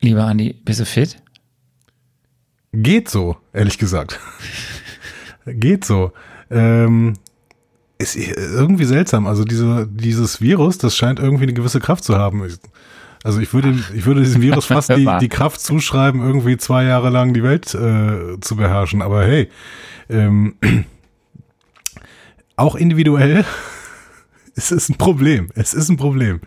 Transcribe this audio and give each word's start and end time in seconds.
Lieber 0.00 0.24
Andi, 0.24 0.54
bist 0.64 0.80
du 0.80 0.84
fit? 0.84 1.20
Geht 2.72 3.08
so, 3.08 3.36
ehrlich 3.52 3.78
gesagt. 3.78 4.20
Geht 5.46 5.84
so. 5.84 6.12
Ähm, 6.50 7.14
ist 7.98 8.16
irgendwie 8.16 8.84
seltsam. 8.84 9.26
Also 9.26 9.44
diese, 9.44 9.88
dieses 9.90 10.40
Virus, 10.40 10.78
das 10.78 10.96
scheint 10.96 11.18
irgendwie 11.18 11.44
eine 11.44 11.52
gewisse 11.52 11.80
Kraft 11.80 12.04
zu 12.04 12.16
haben. 12.16 12.46
Also 13.24 13.40
ich 13.40 13.52
würde, 13.52 13.76
ich 13.94 14.06
würde 14.06 14.20
diesem 14.20 14.40
Virus 14.40 14.66
fast 14.66 14.90
die, 14.90 15.08
die 15.20 15.28
Kraft 15.28 15.60
zuschreiben, 15.60 16.20
irgendwie 16.20 16.56
zwei 16.56 16.84
Jahre 16.84 17.10
lang 17.10 17.34
die 17.34 17.42
Welt 17.42 17.74
äh, 17.74 18.38
zu 18.40 18.56
beherrschen. 18.56 19.02
Aber 19.02 19.24
hey, 19.24 19.48
ähm, 20.08 20.54
auch 22.56 22.76
individuell, 22.76 23.44
es 24.54 24.70
ist 24.70 24.90
ein 24.90 24.96
Problem. 24.96 25.48
Es 25.54 25.74
ist 25.74 25.88
ein 25.88 25.96
Problem. 25.96 26.40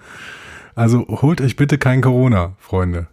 Also 0.74 1.06
holt 1.10 1.42
euch 1.42 1.58
bitte 1.58 1.78
kein 1.78 2.02
Corona, 2.02 2.56
Freunde. 2.58 3.08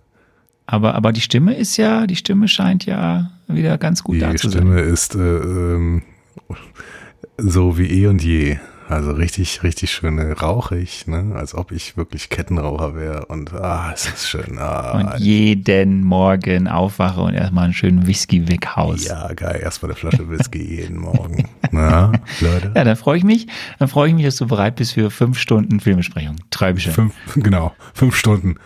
Aber, 0.71 0.95
aber 0.95 1.13
die 1.13 1.23
Stimme 1.23 1.55
ist 1.55 1.79
ja, 1.79 2.07
die 2.07 2.15
Stimme 2.15 2.47
scheint 2.47 2.85
ja 2.85 3.31
wieder 3.47 3.79
ganz 3.79 4.05
gut 4.05 4.21
da 4.21 4.37
zu 4.37 4.51
sein. 4.51 4.67
Die 4.67 4.69
Stimme 4.69 4.81
ist 4.83 5.15
äh, 5.15 5.19
ähm, 5.19 6.03
so 7.39 7.79
wie 7.79 7.87
eh 7.87 8.07
und 8.07 8.23
je. 8.23 8.59
Also 8.87 9.13
richtig, 9.13 9.63
richtig 9.63 9.91
schön 9.91 10.19
rauchig, 10.19 11.07
ne? 11.07 11.33
als 11.35 11.55
ob 11.55 11.73
ich 11.73 11.97
wirklich 11.97 12.29
Kettenraucher 12.29 12.95
wäre. 12.95 13.27
Und 13.27 13.55
ah, 13.55 13.93
es 13.95 14.07
ist 14.09 14.29
schön. 14.29 14.59
Ah, 14.59 14.93
und 14.93 15.21
jeden 15.21 16.05
Morgen 16.05 16.69
aufwache 16.69 17.23
und 17.23 17.33
erstmal 17.33 17.65
einen 17.65 17.73
schönen 17.73 18.07
Whisky 18.07 18.47
weghaus. 18.49 19.07
Ja, 19.07 19.33
geil. 19.33 19.61
Erstmal 19.63 19.93
eine 19.93 19.99
Flasche 19.99 20.29
Whisky 20.29 20.63
jeden 20.77 20.99
Morgen. 20.99 21.49
Na, 21.71 22.13
Leute. 22.41 22.73
Ja, 22.75 22.85
dann 22.85 22.97
freue 22.97 23.17
ich 23.17 23.25
mich. 23.25 23.47
Dann 23.79 23.89
freue 23.89 24.09
ich 24.11 24.15
mich, 24.15 24.25
dass 24.27 24.37
du 24.37 24.47
bereit 24.47 24.77
bist 24.77 24.93
für 24.93 25.11
fünf 25.11 25.39
Stunden 25.39 25.81
Filmbesprechung. 25.81 26.37
Träumchen. 26.51 26.93
Fünf, 26.93 27.15
genau, 27.37 27.75
fünf 27.95 28.17
Stunden. 28.17 28.57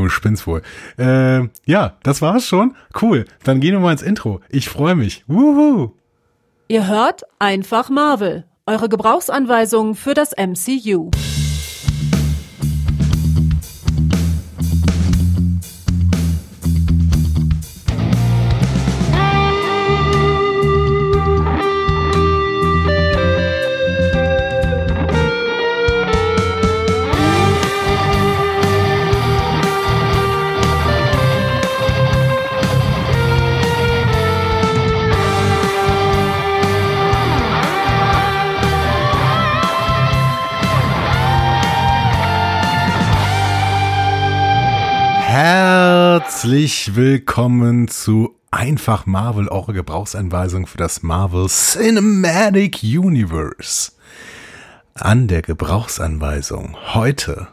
Du 0.00 0.08
spinnst 0.08 0.46
wohl. 0.46 0.62
Äh, 0.98 1.48
ja, 1.66 1.96
das 2.02 2.22
war's 2.22 2.46
schon. 2.46 2.74
Cool. 3.00 3.26
Dann 3.44 3.60
gehen 3.60 3.72
wir 3.72 3.80
mal 3.80 3.92
ins 3.92 4.02
Intro. 4.02 4.40
Ich 4.48 4.68
freue 4.68 4.94
mich. 4.94 5.24
Wuhu. 5.26 5.90
Ihr 6.68 6.86
hört 6.86 7.22
einfach 7.38 7.90
Marvel. 7.90 8.44
Eure 8.64 8.88
Gebrauchsanweisung 8.88 9.94
für 9.94 10.14
das 10.14 10.32
MCU. 10.36 11.10
Herzlich 46.40 46.96
willkommen 46.96 47.86
zu 47.88 48.34
Einfach 48.50 49.04
Marvel, 49.04 49.48
eure 49.48 49.74
Gebrauchsanweisung 49.74 50.66
für 50.66 50.78
das 50.78 51.02
Marvel 51.02 51.48
Cinematic 51.48 52.82
Universe. 52.82 53.92
An 54.94 55.28
der 55.28 55.42
Gebrauchsanweisung 55.42 56.78
heute 56.94 57.48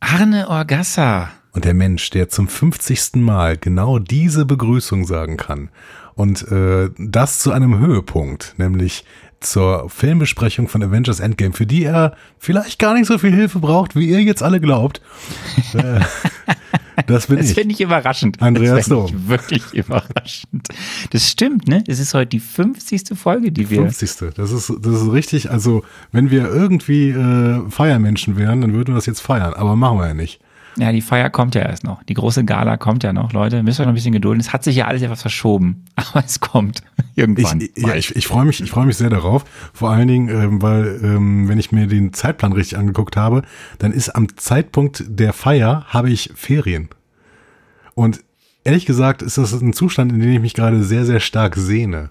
Arne 0.00 0.48
Orgassa. 0.48 1.28
Und 1.52 1.66
der 1.66 1.74
Mensch, 1.74 2.08
der 2.08 2.30
zum 2.30 2.48
50. 2.48 3.16
Mal 3.16 3.58
genau 3.58 3.98
diese 3.98 4.46
Begrüßung 4.46 5.04
sagen 5.04 5.36
kann. 5.36 5.68
Und 6.14 6.50
äh, 6.50 6.88
das 6.96 7.40
zu 7.40 7.52
einem 7.52 7.78
Höhepunkt, 7.78 8.54
nämlich 8.56 9.04
zur 9.40 9.90
Filmbesprechung 9.90 10.68
von 10.68 10.82
Avengers 10.82 11.20
Endgame, 11.20 11.52
für 11.52 11.66
die 11.66 11.84
er 11.84 12.16
vielleicht 12.38 12.78
gar 12.78 12.94
nicht 12.94 13.06
so 13.06 13.18
viel 13.18 13.34
Hilfe 13.34 13.58
braucht, 13.58 13.96
wie 13.96 14.08
ihr 14.08 14.22
jetzt 14.22 14.42
alle 14.42 14.60
glaubt. 14.60 15.02
Das 17.06 17.26
bin 17.26 17.36
das 17.36 17.50
ich. 17.50 17.54
finde 17.54 17.74
ich 17.74 17.80
überraschend. 17.80 18.40
Andreas 18.40 18.88
das 18.88 19.10
ich 19.10 19.28
wirklich 19.28 19.62
überraschend. 19.74 20.68
Das 21.10 21.28
stimmt, 21.28 21.68
ne? 21.68 21.84
Es 21.86 21.98
ist 21.98 22.14
heute 22.14 22.28
die 22.28 22.40
50. 22.40 23.16
Folge, 23.18 23.52
die 23.52 23.68
wir. 23.70 23.82
50. 23.82 24.34
Das 24.34 24.50
ist, 24.50 24.72
das 24.80 25.02
ist 25.02 25.12
richtig. 25.12 25.50
Also, 25.50 25.84
wenn 26.12 26.30
wir 26.30 26.48
irgendwie 26.48 27.10
äh, 27.10 27.68
Feiermenschen 27.70 28.36
wären, 28.36 28.62
dann 28.62 28.72
würden 28.72 28.94
wir 28.94 28.96
das 28.96 29.06
jetzt 29.06 29.20
feiern. 29.20 29.54
Aber 29.54 29.76
machen 29.76 29.98
wir 29.98 30.08
ja 30.08 30.14
nicht. 30.14 30.40
Ja, 30.78 30.92
die 30.92 31.00
Feier 31.00 31.30
kommt 31.30 31.54
ja 31.54 31.62
erst 31.62 31.84
noch. 31.84 32.02
Die 32.04 32.14
große 32.14 32.44
Gala 32.44 32.76
kommt 32.76 33.02
ja 33.02 33.12
noch, 33.12 33.32
Leute. 33.32 33.62
Müssen 33.62 33.78
wir 33.78 33.86
noch 33.86 33.92
ein 33.92 33.94
bisschen 33.94 34.12
gedulden. 34.12 34.40
Es 34.40 34.52
hat 34.52 34.62
sich 34.62 34.76
ja 34.76 34.86
alles 34.86 35.00
etwas 35.00 35.22
verschoben. 35.22 35.84
Aber 35.96 36.22
es 36.24 36.40
kommt 36.40 36.82
irgendwann. 37.14 37.60
Ich, 37.60 37.70
ja, 37.76 37.94
ich, 37.94 38.14
ich 38.14 38.26
freue 38.26 38.44
mich, 38.44 38.60
ich 38.60 38.70
freue 38.70 38.86
mich 38.86 38.96
sehr 38.96 39.08
darauf. 39.08 39.44
Vor 39.72 39.90
allen 39.90 40.08
Dingen, 40.08 40.28
ähm, 40.28 40.62
weil, 40.62 41.00
ähm, 41.02 41.48
wenn 41.48 41.58
ich 41.58 41.72
mir 41.72 41.86
den 41.86 42.12
Zeitplan 42.12 42.52
richtig 42.52 42.76
angeguckt 42.76 43.16
habe, 43.16 43.42
dann 43.78 43.92
ist 43.92 44.10
am 44.10 44.36
Zeitpunkt 44.36 45.04
der 45.08 45.32
Feier 45.32 45.86
habe 45.88 46.10
ich 46.10 46.30
Ferien. 46.34 46.90
Und 47.94 48.22
ehrlich 48.64 48.84
gesagt 48.84 49.22
ist 49.22 49.38
das 49.38 49.52
ein 49.52 49.72
Zustand, 49.72 50.12
in 50.12 50.20
dem 50.20 50.32
ich 50.32 50.40
mich 50.40 50.54
gerade 50.54 50.82
sehr, 50.82 51.06
sehr 51.06 51.20
stark 51.20 51.56
sehne. 51.56 52.10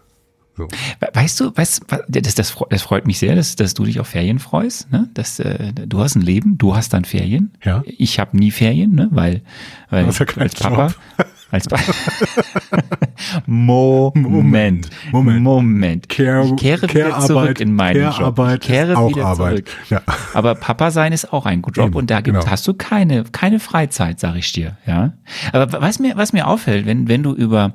So. 0.57 0.67
Weißt 1.13 1.39
du, 1.39 1.51
weißt, 1.55 1.85
das, 2.07 2.35
das, 2.35 2.55
das 2.69 2.81
freut 2.81 3.05
mich 3.07 3.19
sehr, 3.19 3.35
dass, 3.35 3.55
dass 3.55 3.73
du 3.73 3.83
dich 3.83 3.99
auf 3.99 4.07
Ferien 4.07 4.39
freust. 4.39 4.89
Ne? 4.91 5.09
Dass, 5.13 5.39
äh, 5.39 5.73
du 5.73 5.99
hast 5.99 6.15
ein 6.15 6.21
Leben, 6.21 6.57
du 6.57 6.75
hast 6.75 6.93
dann 6.93 7.03
Ferien. 7.03 7.51
Ja. 7.63 7.83
Ich 7.85 8.19
habe 8.19 8.37
nie 8.37 8.51
Ferien, 8.51 8.95
ne? 8.95 9.09
weil, 9.11 9.41
weil 9.89 10.05
als 10.05 10.55
Papa. 10.55 10.93
Als 11.51 11.67
pa 11.67 11.77
Moment. 13.45 14.89
Moment. 15.11 15.41
Moment. 15.41 16.09
Care, 16.09 16.45
ich 16.45 16.55
kehre 16.55 16.87
Care 16.87 17.07
wieder 17.07 17.19
zurück 17.19 17.41
Arbeit, 17.43 17.61
in 17.61 17.73
meinen 17.73 18.01
Care 18.01 18.17
Job. 18.17 18.39
Arbeit 18.39 18.63
Ich 18.63 18.67
kehre 18.67 18.97
auch 18.97 19.09
wieder 19.09 19.25
Arbeit. 19.25 19.69
zurück. 19.69 19.69
Ja. 19.89 20.01
Aber 20.33 20.55
Papa 20.55 20.91
sein 20.91 21.13
ist 21.13 21.31
auch 21.31 21.45
ein 21.45 21.61
Job 21.61 21.87
Eben, 21.87 21.95
und 21.95 22.09
da 22.09 22.21
gibt, 22.21 22.37
genau. 22.37 22.49
hast 22.49 22.67
du 22.67 22.73
keine, 22.73 23.23
keine 23.25 23.59
Freizeit, 23.59 24.19
sag 24.19 24.35
ich 24.35 24.51
dir. 24.51 24.77
Ja. 24.87 25.13
Aber 25.53 25.81
was 25.81 25.99
mir, 25.99 26.17
was 26.17 26.33
mir 26.33 26.47
auffällt, 26.47 26.85
wenn, 26.87 27.07
wenn 27.07 27.21
du 27.21 27.33
über 27.33 27.73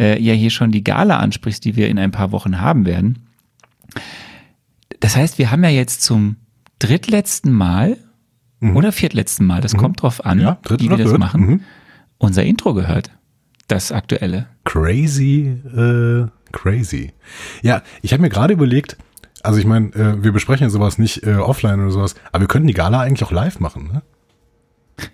äh, 0.00 0.20
ja 0.20 0.32
hier 0.34 0.50
schon 0.50 0.72
die 0.72 0.82
Gala 0.82 1.18
ansprichst, 1.18 1.64
die 1.64 1.76
wir 1.76 1.88
in 1.88 1.98
ein 1.98 2.10
paar 2.10 2.32
Wochen 2.32 2.60
haben 2.60 2.86
werden. 2.86 3.28
Das 4.98 5.14
heißt, 5.16 5.38
wir 5.38 5.50
haben 5.50 5.62
ja 5.62 5.70
jetzt 5.70 6.02
zum 6.02 6.36
drittletzten 6.78 7.52
Mal 7.52 7.96
Mhm. 8.62 8.76
oder 8.76 8.92
viertletzten 8.92 9.46
Mal, 9.46 9.60
das 9.62 9.74
kommt 9.74 10.02
drauf 10.02 10.24
an, 10.26 10.38
Ja, 10.40 10.58
wie 10.78 10.90
wir 10.90 10.96
das 10.98 11.16
machen, 11.16 11.40
Mhm. 11.46 11.60
unser 12.18 12.44
Intro 12.44 12.74
gehört. 12.74 13.10
Das 13.68 13.90
aktuelle. 13.92 14.48
Crazy, 14.64 15.46
äh, 15.74 16.26
crazy. 16.52 17.12
Ja, 17.62 17.82
ich 18.02 18.12
habe 18.12 18.20
mir 18.22 18.28
gerade 18.28 18.52
überlegt, 18.52 18.98
also 19.42 19.58
ich 19.58 19.64
meine, 19.64 19.86
äh, 19.94 20.22
wir 20.22 20.32
besprechen 20.32 20.64
ja 20.64 20.70
sowas 20.70 20.98
nicht 20.98 21.22
äh, 21.22 21.36
offline 21.36 21.80
oder 21.80 21.90
sowas, 21.90 22.16
aber 22.32 22.42
wir 22.42 22.48
könnten 22.48 22.66
die 22.68 22.74
Gala 22.74 23.00
eigentlich 23.00 23.24
auch 23.24 23.32
live 23.32 23.60
machen, 23.60 23.90
ne? 23.92 24.02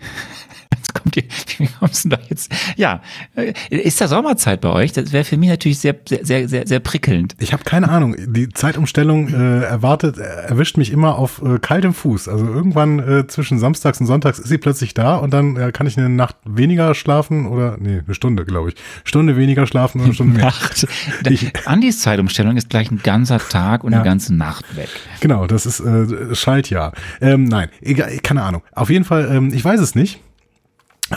Kommt 1.06 1.16
ihr, 1.18 1.24
wie 1.58 1.68
kommst 1.78 2.04
du 2.04 2.08
da 2.08 2.18
jetzt? 2.28 2.50
Ja, 2.76 3.00
äh, 3.36 3.52
ist 3.70 4.00
da 4.00 4.08
Sommerzeit 4.08 4.60
bei 4.60 4.70
euch? 4.70 4.92
Das 4.92 5.12
wäre 5.12 5.22
für 5.24 5.36
mich 5.36 5.48
natürlich 5.48 5.78
sehr, 5.78 5.94
sehr, 6.08 6.24
sehr, 6.26 6.48
sehr, 6.48 6.66
sehr 6.66 6.80
prickelnd. 6.80 7.36
Ich 7.38 7.52
habe 7.52 7.62
keine 7.62 7.88
Ahnung. 7.88 8.16
Die 8.26 8.48
Zeitumstellung 8.48 9.28
äh, 9.28 9.60
erwartet, 9.62 10.18
äh, 10.18 10.22
erwischt 10.22 10.76
mich 10.78 10.90
immer 10.90 11.16
auf 11.16 11.40
äh, 11.42 11.58
kaltem 11.60 11.94
Fuß. 11.94 12.28
Also 12.28 12.44
irgendwann 12.44 12.98
äh, 12.98 13.26
zwischen 13.28 13.60
Samstags 13.60 14.00
und 14.00 14.06
Sonntags 14.06 14.40
ist 14.40 14.48
sie 14.48 14.58
plötzlich 14.58 14.94
da 14.94 15.14
und 15.16 15.32
dann 15.32 15.56
äh, 15.56 15.70
kann 15.70 15.86
ich 15.86 15.96
eine 15.96 16.08
Nacht 16.08 16.34
weniger 16.44 16.94
schlafen 16.96 17.46
oder 17.46 17.76
nee, 17.78 18.00
eine 18.04 18.14
Stunde, 18.14 18.44
glaube 18.44 18.70
ich. 18.70 18.74
Stunde 19.04 19.36
weniger 19.36 19.66
schlafen 19.68 19.98
oder 20.00 20.06
eine 20.06 20.14
Stunde 20.14 20.34
mehr. 20.38 20.46
Nacht. 20.46 20.86
Ich- 21.30 21.52
Andis 21.68 22.00
Zeitumstellung 22.00 22.56
ist 22.56 22.68
gleich 22.70 22.90
ein 22.90 23.00
ganzer 23.02 23.38
Tag 23.38 23.84
und 23.84 23.92
Ja. 23.92 23.98
eine 23.98 24.04
ganze 24.04 24.34
Nacht 24.34 24.64
weg. 24.76 24.88
Genau, 25.20 25.46
das 25.46 25.66
ist 25.66 25.78
äh, 25.80 26.34
Schaltjahr. 26.34 26.92
Ähm, 27.20 27.44
nein, 27.44 27.68
egal, 27.80 28.10
keine 28.24 28.42
Ahnung. 28.42 28.62
Auf 28.72 28.90
jeden 28.90 29.04
Fall, 29.04 29.28
ähm, 29.32 29.52
ich 29.54 29.64
weiß 29.64 29.80
es 29.80 29.94
nicht. 29.94 30.20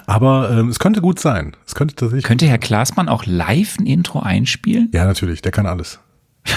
Aber 0.05 0.51
ähm, 0.51 0.69
es 0.69 0.79
könnte 0.79 1.01
gut 1.01 1.19
sein. 1.19 1.55
Es 1.65 1.75
könnte 1.75 1.95
tatsächlich. 1.95 2.25
Könnte 2.25 2.47
Herr 2.47 2.57
Klaasmann 2.57 3.09
auch 3.09 3.25
live 3.25 3.77
ein 3.79 3.85
Intro 3.85 4.19
einspielen? 4.19 4.89
ja, 4.93 5.05
natürlich, 5.05 5.41
der 5.41 5.51
kann 5.51 5.65
alles. 5.65 5.99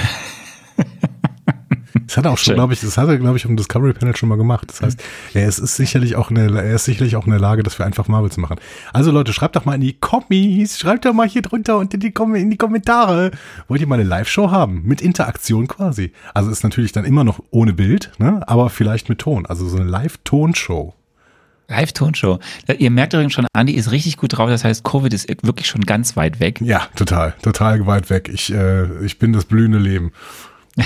Das 2.12 2.19
hat 2.19 2.26
er 2.26 2.32
auch 2.32 2.38
schon, 2.38 2.55
glaube 2.55 2.75
ich, 2.75 2.81
das 2.81 2.99
hat 2.99 3.08
er, 3.08 3.17
glaube 3.17 3.38
ich, 3.38 3.43
dem 3.44 3.56
Discovery 3.56 3.94
Panel 3.94 4.14
schon 4.17 4.29
mal 4.29 4.37
gemacht. 4.37 4.69
Das 4.69 4.82
heißt, 4.82 5.02
er 5.34 5.49
ist, 5.49 5.58
ist 5.58 5.76
sicherlich 5.76 6.17
auch 6.17 6.31
eine, 6.31 6.43
er 6.62 6.75
ist 6.75 6.84
sicherlich 6.84 7.17
auch 7.17 7.25
in 7.25 7.31
der 7.31 7.40
Lage, 7.40 7.62
das 7.62 7.75
für 7.75 7.87
einfach 7.87 8.06
Marvel 8.06 8.31
zu 8.31 8.40
machen. 8.40 8.56
Also 8.93 9.11
Leute, 9.11 9.32
schreibt 9.32 9.56
doch 9.56 9.64
mal 9.64 9.75
in 9.75 9.81
die 9.81 9.94
Kommis, 9.94 10.78
schreibt 10.78 11.06
doch 11.06 11.14
mal 11.14 11.26
hier 11.26 11.40
drunter 11.40 11.78
und 11.78 11.94
in 11.94 12.00
die, 12.00 12.12
Kom 12.12 12.35
in 12.35 12.50
die 12.50 12.58
Kommentare. 12.58 13.31
Wollt 13.69 13.81
ihr 13.81 13.87
mal 13.87 13.94
eine 13.94 14.05
Live-Show 14.05 14.50
haben? 14.50 14.82
Mit 14.85 15.00
Interaktion 15.00 15.69
quasi. 15.69 16.12
Also 16.35 16.50
ist 16.50 16.64
natürlich 16.64 16.93
dann 16.93 17.06
immer 17.06 17.25
noch 17.25 17.43
ohne 17.50 17.73
Bild, 17.73 18.12
ne? 18.19 18.43
aber 18.46 18.69
vielleicht 18.69 19.08
mit 19.08 19.19
Ton. 19.19 19.46
Also 19.46 19.67
so 19.67 19.76
eine 19.76 19.87
Live-Tonshow. 19.87 20.94
Live-Tonshow. 21.73 22.39
Ihr 22.79 22.91
merkt 22.91 23.15
übrigens 23.15 23.33
schon, 23.33 23.47
Andi 23.53 23.73
ist 23.73 23.91
richtig 23.91 24.17
gut 24.19 24.37
drauf. 24.37 24.49
Das 24.49 24.65
heißt, 24.65 24.85
Covid 24.85 25.13
ist 25.13 25.29
wirklich 25.43 25.67
schon 25.67 25.83
ganz 25.83 26.17
weit 26.17 26.39
weg. 26.41 26.61
Ja, 26.61 26.87
total, 26.95 27.35
total 27.43 27.87
weit 27.87 28.11
weg. 28.11 28.31
Ich, 28.33 28.53
äh, 28.53 29.05
ich 29.05 29.19
bin 29.19 29.33
das 29.33 29.47
blühende 29.47 29.79
Leben. 29.79 30.13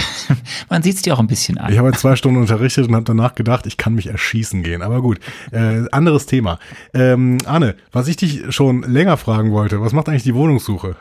Man 0.71 0.83
sieht 0.83 0.97
es 0.97 1.03
dir 1.03 1.15
auch 1.15 1.21
ein 1.21 1.27
bisschen 1.27 1.59
an. 1.59 1.73
Ich 1.73 1.79
habe 1.79 1.93
zwei 1.93 2.17
Stunden 2.17 2.41
unterrichtet 2.41 2.89
und 2.89 2.95
habe 2.95 3.05
danach 3.05 3.35
gedacht, 3.35 3.67
ich 3.67 3.77
kann 3.77 3.95
mich 3.95 4.09
erschießen 4.09 4.63
gehen. 4.63 4.83
Aber 4.83 5.01
gut, 5.01 5.19
äh, 5.53 5.85
anderes 5.93 6.27
Thema. 6.27 6.59
Ähm, 6.93 7.39
Arne, 7.47 7.77
was 7.93 8.09
ich 8.09 8.17
dich 8.17 8.43
schon 8.55 8.83
länger 8.83 9.17
fragen 9.17 9.53
wollte, 9.53 9.81
was 9.81 9.93
macht 9.93 10.09
eigentlich 10.09 10.25
die 10.25 10.35
Wohnungssuche? 10.35 10.97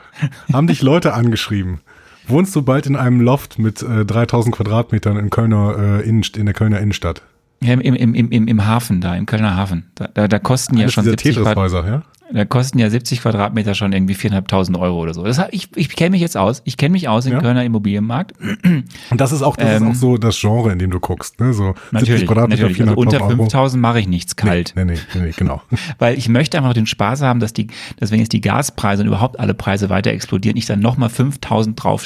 Haben 0.53 0.67
dich 0.67 0.81
Leute 0.81 1.13
angeschrieben? 1.13 1.81
Wohnst 2.27 2.55
du 2.55 2.61
bald 2.61 2.87
in 2.87 2.95
einem 2.95 3.21
Loft 3.21 3.59
mit 3.59 3.81
äh, 3.81 4.05
3000 4.05 4.55
Quadratmetern 4.55 5.17
in 5.17 5.29
Kölner 5.29 5.75
äh, 5.77 6.07
Innenst 6.07 6.37
in 6.37 6.45
der 6.45 6.55
Kölner 6.55 6.79
Innenstadt? 6.79 7.21
Ja, 7.61 7.73
im, 7.73 7.79
im, 7.81 8.13
im, 8.13 8.31
im, 8.31 8.47
im 8.47 8.65
Hafen 8.65 9.01
da, 9.01 9.15
im 9.15 9.25
Kölner 9.25 9.55
Hafen. 9.55 9.91
Da, 9.95 10.07
da, 10.13 10.27
da 10.27 10.39
kosten 10.39 10.75
ja 10.77 10.83
Eines 10.83 10.93
schon 10.93 11.03
dieser 11.03 11.13
70 11.17 11.37
Quadratmeter. 11.37 11.87
Ja? 11.87 12.01
Da 12.33 12.43
kosten 12.43 12.79
ja 12.79 12.89
70 12.89 13.21
Quadratmeter 13.21 13.75
schon 13.75 13.93
irgendwie 13.93 14.15
4.500 14.15 14.79
Euro 14.79 14.99
oder 14.99 15.13
so. 15.13 15.23
Das, 15.23 15.39
ich 15.51 15.69
ich 15.77 15.89
kenne 15.95 16.11
mich 16.11 16.21
jetzt 16.21 16.35
aus. 16.37 16.61
Ich 16.65 16.75
kenne 16.75 16.93
mich 16.93 17.07
aus 17.07 17.25
im 17.27 17.33
Ja. 17.33 17.39
Kölner 17.39 17.63
Immobilienmarkt. 17.63 18.33
Und 18.41 19.21
das 19.21 19.31
ist 19.31 19.41
auch, 19.43 19.55
das 19.55 19.81
Ähm, 19.81 19.83
ist 19.83 19.89
auch 19.89 19.95
so 19.99 20.17
das 20.17 20.39
Genre, 20.39 20.71
in 20.71 20.79
dem 20.79 20.89
du 20.91 20.99
guckst, 20.99 21.39
ne? 21.39 21.53
So 21.53 21.67
70 21.75 21.91
Natürlich, 21.91 22.25
Quadratmeter, 22.27 22.63
natürlich. 22.63 22.81
Also 22.81 22.93
400.000 22.93 22.97
unter 22.97 23.21
Euro. 23.21 23.43
5.000 23.45 23.77
mache 23.77 23.99
ich 23.99 24.07
nichts 24.07 24.35
kalt. 24.35 24.73
Nee, 24.75 24.85
nee, 24.85 24.97
nee, 25.13 25.21
nee, 25.21 25.33
genau. 25.37 25.61
Weil 25.99 26.17
ich 26.17 26.27
möchte 26.27 26.57
einfach 26.57 26.73
den 26.73 26.87
Spaß 26.87 27.21
haben, 27.21 27.39
dass 27.39 27.53
die, 27.53 27.67
dass 27.97 28.11
wenn 28.11 28.19
jetzt 28.19 28.33
die 28.33 28.41
Gaspreise 28.41 29.03
und 29.03 29.07
überhaupt 29.07 29.39
alle 29.39 29.53
Preise 29.53 29.89
weiter 29.89 30.11
explodieren, 30.11 30.57
ich 30.57 30.65
dann 30.65 30.79
nochmal 30.79 31.09
5.000 31.09 31.75
drauf 31.75 32.05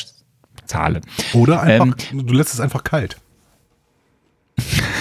zahle. 0.65 0.99
Oder 1.33 1.61
einfach, 1.61 1.95
Ähm, 2.11 2.25
du 2.27 2.33
lässt 2.33 2.53
es 2.53 2.59
einfach 2.59 2.83
kalt. 2.83 3.17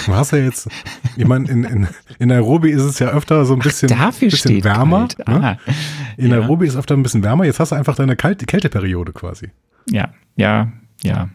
Du 0.05 0.13
hast 0.15 0.31
ja 0.31 0.39
jetzt, 0.39 0.67
ich 1.15 1.25
meine, 1.25 1.49
in, 1.49 1.63
in, 1.63 1.87
in 2.19 2.27
Nairobi 2.29 2.71
ist 2.71 2.83
es 2.83 2.99
ja 2.99 3.09
öfter 3.09 3.45
so 3.45 3.53
ein 3.53 3.59
bisschen, 3.59 3.89
Dafür 3.89 4.29
bisschen 4.29 4.51
steht 4.51 4.63
wärmer. 4.63 5.07
Ne? 5.27 5.27
Ah, 5.27 5.57
In 6.17 6.29
ja. 6.31 6.37
Nairobi 6.37 6.67
ist 6.67 6.75
öfter 6.75 6.95
ein 6.95 7.03
bisschen 7.03 7.23
wärmer. 7.23 7.45
Jetzt 7.45 7.59
hast 7.59 7.71
du 7.71 7.75
einfach 7.75 7.95
deine 7.95 8.15
Kalt 8.15 8.45
Kälteperiode 8.47 9.11
quasi. 9.13 9.49
Ja, 9.89 10.09
ja, 10.35 10.71
ja, 11.03 11.29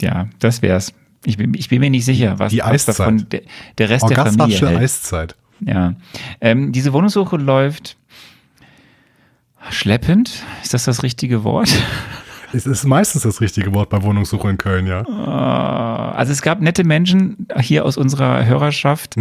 ja, 0.00 0.28
das 0.38 0.62
wär's. 0.62 0.92
Ich 1.24 1.36
bin, 1.36 1.54
ich 1.54 1.68
bin 1.68 1.80
mir 1.80 1.90
nicht 1.90 2.04
sicher, 2.04 2.38
was, 2.38 2.50
Die 2.50 2.58
was 2.58 2.66
Eiszeit. 2.66 2.98
davon 2.98 3.28
der, 3.30 3.42
der 3.78 3.90
Rest 3.90 4.10
der 4.10 4.26
Familie 4.26 4.58
hält. 4.68 4.78
Eiszeit. 4.80 5.36
Ja. 5.60 5.94
Ähm, 6.40 6.72
diese 6.72 6.92
Wohnungssuche 6.92 7.36
läuft 7.36 7.96
schleppend. 9.70 10.42
Ist 10.62 10.74
das 10.74 10.84
das 10.84 11.02
richtige 11.02 11.44
Wort? 11.44 11.72
Es 12.54 12.66
ist 12.66 12.84
meistens 12.84 13.22
das 13.22 13.40
richtige 13.40 13.72
Wort 13.74 13.88
bei 13.90 14.02
Wohnungssuche 14.02 14.48
in 14.50 14.58
Köln, 14.58 14.86
ja. 14.86 15.00
Äh, 15.02 16.16
Also 16.16 16.32
es 16.32 16.42
gab 16.42 16.60
nette 16.60 16.84
Menschen 16.84 17.46
hier 17.60 17.84
aus 17.84 17.96
unserer 17.96 18.44
Hörerschaft, 18.44 19.16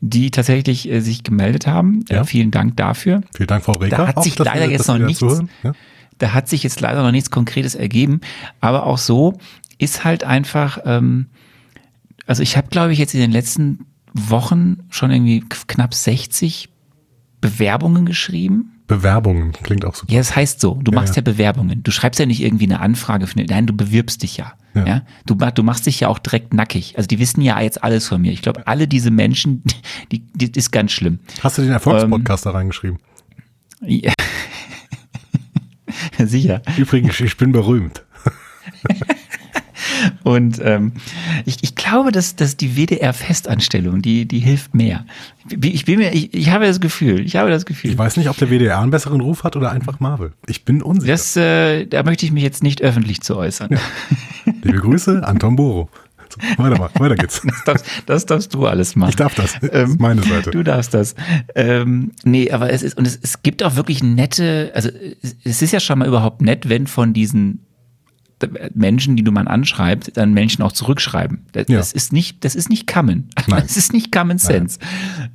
die 0.00 0.30
tatsächlich 0.30 0.90
äh, 0.90 1.00
sich 1.00 1.22
gemeldet 1.22 1.66
haben. 1.66 2.04
Ja. 2.10 2.20
Äh, 2.20 2.24
vielen 2.24 2.50
Dank 2.50 2.76
dafür. 2.76 3.22
Vielen 3.34 3.46
Dank, 3.46 3.64
Frau 3.64 3.72
Reker. 3.72 3.96
Da 3.96 4.06
hat 4.08 4.22
sich 4.22 4.34
dass 4.36 4.46
leider 4.46 4.66
wir- 4.66 4.70
jetzt 4.72 4.88
noch 4.88 4.98
nichts-. 4.98 5.42
Ja? 5.62 5.72
Da 6.18 6.32
hat 6.32 6.48
sich 6.48 6.62
jetzt 6.62 6.80
leider 6.80 7.02
noch 7.02 7.10
nichts 7.10 7.30
Konkretes 7.30 7.74
ergeben, 7.74 8.20
aber 8.60 8.86
auch 8.86 8.98
so 8.98 9.38
ist 9.78 10.04
halt 10.04 10.22
einfach, 10.22 10.78
ähm, 10.84 11.26
also 12.26 12.42
ich 12.42 12.56
habe, 12.56 12.68
glaube 12.68 12.92
ich, 12.92 12.98
jetzt 13.00 13.14
in 13.14 13.20
den 13.20 13.32
letzten 13.32 13.86
Wochen 14.12 14.78
schon 14.90 15.10
irgendwie 15.10 15.40
knapp 15.66 15.92
60 15.92 16.68
Bewerbungen 17.40 18.06
geschrieben. 18.06 18.70
Bewerbungen 18.86 19.52
klingt 19.52 19.84
auch 19.84 19.94
super. 19.94 20.12
Ja, 20.12 20.18
das 20.18 20.36
heißt 20.36 20.60
so. 20.60 20.74
Du 20.82 20.92
Ja, 20.92 21.00
machst 21.00 21.16
ja. 21.16 21.20
ja. 21.20 21.22
Bewerbungen. 21.22 21.82
Du 21.82 21.90
schreibst 21.90 22.20
ja 22.20 22.26
nicht 22.26 22.42
irgendwie 22.42 22.64
eine 22.64 22.80
Anfrage 22.80 23.26
für 23.26 23.36
eine, 23.38 23.46
nein, 23.46 23.66
du 23.66 23.72
bewirbst 23.74 24.22
dich 24.22 24.36
ja. 24.36 24.52
Ja. 24.74 24.86
Ja. 24.86 25.02
Du, 25.26 25.34
du 25.36 25.62
machst 25.62 25.86
dich 25.86 26.00
ja 26.00 26.08
auch 26.08 26.18
direkt 26.18 26.52
nackig. 26.52 26.94
Also 26.96 27.06
die 27.06 27.18
wissen 27.18 27.40
ja 27.40 27.60
jetzt 27.60 27.82
alles 27.82 28.08
von 28.08 28.20
mir. 28.20 28.32
Ich 28.32 28.42
glaube, 28.42 28.66
alle 28.66 28.86
diese 28.88 29.10
Menschen, 29.10 29.62
die, 30.12 30.20
die 30.34 30.50
ist 30.58 30.70
ganz 30.70 30.92
schlimm. 30.92 31.20
Hast 31.42 31.58
du 31.58 31.62
den 31.62 31.70
Erfolgspodcast 31.72 32.46
da 32.46 32.50
reingeschrieben? 32.50 32.98
Ja. 33.80 34.12
Sicher. 36.18 36.62
Übrigens, 36.76 37.20
ich 37.20 37.36
bin 37.36 37.52
berühmt. 37.52 38.04
Und 40.22 40.60
ähm, 40.62 40.92
ich, 41.44 41.58
ich 41.62 41.74
glaube, 41.74 42.12
dass, 42.12 42.36
dass 42.36 42.56
die 42.56 42.76
WDR-Festanstellung, 42.76 44.02
die, 44.02 44.26
die 44.26 44.38
hilft 44.40 44.74
mehr. 44.74 45.04
Ich 45.62 45.84
bin 45.84 45.98
mir, 45.98 46.12
ich, 46.12 46.32
ich 46.34 46.50
habe 46.50 46.66
das 46.66 46.80
Gefühl, 46.80 47.20
ich 47.20 47.36
habe 47.36 47.50
das 47.50 47.66
Gefühl. 47.66 47.90
Ich 47.90 47.98
weiß 47.98 48.16
nicht, 48.16 48.28
ob 48.28 48.36
der 48.38 48.48
WDR 48.50 48.80
einen 48.80 48.90
besseren 48.90 49.20
Ruf 49.20 49.44
hat 49.44 49.56
oder 49.56 49.70
einfach 49.70 50.00
Marvel. 50.00 50.32
Ich 50.46 50.64
bin 50.64 50.82
unsicher. 50.82 51.12
Das, 51.12 51.36
äh, 51.36 51.86
da 51.86 52.02
möchte 52.02 52.24
ich 52.26 52.32
mich 52.32 52.42
jetzt 52.42 52.62
nicht 52.62 52.82
öffentlich 52.82 53.20
zu 53.20 53.36
äußern. 53.36 53.78
Liebe 54.62 54.78
Grüße, 54.78 55.26
Anton 55.26 55.56
Boro. 55.56 55.88
So, 56.30 56.40
weiter, 56.62 56.78
mal, 56.78 56.90
weiter 56.98 57.14
geht's. 57.14 57.42
Das 57.44 57.64
darfst, 57.64 57.86
das 58.06 58.26
darfst 58.26 58.54
du 58.54 58.66
alles 58.66 58.96
machen. 58.96 59.10
Ich 59.10 59.16
darf 59.16 59.34
das. 59.34 59.58
Das 59.60 59.70
Ähm, 59.72 59.90
ist 59.90 60.00
meine 60.00 60.22
Seite. 60.22 60.50
Du 60.50 60.62
darfst 60.64 60.92
das. 60.94 61.14
Ähm, 61.54 62.12
nee, 62.24 62.50
aber 62.50 62.70
es 62.72 62.82
ist, 62.82 62.96
und 62.96 63.06
es, 63.06 63.18
es 63.22 63.42
gibt 63.42 63.62
auch 63.62 63.76
wirklich 63.76 64.02
nette, 64.02 64.72
also 64.74 64.88
es 65.44 65.62
ist 65.62 65.72
ja 65.72 65.78
schon 65.80 65.98
mal 66.00 66.08
überhaupt 66.08 66.42
nett, 66.42 66.68
wenn 66.68 66.86
von 66.86 67.12
diesen 67.12 67.63
Menschen, 68.74 69.16
die 69.16 69.22
du 69.22 69.32
mal 69.32 69.48
anschreibst, 69.48 70.16
dann 70.16 70.32
Menschen 70.32 70.62
auch 70.62 70.72
zurückschreiben. 70.72 71.46
Das, 71.52 71.66
Ja. 71.68 71.78
das 71.78 71.92
ist 71.92 72.12
nicht, 72.12 72.44
das 72.44 72.54
ist 72.54 72.68
nicht 72.68 72.86
common. 72.86 73.28
Nein. 73.46 73.62
Das 73.62 73.76
ist 73.76 73.92
nicht 73.92 74.12
common 74.12 74.38
sense. 74.38 74.78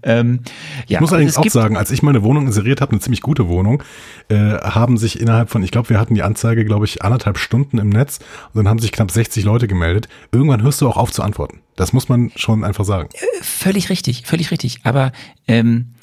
Ähm, 0.03 0.41
ja, 0.87 0.97
Ich 0.97 1.01
muss 1.01 1.09
also 1.09 1.15
allerdings 1.15 1.37
auch 1.37 1.49
sagen, 1.49 1.77
als 1.77 1.91
ich 1.91 2.03
meine 2.03 2.23
Wohnung 2.23 2.45
inseriert 2.47 2.81
habe, 2.81 2.91
eine 2.91 3.01
ziemlich 3.01 3.21
gute 3.21 3.47
Wohnung, 3.47 3.81
äh, 4.29 4.35
haben 4.35 4.97
sich 4.97 5.19
innerhalb 5.19 5.49
von, 5.49 5.63
ich 5.63 5.71
glaube, 5.71 5.89
wir 5.89 5.99
hatten 5.99 6.13
die 6.15 6.23
Anzeige, 6.23 6.65
glaube 6.65 6.85
ich, 6.85 7.01
anderthalb 7.01 7.37
Stunden 7.37 7.77
im 7.77 7.89
Netz 7.89 8.19
und 8.53 8.57
dann 8.57 8.67
haben 8.67 8.79
sich 8.79 8.91
knapp 8.91 9.11
60 9.11 9.43
Leute 9.43 9.67
gemeldet. 9.67 10.07
Irgendwann 10.31 10.61
hörst 10.61 10.81
du 10.81 10.87
auch 10.87 10.97
auf 10.97 11.11
zu 11.11 11.23
antworten. 11.23 11.61
Das 11.75 11.93
muss 11.93 12.09
man 12.09 12.31
schon 12.35 12.63
einfach 12.63 12.85
sagen. 12.85 13.09
Völlig 13.41 13.89
richtig, 13.89 14.23
völlig 14.25 14.51
richtig. 14.51 14.81
Aber 14.83 15.11
ähm, 15.47 15.93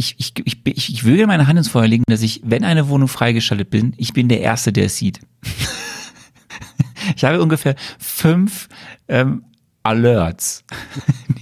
ich, 0.00 0.14
ich, 0.16 0.32
ich, 0.44 0.60
ich, 0.64 0.94
ich 0.94 1.04
würde 1.04 1.26
meine 1.26 1.48
Hand 1.48 1.58
ins 1.58 1.68
Feuer 1.68 1.88
legen, 1.88 2.04
dass 2.06 2.22
ich, 2.22 2.40
wenn 2.44 2.62
eine 2.62 2.88
Wohnung 2.88 3.08
freigeschaltet 3.08 3.68
bin, 3.68 3.94
ich 3.96 4.12
bin 4.12 4.28
der 4.28 4.40
Erste, 4.40 4.72
der 4.72 4.86
es 4.86 4.96
sieht. 4.96 5.20
ich 7.16 7.24
habe 7.24 7.42
ungefähr 7.42 7.74
fünf 7.98 8.68
ähm, 9.08 9.42
Alerts, 9.82 10.64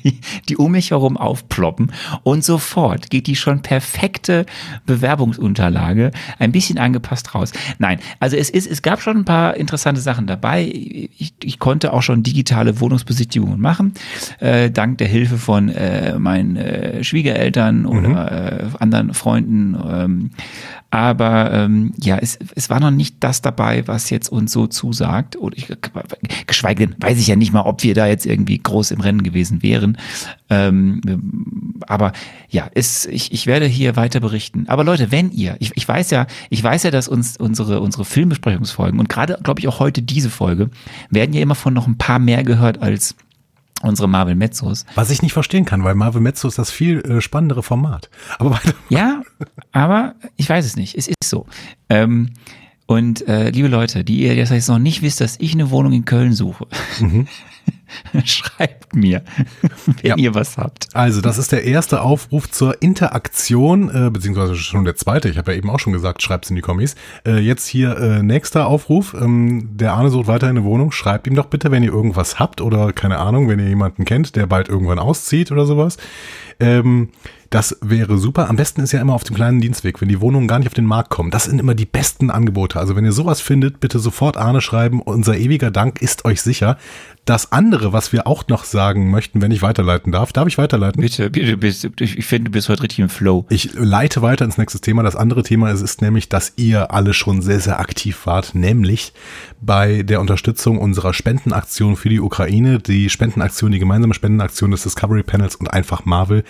die, 0.07 0.21
die 0.49 0.57
um 0.57 0.73
mich 0.73 0.91
herum 0.91 1.17
aufploppen 1.17 1.93
und 2.23 2.45
sofort 2.45 3.11
geht 3.11 3.27
die 3.27 3.37
schon 3.37 3.63
perfekte 3.63 4.47
Bewerbungsunterlage 4.87 6.13
ein 6.39 6.53
bisschen 6.53 6.79
angepasst 6.79 7.35
raus. 7.35 7.53
Nein, 7.79 7.99
also 8.21 8.37
es 8.37 8.51
ist, 8.51 8.71
es 8.71 8.83
gab 8.83 9.03
schon 9.03 9.19
ein 9.19 9.25
paar 9.25 9.57
interessante 9.57 10.01
Sachen 10.01 10.27
dabei. 10.27 10.65
Ich, 10.65 11.35
ich 11.43 11.59
konnte 11.59 11.93
auch 11.93 12.03
schon 12.03 12.23
digitale 12.23 12.81
Wohnungsbesichtigungen 12.81 13.61
machen, 13.61 13.95
äh, 14.39 14.71
dank 14.71 14.99
der 14.99 15.09
Hilfe 15.09 15.39
von 15.39 15.69
äh, 15.69 16.19
meinen 16.19 16.57
äh, 16.57 17.03
Schwiegereltern 17.03 17.87
oder 17.87 18.63
äh, 18.63 18.65
anderen 18.79 19.15
Freunden. 19.15 19.77
Ähm, 19.89 20.31
aber 20.91 21.53
ähm, 21.53 21.93
ja, 22.01 22.17
es, 22.17 22.39
es 22.55 22.71
war 22.71 22.81
noch 22.81 22.91
nicht 22.91 23.17
das 23.21 23.43
dabei, 23.43 23.87
was 23.87 24.09
jetzt 24.09 24.29
uns 24.29 24.53
so 24.53 24.67
zusagt. 24.67 25.37
Und 25.37 25.57
ich, 25.57 25.69
geschweige 26.47 26.87
denn, 26.87 26.97
weiß 27.01 27.19
ich 27.19 27.27
ja 27.27 27.37
nicht 27.37 27.53
mal, 27.53 27.63
ob 27.63 27.83
wir 27.83 27.95
da 27.95 28.07
jetzt 28.07 28.25
irgendwie 28.25 28.59
groß 28.59 28.93
im 28.93 29.01
Rennen 29.01 29.23
gewesen 29.23 29.63
wären. 29.63 29.96
Ähm, 30.51 31.01
aber 31.87 32.13
ja, 32.49 32.69
es, 32.75 33.07
ich, 33.07 33.33
ich 33.33 33.47
werde 33.47 33.67
hier 33.67 33.97
weiter 33.97 34.21
berichten. 34.21 34.65
Aber 34.69 34.85
Leute, 34.85 35.11
wenn 35.11 35.31
ihr, 35.31 35.57
ich, 35.61 35.73
ich 35.75 35.87
weiß 35.87 36.11
ja, 36.11 36.27
ich 36.51 36.63
weiß 36.63 36.85
ja, 36.85 36.91
dass 36.91 37.09
uns 37.09 37.37
unsere, 37.37 37.81
unsere 37.81 38.05
Filmbesprechungsfolgen 38.05 39.01
und 39.01 39.09
gerade, 39.09 39.39
glaube 39.43 39.61
ich, 39.61 39.69
auch 39.69 39.81
heute 39.81 40.03
diese 40.03 40.31
Folge, 40.31 40.71
werden 41.11 41.33
ja 41.33 41.41
immer 41.41 41.55
von 41.55 41.75
noch 41.75 41.87
ein 41.87 41.99
paar 41.99 42.19
mehr 42.19 42.45
gehört 42.45 42.83
als 42.83 43.17
unsere 43.83 44.09
Marvel 44.09 44.35
Mezzos. 44.35 44.87
Was 44.95 45.11
ich 45.11 45.23
nicht 45.23 45.33
verstehen 45.33 45.65
kann, 45.65 45.85
weil 45.85 45.95
Marvel 45.95 46.21
Mezzo 46.21 46.49
ist 46.49 46.59
das 46.59 46.71
viel 46.71 47.01
äh, 47.01 47.21
spannendere 47.21 47.63
Format. 47.63 48.11
Aber. 48.39 48.61
Ja, 48.89 49.23
aber 49.73 50.15
ich 50.37 50.49
weiß 50.49 50.65
es 50.65 50.77
nicht. 50.77 50.97
Es 50.97 51.09
ist 51.09 51.25
so. 51.25 51.47
Ähm, 51.89 52.31
und 52.87 53.27
äh, 53.27 53.51
liebe 53.51 53.69
Leute, 53.69 54.05
die 54.05 54.21
ihr 54.21 54.37
das 54.37 54.51
jetzt 54.51 54.69
noch 54.69 54.79
nicht 54.79 55.03
wisst, 55.03 55.21
dass 55.21 55.37
ich 55.41 55.55
eine 55.55 55.71
Wohnung 55.71 55.93
in 55.93 56.05
Köln 56.05 56.33
suche, 56.33 56.67
schreibt 58.25 58.95
mir, 58.95 59.23
wenn 59.87 60.07
Ja. 60.11 60.17
ihr 60.17 60.35
was 60.35 60.57
habt. 60.59 60.89
Also, 60.95 61.21
das 61.21 61.39
ist 61.39 61.53
der 61.53 61.65
erste 61.65 62.03
Aufruf 62.03 62.51
zur 62.51 62.83
Interaktion, 62.83 63.89
äh, 63.91 64.11
beziehungsweise 64.11 64.57
schon 64.57 64.85
der 64.85 64.97
zweite. 64.97 65.29
Ich 65.29 65.39
habe 65.39 65.53
ja 65.53 65.59
eben 65.59 65.71
auch 65.71 65.79
schon 65.79 65.93
gesagt, 65.93 66.23
schreibt's 66.23 66.51
in 66.51 66.57
die 66.57 66.63
Kommis. 66.63 66.95
Äh, 67.27 67.39
jetzt 67.39 67.67
hier 67.67 67.97
äh, 67.99 68.23
nächster 68.23 68.67
Aufruf. 68.67 69.15
Ähm, 69.15 69.71
der 69.77 69.93
Arne 69.95 70.11
sucht 70.11 70.27
weiterhin 70.27 70.57
eine 70.57 70.67
Wohnung. 70.67 70.93
Schreibt 70.93 71.27
ihm 71.27 71.35
doch 71.35 71.47
bitte, 71.47 71.71
wenn 71.71 71.83
ihr 71.83 71.93
irgendwas 71.93 72.39
habt 72.39 72.61
oder 72.61 72.93
keine 72.93 73.19
Ahnung, 73.19 73.49
wenn 73.49 73.59
ihr 73.59 73.69
jemanden 73.69 74.05
kennt, 74.05 74.37
der 74.37 74.47
bald 74.47 74.69
irgendwann 74.69 74.99
auszieht 74.99 75.53
oder 75.53 75.67
sowas. 75.67 75.97
Ähm, 76.59 77.11
das 77.51 77.77
wäre 77.81 78.19
super. 78.19 78.49
Am 78.51 78.57
besten 78.57 78.81
ist 78.81 78.93
ja 78.93 79.01
immer 79.01 79.15
auf 79.15 79.23
dem 79.23 79.37
kleinen 79.37 79.61
Dienstweg, 79.61 80.01
wenn 80.01 80.09
die 80.09 80.21
Wohnungen 80.21 80.49
gar 80.49 80.59
nicht 80.59 80.67
auf 80.69 80.75
den 80.75 80.85
Markt 80.85 81.11
kommen. 81.11 81.31
Das 81.31 81.45
sind 81.45 81.61
immer 81.61 81.75
die 81.77 81.85
besten 81.87 82.31
Angebote. 82.31 82.81
Also 82.81 82.97
wenn 82.97 83.05
ihr 83.05 83.13
sowas 83.13 83.41
findet, 83.41 83.79
bitte 83.79 83.99
sofort 84.01 84.37
Arne 84.37 84.61
schreiben. 84.61 85.01
Unser 85.01 85.37
ewiger 85.37 85.71
Dank 85.71 86.03
ist 86.03 86.25
euch 86.25 86.43
sicher. 86.43 86.77
Das 87.27 87.51
andere, 87.51 87.93
was 87.93 88.13
wir 88.13 88.29
auch 88.29 88.47
noch 88.47 88.63
sagen 88.63 89.11
möchten, 89.11 89.43
wenn 89.43 89.51
ich 89.51 89.61
weiterleiten 89.61 90.13
darf, 90.13 90.33
darf 90.33 90.47
ich 90.47 90.59
weiterleiten? 90.59 91.03
Bitte, 91.03 91.29
bitte, 91.29 91.57
bist, 91.57 91.85
ich 92.01 92.25
finde, 92.25 92.45
du 92.45 92.53
bist 92.53 92.69
heute 92.69 92.85
richtig 92.85 93.01
im 93.01 93.09
Flow. 93.09 93.45
Ich 93.49 93.75
leite 93.75 94.23
weiter 94.23 94.45
ins 94.45 94.59
nächste 94.59 94.79
Thema. 94.79 95.03
Das 95.03 95.17
andere 95.17 95.43
Thema 95.43 95.73
ist, 95.73 95.81
ist 95.81 96.03
nämlich, 96.03 96.29
dass 96.29 96.53
ihr 96.55 96.93
alle 96.93 97.13
schon 97.15 97.43
sehr, 97.43 97.59
sehr 97.59 97.81
aktiv 97.81 98.27
wart, 98.27 98.55
nämlich 98.55 99.13
bei 99.61 100.05
der 100.05 100.21
Unterstützung 100.21 100.79
unserer 100.79 101.13
Spendenaktion 101.13 101.97
für 101.97 102.11
die 102.11 102.21
Ukraine, 102.21 102.79
die 102.79 103.11
Spendenaktion, 103.11 103.73
die 103.73 103.81
gemeinsame 103.81 104.15
Spendenaktion 104.15 104.71
des 104.71 104.85
Discovery 104.85 105.25
Panels 105.25 105.57
und 105.57 105.67
einfach 105.67 106.05
Marvel. 106.05 106.45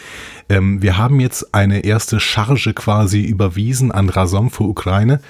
Ähm, 0.50 0.82
wir 0.82 0.98
haben 0.98 1.20
jetzt 1.20 1.54
eine 1.54 1.86
erste 1.86 2.20
Charge 2.20 2.74
quasi 2.74 3.22
überwiesen 3.22 3.92
an 3.92 4.10
Razom 4.10 4.50
für 4.50 4.64
Ukraine. 4.64 5.20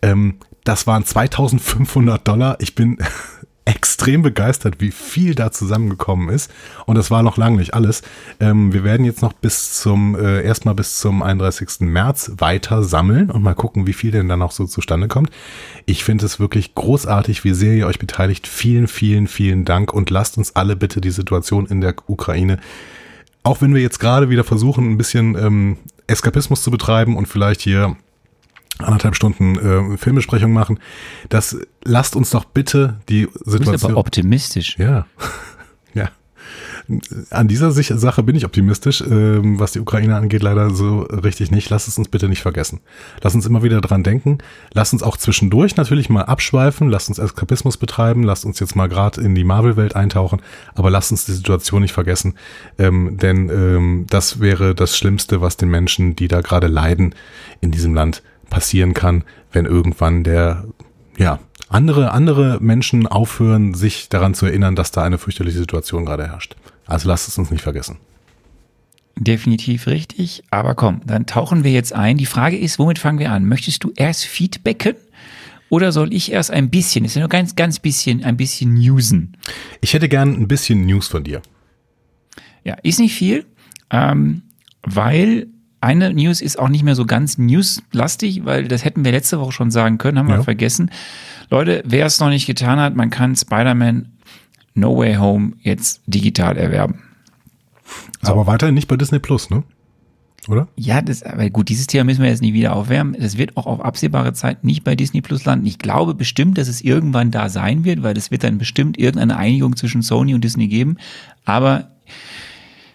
Ähm, 0.00 0.36
das 0.64 0.86
waren 0.86 1.04
2500 1.04 2.26
Dollar. 2.26 2.56
Ich 2.60 2.74
bin 2.74 2.96
extrem 3.64 4.22
begeistert, 4.22 4.80
wie 4.80 4.90
viel 4.90 5.34
da 5.34 5.50
zusammengekommen 5.50 6.28
ist. 6.28 6.50
Und 6.86 6.96
das 6.96 7.10
war 7.10 7.22
noch 7.22 7.36
lange 7.36 7.56
nicht 7.56 7.74
alles. 7.74 8.02
Ähm, 8.40 8.72
wir 8.72 8.84
werden 8.84 9.06
jetzt 9.06 9.22
noch 9.22 9.32
bis 9.32 9.80
zum, 9.80 10.14
äh, 10.16 10.42
erstmal 10.42 10.74
bis 10.74 10.98
zum 10.98 11.22
31. 11.22 11.80
März 11.88 12.32
weiter 12.36 12.82
sammeln 12.82 13.30
und 13.30 13.42
mal 13.42 13.54
gucken, 13.54 13.86
wie 13.86 13.94
viel 13.94 14.10
denn 14.10 14.28
dann 14.28 14.40
noch 14.40 14.52
so 14.52 14.66
zustande 14.66 15.08
kommt. 15.08 15.30
Ich 15.86 16.04
finde 16.04 16.26
es 16.26 16.38
wirklich 16.38 16.74
großartig, 16.74 17.44
wie 17.44 17.54
sehr 17.54 17.74
ihr 17.74 17.86
euch 17.86 17.98
beteiligt. 17.98 18.46
Vielen, 18.46 18.86
vielen, 18.86 19.26
vielen 19.26 19.64
Dank 19.64 19.92
und 19.92 20.10
lasst 20.10 20.36
uns 20.36 20.56
alle 20.56 20.76
bitte 20.76 21.00
die 21.00 21.10
Situation 21.10 21.66
in 21.66 21.80
der 21.80 21.94
Ukraine, 22.06 22.58
auch 23.42 23.60
wenn 23.60 23.74
wir 23.74 23.82
jetzt 23.82 24.00
gerade 24.00 24.30
wieder 24.30 24.44
versuchen, 24.44 24.90
ein 24.90 24.98
bisschen 24.98 25.36
ähm, 25.36 25.76
Eskapismus 26.06 26.62
zu 26.62 26.70
betreiben 26.70 27.16
und 27.16 27.26
vielleicht 27.26 27.60
hier 27.60 27.96
anderthalb 28.78 29.14
Stunden 29.14 29.94
äh, 29.94 29.96
Filmbesprechung 29.96 30.52
machen. 30.52 30.78
Das 31.28 31.56
lasst 31.84 32.16
uns 32.16 32.30
doch 32.30 32.44
bitte 32.44 33.00
die 33.08 33.28
Situation. 33.44 33.64
Du 33.64 33.70
bist 33.72 33.84
aber 33.84 33.96
optimistisch. 33.96 34.76
Ja. 34.78 35.06
ja. 35.94 36.10
An 37.30 37.48
dieser 37.48 37.70
Sache 37.70 38.22
bin 38.22 38.36
ich 38.36 38.44
optimistisch. 38.44 39.00
Ähm, 39.00 39.58
was 39.58 39.72
die 39.72 39.80
Ukraine 39.80 40.16
angeht, 40.16 40.42
leider 40.42 40.70
so 40.70 41.00
richtig 41.02 41.50
nicht. 41.50 41.70
Lass 41.70 41.88
es 41.88 41.96
uns 41.96 42.08
bitte 42.08 42.28
nicht 42.28 42.42
vergessen. 42.42 42.80
Lass 43.22 43.34
uns 43.34 43.46
immer 43.46 43.62
wieder 43.62 43.80
dran 43.80 44.02
denken. 44.02 44.38
Lass 44.74 44.92
uns 44.92 45.02
auch 45.02 45.16
zwischendurch 45.16 45.76
natürlich 45.76 46.10
mal 46.10 46.22
abschweifen. 46.22 46.90
Lass 46.90 47.08
uns 47.08 47.18
Eskapismus 47.18 47.76
betreiben. 47.76 48.22
Lass 48.22 48.44
uns 48.44 48.60
jetzt 48.60 48.76
mal 48.76 48.88
gerade 48.88 49.20
in 49.20 49.34
die 49.34 49.44
Marvel-Welt 49.44 49.96
eintauchen. 49.96 50.42
Aber 50.74 50.90
lass 50.90 51.10
uns 51.10 51.24
die 51.24 51.32
Situation 51.32 51.80
nicht 51.80 51.94
vergessen. 51.94 52.34
Ähm, 52.78 53.16
denn 53.16 53.48
ähm, 53.48 54.06
das 54.10 54.40
wäre 54.40 54.74
das 54.74 54.98
Schlimmste, 54.98 55.40
was 55.40 55.56
den 55.56 55.70
Menschen, 55.70 56.16
die 56.16 56.28
da 56.28 56.40
gerade 56.40 56.66
leiden, 56.66 57.14
in 57.60 57.70
diesem 57.70 57.94
Land 57.94 58.22
passieren 58.50 58.94
kann, 58.94 59.24
wenn 59.52 59.66
irgendwann 59.66 60.24
der, 60.24 60.64
ja, 61.16 61.38
andere, 61.68 62.12
andere 62.12 62.58
Menschen 62.60 63.06
aufhören, 63.06 63.74
sich 63.74 64.08
daran 64.08 64.34
zu 64.34 64.46
erinnern, 64.46 64.76
dass 64.76 64.90
da 64.90 65.02
eine 65.02 65.18
fürchterliche 65.18 65.58
Situation 65.58 66.04
gerade 66.04 66.26
herrscht. 66.28 66.56
Also 66.86 67.08
lasst 67.08 67.28
es 67.28 67.38
uns 67.38 67.50
nicht 67.50 67.62
vergessen. 67.62 67.96
Definitiv 69.16 69.86
richtig. 69.86 70.42
Aber 70.50 70.74
komm, 70.74 71.00
dann 71.06 71.26
tauchen 71.26 71.64
wir 71.64 71.72
jetzt 71.72 71.92
ein. 71.92 72.16
Die 72.16 72.26
Frage 72.26 72.58
ist, 72.58 72.78
womit 72.78 72.98
fangen 72.98 73.18
wir 73.18 73.30
an? 73.30 73.46
Möchtest 73.46 73.84
du 73.84 73.92
erst 73.96 74.24
feedbacken 74.24 74.94
oder 75.68 75.92
soll 75.92 76.12
ich 76.12 76.32
erst 76.32 76.50
ein 76.50 76.70
bisschen, 76.70 77.04
ist 77.04 77.14
ja 77.14 77.20
nur 77.20 77.28
ganz, 77.28 77.56
ganz 77.56 77.78
bisschen, 77.78 78.24
ein 78.24 78.36
bisschen 78.36 78.74
newsen? 78.74 79.36
Ich 79.80 79.94
hätte 79.94 80.08
gern 80.08 80.34
ein 80.34 80.48
bisschen 80.48 80.84
News 80.84 81.08
von 81.08 81.24
dir. 81.24 81.42
Ja, 82.64 82.74
ist 82.82 82.98
nicht 82.98 83.14
viel, 83.14 83.46
ähm, 83.90 84.42
weil 84.82 85.48
eine 85.84 86.12
News 86.12 86.40
ist 86.40 86.58
auch 86.58 86.68
nicht 86.68 86.82
mehr 86.82 86.94
so 86.94 87.06
ganz 87.06 87.38
newslastig, 87.38 88.44
weil 88.44 88.68
das 88.68 88.84
hätten 88.84 89.04
wir 89.04 89.12
letzte 89.12 89.38
Woche 89.38 89.52
schon 89.52 89.70
sagen 89.70 89.98
können, 89.98 90.18
haben 90.18 90.28
wir 90.28 90.42
vergessen. 90.42 90.90
Leute, 91.50 91.82
wer 91.86 92.06
es 92.06 92.18
noch 92.20 92.30
nicht 92.30 92.46
getan 92.46 92.80
hat, 92.80 92.96
man 92.96 93.10
kann 93.10 93.36
Spider-Man 93.36 94.08
No 94.74 94.96
Way 94.96 95.16
Home 95.16 95.52
jetzt 95.60 96.02
digital 96.06 96.56
erwerben. 96.56 97.02
So. 98.22 98.32
Aber 98.32 98.46
weiterhin 98.46 98.74
nicht 98.74 98.88
bei 98.88 98.96
Disney 98.96 99.18
Plus, 99.18 99.50
ne? 99.50 99.62
Oder? 100.48 100.68
Ja, 100.76 101.00
das, 101.00 101.22
aber 101.22 101.48
gut, 101.48 101.68
dieses 101.68 101.86
Thema 101.86 102.04
müssen 102.04 102.22
wir 102.22 102.28
jetzt 102.28 102.42
nicht 102.42 102.52
wieder 102.52 102.74
aufwärmen. 102.74 103.16
Das 103.18 103.38
wird 103.38 103.56
auch 103.56 103.66
auf 103.66 103.80
absehbare 103.80 104.32
Zeit 104.34 104.64
nicht 104.64 104.84
bei 104.84 104.94
Disney 104.94 105.22
Plus 105.22 105.44
landen. 105.44 105.66
Ich 105.66 105.78
glaube 105.78 106.14
bestimmt, 106.14 106.58
dass 106.58 106.68
es 106.68 106.82
irgendwann 106.82 107.30
da 107.30 107.48
sein 107.48 107.84
wird, 107.84 108.02
weil 108.02 108.16
es 108.16 108.30
wird 108.30 108.44
dann 108.44 108.58
bestimmt 108.58 108.98
irgendeine 108.98 109.36
Einigung 109.36 109.76
zwischen 109.76 110.02
Sony 110.02 110.34
und 110.34 110.44
Disney 110.44 110.68
geben. 110.68 110.96
Aber 111.44 111.90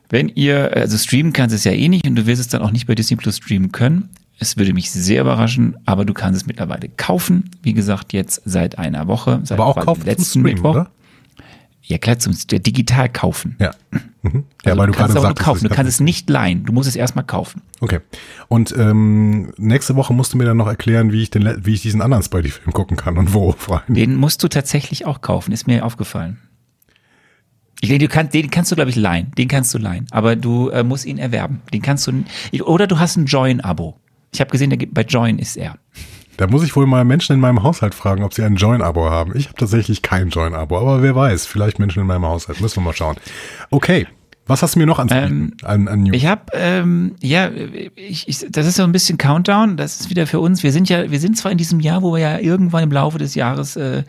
wenn 0.09 0.29
ihr, 0.29 0.75
also 0.75 0.97
streamen 0.97 1.33
kannst 1.33 1.55
es 1.55 1.63
ja 1.63 1.71
eh 1.71 1.87
nicht 1.87 2.07
und 2.07 2.15
du 2.15 2.25
wirst 2.25 2.41
es 2.41 2.47
dann 2.47 2.61
auch 2.61 2.71
nicht 2.71 2.87
bei 2.87 2.95
Disney 2.95 3.15
Plus 3.15 3.37
streamen 3.37 3.71
können. 3.71 4.09
Es 4.39 4.57
würde 4.57 4.73
mich 4.73 4.89
sehr 4.89 5.21
überraschen, 5.21 5.75
aber 5.85 6.05
du 6.05 6.13
kannst 6.13 6.41
es 6.41 6.47
mittlerweile 6.47 6.89
kaufen. 6.89 7.51
Wie 7.61 7.73
gesagt, 7.73 8.13
jetzt 8.13 8.41
seit 8.45 8.79
einer 8.79 9.07
Woche, 9.07 9.41
seit 9.43 9.59
aber 9.59 9.67
auch 9.67 9.79
kaufen 9.79 10.05
letzten 10.05 10.23
zum 10.23 10.41
Streamen, 10.41 10.53
Mittwoch. 10.53 10.75
Oder? 10.75 10.91
Ja, 11.89 11.97
klar, 11.97 12.19
zum 12.19 12.33
digital 12.47 13.09
kaufen. 13.09 13.55
Ja. 13.59 13.71
Mhm. 14.21 14.43
Ja, 14.63 14.71
also 14.71 14.79
weil 14.79 14.87
du, 14.87 14.93
du 14.93 14.97
kannst 14.99 15.15
es 15.15 15.17
auch 15.17 15.27
sagst, 15.27 15.43
kaufen. 15.43 15.67
Du 15.67 15.73
kannst 15.73 15.89
es 15.89 15.99
nicht 15.99 16.29
leihen. 16.29 16.63
Du 16.65 16.71
musst 16.71 16.87
es 16.87 16.95
erstmal 16.95 17.25
kaufen. 17.25 17.61
Okay. 17.79 17.99
Und 18.47 18.75
ähm, 18.77 19.53
nächste 19.57 19.95
Woche 19.95 20.13
musst 20.13 20.33
du 20.33 20.37
mir 20.37 20.45
dann 20.45 20.57
noch 20.57 20.67
erklären, 20.67 21.11
wie 21.11 21.23
ich 21.23 21.31
den, 21.31 21.65
wie 21.65 21.73
ich 21.73 21.81
diesen 21.81 22.01
anderen 22.01 22.23
Spidey-Film 22.23 22.73
gucken 22.73 22.95
kann 22.95 23.17
und 23.17 23.33
wo. 23.33 23.51
Vor 23.57 23.83
Den 23.87 24.15
musst 24.15 24.43
du 24.43 24.47
tatsächlich 24.47 25.05
auch 25.05 25.21
kaufen. 25.21 25.51
Ist 25.51 25.67
mir 25.67 25.83
aufgefallen. 25.83 26.37
Ich 27.81 27.89
denke, 27.89 28.07
du 28.07 28.13
kannst, 28.13 28.33
den 28.33 28.49
kannst 28.49 28.71
du, 28.71 28.75
glaube 28.75 28.89
ich, 28.89 28.95
leihen. 28.95 29.31
Den 29.37 29.47
kannst 29.47 29.73
du 29.73 29.77
leihen. 29.77 30.05
Aber 30.11 30.35
du 30.35 30.69
äh, 30.69 30.83
musst 30.83 31.05
ihn 31.05 31.17
erwerben. 31.17 31.61
Den 31.73 31.81
kannst 31.81 32.07
du. 32.07 32.23
Oder 32.65 32.87
du 32.87 32.99
hast 32.99 33.15
ein 33.15 33.25
Join-Abo. 33.25 33.97
Ich 34.33 34.41
habe 34.41 34.51
gesehen, 34.51 34.75
bei 34.91 35.01
Join 35.03 35.39
ist 35.39 35.55
er. 35.55 35.75
Da 36.37 36.47
muss 36.47 36.63
ich 36.63 36.75
wohl 36.75 36.85
mal 36.85 37.03
Menschen 37.03 37.33
in 37.33 37.39
meinem 37.39 37.63
Haushalt 37.63 37.93
fragen, 37.93 38.23
ob 38.23 38.33
sie 38.33 38.43
ein 38.43 38.55
Join-Abo 38.55 39.09
haben. 39.09 39.35
Ich 39.35 39.47
habe 39.47 39.57
tatsächlich 39.57 40.01
kein 40.01 40.29
Join-Abo, 40.29 40.77
aber 40.77 41.01
wer 41.01 41.15
weiß, 41.15 41.45
vielleicht 41.45 41.79
Menschen 41.79 42.01
in 42.01 42.07
meinem 42.07 42.25
Haushalt. 42.25 42.61
Müssen 42.61 42.77
wir 42.77 42.85
mal 42.85 42.93
schauen. 42.93 43.17
Okay. 43.71 44.07
Was 44.45 44.63
hast 44.63 44.75
du 44.75 44.79
mir 44.79 44.87
noch 44.87 44.97
anzubieten? 44.99 45.57
Ähm, 45.61 45.67
an, 45.67 45.87
an 45.87 46.03
News? 46.03 46.15
Ich 46.15 46.25
habe, 46.25 46.43
ähm, 46.53 47.15
ja, 47.21 47.51
ich, 47.95 48.27
ich, 48.27 48.45
das 48.49 48.65
ist 48.65 48.77
so 48.77 48.83
ein 48.83 48.91
bisschen 48.91 49.17
Countdown. 49.17 49.77
Das 49.77 49.99
ist 49.99 50.09
wieder 50.09 50.25
für 50.25 50.39
uns. 50.39 50.63
Wir 50.63 50.71
sind 50.71 50.89
ja, 50.89 51.11
wir 51.11 51.19
sind 51.19 51.37
zwar 51.37 51.51
in 51.51 51.57
diesem 51.57 51.81
Jahr, 51.81 52.01
wo 52.01 52.13
wir 52.13 52.19
ja 52.19 52.39
irgendwann 52.39 52.83
im 52.83 52.91
Laufe 52.91 53.19
des 53.19 53.35
Jahres 53.35 53.75
äh, 53.75 54.03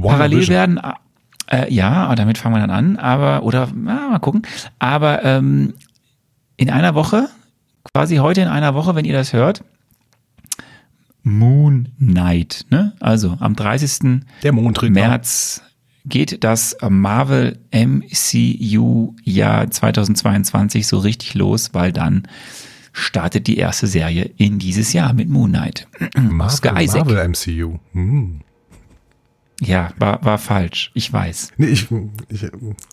parallel 0.00 0.46
werden, 0.48 0.80
äh, 1.50 1.72
ja, 1.72 2.14
damit 2.14 2.38
fangen 2.38 2.54
wir 2.54 2.60
dann 2.60 2.70
an, 2.70 2.96
aber, 2.96 3.42
oder, 3.42 3.68
na, 3.74 4.08
mal 4.10 4.18
gucken. 4.18 4.42
Aber 4.78 5.24
ähm, 5.24 5.74
in 6.56 6.70
einer 6.70 6.94
Woche, 6.94 7.28
quasi 7.92 8.16
heute 8.16 8.40
in 8.40 8.48
einer 8.48 8.74
Woche, 8.74 8.94
wenn 8.94 9.04
ihr 9.04 9.12
das 9.12 9.32
hört, 9.32 9.62
Moon 11.22 11.88
Knight, 11.98 12.66
ne? 12.70 12.92
Also 13.00 13.36
am 13.40 13.56
30. 13.56 14.22
Der 14.44 14.52
März 14.52 15.62
geht 16.04 16.44
das 16.44 16.76
Marvel 16.88 17.58
MCU 17.72 19.14
Jahr 19.24 19.68
2022 19.68 20.86
so 20.86 20.98
richtig 20.98 21.34
los, 21.34 21.74
weil 21.74 21.92
dann 21.92 22.28
startet 22.92 23.48
die 23.48 23.58
erste 23.58 23.88
Serie 23.88 24.30
in 24.36 24.60
dieses 24.60 24.92
Jahr 24.92 25.12
mit 25.12 25.28
Moon 25.28 25.50
Knight. 25.50 25.88
Marvel, 26.16 26.72
Marvel 27.00 27.28
MCU. 27.28 27.78
Hm. 27.92 28.40
Ja, 29.60 29.90
war, 29.98 30.22
war 30.22 30.36
falsch. 30.36 30.90
Ich 30.92 31.10
weiß. 31.10 31.52
Nee, 31.56 31.68
ich, 31.68 31.88
ich, 32.28 32.46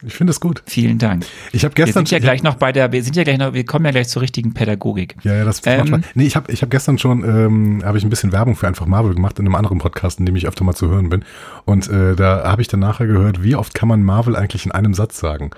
ich 0.06 0.14
finde 0.14 0.32
es 0.32 0.40
gut. 0.40 0.64
Vielen 0.66 0.98
Dank. 0.98 1.26
Ich 1.52 1.66
habe 1.66 1.74
gestern. 1.76 1.88
Wir 1.88 1.94
sind 1.94 2.12
ja 2.12 2.20
gleich 2.20 2.42
noch 2.42 2.56
bei 2.56 2.72
der, 2.72 2.92
wir 2.94 3.04
sind 3.04 3.18
ja 3.18 3.24
gleich 3.24 3.38
noch, 3.38 3.54
wir 3.54 3.66
kommen 3.66 3.84
ja 3.84 3.92
gleich 3.92 4.08
zur 4.08 4.22
richtigen 4.22 4.54
Pädagogik. 4.54 5.16
Ja, 5.24 5.36
ja, 5.36 5.44
das 5.44 5.62
ähm, 5.66 5.90
macht 5.90 6.16
Nee, 6.16 6.26
ich 6.26 6.38
habe 6.38 6.52
ich 6.54 6.62
hab 6.62 6.70
gestern 6.70 6.98
schon, 6.98 7.24
ähm, 7.24 7.82
habe 7.84 7.98
ich 7.98 8.06
ein 8.06 8.10
bisschen 8.10 8.32
Werbung 8.32 8.56
für 8.56 8.68
einfach 8.68 8.86
Marvel 8.86 9.14
gemacht 9.14 9.40
in 9.40 9.46
einem 9.46 9.56
anderen 9.56 9.80
Podcast, 9.80 10.20
in 10.20 10.26
dem 10.26 10.38
ich 10.38 10.48
öfter 10.48 10.64
mal 10.64 10.74
zu 10.74 10.90
hören 10.90 11.10
bin. 11.10 11.26
Und 11.66 11.90
äh, 11.90 12.16
da 12.16 12.44
habe 12.46 12.62
ich 12.62 12.70
dann 12.70 12.80
nachher 12.80 13.08
gehört, 13.08 13.44
wie 13.44 13.56
oft 13.56 13.74
kann 13.74 13.90
man 13.90 14.02
Marvel 14.02 14.38
eigentlich 14.38 14.66
in 14.66 14.72
einem 14.72 14.94
Satz 14.94 15.20
sagen? 15.20 15.52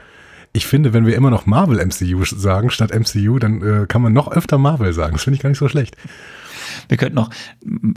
Ich 0.56 0.66
finde, 0.66 0.94
wenn 0.94 1.06
wir 1.06 1.18
immer 1.18 1.32
noch 1.32 1.46
Marvel 1.46 1.86
MCU 1.86 2.24
sagen 2.24 2.70
statt 2.70 2.98
MCU, 2.98 3.40
dann 3.40 3.62
äh, 3.62 3.86
kann 3.88 4.02
man 4.02 4.14
noch 4.14 4.32
öfter 4.32 4.58
Marvel 4.58 4.94
sagen. 4.94 5.12
Das 5.12 5.26
finde 5.26 5.36
ich 5.36 5.42
gar 5.42 5.50
nicht 5.50 5.60
so 5.60 5.68
schlecht. 5.68 5.98
Wir 6.88 6.96
könnten 6.96 7.16
noch, 7.16 7.30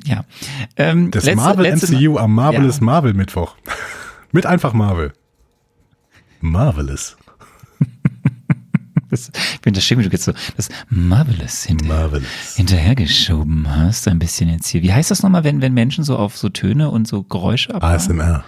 ja. 0.05 0.25
Ähm, 0.77 1.12
das 1.12 1.25
letzte, 1.25 1.37
Marvel 1.37 1.67
letzte 1.67 1.95
MCU 1.95 2.19
am 2.19 2.35
Marvelous 2.35 2.79
ja. 2.79 2.85
Marvel 2.85 3.15
Mittwoch. 3.15 3.55
Mit 4.33 4.45
einfach 4.45 4.73
Marvel. 4.73 5.12
Marvelous. 6.41 7.17
Das, 9.11 9.29
ich 9.29 9.61
finde 9.62 9.79
das 9.79 9.85
schön, 9.85 9.99
wie 10.00 10.03
du 10.03 10.11
jetzt 10.11 10.25
so 10.25 10.33
das 10.57 10.69
Marvelous, 10.91 11.65
hinter, 11.65 11.87
Marvelous. 11.87 12.57
hinterhergeschoben 12.57 13.67
hast, 13.75 14.07
ein 14.07 14.19
bisschen 14.19 14.50
jetzt 14.50 14.67
hier. 14.69 14.83
Wie 14.83 14.93
heißt 14.93 15.11
das 15.11 15.23
nochmal, 15.23 15.45
wenn, 15.45 15.62
wenn 15.62 15.73
Menschen 15.73 16.05
so 16.05 16.17
auf 16.19 16.37
so 16.37 16.50
Töne 16.50 16.91
und 16.91 17.09
so 17.09 17.23
Geräusche 17.23 17.75
abhauen? 17.75 17.95
ASMR. 17.95 18.45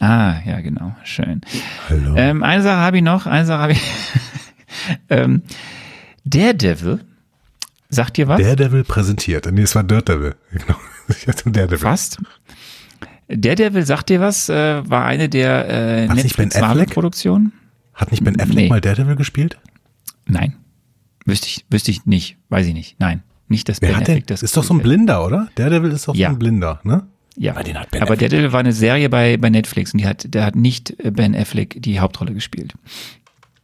Ah, 0.00 0.40
ja, 0.44 0.60
genau. 0.60 0.96
Schön. 1.04 1.42
Hallo. 1.88 2.14
Ähm, 2.16 2.42
eine 2.42 2.62
Sache 2.62 2.78
habe 2.78 2.96
ich 2.96 3.02
noch, 3.02 3.26
eine 3.26 3.46
Sache 3.46 3.62
habe 3.62 3.72
ich. 3.72 3.82
ähm, 5.08 5.42
Daredevil 6.24 7.00
Sagt 7.90 8.16
dir 8.16 8.28
was? 8.28 8.40
Daredevil 8.40 8.84
präsentiert. 8.84 9.50
Nee, 9.52 9.62
es 9.62 9.74
war 9.74 9.82
Daredevil. 9.82 10.36
Genau. 10.52 10.76
Daredevil. 11.44 11.78
Fast. 11.78 12.18
Daredevil, 13.26 13.84
sagt 13.84 14.10
dir 14.10 14.20
was? 14.20 14.48
Äh, 14.48 14.88
war 14.88 15.04
eine 15.04 15.28
der 15.28 15.68
äh, 15.68 16.06
Netflix-Produktionen. 16.06 17.52
Hat 17.94 18.12
nicht 18.12 18.22
Ben 18.22 18.38
Affleck 18.40 18.56
nee. 18.56 18.68
mal 18.68 18.80
Daredevil 18.80 19.16
gespielt? 19.16 19.58
Nein. 20.26 20.54
Wüsste 21.26 21.48
ich, 21.48 21.66
wüsste 21.68 21.90
ich 21.90 22.06
nicht. 22.06 22.36
Weiß 22.48 22.66
ich 22.66 22.74
nicht. 22.74 22.98
Nein. 23.00 23.24
Nicht, 23.48 23.68
dass 23.68 23.82
Wer 23.82 23.90
Ben 23.92 24.02
Affleck 24.02 24.26
das 24.28 24.44
Ist 24.44 24.56
doch 24.56 24.62
so 24.62 24.72
ein 24.74 24.82
Blinder, 24.82 25.26
oder? 25.26 25.48
Daredevil 25.56 25.90
ist 25.90 26.06
doch 26.06 26.14
ja. 26.14 26.28
so 26.28 26.34
ein 26.34 26.38
Blinder, 26.38 26.80
ne? 26.84 27.06
Ja, 27.36 27.52
aber, 27.52 27.62
aber 28.00 28.16
Daredevil 28.16 28.52
war 28.52 28.60
eine 28.60 28.72
Serie 28.72 29.08
bei, 29.08 29.36
bei 29.36 29.50
Netflix 29.50 29.92
und 29.92 29.98
die 29.98 30.06
hat, 30.06 30.34
der 30.34 30.44
hat 30.44 30.56
nicht 30.56 30.96
Ben 31.14 31.34
Affleck 31.34 31.80
die 31.80 32.00
Hauptrolle 32.00 32.34
gespielt. 32.34 32.74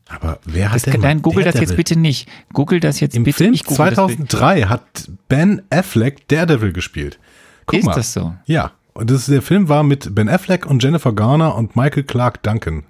Aber 0.08 0.38
wer 0.44 0.70
hat 0.70 0.76
das 0.76 0.82
denn 0.84 1.00
Nein, 1.00 1.20
google 1.20 1.42
Daredevil? 1.42 1.62
das 1.62 1.70
jetzt 1.70 1.76
bitte 1.76 1.98
nicht. 1.98 2.28
Google 2.52 2.78
das 2.80 3.00
jetzt 3.00 3.16
Im 3.16 3.24
bitte. 3.24 3.38
Film 3.38 3.54
2003 3.54 4.62
hat 4.62 5.10
Ben 5.28 5.62
Affleck 5.70 6.28
Daredevil 6.28 6.72
gespielt. 6.72 7.18
Guck 7.66 7.80
ist 7.80 7.86
mal. 7.86 7.94
das 7.94 8.12
so? 8.12 8.34
Ja. 8.46 8.70
Und 8.94 9.10
das, 9.10 9.26
der 9.26 9.42
Film 9.42 9.68
war 9.68 9.82
mit 9.82 10.14
Ben 10.14 10.28
Affleck 10.28 10.64
und 10.64 10.82
Jennifer 10.82 11.12
Garner 11.12 11.54
und 11.56 11.76
Michael 11.76 12.04
Clark 12.04 12.42
Duncan. 12.42 12.84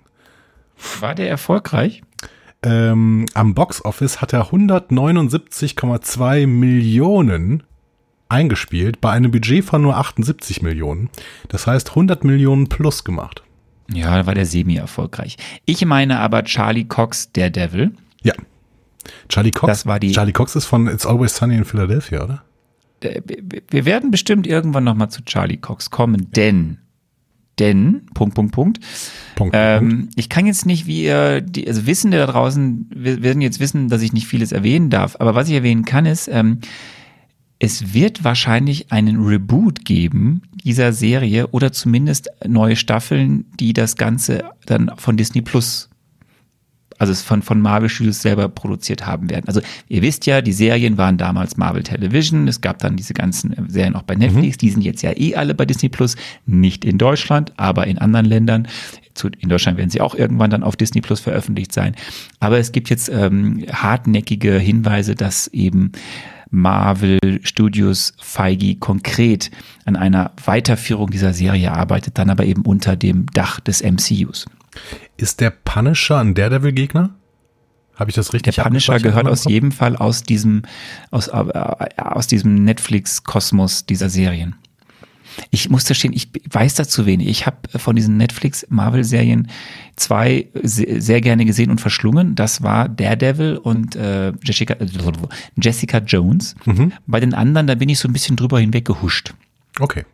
War 1.00 1.14
der 1.14 1.28
erfolgreich? 1.28 2.02
Ähm, 2.62 3.26
am 3.35 3.54
Box 3.54 3.85
Office 3.85 4.21
hat 4.21 4.33
er 4.33 4.50
179,2 4.50 6.47
Millionen 6.47 7.64
eingespielt 8.28 9.00
bei 9.00 9.11
einem 9.12 9.30
Budget 9.30 9.64
von 9.64 9.83
nur 9.83 9.97
78 9.97 10.62
Millionen. 10.62 11.11
Das 11.49 11.66
heißt 11.66 11.90
100 11.90 12.25
Millionen 12.25 12.68
plus 12.68 13.04
gemacht. 13.04 13.42
Ja, 13.92 14.16
da 14.16 14.26
war 14.26 14.35
der 14.35 14.47
semi-erfolgreich. 14.47 15.37
Ich 15.64 15.85
meine 15.85 16.18
aber 16.18 16.42
Charlie 16.45 16.85
Cox, 16.85 17.30
der 17.33 17.50
Devil. 17.50 17.92
Ja. 18.23 18.35
Charlie 19.28 19.52
Cox. 19.52 19.71
Das 19.71 19.87
war 19.87 20.00
die- 20.00 20.11
Charlie 20.12 20.33
Cox 20.33 20.56
ist 20.56 20.64
von 20.66 20.88
It's 20.88 21.06
Always 21.06 21.37
Sunny 21.37 21.56
in 21.56 21.64
Philadelphia, 21.64 22.25
oder? 22.25 22.42
Äh, 23.00 23.21
Wir 23.71 23.85
werden 23.85 24.11
bestimmt 24.11 24.47
irgendwann 24.47 24.83
nochmal 24.85 25.11
zu 25.11 25.25
Charlie 25.25 25.59
Cox 25.59 25.90
kommen, 25.90 26.33
denn, 26.33 26.78
denn, 27.61 28.06
Punkt, 28.14 28.35
Punkt, 28.35 28.52
Punkt. 28.52 28.80
Punkt. 28.80 28.80
Punkt. 29.37 29.54
Ähm, 29.56 30.09
ich 30.16 30.28
kann 30.28 30.47
jetzt 30.47 30.66
nicht, 30.66 30.87
wie 30.87 31.04
ihr, 31.04 31.40
die, 31.40 31.68
also 31.68 31.87
Wissende 31.87 32.18
da 32.18 32.26
draußen 32.26 32.90
wir 32.92 33.23
werden 33.23 33.40
jetzt 33.40 33.61
wissen, 33.61 33.88
dass 33.88 34.02
ich 34.02 34.12
nicht 34.12 34.26
vieles 34.26 34.50
erwähnen 34.50 34.90
darf, 34.90 35.14
aber 35.21 35.35
was 35.37 35.49
ich 35.49 35.54
erwähnen 35.54 35.85
kann 35.85 36.06
ist, 36.06 36.26
ähm, 36.28 36.59
es 37.59 37.95
wird 37.95 38.25
wahrscheinlich 38.25 38.93
einen 38.93 39.25
Reboot 39.25 39.85
geben 39.85 40.43
dieser 40.65 40.93
Serie 40.93 41.47
oder 41.49 41.73
zumindest 41.73 42.29
neue 42.47 42.77
Staffeln, 42.77 43.47
die 43.59 43.73
das 43.73 43.97
Ganze 43.97 44.45
dann 44.67 44.91
von 44.97 45.17
Disney 45.17 45.41
Plus, 45.41 45.89
also 46.99 47.13
es 47.13 47.23
von, 47.23 47.43
von 47.43 47.61
Marvel 47.61 47.89
Studios 47.89 48.21
selber 48.21 48.49
produziert 48.49 49.07
haben 49.07 49.31
werden. 49.31 49.45
Also 49.47 49.61
ihr 49.89 50.03
wisst 50.03 50.27
ja, 50.27 50.43
die 50.43 50.53
Serien 50.53 50.99
waren 50.99 51.19
damals 51.19 51.57
Marvel 51.57 51.83
Television, 51.83 52.49
es 52.49 52.61
gab 52.61 52.79
dann 52.79 52.97
diese 52.97 53.15
ganzen 53.15 53.55
Serien 53.69 53.95
auch 53.95 54.03
bei 54.03 54.17
Netflix, 54.17 54.57
die 54.57 54.71
sind 54.71 54.83
jetzt 54.83 55.03
ja 55.03 55.17
eh 55.17 55.37
alle 55.37 55.55
bei 55.55 55.67
Disney 55.67 55.89
Plus, 55.89 56.17
nicht 56.47 56.85
in 56.85 56.99
Deutschland, 56.99 57.53
aber 57.57 57.87
in 57.87 57.99
anderen 57.99 58.27
Ländern. 58.27 58.69
In 59.39 59.49
Deutschland 59.49 59.79
werden 59.79 59.89
sie 59.89 60.03
auch 60.03 60.15
irgendwann 60.15 60.51
dann 60.51 60.63
auf 60.63 60.77
Disney 60.77 61.01
Plus 61.01 61.21
veröffentlicht 61.21 61.73
sein. 61.73 61.95
Aber 62.39 62.59
es 62.59 62.71
gibt 62.73 62.91
jetzt 62.91 63.09
ähm, 63.09 63.65
hartnäckige 63.73 64.59
Hinweise, 64.59 65.15
dass 65.15 65.49
eben 65.49 65.93
Marvel 66.50 67.19
Studios 67.43 68.15
Feige 68.19 68.76
konkret 68.76 69.50
an 69.85 69.97
einer 69.97 70.33
Weiterführung 70.45 71.11
dieser 71.11 71.33
Serie 71.33 71.73
arbeitet, 71.73 72.19
dann 72.19 72.31
aber 72.31 72.45
eben 72.45 72.62
unter 72.62 72.97
dem 72.97 73.26
Dach 73.33 73.61
des 73.61 73.83
MCUs. 73.83 74.47
Ist 75.17 75.41
der 75.41 75.50
Punisher 75.50 76.19
ein 76.19 76.35
Daredevil-Gegner? 76.35 77.15
Habe 77.97 78.11
ich 78.11 78.15
das 78.15 78.29
Der 78.29 78.35
richtig 78.35 78.57
Punisher 78.57 78.95
abgespeichert 78.95 79.03
gehört 79.03 79.29
aus 79.29 79.45
jedem 79.45 79.73
Fall 79.73 79.97
aus 79.97 80.23
diesem, 80.23 80.62
aus, 81.11 81.29
äh, 81.29 81.33
aus 81.97 82.26
diesem 82.26 82.65
Netflix-Kosmos 82.65 83.87
dieser 83.87 84.11
Serien. 84.11 84.57
Ich 85.50 85.69
muss 85.69 85.85
gestehen, 85.85 86.12
ich 86.14 86.28
weiß 86.50 86.75
dazu 86.75 87.05
wenig. 87.07 87.28
Ich 87.28 87.47
habe 87.47 87.57
von 87.78 87.95
diesen 87.97 88.16
Netflix-Marvel-Serien 88.16 89.49
zwei 89.97 90.47
se- 90.62 91.00
sehr 91.00 91.21
gerne 91.21 91.45
gesehen 91.45 91.71
und 91.71 91.81
verschlungen. 91.81 92.35
Das 92.35 92.62
war 92.62 92.88
Daredevil 92.88 93.57
und 93.59 93.97
äh, 93.97 94.33
Jessica, 94.43 94.75
äh, 94.75 94.87
Jessica 95.61 95.99
Jones. 95.99 96.55
Mhm. 96.64 96.93
Bei 97.07 97.21
den 97.21 97.35
anderen, 97.35 97.66
da 97.66 97.75
bin 97.75 97.88
ich 97.88 97.99
so 97.99 98.09
ein 98.09 98.12
bisschen 98.12 98.37
drüber 98.37 98.61
hinweg 98.61 98.85
gehuscht. 98.85 99.35
Okay. 99.81 100.05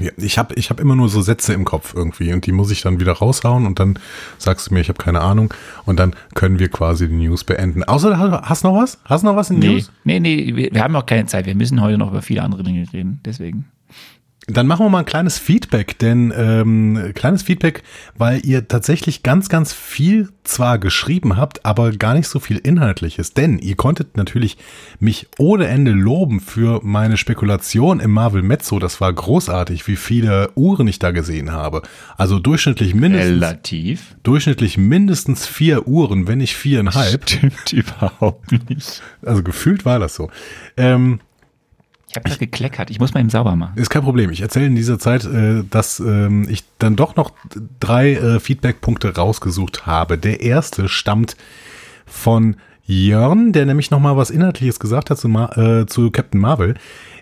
Ja, 0.00 0.10
ich 0.16 0.38
habe 0.38 0.56
ich 0.56 0.70
hab 0.70 0.80
immer 0.80 0.96
nur 0.96 1.08
so 1.08 1.22
Sätze 1.22 1.52
im 1.54 1.64
Kopf 1.64 1.94
irgendwie 1.94 2.32
und 2.32 2.46
die 2.46 2.50
muss 2.50 2.72
ich 2.72 2.82
dann 2.82 2.98
wieder 2.98 3.12
raushauen 3.12 3.64
und 3.64 3.78
dann 3.78 3.96
sagst 4.38 4.68
du 4.68 4.74
mir, 4.74 4.80
ich 4.80 4.88
habe 4.88 5.00
keine 5.00 5.20
Ahnung 5.20 5.54
und 5.84 6.00
dann 6.00 6.16
können 6.34 6.58
wir 6.58 6.68
quasi 6.68 7.06
die 7.06 7.14
News 7.14 7.44
beenden. 7.44 7.84
Außer 7.84 8.42
hast 8.44 8.64
du 8.64 8.68
noch 8.68 8.82
was? 8.82 8.98
Hast 9.04 9.22
du 9.22 9.28
noch 9.28 9.36
was 9.36 9.50
in 9.50 9.60
Nee, 9.60 9.68
News? 9.74 9.92
nee, 10.02 10.18
nee, 10.18 10.56
wir, 10.56 10.72
wir 10.74 10.82
haben 10.82 10.96
auch 10.96 11.06
keine 11.06 11.26
Zeit. 11.26 11.46
Wir 11.46 11.54
müssen 11.54 11.80
heute 11.80 11.96
noch 11.96 12.10
über 12.10 12.22
viele 12.22 12.42
andere 12.42 12.64
Dinge 12.64 12.84
reden. 12.92 13.20
Deswegen. 13.24 13.66
Dann 14.46 14.66
machen 14.66 14.84
wir 14.84 14.90
mal 14.90 14.98
ein 15.00 15.06
kleines 15.06 15.38
Feedback, 15.38 15.98
denn 15.98 16.32
ähm, 16.36 17.12
kleines 17.14 17.42
Feedback, 17.42 17.82
weil 18.16 18.44
ihr 18.44 18.68
tatsächlich 18.68 19.22
ganz, 19.22 19.48
ganz 19.48 19.72
viel 19.72 20.28
zwar 20.44 20.78
geschrieben 20.78 21.38
habt, 21.38 21.64
aber 21.64 21.92
gar 21.92 22.12
nicht 22.12 22.28
so 22.28 22.38
viel 22.40 22.58
Inhaltliches. 22.58 23.32
Denn 23.32 23.58
ihr 23.58 23.76
konntet 23.76 24.18
natürlich 24.18 24.58
mich 25.00 25.28
ohne 25.38 25.66
Ende 25.68 25.92
loben 25.92 26.40
für 26.40 26.80
meine 26.82 27.16
Spekulation 27.16 28.00
im 28.00 28.10
Marvel 28.10 28.42
Mezzo. 28.42 28.78
Das 28.78 29.00
war 29.00 29.10
großartig, 29.10 29.88
wie 29.88 29.96
viele 29.96 30.50
Uhren 30.54 30.86
ich 30.88 30.98
da 30.98 31.10
gesehen 31.10 31.52
habe. 31.52 31.80
Also 32.18 32.38
durchschnittlich 32.38 32.94
mindestens, 32.94 33.30
Relativ. 33.42 34.16
durchschnittlich 34.24 34.76
mindestens 34.76 35.46
vier 35.46 35.88
Uhren, 35.88 36.28
wenn 36.28 36.38
nicht 36.38 36.54
viereinhalb. 36.54 37.28
Stimmt 37.30 37.72
überhaupt 37.72 38.52
nicht. 38.68 39.00
Also 39.22 39.42
gefühlt 39.42 39.86
war 39.86 39.98
das 39.98 40.14
so. 40.14 40.30
Ähm, 40.76 41.20
Ich 42.08 42.16
habe 42.16 42.28
gerade 42.28 42.38
gekleckert. 42.38 42.90
Ich 42.90 43.00
muss 43.00 43.14
mal 43.14 43.20
eben 43.20 43.30
sauber 43.30 43.56
machen. 43.56 43.72
Ist 43.76 43.90
kein 43.90 44.02
Problem. 44.02 44.30
Ich 44.30 44.40
erzähle 44.40 44.66
in 44.66 44.76
dieser 44.76 44.98
Zeit, 44.98 45.24
äh, 45.24 45.64
dass 45.68 46.00
ähm, 46.00 46.46
ich 46.48 46.64
dann 46.78 46.96
doch 46.96 47.16
noch 47.16 47.32
drei 47.80 48.12
äh, 48.12 48.40
Feedback-Punkte 48.40 49.16
rausgesucht 49.16 49.86
habe. 49.86 50.16
Der 50.18 50.40
erste 50.40 50.88
stammt 50.88 51.36
von 52.06 52.56
Jörn, 52.86 53.52
der 53.52 53.66
nämlich 53.66 53.90
nochmal 53.90 54.16
was 54.16 54.30
Inhaltliches 54.30 54.78
gesagt 54.78 55.10
hat 55.10 55.18
zu, 55.18 55.28
äh, 55.28 55.86
zu 55.86 56.10
Captain 56.10 56.40
Marvel. 56.40 56.74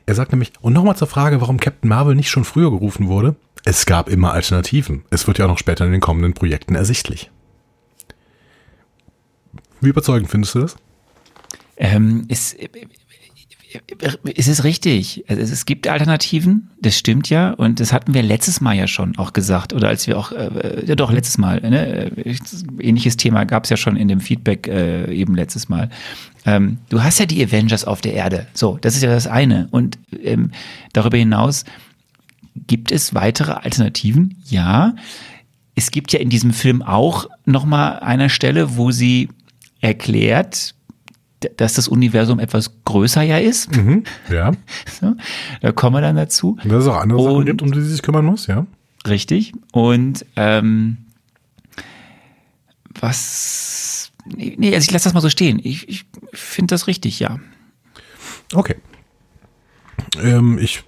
Er 0.07 0.15
sagt 0.15 0.33
nämlich, 0.33 0.53
und 0.61 0.73
nochmal 0.73 0.97
zur 0.97 1.07
Frage, 1.07 1.41
warum 1.41 1.59
Captain 1.59 1.89
Marvel 1.89 2.15
nicht 2.15 2.31
schon 2.31 2.45
früher 2.45 2.71
gerufen 2.71 3.09
wurde. 3.09 3.37
Es 3.65 3.87
gab 3.87 4.09
immer 4.09 4.33
Alternativen. 4.33 5.05
Es 5.11 5.27
wird 5.27 5.39
ja 5.39 5.45
auch 5.45 5.51
noch 5.51 5.59
später 5.59 5.87
in 5.87 5.93
den 5.93 6.01
kommenden 6.01 6.35
Projekten 6.35 6.75
ersichtlich. 6.75 7.31
Wie 9.81 9.89
überzeugend 9.89 10.31
findest 10.31 10.55
du 10.55 10.61
das? 10.61 10.77
Ähm, 11.77 12.25
ist, 12.29 12.57
es 14.37 14.49
ist 14.49 14.65
richtig. 14.65 15.25
Also 15.29 15.41
es, 15.43 15.67
gibt 15.67 15.87
Alternativen, 15.89 16.71
das 16.81 16.97
stimmt 16.99 17.31
ja. 17.31 17.51
Und 17.51 17.81
das 17.81 17.93
hatten 17.93 18.15
wir 18.15 18.23
letztes 18.23 18.61
Mal 18.61 18.75
ja 18.75 18.87
schon 18.87 19.17
auch 19.17 19.33
gesagt. 19.33 19.73
Oder 19.73 19.89
als 19.89 20.07
wir 20.07 20.19
auch, 20.19 20.33
äh, 20.33 20.85
ja 20.87 20.95
doch, 20.95 21.13
letztes 21.13 21.39
Mal. 21.39 21.61
Ne? 21.61 22.11
Äh, 22.17 22.37
Ähnliches 22.81 23.17
Thema 23.17 23.45
gab 23.45 23.65
es 23.65 23.71
ja 23.71 23.77
schon 23.77 23.97
in 23.97 24.09
dem 24.09 24.21
Feedback 24.21 24.67
äh, 24.69 25.13
eben 25.13 25.35
letztes 25.35 25.69
Mal. 25.69 25.91
Ähm, 26.45 26.79
du 26.89 27.03
hast 27.03 27.19
ja 27.21 27.27
die 27.27 27.45
Avengers 27.45 27.85
auf 27.85 28.01
der 28.01 28.15
Erde. 28.15 28.47
So, 28.55 28.79
das 28.81 28.95
ist 28.95 29.03
ja 29.03 29.11
das 29.11 29.27
eine. 29.27 29.69
Und 29.71 29.99
ähm, 30.23 30.51
darüber 30.93 31.17
hinaus 31.17 31.65
gibt 32.67 32.93
es 32.93 33.15
weitere 33.15 33.53
Alternativen. 33.53 34.43
Ja. 34.49 34.95
Es 35.75 35.91
gibt 35.91 36.13
ja 36.13 36.21
in 36.21 36.29
diesem 36.29 36.53
Film 36.53 36.83
auch 36.83 37.29
nochmal 37.47 38.01
eine 38.01 38.29
Stelle, 38.29 38.77
wo 38.77 38.91
sie 38.91 39.29
erklärt, 39.81 40.75
dass 41.57 41.75
das 41.75 41.89
Universum 41.89 42.39
etwas 42.39 42.83
größer 42.85 43.23
ja 43.23 43.39
ist. 43.39 43.75
Mhm. 43.77 44.05
Ja. 44.31 44.53
So, 45.01 45.15
da 45.61 45.73
kommen 45.73 45.97
wir 45.97 46.01
dann 46.01 46.17
dazu. 46.17 46.59
Und 46.63 46.71
dass 46.71 46.83
es 46.85 46.89
auch 46.89 46.97
andere 47.01 47.23
Sachen 47.23 47.37
Und- 47.37 47.47
gibt, 47.47 47.63
um 47.63 47.73
die 47.73 47.81
sie 47.81 47.91
sich 47.91 48.03
kümmern 48.03 48.25
muss, 48.25 48.47
ja. 48.47 48.67
Richtig. 49.07 49.53
Und 49.73 50.25
ähm, 50.37 50.99
was. 53.01 54.13
Nee, 54.25 54.55
nee, 54.59 54.75
also 54.75 54.85
ich 54.85 54.91
lasse 54.93 55.05
das 55.05 55.15
mal 55.15 55.21
so 55.21 55.31
stehen. 55.31 55.61
Ich, 55.63 55.89
ich 55.89 56.05
finde 56.33 56.73
das 56.75 56.87
richtig, 56.87 57.19
ja. 57.19 57.41
Okay. 58.55 58.77
Ähm, 60.23 60.59
ich 60.61 60.85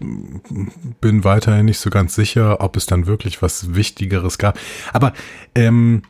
bin 1.00 1.24
weiterhin 1.24 1.66
nicht 1.66 1.78
so 1.78 1.90
ganz 1.90 2.14
sicher, 2.14 2.60
ob 2.60 2.76
es 2.76 2.86
dann 2.86 3.06
wirklich 3.06 3.42
was 3.42 3.74
Wichtigeres 3.74 4.38
gab. 4.38 4.58
Aber 4.92 5.12
ähm, 5.54 6.02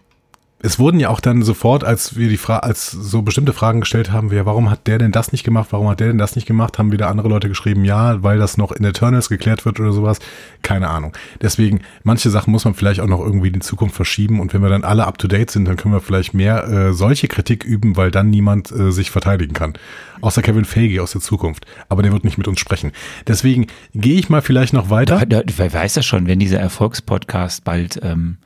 es 0.64 0.79
wurden 0.79 0.98
ja 0.98 1.11
auch 1.11 1.20
dann 1.20 1.42
sofort, 1.42 1.85
als 1.85 2.16
wir 2.16 2.31
die 2.31 2.38
Fra 2.38 2.61
als 2.61 2.90
so 2.90 3.20
bestimmte 3.20 3.53
Fragen 3.53 3.81
gestellt 3.81 4.11
haben, 4.11 4.31
wir, 4.31 4.46
warum 4.46 4.70
hat 4.70 4.87
der 4.87 4.96
denn 4.96 5.12
das 5.12 5.31
nicht 5.31 5.44
gemacht, 5.44 5.68
warum 5.72 5.90
hat 5.90 6.00
der 6.00 6.07
denn 6.07 6.16
das 6.16 6.37
nicht 6.37 6.46
gemacht, 6.46 6.79
haben 6.79 6.90
wieder 6.90 7.11
andere 7.11 7.29
Leute 7.29 7.48
geschrieben, 7.48 7.85
ja, 7.85 8.22
weil 8.22 8.38
das 8.38 8.57
noch 8.57 8.72
in 8.72 8.83
Eternals 8.83 9.29
geklärt 9.29 9.66
wird 9.66 9.79
oder 9.79 9.92
sowas. 9.92 10.20
Keine 10.62 10.88
Ahnung. 10.88 11.12
Deswegen, 11.42 11.83
manche 12.03 12.31
Sachen 12.31 12.50
muss 12.50 12.64
man 12.64 12.72
vielleicht 12.72 13.00
auch 13.00 13.07
noch 13.07 13.20
irgendwie 13.20 13.48
in 13.48 13.53
die 13.53 13.61
Zukunft 13.61 13.94
verschieben 13.94 14.40
und 14.40 14.55
wenn 14.55 14.62
wir 14.62 14.70
dann 14.70 14.85
alle 14.85 15.07
up 15.07 15.18
to 15.18 15.29
date 15.29 15.50
sind, 15.50 15.66
dann 15.66 15.77
können 15.77 15.92
wir 15.92 16.00
vielleicht 16.00 16.33
mehr 16.33 16.66
äh, 16.66 16.94
solche 16.94 17.29
Kritik 17.29 17.64
üben, 17.64 17.98
weil 17.98 18.11
dann 18.11 18.31
niemand 18.31 18.72
äh, 18.72 18.90
sich 18.90 19.11
verteidigen 19.11 19.53
kann. 19.53 19.74
Außer 20.22 20.40
Kevin 20.40 20.64
Feige 20.64 21.03
aus 21.03 21.12
der 21.12 21.20
Zukunft. 21.20 21.66
Aber 21.90 22.03
der 22.03 22.11
wird 22.11 22.24
nicht 22.24 22.38
mit 22.38 22.48
uns 22.48 22.59
sprechen. 22.59 22.92
Deswegen 23.27 23.66
gehe 23.94 24.18
ich 24.18 24.31
mal 24.31 24.40
vielleicht 24.40 24.72
noch 24.72 24.88
weiter. 24.88 25.22
Wer 25.29 25.72
weiß 25.74 25.92
das 25.92 26.07
schon, 26.07 26.27
wenn 26.27 26.38
dieser 26.38 26.59
Erfolgspodcast 26.59 27.64
bald 27.64 28.00
ähm, 28.03 28.38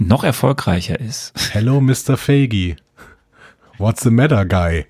noch 0.00 0.24
erfolgreicher 0.24 0.98
ist. 1.00 1.32
Hello, 1.52 1.80
Mr. 1.80 2.16
Feige. 2.16 2.76
What's 3.78 4.02
the 4.02 4.10
matter, 4.10 4.44
guy? 4.44 4.86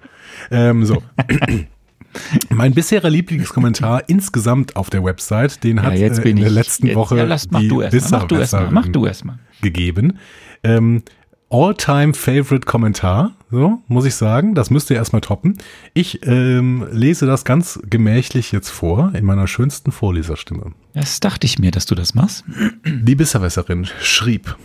Ähm, 0.50 0.84
so. 0.84 1.02
mein 2.50 2.72
bisheriger 2.74 3.10
Lieblingskommentar 3.10 4.08
insgesamt 4.08 4.76
auf 4.76 4.90
der 4.90 5.04
Website, 5.04 5.62
den 5.64 5.82
hat 5.82 5.96
jetzt 5.98 6.18
äh, 6.24 6.30
in 6.30 6.36
der 6.36 6.50
letzten 6.50 6.86
jetzt- 6.86 6.96
Woche 6.96 7.18
ja, 7.18 7.24
lass- 7.24 7.50
mach 7.50 7.60
die 7.60 7.68
du 7.68 7.80
erst 7.82 8.10
mal, 8.10 8.18
mach 8.20 8.28
du 8.28 8.36
erst 8.36 8.52
mal, 8.52 8.62
Wisser- 8.62 8.72
mach 8.72 8.88
du 8.88 9.06
erst 9.06 9.24
mal. 9.24 9.38
gegeben. 9.60 10.18
Ähm, 10.62 11.02
All-time 11.48 12.12
favorite 12.12 12.66
Kommentar, 12.66 13.36
so 13.52 13.80
muss 13.86 14.04
ich 14.04 14.16
sagen. 14.16 14.56
Das 14.56 14.70
müsst 14.70 14.90
ihr 14.90 14.96
erstmal 14.96 15.20
toppen. 15.20 15.58
Ich 15.94 16.26
ähm, 16.26 16.84
lese 16.90 17.24
das 17.26 17.44
ganz 17.44 17.78
gemächlich 17.88 18.50
jetzt 18.50 18.70
vor 18.70 19.12
in 19.14 19.24
meiner 19.24 19.46
schönsten 19.46 19.92
Vorleserstimme. 19.92 20.72
Das 20.94 21.20
dachte 21.20 21.46
ich 21.46 21.60
mir, 21.60 21.70
dass 21.70 21.86
du 21.86 21.94
das 21.94 22.14
machst. 22.16 22.44
Die 22.84 23.14
Besserwisserin 23.14 23.86
schrieb, 24.02 24.56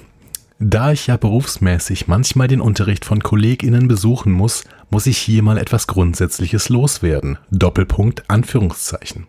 da 0.61 0.91
ich 0.91 1.07
ja 1.07 1.17
berufsmäßig 1.17 2.07
manchmal 2.07 2.47
den 2.47 2.61
Unterricht 2.61 3.03
von 3.03 3.23
KollegInnen 3.23 3.87
besuchen 3.87 4.31
muss, 4.31 4.63
muss 4.91 5.07
ich 5.07 5.17
hier 5.17 5.41
mal 5.41 5.57
etwas 5.57 5.87
Grundsätzliches 5.87 6.69
loswerden. 6.69 7.39
Doppelpunkt, 7.49 8.29
Anführungszeichen. 8.29 9.27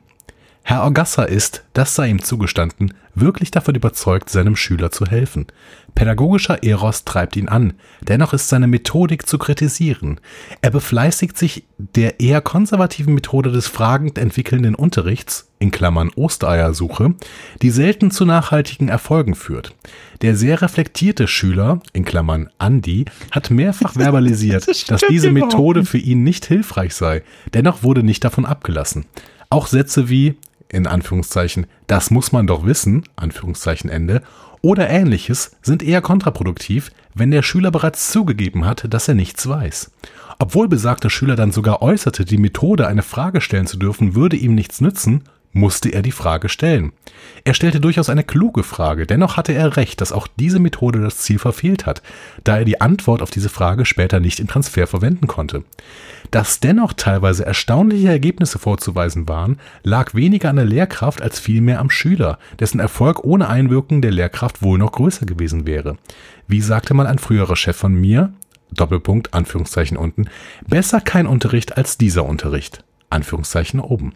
Herr 0.62 0.82
Orgassa 0.82 1.24
ist, 1.24 1.64
das 1.72 1.94
sei 1.94 2.08
ihm 2.08 2.22
zugestanden, 2.22 2.94
wirklich 3.14 3.50
davon 3.50 3.74
überzeugt, 3.74 4.28
seinem 4.28 4.56
Schüler 4.56 4.92
zu 4.92 5.06
helfen. 5.06 5.46
Pädagogischer 5.94 6.62
Eros 6.62 7.04
treibt 7.04 7.34
ihn 7.36 7.48
an, 7.48 7.72
dennoch 8.02 8.34
ist 8.34 8.48
seine 8.48 8.66
Methodik 8.68 9.26
zu 9.26 9.38
kritisieren. 9.38 10.20
Er 10.60 10.70
befleißigt 10.70 11.36
sich 11.36 11.64
der 11.78 12.20
eher 12.20 12.42
konservativen 12.42 13.14
Methode 13.14 13.50
des 13.50 13.68
fragend 13.68 14.18
entwickelnden 14.18 14.74
Unterrichts, 14.74 15.50
in 15.62 15.70
Klammern 15.70 16.10
Ostereiersuche, 16.16 17.14
die 17.62 17.70
selten 17.70 18.10
zu 18.10 18.26
nachhaltigen 18.26 18.88
Erfolgen 18.88 19.36
führt. 19.36 19.74
Der 20.20 20.36
sehr 20.36 20.60
reflektierte 20.60 21.28
Schüler, 21.28 21.80
in 21.92 22.04
Klammern 22.04 22.50
Andy, 22.58 23.04
hat 23.30 23.50
mehrfach 23.50 23.94
verbalisiert, 23.94 24.66
Das 24.66 24.84
dass 24.84 25.02
diese 25.08 25.30
Methode 25.30 25.84
für 25.84 25.98
ihn 25.98 26.24
nicht 26.24 26.46
hilfreich 26.46 26.94
sei. 26.94 27.22
Dennoch 27.54 27.84
wurde 27.84 28.02
nicht 28.02 28.24
davon 28.24 28.44
abgelassen. 28.44 29.06
Auch 29.50 29.68
Sätze 29.68 30.08
wie, 30.08 30.34
in 30.68 30.86
Anführungszeichen, 30.86 31.66
das 31.86 32.10
muss 32.10 32.32
man 32.32 32.48
doch 32.48 32.66
wissen, 32.66 33.04
Anführungszeichen 33.14 33.88
Ende, 33.88 34.22
oder 34.62 34.90
ähnliches 34.90 35.56
sind 35.62 35.82
eher 35.82 36.00
kontraproduktiv, 36.02 36.90
wenn 37.14 37.30
der 37.30 37.42
Schüler 37.42 37.70
bereits 37.70 38.10
zugegeben 38.10 38.64
hat, 38.64 38.86
dass 38.92 39.06
er 39.06 39.14
nichts 39.14 39.48
weiß. 39.48 39.92
Obwohl 40.38 40.66
besagter 40.66 41.10
Schüler 41.10 41.36
dann 41.36 41.52
sogar 41.52 41.82
äußerte, 41.82 42.24
die 42.24 42.38
Methode, 42.38 42.88
eine 42.88 43.02
Frage 43.02 43.40
stellen 43.40 43.66
zu 43.66 43.76
dürfen, 43.76 44.14
würde 44.16 44.36
ihm 44.36 44.54
nichts 44.54 44.80
nützen, 44.80 45.22
musste 45.52 45.90
er 45.90 46.02
die 46.02 46.12
Frage 46.12 46.48
stellen. 46.48 46.92
Er 47.44 47.54
stellte 47.54 47.80
durchaus 47.80 48.08
eine 48.08 48.24
kluge 48.24 48.62
Frage, 48.62 49.06
dennoch 49.06 49.36
hatte 49.36 49.52
er 49.52 49.76
recht, 49.76 50.00
dass 50.00 50.12
auch 50.12 50.26
diese 50.26 50.58
Methode 50.58 51.00
das 51.00 51.18
Ziel 51.18 51.38
verfehlt 51.38 51.86
hat, 51.86 52.02
da 52.44 52.58
er 52.58 52.64
die 52.64 52.80
Antwort 52.80 53.22
auf 53.22 53.30
diese 53.30 53.48
Frage 53.48 53.84
später 53.84 54.20
nicht 54.20 54.40
im 54.40 54.48
Transfer 54.48 54.86
verwenden 54.86 55.26
konnte. 55.26 55.64
Dass 56.30 56.60
dennoch 56.60 56.94
teilweise 56.94 57.44
erstaunliche 57.44 58.08
Ergebnisse 58.08 58.58
vorzuweisen 58.58 59.28
waren, 59.28 59.58
lag 59.82 60.14
weniger 60.14 60.50
an 60.50 60.56
der 60.56 60.64
Lehrkraft 60.64 61.20
als 61.20 61.38
vielmehr 61.38 61.80
am 61.80 61.90
Schüler, 61.90 62.38
dessen 62.58 62.80
Erfolg 62.80 63.24
ohne 63.24 63.48
Einwirkung 63.48 64.00
der 64.00 64.12
Lehrkraft 64.12 64.62
wohl 64.62 64.78
noch 64.78 64.92
größer 64.92 65.26
gewesen 65.26 65.66
wäre. 65.66 65.96
Wie 66.48 66.60
sagte 66.60 66.94
mal 66.94 67.06
ein 67.06 67.18
früherer 67.18 67.56
Chef 67.56 67.76
von 67.76 67.94
mir, 67.94 68.32
Doppelpunkt, 68.72 69.34
Anführungszeichen 69.34 69.96
unten, 69.96 70.26
besser 70.66 71.00
kein 71.00 71.26
Unterricht 71.26 71.76
als 71.76 71.98
dieser 71.98 72.24
Unterricht, 72.24 72.84
Anführungszeichen 73.10 73.80
oben. 73.80 74.14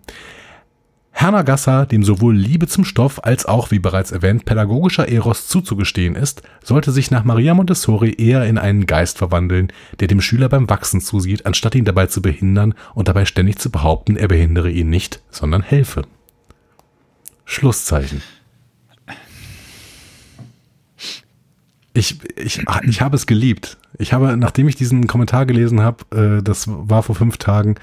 Herr 1.19 1.31
Nagassa, 1.31 1.87
dem 1.87 2.05
sowohl 2.05 2.37
Liebe 2.37 2.67
zum 2.67 2.85
Stoff 2.85 3.25
als 3.25 3.47
auch, 3.47 3.71
wie 3.71 3.79
bereits 3.79 4.13
erwähnt, 4.13 4.45
pädagogischer 4.45 5.09
Eros 5.09 5.49
zuzugestehen 5.49 6.15
ist, 6.15 6.43
sollte 6.63 6.93
sich 6.93 7.11
nach 7.11 7.25
Maria 7.25 7.55
Montessori 7.55 8.15
eher 8.19 8.45
in 8.45 8.59
einen 8.59 8.85
Geist 8.85 9.17
verwandeln, 9.17 9.73
der 9.99 10.09
dem 10.09 10.21
Schüler 10.21 10.51
beim 10.51 10.69
Wachsen 10.69 11.01
zusieht, 11.01 11.47
anstatt 11.47 11.75
ihn 11.75 11.87
dabei 11.87 12.05
zu 12.05 12.21
behindern 12.21 12.75
und 12.95 13.09
dabei 13.09 13.25
ständig 13.25 13.59
zu 13.59 13.71
behaupten, 13.71 14.19
er 14.19 14.29
behindere 14.29 14.71
ihn 14.71 14.91
nicht, 14.91 15.23
sondern 15.31 15.63
helfe. 15.63 16.03
Schlusszeichen. 17.47 18.21
Ich, 21.95 22.19
ich, 22.37 22.63
ich 22.83 23.01
habe 23.01 23.17
es 23.17 23.27
geliebt. 23.27 23.79
Ich 23.97 24.13
habe, 24.13 24.37
nachdem 24.37 24.69
ich 24.69 24.77
diesen 24.77 25.07
Kommentar 25.07 25.47
gelesen 25.47 25.81
habe, 25.81 26.05
äh, 26.15 26.43
das 26.43 26.67
war 26.69 27.03
vor 27.03 27.15
fünf 27.15 27.39
Tagen, 27.39 27.77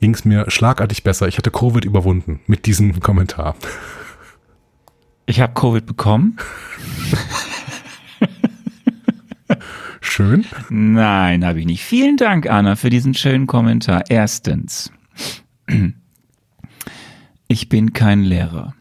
ging 0.00 0.14
es 0.14 0.24
mir 0.24 0.50
schlagartig 0.50 1.02
besser. 1.02 1.28
Ich 1.28 1.38
hatte 1.38 1.50
Covid 1.50 1.84
überwunden 1.84 2.40
mit 2.46 2.66
diesem 2.66 2.98
Kommentar. 3.00 3.54
Ich 5.26 5.40
habe 5.40 5.52
Covid 5.54 5.86
bekommen. 5.86 6.36
Schön. 10.00 10.44
Nein, 10.70 11.44
habe 11.44 11.60
ich 11.60 11.66
nicht. 11.66 11.84
Vielen 11.84 12.16
Dank, 12.16 12.48
Anna, 12.48 12.74
für 12.74 12.90
diesen 12.90 13.14
schönen 13.14 13.46
Kommentar. 13.46 14.04
Erstens, 14.08 14.90
ich 17.46 17.68
bin 17.68 17.92
kein 17.92 18.22
Lehrer. 18.24 18.74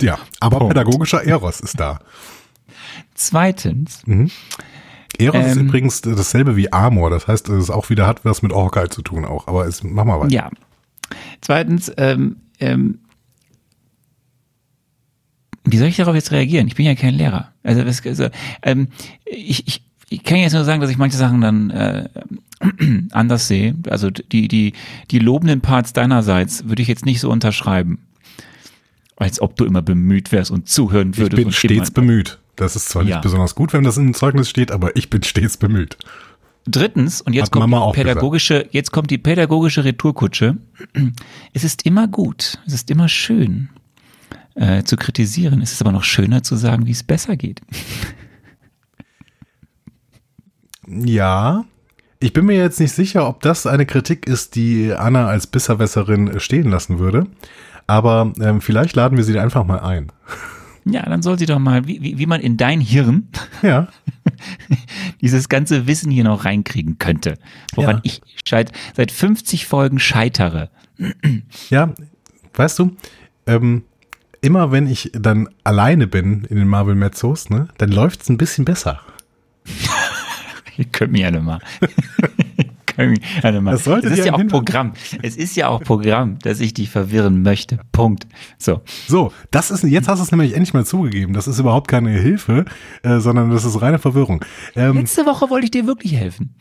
Ja, 0.00 0.18
aber 0.40 0.58
Punkt. 0.58 0.74
pädagogischer 0.74 1.24
Eros 1.24 1.60
ist 1.60 1.80
da. 1.80 2.00
Zweitens, 3.14 4.02
Eros 5.18 5.46
ist 5.46 5.56
Ähm. 5.56 5.66
übrigens 5.68 6.00
dasselbe 6.00 6.56
wie 6.56 6.72
Amor. 6.72 7.10
Das 7.10 7.26
heißt, 7.28 7.48
es 7.50 7.70
auch 7.70 7.90
wieder 7.90 8.06
hat 8.06 8.24
was 8.24 8.42
mit 8.42 8.52
Orkai 8.52 8.86
zu 8.88 9.02
tun 9.02 9.24
auch. 9.24 9.46
Aber 9.48 9.66
es, 9.66 9.82
mach 9.82 10.04
mal 10.04 10.20
weiter. 10.20 10.32
ja. 10.32 10.50
Zweitens, 11.40 11.92
ähm, 11.98 12.36
ähm, 12.60 12.98
wie 15.64 15.78
soll 15.78 15.88
ich 15.88 15.96
darauf 15.96 16.14
jetzt 16.14 16.30
reagieren? 16.32 16.66
Ich 16.66 16.74
bin 16.74 16.86
ja 16.86 16.94
kein 16.94 17.14
Lehrer. 17.14 17.52
Also, 17.62 17.82
also 17.82 18.28
ähm, 18.62 18.88
ich, 19.24 19.66
ich, 19.66 19.82
ich 20.10 20.22
kann 20.22 20.38
jetzt 20.38 20.52
nur 20.52 20.64
sagen, 20.64 20.80
dass 20.80 20.90
ich 20.90 20.98
manche 20.98 21.16
Sachen 21.16 21.40
dann 21.40 21.70
äh, 21.70 22.08
anders 23.12 23.48
sehe. 23.48 23.74
Also 23.88 24.10
die, 24.10 24.48
die, 24.48 24.72
die 25.10 25.18
lobenden 25.18 25.60
Parts 25.60 25.92
deinerseits 25.92 26.68
würde 26.68 26.82
ich 26.82 26.88
jetzt 26.88 27.06
nicht 27.06 27.20
so 27.20 27.30
unterschreiben. 27.30 27.98
Als 29.16 29.40
ob 29.40 29.56
du 29.56 29.64
immer 29.64 29.80
bemüht 29.82 30.32
wärst 30.32 30.50
und 30.50 30.68
zuhören 30.68 31.10
Ich 31.12 31.18
würdest. 31.18 31.36
bin 31.36 31.46
und 31.46 31.52
stets 31.54 31.90
bemüht. 31.90 32.38
Das 32.56 32.76
ist 32.76 32.88
zwar 32.88 33.02
Ja. 33.02 33.16
nicht 33.16 33.22
besonders 33.22 33.54
gut, 33.54 33.72
wenn 33.72 33.84
das 33.84 33.96
im 33.96 34.14
Zeugnis 34.14 34.48
steht, 34.48 34.70
aber 34.70 34.96
ich 34.96 35.10
bin 35.10 35.22
stets 35.22 35.56
bemüht. 35.56 35.96
Drittens, 36.66 37.20
und 37.20 37.34
jetzt 37.34 37.46
Hat 37.46 37.52
kommt, 37.52 37.68
Mama 37.70 37.78
die 37.78 37.82
auch 37.82 37.94
pädagogische, 37.94 38.66
jetzt 38.70 38.90
kommt 38.90 39.10
die 39.10 39.18
pädagogische 39.18 39.84
Retourkutsche. 39.84 40.56
Es 41.52 41.62
ist 41.64 41.84
immer 41.84 42.08
gut, 42.08 42.58
es 42.66 42.72
ist 42.72 42.90
immer 42.90 43.08
schön 43.08 43.68
äh, 44.54 44.82
zu 44.82 44.96
kritisieren. 44.96 45.60
Es 45.60 45.72
ist 45.72 45.82
aber 45.82 45.92
noch 45.92 46.04
schöner 46.04 46.42
zu 46.42 46.56
sagen, 46.56 46.86
wie 46.86 46.92
es 46.92 47.02
besser 47.02 47.36
geht. 47.36 47.60
Ja. 50.86 51.64
Ich 52.20 52.32
bin 52.32 52.46
mir 52.46 52.56
jetzt 52.56 52.80
nicht 52.80 52.92
sicher, 52.92 53.28
ob 53.28 53.42
das 53.42 53.66
eine 53.66 53.84
Kritik 53.84 54.26
ist, 54.26 54.54
die 54.54 54.92
Anna 54.92 55.26
als 55.26 55.46
Besserwässerin 55.46 56.40
stehen 56.40 56.70
lassen 56.70 56.98
würde. 56.98 57.26
Aber 57.86 58.32
ähm, 58.40 58.62
vielleicht 58.62 58.96
laden 58.96 59.18
wir 59.18 59.24
sie 59.24 59.38
einfach 59.38 59.64
mal 59.64 59.80
ein. 59.80 60.10
Ja, 60.86 61.02
dann 61.08 61.22
soll 61.22 61.38
sie 61.38 61.46
doch 61.46 61.58
mal, 61.58 61.86
wie, 61.86 62.02
wie, 62.02 62.18
wie 62.18 62.26
man 62.26 62.40
in 62.40 62.56
dein 62.56 62.80
Hirn 62.80 63.28
Ja. 63.62 63.88
dieses 65.20 65.48
ganze 65.48 65.86
Wissen 65.86 66.10
hier 66.10 66.24
noch 66.24 66.44
reinkriegen 66.44 66.98
könnte. 66.98 67.38
Woran 67.74 67.96
Ja. 67.96 68.00
ich 68.04 68.20
scheit, 68.44 68.72
seit 68.94 69.10
50 69.10 69.66
Folgen 69.66 69.98
scheitere. 69.98 70.70
Ja, 71.70 71.94
weißt 72.54 72.78
du, 72.78 72.96
ähm, 73.46 73.84
immer 74.42 74.72
wenn 74.72 74.86
ich 74.86 75.10
dann 75.14 75.48
alleine 75.64 76.06
bin 76.06 76.44
in 76.44 76.56
den 76.56 76.68
Marvel 76.68 76.94
Mezzos, 76.94 77.48
ne, 77.50 77.68
dann 77.78 77.90
läuft 77.90 78.22
es 78.22 78.28
ein 78.28 78.36
bisschen 78.38 78.64
besser. 78.64 79.00
Ihr 80.76 80.84
könnt 80.86 81.12
mich 81.12 81.24
alle 81.24 81.40
mal. 81.40 81.60
Das 82.96 83.84
sollte 83.84 84.08
es 84.08 84.18
ist 84.18 84.24
ja 84.26 84.34
auch 84.34 84.46
Programm. 84.46 84.92
Es 85.22 85.36
ist 85.36 85.56
ja 85.56 85.68
auch 85.68 85.82
Programm, 85.82 86.38
dass 86.40 86.60
ich 86.60 86.74
dich 86.74 86.90
verwirren 86.90 87.42
möchte. 87.42 87.78
Punkt. 87.92 88.26
So. 88.58 88.82
So, 89.06 89.32
das 89.50 89.70
ist, 89.70 89.82
jetzt 89.84 90.08
hast 90.08 90.18
du 90.18 90.24
es 90.24 90.30
nämlich 90.30 90.52
endlich 90.54 90.74
mal 90.74 90.84
zugegeben. 90.86 91.34
Das 91.34 91.48
ist 91.48 91.58
überhaupt 91.58 91.88
keine 91.88 92.10
Hilfe, 92.10 92.64
äh, 93.02 93.18
sondern 93.18 93.50
das 93.50 93.64
ist 93.64 93.80
reine 93.82 93.98
Verwirrung. 93.98 94.44
Ähm, 94.76 94.96
Letzte 94.96 95.26
Woche 95.26 95.50
wollte 95.50 95.64
ich 95.64 95.70
dir 95.70 95.86
wirklich 95.86 96.14
helfen. 96.14 96.54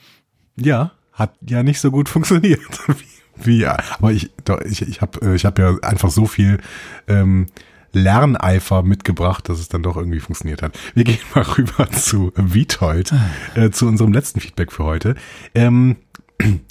ja, 0.55 0.91
hat 1.13 1.35
ja 1.47 1.61
nicht 1.63 1.79
so 1.79 1.91
gut 1.91 2.09
funktioniert. 2.09 2.59
wie, 2.87 3.45
wie 3.45 3.59
ja. 3.59 3.77
Aber 3.97 4.11
ich, 4.11 4.31
doch, 4.45 4.59
ich, 4.61 4.81
ich 4.81 5.01
habe 5.01 5.35
ich 5.35 5.45
hab 5.45 5.59
ja 5.59 5.75
einfach 5.81 6.09
so 6.09 6.25
viel 6.25 6.59
ähm, 7.07 7.47
Lerneifer 7.93 8.81
mitgebracht, 8.81 9.47
dass 9.47 9.59
es 9.59 9.69
dann 9.69 9.83
doch 9.83 9.95
irgendwie 9.97 10.19
funktioniert 10.19 10.61
hat. 10.63 10.77
Wir 10.95 11.03
gehen 11.03 11.19
mal 11.35 11.41
rüber 11.57 11.89
zu 11.91 12.31
Vitold, 12.35 13.13
äh, 13.55 13.69
zu 13.69 13.87
unserem 13.87 14.11
letzten 14.11 14.39
Feedback 14.39 14.71
für 14.71 14.83
heute. 14.83 15.15
Ähm, 15.53 15.97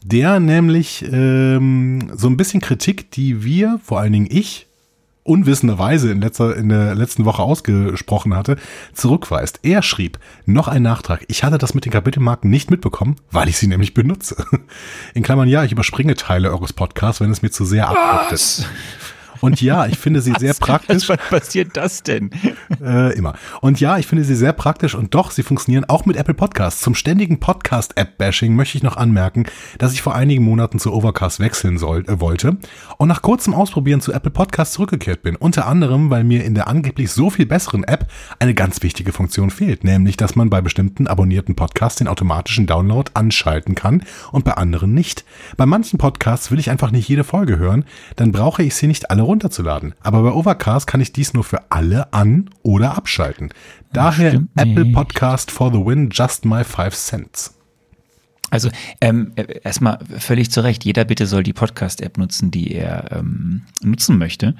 der 0.03 0.41
nämlich 0.41 1.05
ähm, 1.11 2.11
so 2.15 2.29
ein 2.29 2.37
bisschen 2.37 2.61
Kritik, 2.61 3.11
die 3.11 3.45
wir, 3.45 3.81
vor 3.83 4.01
allen 4.01 4.13
Dingen 4.13 4.29
ich, 4.31 4.67
unwissenderweise 5.25 6.11
in, 6.11 6.21
letzter, 6.21 6.57
in 6.57 6.69
der 6.69 6.95
letzten 6.95 7.25
Woche 7.25 7.43
ausgesprochen 7.43 8.35
hatte, 8.35 8.57
zurückweist. 8.93 9.61
Er 9.63 9.83
schrieb, 9.83 10.19
noch 10.47 10.69
ein 10.69 10.83
Nachtrag. 10.83 11.25
Ich 11.29 11.45
hatte 11.45 11.59
das 11.59 11.75
mit 11.75 11.85
den 11.85 11.93
Kapitelmarken 11.93 12.51
nicht 12.51 12.71
mitbekommen, 12.71 13.17
weil 13.31 13.49
ich 13.49 13.57
sie 13.57 13.69
nämlich 13.69 13.95
benutze. 13.95 14.45
In 15.15 15.23
Klammern, 15.23 15.49
ja, 15.49 15.63
ich 15.65 15.73
überspringe 15.73 16.17
Teile 16.17 16.51
eures 16.51 16.73
Podcasts, 16.73 17.21
wenn 17.21 17.31
es 17.31 17.43
mir 17.43 17.51
zu 17.51 17.65
sehr 17.65 17.89
abdriftet. 17.89 18.69
Und 19.43 19.61
ja, 19.61 19.87
ich 19.87 19.99
finde 19.99 20.23
sie 20.23 20.33
sehr 20.39 20.55
praktisch. 20.55 21.09
Was 21.09 21.19
passiert 21.29 21.77
das 21.77 22.03
denn? 22.03 22.31
Äh, 22.81 23.13
immer. 23.19 23.35
Und 23.61 23.81
ja, 23.81 23.99
ich 23.99 24.07
finde 24.07 24.25
sie 24.25 24.37
sehr 24.37 24.53
praktisch 24.53 24.95
und 24.95 25.15
doch, 25.15 25.33
sie 25.33 25.43
funktionieren 25.43 25.85
auch 25.89 26.07
mit 26.07 26.17
Apple 26.17 26.35
Podcasts. 26.35 26.81
Zum 26.81 26.95
ständigen 26.95 27.41
Podcast-App-Bashing 27.41 28.55
möchte 28.55 28.79
ich 28.79 28.85
noch 28.85 28.97
anmerken, 28.97 29.47
dass 29.79 29.93
ich 29.93 30.01
vor 30.01 30.15
einigen 30.15 30.45
Monaten 30.45 30.79
zu 30.79 30.93
Overcast 30.93 31.41
wechseln 31.41 31.77
soll, 31.77 32.05
äh, 32.07 32.21
wollte 32.21 32.57
und 32.99 33.09
nach 33.09 33.21
kurzem 33.21 33.53
Ausprobieren 33.53 34.01
zu 34.01 34.13
Apple 34.13 34.31
Podcasts 34.31 34.75
zurückgekehrt 34.75 35.23
bin. 35.23 35.35
Unter 35.35 35.67
anderem, 35.67 36.11
weil 36.11 36.23
mir 36.23 36.45
in 36.45 36.55
der 36.55 36.69
angeblich 36.69 37.11
so 37.11 37.29
viel 37.29 37.47
besseren 37.47 37.83
App 37.83 38.07
eine 38.39 38.55
ganz 38.55 38.83
wichtige 38.83 39.13
Funktion 39.13 39.51
fehlt, 39.51 39.83
nämlich, 39.83 40.17
dass 40.17 40.37
man 40.37 40.51
bei 40.51 40.61
bestimmten 40.61 41.09
abonnierten 41.09 41.57
Podcasts 41.57 41.99
den 41.99 42.07
automatischen 42.07 42.67
Download 42.67 43.11
anschalten 43.15 43.75
kann 43.75 44.05
und 44.31 44.45
bei 44.45 44.53
anderen 44.53 44.95
nicht. 44.95 45.25
Bei 45.57 45.67
manchen 45.67 45.99
Podcasts 45.99 46.53
will 46.53 46.61
ich 46.61 46.71
einfach 46.71 46.93
nicht 46.93 47.09
jede 47.09 47.25
Folge 47.25 47.59
hören, 47.59 47.85
dann 48.15 48.31
brauche 48.31 48.63
ich 48.63 48.77
sie 48.77 48.87
nicht 48.87 49.11
alle 49.11 49.32
runterzuladen. 49.33 49.95
Aber 50.03 50.23
bei 50.23 50.31
Overcast 50.33 50.87
kann 50.87 51.01
ich 51.01 51.13
dies 51.13 51.35
nur 51.35 51.45
für 51.45 51.71
alle 51.71 52.13
an- 52.13 52.49
oder 52.63 52.97
abschalten. 52.97 53.51
Daher 53.93 54.43
Apple 54.57 54.85
nicht. 54.85 54.95
Podcast 54.95 55.51
for 55.51 55.73
the 55.73 55.79
win, 55.85 56.09
just 56.11 56.45
my 56.45 56.63
five 56.65 56.95
cents. 56.95 57.55
Also 58.51 58.69
ähm, 59.01 59.33
äh, 59.37 59.61
erstmal 59.65 59.99
völlig 60.19 60.51
zu 60.51 60.61
Recht. 60.63 60.85
Jeder 60.85 61.07
bitte 61.07 61.27
soll 61.27 61.43
die 61.43 61.55
Podcast-App 61.55 62.19
nutzen, 62.19 62.51
die 62.51 62.75
er 62.75 63.11
ähm, 63.11 63.63
nutzen 63.83 64.19
möchte. 64.19 64.55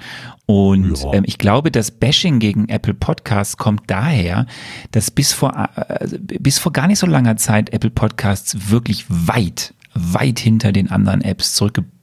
Und 0.47 0.97
Ja. 1.03 1.13
ähm, 1.13 1.23
ich 1.27 1.37
glaube, 1.37 1.69
das 1.69 1.91
Bashing 1.91 2.39
gegen 2.39 2.69
Apple 2.69 2.95
Podcasts 2.95 3.57
kommt 3.57 3.83
daher, 3.85 4.47
dass 4.89 5.11
bis 5.11 5.31
vor 5.33 5.69
äh, 5.75 6.07
bis 6.17 6.57
vor 6.57 6.73
gar 6.73 6.87
nicht 6.87 6.97
so 6.97 7.05
langer 7.05 7.37
Zeit 7.37 7.71
Apple 7.71 7.91
Podcasts 7.91 8.71
wirklich 8.71 9.05
weit 9.09 9.75
weit 9.93 10.39
hinter 10.39 10.71
den 10.71 10.89
anderen 10.89 11.21
Apps 11.21 11.53
zurückgeblieben 11.53 11.93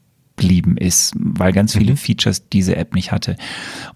zurückgeblieben 0.40 0.76
ist, 0.76 1.14
weil 1.16 1.53
ganz 1.53 1.76
viele 1.76 1.96
Features 1.96 2.48
diese 2.48 2.76
App 2.76 2.94
nicht 2.94 3.12
hatte. 3.12 3.37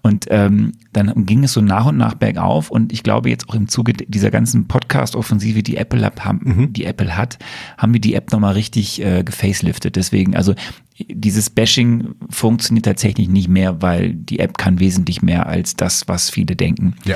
Und 0.01 0.25
ähm, 0.29 0.73
dann 0.93 1.25
ging 1.25 1.43
es 1.43 1.53
so 1.53 1.61
nach 1.61 1.85
und 1.85 1.97
nach 1.97 2.15
bergauf 2.15 2.71
und 2.71 2.93
ich 2.93 3.03
glaube 3.03 3.29
jetzt 3.29 3.49
auch 3.49 3.55
im 3.55 3.67
Zuge 3.67 3.93
dieser 3.93 4.31
ganzen 4.31 4.67
Podcast-Offensive, 4.67 5.63
die 5.63 5.77
Apple 5.77 6.05
hat, 6.05 6.23
haben, 6.23 6.73
die 6.73 6.85
Apple 6.85 7.17
hat, 7.17 7.39
haben 7.77 7.93
wir 7.93 8.01
die 8.01 8.13
App 8.13 8.31
nochmal 8.31 8.53
richtig 8.53 9.03
äh, 9.03 9.23
gefaceliftet. 9.23 9.95
Deswegen, 9.95 10.35
also 10.35 10.53
dieses 10.97 11.49
Bashing 11.49 12.15
funktioniert 12.29 12.85
tatsächlich 12.85 13.27
nicht 13.27 13.49
mehr, 13.49 13.81
weil 13.81 14.13
die 14.13 14.39
App 14.39 14.57
kann 14.57 14.79
wesentlich 14.79 15.21
mehr 15.21 15.47
als 15.47 15.75
das, 15.75 16.07
was 16.07 16.29
viele 16.29 16.55
denken. 16.55 16.95
Ja. 17.05 17.15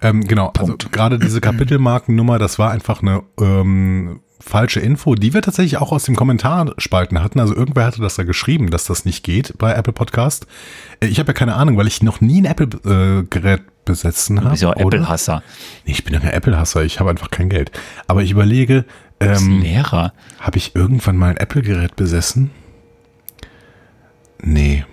Ähm, 0.00 0.26
genau, 0.26 0.52
also 0.58 0.76
gerade 0.76 1.18
diese 1.18 1.40
Kapitelmarkennummer, 1.40 2.38
das 2.38 2.58
war 2.58 2.70
einfach 2.70 3.02
eine 3.02 3.22
ähm, 3.40 4.20
falsche 4.44 4.80
Info, 4.80 5.14
die 5.14 5.32
wir 5.34 5.42
tatsächlich 5.42 5.78
auch 5.78 5.90
aus 5.92 6.04
dem 6.04 6.16
Kommentarspalten 6.16 7.22
hatten. 7.22 7.40
Also 7.40 7.54
irgendwer 7.56 7.86
hatte 7.86 8.00
das 8.02 8.14
da 8.16 8.24
geschrieben, 8.24 8.70
dass 8.70 8.84
das 8.84 9.04
nicht 9.04 9.24
geht 9.24 9.56
bei 9.58 9.72
Apple 9.72 9.92
Podcast. 9.92 10.46
Äh, 11.00 11.06
Ich 11.06 11.18
habe 11.18 11.28
ja 11.28 11.32
keine 11.34 11.54
Ahnung, 11.54 11.76
weil 11.76 11.86
ich 11.86 12.02
noch 12.02 12.20
nie 12.20 12.40
ein 12.42 12.44
Apple-Gerät 12.44 13.62
besessen 13.84 14.38
habe. 14.38 14.46
Du 14.48 14.50
bist 14.52 14.62
ja? 14.62 14.72
Apple-Hasser. 14.72 15.42
Nee, 15.86 15.92
ich 15.92 16.04
bin 16.04 16.14
ja 16.14 16.20
kein 16.20 16.30
Apple-Hasser, 16.32 16.82
ich 16.84 17.00
habe 17.00 17.10
einfach 17.10 17.30
kein 17.30 17.48
Geld. 17.48 17.70
Aber 18.06 18.22
ich 18.22 18.30
überlege, 18.30 18.84
ähm, 19.20 19.60
Lehrer. 19.60 20.12
habe 20.40 20.58
ich 20.58 20.74
irgendwann 20.74 21.16
mal 21.16 21.30
ein 21.30 21.36
Apple-Gerät 21.36 21.96
besessen? 21.96 22.50
Nee. 24.42 24.84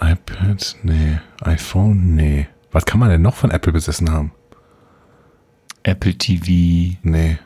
iPad? 0.00 0.76
Nee. 0.82 1.18
iPhone? 1.42 2.14
Nee. 2.14 2.48
Was 2.72 2.84
kann 2.86 3.00
man 3.00 3.08
denn 3.10 3.22
noch 3.22 3.34
von 3.34 3.50
Apple 3.50 3.72
besessen 3.72 4.10
haben? 4.10 4.32
Apple 5.82 6.14
TV, 6.14 6.96
Nee. 7.02 7.38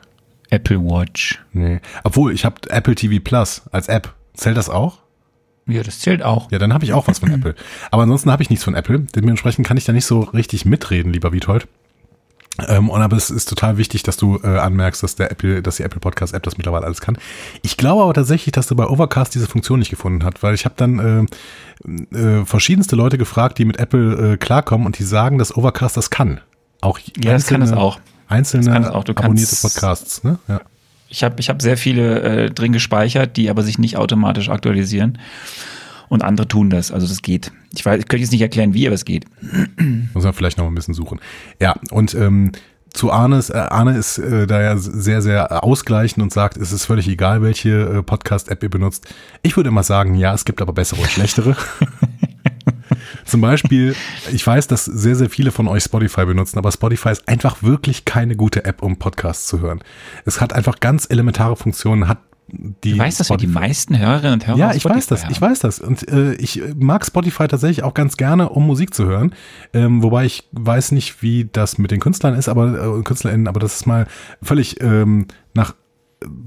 Apple 0.51 0.81
Watch. 0.81 1.41
Nee. 1.53 1.81
Obwohl, 2.05 2.33
ich 2.33 2.45
habe 2.45 2.57
Apple 2.69 2.95
TV 2.95 3.23
Plus 3.23 3.63
als 3.73 3.89
App. 3.89 4.15
Zählt 4.35 4.57
das 4.57 4.69
auch? 4.69 4.99
Ja, 5.67 5.83
das 5.83 6.01
zählt 6.01 6.23
auch. 6.23 6.51
Ja, 6.51 6.59
dann 6.59 6.75
habe 6.75 6.85
ich 6.85 6.93
auch 6.93 7.07
was 7.07 7.21
von 7.21 7.33
Apple. 7.33 7.55
Aber 7.91 8.03
ansonsten 8.03 8.31
habe 8.31 8.43
ich 8.43 8.51
nichts 8.51 8.65
von 8.65 8.75
Apple. 8.75 9.01
Dementsprechend 9.15 9.67
kann 9.67 9.77
ich 9.77 9.85
da 9.85 9.93
nicht 9.93 10.07
so 10.07 10.21
richtig 10.21 10.65
mitreden, 10.65 11.13
lieber 11.13 11.33
Witold. 11.33 11.69
Ähm, 12.69 12.91
und 12.91 13.01
aber 13.01 13.17
es 13.17 13.31
ist 13.31 13.49
total 13.49 13.79
wichtig, 13.79 14.03
dass 14.03 14.17
du 14.17 14.39
äh, 14.43 14.59
anmerkst, 14.59 15.03
dass 15.03 15.17
der 15.17 15.31
Apple, 15.31 15.63
dass 15.63 15.77
die 15.77 15.83
Apple 15.83 16.01
Podcast 16.01 16.35
App 16.35 16.43
das 16.43 16.59
mittlerweile 16.59 16.85
alles 16.85 17.01
kann. 17.01 17.17
Ich 17.63 17.77
glaube 17.77 18.03
aber 18.03 18.13
tatsächlich, 18.13 18.53
dass 18.53 18.67
du 18.67 18.77
bei 18.77 18.87
Overcast 18.87 19.35
diese 19.35 19.47
Funktion 19.47 19.79
nicht 19.79 19.91
gefunden 19.91 20.25
hat, 20.25 20.43
weil 20.43 20.55
ich 20.55 20.65
habe 20.65 20.75
dann 20.77 21.29
äh, 22.13 22.17
äh, 22.17 22.45
verschiedenste 22.45 22.97
Leute 22.97 23.19
gefragt, 23.19 23.59
die 23.59 23.65
mit 23.65 23.79
Apple 23.79 24.33
äh, 24.33 24.37
klarkommen 24.37 24.87
und 24.87 24.99
die 24.99 25.05
sagen, 25.05 25.39
dass 25.39 25.57
Overcast 25.57 25.97
das 25.97 26.11
kann. 26.11 26.41
Auch 26.81 26.99
Ja, 26.99 27.33
das 27.33 27.47
kann 27.47 27.63
es 27.63 27.73
auch. 27.73 27.99
Einzelne 28.31 28.95
auch. 28.95 29.05
Du 29.05 29.12
abonnierte 29.12 29.57
Podcasts, 29.57 30.25
ne? 30.25 30.38
Ja. 30.49 30.61
Ich 31.09 31.25
habe 31.25 31.40
ich 31.40 31.49
hab 31.49 31.61
sehr 31.61 31.77
viele 31.77 32.21
äh, 32.21 32.51
drin 32.51 32.73
gespeichert, 32.73 33.37
die 33.37 33.51
aber 33.51 33.62
sich 33.62 33.79
nicht 33.79 33.97
automatisch 33.97 34.49
aktualisieren. 34.49 35.19
Und 36.09 36.23
andere 36.23 36.47
tun 36.49 36.71
das. 36.71 36.93
Also 36.93 37.07
das 37.07 37.23
geht. 37.23 37.53
Ich 37.75 37.85
weiß, 37.85 38.01
ich 38.01 38.09
könnte 38.09 38.23
jetzt 38.23 38.33
nicht 38.33 38.40
erklären, 38.40 38.75
wie, 38.75 38.87
aber 38.87 38.95
es 38.95 39.05
geht. 39.05 39.27
Muss 40.14 40.25
man 40.25 40.33
vielleicht 40.33 40.59
noch 40.59 40.66
ein 40.66 40.75
bisschen 40.75 40.95
suchen. 40.95 41.21
Ja, 41.61 41.75
und 41.90 42.14
ähm, 42.14 42.53
zu 42.93 43.12
Arnes, 43.12 43.51
äh, 43.51 43.59
Arne 43.59 43.97
ist 43.97 44.19
äh, 44.19 44.47
da 44.47 44.61
ja 44.61 44.77
sehr, 44.77 45.23
sehr 45.23 45.62
ausgleichend 45.64 46.23
und 46.23 46.33
sagt, 46.33 46.57
es 46.57 46.73
ist 46.73 46.85
völlig 46.85 47.09
egal, 47.09 47.43
welche 47.43 47.71
äh, 47.71 48.03
Podcast-App 48.03 48.62
ihr 48.62 48.71
benutzt. 48.71 49.12
Ich 49.43 49.57
würde 49.57 49.69
immer 49.69 49.83
sagen, 49.83 50.14
ja, 50.14 50.35
es 50.35 50.45
gibt 50.45 50.61
aber 50.62 50.73
bessere 50.73 51.01
und 51.01 51.11
schlechtere. 51.11 51.57
Zum 53.25 53.41
Beispiel, 53.41 53.95
ich 54.33 54.47
weiß, 54.47 54.67
dass 54.67 54.85
sehr, 54.85 55.17
sehr 55.17 55.31
viele 55.31 55.53
von 55.53 55.69
euch 55.69 55.85
Spotify 55.85 56.25
benutzen, 56.25 56.59
aber 56.59 56.71
Spotify 56.73 57.11
ist 57.11 57.29
einfach 57.29 57.63
wirklich 57.63 58.05
keine 58.05 58.37
gute 58.37 58.65
App, 58.65 58.83
um 58.83 58.97
Podcasts 58.99 59.47
zu 59.47 59.61
hören. 59.61 59.83
Es 60.25 60.41
hat 60.41 60.53
einfach 60.53 60.81
ganz 60.81 61.07
elementare 61.09 61.57
Funktionen, 61.57 62.09
hat 62.09 62.19
die 62.53 62.95
Du 62.95 62.99
weißt, 62.99 63.21
dass 63.21 63.31
wir 63.31 63.37
die 63.37 63.47
Spotify- 63.47 63.61
meisten 63.69 63.99
Hörerinnen 63.99 64.35
und 64.35 64.47
Hörer 64.47 64.59
ja, 64.59 64.75
ich 64.75 64.85
weiß 64.85 65.05
Spotify 65.05 65.09
das, 65.09 65.25
haben. 65.25 65.33
ich 65.33 65.41
weiß 65.41 65.59
das. 65.61 65.79
Und 65.79 66.09
äh, 66.09 66.35
ich 66.35 66.61
mag 66.77 67.07
Spotify 67.07 67.47
tatsächlich 67.47 67.85
auch 67.85 67.95
ganz 67.95 68.17
gerne, 68.17 68.49
um 68.49 68.67
Musik 68.67 68.93
zu 68.93 69.07
hören. 69.07 69.35
Ähm, 69.73 70.03
wobei 70.03 70.25
ich 70.25 70.49
weiß 70.51 70.91
nicht, 70.93 71.23
wie 71.23 71.49
das 71.53 71.79
mit 71.79 71.93
den 71.93 72.01
Künstlern 72.01 72.35
ist, 72.35 72.49
aber 72.49 72.99
äh, 72.99 73.03
KünstlerInnen, 73.03 73.47
aber 73.47 73.61
das 73.61 73.77
ist 73.77 73.87
mal 73.87 74.09
völlig 74.43 74.81
ähm, 74.83 75.29
nach 75.55 75.75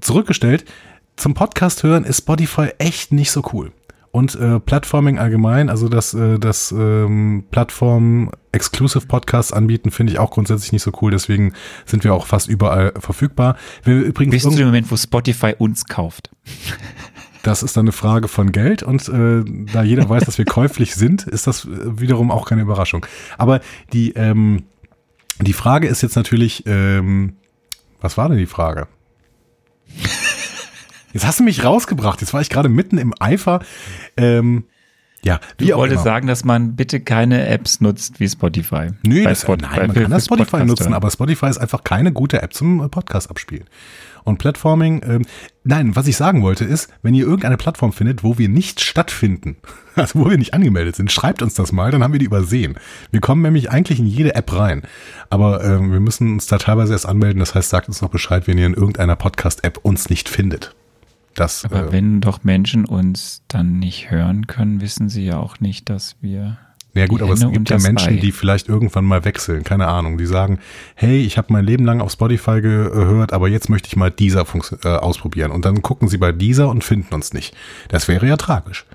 zurückgestellt. 0.02 0.66
Zum 1.16 1.36
Podcast 1.36 1.84
hören 1.84 2.04
ist 2.04 2.18
Spotify 2.18 2.70
echt 2.80 3.13
nicht 3.13 3.32
so 3.32 3.42
cool. 3.54 3.72
Und 4.13 4.36
äh, 4.36 4.60
Platforming 4.60 5.17
allgemein, 5.17 5.71
also 5.71 5.89
das, 5.89 6.13
äh, 6.13 6.38
das 6.38 6.71
ähm, 6.71 7.45
Plattform 7.49 8.30
Exclusive 8.52 9.08
Podcasts 9.08 9.52
anbieten, 9.52 9.89
finde 9.89 10.13
ich 10.13 10.19
auch 10.19 10.30
grundsätzlich 10.30 10.71
nicht 10.71 10.84
so 10.84 10.91
cool. 11.02 11.10
Deswegen 11.10 11.54
sind 11.88 12.04
wir 12.04 12.13
auch 12.13 12.28
fast 12.28 12.47
überall 12.47 12.93
verfügbar. 12.99 13.58
Wir 13.84 13.95
übrigens 13.95 14.34
Bis 14.34 14.43
zu 14.43 14.52
dem 14.52 14.67
Moment, 14.67 14.91
wo 14.91 14.97
Spotify 14.97 15.56
uns 15.58 15.86
kauft. 15.86 16.30
das 17.41 17.63
ist 17.63 17.76
dann 17.76 17.86
eine 17.86 17.91
Frage 17.91 18.28
von 18.28 18.52
Geld 18.52 18.84
und 18.84 19.10
äh, 19.10 19.43
da 19.73 19.82
jeder 19.82 20.08
weiß, 20.08 20.26
dass 20.26 20.38
wir 20.38 20.45
käuflich 20.60 20.93
sind, 20.93 21.23
ist 21.23 21.47
das 21.47 21.65
äh, 21.65 21.99
wiederum 21.99 22.30
auch 22.30 22.45
keine 22.45 22.62
Überraschung. 22.62 23.08
Aber 23.39 23.62
die, 23.93 24.12
ähm, 24.12 24.62
die 25.41 25.54
Frage 25.54 25.88
ist 25.88 26.04
jetzt 26.04 26.15
natürlich, 26.15 26.65
ähm, 26.67 27.38
was 27.99 28.15
war 28.15 28.30
denn 28.30 28.38
die 28.38 28.45
Frage? 28.45 28.88
Jetzt 31.13 31.26
hast 31.26 31.39
du 31.39 31.43
mich 31.43 31.63
rausgebracht. 31.63 32.21
Jetzt 32.21 32.34
war 32.34 32.41
ich 32.41 32.49
gerade 32.49 32.69
mitten 32.69 32.97
im 32.97 33.13
Eifer. 33.19 33.60
Ähm, 34.17 34.65
ja, 35.23 35.39
wie 35.58 35.65
Ich 35.65 35.73
auch 35.73 35.78
wollte 35.78 35.93
immer. 35.93 36.04
sagen, 36.04 36.28
dass 36.28 36.43
man 36.43 36.76
bitte 36.76 36.99
keine 36.99 37.47
Apps 37.47 37.80
nutzt 37.80 38.19
wie 38.19 38.28
Spotify. 38.28 38.89
Nö, 39.06 39.23
das, 39.23 39.43
Spot- 39.43 39.56
nein, 39.56 39.88
man 39.88 39.93
kann 39.93 40.12
das 40.12 40.26
Spotify 40.26 40.52
Podcast 40.52 40.67
nutzen, 40.67 40.93
aber 40.93 41.10
Spotify 41.12 41.45
ist 41.47 41.60
einfach 41.60 41.86
keine 41.86 42.12
gute 42.12 42.41
App 42.41 42.54
zum 42.54 42.84
äh, 42.84 42.89
Podcast 42.89 43.30
abspielen. 43.30 43.63
Und 44.26 44.38
Platforming, 44.38 45.02
ähm, 45.06 45.21
nein, 45.63 45.95
was 45.95 46.08
ich 46.08 46.15
sagen 46.17 46.43
wollte 46.43 46.63
ist, 46.65 46.89
wenn 47.04 47.13
ihr 47.13 47.23
irgendeine 47.26 47.56
Plattform 47.58 47.93
findet, 47.93 48.23
wo 48.23 48.38
wir 48.38 48.49
nicht 48.49 48.82
stattfinden, 48.82 49.58
also 49.95 50.19
wo 50.19 50.30
wir 50.30 50.38
nicht 50.38 50.54
angemeldet 50.54 50.97
sind, 50.97 51.10
schreibt 51.12 51.41
uns 51.41 51.54
das 51.54 51.71
mal, 51.71 51.91
dann 51.91 52.04
haben 52.04 52.12
wir 52.13 52.19
die 52.19 52.26
übersehen. 52.26 52.76
Wir 53.12 53.21
kommen 53.21 53.41
nämlich 53.41 53.69
eigentlich 53.71 53.99
in 53.99 54.06
jede 54.08 54.36
App 54.36 54.52
rein, 54.58 54.82
aber 55.30 55.63
ähm, 55.63 55.91
wir 55.93 55.99
müssen 56.02 56.34
uns 56.34 56.47
da 56.47 56.58
teilweise 56.58 56.91
erst 56.93 57.06
anmelden, 57.06 57.39
das 57.39 57.56
heißt, 57.56 57.69
sagt 57.69 57.88
uns 57.88 58.02
noch 58.02 58.10
Bescheid, 58.10 58.45
wenn 58.47 58.58
ihr 58.58 58.65
in 58.65 58.73
irgendeiner 58.73 59.15
Podcast-App 59.15 59.78
uns 59.84 60.10
nicht 60.10 60.28
findet. 60.28 60.76
Das, 61.36 61.65
Aber 61.65 61.88
äh, 61.88 61.91
wenn 61.91 62.22
doch 62.22 62.43
Menschen 62.43 62.86
uns 62.86 63.43
dann 63.48 63.80
nicht 63.80 64.12
hören 64.12 64.48
können, 64.48 64.82
wissen 64.82 65.10
sie 65.10 65.26
ja 65.26 65.38
auch 65.38 65.60
nicht, 65.60 65.89
dass 65.89 66.15
wir. 66.22 66.58
Ja 66.96 67.08
gut, 67.08 67.24
aber 67.24 67.34
es 67.34 67.39
gibt 67.39 67.72
ja 67.72 67.80
Menschen, 67.80 68.13
Ei. 68.13 68.19
die 68.19 68.32
vielleicht 68.32 68.69
irgendwann 68.69 69.06
mal 69.06 69.26
wechseln, 69.26 69.63
keine 69.63 69.88
Ahnung, 69.88 70.19
die 70.19 70.28
sagen, 70.28 70.60
hey, 70.93 71.22
ich 71.22 71.39
habe 71.39 71.52
mein 71.52 71.65
Leben 71.65 71.86
lang 71.86 72.02
auf 72.02 72.12
Spotify 72.12 72.62
gehört, 72.62 73.34
aber 73.34 73.50
jetzt 73.50 73.67
möchte 73.67 73.88
ich 73.88 73.96
mal 73.96 74.12
dieser 74.12 74.46
Funks 74.46 74.76
äh, 74.84 74.89
ausprobieren. 74.89 75.52
Und 75.52 75.65
dann 75.65 75.82
gucken 75.82 76.08
sie 76.08 76.17
bei 76.19 76.32
dieser 76.32 76.69
und 76.69 76.84
finden 76.84 77.15
uns 77.15 77.34
nicht. 77.34 77.56
Das 77.88 78.08
wäre 78.08 78.28
ja 78.28 78.38
tragisch. 78.38 78.86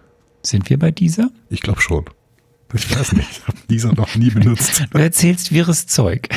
Sind 0.45 0.71
wir 0.71 0.79
bei 0.79 0.93
dieser? 0.93 1.31
Ich 1.51 1.61
glaube 1.61 1.81
schon. 1.81 2.05
Ich 2.75 2.95
weiß 2.97 3.13
nicht, 3.15 3.29
ich 3.31 3.43
habe 3.49 3.59
dieser 3.71 3.95
noch 3.95 4.15
nie 4.15 4.31
benutzt. 4.31 4.85
Du 4.91 4.99
erzählst 4.99 5.53
wirres 5.53 5.87
Zeug. 5.87 6.29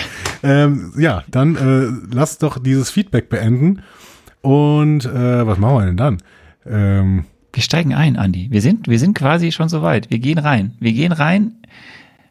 ähm, 0.43 0.93
ja, 0.97 1.23
dann 1.29 1.55
äh, 1.57 2.15
lass 2.15 2.37
doch 2.37 2.57
dieses 2.57 2.89
Feedback 2.89 3.29
beenden. 3.29 3.83
Und 4.41 5.05
äh, 5.05 5.45
was 5.45 5.57
machen 5.57 5.75
wir 5.77 5.85
denn 5.85 5.97
dann? 5.97 6.17
Ähm, 6.65 7.25
Wir 7.53 7.63
steigen 7.63 7.93
ein, 7.93 8.17
Andi. 8.17 8.47
Wir 8.51 8.61
sind, 8.61 8.87
wir 8.87 8.99
sind 8.99 9.17
quasi 9.17 9.51
schon 9.51 9.69
soweit. 9.69 10.09
Wir 10.09 10.19
gehen 10.19 10.37
rein. 10.37 10.75
Wir 10.79 10.93
gehen 10.93 11.11
rein. 11.11 11.53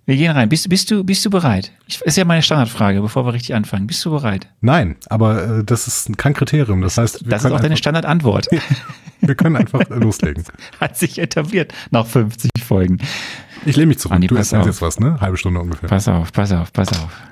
Wir 0.06 0.16
gehen 0.16 0.32
rein. 0.32 0.48
Bist, 0.48 0.68
bist 0.68 0.90
du, 0.90 1.04
bist 1.04 1.24
du 1.24 1.30
bereit? 1.30 1.70
Ich, 1.86 2.00
ist 2.00 2.16
ja 2.16 2.24
meine 2.24 2.42
Standardfrage, 2.42 3.00
bevor 3.00 3.26
wir 3.26 3.32
richtig 3.32 3.54
anfangen. 3.54 3.86
Bist 3.86 4.04
du 4.04 4.10
bereit? 4.10 4.48
nein, 4.60 4.96
aber 5.08 5.58
äh, 5.58 5.64
das 5.64 5.86
ist 5.86 6.16
kein 6.18 6.34
Kriterium. 6.34 6.80
Das 6.80 6.98
heißt, 6.98 7.24
Das 7.26 7.44
ist 7.44 7.52
auch 7.52 7.60
deine 7.60 7.76
Standardantwort. 7.76 8.48
wir 9.20 9.34
können 9.36 9.54
einfach 9.56 9.82
loslegen. 9.90 10.42
Hat 10.80 10.96
sich 10.96 11.20
etabliert 11.20 11.72
nach 11.92 12.06
50 12.06 12.50
Folgen. 12.64 12.98
Ich 13.66 13.76
lehne 13.76 13.86
mich 13.86 13.98
zurück. 13.98 14.16
Andi, 14.16 14.26
du 14.26 14.36
auf. 14.36 14.66
jetzt 14.66 14.82
was, 14.82 14.98
ne? 14.98 15.20
Halbe 15.20 15.36
Stunde 15.36 15.60
ungefähr. 15.60 15.88
Pass 15.88 16.08
auf, 16.08 16.32
pass 16.32 16.50
auf, 16.50 16.72
pass 16.72 16.88
auf. 16.88 17.22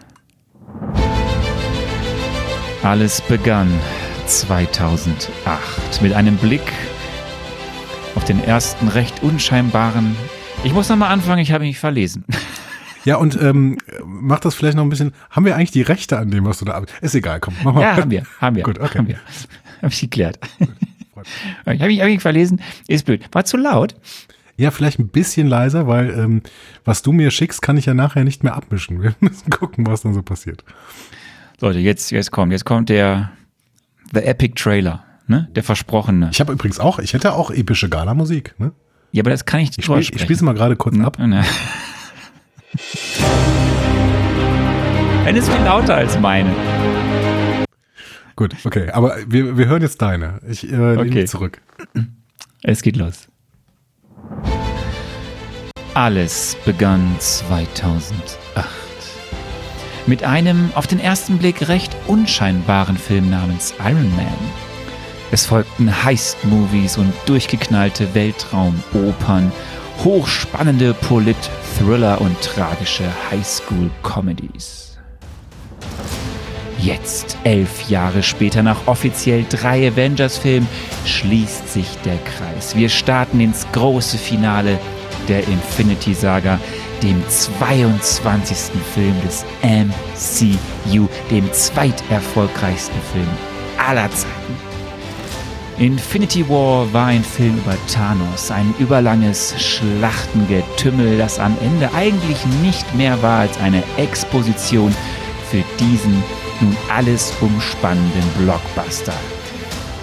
Alles 2.84 3.20
begann 3.22 3.68
2008 4.28 6.02
mit 6.02 6.12
einem 6.12 6.36
Blick 6.36 6.60
auf 8.14 8.24
den 8.24 8.42
ersten 8.44 8.88
recht 8.88 9.22
unscheinbaren. 9.22 10.14
Ich 10.64 10.72
muss 10.74 10.88
nochmal 10.88 11.10
anfangen, 11.12 11.38
ich 11.40 11.52
habe 11.52 11.64
mich 11.64 11.78
verlesen. 11.78 12.24
Ja, 13.04 13.16
und 13.16 13.40
ähm, 13.40 13.78
mach 14.04 14.40
das 14.40 14.54
vielleicht 14.56 14.76
noch 14.76 14.82
ein 14.82 14.90
bisschen. 14.90 15.14
Haben 15.30 15.46
wir 15.46 15.54
eigentlich 15.54 15.70
die 15.70 15.80
Rechte 15.82 16.18
an 16.18 16.30
dem, 16.30 16.44
was 16.44 16.58
du 16.58 16.66
da 16.66 16.72
ab- 16.74 16.88
Ist 17.00 17.14
egal, 17.14 17.40
komm, 17.40 17.54
mach 17.62 17.72
mal. 17.72 17.80
Ja, 17.80 17.96
haben 17.96 18.10
wir, 18.10 18.24
haben 18.38 18.56
wir. 18.56 18.62
Gut, 18.64 18.78
okay. 18.80 18.98
Haben 18.98 19.08
wir. 19.08 19.16
Habe 19.82 19.92
ich 19.92 20.00
geklärt. 20.00 20.38
Ich 20.58 21.80
habe 21.80 21.86
mich, 21.86 22.00
hab 22.00 22.06
mich 22.08 22.20
verlesen, 22.20 22.60
ist 22.86 23.06
blöd. 23.06 23.24
War 23.32 23.44
zu 23.46 23.56
laut. 23.56 23.94
Ja, 24.58 24.70
vielleicht 24.72 24.98
ein 24.98 25.08
bisschen 25.08 25.46
leiser, 25.46 25.86
weil 25.86 26.10
ähm, 26.10 26.42
was 26.84 27.00
du 27.00 27.12
mir 27.12 27.30
schickst, 27.30 27.62
kann 27.62 27.78
ich 27.78 27.86
ja 27.86 27.94
nachher 27.94 28.24
nicht 28.24 28.42
mehr 28.44 28.54
abmischen. 28.56 29.00
Wir 29.00 29.14
müssen 29.20 29.48
gucken, 29.48 29.86
was 29.86 30.02
dann 30.02 30.12
so 30.12 30.20
passiert. 30.22 30.62
Leute, 31.60 31.78
jetzt, 31.78 32.10
jetzt 32.10 32.30
kommt, 32.30 32.52
jetzt 32.52 32.66
kommt 32.66 32.90
der 32.90 33.30
The 34.12 34.20
Epic 34.20 34.54
Trailer, 34.56 35.04
ne? 35.26 35.48
Der 35.54 35.62
versprochene. 35.62 36.30
Ich 36.32 36.40
habe 36.40 36.52
übrigens 36.52 36.78
auch, 36.80 36.98
ich 36.98 37.12
hätte 37.12 37.34
auch 37.34 37.50
epische 37.50 37.88
Gala-Musik. 37.88 38.54
Ne? 38.58 38.72
Ja, 39.12 39.22
aber 39.22 39.30
das 39.30 39.44
kann 39.44 39.60
ich 39.60 39.68
nicht 39.70 39.78
Ich 39.80 39.84
spiele 39.84 40.00
ich 40.00 40.20
spiel's 40.20 40.42
mal 40.42 40.54
gerade 40.54 40.76
kurz 40.76 40.98
ab. 40.98 41.16
Na. 41.18 41.42
Eine 45.24 45.38
ist 45.38 45.48
viel 45.50 45.62
lauter 45.64 45.96
als 45.96 46.18
meine. 46.18 46.50
Gut, 48.36 48.54
okay. 48.64 48.90
Aber 48.90 49.16
wir, 49.26 49.58
wir 49.58 49.66
hören 49.66 49.82
jetzt 49.82 50.00
deine. 50.00 50.40
Ich 50.48 50.64
äh, 50.64 50.76
lehne 50.76 51.00
Okay. 51.00 51.24
zurück. 51.26 51.60
Es 52.62 52.82
geht 52.82 52.96
los. 52.96 53.28
Alles 55.94 56.56
begann 56.64 57.16
2008. 57.18 58.87
Mit 60.08 60.24
einem 60.24 60.70
auf 60.74 60.86
den 60.86 61.00
ersten 61.00 61.36
Blick 61.36 61.68
recht 61.68 61.94
unscheinbaren 62.06 62.96
Film 62.96 63.28
namens 63.28 63.74
Iron 63.78 64.10
Man. 64.16 64.26
Es 65.30 65.44
folgten 65.44 66.02
Heist-Movies 66.02 66.96
und 66.96 67.12
durchgeknallte 67.26 68.14
Weltraumopern, 68.14 69.52
hochspannende 70.02 70.94
Polit-Thriller 70.94 72.22
und 72.22 72.40
tragische 72.40 73.04
Highschool-Comedies. 73.30 74.96
Jetzt, 76.78 77.36
elf 77.44 77.90
Jahre 77.90 78.22
später, 78.22 78.62
nach 78.62 78.86
offiziell 78.86 79.44
drei 79.50 79.88
Avengers-Filmen, 79.88 80.68
schließt 81.04 81.70
sich 81.70 81.98
der 82.06 82.16
Kreis. 82.16 82.74
Wir 82.74 82.88
starten 82.88 83.40
ins 83.40 83.66
große 83.72 84.16
Finale 84.16 84.78
der 85.28 85.46
Infinity 85.48 86.14
Saga, 86.14 86.58
dem 87.02 87.22
22. 87.28 88.56
Film 88.94 89.14
des 89.22 89.44
MCU, 89.62 91.08
dem 91.30 91.52
zweiterfolgreichsten 91.52 93.00
Film 93.12 93.28
aller 93.78 94.10
Zeiten. 94.10 94.68
Infinity 95.78 96.48
War 96.48 96.92
war 96.92 97.06
ein 97.06 97.22
Film 97.22 97.56
über 97.58 97.76
Thanos, 97.92 98.50
ein 98.50 98.74
überlanges 98.80 99.54
Schlachtengetümmel, 99.62 101.18
das 101.18 101.38
am 101.38 101.56
Ende 101.60 101.92
eigentlich 101.94 102.44
nicht 102.62 102.94
mehr 102.94 103.20
war 103.22 103.40
als 103.40 103.56
eine 103.58 103.82
Exposition 103.96 104.92
für 105.50 105.62
diesen 105.78 106.22
nun 106.60 106.76
alles 106.92 107.32
umspannenden 107.40 108.28
Blockbuster. 108.38 109.14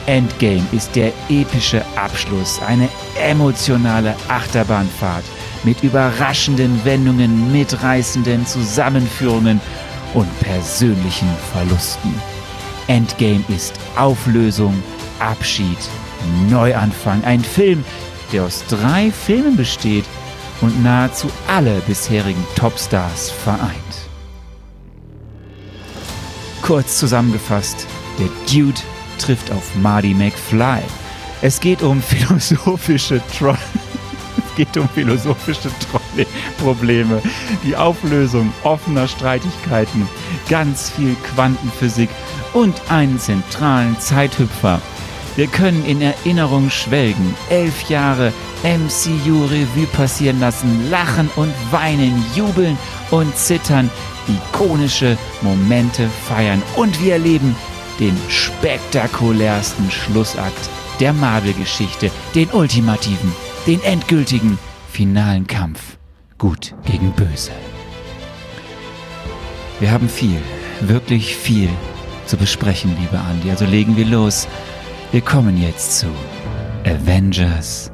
Endgame 0.05 0.65
ist 0.71 0.95
der 0.95 1.12
epische 1.29 1.84
Abschluss, 1.97 2.62
eine 2.65 2.88
emotionale 3.21 4.15
Achterbahnfahrt 4.29 5.25
mit 5.65 5.84
überraschenden 5.84 6.84
Wendungen, 6.86 7.51
mitreißenden 7.51 8.45
Zusammenführungen 8.45 9.60
und 10.13 10.39
persönlichen 10.39 11.30
Verlusten. 11.51 12.13
Endgame 12.88 13.43
ist 13.49 13.73
Auflösung, 13.95 14.82
Abschied, 15.19 15.78
Neuanfang, 16.49 17.23
ein 17.23 17.41
Film, 17.43 17.84
der 18.32 18.43
aus 18.43 18.63
drei 18.69 19.12
Filmen 19.12 19.56
besteht 19.58 20.06
und 20.62 20.84
nahezu 20.84 21.30
alle 21.47 21.80
bisherigen 21.82 22.45
Topstars 22.56 23.32
vereint. 23.32 23.71
Kurz 26.62 26.97
zusammengefasst, 26.97 27.86
der 28.19 28.30
Dude 28.51 28.80
trifft 29.19 29.51
auf 29.51 29.75
Marty 29.75 30.13
McFly. 30.13 30.82
Es 31.41 31.60
geht 31.60 31.82
um 31.82 32.01
philosophische 32.01 33.21
Troll. 33.38 33.58
Es 34.56 34.58
geht 34.58 34.78
um 34.78 34.88
philosophische 34.88 35.70
Probleme, 36.58 37.22
die 37.63 37.76
Auflösung 37.76 38.54
offener 38.63 39.08
Streitigkeiten, 39.08 40.08
ganz 40.50 40.91
viel 40.91 41.15
Quantenphysik 41.34 42.10
und 42.54 42.74
einen 42.89 43.20
zentralen 43.20 44.00
Zeithüpfer. 44.00 44.82
Wir 45.36 45.48
können 45.48 45.84
in 45.86 46.02
Erinnerung 46.02 46.70
schwelgen, 46.70 47.36
elf 47.50 47.89
Jahre 47.89 48.32
MCU 48.63 49.44
Revue 49.44 49.88
passieren 49.91 50.39
lassen, 50.39 50.89
lachen 50.89 51.30
und 51.36 51.54
weinen, 51.72 52.24
jubeln 52.34 52.78
und 53.12 53.36
zittern, 53.36 53.91
ikonische 54.28 55.18
Momente 55.41 56.10
feiern 56.30 56.63
und 56.78 57.04
wir 57.04 57.13
erleben 57.13 57.56
den 58.00 58.18
spektakulärsten 58.30 59.91
Schlussakt 59.91 60.70
der 61.02 61.12
Marvel-Geschichte, 61.12 62.10
den 62.34 62.50
ultimativen, 62.52 63.34
den 63.67 63.82
endgültigen, 63.84 64.58
finalen 64.91 65.47
Kampf. 65.47 65.97
Gut 66.38 66.75
gegen 66.86 67.12
Böse. 67.13 67.51
Wir 69.80 69.91
haben 69.91 70.08
viel, 70.10 70.39
wirklich 70.82 71.36
viel 71.36 71.69
zu 72.25 72.38
besprechen, 72.38 72.95
liebe 72.99 73.19
Andi. 73.19 73.49
Also 73.49 73.65
legen 73.65 73.97
wir 73.97 74.06
los. 74.06 74.47
Wir 75.12 75.21
kommen 75.21 75.62
jetzt 75.62 75.99
zu 75.99 76.08
Avengers 76.86 77.91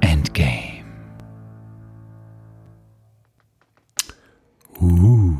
Endgame. 0.00 0.84
Uh, 4.80 5.38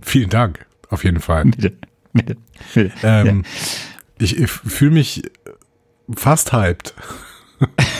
vielen 0.00 0.30
Dank, 0.30 0.66
auf 0.88 1.04
jeden 1.04 1.20
Fall. 1.20 1.44
Bitte, 1.56 1.76
bitte, 2.12 2.36
bitte. 2.74 2.92
Ähm, 3.02 3.44
Ich, 4.18 4.38
ich 4.38 4.50
fühle 4.50 4.92
mich 4.92 5.22
fast 6.14 6.52
hyped. 6.54 6.94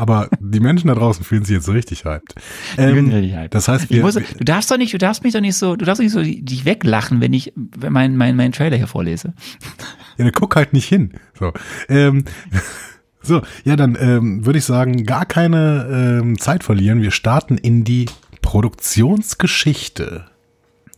Aber 0.00 0.30
die 0.40 0.60
Menschen 0.60 0.88
da 0.88 0.94
draußen 0.94 1.22
fühlen 1.26 1.44
sich 1.44 1.56
jetzt 1.56 1.66
so 1.66 1.72
richtig 1.72 2.06
hyped. 2.06 2.34
Ähm, 2.78 3.10
richtig 3.10 3.34
hyped. 3.34 3.54
das 3.54 3.68
heißt, 3.68 3.90
wir, 3.90 4.00
muss, 4.00 4.14
du 4.14 4.44
darfst 4.44 4.70
doch 4.70 4.78
nicht, 4.78 4.94
du 4.94 4.98
darfst 4.98 5.22
mich 5.24 5.34
doch 5.34 5.42
nicht 5.42 5.56
so, 5.56 5.76
du 5.76 5.84
darfst 5.84 6.00
nicht 6.00 6.12
so 6.12 6.22
dich 6.22 6.64
weglachen, 6.64 7.20
wenn 7.20 7.34
ich 7.34 7.52
wenn 7.54 7.92
mein, 7.92 8.16
mein, 8.16 8.34
mein 8.34 8.52
Trailer 8.52 8.78
hier 8.78 8.86
vorlese. 8.86 9.34
ja, 10.16 10.24
dann 10.24 10.32
guck 10.32 10.56
halt 10.56 10.72
nicht 10.72 10.88
hin. 10.88 11.12
So, 11.38 11.52
ähm, 11.90 12.24
so 13.22 13.42
ja, 13.64 13.76
dann 13.76 13.94
ähm, 14.00 14.46
würde 14.46 14.58
ich 14.58 14.64
sagen, 14.64 15.04
gar 15.04 15.26
keine 15.26 16.20
ähm, 16.22 16.38
Zeit 16.38 16.64
verlieren. 16.64 17.02
Wir 17.02 17.10
starten 17.10 17.58
in 17.58 17.84
die 17.84 18.06
Produktionsgeschichte 18.40 20.24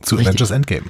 zu 0.00 0.14
Richtig. 0.14 0.28
Avengers 0.28 0.52
Endgame. 0.52 0.86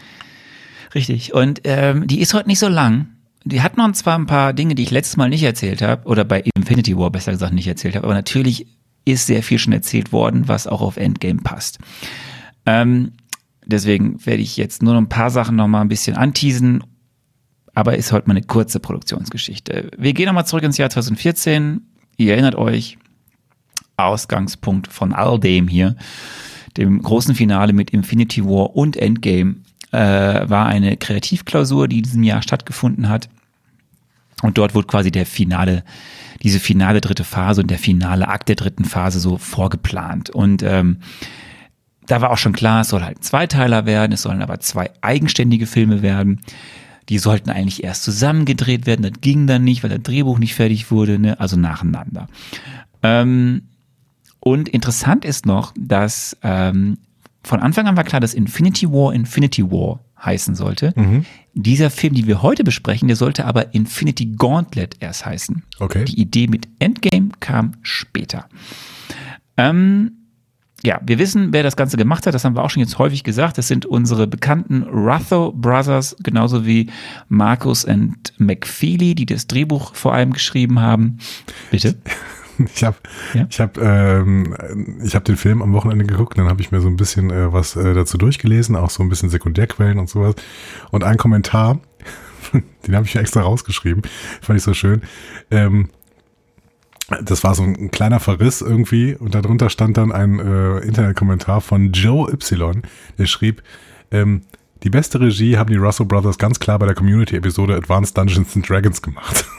Richtig. 0.94 1.32
Und 1.32 1.62
ähm, 1.64 2.06
die 2.06 2.20
ist 2.20 2.34
heute 2.34 2.48
nicht 2.48 2.58
so 2.58 2.68
lang. 2.68 3.08
Die 3.44 3.62
hat 3.62 3.76
noch 3.76 3.90
zwar 3.92 4.18
ein 4.18 4.26
paar 4.26 4.52
Dinge, 4.52 4.74
die 4.74 4.82
ich 4.84 4.90
letztes 4.90 5.16
Mal 5.16 5.28
nicht 5.28 5.42
erzählt 5.42 5.82
habe, 5.82 6.06
oder 6.06 6.24
bei 6.24 6.42
Infinity 6.54 6.96
War 6.96 7.10
besser 7.10 7.32
gesagt 7.32 7.52
nicht 7.52 7.66
erzählt 7.66 7.96
habe, 7.96 8.04
aber 8.06 8.14
natürlich 8.14 8.66
ist 9.04 9.26
sehr 9.26 9.42
viel 9.42 9.58
schon 9.58 9.72
erzählt 9.72 10.12
worden, 10.12 10.48
was 10.48 10.66
auch 10.66 10.80
auf 10.80 10.96
Endgame 10.96 11.40
passt. 11.42 11.78
Ähm, 12.66 13.12
deswegen 13.66 14.24
werde 14.24 14.42
ich 14.42 14.56
jetzt 14.56 14.82
nur 14.82 14.94
noch 14.94 15.00
ein 15.00 15.08
paar 15.08 15.30
Sachen 15.30 15.56
noch 15.56 15.66
mal 15.66 15.80
ein 15.80 15.88
bisschen 15.88 16.16
anteasen, 16.16 16.84
aber 17.74 17.96
ist 17.96 18.12
heute 18.12 18.28
mal 18.28 18.36
eine 18.36 18.46
kurze 18.46 18.78
Produktionsgeschichte. 18.80 19.90
Wir 19.96 20.12
gehen 20.12 20.26
nochmal 20.26 20.46
zurück 20.46 20.62
ins 20.62 20.78
Jahr 20.78 20.90
2014. 20.90 21.80
Ihr 22.16 22.32
erinnert 22.32 22.54
euch, 22.54 22.98
Ausgangspunkt 23.96 24.88
von 24.88 25.12
all 25.12 25.38
dem 25.38 25.68
hier, 25.68 25.96
dem 26.76 27.02
großen 27.02 27.34
Finale 27.34 27.72
mit 27.72 27.90
Infinity 27.90 28.44
War 28.44 28.76
und 28.76 28.96
Endgame, 28.96 29.56
äh, 29.92 30.48
war 30.48 30.66
eine 30.66 30.96
Kreativklausur, 30.96 31.88
die 31.88 31.98
in 31.98 32.04
diesem 32.04 32.22
Jahr 32.22 32.42
stattgefunden 32.42 33.08
hat. 33.08 33.28
Und 34.42 34.58
dort 34.58 34.74
wurde 34.74 34.88
quasi 34.88 35.12
der 35.12 35.26
finale, 35.26 35.84
diese 36.42 36.58
finale 36.58 37.00
dritte 37.00 37.24
Phase 37.24 37.60
und 37.60 37.70
der 37.70 37.78
finale 37.78 38.28
Akt 38.28 38.48
der 38.48 38.56
dritten 38.56 38.84
Phase 38.84 39.20
so 39.20 39.38
vorgeplant. 39.38 40.30
Und 40.30 40.62
ähm, 40.62 40.98
da 42.06 42.20
war 42.20 42.30
auch 42.30 42.38
schon 42.38 42.52
klar, 42.52 42.80
es 42.80 42.88
soll 42.88 43.02
halt 43.02 43.18
ein 43.18 43.22
Zweiteiler 43.22 43.86
werden, 43.86 44.12
es 44.12 44.22
sollen 44.22 44.42
aber 44.42 44.58
zwei 44.58 44.90
eigenständige 45.02 45.66
Filme 45.66 46.02
werden. 46.02 46.40
Die 47.08 47.18
sollten 47.18 47.50
eigentlich 47.50 47.84
erst 47.84 48.02
zusammen 48.02 48.44
gedreht 48.44 48.86
werden, 48.86 49.02
das 49.02 49.20
ging 49.20 49.46
dann 49.46 49.64
nicht, 49.64 49.82
weil 49.82 49.90
das 49.90 50.02
Drehbuch 50.02 50.38
nicht 50.38 50.54
fertig 50.54 50.90
wurde, 50.90 51.18
ne? 51.18 51.38
also 51.38 51.56
nacheinander. 51.56 52.26
Ähm, 53.02 53.62
und 54.40 54.68
interessant 54.68 55.24
ist 55.24 55.46
noch, 55.46 55.72
dass 55.78 56.36
ähm, 56.42 56.98
von 57.44 57.60
Anfang 57.60 57.86
an 57.86 57.96
war 57.96 58.04
klar, 58.04 58.20
dass 58.20 58.34
Infinity 58.34 58.88
War 58.90 59.12
Infinity 59.12 59.64
War 59.70 60.00
heißen 60.24 60.54
sollte. 60.54 60.94
Dieser 61.54 61.90
Film, 61.90 62.14
den 62.14 62.26
wir 62.26 62.42
heute 62.42 62.64
besprechen, 62.64 63.08
der 63.08 63.16
sollte 63.16 63.44
aber 63.44 63.74
Infinity 63.74 64.26
Gauntlet 64.36 64.96
erst 65.00 65.26
heißen. 65.26 65.64
Okay. 65.80 66.04
Die 66.04 66.20
Idee 66.20 66.46
mit 66.46 66.68
Endgame 66.78 67.30
kam 67.40 67.72
später. 67.82 68.48
Ähm, 69.56 70.12
ja, 70.84 71.00
wir 71.04 71.18
wissen, 71.18 71.52
wer 71.52 71.62
das 71.62 71.76
Ganze 71.76 71.96
gemacht 71.96 72.26
hat. 72.26 72.34
Das 72.34 72.44
haben 72.44 72.56
wir 72.56 72.64
auch 72.64 72.70
schon 72.70 72.82
jetzt 72.82 72.98
häufig 72.98 73.22
gesagt. 73.22 73.58
Das 73.58 73.68
sind 73.68 73.86
unsere 73.86 74.26
bekannten 74.26 74.82
Rutho 74.82 75.52
Brothers, 75.52 76.16
genauso 76.22 76.66
wie 76.66 76.90
Marcus 77.28 77.84
und 77.84 78.32
McFeely, 78.38 79.14
die 79.14 79.26
das 79.26 79.46
Drehbuch 79.46 79.94
vor 79.94 80.12
allem 80.12 80.32
geschrieben 80.32 80.80
haben. 80.80 81.18
Bitte? 81.70 81.96
Ich 82.74 82.84
habe 82.84 82.96
Ja? 83.34 83.46
ich 83.48 83.60
hab, 83.60 83.78
ähm, 83.78 84.56
ich 85.04 85.14
hab 85.14 85.24
den 85.24 85.36
Film 85.36 85.62
am 85.62 85.72
Wochenende 85.72 86.04
geguckt, 86.04 86.38
dann 86.38 86.48
habe 86.48 86.60
ich 86.60 86.72
mir 86.72 86.80
so 86.80 86.88
ein 86.88 86.96
bisschen 86.96 87.30
äh, 87.30 87.52
was 87.52 87.76
äh, 87.76 87.94
dazu 87.94 88.18
durchgelesen, 88.18 88.76
auch 88.76 88.90
so 88.90 89.02
ein 89.02 89.08
bisschen 89.08 89.30
Sekundärquellen 89.30 89.98
und 89.98 90.08
sowas. 90.08 90.34
Und 90.90 91.04
ein 91.04 91.16
Kommentar, 91.16 91.80
den 92.86 92.96
habe 92.96 93.06
ich 93.06 93.14
mir 93.14 93.20
extra 93.20 93.40
rausgeschrieben, 93.42 94.02
fand 94.40 94.58
ich 94.58 94.64
so 94.64 94.74
schön. 94.74 95.02
Ähm, 95.50 95.88
das 97.22 97.44
war 97.44 97.54
so 97.54 97.62
ein 97.62 97.90
kleiner 97.90 98.20
Verriss 98.20 98.62
irgendwie 98.62 99.14
und 99.14 99.34
darunter 99.34 99.68
stand 99.68 99.96
dann 99.96 100.12
ein 100.12 100.38
äh, 100.38 100.78
Internetkommentar 100.78 101.60
von 101.60 101.92
Joe 101.92 102.30
Y, 102.32 102.82
der 103.18 103.26
schrieb, 103.26 103.62
ähm, 104.10 104.42
die 104.82 104.90
beste 104.90 105.20
Regie 105.20 105.58
haben 105.58 105.70
die 105.70 105.76
Russell 105.76 106.06
Brothers 106.06 106.38
ganz 106.38 106.58
klar 106.58 106.78
bei 106.78 106.86
der 106.86 106.94
Community-Episode 106.94 107.76
Advanced 107.76 108.16
Dungeons 108.16 108.56
and 108.56 108.68
Dragons 108.68 109.00
gemacht. 109.02 109.44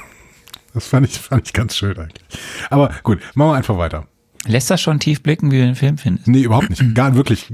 Das 0.73 0.87
fand 0.87 1.07
ich, 1.07 1.19
fand 1.19 1.47
ich 1.47 1.53
ganz 1.53 1.75
schön 1.75 1.97
eigentlich. 1.97 2.23
Aber 2.69 2.91
gut, 3.03 3.19
machen 3.35 3.51
wir 3.51 3.55
einfach 3.55 3.77
weiter. 3.77 4.07
Lässt 4.45 4.69
das 4.69 4.81
schon 4.81 4.99
tief 4.99 5.23
blicken, 5.23 5.51
wie 5.51 5.59
du 5.59 5.65
den 5.65 5.75
Film 5.75 5.97
findest? 5.97 6.27
Nee, 6.27 6.41
überhaupt 6.41 6.69
nicht. 6.69 6.95
Gar 6.95 7.15
wirklich. 7.15 7.51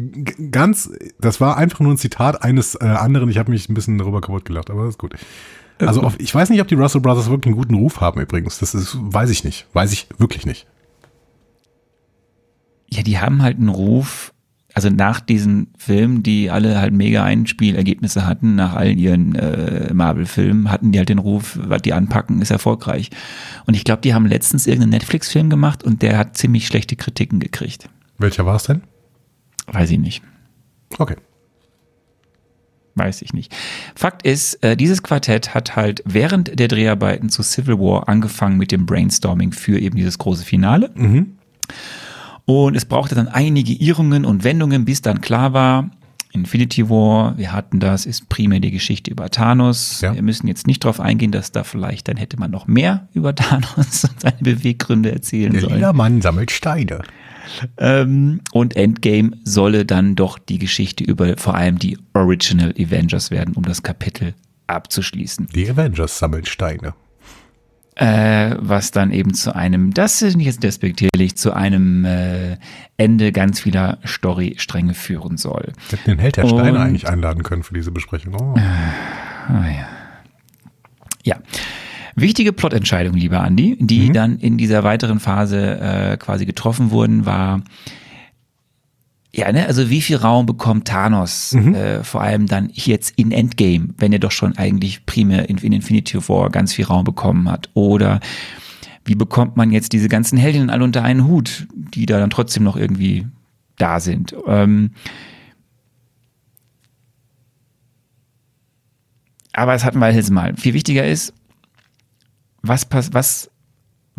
Ganz, 0.50 0.90
das 1.20 1.40
war 1.40 1.56
einfach 1.56 1.82
nur 1.82 1.94
ein 1.94 1.98
Zitat 1.98 2.42
eines 2.42 2.76
äh, 2.76 2.86
anderen. 2.86 3.30
Ich 3.30 3.38
habe 3.38 3.52
mich 3.52 3.70
ein 3.70 3.76
bisschen 3.76 4.00
darüber 4.00 4.22
kaputt 4.22 4.46
gelacht, 4.46 4.72
aber 4.72 4.86
das 4.86 4.96
ist 4.96 4.98
gut. 4.98 5.14
Also 5.78 6.02
auf, 6.02 6.20
ich 6.20 6.34
weiß 6.34 6.50
nicht, 6.50 6.62
ob 6.62 6.68
die 6.68 6.76
Russell 6.76 7.02
Brothers 7.02 7.30
wirklich 7.30 7.54
einen 7.54 7.62
guten 7.62 7.76
Ruf 7.76 8.02
haben 8.02 8.20
übrigens. 8.20 8.60
Das 8.60 8.74
ist, 8.74 8.98
weiß 9.00 9.30
ich 9.30 9.44
nicht. 9.44 9.68
Weiß 9.74 9.94
ich 9.94 10.08
wirklich 10.18 10.46
nicht. 10.46 10.66
Ja, 12.90 13.04
die 13.04 13.20
haben 13.20 13.44
halt 13.44 13.58
einen 13.58 13.70
Ruf, 13.70 14.34
also 14.80 14.90
nach 14.90 15.20
diesen 15.20 15.74
Filmen, 15.78 16.24
die 16.24 16.50
alle 16.50 16.80
halt 16.80 16.94
mega 16.94 17.22
Einspielergebnisse 17.22 18.26
hatten, 18.26 18.56
nach 18.56 18.76
allen 18.76 18.98
ihren 18.98 19.36
äh, 19.36 19.94
Marvel-Filmen, 19.94 20.72
hatten 20.72 20.94
die 20.94 21.00
halt 21.00 21.10
den 21.10 21.18
Ruf, 21.18 21.60
was 21.62 21.82
die 21.82 21.92
anpacken, 21.92 22.42
ist 22.42 22.50
erfolgreich. 22.50 23.10
Und 23.66 23.74
ich 23.74 23.84
glaube, 23.84 24.02
die 24.02 24.14
haben 24.14 24.26
letztens 24.26 24.68
irgendeinen 24.68 24.92
Netflix-Film 24.92 25.50
gemacht 25.50 25.84
und 25.84 26.02
der 26.02 26.18
hat 26.18 26.38
ziemlich 26.38 26.66
schlechte 26.66 26.96
Kritiken 26.96 27.42
gekriegt. 27.42 27.90
Welcher 28.20 28.46
war 28.46 28.56
es 28.56 28.64
denn? 28.64 28.84
Weiß 29.68 29.92
ich 29.92 30.00
nicht. 30.00 30.24
Okay. 30.98 31.18
Weiß 32.96 33.22
ich 33.22 33.34
nicht. 33.34 33.54
Fakt 33.96 34.26
ist, 34.26 34.64
äh, 34.64 34.78
dieses 34.78 35.04
Quartett 35.04 35.54
hat 35.54 35.76
halt 35.76 36.04
während 36.06 36.58
der 36.58 36.70
Dreharbeiten 36.70 37.28
zu 37.28 37.44
Civil 37.44 37.80
War 37.80 38.08
angefangen 38.08 38.58
mit 38.58 38.72
dem 38.72 38.86
Brainstorming 38.86 39.52
für 39.52 39.78
eben 39.78 39.98
dieses 39.98 40.18
große 40.20 40.46
Finale. 40.46 40.90
Und 42.50 42.76
es 42.76 42.86
brauchte 42.86 43.14
dann 43.14 43.28
einige 43.28 43.74
Irrungen 43.74 44.26
und 44.26 44.44
Wendungen, 44.44 44.84
bis 44.84 45.04
dann 45.04 45.22
klar 45.22 45.54
war, 45.54 45.92
Infinity 46.32 46.90
War, 46.90 47.38
wir 47.38 47.52
hatten 47.52 47.80
das, 47.80 48.08
ist 48.08 48.28
primär 48.28 48.60
die 48.60 48.72
Geschichte 48.72 49.12
über 49.12 49.30
Thanos. 49.30 50.02
Ja. 50.02 50.16
Wir 50.16 50.24
müssen 50.24 50.48
jetzt 50.48 50.66
nicht 50.66 50.84
darauf 50.84 51.00
eingehen, 51.00 51.32
dass 51.32 51.52
da 51.52 51.64
vielleicht, 51.64 52.08
dann 52.08 52.18
hätte 52.18 52.40
man 52.40 52.50
noch 52.50 52.66
mehr 52.66 53.08
über 53.14 53.36
Thanos 53.36 54.04
und 54.04 54.20
seine 54.20 54.38
Beweggründe 54.42 55.12
erzählen 55.12 55.52
Der 55.52 55.62
sollen. 55.62 55.76
lila 55.76 55.94
Mann 55.94 56.22
sammelt 56.22 56.50
Steine. 56.50 57.04
Ähm, 57.78 58.42
und 58.52 58.76
Endgame 58.76 59.34
solle 59.44 59.86
dann 59.86 60.16
doch 60.16 60.40
die 60.40 60.58
Geschichte 60.58 61.04
über 61.04 61.38
vor 61.38 61.54
allem 61.54 61.78
die 61.78 62.00
Original 62.16 62.74
Avengers 62.80 63.30
werden, 63.30 63.54
um 63.54 63.64
das 63.64 63.84
Kapitel 63.84 64.34
abzuschließen. 64.66 65.50
Die 65.54 65.70
Avengers 65.70 66.18
sammeln 66.18 66.46
Steine. 66.46 66.96
Äh, 68.00 68.56
was 68.60 68.92
dann 68.92 69.12
eben 69.12 69.34
zu 69.34 69.54
einem, 69.54 69.94
das 69.94 70.22
ist 70.22 70.38
nicht 70.38 70.46
jetzt 70.46 70.64
despektierlich, 70.64 71.36
zu 71.36 71.52
einem 71.54 72.06
äh, 72.06 72.56
Ende 72.96 73.34
ganz 73.34 73.60
vieler 73.60 73.98
Storystränge 74.06 74.94
führen 74.94 75.36
soll. 75.36 75.74
Hätten 75.90 76.12
den 76.12 76.20
Held 76.20 76.38
der 76.38 76.48
Steine 76.48 76.80
eigentlich 76.80 77.10
einladen 77.10 77.44
können 77.44 77.64
für 77.64 77.74
diese 77.74 77.92
Besprechung. 77.92 78.36
Oh. 78.40 78.56
Ah, 78.56 79.68
ja. 79.68 79.88
ja. 81.26 81.38
Wichtige 82.16 82.54
Plotentscheidung, 82.54 83.16
lieber 83.16 83.42
Andi, 83.42 83.76
die 83.82 84.14
dann 84.14 84.40
in 84.40 84.58
dieser 84.58 84.86
weiteren 84.86 85.20
Phase 85.20 85.80
äh, 85.80 86.16
quasi 86.16 86.46
getroffen 86.46 86.92
wurden, 86.92 87.26
war, 87.26 87.62
ja, 89.32 89.52
ne, 89.52 89.68
also 89.68 89.90
wie 89.90 90.02
viel 90.02 90.18
Raum 90.18 90.46
bekommt 90.46 90.88
Thanos, 90.88 91.54
äh, 91.54 92.04
vor 92.04 92.22
allem 92.22 92.48
dann 92.48 92.72
jetzt 92.74 93.14
in 93.16 93.32
Endgame, 93.32 93.90
wenn 93.98 94.12
er 94.12 94.20
doch 94.20 94.32
schon 94.32 94.58
eigentlich 94.58 95.06
primär 95.06 95.50
in, 95.50 95.58
in 95.58 95.72
Infinity 95.72 96.18
War 96.28 96.50
ganz 96.50 96.74
viel 96.74 96.86
Raum 96.86 97.04
bekommen 97.04 97.50
hat? 97.50 97.70
Oder 97.76 98.20
wie 99.06 99.16
bekommt 99.16 99.56
man 99.56 99.72
jetzt 99.72 99.94
diese 99.94 100.10
ganzen 100.10 100.38
Heldinnen 100.38 100.70
alle 100.70 100.84
unter 100.84 101.04
einen 101.04 101.26
Hut, 101.26 101.68
die 101.74 102.06
da 102.06 102.20
dann 102.20 102.32
trotzdem 102.32 102.64
noch 102.64 102.76
irgendwie 102.76 103.28
da 103.78 104.00
sind? 104.00 104.36
Ähm, 104.48 104.92
aber 109.54 109.74
das 109.74 109.86
hatten 109.86 110.00
wir 110.00 110.12
jetzt 110.12 110.32
mal. 110.32 110.56
Viel 110.56 110.74
wichtiger 110.74 111.06
ist, 111.06 111.34
was, 112.62 112.88
was, 112.92 113.52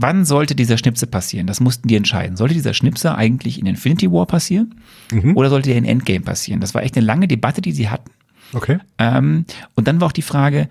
wann 0.01 0.25
sollte 0.25 0.55
dieser 0.55 0.79
Schnipse 0.79 1.07
passieren? 1.07 1.47
Das 1.47 1.61
mussten 1.61 1.89
die 1.89 1.97
entscheiden. 1.97 2.37
Sollte 2.37 2.55
dieser 2.55 2.75
Schnipse 2.75 3.15
eigentlich 3.15 3.59
in 3.59 3.67
Infinity 3.67 4.11
War 4.11 4.27
passieren? 4.27 4.75
Oder 5.35 5.51
sollte 5.51 5.69
der 5.69 5.79
in 5.79 5.85
Endgame 5.85 6.21
passieren? 6.21 6.61
Das 6.61 6.75
war 6.75 6.83
echt 6.83 6.97
eine 6.97 7.05
lange 7.05 7.29
Debatte, 7.29 7.61
die 7.61 7.73
sie 7.73 7.91
hatten. 7.91 8.11
Okay. 8.53 8.79
Ähm, 8.99 9.45
und 9.75 9.87
dann 9.87 10.01
war 10.01 10.09
auch 10.09 10.13
die 10.13 10.23
Frage, 10.23 10.69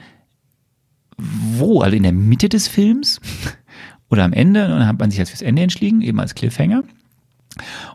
wo? 1.17 1.81
Also 1.81 1.95
in 1.95 2.03
der 2.03 2.11
Mitte 2.11 2.49
des 2.49 2.67
Films 2.67 3.21
oder 4.09 4.23
am 4.23 4.33
Ende? 4.33 4.65
Und 4.65 4.71
dann 4.79 4.87
hat 4.87 4.99
man 4.99 5.11
sich 5.11 5.19
jetzt 5.19 5.29
fürs 5.29 5.41
Ende 5.41 5.61
entschieden, 5.61 6.01
eben 6.01 6.19
als 6.19 6.35
Cliffhanger. 6.35 6.83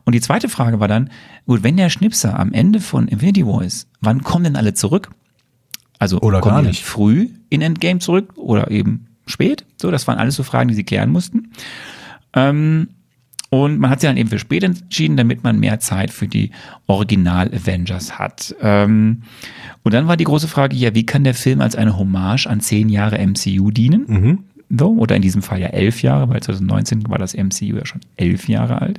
Und 0.05 0.15
die 0.15 0.21
zweite 0.21 0.49
Frage 0.49 0.81
war 0.81 0.89
dann, 0.89 1.11
gut, 1.47 1.63
wenn 1.63 1.77
der 1.77 1.91
Schnipser 1.91 2.39
am 2.39 2.53
Ende 2.53 2.81
von 2.81 3.09
Infinity 3.09 3.47
War 3.47 3.63
ist, 3.63 3.89
wann 4.01 4.23
kommen 4.23 4.45
denn 4.45 4.57
alle 4.57 4.75
zurück? 4.75 5.11
Also 5.99 6.21
Oder 6.21 6.41
kommen 6.41 6.57
gar 6.57 6.63
nicht. 6.63 6.85
früh 6.85 7.31
in 7.51 7.63
Endgame 7.63 7.99
zurück 7.99 8.35
oder 8.37 8.71
eben 8.71 9.14
spät? 9.27 9.65
So, 9.81 9.91
das 9.91 10.07
waren 10.07 10.19
alles 10.19 10.37
so 10.37 10.43
Fragen, 10.43 10.69
die 10.69 10.75
sie 10.75 10.85
klären 10.85 11.11
mussten. 11.11 11.51
Ähm, 12.35 12.89
und 13.51 13.79
man 13.79 13.91
hat 13.91 14.01
sich 14.01 14.09
dann 14.09 14.17
eben 14.17 14.29
für 14.29 14.41
spät 14.41 14.65
entschieden, 14.65 15.17
damit 15.17 15.45
man 15.45 15.61
mehr 15.61 15.79
Zeit 15.79 16.11
für 16.11 16.27
die 16.27 16.51
Original-Avengers 16.89 18.19
hat. 18.19 18.55
Ähm, 18.61 19.23
und 19.85 19.95
dann 19.95 20.09
war 20.09 20.17
die 20.17 20.25
große 20.25 20.49
Frage, 20.49 20.75
ja, 20.75 20.95
wie 20.95 21.07
kann 21.07 21.23
der 21.23 21.35
Film 21.35 21.61
als 21.61 21.77
eine 21.77 21.97
Hommage 21.97 22.47
an 22.49 22.61
zehn 22.61 22.89
Jahre 22.89 23.25
MCU 23.25 23.71
dienen? 23.71 24.07
So, 24.71 24.93
oder 24.95 25.15
in 25.15 25.23
diesem 25.23 25.43
Fall 25.43 25.61
ja 25.61 25.69
elf 25.69 26.03
Jahre, 26.03 26.29
weil 26.29 26.43
2019 26.43 27.09
war 27.09 27.19
das 27.19 27.35
MCU 27.35 27.77
ja 27.77 27.87
schon 27.87 28.01
elf 28.17 28.49
Jahre 28.49 28.83
alt. 28.83 28.99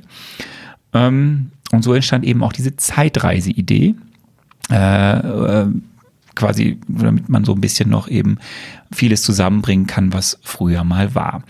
Ähm, 0.94 1.50
und 1.72 1.82
so 1.82 1.92
entstand 1.92 2.24
eben 2.24 2.42
auch 2.42 2.52
diese 2.52 2.76
Zeitreise-Idee. 2.76 3.94
Äh, 4.70 5.18
äh, 5.18 5.66
quasi, 6.36 6.78
damit 6.86 7.28
man 7.28 7.44
so 7.44 7.52
ein 7.54 7.60
bisschen 7.60 7.90
noch 7.90 8.06
eben 8.06 8.38
vieles 8.92 9.22
zusammenbringen 9.22 9.88
kann, 9.88 10.12
was 10.12 10.38
früher 10.42 10.84
mal 10.84 11.16
war. 11.16 11.42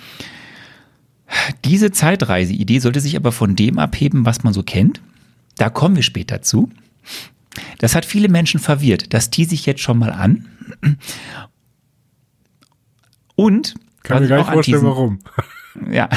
Diese 1.65 1.91
Zeitreise-Idee 1.91 2.79
sollte 2.79 3.01
sich 3.01 3.17
aber 3.17 3.33
von 3.33 3.57
dem 3.57 3.79
abheben, 3.79 4.25
was 4.25 4.45
man 4.45 4.55
so 4.55 4.63
kennt. 4.63 5.03
Da 5.57 5.69
kommen 5.69 5.97
wir 5.97 6.03
später 6.03 6.41
zu. 6.41 6.71
Das 7.79 7.95
hat 7.95 8.05
viele 8.05 8.29
Menschen 8.29 8.61
verwirrt. 8.61 9.13
Das 9.13 9.31
tease 9.31 9.55
ich 9.55 9.67
jetzt 9.67 9.81
schon 9.81 9.99
mal 9.99 10.13
an. 10.13 10.47
Und 13.35 13.75
Kann 14.03 14.15
was 14.15 14.21
mir 14.21 14.25
ich 14.25 14.31
gar 14.31 14.39
auch 14.41 14.45
nicht 14.45 14.53
vorstellen, 14.53 14.83
warum. 14.85 15.19
ja. 15.91 16.09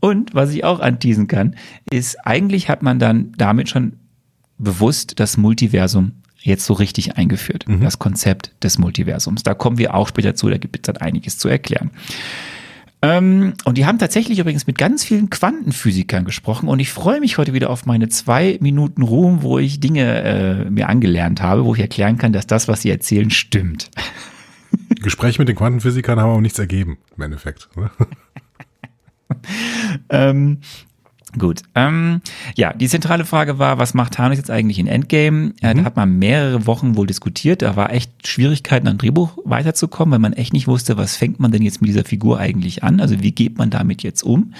Und 0.00 0.34
was 0.34 0.50
ich 0.50 0.64
auch 0.64 0.80
anteasen 0.80 1.26
kann, 1.26 1.56
ist, 1.90 2.26
eigentlich 2.26 2.68
hat 2.68 2.82
man 2.82 2.98
dann 2.98 3.32
damit 3.36 3.68
schon 3.68 3.96
bewusst 4.58 5.18
das 5.20 5.36
Multiversum 5.36 6.21
jetzt 6.42 6.64
so 6.64 6.74
richtig 6.74 7.16
eingeführt. 7.16 7.64
Das 7.80 7.98
Konzept 7.98 8.52
des 8.62 8.78
Multiversums. 8.78 9.42
Da 9.42 9.54
kommen 9.54 9.78
wir 9.78 9.94
auch 9.94 10.08
später 10.08 10.34
zu, 10.34 10.48
da 10.48 10.58
gibt 10.58 10.76
es 10.76 10.82
dann 10.82 10.96
einiges 10.96 11.38
zu 11.38 11.48
erklären. 11.48 11.90
Ähm, 13.04 13.54
und 13.64 13.78
die 13.78 13.84
haben 13.84 13.98
tatsächlich 13.98 14.38
übrigens 14.38 14.68
mit 14.68 14.78
ganz 14.78 15.02
vielen 15.02 15.28
Quantenphysikern 15.28 16.24
gesprochen 16.24 16.68
und 16.68 16.78
ich 16.78 16.92
freue 16.92 17.18
mich 17.18 17.36
heute 17.36 17.52
wieder 17.52 17.68
auf 17.68 17.84
meine 17.84 18.08
zwei 18.08 18.58
Minuten 18.60 19.02
Ruhm, 19.02 19.42
wo 19.42 19.58
ich 19.58 19.80
Dinge 19.80 20.22
äh, 20.22 20.70
mir 20.70 20.88
angelernt 20.88 21.42
habe, 21.42 21.64
wo 21.64 21.74
ich 21.74 21.80
erklären 21.80 22.16
kann, 22.16 22.32
dass 22.32 22.46
das, 22.46 22.68
was 22.68 22.82
sie 22.82 22.90
erzählen, 22.90 23.30
stimmt. 23.30 23.90
Gespräche 25.02 25.40
mit 25.40 25.48
den 25.48 25.56
Quantenphysikern 25.56 26.20
haben 26.20 26.30
aber 26.30 26.40
nichts 26.40 26.60
ergeben, 26.60 26.98
im 27.16 27.24
Endeffekt. 27.24 27.68
Ähm, 30.08 30.58
gut. 31.38 31.62
Ähm, 31.74 32.20
ja, 32.56 32.72
die 32.72 32.88
zentrale 32.88 33.24
Frage 33.24 33.58
war, 33.58 33.78
was 33.78 33.94
macht 33.94 34.14
Thanos 34.14 34.38
jetzt 34.38 34.50
eigentlich 34.50 34.78
in 34.78 34.86
Endgame? 34.86 35.54
Äh, 35.60 35.74
Da 35.74 35.84
hat 35.84 35.96
man 35.96 36.18
mehrere 36.18 36.66
Wochen 36.66 36.96
wohl 36.96 37.06
diskutiert. 37.06 37.62
Da 37.62 37.76
war 37.76 37.92
echt 37.92 38.26
Schwierigkeiten, 38.26 38.86
an 38.88 38.98
Drehbuch 38.98 39.38
weiterzukommen, 39.44 40.12
weil 40.12 40.18
man 40.18 40.32
echt 40.34 40.52
nicht 40.52 40.66
wusste, 40.68 40.96
was 40.96 41.16
fängt 41.16 41.40
man 41.40 41.50
denn 41.52 41.62
jetzt 41.62 41.80
mit 41.80 41.88
dieser 41.88 42.04
Figur 42.04 42.38
eigentlich 42.38 42.84
an? 42.84 43.00
Also 43.00 43.22
wie 43.22 43.32
geht 43.32 43.58
man 43.58 43.70
damit 43.70 44.02
jetzt 44.02 44.22
um? 44.22 44.52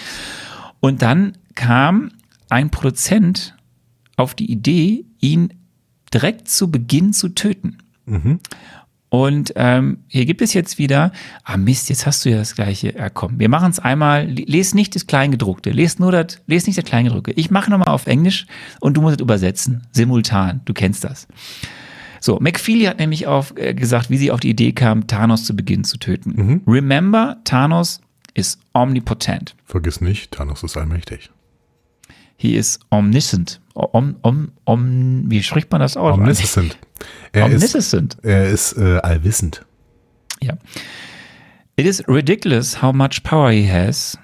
Und 0.81 1.03
dann 1.03 1.33
kam 1.55 2.11
ein 2.49 2.71
Produzent 2.71 3.55
auf 4.17 4.35
die 4.35 4.51
Idee, 4.51 5.05
ihn 5.21 5.53
direkt 6.13 6.49
zu 6.49 6.71
Beginn 6.71 7.13
zu 7.13 7.29
töten. 7.31 7.79
Und 9.13 9.53
ähm, 9.57 9.99
hier 10.09 10.25
gibt 10.25 10.41
es 10.41 10.55
jetzt 10.55 10.79
wieder, 10.79 11.13
ah 11.45 11.59
Mist, 11.59 11.91
jetzt 11.91 12.07
hast 12.07 12.25
du 12.25 12.31
ja 12.31 12.39
das 12.39 12.55
gleiche. 12.55 12.95
Ja, 12.97 13.11
komm, 13.11 13.39
wir 13.39 13.51
machen 13.51 13.71
es 13.71 13.79
einmal. 13.79 14.25
Les 14.25 14.73
nicht 14.73 14.95
das 14.95 15.07
Kleingedruckte, 15.07 15.69
les 15.69 15.99
nur 15.99 16.13
das, 16.13 16.41
les 16.47 16.67
nicht 16.67 16.79
das 16.79 16.87
Kleingedruckte. 16.87 17.33
Ich 17.33 17.51
mache 17.51 17.71
nochmal 17.71 17.89
auf 17.89 18.07
Englisch 18.07 18.47
und 18.81 18.97
du 18.97 19.03
musst 19.03 19.17
es 19.17 19.23
übersetzen, 19.23 19.83
simultan. 19.93 20.63
Du 20.65 20.73
kennst 20.73 21.05
das. 21.05 21.29
So, 22.21 22.39
McFeely 22.41 22.87
hat 22.87 23.01
nämlich 23.01 23.27
auf, 23.27 23.53
äh, 23.59 23.75
gesagt, 23.75 24.09
wie 24.09 24.17
sie 24.17 24.31
auf 24.31 24.41
die 24.41 24.49
Idee 24.49 24.73
kam, 24.73 25.07
Thanos 25.07 25.45
zu 25.45 25.55
Beginn 25.55 25.85
zu 25.85 25.99
töten. 25.99 26.63
Remember, 26.67 27.37
Thanos 27.45 28.01
is 28.33 28.59
omnipotent. 28.73 29.55
Vergiss 29.67 30.01
nicht, 30.01 30.33
Thanos 30.33 30.63
ist 30.63 30.79
allmächtig. 30.79 31.31
He 32.37 32.57
is 32.57 32.79
omniscient. 32.91 33.61
Om, 33.75 34.17
om, 34.23 34.53
om, 34.65 35.31
wie 35.31 35.43
spricht 35.43 35.71
man 35.71 35.81
das 35.81 35.97
aus? 35.97 36.15
Omniscient. 36.19 36.77
Er 37.33 37.49
ist, 37.49 37.75
Omniscient. 37.75 38.17
er 38.23 38.49
ist 38.49 38.77
äh, 38.77 38.99
allwissend. 38.99 39.65
Yeah. 40.43 40.59
It 41.77 41.87
is 41.87 42.03
ridiculous 42.07 42.83
how 42.83 42.93
much 42.93 43.23
power 43.23 43.51
he 43.51 43.67
has 43.67 44.19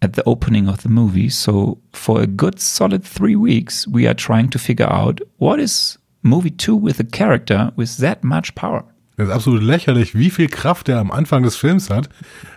at 0.00 0.14
the 0.16 0.22
opening 0.26 0.68
of 0.68 0.80
the 0.82 0.88
movie. 0.88 1.28
So, 1.28 1.78
for 1.92 2.20
a 2.20 2.26
good 2.26 2.60
solid 2.60 3.04
three 3.04 3.36
weeks, 3.36 3.86
we 3.86 4.06
are 4.06 4.14
trying 4.14 4.50
to 4.50 4.58
figure 4.58 4.90
out 4.90 5.20
what 5.38 5.60
is 5.60 5.98
movie 6.22 6.50
two 6.50 6.76
with 6.76 6.98
a 7.00 7.04
character 7.04 7.72
with 7.76 7.98
that 7.98 8.24
much 8.24 8.54
power. 8.54 8.84
Das 9.16 9.28
ist 9.28 9.34
absolut 9.34 9.62
lächerlich, 9.62 10.14
wie 10.14 10.30
viel 10.30 10.48
Kraft 10.48 10.88
er 10.88 10.98
am 10.98 11.10
Anfang 11.10 11.42
des 11.42 11.56
Films 11.56 11.90
hat. 11.90 12.08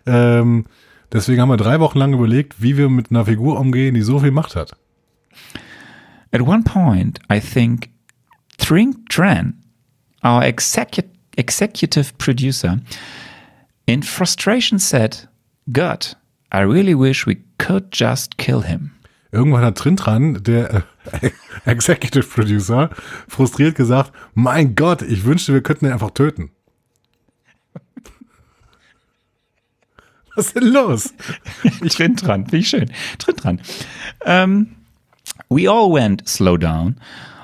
Ähm, 0.05 0.65
deswegen 1.11 1.41
haben 1.41 1.49
wir 1.49 1.57
drei 1.57 1.79
Wochen 1.79 1.99
lang 1.99 2.13
überlegt, 2.13 2.61
wie 2.61 2.77
wir 2.77 2.89
mit 2.89 3.11
einer 3.11 3.25
Figur 3.25 3.59
umgehen, 3.59 3.93
die 3.95 4.01
so 4.01 4.19
viel 4.19 4.31
Macht 4.31 4.55
hat. 4.55 4.75
At 6.31 6.41
one 6.41 6.63
point, 6.63 7.19
I 7.31 7.39
think 7.39 7.89
Trink 8.57 9.09
Tran, 9.09 9.55
our 10.23 10.41
execu- 10.41 11.03
executive 11.37 12.13
producer, 12.17 12.79
in 13.85 14.03
frustration 14.03 14.79
said, 14.79 15.27
God, 15.71 16.15
I 16.51 16.59
really 16.61 16.95
wish 16.95 17.25
we 17.25 17.37
could 17.57 17.85
just 17.91 18.37
kill 18.37 18.63
him. 18.63 18.91
Irgendwann 19.31 19.65
hat 19.65 19.77
Trintran, 19.77 20.43
der 20.43 20.83
äh, 21.11 21.29
Executive 21.65 22.25
Producer, 22.25 22.89
frustriert 23.27 23.75
gesagt, 23.75 24.11
mein 24.33 24.75
Gott, 24.75 25.01
ich 25.01 25.25
wünschte, 25.25 25.53
wir 25.53 25.61
könnten 25.61 25.85
ihn 25.85 25.91
einfach 25.91 26.11
töten. 26.11 26.51
Was 30.35 30.47
ist 30.47 30.55
denn 30.55 30.67
los? 30.67 31.13
Ich 31.81 31.97
bin 31.97 32.15
dran, 32.15 32.45
ich 32.51 32.69
schön. 32.69 32.91
Drin 33.17 33.35
dran. 33.35 33.59
Um, 34.25 34.75
we 35.49 35.69
all 35.69 35.91
went 35.91 36.27
slow 36.27 36.57
down. 36.57 36.97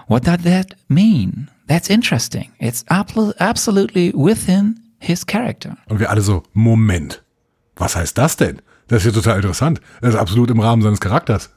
What 0.07 0.25
does 0.25 0.43
that 0.43 0.75
mean? 0.89 1.49
That's 1.67 1.89
interesting. 1.89 2.51
It's 2.59 2.83
absolutely 2.89 4.11
within 4.13 4.79
his 4.99 5.25
character. 5.25 5.77
Und 5.87 5.99
wir 5.99 6.09
alle 6.09 6.21
so, 6.21 6.43
Moment, 6.53 7.23
was 7.77 7.95
heißt 7.95 8.17
das 8.17 8.35
denn? 8.35 8.61
Das 8.87 9.05
ist 9.05 9.15
ja 9.15 9.21
total 9.21 9.37
interessant. 9.37 9.79
Das 10.01 10.13
ist 10.13 10.19
absolut 10.19 10.51
im 10.51 10.59
Rahmen 10.59 10.81
seines 10.81 10.99
Charakters. 10.99 11.49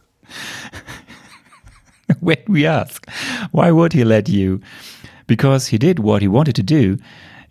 When 2.21 2.39
we 2.47 2.69
ask, 2.69 3.07
why 3.51 3.73
would 3.73 3.93
he 3.93 4.05
let 4.05 4.29
you? 4.29 4.61
Because 5.27 5.71
he 5.71 5.79
did 5.79 5.99
what 5.99 6.23
he 6.23 6.29
wanted 6.29 6.55
to 6.55 6.63
do. 6.63 6.99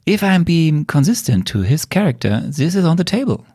If 0.05 0.21
I'm 0.21 0.43
being 0.43 0.86
consistent 0.86 1.47
to 1.47 1.63
his 1.63 1.86
character, 1.86 2.43
this 2.45 2.75
is 2.75 2.86
on 2.86 2.97
the 2.97 3.03
table. 3.03 3.45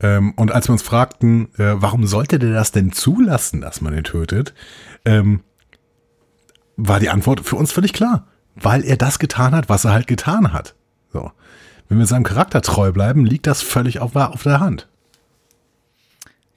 Ähm, 0.00 0.32
und 0.36 0.52
als 0.52 0.68
wir 0.68 0.72
uns 0.72 0.82
fragten, 0.82 1.48
äh, 1.58 1.74
warum 1.76 2.06
sollte 2.06 2.38
der 2.38 2.52
das 2.52 2.72
denn 2.72 2.92
zulassen, 2.92 3.60
dass 3.60 3.80
man 3.80 3.96
ihn 3.96 4.04
tötet, 4.04 4.54
ähm, 5.04 5.40
war 6.76 7.00
die 7.00 7.08
Antwort 7.08 7.40
für 7.40 7.56
uns 7.56 7.72
völlig 7.72 7.92
klar. 7.92 8.26
Weil 8.54 8.84
er 8.84 8.96
das 8.96 9.18
getan 9.18 9.54
hat, 9.54 9.68
was 9.68 9.84
er 9.84 9.92
halt 9.92 10.06
getan 10.06 10.52
hat. 10.52 10.74
So. 11.12 11.30
Wenn 11.88 11.98
wir 11.98 12.06
seinem 12.06 12.24
Charakter 12.24 12.62
treu 12.62 12.92
bleiben, 12.92 13.24
liegt 13.24 13.46
das 13.46 13.62
völlig 13.62 14.00
auf, 14.00 14.16
auf 14.16 14.42
der 14.42 14.60
Hand. 14.60 14.88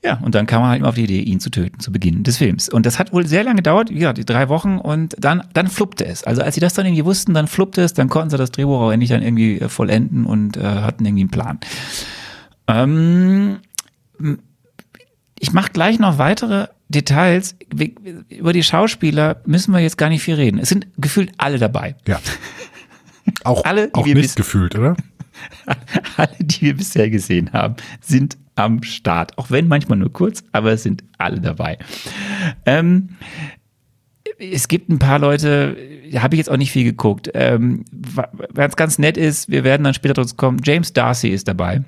Ja, 0.04 0.18
und 0.22 0.34
dann 0.34 0.46
kam 0.46 0.62
man 0.62 0.70
halt 0.70 0.80
immer 0.80 0.90
auf 0.90 0.96
die 0.96 1.04
Idee, 1.04 1.20
ihn 1.20 1.42
zu 1.42 1.50
töten 1.50 1.82
zu 1.82 1.92
Beginn 1.92 2.24
des 2.24 2.38
Films. 2.38 2.70
Und 2.70 2.86
das 2.86 3.00
hat 3.00 3.12
wohl 3.12 3.28
sehr 3.28 3.44
lange 3.44 3.58
gedauert, 3.58 3.92
ja, 3.92 4.14
die 4.14 4.24
drei 4.24 4.48
Wochen 4.48 4.78
und 4.78 5.14
dann, 5.20 5.44
dann 5.54 5.68
fluppte 5.68 6.06
es. 6.06 6.24
Also 6.24 6.42
als 6.42 6.56
sie 6.56 6.62
das 6.62 6.74
dann 6.74 6.86
irgendwie 6.86 7.04
wussten, 7.04 7.34
dann 7.34 7.48
fluppte 7.48 7.82
es, 7.82 7.94
dann 7.94 8.08
konnten 8.08 8.30
sie 8.30 8.38
das 8.38 8.52
Drehbuch 8.52 8.80
auch 8.80 8.92
endlich 8.92 9.10
dann 9.10 9.22
irgendwie 9.22 9.60
äh, 9.60 9.68
vollenden 9.68 10.26
und 10.26 10.56
äh, 10.56 10.64
hatten 10.64 11.06
irgendwie 11.06 11.24
einen 11.24 11.32
Plan. 11.32 11.60
Ähm, 12.70 13.60
ich 15.40 15.54
mache 15.54 15.72
gleich 15.72 16.00
noch 16.00 16.18
weitere 16.18 16.68
Details. 16.90 17.56
Über 18.30 18.54
die 18.54 18.64
Schauspieler 18.64 19.42
müssen 19.46 19.72
wir 19.74 19.80
jetzt 19.80 19.98
gar 19.98 20.10
nicht 20.10 20.24
viel 20.24 20.36
reden. 20.36 20.60
Es 20.60 20.70
sind 20.70 20.88
gefühlt 20.98 21.32
alle 21.38 21.58
dabei. 21.58 21.96
Ja. 22.08 22.20
Auch, 23.44 23.64
Alle, 23.64 23.90
auch 23.94 24.06
wir 24.06 24.16
nicht 24.16 24.36
gefühlt, 24.36 24.76
oder? 24.76 24.96
Alle, 26.18 26.36
die 26.40 26.62
wir 26.62 26.78
bisher 26.78 27.10
gesehen 27.10 27.54
haben, 27.54 27.76
sind 28.02 28.38
am 28.56 28.84
Start. 28.84 29.38
Auch 29.38 29.52
wenn 29.52 29.68
manchmal 29.68 29.98
nur 29.98 30.12
kurz, 30.12 30.44
aber 30.52 30.74
es 30.74 30.84
sind 30.84 31.04
alle 31.18 31.40
dabei. 31.40 31.78
Ähm, 32.66 33.10
es 34.38 34.68
gibt 34.68 34.90
ein 34.90 35.00
paar 35.00 35.20
Leute, 35.20 35.78
da 36.12 36.24
habe 36.24 36.36
ich 36.36 36.40
jetzt 36.40 36.50
auch 36.50 36.58
nicht 36.58 36.72
viel 36.72 36.84
geguckt. 36.84 37.30
Ähm, 37.34 37.86
was 37.92 38.76
ganz 38.76 39.00
nett 39.00 39.16
ist, 39.16 39.50
wir 39.50 39.64
werden 39.64 39.84
dann 39.84 39.94
später 39.94 40.16
drauf 40.16 40.36
kommen, 40.36 40.60
James 40.64 40.92
Darcy 40.92 41.30
ist 41.30 41.48
dabei. 41.48 41.84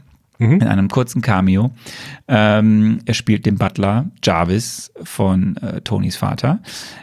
In 0.49 0.63
einem 0.63 0.87
kurzen 0.89 1.21
Cameo. 1.21 1.71
Ähm, 2.27 2.99
er 3.05 3.13
spielt 3.13 3.45
den 3.45 3.57
Butler 3.57 4.09
Jarvis 4.23 4.91
von 5.03 5.57
äh, 5.57 5.81
Tonys 5.81 6.15
Vater. 6.15 6.59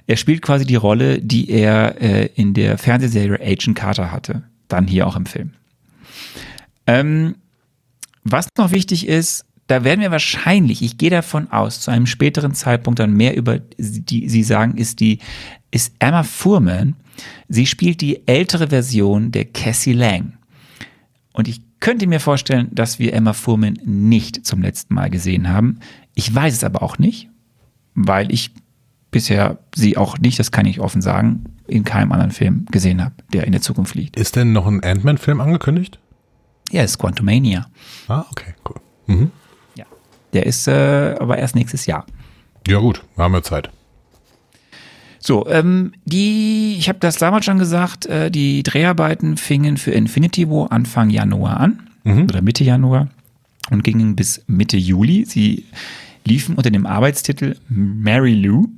Er 0.06 0.16
spielt 0.16 0.42
quasi 0.42 0.66
die 0.66 0.76
Rolle, 0.76 1.20
die 1.20 1.48
er 1.50 2.00
äh, 2.00 2.26
in 2.34 2.54
der 2.54 2.78
Fernsehserie 2.78 3.40
Agent 3.40 3.76
Carter 3.76 4.10
hatte. 4.10 4.42
Dann 4.66 4.86
hier 4.86 5.06
auch 5.06 5.16
im 5.16 5.26
Film. 5.26 5.52
Ähm, 6.86 7.36
was 8.24 8.48
noch 8.56 8.72
wichtig 8.72 9.06
ist, 9.06 9.44
da 9.68 9.84
werden 9.84 10.00
wir 10.00 10.10
wahrscheinlich, 10.10 10.82
ich 10.82 10.98
gehe 10.98 11.10
davon 11.10 11.52
aus, 11.52 11.80
zu 11.80 11.90
einem 11.90 12.06
späteren 12.06 12.54
Zeitpunkt 12.54 12.98
dann 12.98 13.12
mehr 13.12 13.36
über 13.36 13.58
die 13.58 14.28
sie 14.28 14.42
sagen, 14.42 14.78
ist 14.78 14.98
die, 15.00 15.18
ist 15.70 15.94
Emma 15.98 16.22
Fuhrman. 16.22 16.96
Sie 17.48 17.66
spielt 17.66 18.00
die 18.00 18.26
ältere 18.26 18.68
Version 18.68 19.30
der 19.30 19.44
Cassie 19.44 19.92
Lang. 19.92 20.38
Und 21.32 21.48
ich 21.48 21.60
könnte 21.80 22.06
mir 22.06 22.20
vorstellen, 22.20 22.68
dass 22.72 22.98
wir 22.98 23.12
Emma 23.14 23.32
Fuhrman 23.32 23.78
nicht 23.84 24.46
zum 24.46 24.62
letzten 24.62 24.94
Mal 24.94 25.10
gesehen 25.10 25.48
haben. 25.48 25.80
Ich 26.14 26.34
weiß 26.34 26.54
es 26.54 26.64
aber 26.64 26.82
auch 26.82 26.98
nicht, 26.98 27.28
weil 27.94 28.32
ich 28.32 28.52
bisher 29.10 29.58
sie 29.74 29.96
auch 29.96 30.18
nicht, 30.18 30.38
das 30.38 30.52
kann 30.52 30.66
ich 30.66 30.80
offen 30.80 31.02
sagen, 31.02 31.44
in 31.66 31.84
keinem 31.84 32.12
anderen 32.12 32.30
Film 32.30 32.66
gesehen 32.70 33.02
habe, 33.02 33.14
der 33.32 33.44
in 33.44 33.52
der 33.52 33.60
Zukunft 33.60 33.94
liegt. 33.94 34.16
Ist 34.16 34.36
denn 34.36 34.52
noch 34.52 34.66
ein 34.66 34.82
Ant-Man-Film 34.82 35.40
angekündigt? 35.40 35.98
Ja, 36.70 36.82
es 36.82 36.92
ist 36.92 36.98
Quantumania. 36.98 37.66
Ah, 38.08 38.24
okay, 38.30 38.54
cool. 38.68 38.76
Mhm. 39.06 39.30
Ja. 39.76 39.84
Der 40.32 40.46
ist 40.46 40.68
äh, 40.68 41.16
aber 41.18 41.38
erst 41.38 41.54
nächstes 41.54 41.86
Jahr. 41.86 42.04
Ja 42.66 42.78
gut, 42.78 43.02
haben 43.16 43.32
wir 43.32 43.42
Zeit. 43.42 43.70
So, 45.20 45.46
ähm, 45.48 45.92
die, 46.04 46.76
ich 46.78 46.88
habe 46.88 46.98
das 47.00 47.16
damals 47.16 47.44
schon 47.44 47.58
gesagt, 47.58 48.06
äh, 48.06 48.30
die 48.30 48.62
Dreharbeiten 48.62 49.36
fingen 49.36 49.76
für 49.76 49.90
Infinity 49.90 50.48
War 50.48 50.70
Anfang 50.72 51.10
Januar 51.10 51.58
an 51.60 51.80
oder 52.24 52.40
Mitte 52.42 52.64
Januar 52.64 53.08
und 53.70 53.82
gingen 53.84 54.16
bis 54.16 54.42
Mitte 54.46 54.76
Juli. 54.76 55.24
Sie 55.26 55.64
liefen 56.24 56.54
unter 56.54 56.70
dem 56.70 56.86
Arbeitstitel 56.86 57.56
Mary 57.68 58.34
Lou. 58.34 58.68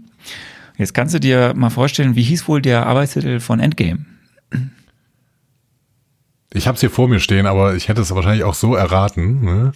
Jetzt 0.78 0.94
kannst 0.94 1.14
du 1.14 1.20
dir 1.20 1.52
mal 1.54 1.70
vorstellen, 1.70 2.16
wie 2.16 2.22
hieß 2.22 2.48
wohl 2.48 2.62
der 2.62 2.86
Arbeitstitel 2.86 3.38
von 3.38 3.60
Endgame? 3.60 4.06
Ich 6.52 6.66
habe 6.66 6.74
es 6.74 6.80
hier 6.80 6.90
vor 6.90 7.06
mir 7.06 7.20
stehen, 7.20 7.46
aber 7.46 7.76
ich 7.76 7.88
hätte 7.88 8.00
es 8.00 8.12
wahrscheinlich 8.14 8.44
auch 8.44 8.54
so 8.54 8.74
erraten. 8.74 9.44
Ne? 9.44 9.72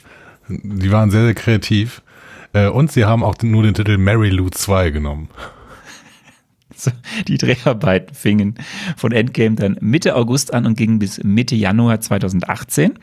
Die 0.48 0.90
waren 0.90 1.10
sehr, 1.10 1.24
sehr 1.24 1.34
kreativ. 1.34 2.02
Äh, 2.52 2.68
Und 2.68 2.90
sie 2.90 3.04
haben 3.04 3.22
auch 3.22 3.36
nur 3.42 3.62
den 3.62 3.74
Titel 3.74 3.98
Mary 3.98 4.30
Lou 4.30 4.48
2 4.50 4.90
genommen. 4.90 5.28
Die 7.28 7.38
Dreharbeiten 7.38 8.14
fingen 8.14 8.54
von 8.96 9.12
Endgame 9.12 9.56
dann 9.56 9.76
Mitte 9.80 10.14
August 10.16 10.52
an 10.54 10.66
und 10.66 10.76
gingen 10.76 10.98
bis 10.98 11.22
Mitte 11.22 11.54
Januar 11.56 12.00
2018. 12.00 12.94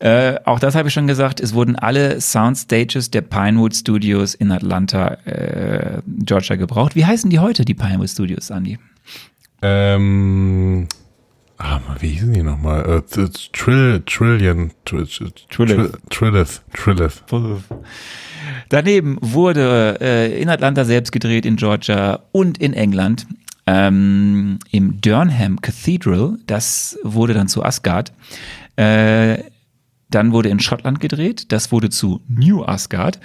Äh, 0.00 0.38
auch 0.44 0.60
das 0.60 0.76
habe 0.76 0.88
ich 0.88 0.94
schon 0.94 1.08
gesagt, 1.08 1.40
es 1.40 1.54
wurden 1.54 1.74
alle 1.74 2.20
Soundstages 2.20 3.10
der 3.10 3.22
Pinewood 3.22 3.74
Studios 3.74 4.34
in 4.34 4.52
Atlanta, 4.52 5.14
äh, 5.24 6.02
Georgia 6.06 6.54
gebraucht. 6.54 6.94
Wie 6.94 7.04
heißen 7.04 7.30
die 7.30 7.40
heute, 7.40 7.64
die 7.64 7.74
Pinewood 7.74 8.08
Studios, 8.08 8.50
Andy? 8.50 8.78
Ähm, 9.60 10.86
ah, 11.58 11.80
wie 11.98 12.10
hießen 12.10 12.32
die 12.32 12.44
nochmal? 12.44 13.02
T- 13.10 13.26
Trill, 13.52 14.02
Trillion, 14.06 14.70
Tr- 14.86 15.02
Tr- 15.04 15.32
Trillith. 15.50 15.78
Tr- 15.78 15.98
Trillith, 16.10 16.62
Trillith. 16.74 17.24
Daneben 18.68 19.18
wurde 19.20 19.98
äh, 20.00 20.40
in 20.40 20.48
Atlanta 20.48 20.84
selbst 20.84 21.12
gedreht, 21.12 21.46
in 21.46 21.56
Georgia 21.56 22.20
und 22.32 22.58
in 22.58 22.74
England. 22.74 23.26
Ähm, 23.66 24.58
Im 24.70 25.00
Durham 25.00 25.60
Cathedral, 25.60 26.38
das 26.46 26.98
wurde 27.02 27.34
dann 27.34 27.48
zu 27.48 27.62
Asgard. 27.62 28.12
Äh, 28.76 29.38
dann 30.10 30.32
wurde 30.32 30.48
in 30.48 30.58
Schottland 30.58 31.00
gedreht, 31.00 31.52
das 31.52 31.70
wurde 31.70 31.90
zu 31.90 32.22
New 32.28 32.64
Asgard. 32.64 33.20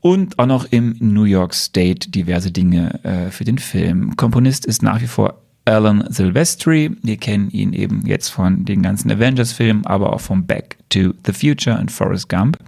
Und 0.00 0.38
auch 0.38 0.46
noch 0.46 0.64
im 0.70 0.96
New 1.00 1.24
York 1.24 1.54
State 1.54 2.10
diverse 2.10 2.50
Dinge 2.50 3.02
äh, 3.04 3.30
für 3.30 3.44
den 3.44 3.58
Film. 3.58 4.16
Komponist 4.16 4.64
ist 4.66 4.82
nach 4.82 5.00
wie 5.00 5.06
vor 5.06 5.42
Alan 5.64 6.04
Silvestri. 6.08 6.90
Wir 7.02 7.16
kennen 7.16 7.50
ihn 7.50 7.72
eben 7.72 8.06
jetzt 8.06 8.28
von 8.28 8.64
den 8.64 8.82
ganzen 8.82 9.10
Avengers-Filmen, 9.10 9.86
aber 9.86 10.12
auch 10.12 10.20
von 10.20 10.46
Back 10.46 10.78
to 10.88 11.12
the 11.26 11.32
Future 11.32 11.78
und 11.78 11.90
Forrest 11.92 12.28
Gump. 12.28 12.58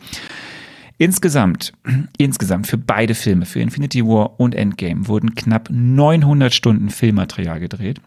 Insgesamt, 1.01 1.73
insgesamt 2.19 2.67
für 2.67 2.77
beide 2.77 3.15
Filme, 3.15 3.47
für 3.47 3.59
Infinity 3.61 4.05
War 4.05 4.39
und 4.39 4.55
Endgame, 4.55 5.09
wurden 5.09 5.35
knapp 5.35 5.71
900 5.71 6.53
Stunden 6.53 6.91
Filmmaterial 6.91 7.59
gedreht. 7.59 8.03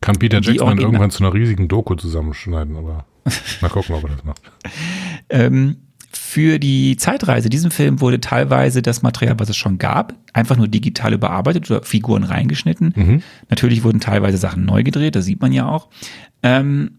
Kann 0.00 0.18
Peter 0.18 0.40
Jackson 0.40 0.78
irgendwann 0.78 1.10
zu 1.10 1.22
einer 1.22 1.34
riesigen 1.34 1.68
Doku 1.68 1.94
zusammenschneiden, 1.94 2.74
aber 2.78 3.04
mal 3.60 3.68
gucken, 3.68 3.96
ob 3.96 4.04
er 4.04 4.10
das 4.10 4.24
macht. 4.24 4.40
Ähm, 5.30 5.76
für 6.10 6.58
die 6.58 6.96
Zeitreise 6.96 7.50
diesem 7.50 7.70
Film 7.70 8.00
wurde 8.00 8.18
teilweise 8.18 8.80
das 8.80 9.02
Material, 9.02 9.38
was 9.38 9.50
es 9.50 9.58
schon 9.58 9.76
gab, 9.76 10.14
einfach 10.32 10.56
nur 10.56 10.68
digital 10.68 11.12
überarbeitet 11.12 11.70
oder 11.70 11.82
Figuren 11.82 12.24
reingeschnitten. 12.24 12.94
Natürlich 13.50 13.84
wurden 13.84 14.00
teilweise 14.00 14.38
Sachen 14.38 14.64
neu 14.64 14.84
gedreht, 14.84 15.16
das 15.16 15.26
sieht 15.26 15.42
man 15.42 15.52
ja 15.52 15.68
auch. 15.68 15.88
Ähm, 16.42 16.92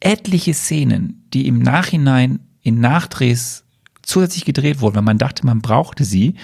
etliche 0.00 0.54
Szenen, 0.54 1.26
die 1.32 1.46
im 1.46 1.58
Nachhinein 1.60 2.40
in 2.62 2.80
Nachdrehs 2.80 3.64
zusätzlich 4.02 4.44
gedreht 4.44 4.80
wurden, 4.80 4.96
weil 4.96 5.02
man 5.02 5.18
dachte, 5.18 5.44
man 5.44 5.60
brauchte 5.60 6.04
sie, 6.04 6.34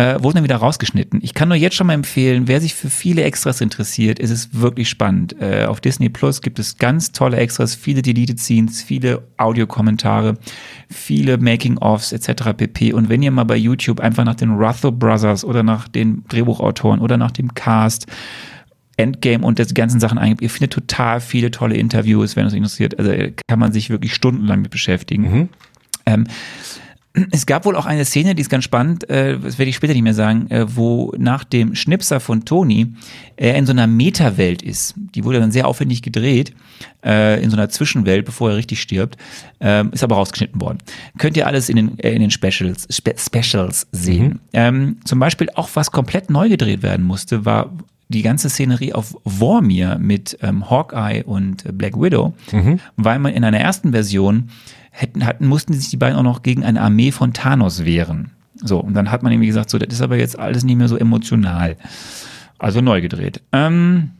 äh, 0.00 0.22
wurden 0.22 0.36
dann 0.36 0.44
wieder 0.44 0.56
rausgeschnitten. 0.56 1.20
Ich 1.22 1.34
kann 1.34 1.48
nur 1.48 1.58
jetzt 1.58 1.76
schon 1.76 1.86
mal 1.86 1.92
empfehlen, 1.92 2.48
wer 2.48 2.60
sich 2.60 2.74
für 2.74 2.88
viele 2.88 3.22
Extras 3.22 3.60
interessiert, 3.60 4.18
ist 4.18 4.30
es 4.30 4.54
wirklich 4.54 4.88
spannend. 4.88 5.36
Äh, 5.40 5.66
auf 5.66 5.80
Disney 5.82 6.08
Plus 6.08 6.40
gibt 6.40 6.58
es 6.58 6.78
ganz 6.78 7.12
tolle 7.12 7.36
Extras, 7.36 7.74
viele 7.74 8.00
Deleted 8.00 8.40
Scenes, 8.40 8.82
viele 8.82 9.28
Audiokommentare, 9.36 10.38
viele 10.88 11.36
Making-ofs 11.36 12.12
etc. 12.12 12.54
pp. 12.56 12.94
Und 12.94 13.10
wenn 13.10 13.22
ihr 13.22 13.30
mal 13.30 13.44
bei 13.44 13.56
YouTube 13.56 14.00
einfach 14.00 14.24
nach 14.24 14.36
den 14.36 14.52
Rutho 14.52 14.90
Brothers 14.90 15.44
oder 15.44 15.62
nach 15.62 15.86
den 15.86 16.24
Drehbuchautoren 16.28 17.00
oder 17.00 17.18
nach 17.18 17.32
dem 17.32 17.52
Cast 17.52 18.06
Endgame 18.96 19.44
und 19.44 19.58
das 19.58 19.74
ganzen 19.74 20.00
Sachen 20.00 20.18
eingibt. 20.18 20.42
Ihr 20.42 20.50
findet 20.50 20.72
total 20.72 21.20
viele 21.20 21.50
tolle 21.50 21.76
Interviews, 21.76 22.36
wenn 22.36 22.46
es 22.46 22.52
interessiert. 22.52 22.98
Also 22.98 23.12
kann 23.46 23.58
man 23.58 23.72
sich 23.72 23.90
wirklich 23.90 24.14
stundenlang 24.14 24.62
mit 24.62 24.70
beschäftigen. 24.70 25.22
Mhm. 25.22 25.48
Ähm, 26.06 26.26
es 27.32 27.44
gab 27.46 27.64
wohl 27.64 27.74
auch 27.74 27.86
eine 27.86 28.04
Szene, 28.04 28.36
die 28.36 28.42
ist 28.42 28.50
ganz 28.50 28.62
spannend, 28.62 29.08
äh, 29.10 29.36
das 29.38 29.58
werde 29.58 29.68
ich 29.68 29.76
später 29.76 29.94
nicht 29.94 30.02
mehr 30.02 30.14
sagen, 30.14 30.48
äh, 30.50 30.76
wo 30.76 31.12
nach 31.18 31.42
dem 31.42 31.74
Schnipser 31.74 32.20
von 32.20 32.44
Tony 32.44 32.94
er 33.36 33.56
in 33.56 33.66
so 33.66 33.72
einer 33.72 33.88
Meta-Welt 33.88 34.62
ist. 34.62 34.94
Die 34.96 35.24
wurde 35.24 35.40
dann 35.40 35.50
sehr 35.50 35.66
aufwendig 35.66 36.02
gedreht, 36.02 36.54
äh, 37.04 37.42
in 37.42 37.50
so 37.50 37.56
einer 37.56 37.68
Zwischenwelt, 37.68 38.24
bevor 38.24 38.50
er 38.50 38.56
richtig 38.56 38.80
stirbt, 38.80 39.16
ähm, 39.58 39.90
ist 39.92 40.04
aber 40.04 40.16
rausgeschnitten 40.16 40.60
worden. 40.60 40.78
Könnt 41.18 41.36
ihr 41.36 41.48
alles 41.48 41.68
in 41.68 41.76
den, 41.76 41.98
äh, 41.98 42.12
in 42.12 42.20
den 42.20 42.30
Specials, 42.30 42.86
Spe 42.90 43.14
Specials 43.16 43.88
sehen. 43.90 44.38
Ähm, 44.52 44.98
zum 45.04 45.18
Beispiel 45.18 45.48
auch 45.56 45.68
was 45.74 45.90
komplett 45.90 46.30
neu 46.30 46.48
gedreht 46.48 46.84
werden 46.84 47.04
musste, 47.04 47.44
war 47.44 47.72
die 48.10 48.22
ganze 48.22 48.50
Szenerie 48.50 48.92
auf 48.92 49.16
Vormir 49.24 49.96
mit 49.98 50.36
ähm, 50.42 50.68
Hawkeye 50.68 51.22
und 51.24 51.64
äh, 51.64 51.72
Black 51.72 51.98
Widow, 52.00 52.34
weil 52.96 53.18
man 53.20 53.32
in 53.32 53.44
einer 53.44 53.60
ersten 53.60 53.92
Version 53.92 54.50
hätten, 54.90 55.24
hatten, 55.24 55.46
mussten 55.46 55.72
sich 55.72 55.88
die 55.90 55.96
beiden 55.96 56.18
auch 56.18 56.24
noch 56.24 56.42
gegen 56.42 56.64
eine 56.64 56.80
Armee 56.80 57.12
von 57.12 57.32
Thanos 57.32 57.84
wehren. 57.84 58.32
So, 58.56 58.80
und 58.80 58.94
dann 58.94 59.10
hat 59.10 59.22
man 59.22 59.32
irgendwie 59.32 59.46
gesagt, 59.46 59.70
so, 59.70 59.78
das 59.78 59.94
ist 59.94 60.02
aber 60.02 60.18
jetzt 60.18 60.38
alles 60.38 60.64
nicht 60.64 60.76
mehr 60.76 60.88
so 60.88 60.96
emotional. 60.96 61.76
Also 62.58 62.80
neu 62.80 63.00
gedreht. 63.00 63.40
Ähm, 63.52 64.10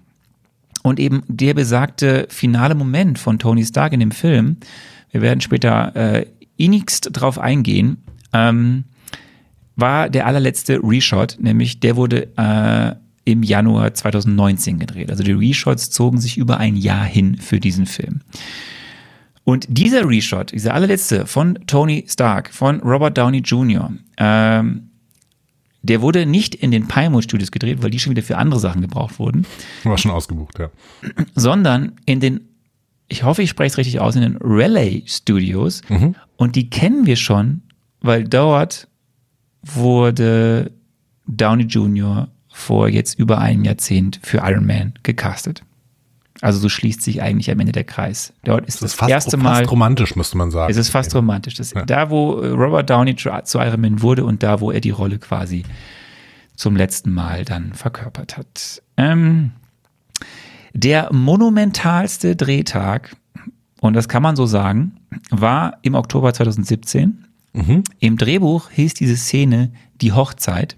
und 0.83 0.99
eben 0.99 1.25
der 1.27 1.55
besagte 1.55 2.27
finale 2.31 2.75
Moment 2.75 3.19
von 3.19 3.39
Tony 3.39 3.65
Stark 3.65 3.93
in 3.93 4.01
dem 4.01 4.13
Film, 4.13 4.57
wir 5.11 5.21
werden 5.21 5.41
später 5.41 5.95
äh, 5.97 6.27
innigst 6.57 7.11
drauf 7.13 7.39
eingehen, 7.39 7.99
ähm, 8.33 8.85
war 9.75 10.09
der 10.09 10.27
allerletzte 10.27 10.81
Reshot, 10.83 11.39
nämlich 11.41 11.81
der 11.81 11.97
wurde 11.97 12.29
äh, 12.37 12.95
im 13.25 13.43
Januar 13.43 13.95
2019 13.95 14.79
gedreht. 14.79 15.11
Also 15.11 15.23
die 15.23 15.33
Reshots 15.33 15.91
zogen 15.91 16.21
sich 16.21 16.39
über 16.39 16.59
ein 16.59 16.77
Jahr 16.77 17.05
hin 17.05 17.37
für 17.37 17.61
diesen 17.61 17.87
Film. 17.87 18.21
Und 19.45 19.67
dieser 19.69 20.09
Reshot, 20.09 20.53
dieser 20.53 20.75
allerletzte 20.75 21.27
von 21.27 21.59
Tony 21.67 22.05
Stark, 22.09 22.53
von 22.53 22.81
Robert 22.81 23.17
Downey 23.19 23.39
Jr., 23.39 23.93
ähm, 24.17 24.91
der 25.83 26.03
wurde 26.03 26.27
nicht 26.27 26.55
in 26.55 26.71
den 26.71 26.89
Pinewood 26.89 27.25
Studios 27.25 27.51
gedreht, 27.51 27.83
weil 27.83 27.91
die 27.91 27.99
schon 27.99 28.11
wieder 28.11 28.23
für 28.23 28.37
andere 28.37 28.61
Sachen 28.61 28.83
gebraucht 28.83 29.19
wurden, 29.19 29.47
War 29.85 29.97
schon 29.97 30.11
ausgebucht, 30.11 30.59
ja. 30.59 30.71
sondern 31.35 31.93
in 32.05 32.21
den, 32.21 32.41
ich 33.09 33.23
hoffe, 33.23 33.43
ich 33.43 33.51
spreche 33.51 33.73
es 33.73 33.79
richtig 33.79 33.99
aus, 33.99 34.15
in 34.15 34.23
den 34.23 34.37
Relay 34.37 35.03
Studios. 35.07 35.81
Und 36.37 36.55
die 36.55 36.69
kennen 36.69 37.07
wir 37.07 37.17
schon, 37.17 37.63
weil 38.03 38.25
dort 38.25 38.89
wurde 39.63 40.71
Downey 41.27 41.65
Jr. 41.65 42.29
vor 42.61 42.89
jetzt 42.89 43.19
über 43.19 43.39
einem 43.39 43.65
Jahrzehnt 43.65 44.21
für 44.23 44.39
Iron 44.39 44.67
Man 44.67 44.95
gecastet. 45.03 45.63
Also 46.43 46.59
so 46.59 46.69
schließt 46.69 47.03
sich 47.03 47.21
eigentlich 47.23 47.51
am 47.51 47.61
Ende 47.61 47.73
der 47.73 47.85
Kreis. 47.85 48.33
Dort 48.45 48.67
ist 48.67 48.77
Das 48.77 48.81
das, 48.81 48.91
ist 48.93 48.99
fast, 48.99 49.11
erste 49.11 49.31
fast 49.33 49.43
Mal. 49.43 49.65
romantisch, 49.65 50.17
müsste 50.17 50.39
man 50.39 50.51
sagen. 50.51 50.71
Es 50.71 50.79
ist 50.79 50.89
fast 50.89 51.15
romantisch. 51.15 51.55
Das, 51.55 51.75
Da, 51.87 52.09
wo 52.11 52.41
äh, 52.41 52.49
Robert 52.49 52.89
Downey 52.89 53.15
zu 53.17 53.29
Iron 53.59 53.81
Man 53.81 54.01
wurde 54.01 54.25
und 54.25 54.43
da, 54.43 54.61
wo 54.61 54.71
er 54.71 54.81
die 54.81 54.91
Rolle 54.91 55.19
quasi 55.19 55.65
zum 56.57 56.77
letzten 56.77 57.13
Mal 57.13 57.45
dann 57.45 57.75
verkörpert 57.75 58.37
hat. 58.39 58.83
Ähm, 58.97 59.53
der 60.73 61.13
monumentalste 61.13 62.37
Drehtag, 62.37 63.17
und 63.81 63.95
das 63.95 64.09
kann 64.09 64.23
man 64.23 64.37
so 64.37 64.47
sagen, 64.47 64.97
war 65.31 65.79
im 65.83 65.95
Oktober 65.95 66.33
2017. 66.33 67.27
Im 67.99 68.17
Drehbuch 68.17 68.71
hieß 68.71 68.95
diese 68.95 69.17
Szene 69.17 69.73
die 70.01 70.13
Hochzeit. 70.13 70.77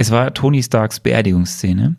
Es 0.00 0.10
war 0.10 0.32
Tony 0.32 0.62
Starks 0.62 0.98
Beerdigungsszene. 0.98 1.94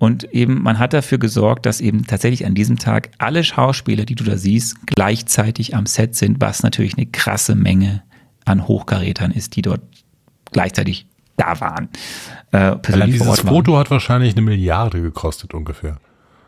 Und 0.00 0.24
eben, 0.32 0.62
man 0.62 0.80
hat 0.80 0.92
dafür 0.92 1.18
gesorgt, 1.18 1.64
dass 1.64 1.80
eben 1.80 2.04
tatsächlich 2.04 2.44
an 2.44 2.56
diesem 2.56 2.76
Tag 2.76 3.10
alle 3.18 3.44
Schauspieler, 3.44 4.04
die 4.04 4.16
du 4.16 4.24
da 4.24 4.36
siehst, 4.36 4.84
gleichzeitig 4.84 5.76
am 5.76 5.86
Set 5.86 6.16
sind, 6.16 6.40
was 6.40 6.64
natürlich 6.64 6.96
eine 6.96 7.06
krasse 7.06 7.54
Menge 7.54 8.02
an 8.44 8.66
Hochkarätern 8.66 9.30
ist, 9.30 9.54
die 9.54 9.62
dort 9.62 9.80
gleichzeitig 10.50 11.06
da 11.36 11.60
waren. 11.60 11.88
Äh, 12.50 12.78
Allein 12.84 13.12
dieses. 13.12 13.38
Foto 13.38 13.78
hat 13.78 13.92
wahrscheinlich 13.92 14.32
eine 14.34 14.42
Milliarde 14.42 15.00
gekostet 15.00 15.54
ungefähr. 15.54 15.98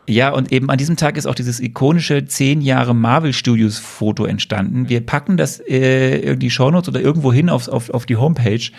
Ja, 0.09 0.31
und 0.31 0.51
eben 0.51 0.71
an 0.71 0.79
diesem 0.79 0.97
Tag 0.97 1.17
ist 1.17 1.27
auch 1.27 1.35
dieses 1.35 1.59
ikonische 1.59 2.25
10 2.25 2.61
Jahre 2.61 2.95
Marvel 2.95 3.31
Studios 3.31 3.77
Foto 3.77 4.25
entstanden. 4.25 4.89
Wir 4.89 5.05
packen 5.05 5.37
das 5.37 5.59
äh, 5.59 6.31
in 6.31 6.39
die 6.39 6.49
Shownotes 6.49 6.89
oder 6.89 6.99
irgendwo 6.99 7.31
hin 7.31 7.47
auf, 7.47 7.67
auf, 7.67 7.91
auf 7.91 8.07
die 8.07 8.15
Homepage. 8.15 8.71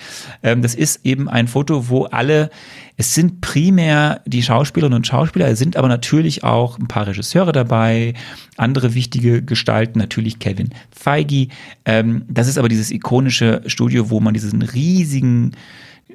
Ähm, 0.42 0.60
das 0.60 0.74
ist 0.74 1.06
eben 1.06 1.28
ein 1.28 1.46
Foto, 1.46 1.88
wo 1.88 2.06
alle, 2.06 2.50
es 2.96 3.14
sind 3.14 3.42
primär 3.42 4.22
die 4.26 4.42
Schauspielerinnen 4.42 4.96
und 4.96 5.06
Schauspieler, 5.06 5.46
es 5.46 5.60
sind 5.60 5.76
aber 5.76 5.86
natürlich 5.86 6.42
auch 6.42 6.80
ein 6.80 6.88
paar 6.88 7.06
Regisseure 7.06 7.52
dabei, 7.52 8.14
andere 8.56 8.94
wichtige 8.94 9.40
Gestalten, 9.40 10.00
natürlich 10.00 10.40
Kevin 10.40 10.70
Feige. 10.90 11.46
Ähm, 11.84 12.24
das 12.28 12.48
ist 12.48 12.58
aber 12.58 12.68
dieses 12.68 12.90
ikonische 12.90 13.62
Studio, 13.66 14.10
wo 14.10 14.18
man 14.18 14.34
diesen 14.34 14.62
riesigen 14.62 15.52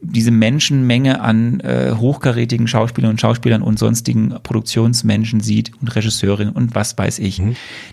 diese 0.01 0.31
Menschenmenge 0.31 1.21
an 1.21 1.59
äh, 1.61 1.93
hochkarätigen 1.95 2.67
Schauspielern 2.67 3.11
und 3.11 3.21
Schauspielern 3.21 3.61
und 3.61 3.79
sonstigen 3.79 4.35
Produktionsmenschen 4.43 5.39
sieht 5.39 5.71
und 5.81 5.95
Regisseurinnen 5.95 6.53
und 6.53 6.75
was 6.75 6.97
weiß 6.97 7.19
ich, 7.19 7.41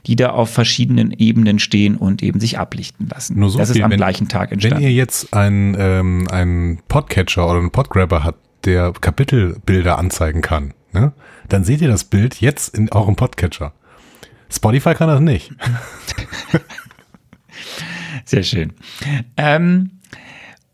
die 0.07 0.17
da 0.17 0.31
auf 0.31 0.51
verschiedenen 0.51 1.11
Ebenen 1.13 1.59
stehen 1.59 1.97
und 1.97 2.23
eben 2.23 2.41
sich 2.41 2.59
ablichten 2.59 3.09
lassen. 3.09 3.39
Nur 3.39 3.51
so 3.51 3.59
das 3.59 3.71
ist 3.71 3.77
viel, 3.77 3.85
am 3.85 3.91
wenn- 3.91 3.97
gleichen 3.99 4.29
Tag 4.29 4.51
Wenn 4.51 4.55
entstanden. 4.57 4.83
ihr 4.85 4.93
jetzt 4.93 5.33
einen, 5.35 5.77
ähm, 5.79 6.29
einen 6.31 6.81
Podcatcher 6.89 7.49
oder 7.49 7.59
einen 7.61 7.71
Podgrabber 7.71 8.25
habt, 8.25 8.41
der 8.67 8.93
Kapitelbilder 8.93 9.99
anzeigen 9.99 10.41
kann, 10.41 10.75
ne, 10.93 11.13
dann 11.49 11.65
seht 11.65 11.81
ihr 11.81 11.89
das 11.89 12.05
Bild 12.05 12.41
jetzt 12.41 12.77
in 12.77 12.91
eurem 12.93 13.17
Podcatcher. 13.17 13.73
Spotify 14.51 14.95
kann 14.95 15.09
das 15.09 15.21
nicht. 15.21 15.53
Sehr 18.25 18.43
schön. 18.43 18.73
Ähm, 19.37 19.91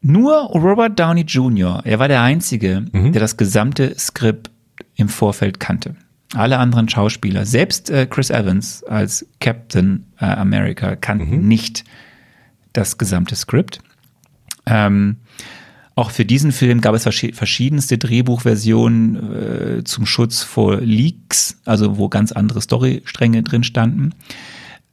nur 0.00 0.34
Robert 0.52 0.98
Downey 0.98 1.22
Jr., 1.22 1.82
er 1.84 1.98
war 1.98 2.08
der 2.08 2.22
Einzige, 2.22 2.84
der 2.92 3.20
das 3.20 3.36
gesamte 3.36 3.94
Skript 3.98 4.50
im 4.94 5.08
Vorfeld 5.08 5.60
kannte. 5.60 5.96
Alle 6.34 6.58
anderen 6.58 6.88
Schauspieler, 6.88 7.46
selbst 7.46 7.88
äh, 7.90 8.06
Chris 8.06 8.30
Evans 8.30 8.84
als 8.84 9.26
Captain 9.40 10.04
äh, 10.20 10.26
America, 10.26 10.94
kannten 10.96 11.48
nicht 11.48 11.84
das 12.74 12.98
gesamte 12.98 13.34
Skript. 13.34 13.80
Ähm, 14.66 15.16
auch 15.94 16.10
für 16.12 16.24
diesen 16.24 16.52
Film 16.52 16.80
gab 16.80 16.94
es 16.94 17.06
verschi- 17.06 17.34
verschiedenste 17.34 17.98
Drehbuchversionen 17.98 19.78
äh, 19.78 19.84
zum 19.84 20.06
Schutz 20.06 20.42
vor 20.42 20.80
Leaks, 20.80 21.60
also 21.64 21.96
wo 21.96 22.08
ganz 22.08 22.30
andere 22.30 22.60
Storystränge 22.60 23.42
drin 23.42 23.64
standen. 23.64 24.14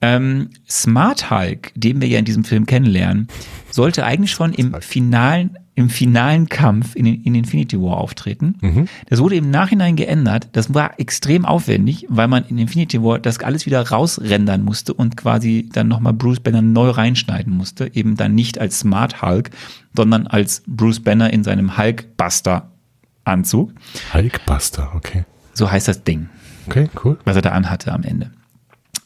Ähm, 0.05 0.49
Smart 0.69 1.31
Hulk, 1.31 1.71
den 1.75 1.99
wir 1.99 2.07
ja 2.07 2.19
in 2.19 2.25
diesem 2.25 2.43
Film 2.43 2.65
kennenlernen, 2.67 3.27
sollte 3.71 4.05
eigentlich 4.05 4.31
schon 4.31 4.53
im 4.53 4.75
finalen, 4.81 5.57
im 5.73 5.89
finalen 5.89 6.47
Kampf 6.47 6.95
in, 6.95 7.05
in 7.07 7.33
Infinity 7.33 7.81
War 7.81 7.97
auftreten. 7.97 8.87
Das 9.09 9.19
wurde 9.19 9.35
im 9.35 9.49
Nachhinein 9.49 9.95
geändert. 9.95 10.49
Das 10.53 10.73
war 10.75 10.99
extrem 10.99 11.43
aufwendig, 11.45 12.05
weil 12.07 12.27
man 12.27 12.45
in 12.45 12.57
Infinity 12.59 13.01
War 13.01 13.17
das 13.19 13.39
alles 13.39 13.65
wieder 13.65 13.81
rausrendern 13.89 14.61
musste 14.63 14.93
und 14.93 15.17
quasi 15.17 15.69
dann 15.73 15.87
nochmal 15.87 16.13
Bruce 16.13 16.39
Banner 16.39 16.61
neu 16.61 16.89
reinschneiden 16.91 17.51
musste. 17.57 17.89
Eben 17.93 18.15
dann 18.15 18.35
nicht 18.35 18.59
als 18.59 18.79
Smart 18.79 19.21
Hulk, 19.23 19.49
sondern 19.95 20.27
als 20.27 20.61
Bruce 20.67 20.99
Banner 20.99 21.33
in 21.33 21.43
seinem 21.43 21.77
Hulkbuster-Anzug. 21.77 23.71
Hulkbuster, 24.13 24.91
okay. 24.95 25.25
So 25.53 25.71
heißt 25.71 25.87
das 25.87 26.03
Ding 26.03 26.29
Okay, 26.67 26.89
cool. 27.03 27.17
was 27.25 27.35
er 27.35 27.41
da 27.41 27.49
anhatte 27.51 27.91
am 27.91 28.03
Ende. 28.03 28.29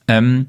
Ähm, 0.08 0.48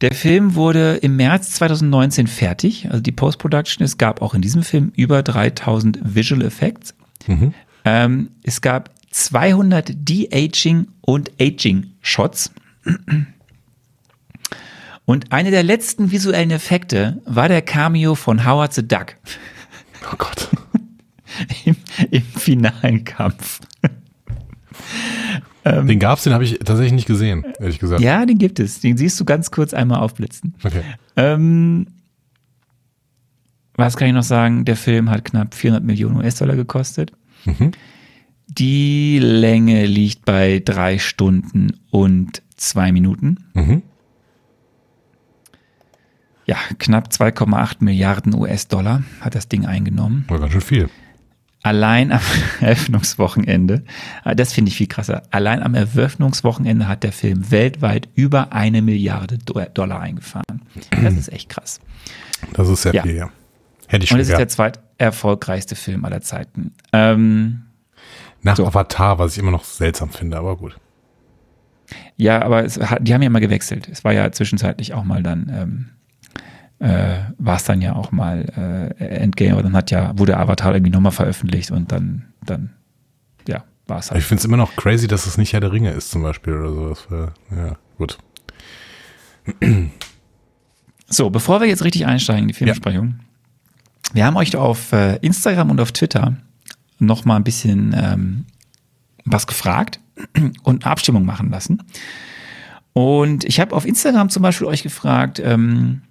der 0.00 0.14
Film 0.14 0.54
wurde 0.54 0.96
im 0.96 1.16
März 1.16 1.50
2019 1.52 2.26
fertig, 2.26 2.88
also 2.90 3.00
die 3.00 3.12
Post-Production. 3.12 3.84
Es 3.84 3.98
gab 3.98 4.22
auch 4.22 4.34
in 4.34 4.42
diesem 4.42 4.62
Film 4.62 4.92
über 4.96 5.22
3000 5.22 5.98
Visual 6.02 6.42
Effects. 6.42 6.94
Ähm, 7.84 8.30
es 8.42 8.60
gab 8.60 8.90
200 9.10 9.92
De-Aging 9.94 10.88
und 11.00 11.30
Aging-Shots. 11.40 12.52
Und 15.04 15.32
eine 15.32 15.50
der 15.50 15.64
letzten 15.64 16.12
visuellen 16.12 16.50
Effekte 16.50 17.20
war 17.24 17.48
der 17.48 17.62
Cameo 17.62 18.14
von 18.14 18.46
Howard 18.46 18.72
the 18.72 18.86
Duck 18.86 19.16
Oh 20.12 20.16
Gott. 20.16 20.48
im, 21.64 21.76
im 22.10 22.22
finalen 22.22 23.04
Kampf. 23.04 23.60
Den 25.64 25.98
gab's, 25.98 26.24
den 26.24 26.32
habe 26.32 26.44
ich 26.44 26.58
tatsächlich 26.58 26.92
nicht 26.92 27.06
gesehen, 27.06 27.44
ehrlich 27.58 27.78
gesagt. 27.78 28.00
Ja, 28.00 28.24
den 28.24 28.38
gibt 28.38 28.58
es. 28.60 28.80
Den 28.80 28.96
siehst 28.96 29.20
du 29.20 29.24
ganz 29.24 29.50
kurz 29.50 29.74
einmal 29.74 30.00
aufblitzen. 30.00 30.54
Okay. 30.64 30.82
Ähm, 31.16 31.86
was 33.74 33.96
kann 33.96 34.08
ich 34.08 34.14
noch 34.14 34.22
sagen? 34.22 34.64
Der 34.64 34.76
Film 34.76 35.10
hat 35.10 35.24
knapp 35.24 35.54
400 35.54 35.84
Millionen 35.84 36.16
US-Dollar 36.16 36.56
gekostet. 36.56 37.12
Die 38.48 39.18
Länge 39.18 39.86
liegt 39.86 40.24
bei 40.24 40.60
drei 40.64 40.98
Stunden 40.98 41.80
und 41.90 42.42
zwei 42.56 42.92
Minuten. 42.92 43.44
Mhm. 43.54 43.82
Ja, 46.46 46.56
knapp 46.78 47.08
2,8 47.08 47.76
Milliarden 47.80 48.34
US-Dollar 48.34 49.04
hat 49.20 49.34
das 49.34 49.48
Ding 49.48 49.66
eingenommen. 49.66 50.24
War 50.28 50.40
ganz 50.40 50.52
schön 50.52 50.60
viel. 50.60 50.88
Allein 51.62 52.12
am 52.12 52.20
Eröffnungswochenende, 52.60 53.84
äh, 54.24 54.34
das 54.36 54.52
finde 54.52 54.70
ich 54.70 54.76
viel 54.76 54.86
krasser, 54.86 55.22
allein 55.30 55.62
am 55.62 55.74
Eröffnungswochenende 55.74 56.88
hat 56.88 57.02
der 57.02 57.12
Film 57.12 57.50
weltweit 57.50 58.08
über 58.14 58.52
eine 58.52 58.82
Milliarde 58.82 59.38
Do- 59.38 59.60
Dollar 59.74 60.00
eingefahren. 60.00 60.62
Das 61.02 61.14
ist 61.14 61.32
echt 61.32 61.48
krass. 61.48 61.80
Das 62.54 62.68
ist 62.68 62.82
sehr 62.82 62.94
Ja. 62.94 63.02
viel, 63.02 63.16
ja. 63.16 63.30
Hätte 63.88 64.04
ich 64.04 64.12
Und 64.12 64.20
es 64.20 64.28
ist 64.28 64.38
der 64.38 64.48
zweiterfolgreichste 64.48 65.74
Film 65.76 66.04
aller 66.04 66.20
Zeiten. 66.20 66.72
Ähm, 66.92 67.62
Nach 68.42 68.56
so. 68.56 68.66
Avatar, 68.66 69.18
was 69.18 69.32
ich 69.32 69.38
immer 69.38 69.50
noch 69.50 69.64
seltsam 69.64 70.10
finde, 70.10 70.38
aber 70.38 70.56
gut. 70.56 70.76
ja, 72.16 72.40
aber 72.42 72.62
hat, 72.64 72.98
die 73.06 73.12
haben 73.12 73.22
ja 73.22 73.30
mal 73.30 73.40
gewechselt. 73.40 73.88
Es 73.90 74.04
war 74.04 74.12
ja 74.12 74.30
zwischenzeitlich 74.30 74.94
auch 74.94 75.02
mal 75.04 75.22
dann, 75.22 75.50
ähm, 75.52 75.88
äh, 76.80 77.18
war 77.38 77.56
es 77.56 77.64
dann 77.64 77.80
ja 77.80 77.94
auch 77.94 78.10
mal 78.10 78.92
äh, 78.98 79.04
Endgame, 79.04 79.52
aber 79.52 79.62
dann 79.62 79.76
hat 79.76 79.90
ja, 79.90 80.18
wurde 80.18 80.36
Avatar 80.36 80.74
irgendwie 80.74 80.90
nochmal 80.90 81.12
veröffentlicht 81.12 81.70
und 81.70 81.92
dann, 81.92 82.32
dann, 82.44 82.70
ja, 83.46 83.64
war 83.86 83.98
es 83.98 84.10
Aber 84.10 84.18
ich 84.18 84.22
halt. 84.22 84.28
finde 84.28 84.40
es 84.40 84.44
immer 84.46 84.56
noch 84.56 84.74
crazy, 84.76 85.06
dass 85.06 85.26
es 85.26 85.38
nicht 85.38 85.52
Herr 85.52 85.60
der 85.60 85.72
Ringe 85.72 85.90
ist 85.90 86.10
zum 86.10 86.22
Beispiel 86.22 86.54
oder 86.54 86.70
sowas. 86.70 87.06
Ja, 87.50 87.76
gut. 87.96 88.18
So, 91.08 91.28
bevor 91.30 91.60
wir 91.60 91.66
jetzt 91.66 91.84
richtig 91.84 92.06
einsteigen 92.06 92.42
in 92.42 92.48
die 92.48 92.54
Filmbesprechung, 92.54 93.20
wir 94.12 94.24
haben 94.24 94.36
euch 94.36 94.54
auf 94.56 94.92
äh, 94.92 95.16
Instagram 95.16 95.70
und 95.70 95.80
auf 95.80 95.92
Twitter 95.92 96.36
noch 96.98 97.24
mal 97.24 97.36
ein 97.36 97.44
bisschen 97.44 97.94
ähm, 97.98 98.44
was 99.24 99.46
gefragt 99.46 100.00
und 100.62 100.84
eine 100.84 100.92
Abstimmung 100.92 101.24
machen 101.24 101.50
lassen. 101.50 101.82
Und 102.92 103.44
ich 103.44 103.60
habe 103.60 103.74
auf 103.74 103.86
Instagram 103.86 104.30
zum 104.30 104.42
Beispiel 104.42 104.66
euch 104.66 104.82
gefragt, 104.82 105.40
ähm, 105.44 106.02
äh, 106.02 106.09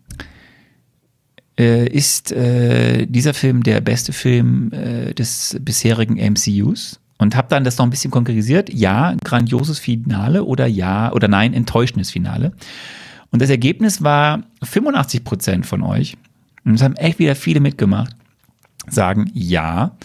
ist 1.64 2.32
äh, 2.32 3.05
dieser 3.05 3.34
Film 3.34 3.64
der 3.64 3.82
beste 3.82 4.14
Film 4.14 4.72
äh, 4.72 5.14
des 5.14 5.57
bisherigen 5.62 6.16
MCUs? 6.16 6.99
Und 7.22 7.36
habe 7.36 7.49
dann 7.49 7.66
das 7.66 7.78
noch 7.78 7.86
ein 7.86 7.89
bisschen 7.89 8.12
konkretisiert. 8.12 8.74
Ja, 8.74 9.14
grandioses 9.26 9.78
Finale 9.78 10.45
oder 10.45 10.68
ja 10.68 11.12
oder 11.12 11.28
nein, 11.28 11.53
enttäuschendes 11.53 12.12
Finale. 12.12 12.53
Und 13.32 13.41
das 13.41 13.49
Ergebnis 13.49 14.01
war 14.01 14.43
85 14.64 15.24
Prozent 15.26 15.66
von 15.66 15.84
euch, 15.84 16.16
und 16.66 16.76
es 16.76 16.84
haben 16.84 16.95
echt 16.95 17.20
wieder 17.20 17.36
viele 17.36 17.60
mitgemacht, 17.60 18.16
sagen 18.88 19.30
ja, 19.34 19.95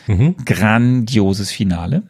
grandioses 0.44 1.50
Finale. 1.50 2.02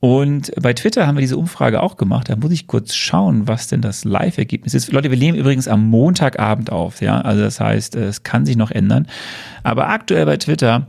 Und 0.00 0.52
bei 0.60 0.74
Twitter 0.74 1.06
haben 1.06 1.16
wir 1.16 1.22
diese 1.22 1.36
Umfrage 1.36 1.82
auch 1.82 1.96
gemacht. 1.96 2.28
Da 2.28 2.36
muss 2.36 2.52
ich 2.52 2.68
kurz 2.68 2.94
schauen, 2.94 3.48
was 3.48 3.66
denn 3.66 3.80
das 3.80 4.04
Live-Ergebnis 4.04 4.74
ist. 4.74 4.92
Leute, 4.92 5.10
wir 5.10 5.18
nehmen 5.18 5.36
übrigens 5.36 5.66
am 5.66 5.88
Montagabend 5.88 6.70
auf, 6.70 7.00
ja. 7.00 7.20
Also 7.20 7.42
das 7.42 7.58
heißt, 7.58 7.96
es 7.96 8.22
kann 8.22 8.46
sich 8.46 8.56
noch 8.56 8.70
ändern. 8.70 9.08
Aber 9.64 9.88
aktuell 9.88 10.24
bei 10.24 10.36
Twitter 10.36 10.86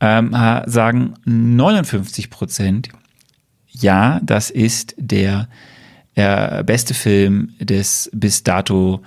ähm, 0.00 0.34
sagen 0.66 1.14
59 1.24 2.30
Prozent, 2.30 2.88
ja, 3.68 4.20
das 4.24 4.50
ist 4.50 4.94
der 4.98 5.48
äh, 6.16 6.64
beste 6.64 6.94
Film 6.94 7.54
des 7.60 8.10
bis 8.12 8.42
dato 8.42 9.02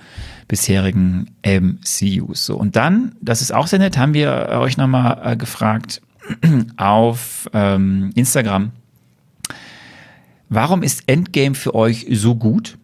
bisherigen 0.48 1.30
MCUs. 1.44 2.46
So, 2.46 2.56
und 2.56 2.76
dann, 2.76 3.14
das 3.20 3.42
ist 3.42 3.52
auch 3.52 3.66
sehr 3.66 3.78
nett, 3.78 3.98
haben 3.98 4.14
wir 4.14 4.48
euch 4.60 4.78
nochmal 4.78 5.20
äh, 5.22 5.36
gefragt 5.36 6.00
auf 6.78 7.50
ähm, 7.52 8.12
Instagram, 8.14 8.72
warum 10.52 10.82
ist 10.82 11.04
Endgame 11.06 11.54
für 11.54 11.74
euch 11.74 12.06
so 12.10 12.34
gut? 12.36 12.78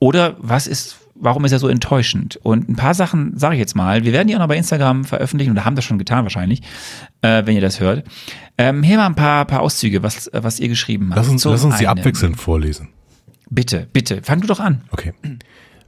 Oder 0.00 0.36
was 0.38 0.66
ist, 0.66 0.98
warum 1.14 1.44
ist 1.44 1.52
er 1.52 1.58
so 1.58 1.68
enttäuschend? 1.68 2.36
Und 2.42 2.68
ein 2.68 2.76
paar 2.76 2.94
Sachen 2.94 3.36
sage 3.36 3.54
ich 3.54 3.58
jetzt 3.60 3.74
mal. 3.74 4.04
Wir 4.04 4.12
werden 4.12 4.28
die 4.28 4.34
auch 4.36 4.40
noch 4.40 4.48
bei 4.48 4.56
Instagram 4.56 5.04
veröffentlichen 5.04 5.52
oder 5.52 5.64
haben 5.64 5.76
das 5.76 5.84
schon 5.84 5.98
getan 5.98 6.24
wahrscheinlich, 6.24 6.62
äh, 7.22 7.44
wenn 7.46 7.54
ihr 7.54 7.60
das 7.62 7.80
hört. 7.80 8.04
Ähm, 8.58 8.82
hier 8.82 8.96
mal 8.98 9.06
ein 9.06 9.14
paar, 9.14 9.44
paar 9.46 9.60
Auszüge, 9.60 10.02
was, 10.02 10.30
was 10.32 10.60
ihr 10.60 10.68
geschrieben 10.68 11.08
habt. 11.10 11.16
Lass 11.18 11.28
uns, 11.28 11.42
Zum 11.42 11.52
lass 11.52 11.64
uns 11.64 11.78
die 11.78 11.86
einen- 11.88 11.98
abwechselnd 12.00 12.36
vorlesen. 12.38 12.88
Bitte, 13.50 13.88
bitte, 13.92 14.20
fang 14.22 14.40
du 14.42 14.46
doch 14.46 14.60
an. 14.60 14.82
Okay. 14.90 15.14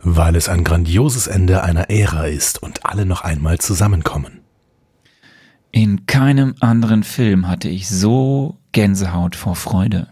Weil 0.02 0.34
es 0.34 0.48
ein 0.48 0.64
grandioses 0.64 1.26
Ende 1.26 1.62
einer 1.62 1.90
Ära 1.90 2.24
ist 2.26 2.62
und 2.62 2.86
alle 2.86 3.04
noch 3.04 3.20
einmal 3.20 3.58
zusammenkommen. 3.58 4.40
In 5.72 6.06
keinem 6.06 6.54
anderen 6.60 7.02
Film 7.02 7.46
hatte 7.48 7.68
ich 7.68 7.88
so 7.88 8.56
Gänsehaut 8.72 9.36
vor 9.36 9.54
Freude. 9.56 10.08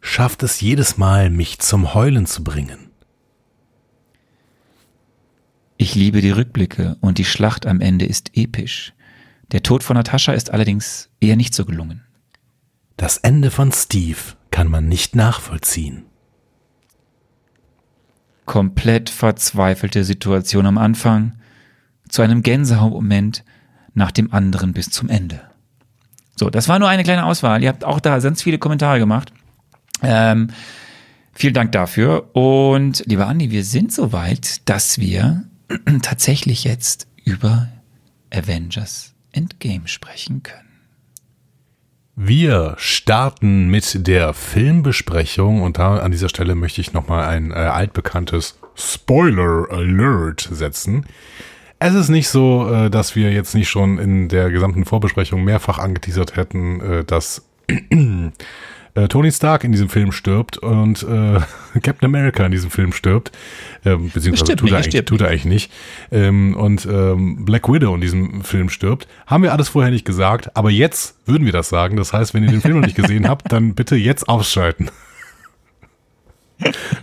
Schafft 0.00 0.42
es 0.42 0.60
jedes 0.60 0.96
Mal, 0.96 1.30
mich 1.30 1.58
zum 1.58 1.94
Heulen 1.94 2.26
zu 2.26 2.42
bringen. 2.42 2.90
Ich 5.76 5.94
liebe 5.94 6.20
die 6.20 6.30
Rückblicke 6.30 6.96
und 7.00 7.18
die 7.18 7.24
Schlacht 7.24 7.66
am 7.66 7.80
Ende 7.80 8.04
ist 8.04 8.36
episch. 8.36 8.92
Der 9.52 9.62
Tod 9.62 9.82
von 9.82 9.96
Natascha 9.96 10.32
ist 10.32 10.50
allerdings 10.50 11.08
eher 11.20 11.36
nicht 11.36 11.54
so 11.54 11.64
gelungen. 11.64 12.02
Das 12.96 13.16
Ende 13.16 13.50
von 13.50 13.72
Steve 13.72 14.18
kann 14.50 14.68
man 14.68 14.88
nicht 14.88 15.16
nachvollziehen. 15.16 16.04
Komplett 18.44 19.10
verzweifelte 19.10 20.04
Situation 20.04 20.66
am 20.66 20.76
Anfang, 20.76 21.32
zu 22.08 22.22
einem 22.22 22.42
Gänsehautmoment 22.42 23.44
nach 23.94 24.10
dem 24.10 24.32
anderen 24.32 24.72
bis 24.72 24.90
zum 24.90 25.08
Ende. 25.08 25.40
So, 26.36 26.50
das 26.50 26.68
war 26.68 26.78
nur 26.78 26.88
eine 26.88 27.04
kleine 27.04 27.24
Auswahl. 27.24 27.62
Ihr 27.62 27.68
habt 27.68 27.84
auch 27.84 28.00
da 28.00 28.18
ganz 28.18 28.42
viele 28.42 28.58
Kommentare 28.58 28.98
gemacht. 28.98 29.32
Ähm, 30.02 30.48
vielen 31.32 31.54
Dank 31.54 31.72
dafür. 31.72 32.34
Und 32.34 33.02
lieber 33.06 33.26
Andi, 33.26 33.50
wir 33.50 33.64
sind 33.64 33.92
soweit, 33.92 34.68
dass 34.68 34.98
wir 34.98 35.44
tatsächlich 36.02 36.64
jetzt 36.64 37.06
über 37.24 37.68
Avengers 38.32 39.14
Endgame 39.32 39.86
sprechen 39.86 40.42
können. 40.42 40.70
Wir 42.16 42.74
starten 42.76 43.68
mit 43.68 44.06
der 44.06 44.34
Filmbesprechung 44.34 45.62
und 45.62 45.78
da 45.78 45.96
an 45.98 46.10
dieser 46.10 46.28
Stelle 46.28 46.54
möchte 46.54 46.80
ich 46.80 46.92
nochmal 46.92 47.26
ein 47.28 47.50
äh, 47.50 47.54
altbekanntes 47.54 48.58
Spoiler 48.74 49.68
Alert 49.70 50.46
setzen. 50.52 51.06
Es 51.78 51.94
ist 51.94 52.10
nicht 52.10 52.28
so, 52.28 52.70
äh, 52.70 52.90
dass 52.90 53.16
wir 53.16 53.32
jetzt 53.32 53.54
nicht 53.54 53.70
schon 53.70 53.98
in 53.98 54.28
der 54.28 54.50
gesamten 54.50 54.84
Vorbesprechung 54.84 55.44
mehrfach 55.44 55.78
angeteasert 55.78 56.36
hätten, 56.36 56.80
äh, 56.80 57.04
dass 57.04 57.48
äh, 59.00 59.08
Tony 59.08 59.32
Stark 59.32 59.64
in 59.64 59.72
diesem 59.72 59.88
Film 59.88 60.12
stirbt 60.12 60.58
und 60.58 61.02
äh, 61.02 61.40
Captain 61.80 62.04
America 62.06 62.44
in 62.44 62.52
diesem 62.52 62.70
Film 62.70 62.92
stirbt, 62.92 63.32
ähm, 63.84 64.10
beziehungsweise 64.10 64.56
tut, 64.56 64.64
nicht, 64.64 64.72
er 64.72 64.78
eigentlich, 64.78 65.04
tut 65.04 65.20
er 65.20 65.28
eigentlich 65.28 65.44
nicht. 65.44 65.72
Ähm, 66.10 66.56
und 66.56 66.86
ähm, 66.86 67.44
Black 67.44 67.72
Widow 67.72 67.94
in 67.94 68.00
diesem 68.00 68.42
Film 68.42 68.68
stirbt. 68.68 69.06
Haben 69.26 69.42
wir 69.42 69.52
alles 69.52 69.68
vorher 69.68 69.90
nicht 69.90 70.04
gesagt, 70.04 70.56
aber 70.56 70.70
jetzt 70.70 71.16
würden 71.26 71.44
wir 71.44 71.52
das 71.52 71.68
sagen. 71.68 71.96
Das 71.96 72.12
heißt, 72.12 72.34
wenn 72.34 72.44
ihr 72.44 72.50
den 72.50 72.60
Film 72.60 72.80
noch 72.80 72.86
nicht 72.86 72.96
gesehen 72.96 73.28
habt, 73.28 73.50
dann 73.52 73.74
bitte 73.74 73.96
jetzt 73.96 74.28
ausschalten. 74.28 74.90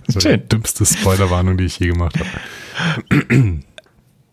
Das 0.05 0.23
war 0.23 0.33
die 0.33 0.47
dümmste 0.47 0.85
Spoilerwarnung, 0.85 1.57
die 1.57 1.63
ich 1.63 1.79
je 1.79 1.87
gemacht 1.87 2.15
habe. 2.19 3.59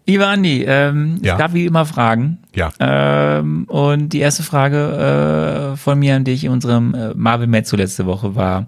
Lieber 0.06 0.28
Andi, 0.28 0.64
ähm, 0.66 1.18
Ja. 1.22 1.32
es 1.32 1.38
gab 1.38 1.54
wie 1.54 1.64
immer 1.66 1.86
Fragen. 1.86 2.38
Ja. 2.54 2.70
Ähm, 2.78 3.64
und 3.68 4.10
die 4.12 4.18
erste 4.18 4.42
Frage 4.42 5.72
äh, 5.72 5.76
von 5.76 5.98
mir 5.98 6.14
an 6.16 6.24
dich 6.24 6.44
in 6.44 6.50
unserem 6.50 6.94
äh, 6.94 7.14
Marvel 7.14 7.46
Mezzo 7.46 7.76
letzte 7.76 8.04
Woche 8.06 8.34
war, 8.36 8.66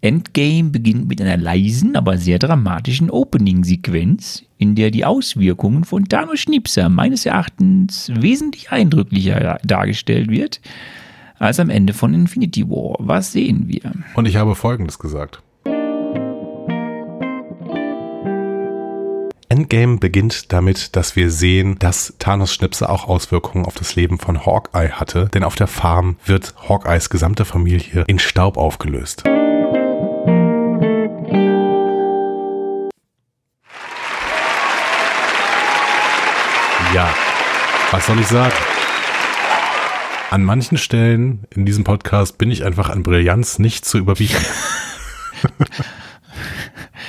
Endgame 0.00 0.70
beginnt 0.70 1.08
mit 1.08 1.20
einer 1.20 1.36
leisen, 1.36 1.96
aber 1.96 2.16
sehr 2.18 2.38
dramatischen 2.38 3.10
Opening-Sequenz, 3.10 4.44
in 4.58 4.74
der 4.74 4.90
die 4.90 5.04
Auswirkungen 5.04 5.84
von 5.84 6.04
Thanos 6.06 6.40
Schnipser 6.40 6.88
meines 6.88 7.26
Erachtens 7.26 8.10
wesentlich 8.14 8.70
eindrücklicher 8.70 9.58
dargestellt 9.64 10.30
wird 10.30 10.60
als 11.38 11.60
am 11.60 11.68
Ende 11.70 11.92
von 11.92 12.14
Infinity 12.14 12.68
War. 12.68 12.96
Was 12.98 13.32
sehen 13.32 13.64
wir? 13.68 13.92
Und 14.14 14.26
ich 14.26 14.36
habe 14.36 14.54
Folgendes 14.54 14.98
gesagt. 14.98 15.42
Endgame 19.56 19.96
beginnt 19.96 20.52
damit, 20.52 20.96
dass 20.96 21.16
wir 21.16 21.30
sehen, 21.30 21.78
dass 21.78 22.12
Thanos 22.18 22.52
Schnipse 22.52 22.90
auch 22.90 23.08
Auswirkungen 23.08 23.64
auf 23.64 23.74
das 23.74 23.96
Leben 23.96 24.18
von 24.18 24.44
Hawkeye 24.44 24.90
hatte, 24.90 25.30
denn 25.32 25.42
auf 25.42 25.54
der 25.54 25.66
Farm 25.66 26.18
wird 26.26 26.54
Hawkeyes 26.68 27.08
gesamte 27.08 27.46
Familie 27.46 28.04
in 28.06 28.18
Staub 28.18 28.58
aufgelöst. 28.58 29.24
Ja, 36.94 37.08
was 37.92 38.06
soll 38.06 38.20
ich 38.20 38.26
sagen? 38.26 38.52
An 40.30 40.44
manchen 40.44 40.76
Stellen 40.76 41.44
in 41.48 41.64
diesem 41.64 41.84
Podcast 41.84 42.36
bin 42.36 42.50
ich 42.50 42.62
einfach 42.62 42.90
an 42.90 43.02
Brillanz 43.02 43.58
nicht 43.58 43.86
zu 43.86 43.96
überbieten. 43.96 44.44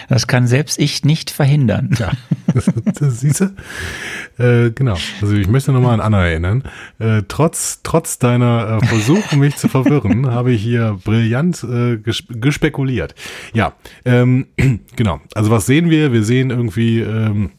Das 0.09 0.27
kann 0.27 0.47
selbst 0.47 0.79
ich 0.79 1.03
nicht 1.03 1.29
verhindern. 1.29 1.89
Ja, 1.97 2.11
das, 2.53 2.71
das 2.99 3.19
siehst 3.19 3.41
du? 3.41 4.43
Äh, 4.43 4.71
genau. 4.71 4.97
Also 5.21 5.35
ich 5.35 5.47
möchte 5.47 5.71
nochmal 5.71 5.95
an 5.95 6.01
Anna 6.01 6.25
erinnern. 6.25 6.63
Äh, 6.99 7.23
trotz, 7.27 7.81
trotz 7.83 8.19
deiner 8.19 8.79
äh, 8.81 8.85
Versuche, 8.85 9.35
mich 9.37 9.55
zu 9.57 9.67
verwirren, 9.67 10.27
habe 10.31 10.51
ich 10.51 10.61
hier 10.61 10.99
brillant 11.03 11.63
äh, 11.63 11.97
gesp 11.97 12.27
gespekuliert. 12.29 13.15
Ja, 13.53 13.73
ähm, 14.05 14.47
genau. 14.95 15.19
Also 15.33 15.51
was 15.51 15.65
sehen 15.65 15.89
wir? 15.89 16.13
Wir 16.13 16.23
sehen 16.23 16.49
irgendwie 16.49 17.01
ähm, 17.01 17.51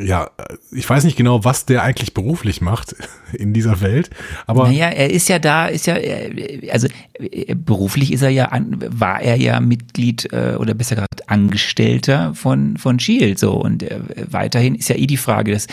ja, 0.00 0.30
ich 0.72 0.88
weiß 0.88 1.04
nicht 1.04 1.16
genau, 1.16 1.44
was 1.44 1.64
der 1.64 1.82
eigentlich 1.82 2.12
beruflich 2.12 2.60
macht 2.60 2.96
in 3.32 3.52
dieser 3.52 3.80
Welt, 3.80 4.10
aber. 4.46 4.68
Naja, 4.68 4.88
er 4.88 5.10
ist 5.10 5.28
ja 5.28 5.38
da, 5.38 5.66
ist 5.66 5.86
ja, 5.86 5.96
also 6.72 6.88
beruflich 7.54 8.12
ist 8.12 8.22
er 8.22 8.30
ja, 8.30 8.50
war 8.88 9.20
er 9.20 9.36
ja 9.36 9.60
Mitglied 9.60 10.32
äh, 10.32 10.56
oder 10.58 10.74
besser 10.74 10.96
gesagt 10.96 11.28
Angestellter 11.28 12.34
von, 12.34 12.76
von 12.76 12.98
Shield, 12.98 13.38
so. 13.38 13.52
Und 13.52 13.82
äh, 13.82 14.00
weiterhin 14.30 14.74
ist 14.74 14.88
ja 14.88 14.96
eh 14.96 15.06
die 15.06 15.16
Frage, 15.16 15.52
dass, 15.52 15.68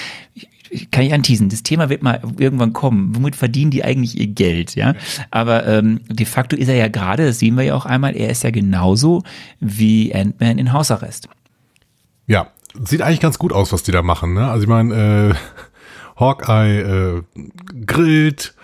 kann 0.91 1.03
ich 1.03 1.13
anteasen, 1.13 1.49
das 1.49 1.63
Thema 1.63 1.89
wird 1.89 2.03
mal 2.03 2.21
irgendwann 2.37 2.73
kommen. 2.73 3.15
Womit 3.15 3.35
verdienen 3.35 3.71
die 3.71 3.83
eigentlich 3.83 4.19
ihr 4.19 4.27
Geld, 4.27 4.75
ja? 4.75 4.95
Aber 5.31 5.65
ähm, 5.65 6.01
de 6.09 6.25
facto 6.25 6.55
ist 6.55 6.67
er 6.67 6.75
ja 6.75 6.87
gerade, 6.87 7.25
das 7.25 7.39
sehen 7.39 7.55
wir 7.55 7.63
ja 7.63 7.75
auch 7.75 7.85
einmal, 7.85 8.15
er 8.15 8.29
ist 8.29 8.43
ja 8.43 8.51
genauso 8.51 9.23
wie 9.59 10.13
Ant-Man 10.13 10.59
in 10.59 10.73
Hausarrest. 10.73 11.27
Ja, 12.27 12.51
sieht 12.83 13.01
eigentlich 13.01 13.19
ganz 13.19 13.39
gut 13.39 13.53
aus, 13.53 13.71
was 13.71 13.83
die 13.83 13.91
da 13.91 14.01
machen. 14.01 14.33
Ne? 14.33 14.49
Also 14.49 14.63
ich 14.63 14.69
meine, 14.69 15.33
äh, 15.33 16.19
Hawkeye 16.19 16.79
äh, 16.79 17.23
grillt, 17.85 18.55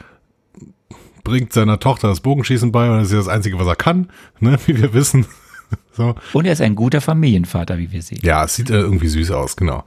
bringt 1.23 1.53
seiner 1.53 1.79
Tochter 1.79 2.07
das 2.07 2.21
Bogenschießen 2.21 2.71
bei 2.71 2.89
und 2.89 2.99
das 2.99 3.07
ist 3.07 3.13
ja 3.13 3.19
das 3.19 3.27
Einzige, 3.27 3.59
was 3.59 3.67
er 3.67 3.75
kann, 3.75 4.09
ne? 4.39 4.57
wie 4.65 4.77
wir 4.77 4.93
wissen. 4.93 5.25
so. 5.93 6.15
Und 6.33 6.45
er 6.45 6.53
ist 6.53 6.61
ein 6.61 6.75
guter 6.75 7.01
Familienvater, 7.01 7.77
wie 7.77 7.91
wir 7.91 8.01
sehen. 8.01 8.19
Ja, 8.23 8.43
es 8.45 8.55
sieht 8.55 8.69
äh, 8.69 8.79
irgendwie 8.79 9.07
süß 9.07 9.31
aus, 9.31 9.55
genau. 9.55 9.83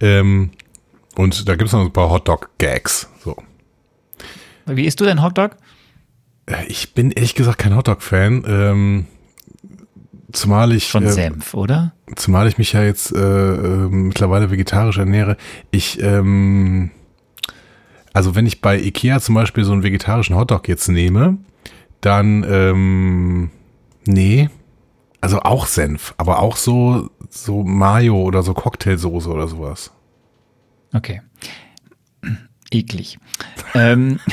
Ähm, 0.00 0.50
und 1.16 1.48
da 1.48 1.56
gibt 1.56 1.68
es 1.68 1.72
noch 1.72 1.80
ein 1.80 1.92
paar 1.92 2.10
Hotdog-Gags. 2.10 3.08
So. 3.24 3.36
Wie 4.66 4.84
isst 4.84 5.00
du 5.00 5.04
denn 5.04 5.22
Hotdog? 5.22 5.56
Äh, 6.46 6.66
ich 6.66 6.94
bin 6.94 7.10
ehrlich 7.10 7.34
gesagt 7.34 7.58
kein 7.58 7.74
Hotdog-Fan. 7.74 8.44
Ähm, 8.46 9.06
zumal 10.32 10.72
ich. 10.72 10.90
Von 10.90 11.04
äh, 11.04 11.12
Senf, 11.12 11.54
oder? 11.54 11.92
Zumal 12.14 12.48
ich 12.48 12.58
mich 12.58 12.72
ja 12.72 12.82
jetzt 12.82 13.12
äh, 13.12 13.18
äh, 13.18 13.88
mittlerweile 13.88 14.50
vegetarisch 14.50 14.98
ernähre. 14.98 15.36
Ich, 15.70 16.00
ähm, 16.02 16.90
also 18.12 18.34
wenn 18.34 18.46
ich 18.46 18.60
bei 18.60 18.78
Ikea 18.78 19.20
zum 19.20 19.34
Beispiel 19.34 19.64
so 19.64 19.72
einen 19.72 19.82
vegetarischen 19.82 20.36
Hotdog 20.36 20.68
jetzt 20.68 20.88
nehme, 20.88 21.38
dann, 22.00 22.44
ähm, 22.48 23.50
nee, 24.06 24.48
also 25.20 25.40
auch 25.40 25.66
Senf, 25.66 26.14
aber 26.18 26.40
auch 26.40 26.56
so, 26.56 27.10
so 27.30 27.64
Mayo 27.64 28.22
oder 28.22 28.42
so 28.42 28.54
Cocktailsoße 28.54 29.28
oder 29.28 29.48
sowas. 29.48 29.92
Okay. 30.94 31.22
Eklig. 32.70 33.18
ähm. 33.74 34.20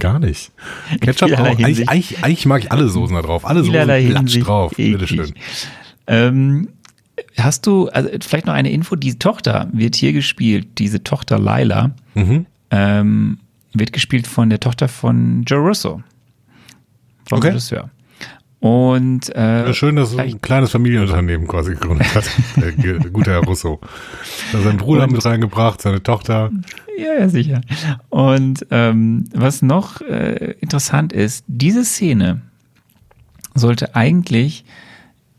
Gar 0.00 0.18
nicht. 0.18 0.50
Ketchup 1.00 1.32
auch. 1.32 1.44
Eigentlich, 1.44 1.88
eigentlich, 1.88 2.24
eigentlich, 2.24 2.46
mag 2.46 2.64
ich 2.64 2.72
alle 2.72 2.88
Soßen 2.88 3.14
da 3.14 3.22
drauf. 3.22 3.44
Alle 3.46 3.62
Soßen 3.62 4.10
platsch 4.10 4.40
drauf. 4.40 4.72
Bitteschön. 4.76 5.32
Ähm, 6.06 6.68
hast 7.38 7.66
du, 7.66 7.88
also 7.88 8.08
vielleicht 8.20 8.46
noch 8.46 8.54
eine 8.54 8.70
Info, 8.70 8.96
die 8.96 9.18
Tochter 9.18 9.68
wird 9.72 9.94
hier 9.94 10.12
gespielt, 10.12 10.78
diese 10.78 11.04
Tochter 11.04 11.38
Laila, 11.38 11.92
mhm. 12.14 12.46
ähm, 12.70 13.38
wird 13.72 13.92
gespielt 13.92 14.26
von 14.26 14.50
der 14.50 14.60
Tochter 14.60 14.88
von 14.88 15.44
Joe 15.44 15.60
Russo. 15.60 16.02
Vom 17.28 17.38
okay. 17.38 17.48
Regisseur. 17.48 17.90
Und 18.60 19.34
äh, 19.34 19.66
ja, 19.66 19.72
schön, 19.72 19.96
dass 19.96 20.12
er 20.12 20.24
ein 20.24 20.42
kleines 20.42 20.70
Familienunternehmen 20.70 21.48
quasi 21.48 21.72
gegründet 21.72 22.14
hat. 22.14 22.24
der 22.56 23.10
gute 23.10 23.30
Herr 23.30 23.42
Russo. 23.42 23.80
Da 24.52 24.60
seinen 24.60 24.76
Bruder 24.76 25.04
und, 25.04 25.12
mit 25.12 25.24
reingebracht, 25.24 25.80
seine 25.80 26.02
Tochter. 26.02 26.50
Ja, 26.98 27.14
ja, 27.20 27.28
sicher. 27.30 27.62
Und 28.10 28.66
ähm, 28.70 29.24
was 29.32 29.62
noch 29.62 30.02
äh, 30.02 30.54
interessant 30.60 31.14
ist, 31.14 31.44
diese 31.48 31.86
Szene 31.86 32.42
sollte 33.54 33.94
eigentlich 33.96 34.66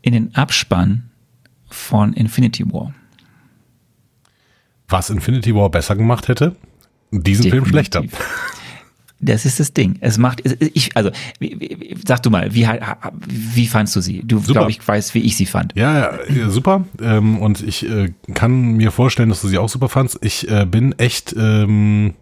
in 0.02 0.12
den 0.12 0.34
Abspann 0.34 1.04
von 1.70 2.12
Infinity 2.14 2.70
War. 2.72 2.92
Was 4.88 5.10
Infinity 5.10 5.54
War 5.54 5.70
besser 5.70 5.94
gemacht 5.94 6.26
hätte? 6.26 6.56
Diesen 7.12 7.44
Definitiv. 7.44 7.50
Film 7.50 7.64
schlechter. 7.66 8.02
Das 9.24 9.46
ist 9.46 9.60
das 9.60 9.72
Ding. 9.72 9.96
Es 10.00 10.18
macht, 10.18 10.42
ich, 10.60 10.96
also, 10.96 11.10
sag 12.04 12.24
du 12.24 12.30
mal, 12.30 12.52
wie, 12.54 12.68
wie 13.28 13.66
fandst 13.68 13.94
du 13.94 14.00
sie? 14.00 14.22
Du, 14.24 14.42
glaube 14.42 14.70
ich, 14.72 14.86
weißt, 14.86 15.14
wie 15.14 15.20
ich 15.20 15.36
sie 15.36 15.46
fand. 15.46 15.72
Ja, 15.76 16.18
ja 16.28 16.50
super. 16.50 16.84
Ähm, 17.00 17.38
und 17.38 17.62
ich 17.62 17.88
äh, 17.88 18.12
kann 18.34 18.72
mir 18.72 18.90
vorstellen, 18.90 19.28
dass 19.28 19.40
du 19.40 19.48
sie 19.48 19.58
auch 19.58 19.68
super 19.68 19.88
fandst. 19.88 20.18
Ich 20.22 20.50
äh, 20.50 20.66
bin 20.66 20.98
echt, 20.98 21.34
ähm, 21.38 22.14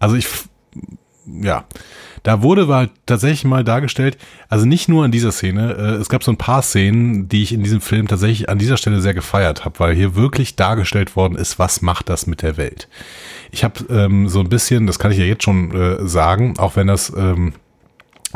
also 0.00 0.16
ich, 0.16 0.26
ja, 1.26 1.64
da 2.22 2.42
wurde 2.42 2.68
halt 2.68 2.90
tatsächlich 3.06 3.44
mal 3.44 3.64
dargestellt, 3.64 4.18
also 4.48 4.66
nicht 4.66 4.88
nur 4.88 5.04
in 5.04 5.10
dieser 5.10 5.32
Szene, 5.32 5.74
äh, 5.74 6.00
es 6.00 6.08
gab 6.08 6.24
so 6.24 6.32
ein 6.32 6.36
paar 6.36 6.62
Szenen, 6.62 7.28
die 7.28 7.42
ich 7.42 7.52
in 7.52 7.62
diesem 7.62 7.80
Film 7.80 8.08
tatsächlich 8.08 8.48
an 8.48 8.58
dieser 8.58 8.76
Stelle 8.76 9.00
sehr 9.00 9.14
gefeiert 9.14 9.64
habe, 9.64 9.78
weil 9.80 9.94
hier 9.94 10.14
wirklich 10.14 10.56
dargestellt 10.56 11.16
worden 11.16 11.36
ist, 11.36 11.58
was 11.58 11.82
macht 11.82 12.08
das 12.08 12.26
mit 12.26 12.42
der 12.42 12.56
Welt. 12.56 12.88
Ich 13.50 13.64
habe 13.64 13.84
ähm, 13.90 14.28
so 14.28 14.40
ein 14.40 14.48
bisschen, 14.48 14.86
das 14.86 14.98
kann 14.98 15.12
ich 15.12 15.18
ja 15.18 15.24
jetzt 15.24 15.44
schon 15.44 15.72
äh, 15.72 16.06
sagen, 16.06 16.58
auch 16.58 16.76
wenn 16.76 16.86
das 16.86 17.12
ähm, 17.16 17.54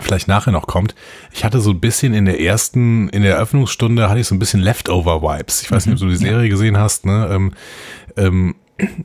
vielleicht 0.01 0.29
nachher 0.29 0.53
noch 0.53 0.67
kommt. 0.67 0.95
Ich 1.33 1.45
hatte 1.45 1.61
so 1.61 1.71
ein 1.71 1.81
bisschen 1.81 2.15
in 2.15 2.25
der 2.25 2.41
ersten, 2.41 3.09
in 3.11 3.23
der 3.23 3.35
Eröffnungsstunde 3.35 4.09
hatte 4.09 4.21
ich 4.21 4.27
so 4.27 4.35
ein 4.35 4.39
bisschen 4.39 4.61
Leftover-Vibes. 4.61 5.63
Ich 5.63 5.71
weiß 5.71 5.87
nicht, 5.87 5.95
ob 5.95 6.01
du 6.01 6.07
die 6.07 6.25
mhm. 6.25 6.29
Serie 6.29 6.49
gesehen 6.49 6.79
hast. 6.79 7.05
Ne? 7.05 7.29
Ähm, 7.31 7.53
ähm, 8.17 8.55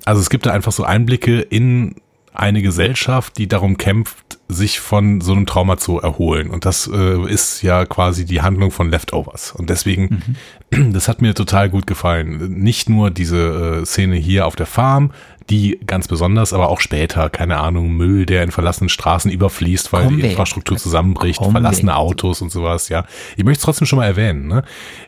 also 0.05 0.21
es 0.21 0.30
gibt 0.30 0.45
da 0.45 0.51
einfach 0.51 0.71
so 0.71 0.84
Einblicke 0.84 1.41
in 1.41 1.95
eine 2.38 2.61
Gesellschaft, 2.61 3.38
die 3.38 3.47
darum 3.47 3.77
kämpft, 3.77 4.39
sich 4.47 4.79
von 4.79 5.21
so 5.21 5.33
einem 5.33 5.45
Trauma 5.45 5.77
zu 5.77 5.99
erholen. 5.99 6.49
Und 6.49 6.65
das 6.65 6.89
äh, 6.91 7.29
ist 7.29 7.61
ja 7.63 7.85
quasi 7.85 8.25
die 8.25 8.41
Handlung 8.41 8.71
von 8.71 8.89
Leftovers. 8.89 9.51
Und 9.51 9.69
deswegen, 9.69 10.23
mhm. 10.71 10.93
das 10.93 11.07
hat 11.07 11.21
mir 11.21 11.33
total 11.33 11.69
gut 11.69 11.88
gefallen. 11.88 12.59
Nicht 12.59 12.89
nur 12.89 13.11
diese 13.11 13.81
äh, 13.81 13.85
Szene 13.85 14.15
hier 14.15 14.45
auf 14.45 14.55
der 14.55 14.65
Farm, 14.65 15.11
die 15.49 15.79
ganz 15.85 16.07
besonders, 16.07 16.53
aber 16.53 16.69
auch 16.69 16.81
später, 16.81 17.29
keine 17.29 17.57
Ahnung, 17.57 17.91
Müll, 17.93 18.25
der 18.25 18.43
in 18.43 18.51
verlassenen 18.51 18.89
Straßen 18.89 19.31
überfließt, 19.31 19.93
weil 19.93 20.05
Komm 20.05 20.17
die 20.17 20.27
Infrastruktur 20.27 20.77
zusammenbricht, 20.77 21.39
Komm 21.39 21.51
verlassene. 21.51 21.95
Autos 21.95 22.41
und 22.41 22.51
sowas, 22.51 22.89
ja. 22.89 23.05
Ich 23.38 23.43
möchte 23.43 23.59
es 23.59 23.63
trotzdem 23.63 23.88
schon 23.88 23.97
mal 23.97 24.05
erwähnen, 24.05 24.47
ne? 24.47 24.63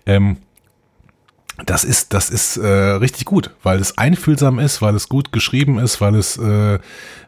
Ähm, 0.05 0.37
das 1.65 1.83
ist, 1.83 2.13
das 2.13 2.29
ist 2.29 2.57
äh, 2.57 2.67
richtig 2.67 3.25
gut, 3.25 3.51
weil 3.63 3.79
es 3.79 3.97
einfühlsam 3.97 4.59
ist, 4.59 4.81
weil 4.81 4.95
es 4.95 5.09
gut 5.09 5.31
geschrieben 5.31 5.79
ist, 5.79 6.01
weil 6.01 6.15
es 6.15 6.37
äh, 6.37 6.79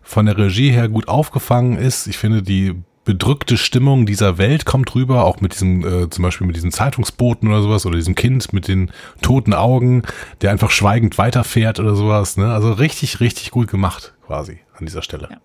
von 0.01 0.25
der 0.25 0.37
Regie 0.37 0.71
her 0.71 0.89
gut 0.89 1.07
aufgefangen 1.07 1.77
ist. 1.77 2.07
Ich 2.07 2.17
finde, 2.17 2.43
die 2.43 2.75
bedrückte 3.03 3.57
Stimmung 3.57 4.05
dieser 4.05 4.37
Welt 4.37 4.65
kommt 4.65 4.93
rüber, 4.93 5.25
auch 5.25 5.41
mit 5.41 5.53
diesem, 5.53 5.85
äh, 5.85 6.09
zum 6.09 6.23
Beispiel 6.23 6.45
mit 6.45 6.55
diesem 6.55 6.71
Zeitungsboten 6.71 7.47
oder 7.47 7.61
sowas 7.61 7.85
oder 7.85 7.95
diesem 7.95 8.15
Kind 8.15 8.53
mit 8.53 8.67
den 8.67 8.91
toten 9.21 9.53
Augen, 9.53 10.03
der 10.41 10.51
einfach 10.51 10.71
schweigend 10.71 11.17
weiterfährt 11.17 11.79
oder 11.79 11.95
sowas. 11.95 12.37
Ne? 12.37 12.53
Also 12.53 12.71
richtig, 12.73 13.19
richtig 13.19 13.51
gut 13.51 13.69
gemacht 13.69 14.13
quasi 14.27 14.59
an 14.77 14.85
dieser 14.85 15.01
Stelle. 15.01 15.29
Ja. 15.31 15.37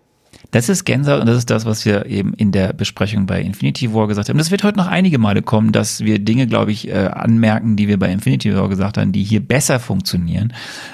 Das 0.51 0.69
ist 0.69 0.85
Gänsehaut 0.85 1.21
und 1.21 1.27
das 1.27 1.39
ist 1.39 1.51
das, 1.51 1.65
was 1.65 1.85
wir 1.85 2.07
eben 2.07 2.33
in 2.35 2.53
der 2.53 2.73
Besprechung 2.73 3.27
bei 3.27 3.41
Infinity 3.41 3.93
War 3.93 4.07
gesagt 4.07 4.29
haben. 4.29 4.39
Das 4.39 4.51
wird 4.51 4.65
heute 4.65 4.79
noch 4.79 4.87
einige 4.87 5.19
Male 5.19 5.43
kommen, 5.43 5.73
dass 5.73 6.01
wir 6.01 6.19
Dinge, 6.19 6.47
glaube 6.47 6.73
ich, 6.73 6.89
äh, 6.89 7.11
anmerken, 7.13 7.77
die 7.77 7.89
wir 7.89 7.99
bei 7.99 8.11
Infinity 8.11 8.55
War 8.55 8.69
gesagt 8.69 8.99
haben, 8.99 9.13
die 9.13 9.23
hier 9.23 9.41
besser 9.41 9.81
funktionieren. 9.81 10.53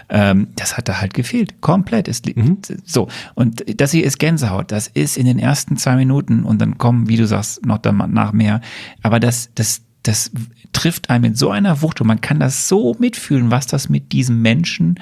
Ähm, 0.09 0.49
das 0.57 0.77
hat 0.77 0.89
da 0.89 1.01
halt 1.01 1.15
gefehlt. 1.15 1.61
Komplett. 1.61 2.09
Es, 2.09 2.23
mhm. 2.25 2.59
So. 2.85 3.09
Und 3.35 3.65
das 3.81 3.93
hier 3.93 4.05
ist 4.05 4.19
Gänsehaut. 4.19 4.73
Das 4.73 4.89
ist 4.89 5.17
in 5.17 5.27
den 5.27 5.39
ersten 5.39 5.77
zwei 5.77 5.97
Minuten 5.97 6.45
und 6.45 6.61
dann 6.61 6.79
kommen, 6.79 7.09
wie 7.09 7.17
du 7.17 7.27
sagst, 7.27 7.65
noch 7.67 7.79
danach 7.79 8.33
mehr. 8.33 8.61
Aber 9.03 9.21
das, 9.21 9.51
das, 9.55 9.83
das 10.03 10.31
trifft 10.73 11.11
einem 11.11 11.23
mit 11.23 11.39
so 11.39 11.51
einer 11.51 11.83
Wucht 11.83 12.01
und 12.01 12.07
man 12.07 12.21
kann 12.21 12.41
das 12.41 12.69
so 12.69 12.97
mitfühlen, 12.99 13.51
was 13.51 13.67
das 13.67 13.89
mit 13.89 14.13
diesem 14.13 14.43
Menschen 14.43 14.99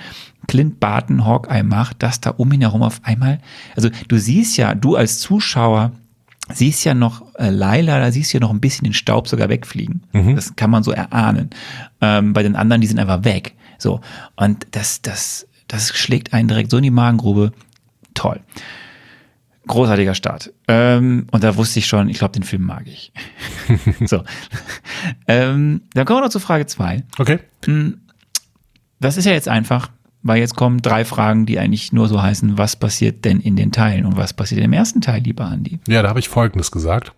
Clint 0.51 0.81
Barton 0.81 1.25
Hawkeye 1.25 1.63
macht, 1.63 2.03
dass 2.03 2.21
da 2.21 2.31
um 2.31 2.51
ihn 2.51 2.63
herum 2.63 2.83
auf 2.83 3.01
einmal, 3.05 3.39
also 3.77 3.89
du 4.09 4.19
siehst 4.19 4.57
ja, 4.57 4.75
du 4.75 4.97
als 4.97 5.21
Zuschauer 5.21 5.93
siehst 6.53 6.85
ja 6.85 6.93
noch 6.93 7.23
äh, 7.37 7.51
Laila, 7.51 8.01
da 8.01 8.11
siehst 8.11 8.33
du 8.33 8.39
ja 8.39 8.41
noch 8.41 8.51
ein 8.51 8.59
bisschen 8.59 8.83
den 8.83 8.93
Staub 8.93 9.29
sogar 9.29 9.49
wegfliegen. 9.49 10.03
Mhm. 10.13 10.35
Das 10.35 10.57
kann 10.57 10.69
man 10.69 10.83
so 10.83 10.91
erahnen. 10.91 11.51
Ähm, 12.01 12.33
bei 12.33 12.43
den 12.43 12.57
anderen, 12.57 12.81
die 12.81 12.89
sind 12.89 12.99
einfach 12.99 13.23
weg. 13.23 13.55
So. 13.79 14.01
Und 14.35 14.67
das, 14.73 15.03
das, 15.03 15.47
das 15.69 15.91
schlägt 15.97 16.33
einen 16.33 16.49
direkt 16.49 16.73
so 16.73 16.79
in 16.79 16.83
die 16.83 16.91
Magengrube. 16.91 17.53
Toll. 18.15 18.41
Großartiger 19.69 20.17
Start. 20.17 20.53
Ähm, 20.67 21.29
und 21.31 21.45
da 21.45 21.55
wusste 21.55 21.79
ich 21.79 21.87
schon, 21.87 22.09
ich 22.09 22.19
glaube, 22.19 22.33
den 22.33 22.43
Film 22.43 22.63
mag 22.63 22.89
ich. 22.89 23.13
so. 24.05 24.25
ähm, 25.29 25.83
dann 25.95 26.05
kommen 26.07 26.19
wir 26.19 26.25
noch 26.25 26.31
zu 26.31 26.41
Frage 26.41 26.67
zwei. 26.67 27.05
Okay. 27.21 27.39
Hm, 27.67 28.01
das 28.99 29.17
ist 29.17 29.27
ja 29.27 29.33
jetzt 29.33 29.47
einfach 29.47 29.91
weil 30.23 30.39
jetzt 30.39 30.57
kommen 30.57 30.83
drei 30.83 31.05
Fragen, 31.05 31.47
die 31.47 31.59
eigentlich 31.59 31.93
nur 31.93 32.09
so 32.09 32.23
heißen, 32.23 32.59
was 32.59 32.77
passiert 32.77 33.25
denn 33.25 33.41
in 33.41 33.57
den 33.57 33.73
Teilen 33.73 34.07
und 34.07 34.17
was 34.17 34.33
passiert 34.33 34.63
im 34.63 34.73
ersten 34.73 35.01
Teil, 35.01 35.23
lieber 35.23 35.45
Andi? 35.45 35.81
Ja, 35.89 36.03
da 36.03 36.09
habe 36.09 36.21
ich 36.21 36.29
Folgendes 36.29 36.71
gesagt. 36.71 37.13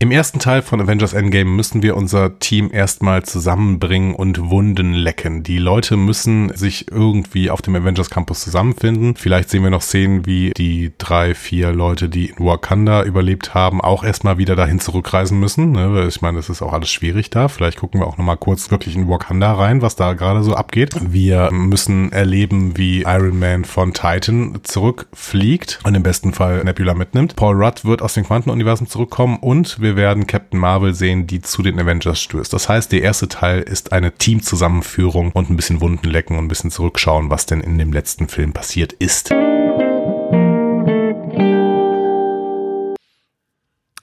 Im 0.00 0.12
ersten 0.12 0.38
Teil 0.38 0.62
von 0.62 0.80
Avengers 0.80 1.12
Endgame 1.12 1.50
müssen 1.50 1.82
wir 1.82 1.96
unser 1.96 2.38
Team 2.38 2.70
erstmal 2.72 3.24
zusammenbringen 3.24 4.14
und 4.14 4.48
Wunden 4.48 4.92
lecken. 4.92 5.42
Die 5.42 5.58
Leute 5.58 5.96
müssen 5.96 6.54
sich 6.54 6.88
irgendwie 6.92 7.50
auf 7.50 7.62
dem 7.62 7.74
Avengers 7.74 8.08
Campus 8.08 8.42
zusammenfinden. 8.42 9.16
Vielleicht 9.16 9.50
sehen 9.50 9.64
wir 9.64 9.70
noch 9.70 9.82
Szenen, 9.82 10.24
wie 10.24 10.52
die 10.56 10.92
drei, 10.98 11.34
vier 11.34 11.72
Leute, 11.72 12.08
die 12.08 12.26
in 12.26 12.46
Wakanda 12.46 13.02
überlebt 13.02 13.54
haben, 13.54 13.80
auch 13.80 14.04
erstmal 14.04 14.38
wieder 14.38 14.54
dahin 14.54 14.78
zurückreisen 14.78 15.40
müssen. 15.40 15.72
Ne? 15.72 16.06
Ich 16.06 16.22
meine, 16.22 16.36
das 16.36 16.48
ist 16.48 16.62
auch 16.62 16.72
alles 16.72 16.92
schwierig 16.92 17.30
da. 17.30 17.48
Vielleicht 17.48 17.78
gucken 17.80 18.00
wir 18.00 18.06
auch 18.06 18.18
nochmal 18.18 18.36
kurz 18.36 18.70
wirklich 18.70 18.94
in 18.94 19.08
Wakanda 19.08 19.52
rein, 19.52 19.82
was 19.82 19.96
da 19.96 20.12
gerade 20.12 20.44
so 20.44 20.54
abgeht. 20.54 20.94
Wir 21.10 21.50
müssen 21.50 22.12
erleben, 22.12 22.78
wie 22.78 23.00
Iron 23.02 23.40
Man 23.40 23.64
von 23.64 23.92
Titan 23.94 24.60
zurückfliegt 24.62 25.80
und 25.82 25.96
im 25.96 26.04
besten 26.04 26.34
Fall 26.34 26.62
Nebula 26.62 26.94
mitnimmt. 26.94 27.34
Paul 27.34 27.60
Rudd 27.60 27.84
wird 27.84 28.00
aus 28.00 28.14
den 28.14 28.22
Quantenuniversen 28.22 28.86
zurückkommen 28.86 29.38
und 29.40 29.80
wir 29.80 29.87
wir 29.88 29.96
werden 29.96 30.26
Captain 30.26 30.60
Marvel 30.60 30.92
sehen, 30.92 31.26
die 31.26 31.40
zu 31.40 31.62
den 31.62 31.80
Avengers 31.80 32.20
stößt. 32.20 32.52
Das 32.52 32.68
heißt, 32.68 32.92
der 32.92 33.00
erste 33.00 33.26
Teil 33.26 33.62
ist 33.62 33.90
eine 33.92 34.12
Teamzusammenführung 34.12 35.32
und 35.32 35.48
ein 35.48 35.56
bisschen 35.56 35.80
Wunden 35.80 36.10
lecken 36.10 36.36
und 36.36 36.44
ein 36.44 36.48
bisschen 36.48 36.70
zurückschauen, 36.70 37.30
was 37.30 37.46
denn 37.46 37.62
in 37.62 37.78
dem 37.78 37.90
letzten 37.90 38.28
Film 38.28 38.52
passiert 38.52 38.92
ist. 38.92 39.30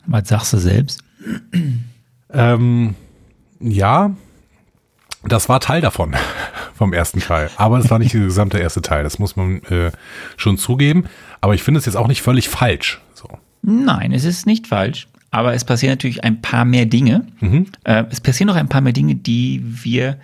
Was 0.08 0.28
sagst 0.28 0.54
du 0.54 0.58
selbst? 0.58 1.04
Ähm, 2.34 2.96
ja, 3.60 4.16
das 5.24 5.50
war 5.50 5.60
Teil 5.60 5.82
davon, 5.82 6.16
vom 6.74 6.94
ersten 6.94 7.20
Teil. 7.20 7.52
Aber 7.58 7.78
es 7.78 7.92
war 7.92 8.00
nicht 8.00 8.16
der 8.16 8.22
gesamte 8.22 8.58
erste 8.58 8.82
Teil, 8.82 9.04
das 9.04 9.20
muss 9.20 9.36
man 9.36 9.62
äh, 9.66 9.92
schon 10.36 10.58
zugeben. 10.58 11.06
Aber 11.42 11.54
ich 11.54 11.62
finde 11.62 11.78
es 11.78 11.86
jetzt 11.86 11.96
auch 11.96 12.08
nicht 12.08 12.24
völlig 12.24 12.50
falsch. 12.50 13.02
So. 13.14 13.30
Nein, 13.62 14.14
es 14.14 14.26
ist 14.26 14.48
nicht 14.48 14.66
falsch 14.66 15.08
aber 15.36 15.54
es 15.54 15.66
passieren 15.66 15.92
natürlich 15.92 16.24
ein 16.24 16.42
paar 16.42 16.64
mehr 16.64 16.86
Dinge. 16.86 17.28
Mhm. 17.42 17.66
Äh, 17.84 18.06
es 18.10 18.22
passieren 18.22 18.48
noch 18.48 18.56
ein 18.56 18.70
paar 18.70 18.80
mehr 18.80 18.94
Dinge, 18.94 19.16
die 19.16 19.62
wir 19.66 20.18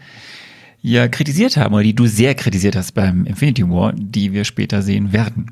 ja 0.82 1.10
kritisiert 1.10 1.58
haben 1.58 1.74
oder 1.74 1.84
die 1.84 1.94
du 1.94 2.08
sehr 2.08 2.34
kritisiert 2.34 2.78
hast 2.78 2.94
beim 2.94 3.26
Infinity 3.26 3.70
War, 3.70 3.92
die 3.94 4.32
wir 4.32 4.46
später 4.46 4.82
sehen 4.82 5.12
werden. 5.12 5.52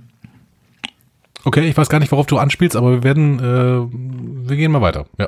Okay, 1.43 1.67
ich 1.67 1.75
weiß 1.75 1.89
gar 1.89 1.99
nicht, 1.99 2.11
worauf 2.13 2.25
du 2.25 2.37
anspielst, 2.37 2.77
aber 2.77 2.91
wir 2.91 3.03
werden, 3.03 3.39
äh, 3.39 4.49
wir 4.49 4.55
gehen 4.55 4.71
mal 4.71 4.81
weiter. 4.81 5.07
Ja. 5.17 5.27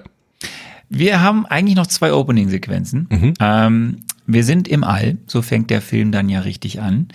Wir 0.88 1.22
haben 1.22 1.46
eigentlich 1.46 1.76
noch 1.76 1.88
zwei 1.88 2.14
Opening-Sequenzen. 2.14 3.08
Mhm. 3.10 3.34
Ähm, 3.42 3.98
wir 4.28 4.46
sind 4.46 4.70
im 4.70 4.86
All, 4.86 5.18
so 5.28 5.42
fängt 5.42 5.70
der 5.70 5.82
Film 5.82 6.14
dann 6.14 6.30
ja 6.30 6.40
richtig 6.40 6.80
an. 6.80 7.10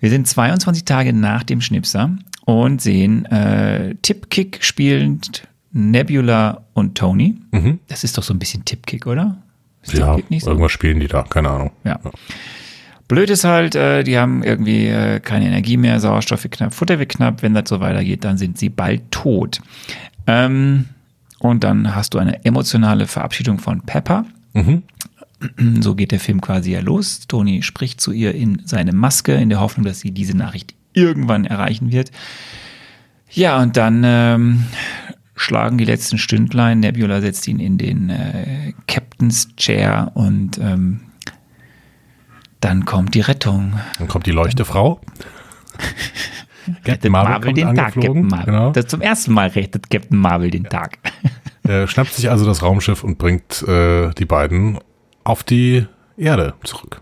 Wir 0.00 0.08
sind 0.08 0.26
22 0.26 0.86
Tage 0.86 1.12
nach 1.12 1.42
dem 1.42 1.60
Schnipser 1.60 2.16
und 2.46 2.80
sehen 2.80 3.26
äh, 3.26 3.94
Tipkick 4.00 4.64
spielend 4.64 5.46
Nebula 5.76 6.62
und 6.72 6.96
Tony. 6.96 7.36
Mhm. 7.52 7.80
Das 7.88 8.02
ist 8.02 8.16
doch 8.16 8.22
so 8.22 8.32
ein 8.32 8.38
bisschen 8.38 8.64
Tipkick, 8.64 9.06
oder? 9.06 9.36
Ist 9.82 9.92
ja, 9.92 10.16
so? 10.38 10.48
irgendwas 10.48 10.72
spielen 10.72 11.00
die 11.00 11.06
da, 11.06 11.22
keine 11.22 11.50
Ahnung. 11.50 11.70
Ja. 11.84 12.00
ja. 12.02 12.10
Blöd 13.08 13.30
ist 13.30 13.44
halt, 13.44 13.76
äh, 13.76 14.02
die 14.02 14.18
haben 14.18 14.42
irgendwie 14.42 14.86
äh, 14.86 15.20
keine 15.20 15.46
Energie 15.46 15.76
mehr, 15.76 16.00
Sauerstoff 16.00 16.42
wird 16.42 16.54
knapp, 16.54 16.74
Futter 16.74 16.98
wird 16.98 17.10
knapp. 17.10 17.42
Wenn 17.42 17.54
das 17.54 17.68
so 17.68 17.78
weitergeht, 17.80 18.24
dann 18.24 18.38
sind 18.38 18.58
sie 18.58 18.68
bald 18.68 19.12
tot. 19.12 19.60
Ähm, 20.26 20.86
und 21.38 21.62
dann 21.62 21.94
hast 21.94 22.14
du 22.14 22.18
eine 22.18 22.44
emotionale 22.44 23.06
Verabschiedung 23.06 23.58
von 23.58 23.82
Pepper. 23.82 24.24
Mhm. 24.54 24.82
So 25.80 25.94
geht 25.94 26.10
der 26.10 26.20
Film 26.20 26.40
quasi 26.40 26.72
ja 26.72 26.80
los. 26.80 27.26
Tony 27.28 27.62
spricht 27.62 28.00
zu 28.00 28.10
ihr 28.10 28.34
in 28.34 28.62
seine 28.64 28.92
Maske, 28.92 29.34
in 29.34 29.50
der 29.50 29.60
Hoffnung, 29.60 29.84
dass 29.84 30.00
sie 30.00 30.10
diese 30.10 30.36
Nachricht 30.36 30.74
irgendwann 30.94 31.44
erreichen 31.44 31.92
wird. 31.92 32.10
Ja, 33.30 33.60
und 33.60 33.76
dann 33.76 34.02
ähm, 34.04 34.64
schlagen 35.36 35.78
die 35.78 35.84
letzten 35.84 36.18
Stündlein. 36.18 36.80
Nebula 36.80 37.20
setzt 37.20 37.46
ihn 37.46 37.60
in 37.60 37.78
den 37.78 38.10
äh, 38.10 38.72
Captain's 38.86 39.54
Chair 39.56 40.10
und 40.14 40.58
ähm, 40.58 41.00
dann 42.60 42.84
kommt 42.84 43.14
die 43.14 43.20
Rettung. 43.20 43.78
Dann 43.98 44.08
kommt 44.08 44.26
die 44.26 44.32
Leuchtefrau. 44.32 45.00
Captain 46.84 47.12
Marvel, 47.12 47.32
Marvel 47.32 47.52
den 47.52 47.74
Tag, 47.74 47.94
Captain 47.94 48.26
Marvel. 48.26 48.46
Genau. 48.46 48.70
Das 48.72 48.86
zum 48.86 49.00
ersten 49.00 49.32
Mal 49.32 49.48
rettet 49.48 49.88
Captain 49.90 50.18
Marvel 50.18 50.50
den 50.50 50.64
Tag. 50.64 50.98
Er 51.68 51.88
schnappt 51.88 52.12
sich 52.12 52.30
also 52.30 52.46
das 52.46 52.62
Raumschiff 52.62 53.02
und 53.02 53.18
bringt 53.18 53.60
äh, 53.66 54.12
die 54.14 54.24
beiden 54.24 54.78
auf 55.24 55.42
die 55.42 55.84
Erde 56.16 56.54
zurück. 56.62 57.00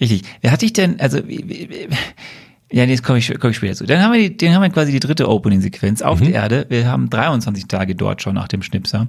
Richtig. 0.00 0.22
Wer 0.42 0.52
hat 0.52 0.62
dich 0.62 0.72
denn, 0.72 1.00
also 1.00 1.18
ja, 2.74 2.86
nee, 2.86 2.96
das 2.96 3.04
komme 3.04 3.20
ich, 3.20 3.32
komm 3.38 3.50
ich 3.50 3.56
später 3.56 3.76
zu. 3.76 3.86
Dann 3.86 4.02
haben 4.02 4.12
wir, 4.12 4.18
die, 4.18 4.36
den 4.36 4.52
haben 4.52 4.62
wir 4.62 4.68
quasi 4.68 4.90
die 4.90 4.98
dritte 4.98 5.28
Opening-Sequenz 5.28 6.02
auf 6.02 6.18
mhm. 6.18 6.24
der 6.24 6.34
Erde. 6.34 6.66
Wir 6.70 6.88
haben 6.88 7.08
23 7.08 7.68
Tage 7.68 7.94
dort 7.94 8.20
schon 8.20 8.34
nach 8.34 8.48
dem 8.48 8.62
Schnipser. 8.62 9.06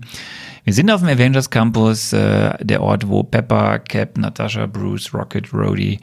Wir 0.66 0.74
sind 0.74 0.92
auf 0.92 1.02
dem 1.02 1.10
Avengers 1.10 1.50
Campus, 1.50 2.14
äh, 2.14 2.64
der 2.64 2.84
Ort, 2.84 3.08
wo 3.08 3.24
Pepper, 3.24 3.80
Cap, 3.80 4.20
Natasha, 4.20 4.68
Bruce, 4.68 5.12
Rocket, 5.16 5.52
Rhodey 5.52 6.00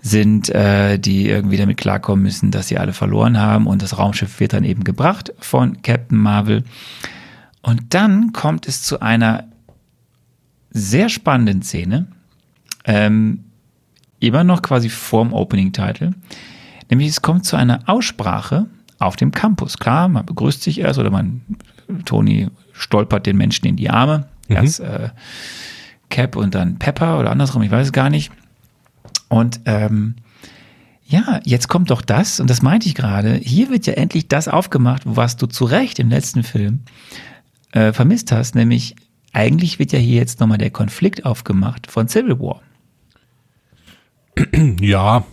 sind, 0.00 0.50
äh, 0.50 0.96
die 0.96 1.28
irgendwie 1.28 1.56
damit 1.56 1.76
klarkommen 1.76 2.22
müssen, 2.22 2.52
dass 2.52 2.68
sie 2.68 2.78
alle 2.78 2.92
verloren 2.92 3.36
haben. 3.36 3.66
Und 3.66 3.82
das 3.82 3.98
Raumschiff 3.98 4.38
wird 4.38 4.52
dann 4.52 4.62
eben 4.62 4.84
gebracht 4.84 5.34
von 5.40 5.82
Captain 5.82 6.18
Marvel. 6.18 6.62
Und 7.62 7.94
dann 7.94 8.32
kommt 8.32 8.68
es 8.68 8.84
zu 8.84 9.00
einer 9.00 9.48
sehr 10.70 11.08
spannenden 11.08 11.62
Szene. 11.62 12.06
Ähm, 12.84 13.42
immer 14.20 14.44
noch 14.44 14.62
quasi 14.62 14.88
vorm 14.88 15.32
Opening-Title. 15.32 16.14
Nämlich 16.92 17.08
es 17.08 17.22
kommt 17.22 17.46
zu 17.46 17.56
einer 17.56 17.80
Aussprache 17.86 18.66
auf 18.98 19.16
dem 19.16 19.32
Campus. 19.32 19.78
Klar, 19.78 20.08
man 20.08 20.26
begrüßt 20.26 20.62
sich 20.62 20.78
erst 20.80 20.98
oder 20.98 21.10
man, 21.10 21.40
Toni 22.04 22.48
stolpert 22.74 23.24
den 23.24 23.38
Menschen 23.38 23.64
in 23.64 23.76
die 23.76 23.88
Arme. 23.88 24.26
Mhm. 24.48 24.56
Erst 24.56 24.80
äh, 24.80 25.08
Cap 26.10 26.36
und 26.36 26.54
dann 26.54 26.78
Pepper 26.78 27.18
oder 27.18 27.30
andersrum, 27.30 27.62
ich 27.62 27.70
weiß 27.70 27.86
es 27.86 27.92
gar 27.94 28.10
nicht. 28.10 28.30
Und 29.30 29.60
ähm, 29.64 30.16
ja, 31.06 31.40
jetzt 31.44 31.68
kommt 31.68 31.90
doch 31.90 32.02
das, 32.02 32.40
und 32.40 32.50
das 32.50 32.60
meinte 32.60 32.86
ich 32.86 32.94
gerade, 32.94 33.36
hier 33.36 33.70
wird 33.70 33.86
ja 33.86 33.94
endlich 33.94 34.28
das 34.28 34.46
aufgemacht, 34.46 35.00
was 35.06 35.38
du 35.38 35.46
zu 35.46 35.64
Recht 35.64 35.98
im 35.98 36.10
letzten 36.10 36.42
Film 36.42 36.80
äh, 37.70 37.94
vermisst 37.94 38.32
hast, 38.32 38.54
nämlich 38.54 38.96
eigentlich 39.32 39.78
wird 39.78 39.92
ja 39.92 39.98
hier 39.98 40.16
jetzt 40.16 40.40
nochmal 40.40 40.58
der 40.58 40.68
Konflikt 40.70 41.24
aufgemacht 41.24 41.90
von 41.90 42.06
Civil 42.06 42.38
War. 42.38 42.60
Ja, 44.78 45.24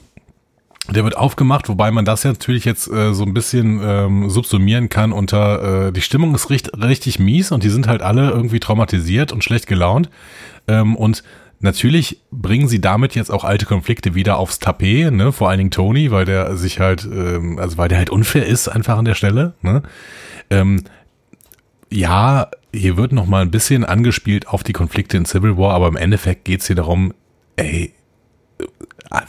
der 0.94 1.04
wird 1.04 1.18
aufgemacht, 1.18 1.70
wobei 1.70 1.92
man 1.92 2.06
das 2.06 2.24
ja 2.24 2.32
natürlich 2.32 2.66
jetzt 2.66 2.92
äh, 2.92 3.14
so 3.14 3.24
ein 3.24 3.34
bisschen 3.34 3.80
ähm, 3.84 4.30
subsumieren 4.30 4.90
kann 4.90 5.12
unter 5.12 5.88
äh, 5.88 5.92
die 5.92 6.02
Stimmung 6.02 6.34
ist 6.36 6.50
richt, 6.50 6.72
richtig 6.82 7.20
mies 7.20 7.52
und 7.52 7.64
die 7.64 7.70
sind 7.70 7.88
halt 7.88 8.02
alle 8.02 8.30
irgendwie 8.30 8.60
traumatisiert 8.60 9.32
und 9.32 9.44
schlecht 9.44 9.68
gelaunt. 9.68 10.10
Ähm, 10.68 10.96
und 10.96 11.24
natürlich 11.60 12.22
bringen 12.32 12.68
sie 12.68 12.82
damit 12.82 13.16
jetzt 13.16 13.32
auch 13.32 13.44
alte 13.44 13.66
Konflikte 13.66 14.16
wieder 14.16 14.38
aufs 14.38 14.60
Tapet, 14.60 15.12
ne? 15.12 15.32
Vor 15.32 15.50
allen 15.50 15.58
Dingen 15.58 15.72
Tony, 15.72 16.12
weil 16.12 16.26
der 16.26 16.56
sich 16.56 16.80
halt, 16.80 17.06
ähm, 17.06 17.60
also 17.60 17.78
weil 17.78 17.90
der 17.90 17.98
halt 17.98 18.10
unfair 18.10 18.46
ist 18.46 18.68
einfach 18.68 18.98
an 18.98 19.06
der 19.06 19.16
Stelle. 19.16 19.54
Ne? 19.62 19.84
Ähm, 20.50 20.84
ja, 21.92 22.50
hier 22.74 22.98
wird 22.98 23.12
noch 23.12 23.26
mal 23.26 23.42
ein 23.42 23.52
bisschen 23.52 23.84
angespielt 23.84 24.48
auf 24.48 24.64
die 24.64 24.74
Konflikte 24.74 25.18
in 25.18 25.26
Civil 25.26 25.58
War, 25.58 25.74
aber 25.74 25.88
im 25.88 25.98
Endeffekt 25.98 26.46
geht's 26.46 26.68
hier 26.68 26.76
darum, 26.76 27.14
ey, 27.56 27.94
äh, 28.60 28.66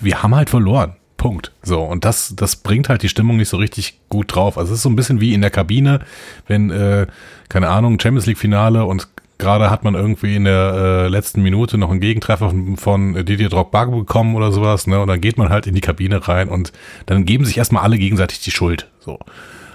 wir 0.00 0.22
haben 0.22 0.34
halt 0.34 0.50
verloren. 0.50 0.96
Punkt. 1.20 1.52
So, 1.62 1.82
und 1.82 2.06
das, 2.06 2.34
das 2.34 2.56
bringt 2.56 2.88
halt 2.88 3.02
die 3.02 3.10
Stimmung 3.10 3.36
nicht 3.36 3.50
so 3.50 3.58
richtig 3.58 4.00
gut 4.08 4.34
drauf. 4.34 4.56
Also 4.56 4.72
es 4.72 4.78
ist 4.78 4.82
so 4.84 4.88
ein 4.88 4.96
bisschen 4.96 5.20
wie 5.20 5.34
in 5.34 5.42
der 5.42 5.50
Kabine, 5.50 6.00
wenn, 6.46 6.70
äh, 6.70 7.06
keine 7.50 7.68
Ahnung, 7.68 8.00
Champions 8.00 8.24
League-Finale 8.24 8.86
und 8.86 9.06
gerade 9.36 9.68
hat 9.68 9.84
man 9.84 9.94
irgendwie 9.94 10.34
in 10.34 10.44
der 10.44 10.72
äh, 10.74 11.08
letzten 11.08 11.42
Minute 11.42 11.76
noch 11.76 11.90
einen 11.90 12.00
Gegentreffer 12.00 12.48
von, 12.48 12.78
von 12.78 13.26
Didier 13.26 13.50
Drogba 13.50 13.84
bekommen 13.84 14.34
oder 14.34 14.50
sowas, 14.50 14.86
ne? 14.86 14.98
Und 14.98 15.08
dann 15.08 15.20
geht 15.20 15.36
man 15.36 15.50
halt 15.50 15.66
in 15.66 15.74
die 15.74 15.82
Kabine 15.82 16.26
rein 16.26 16.48
und 16.48 16.72
dann 17.04 17.26
geben 17.26 17.44
sich 17.44 17.58
erstmal 17.58 17.82
alle 17.82 17.98
gegenseitig 17.98 18.40
die 18.40 18.50
Schuld. 18.50 18.88
So. 19.00 19.18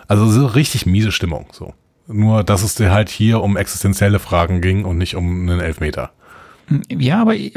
Also 0.08 0.28
so 0.28 0.48
richtig 0.48 0.88
miese 0.88 1.12
Stimmung. 1.12 1.46
So. 1.52 1.76
Nur, 2.08 2.44
dass 2.44 2.64
es 2.64 2.80
halt 2.80 3.10
hier 3.10 3.42
um 3.42 3.56
existenzielle 3.56 4.18
Fragen 4.18 4.62
ging 4.62 4.84
und 4.84 4.98
nicht 4.98 5.16
um 5.16 5.48
einen 5.48 5.60
Elfmeter. 5.60 6.10
Ja, 6.90 7.22
aber 7.22 7.36
äh, 7.36 7.52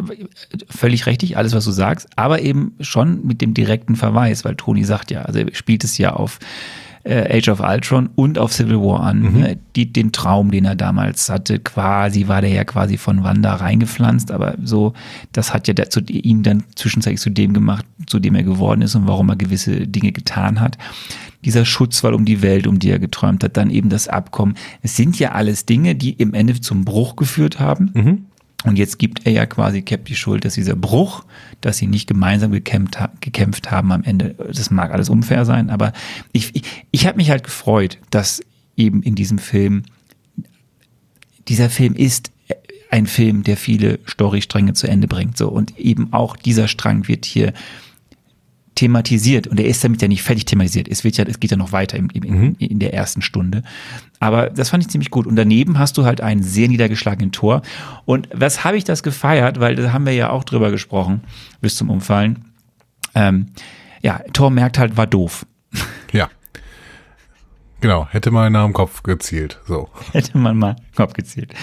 völlig 0.68 1.06
richtig, 1.06 1.36
alles, 1.36 1.54
was 1.54 1.64
du 1.64 1.70
sagst, 1.70 2.08
aber 2.16 2.42
eben 2.42 2.74
schon 2.80 3.26
mit 3.26 3.40
dem 3.40 3.54
direkten 3.54 3.96
Verweis, 3.96 4.44
weil 4.44 4.56
Toni 4.56 4.84
sagt 4.84 5.10
ja, 5.10 5.22
also 5.22 5.40
er 5.40 5.54
spielt 5.54 5.84
es 5.84 5.98
ja 5.98 6.12
auf 6.12 6.38
äh, 7.04 7.38
Age 7.38 7.48
of 7.48 7.60
Ultron 7.60 8.10
und 8.14 8.38
auf 8.38 8.52
Civil 8.52 8.80
War 8.80 9.00
an. 9.00 9.20
Mhm. 9.20 9.40
Ne? 9.40 9.58
Die, 9.76 9.92
den 9.92 10.12
Traum, 10.12 10.50
den 10.50 10.64
er 10.64 10.76
damals 10.76 11.30
hatte, 11.30 11.58
quasi 11.58 12.28
war 12.28 12.40
der 12.40 12.50
ja 12.50 12.64
quasi 12.64 12.98
von 12.98 13.22
Wanda 13.22 13.54
reingepflanzt, 13.54 14.30
aber 14.30 14.56
so, 14.62 14.92
das 15.32 15.54
hat 15.54 15.68
ja 15.68 15.74
dazu, 15.74 16.00
ihn 16.00 16.42
dann 16.42 16.64
zwischenzeitlich 16.74 17.20
zu 17.20 17.30
dem 17.30 17.54
gemacht, 17.54 17.86
zu 18.06 18.18
dem 18.18 18.34
er 18.34 18.42
geworden 18.42 18.82
ist 18.82 18.94
und 18.94 19.06
warum 19.06 19.30
er 19.30 19.36
gewisse 19.36 19.86
Dinge 19.86 20.12
getan 20.12 20.60
hat. 20.60 20.76
Dieser 21.44 21.64
Schutzwall 21.64 22.14
um 22.14 22.24
die 22.24 22.42
Welt, 22.42 22.66
um 22.66 22.78
die 22.78 22.90
er 22.90 22.98
geträumt 22.98 23.44
hat, 23.44 23.56
dann 23.56 23.70
eben 23.70 23.88
das 23.88 24.08
Abkommen. 24.08 24.54
Es 24.82 24.96
sind 24.96 25.18
ja 25.18 25.32
alles 25.32 25.66
Dinge, 25.66 25.94
die 25.94 26.12
im 26.12 26.34
Ende 26.34 26.60
zum 26.60 26.84
Bruch 26.84 27.16
geführt 27.16 27.60
haben. 27.60 27.90
Mhm. 27.94 28.24
Und 28.64 28.76
jetzt 28.76 28.98
gibt 28.98 29.24
er 29.24 29.32
ja 29.32 29.46
quasi 29.46 29.82
Cap 29.82 30.04
die 30.06 30.16
Schuld, 30.16 30.44
dass 30.44 30.54
dieser 30.54 30.74
Bruch, 30.74 31.24
dass 31.60 31.78
sie 31.78 31.86
nicht 31.86 32.08
gemeinsam 32.08 32.50
gekämpft, 32.50 32.98
gekämpft 33.20 33.70
haben 33.70 33.92
am 33.92 34.02
Ende, 34.02 34.34
das 34.52 34.70
mag 34.70 34.92
alles 34.92 35.08
unfair 35.08 35.44
sein, 35.44 35.70
aber 35.70 35.92
ich, 36.32 36.56
ich, 36.56 36.64
ich 36.90 37.06
habe 37.06 37.16
mich 37.18 37.30
halt 37.30 37.44
gefreut, 37.44 37.98
dass 38.10 38.40
eben 38.76 39.02
in 39.02 39.14
diesem 39.14 39.38
Film 39.38 39.84
dieser 41.48 41.70
Film 41.70 41.94
ist 41.94 42.30
ein 42.90 43.06
Film, 43.06 43.42
der 43.42 43.56
viele 43.56 43.98
Storystränge 44.08 44.72
zu 44.74 44.86
Ende 44.86 45.08
bringt. 45.08 45.36
So 45.36 45.48
und 45.48 45.78
eben 45.78 46.12
auch 46.12 46.36
dieser 46.36 46.68
Strang 46.68 47.08
wird 47.08 47.24
hier 47.24 47.52
thematisiert 48.78 49.46
und 49.48 49.58
er 49.58 49.66
ist 49.66 49.82
damit 49.82 50.00
ja 50.00 50.08
nicht 50.08 50.22
fertig 50.22 50.44
thematisiert. 50.44 50.86
Es 50.88 51.02
wird 51.02 51.16
ja, 51.16 51.24
es 51.24 51.40
geht 51.40 51.50
ja 51.50 51.56
noch 51.56 51.72
weiter 51.72 51.96
im, 51.98 52.08
im, 52.10 52.22
Mhm. 52.22 52.56
in 52.58 52.78
der 52.78 52.94
ersten 52.94 53.22
Stunde. 53.22 53.62
Aber 54.20 54.50
das 54.50 54.70
fand 54.70 54.84
ich 54.84 54.88
ziemlich 54.90 55.10
gut. 55.10 55.26
Und 55.26 55.36
daneben 55.36 55.78
hast 55.78 55.96
du 55.98 56.04
halt 56.04 56.20
einen 56.20 56.42
sehr 56.42 56.68
niedergeschlagenen 56.68 57.32
Tor. 57.32 57.62
Und 58.04 58.28
was 58.32 58.62
habe 58.64 58.76
ich 58.76 58.84
das 58.84 59.02
gefeiert? 59.02 59.58
Weil 59.60 59.74
da 59.74 59.92
haben 59.92 60.06
wir 60.06 60.12
ja 60.12 60.30
auch 60.30 60.44
drüber 60.44 60.70
gesprochen, 60.70 61.22
bis 61.60 61.76
zum 61.76 61.90
Umfallen. 61.90 62.44
Ähm, 63.14 63.46
ja, 64.02 64.20
Tor 64.32 64.50
merkt 64.50 64.78
halt, 64.78 64.96
war 64.96 65.06
doof. 65.08 65.44
Ja. 66.12 66.28
Genau, 67.80 68.08
hätte 68.10 68.30
mal 68.32 68.50
nach 68.50 68.64
dem 68.64 68.72
Kopf 68.72 69.04
gezielt. 69.04 69.60
So. 69.66 69.88
Hätte 70.12 70.36
man 70.36 70.56
mal 70.56 70.74
Kopf 70.96 71.12
gezielt. 71.12 71.54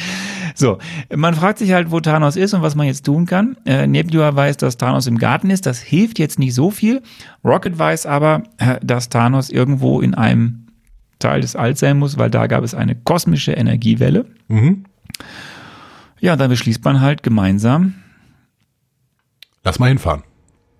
So, 0.56 0.78
man 1.14 1.34
fragt 1.36 1.58
sich 1.60 1.74
halt, 1.74 1.92
wo 1.92 2.00
Thanos 2.00 2.38
ist 2.38 2.54
und 2.54 2.62
was 2.62 2.76
man 2.76 2.88
jetzt 2.88 3.06
tun 3.06 3.26
kann. 3.26 3.58
Äh, 3.66 3.86
Nebula 3.86 4.34
weiß, 4.34 4.56
dass 4.56 4.78
Thanos 4.78 5.08
im 5.08 5.18
Garten 5.18 5.50
ist. 5.50 5.66
Das 5.66 5.82
hilft 5.82 6.18
jetzt 6.18 6.40
nicht 6.40 6.54
so 6.54 6.72
viel. 6.72 7.02
Rocket 7.44 7.78
weiß 7.78 8.06
aber, 8.06 8.44
äh, 8.60 8.80
dass 8.82 9.10
Thanos 9.10 9.50
irgendwo 9.50 10.00
in 10.00 10.14
einem 10.14 10.68
Teil 11.20 11.42
des 11.42 11.58
Alls 11.58 11.82
sein 11.82 12.00
muss, 12.00 12.18
weil 12.18 12.30
da 12.30 12.48
gab 12.48 12.64
es 12.64 12.74
eine 12.74 12.96
kosmische 12.96 13.52
Energiewelle. 13.52 14.26
Mhm. 14.48 14.86
Ja, 16.22 16.38
dann 16.38 16.50
beschließt 16.50 16.84
man 16.86 17.02
halt 17.02 17.24
gemeinsam, 17.24 17.96
Lass 19.64 19.80
mal 19.80 19.88
hinfahren. 19.88 20.24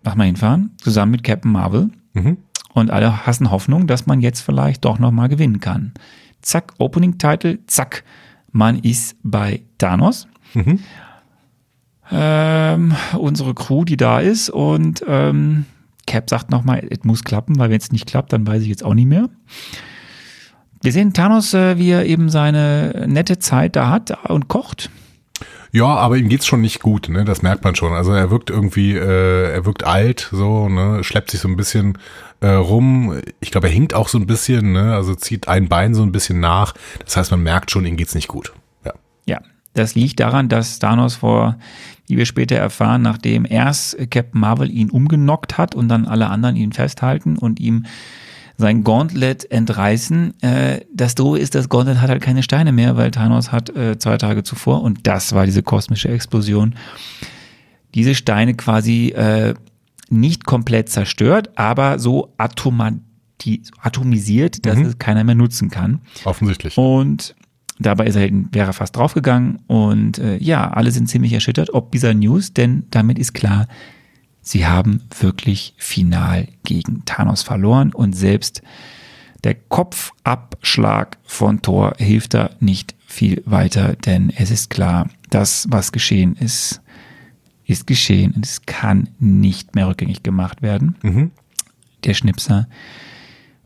mach 0.04 0.16
mal 0.16 0.26
hinfahren, 0.26 0.72
zusammen 0.82 1.12
mit 1.12 1.24
Captain 1.24 1.52
Marvel. 1.52 1.90
Mhm. 2.14 2.38
Und 2.76 2.92
alle 2.92 3.26
hassen 3.26 3.52
Hoffnung, 3.52 3.88
dass 3.88 4.06
man 4.06 4.20
jetzt 4.20 4.42
vielleicht 4.42 4.84
doch 4.84 5.00
nochmal 5.00 5.30
gewinnen 5.30 5.62
kann. 5.62 5.94
Zack, 6.42 6.74
Opening 6.78 7.18
Title, 7.18 7.60
zack, 7.68 8.04
man 8.52 8.80
ist 8.80 9.16
bei 9.24 9.64
Thanos. 9.78 10.28
Mhm. 10.54 10.80
Ähm, 12.12 12.94
unsere 13.18 13.54
Crew, 13.56 13.86
die 13.86 13.96
da 13.96 14.20
ist 14.20 14.50
und 14.50 15.04
ähm, 15.08 15.66
Cap 16.06 16.30
sagt 16.30 16.52
nochmal, 16.52 16.86
es 16.90 17.04
muss 17.04 17.24
klappen, 17.24 17.58
weil 17.58 17.70
wenn 17.70 17.80
es 17.80 17.94
nicht 17.94 18.08
klappt, 18.08 18.34
dann 18.34 18.46
weiß 18.46 18.62
ich 18.62 18.68
jetzt 18.68 18.84
auch 18.84 18.94
nicht 18.94 19.08
mehr. 19.08 19.30
Wir 20.84 20.92
sehen 20.92 21.14
Thanos, 21.14 21.54
äh, 21.54 21.80
wie 21.80 21.90
er 21.90 22.06
eben 22.06 22.30
seine 22.30 23.06
nette 23.08 23.40
Zeit 23.40 23.78
da 23.78 23.90
hat 23.90 24.30
und 24.30 24.50
kocht. 24.50 24.92
Ja, 25.76 25.88
aber 25.88 26.16
ihm 26.16 26.30
geht's 26.30 26.46
schon 26.46 26.62
nicht 26.62 26.82
gut, 26.82 27.10
ne? 27.10 27.26
Das 27.26 27.42
merkt 27.42 27.66
man 27.66 27.76
schon. 27.76 27.92
Also 27.92 28.14
er 28.14 28.32
wirkt 28.32 28.50
irgendwie, 28.50 28.94
äh, 28.94 29.52
er 29.52 29.66
wirkt 29.66 29.84
alt, 29.84 30.30
so, 30.32 30.70
ne? 30.70 31.04
Schleppt 31.04 31.32
sich 31.32 31.42
so 31.42 31.50
ein 31.50 31.58
bisschen 31.58 31.98
äh, 32.40 32.48
rum. 32.48 33.20
Ich 33.42 33.52
glaube, 33.52 33.68
er 33.68 33.74
hinkt 33.74 33.94
auch 33.94 34.08
so 34.08 34.18
ein 34.18 34.26
bisschen, 34.26 34.72
ne? 34.72 34.96
Also 34.96 35.16
zieht 35.16 35.50
ein 35.50 35.68
Bein 35.68 35.94
so 35.94 36.02
ein 36.04 36.14
bisschen 36.14 36.40
nach. 36.40 36.76
Das 37.04 37.18
heißt, 37.18 37.30
man 37.32 37.44
merkt 37.44 37.72
schon, 37.72 37.86
ihm 37.86 37.98
geht's 37.98 38.16
nicht 38.16 38.30
gut. 38.30 38.54
Ja. 38.86 38.94
Ja, 39.26 39.42
das 39.74 39.96
liegt 39.96 40.22
daran, 40.22 40.48
dass 40.48 40.80
Thanos 40.80 41.16
vor, 41.16 41.58
wie 42.08 42.16
wir 42.16 42.26
später 42.26 42.56
erfahren, 42.56 43.02
nachdem 43.02 43.46
erst 43.46 43.98
Captain 44.10 44.40
Marvel 44.40 44.72
ihn 44.72 44.90
umgenockt 44.90 45.58
hat 45.58 45.76
und 45.76 45.90
dann 45.90 46.06
alle 46.06 46.30
anderen 46.30 46.56
ihn 46.56 46.72
festhalten 46.72 47.38
und 47.38 47.60
ihm 47.60 47.86
sein 48.58 48.84
Gauntlet 48.84 49.50
entreißen. 49.52 50.42
Äh, 50.42 50.82
das 50.94 51.16
Doofe 51.16 51.40
ist, 51.40 51.56
das 51.56 51.68
Gauntlet 51.70 52.00
hat 52.02 52.10
halt 52.10 52.22
keine 52.22 52.44
Steine 52.44 52.72
mehr, 52.72 52.96
weil 52.98 53.12
Thanos 53.12 53.52
hat 53.52 53.70
äh, 53.76 53.98
zwei 53.98 54.18
Tage 54.18 54.44
zuvor, 54.44 54.82
und 54.82 55.06
das 55.08 55.34
war 55.34 55.46
diese 55.46 55.64
kosmische 55.64 56.10
Explosion, 56.10 56.76
diese 57.94 58.16
Steine 58.16 58.54
quasi 58.54 59.10
äh, 59.10 59.54
nicht 60.10 60.46
komplett 60.46 60.90
zerstört, 60.90 61.58
aber 61.58 62.00
so 62.00 62.34
atomisiert, 63.82 64.66
dass 64.66 64.78
es 64.80 64.98
keiner 65.00 65.24
mehr 65.24 65.36
nutzen 65.36 65.70
kann. 65.70 66.00
Offensichtlich. 66.24 66.78
Und 66.78 67.36
dabei 67.80 68.06
ist 68.08 68.16
er, 68.16 68.22
halt- 68.22 68.34
wäre 68.54 68.70
er 68.70 68.74
fast 68.74 68.96
draufgegangen. 68.96 69.60
Und 69.68 70.20
äh, 70.20 70.38
ja, 70.38 70.70
alle 70.72 70.92
sind 70.92 71.10
ziemlich 71.10 71.34
erschüttert 71.34 71.74
ob 71.74 71.92
dieser 71.92 72.14
News, 72.14 72.54
denn 72.54 72.86
damit 72.92 73.20
ist 73.20 73.34
klar, 73.34 73.68
sie 74.46 74.66
haben 74.66 75.02
wirklich 75.20 75.74
final 75.78 76.48
gegen 76.64 77.04
Thanos 77.04 77.42
verloren 77.42 77.92
und 77.92 78.14
selbst 78.14 78.62
der 79.44 79.56
Kopfabschlag 79.56 81.18
von 81.24 81.62
Thor 81.62 81.96
hilft 81.98 82.36
da 82.36 82.52
nicht 82.60 82.96
viel 83.06 83.44
weiter, 83.46 83.96
denn 83.96 84.30
es 84.30 84.52
ist 84.52 84.70
klar, 84.70 85.10
das, 85.30 85.68
was 85.70 85.92
geschehen 85.92 86.36
ist, 86.36 86.82
ist 87.66 87.88
geschehen 87.88 88.34
und 88.34 88.46
es 88.46 88.66
kann 88.66 89.10
nicht 89.20 89.76
mehr 89.76 89.88
rückgängig 89.88 90.24
gemacht 90.24 90.62
werden. 90.62 90.96
Mhm. 91.02 91.32
Der 92.04 92.14
Schnipser. 92.14 92.68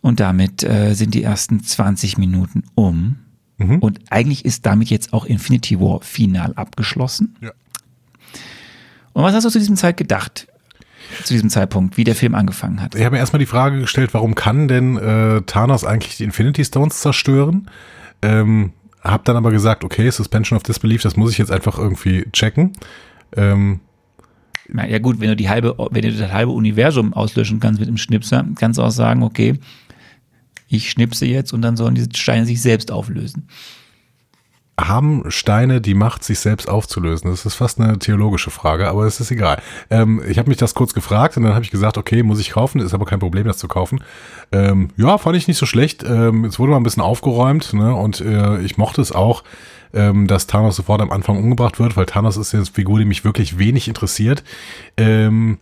Und 0.02 0.22
damit 0.22 0.64
äh, 0.64 0.94
sind 0.94 1.14
die 1.14 1.24
ersten 1.24 1.62
20 1.62 2.18
Minuten 2.18 2.64
um. 2.76 3.18
Mhm. 3.58 3.80
Und 3.80 4.00
eigentlich 4.12 4.46
ist 4.46 4.66
damit 4.66 4.90
jetzt 4.90 5.12
auch 5.12 5.26
Infinity 5.26 5.80
War 5.80 6.02
final 6.02 6.54
abgeschlossen. 6.54 7.36
Ja. 7.42 7.52
Und 9.12 9.24
was 9.24 9.34
hast 9.34 9.44
du 9.44 9.50
zu 9.50 9.60
diesem 9.60 9.76
Zeit 9.76 9.98
gedacht? 9.98 10.48
Zu 11.24 11.34
diesem 11.34 11.49
Zeitpunkt, 11.49 11.97
wie 11.97 12.03
der 12.03 12.16
Film 12.16 12.36
angefangen 12.36 12.82
hat? 12.82 12.95
Ich 12.95 13.03
habe 13.03 13.14
mir 13.14 13.20
erstmal 13.20 13.39
die 13.39 13.45
Frage 13.45 13.80
gestellt, 13.80 14.14
warum 14.14 14.36
kann 14.36 14.68
denn 14.68 14.97
äh, 14.97 15.41
Thanos 15.41 15.84
eigentlich 15.84 16.18
die 16.18 16.24
Infinity 16.24 16.64
Stones 16.64 17.01
zerstören? 17.01 17.70
Ähm, 18.22 18.74
hab 19.01 19.26
dann 19.26 19.38
aber 19.38 19.51
gesagt, 19.51 19.84
okay, 19.84 20.10
Suspension 20.10 20.57
of 20.57 20.64
Disbelief, 20.64 21.01
das 21.01 21.16
muss 21.16 21.32
ich 21.32 21.38
jetzt 21.38 21.51
einfach 21.51 21.78
irgendwie 21.78 22.26
checken. 22.32 22.74
Ähm, 23.36 23.80
Na 24.68 24.88
ja 24.88 24.99
gut, 24.99 25.20
wenn 25.20 25.30
du 25.30 25.36
die 25.36 25.49
halbe, 25.49 25.76
wenn 25.91 26.01
du 26.01 26.12
das 26.12 26.32
halbe 26.32 26.51
Universum 26.51 27.14
auslöschen 27.14 27.60
kannst 27.60 27.80
mit 27.80 27.89
dem 27.89 27.97
Schnipser, 27.97 28.45
kannst 28.55 28.78
du 28.78 28.84
auch 28.84 28.91
sagen, 28.91 29.24
okay, 29.24 29.60
ich 30.68 30.91
schnipse 30.91 31.26
jetzt 31.26 31.53
und 31.53 31.62
dann 31.62 31.78
sollen 31.78 31.95
diese 31.95 32.10
Steine 32.16 32.45
sich 32.45 32.62
selbst 32.62 32.91
auflösen. 32.91 33.47
Haben 34.88 35.24
Steine 35.30 35.82
die 35.82 35.94
Macht, 35.94 36.24
sich 36.24 36.40
selbst 36.40 36.70
aufzulösen? 36.70 37.30
Das 37.30 37.46
ist 37.46 37.56
fast 37.56 37.80
eine 37.80 38.00
theologische 38.00 38.52
Frage, 38.52 38.88
aber 38.88 39.06
es 39.06 39.20
ist 39.20 39.32
egal. 39.32 39.62
Ähm, 39.90 40.22
ich 40.28 40.38
habe 40.38 40.50
mich 40.50 40.58
das 40.58 40.74
kurz 40.74 40.94
gefragt 40.94 41.38
und 41.38 41.44
dann 41.44 41.54
habe 41.54 41.66
ich 41.66 41.72
gesagt, 41.72 41.98
okay, 41.98 42.24
muss 42.24 42.40
ich 42.40 42.52
kaufen, 42.52 42.80
ist 42.80 42.94
aber 42.94 43.06
kein 43.06 43.20
Problem, 43.20 43.46
das 43.46 43.58
zu 43.58 43.68
kaufen. 43.68 44.04
Ähm, 44.52 44.90
ja, 44.98 45.18
fand 45.18 45.36
ich 45.36 45.48
nicht 45.48 45.58
so 45.58 45.66
schlecht. 45.66 46.04
Ähm, 46.04 46.46
es 46.46 46.60
wurde 46.60 46.72
mal 46.72 46.78
ein 46.78 46.84
bisschen 46.84 47.04
aufgeräumt 47.04 47.74
ne? 47.74 47.94
und 47.94 48.22
äh, 48.22 48.60
ich 48.62 48.78
mochte 48.78 49.02
es 49.02 49.12
auch, 49.12 49.44
ähm, 49.94 50.28
dass 50.28 50.48
Thanos 50.48 50.76
sofort 50.76 51.02
am 51.02 51.12
Anfang 51.12 51.38
umgebracht 51.38 51.80
wird, 51.80 51.98
weil 51.98 52.06
Thanos 52.06 52.38
ist 52.38 52.54
eine 52.54 52.66
Figur, 52.66 53.00
die 53.00 53.06
mich 53.06 53.26
wirklich 53.26 53.58
wenig 53.58 53.88
interessiert. 53.88 54.44
Ähm, 54.98 55.58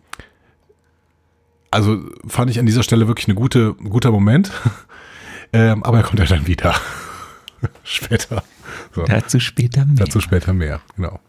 also 1.72 2.00
fand 2.28 2.50
ich 2.50 2.60
an 2.60 2.66
dieser 2.66 2.84
Stelle 2.84 3.08
wirklich 3.08 3.28
eine 3.28 3.36
gute, 3.36 3.76
ein 3.80 3.90
guter 3.90 4.12
Moment. 4.12 4.52
ähm, 5.54 5.84
aber 5.84 5.98
er 5.98 6.04
kommt 6.04 6.20
ja 6.20 6.26
dann 6.26 6.48
wieder. 6.48 6.76
Später. 7.84 8.44
So. 8.94 9.04
Dazu 9.04 9.40
später 9.40 9.86
mehr. 9.86 9.96
Dazu 9.96 10.20
später 10.22 10.54
mehr, 10.54 10.82
genau. 10.96 11.20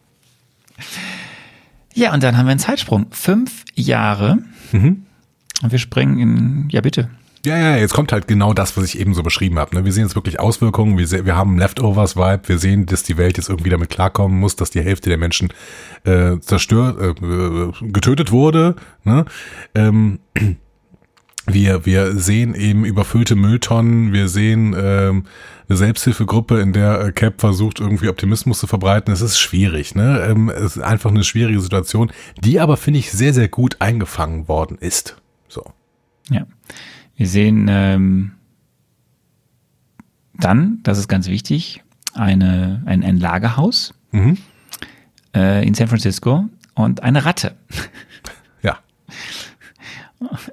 Ja, 1.94 2.14
und 2.14 2.22
dann 2.22 2.36
haben 2.36 2.46
wir 2.46 2.52
einen 2.52 2.60
Zeitsprung. 2.60 3.06
Fünf 3.10 3.64
Jahre. 3.74 4.38
Mhm. 4.72 5.04
Und 5.62 5.72
wir 5.72 5.78
springen 5.78 6.18
in, 6.18 6.68
ja 6.70 6.80
bitte. 6.80 7.10
Ja, 7.44 7.56
ja, 7.56 7.76
jetzt 7.76 7.94
kommt 7.94 8.12
halt 8.12 8.26
genau 8.28 8.52
das, 8.52 8.76
was 8.76 8.84
ich 8.84 8.98
eben 8.98 9.14
so 9.14 9.22
beschrieben 9.22 9.58
habe. 9.58 9.74
Ne? 9.76 9.84
Wir 9.84 9.92
sehen 9.92 10.02
jetzt 10.04 10.16
wirklich 10.16 10.38
Auswirkungen, 10.40 10.98
wir, 10.98 11.06
se- 11.06 11.24
wir 11.24 11.36
haben 11.36 11.56
Leftovers-Vibe, 11.58 12.48
wir 12.48 12.58
sehen, 12.58 12.86
dass 12.86 13.04
die 13.04 13.16
Welt 13.16 13.36
jetzt 13.36 13.48
irgendwie 13.48 13.70
damit 13.70 13.90
klarkommen 13.90 14.38
muss, 14.38 14.56
dass 14.56 14.70
die 14.70 14.80
Hälfte 14.82 15.08
der 15.08 15.18
Menschen 15.18 15.52
äh, 16.04 16.38
zerstört, 16.40 17.00
äh, 17.00 17.24
äh, 17.26 17.72
getötet 17.92 18.32
wurde. 18.32 18.74
Ne? 19.04 19.24
Ähm, 19.74 20.18
wir, 21.52 21.86
wir 21.86 22.16
sehen 22.16 22.54
eben 22.54 22.84
überfüllte 22.84 23.36
Mülltonnen, 23.36 24.12
wir 24.12 24.28
sehen 24.28 24.74
ähm, 24.78 25.24
eine 25.68 25.76
Selbsthilfegruppe, 25.76 26.60
in 26.60 26.72
der 26.72 27.00
äh, 27.00 27.12
Cap 27.12 27.40
versucht, 27.40 27.80
irgendwie 27.80 28.08
Optimismus 28.08 28.58
zu 28.60 28.66
verbreiten. 28.66 29.12
Es 29.12 29.20
ist 29.20 29.38
schwierig, 29.38 29.94
ne? 29.94 30.26
Ähm, 30.28 30.48
es 30.48 30.76
ist 30.76 30.82
einfach 30.82 31.10
eine 31.10 31.24
schwierige 31.24 31.60
Situation, 31.60 32.10
die 32.42 32.60
aber, 32.60 32.76
finde 32.76 33.00
ich, 33.00 33.10
sehr, 33.12 33.34
sehr 33.34 33.48
gut 33.48 33.76
eingefangen 33.80 34.48
worden 34.48 34.78
ist. 34.78 35.16
So. 35.48 35.64
Ja. 36.30 36.46
Wir 37.16 37.26
sehen 37.26 37.66
ähm, 37.68 38.32
dann, 40.34 40.80
das 40.84 40.98
ist 40.98 41.08
ganz 41.08 41.26
wichtig, 41.28 41.82
eine, 42.14 42.82
ein, 42.86 43.02
ein 43.04 43.18
Lagerhaus 43.18 43.94
Mhm. 44.10 44.38
äh, 45.34 45.66
in 45.66 45.74
San 45.74 45.88
Francisco 45.88 46.48
und 46.74 47.02
eine 47.02 47.24
Ratte. 47.26 47.54
Ja. 48.62 48.78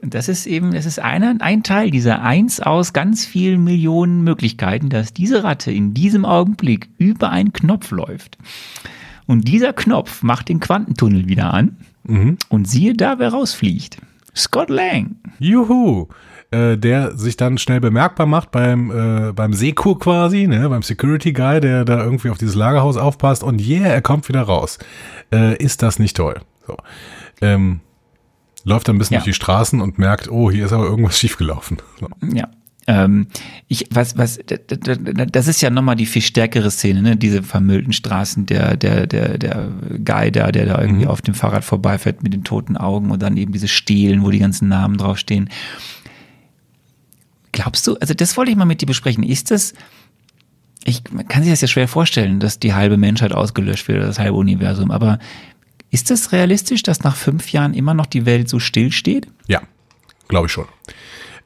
Das 0.03 0.29
ist 0.29 0.45
eben, 0.45 0.73
das 0.73 0.85
ist 0.85 0.99
einer, 0.99 1.35
ein 1.39 1.63
Teil 1.63 1.89
dieser 1.89 2.21
eins 2.21 2.59
aus 2.59 2.93
ganz 2.93 3.25
vielen 3.25 3.63
Millionen 3.63 4.23
Möglichkeiten, 4.23 4.89
dass 4.89 5.13
diese 5.13 5.43
Ratte 5.43 5.71
in 5.71 5.93
diesem 5.93 6.23
Augenblick 6.23 6.89
über 6.97 7.31
einen 7.31 7.51
Knopf 7.51 7.89
läuft. 7.91 8.37
Und 9.25 9.47
dieser 9.47 9.73
Knopf 9.73 10.21
macht 10.21 10.49
den 10.49 10.59
Quantentunnel 10.59 11.27
wieder 11.27 11.51
an. 11.53 11.77
Mhm. 12.03 12.37
Und 12.49 12.67
siehe 12.67 12.93
da, 12.93 13.17
wer 13.17 13.29
rausfliegt. 13.29 13.97
Scott 14.35 14.69
Lang. 14.69 15.15
Juhu! 15.39 16.07
Äh, 16.51 16.77
der 16.77 17.17
sich 17.17 17.37
dann 17.37 17.57
schnell 17.57 17.81
bemerkbar 17.81 18.27
macht 18.27 18.51
beim, 18.51 18.91
äh, 18.91 19.33
beim 19.33 19.53
Seku 19.53 19.95
quasi, 19.95 20.45
ne, 20.45 20.69
beim 20.69 20.83
Security 20.83 21.33
Guy, 21.33 21.59
der 21.59 21.85
da 21.85 22.03
irgendwie 22.03 22.29
auf 22.29 22.37
dieses 22.37 22.53
Lagerhaus 22.53 22.97
aufpasst 22.97 23.43
und 23.43 23.59
yeah, 23.59 23.87
er 23.87 24.01
kommt 24.03 24.29
wieder 24.29 24.43
raus. 24.43 24.77
Äh, 25.33 25.57
ist 25.57 25.81
das 25.81 25.97
nicht 25.97 26.15
toll? 26.15 26.39
So. 26.67 26.77
Ähm, 27.41 27.81
läuft 28.65 28.87
dann 28.87 28.97
ein 28.97 28.99
bisschen 28.99 29.13
Ja. 29.13 29.19
durch 29.19 29.25
die 29.25 29.33
Straßen 29.33 29.79
und 29.79 29.97
merkt, 29.97 30.29
oh, 30.29 30.51
hier 30.51 30.65
ist 30.65 30.73
aber 30.73 30.85
irgendwas 30.85 31.17
schiefgelaufen. 31.19 31.77
Ja. 32.33 32.49
Ähm, 32.87 33.27
ich, 33.67 33.87
was, 33.89 34.15
was, 34.15 34.37
das 34.45 35.47
ist 35.47 35.61
ja 35.61 35.71
nochmal 35.71 35.95
die 35.95 36.05
viel 36.05 36.21
stärkere 36.21 36.69
Szene, 36.69 37.01
ne? 37.01 37.17
Diese 37.17 37.41
vermüllten 37.41 37.93
Straßen, 37.93 38.45
der, 38.45 38.77
der, 38.77 39.07
der, 39.07 39.39
der 39.39 39.69
Guy 40.03 40.31
da, 40.31 40.51
der 40.51 40.67
da 40.67 40.79
irgendwie 40.79 41.05
mhm. 41.05 41.11
auf 41.11 41.21
dem 41.21 41.33
Fahrrad 41.33 41.63
vorbeifährt 41.63 42.21
mit 42.21 42.33
den 42.33 42.43
toten 42.43 42.77
Augen 42.77 43.09
und 43.09 43.23
dann 43.23 43.37
eben 43.37 43.53
diese 43.53 43.67
Stelen, 43.67 44.23
wo 44.23 44.29
die 44.29 44.37
ganzen 44.37 44.67
Namen 44.67 44.97
draufstehen. 44.97 45.49
Glaubst 47.53 47.87
du, 47.87 47.95
also 47.95 48.13
das 48.13 48.37
wollte 48.37 48.51
ich 48.51 48.57
mal 48.57 48.65
mit 48.65 48.81
dir 48.81 48.85
besprechen. 48.85 49.23
Ist 49.23 49.49
das, 49.49 49.73
ich 50.83 51.01
man 51.11 51.27
kann 51.27 51.41
sich 51.41 51.51
das 51.51 51.61
ja 51.61 51.67
schwer 51.67 51.87
vorstellen, 51.87 52.39
dass 52.39 52.59
die 52.59 52.75
halbe 52.75 52.97
Menschheit 52.97 53.31
ausgelöscht 53.31 53.87
wird, 53.87 54.03
das 54.03 54.19
halbe 54.19 54.37
Universum, 54.37 54.91
aber 54.91 55.17
ist 55.95 56.11
das 56.11 56.33
realistisch, 56.33 56.83
dass 56.83 57.03
nach 57.03 57.15
fünf 57.15 57.53
Jahren 57.53 57.73
immer 57.73 57.93
noch 57.93 58.05
die 58.05 58.25
Welt 58.25 58.49
so 58.49 58.59
still 58.59 58.91
steht? 58.91 59.29
Ja, 59.47 59.61
glaube 60.27 60.47
ich 60.47 60.51
schon. 60.51 60.67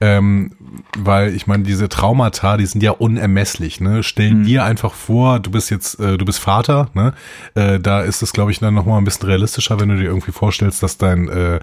Ähm, 0.02 0.54
weil 0.98 1.36
ich 1.36 1.48
meine, 1.48 1.64
diese 1.64 1.90
Traumata, 1.90 2.58
die 2.58 2.66
sind 2.66 2.82
ja 2.84 2.92
unermesslich. 2.92 3.80
Ne? 3.80 4.04
Stell 4.04 4.34
mhm. 4.34 4.44
dir 4.46 4.64
einfach 4.64 4.94
vor, 4.94 5.40
du 5.40 5.52
bist 5.52 5.70
jetzt, 5.70 6.00
äh, 6.00 6.18
du 6.18 6.26
bist 6.26 6.40
Vater. 6.40 6.90
Ne? 6.94 7.14
Äh, 7.56 7.80
da 7.80 8.02
ist 8.02 8.22
es, 8.22 8.34
glaube 8.34 8.52
ich, 8.52 8.60
dann 8.60 8.74
noch 8.74 8.86
mal 8.86 8.98
ein 8.98 9.04
bisschen 9.04 9.28
realistischer, 9.28 9.80
wenn 9.80 9.90
du 9.90 9.98
dir 9.98 10.06
irgendwie 10.06 10.32
vorstellst, 10.32 10.84
dass 10.84 10.98
dein 10.98 11.30
äh, 11.30 11.60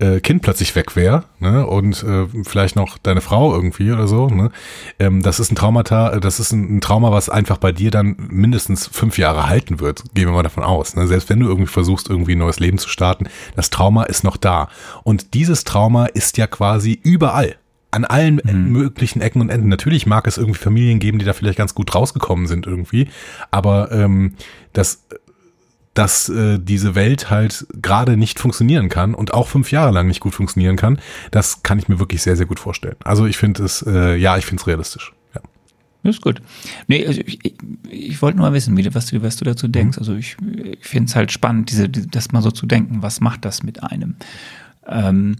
äh, 0.00 0.20
Kind 0.20 0.42
plötzlich 0.42 0.74
weg 0.74 0.96
wäre 0.96 1.24
ne? 1.38 1.66
und 1.66 2.02
äh, 2.02 2.26
vielleicht 2.44 2.74
noch 2.74 2.98
deine 2.98 3.20
Frau 3.20 3.54
irgendwie 3.54 3.92
oder 3.92 4.08
so. 4.08 4.28
Ne? 4.28 4.50
Ähm, 4.98 5.22
das 5.22 5.40
ist 5.40 5.52
ein 5.52 5.56
Traumata, 5.56 6.18
das 6.18 6.40
ist 6.40 6.52
ein, 6.52 6.76
ein, 6.76 6.80
Trauma, 6.80 7.12
was 7.12 7.28
einfach 7.28 7.58
bei 7.58 7.72
dir 7.72 7.90
dann 7.90 8.16
mindestens 8.18 8.86
fünf 8.86 9.18
Jahre 9.18 9.48
halten 9.48 9.80
wird. 9.80 10.02
Gehen 10.14 10.26
wir 10.26 10.32
mal 10.32 10.42
davon 10.42 10.64
aus. 10.64 10.96
Ne? 10.96 11.06
Selbst 11.06 11.28
wenn 11.28 11.40
du 11.40 11.46
irgendwie 11.46 11.70
versuchst, 11.70 12.08
irgendwie 12.08 12.34
ein 12.34 12.38
neues 12.38 12.60
Leben 12.60 12.78
zu 12.78 12.88
starten, 12.88 13.28
das 13.56 13.70
Trauma 13.70 14.04
ist 14.04 14.24
noch 14.24 14.36
da. 14.36 14.68
Und 15.04 15.34
dieses 15.34 15.64
Trauma 15.64 16.06
ist 16.06 16.38
ja 16.38 16.46
quasi 16.46 16.98
überall 17.02 17.56
an 17.90 18.04
allen 18.04 18.40
mhm. 18.44 18.72
möglichen 18.72 19.20
Ecken 19.20 19.40
und 19.40 19.50
Enden. 19.50 19.68
Natürlich 19.68 20.06
mag 20.06 20.26
es 20.26 20.38
irgendwie 20.38 20.58
Familien 20.58 20.98
geben, 20.98 21.18
die 21.18 21.24
da 21.24 21.32
vielleicht 21.32 21.58
ganz 21.58 21.74
gut 21.74 21.94
rausgekommen 21.94 22.46
sind 22.46 22.66
irgendwie, 22.66 23.08
aber 23.50 23.90
ähm, 23.92 24.34
dass, 24.72 25.06
dass 25.94 26.28
äh, 26.28 26.58
diese 26.60 26.94
Welt 26.94 27.30
halt 27.30 27.66
gerade 27.82 28.16
nicht 28.16 28.38
funktionieren 28.38 28.88
kann 28.88 29.14
und 29.14 29.34
auch 29.34 29.48
fünf 29.48 29.72
Jahre 29.72 29.90
lang 29.90 30.06
nicht 30.06 30.20
gut 30.20 30.34
funktionieren 30.34 30.76
kann, 30.76 31.00
das 31.30 31.62
kann 31.62 31.78
ich 31.78 31.88
mir 31.88 31.98
wirklich 31.98 32.22
sehr, 32.22 32.36
sehr 32.36 32.46
gut 32.46 32.60
vorstellen. 32.60 32.96
Also 33.02 33.26
ich 33.26 33.36
finde 33.36 33.64
es, 33.64 33.82
äh, 33.86 34.16
ja, 34.16 34.38
ich 34.38 34.46
finde 34.46 34.60
es 34.60 34.66
realistisch. 34.66 35.12
Ja. 35.34 35.40
Das 36.04 36.16
ist 36.16 36.22
gut. 36.22 36.40
Nee, 36.86 37.04
also 37.06 37.20
ich, 37.26 37.44
ich, 37.44 37.54
ich 37.90 38.22
wollte 38.22 38.38
nur 38.38 38.48
mal 38.48 38.54
wissen, 38.54 38.78
was 38.94 39.06
du, 39.06 39.22
was 39.22 39.36
du 39.36 39.44
dazu 39.44 39.66
denkst. 39.66 39.96
Mhm. 39.96 40.00
Also 40.00 40.14
ich, 40.14 40.36
ich 40.80 40.86
finde 40.86 41.10
es 41.10 41.16
halt 41.16 41.32
spannend, 41.32 41.70
diese, 41.70 41.88
das 41.88 42.30
mal 42.30 42.40
so 42.40 42.52
zu 42.52 42.66
denken, 42.66 43.02
was 43.02 43.20
macht 43.20 43.44
das 43.44 43.64
mit 43.64 43.82
einem? 43.82 44.14
Ähm, 44.86 45.36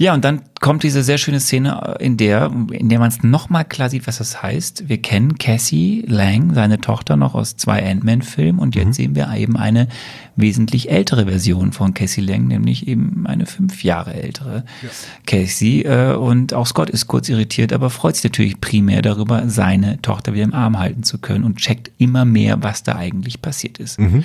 ja, 0.00 0.14
und 0.14 0.24
dann 0.24 0.40
kommt 0.60 0.82
diese 0.82 1.02
sehr 1.02 1.18
schöne 1.18 1.40
Szene, 1.40 1.96
in 2.00 2.16
der, 2.16 2.50
in 2.70 2.88
der 2.88 2.98
man 2.98 3.08
es 3.08 3.22
nochmal 3.22 3.66
klar 3.66 3.90
sieht, 3.90 4.06
was 4.06 4.16
das 4.16 4.42
heißt. 4.42 4.88
Wir 4.88 4.96
kennen 4.96 5.36
Cassie 5.36 6.02
Lang, 6.06 6.54
seine 6.54 6.80
Tochter, 6.80 7.18
noch 7.18 7.34
aus 7.34 7.58
zwei 7.58 7.86
Ant-Man-Filmen 7.86 8.58
und 8.58 8.74
jetzt 8.74 8.86
mhm. 8.86 8.92
sehen 8.94 9.14
wir 9.14 9.30
eben 9.36 9.58
eine 9.58 9.88
wesentlich 10.36 10.90
ältere 10.90 11.26
Version 11.26 11.72
von 11.72 11.92
Cassie 11.92 12.22
Lang, 12.22 12.46
nämlich 12.46 12.88
eben 12.88 13.26
eine 13.26 13.44
fünf 13.44 13.84
Jahre 13.84 14.14
ältere 14.14 14.64
ja. 14.80 14.88
Cassie. 15.26 15.82
Äh, 15.84 16.14
und 16.14 16.54
auch 16.54 16.66
Scott 16.66 16.88
ist 16.88 17.06
kurz 17.06 17.28
irritiert, 17.28 17.70
aber 17.70 17.90
freut 17.90 18.16
sich 18.16 18.24
natürlich 18.24 18.58
primär 18.58 19.02
darüber, 19.02 19.50
seine 19.50 20.00
Tochter 20.00 20.32
wieder 20.32 20.44
im 20.44 20.54
Arm 20.54 20.78
halten 20.78 21.02
zu 21.02 21.18
können 21.18 21.44
und 21.44 21.58
checkt 21.58 21.90
immer 21.98 22.24
mehr, 22.24 22.62
was 22.62 22.82
da 22.82 22.96
eigentlich 22.96 23.42
passiert 23.42 23.76
ist. 23.76 24.00
Mhm. 24.00 24.24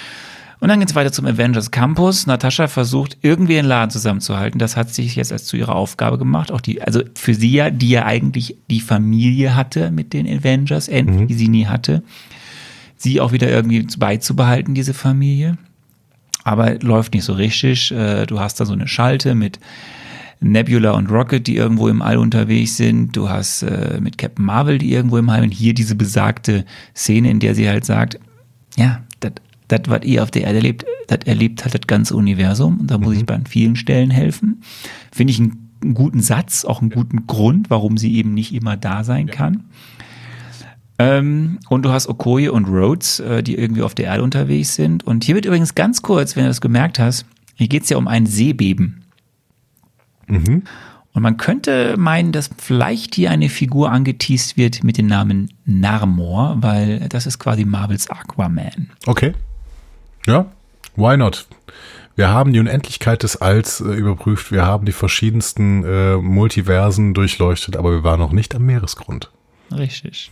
Und 0.59 0.69
dann 0.69 0.79
geht 0.79 0.89
es 0.89 0.95
weiter 0.95 1.11
zum 1.11 1.25
Avengers 1.25 1.71
Campus. 1.71 2.27
Natascha 2.27 2.67
versucht 2.67 3.17
irgendwie 3.21 3.53
den 3.53 3.65
Laden 3.65 3.91
zusammenzuhalten. 3.91 4.57
Das 4.57 4.77
hat 4.77 4.93
sich 4.93 5.15
jetzt 5.15 5.31
als 5.31 5.45
zu 5.45 5.57
ihrer 5.57 5.75
Aufgabe 5.75 6.17
gemacht. 6.17 6.51
Auch 6.51 6.61
die, 6.61 6.81
also 6.81 7.01
für 7.15 7.35
sie 7.35 7.51
ja, 7.51 7.69
die 7.69 7.89
ja 7.89 8.05
eigentlich 8.05 8.57
die 8.69 8.79
Familie 8.79 9.55
hatte 9.55 9.91
mit 9.91 10.13
den 10.13 10.27
Avengers, 10.27 10.87
endlich, 10.87 11.21
mhm. 11.21 11.27
die 11.27 11.33
sie 11.33 11.49
nie 11.49 11.67
hatte. 11.67 12.03
Sie 12.97 13.19
auch 13.19 13.33
wieder 13.33 13.49
irgendwie 13.49 13.85
beizubehalten, 13.97 14.73
diese 14.73 14.93
Familie. 14.93 15.57
Aber 16.43 16.75
läuft 16.79 17.13
nicht 17.13 17.25
so 17.25 17.33
richtig. 17.33 17.91
Äh, 17.91 18.25
du 18.25 18.39
hast 18.39 18.59
da 18.59 18.65
so 18.65 18.73
eine 18.73 18.87
Schalte 18.87 19.35
mit 19.35 19.59
Nebula 20.39 20.91
und 20.91 21.09
Rocket, 21.09 21.47
die 21.47 21.55
irgendwo 21.55 21.87
im 21.87 22.01
All 22.01 22.17
unterwegs 22.17 22.77
sind. 22.77 23.15
Du 23.15 23.29
hast 23.29 23.63
äh, 23.63 23.99
mit 23.99 24.17
Captain 24.17 24.45
Marvel, 24.45 24.77
die 24.77 24.91
irgendwo 24.91 25.17
im 25.17 25.29
All. 25.29 25.43
Und 25.43 25.51
hier 25.51 25.73
diese 25.73 25.95
besagte 25.95 26.65
Szene, 26.95 27.29
in 27.29 27.39
der 27.39 27.55
sie 27.55 27.67
halt 27.67 27.85
sagt, 27.85 28.19
ja, 28.77 29.04
das, 29.67 29.81
was 29.87 30.03
ihr 30.03 30.23
auf 30.23 30.31
der 30.31 30.43
Erde 30.43 30.57
erlebt, 30.57 30.85
das 31.07 31.19
erlebt 31.25 31.63
halt 31.63 31.73
das 31.73 31.87
ganze 31.87 32.15
Universum. 32.15 32.79
Und 32.79 32.91
da 32.91 32.97
muss 32.97 33.13
mhm. 33.13 33.19
ich 33.19 33.25
bei 33.25 33.39
vielen 33.47 33.75
Stellen 33.75 34.11
helfen. 34.11 34.61
Finde 35.11 35.31
ich 35.31 35.39
einen, 35.39 35.69
einen, 35.81 35.93
guten 35.93 36.21
Satz, 36.21 36.65
auch 36.65 36.81
einen 36.81 36.89
guten 36.89 37.27
Grund, 37.27 37.69
warum 37.69 37.97
sie 37.97 38.15
eben 38.15 38.33
nicht 38.33 38.53
immer 38.53 38.77
da 38.77 39.03
sein 39.03 39.27
kann. 39.27 39.65
Ähm, 40.97 41.59
und 41.69 41.83
du 41.83 41.91
hast 41.91 42.07
Okoye 42.07 42.49
und 42.49 42.65
Rhodes, 42.65 43.19
äh, 43.19 43.43
die 43.43 43.55
irgendwie 43.55 43.81
auf 43.81 43.95
der 43.95 44.05
Erde 44.05 44.23
unterwegs 44.23 44.75
sind. 44.75 45.03
Und 45.03 45.23
hier 45.23 45.35
wird 45.35 45.45
übrigens 45.45 45.75
ganz 45.75 46.01
kurz, 46.01 46.35
wenn 46.35 46.43
du 46.43 46.49
das 46.49 46.61
gemerkt 46.61 46.99
hast, 46.99 47.25
hier 47.55 47.67
geht 47.67 47.83
es 47.83 47.89
ja 47.89 47.97
um 47.97 48.07
ein 48.07 48.25
Seebeben. 48.25 49.03
Mhm. 50.27 50.63
Und 51.15 51.21
man 51.21 51.37
könnte 51.37 51.95
meinen, 51.97 52.33
dass 52.33 52.49
vielleicht 52.57 53.15
hier 53.15 53.31
eine 53.31 53.47
Figur 53.47 53.89
angeteased 53.89 54.57
wird 54.57 54.83
mit 54.83 54.97
dem 54.97 55.07
Namen 55.07 55.49
Narmor, 55.63 56.57
weil 56.59 57.07
das 57.07 57.25
ist 57.25 57.39
quasi 57.39 57.63
Marvels 57.63 58.09
Aquaman. 58.09 58.89
Okay. 59.05 59.33
Ja, 60.25 60.47
why 60.95 61.17
not? 61.17 61.47
Wir 62.15 62.29
haben 62.29 62.53
die 62.53 62.59
Unendlichkeit 62.59 63.23
des 63.23 63.37
Alls 63.37 63.81
äh, 63.81 63.93
überprüft, 63.93 64.51
wir 64.51 64.65
haben 64.65 64.85
die 64.85 64.93
verschiedensten 64.93 65.83
äh, 65.83 66.15
Multiversen 66.15 67.13
durchleuchtet, 67.13 67.75
aber 67.75 67.91
wir 67.91 68.03
waren 68.03 68.19
noch 68.19 68.31
nicht 68.31 68.55
am 68.55 68.65
Meeresgrund. 68.65 69.31
Richtig. 69.71 70.31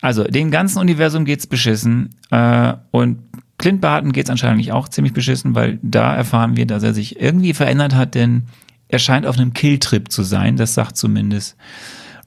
Also, 0.00 0.24
dem 0.24 0.50
ganzen 0.50 0.78
Universum 0.78 1.24
geht's 1.24 1.46
beschissen 1.46 2.14
äh, 2.30 2.74
und 2.92 3.18
Clint 3.58 3.80
Barton 3.80 4.12
geht's 4.12 4.30
anscheinend 4.30 4.70
auch 4.70 4.88
ziemlich 4.88 5.14
beschissen, 5.14 5.54
weil 5.54 5.78
da 5.82 6.14
erfahren 6.14 6.56
wir, 6.56 6.66
dass 6.66 6.82
er 6.82 6.94
sich 6.94 7.20
irgendwie 7.20 7.54
verändert 7.54 7.94
hat, 7.94 8.14
denn 8.14 8.44
er 8.88 8.98
scheint 8.98 9.26
auf 9.26 9.36
einem 9.36 9.52
Killtrip 9.54 10.12
zu 10.12 10.22
sein, 10.22 10.56
das 10.56 10.74
sagt 10.74 10.96
zumindest 10.96 11.56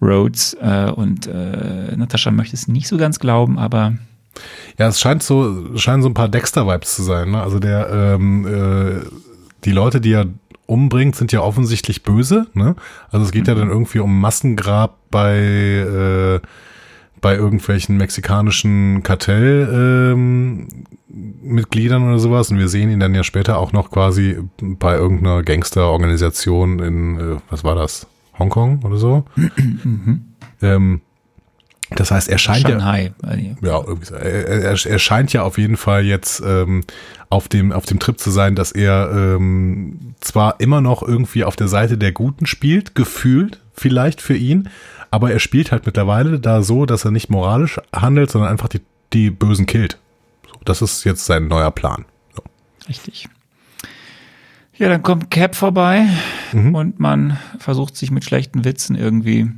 Rhodes 0.01 0.55
äh, 0.59 0.91
und 0.93 1.27
äh, 1.27 1.95
Natascha 1.95 2.31
möchte 2.31 2.55
es 2.55 2.67
nicht 2.67 2.87
so 2.87 2.97
ganz 2.97 3.19
glauben, 3.19 3.59
aber 3.59 3.93
ja, 4.77 4.87
es 4.87 4.99
scheint 4.99 5.23
so, 5.23 5.77
scheinen 5.77 6.01
so 6.01 6.09
ein 6.09 6.13
paar 6.13 6.29
Dexter-Vibes 6.29 6.95
zu 6.95 7.03
sein. 7.03 7.31
Ne? 7.31 7.41
Also 7.41 7.59
der, 7.59 7.89
ähm, 7.91 8.47
äh, 8.47 9.05
die 9.65 9.71
Leute, 9.71 10.01
die 10.01 10.13
er 10.13 10.27
umbringt, 10.65 11.15
sind 11.15 11.31
ja 11.31 11.41
offensichtlich 11.41 12.03
böse. 12.03 12.47
Ne? 12.53 12.75
Also 13.11 13.25
es 13.25 13.31
geht 13.31 13.43
mhm. 13.43 13.47
ja 13.47 13.55
dann 13.55 13.69
irgendwie 13.69 13.99
um 13.99 14.21
Massengrab 14.21 14.97
bei 15.09 15.37
äh, 15.37 16.39
bei 17.21 17.35
irgendwelchen 17.35 17.97
mexikanischen 17.97 19.03
Kartellmitgliedern 19.03 22.01
ähm, 22.01 22.07
oder 22.07 22.19
sowas. 22.19 22.51
Und 22.51 22.59
wir 22.59 22.69
sehen 22.69 22.89
ihn 22.89 22.99
dann 22.99 23.15
ja 23.15 23.23
später 23.23 23.57
auch 23.57 23.73
noch 23.73 23.91
quasi 23.91 24.37
bei 24.61 24.95
irgendeiner 24.95 25.43
Gangsterorganisation 25.43 26.79
in, 26.79 27.19
äh, 27.19 27.37
was 27.49 27.63
war 27.63 27.75
das? 27.75 28.07
Hongkong 28.37 28.83
oder 28.83 28.97
so. 28.97 29.23
Mhm. 29.35 30.25
Ähm, 30.61 31.01
das 31.95 32.11
heißt, 32.11 32.29
er 32.29 32.37
scheint 32.37 32.67
Shanghai. 32.67 33.11
ja, 33.61 33.67
ja 33.67 33.85
er, 34.11 34.47
er, 34.47 34.85
er, 34.85 34.99
scheint 34.99 35.33
ja 35.33 35.43
auf 35.43 35.57
jeden 35.57 35.77
Fall 35.77 36.05
jetzt 36.05 36.41
ähm, 36.45 36.83
auf 37.29 37.47
dem 37.47 37.71
auf 37.71 37.85
dem 37.85 37.99
Trip 37.99 38.19
zu 38.19 38.29
sein, 38.29 38.55
dass 38.55 38.71
er 38.71 39.09
ähm, 39.11 40.13
zwar 40.19 40.59
immer 40.59 40.81
noch 40.81 41.01
irgendwie 41.01 41.43
auf 41.43 41.55
der 41.55 41.67
Seite 41.67 41.97
der 41.97 42.11
Guten 42.11 42.45
spielt, 42.45 42.95
gefühlt 42.95 43.59
vielleicht 43.73 44.21
für 44.21 44.35
ihn, 44.35 44.69
aber 45.09 45.31
er 45.31 45.39
spielt 45.39 45.71
halt 45.71 45.85
mittlerweile 45.85 46.39
da 46.39 46.61
so, 46.61 46.85
dass 46.85 47.05
er 47.05 47.11
nicht 47.11 47.29
moralisch 47.29 47.79
handelt, 47.93 48.29
sondern 48.29 48.51
einfach 48.51 48.67
die 48.67 48.81
die 49.13 49.31
Bösen 49.31 49.65
killt. 49.65 49.97
So, 50.47 50.59
das 50.65 50.81
ist 50.81 51.03
jetzt 51.03 51.25
sein 51.25 51.47
neuer 51.47 51.71
Plan. 51.71 52.05
So. 52.35 52.43
Richtig. 52.87 53.27
Ja, 54.77 54.87
dann 54.87 55.03
kommt 55.03 55.29
Cap 55.29 55.55
vorbei 55.55 56.07
mhm. 56.53 56.73
und 56.73 56.99
man 56.99 57.37
versucht 57.57 57.97
sich 57.97 58.11
mit 58.11 58.23
schlechten 58.23 58.63
Witzen 58.63 58.95
irgendwie 58.95 59.49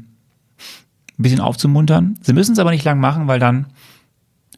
ein 1.17 1.23
bisschen 1.23 1.39
aufzumuntern. 1.39 2.17
Sie 2.21 2.33
müssen 2.33 2.53
es 2.53 2.59
aber 2.59 2.71
nicht 2.71 2.85
lang 2.85 2.99
machen, 2.99 3.27
weil 3.27 3.39
dann 3.39 3.67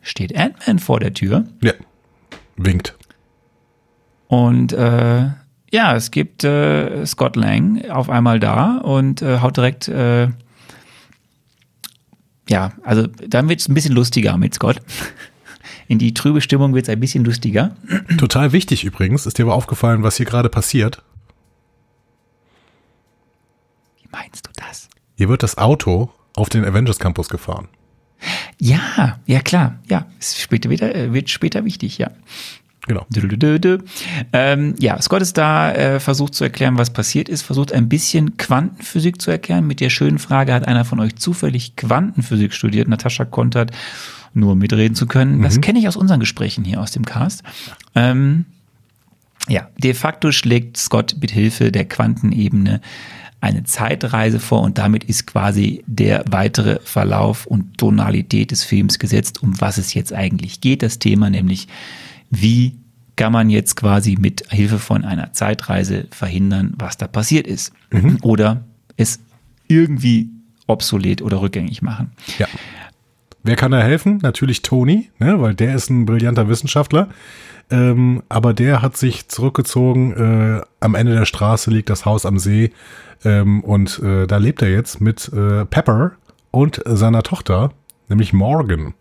steht 0.01 0.35
Ant-Man 0.35 0.79
vor 0.79 0.99
der 0.99 1.13
Tür. 1.13 1.45
Ja, 1.61 1.73
winkt. 2.57 2.95
Und 4.27 4.73
äh, 4.73 5.29
ja, 5.71 5.95
es 5.95 6.11
gibt 6.11 6.43
äh, 6.43 7.05
Scott 7.05 7.35
Lang 7.35 7.89
auf 7.89 8.09
einmal 8.09 8.39
da 8.39 8.77
und 8.77 9.21
äh, 9.21 9.39
haut 9.39 9.57
direkt, 9.57 9.87
äh, 9.87 10.29
ja, 12.49 12.73
also 12.83 13.07
dann 13.07 13.49
wird 13.49 13.59
es 13.59 13.67
ein 13.67 13.73
bisschen 13.73 13.95
lustiger 13.95 14.37
mit 14.37 14.53
Scott. 14.53 14.81
In 15.87 15.99
die 15.99 16.13
trübe 16.13 16.41
Stimmung 16.41 16.73
wird 16.73 16.85
es 16.85 16.89
ein 16.89 16.99
bisschen 16.99 17.25
lustiger. 17.25 17.75
Total 18.17 18.51
wichtig 18.51 18.83
übrigens, 18.83 19.25
ist 19.25 19.37
dir 19.37 19.43
aber 19.43 19.55
aufgefallen, 19.55 20.03
was 20.03 20.17
hier 20.17 20.25
gerade 20.25 20.49
passiert? 20.49 21.03
Wie 24.01 24.07
meinst 24.11 24.47
du 24.47 24.51
das? 24.55 24.89
Hier 25.15 25.29
wird 25.29 25.43
das 25.43 25.57
Auto 25.57 26.11
auf 26.35 26.49
den 26.49 26.65
Avengers 26.65 26.99
Campus 26.99 27.29
gefahren. 27.29 27.67
Ja, 28.59 29.19
ja 29.25 29.41
klar, 29.41 29.79
ja, 29.89 30.05
ist 30.19 30.39
später 30.39 30.69
wieder, 30.69 30.95
äh, 30.95 31.13
wird 31.13 31.29
später 31.29 31.65
wichtig, 31.65 31.97
ja. 31.97 32.11
Genau. 32.85 33.05
Dü-dü-dü-dü. 33.09 33.79
Ähm, 34.33 34.75
ja, 34.77 35.01
Scott 35.01 35.21
ist 35.21 35.37
da, 35.37 35.71
äh, 35.73 35.99
versucht 36.01 36.35
zu 36.35 36.43
erklären, 36.43 36.77
was 36.77 36.91
passiert 36.91 37.29
ist, 37.29 37.41
versucht 37.41 37.71
ein 37.71 37.87
bisschen 37.87 38.35
Quantenphysik 38.35 39.21
zu 39.21 39.31
erklären. 39.31 39.65
Mit 39.65 39.79
der 39.79 39.89
schönen 39.89 40.19
Frage, 40.19 40.53
hat 40.53 40.67
einer 40.67 40.83
von 40.83 40.99
euch 40.99 41.15
zufällig 41.15 41.77
Quantenphysik 41.77 42.53
studiert? 42.53 42.89
Natascha 42.89 43.23
kontert, 43.23 43.71
nur 44.33 44.55
mitreden 44.55 44.95
zu 44.95 45.07
können. 45.07 45.41
Das 45.41 45.61
kenne 45.61 45.79
ich 45.79 45.87
aus 45.87 45.95
unseren 45.95 46.19
Gesprächen 46.19 46.65
hier 46.65 46.81
aus 46.81 46.91
dem 46.91 47.05
Cast. 47.05 47.43
Ähm, 47.95 48.45
ja, 49.47 49.69
de 49.77 49.93
facto 49.93 50.31
schlägt 50.31 50.75
Scott 50.77 51.15
mit 51.21 51.31
Hilfe 51.31 51.71
der 51.71 51.85
Quantenebene 51.85 52.81
eine 53.43 53.65
Zeitreise 53.65 54.39
vor 54.39 54.61
und 54.61 54.77
damit 54.77 55.03
ist 55.03 55.27
quasi 55.27 55.83
der 55.85 56.23
weitere 56.29 56.79
Verlauf 56.81 57.45
und 57.45 57.77
Tonalität 57.77 58.51
des 58.51 58.63
Films 58.63 58.99
gesetzt, 58.99 59.43
um 59.43 59.59
was 59.59 59.77
es 59.77 59.93
jetzt 59.93 60.13
eigentlich 60.13 60.61
geht. 60.61 60.81
Das 60.81 60.97
Thema 60.97 61.29
nämlich, 61.29 61.67
wie 62.29 62.77
kann 63.17 63.33
man 63.33 63.49
jetzt 63.49 63.75
quasi 63.75 64.15
mit 64.17 64.49
Hilfe 64.49 64.79
von 64.79 65.03
einer 65.03 65.33
Zeitreise 65.33 66.07
verhindern, 66.11 66.73
was 66.77 66.95
da 66.97 67.05
passiert 67.05 67.45
ist. 67.45 67.73
Oder 68.21 68.63
es 68.95 69.19
irgendwie 69.67 70.29
obsolet 70.65 71.21
oder 71.21 71.41
rückgängig 71.41 71.81
machen. 71.81 72.11
Ja. 72.39 72.47
Wer 73.43 73.57
kann 73.57 73.71
da 73.71 73.81
helfen? 73.81 74.19
Natürlich 74.21 74.61
Tony, 74.61 75.09
ne, 75.19 75.39
weil 75.41 75.53
der 75.53 75.75
ist 75.75 75.89
ein 75.89 76.05
brillanter 76.05 76.47
Wissenschaftler. 76.47 77.09
Ähm, 77.71 78.23
aber 78.29 78.53
der 78.53 78.81
hat 78.81 78.97
sich 78.97 79.29
zurückgezogen. 79.29 80.13
Äh, 80.13 80.61
am 80.79 80.95
Ende 80.95 81.13
der 81.13 81.25
Straße 81.25 81.71
liegt 81.71 81.89
das 81.89 82.05
Haus 82.05 82.25
am 82.25 82.39
See. 82.39 82.71
Ähm, 83.23 83.63
und 83.63 83.99
äh, 83.99 84.27
da 84.27 84.37
lebt 84.37 84.61
er 84.61 84.69
jetzt 84.69 85.01
mit 85.01 85.31
äh, 85.33 85.65
Pepper 85.65 86.11
und 86.51 86.81
seiner 86.85 87.23
Tochter, 87.23 87.71
nämlich 88.09 88.33
Morgan. 88.33 88.93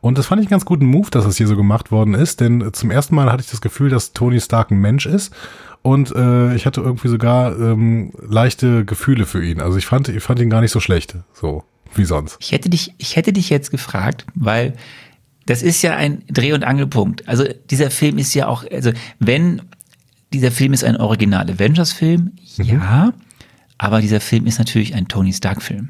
Und 0.00 0.16
das 0.16 0.26
fand 0.26 0.40
ich 0.40 0.46
einen 0.46 0.52
ganz 0.52 0.64
guten 0.64 0.86
Move, 0.86 1.10
dass 1.10 1.24
das 1.24 1.36
hier 1.36 1.46
so 1.46 1.56
gemacht 1.56 1.92
worden 1.92 2.14
ist, 2.14 2.40
denn 2.40 2.72
zum 2.72 2.90
ersten 2.90 3.14
Mal 3.14 3.30
hatte 3.30 3.42
ich 3.42 3.50
das 3.50 3.60
Gefühl, 3.60 3.90
dass 3.90 4.14
Tony 4.14 4.40
Stark 4.40 4.70
ein 4.70 4.80
Mensch 4.80 5.04
ist 5.04 5.34
und 5.82 6.14
äh, 6.14 6.54
ich 6.54 6.66
hatte 6.66 6.80
irgendwie 6.80 7.08
sogar 7.08 7.58
ähm, 7.58 8.12
leichte 8.18 8.84
Gefühle 8.84 9.26
für 9.26 9.44
ihn. 9.44 9.60
Also 9.60 9.76
ich 9.76 9.86
fand, 9.86 10.08
ich 10.08 10.22
fand 10.22 10.40
ihn 10.40 10.50
gar 10.50 10.62
nicht 10.62 10.72
so 10.72 10.80
schlecht, 10.80 11.16
so 11.34 11.64
wie 11.94 12.04
sonst. 12.04 12.38
Ich 12.40 12.52
hätte 12.52 12.70
dich, 12.70 12.94
ich 12.98 13.16
hätte 13.16 13.32
dich 13.32 13.50
jetzt 13.50 13.70
gefragt, 13.70 14.26
weil 14.34 14.74
das 15.50 15.62
ist 15.62 15.82
ja 15.82 15.96
ein 15.96 16.22
Dreh- 16.28 16.52
und 16.52 16.62
Angelpunkt. 16.62 17.26
Also 17.28 17.44
dieser 17.70 17.90
Film 17.90 18.18
ist 18.18 18.34
ja 18.34 18.46
auch, 18.46 18.64
also 18.70 18.92
wenn 19.18 19.62
dieser 20.32 20.52
Film 20.52 20.72
ist 20.72 20.84
ein 20.84 20.96
Original 20.96 21.50
Avengers-Film, 21.50 22.30
ja, 22.58 23.12
aber 23.76 24.00
dieser 24.00 24.20
Film 24.20 24.46
ist 24.46 24.60
natürlich 24.60 24.94
ein 24.94 25.08
Tony 25.08 25.32
Stark-Film. 25.32 25.88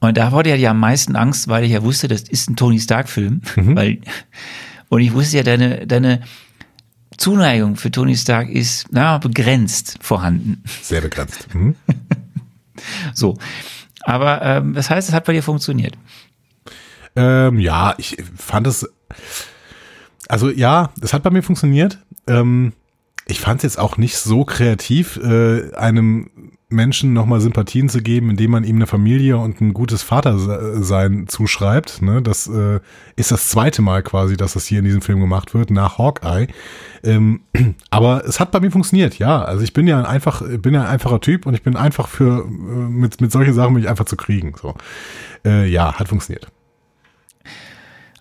Und 0.00 0.16
da 0.16 0.32
wurde 0.32 0.56
ja 0.56 0.70
am 0.72 0.80
meisten 0.80 1.14
Angst, 1.14 1.46
weil 1.46 1.62
ich 1.62 1.70
ja 1.70 1.84
wusste, 1.84 2.08
das 2.08 2.22
ist 2.22 2.50
ein 2.50 2.56
Tony 2.56 2.80
Stark-Film, 2.80 3.42
weil 3.54 4.00
und 4.88 5.00
ich 5.00 5.12
wusste 5.12 5.36
ja, 5.36 5.42
deine, 5.44 5.86
deine 5.86 6.22
Zuneigung 7.18 7.76
für 7.76 7.92
Tony 7.92 8.16
Stark 8.16 8.48
ist 8.48 8.86
na, 8.90 9.18
begrenzt 9.18 9.98
vorhanden. 10.00 10.60
Sehr 10.82 11.02
begrenzt. 11.02 11.54
Mhm. 11.54 11.76
So. 13.14 13.38
Aber 14.02 14.42
ähm, 14.42 14.74
das 14.74 14.90
heißt, 14.90 15.08
es 15.08 15.14
hat 15.14 15.24
bei 15.24 15.32
dir 15.32 15.42
funktioniert. 15.42 15.96
Ähm, 17.16 17.58
ja, 17.58 17.94
ich 17.98 18.16
fand 18.36 18.66
es. 18.66 18.88
Also 20.28 20.50
ja, 20.50 20.90
es 21.00 21.12
hat 21.12 21.22
bei 21.22 21.30
mir 21.30 21.42
funktioniert. 21.42 21.98
Ähm, 22.26 22.72
ich 23.26 23.40
fand 23.40 23.58
es 23.58 23.62
jetzt 23.64 23.78
auch 23.78 23.96
nicht 23.96 24.16
so 24.16 24.44
kreativ, 24.44 25.16
äh, 25.16 25.74
einem 25.74 26.30
Menschen 26.68 27.12
nochmal 27.12 27.40
Sympathien 27.40 27.88
zu 27.88 28.02
geben, 28.02 28.30
indem 28.30 28.50
man 28.50 28.64
ihm 28.64 28.76
eine 28.76 28.88
Familie 28.88 29.36
und 29.38 29.60
ein 29.60 29.72
gutes 29.72 30.02
Vatersein 30.02 31.28
zuschreibt. 31.28 32.02
Ne? 32.02 32.22
Das 32.22 32.48
äh, 32.48 32.80
ist 33.14 33.30
das 33.30 33.48
zweite 33.48 33.82
Mal 33.82 34.02
quasi, 34.02 34.36
dass 34.36 34.54
das 34.54 34.66
hier 34.66 34.80
in 34.80 34.84
diesem 34.84 35.00
Film 35.00 35.20
gemacht 35.20 35.54
wird, 35.54 35.70
nach 35.70 35.98
Hawkeye. 35.98 36.48
Ähm, 37.04 37.42
aber 37.90 38.24
es 38.24 38.40
hat 38.40 38.50
bei 38.50 38.58
mir 38.58 38.72
funktioniert, 38.72 39.18
ja. 39.18 39.42
Also 39.42 39.62
ich 39.62 39.72
bin 39.72 39.86
ja 39.86 39.98
ein 39.98 40.06
einfach, 40.06 40.42
bin 40.42 40.74
ja 40.74 40.82
ein 40.82 40.88
einfacher 40.88 41.20
Typ 41.20 41.46
und 41.46 41.54
ich 41.54 41.62
bin 41.62 41.76
einfach 41.76 42.08
für 42.08 42.44
äh, 42.44 42.48
mit, 42.48 43.20
mit 43.20 43.30
solchen 43.30 43.54
Sachen 43.54 43.74
mich 43.74 43.88
einfach 43.88 44.06
zu 44.06 44.16
kriegen. 44.16 44.52
So. 44.60 44.74
Äh, 45.44 45.68
ja, 45.68 45.94
hat 45.94 46.08
funktioniert. 46.08 46.48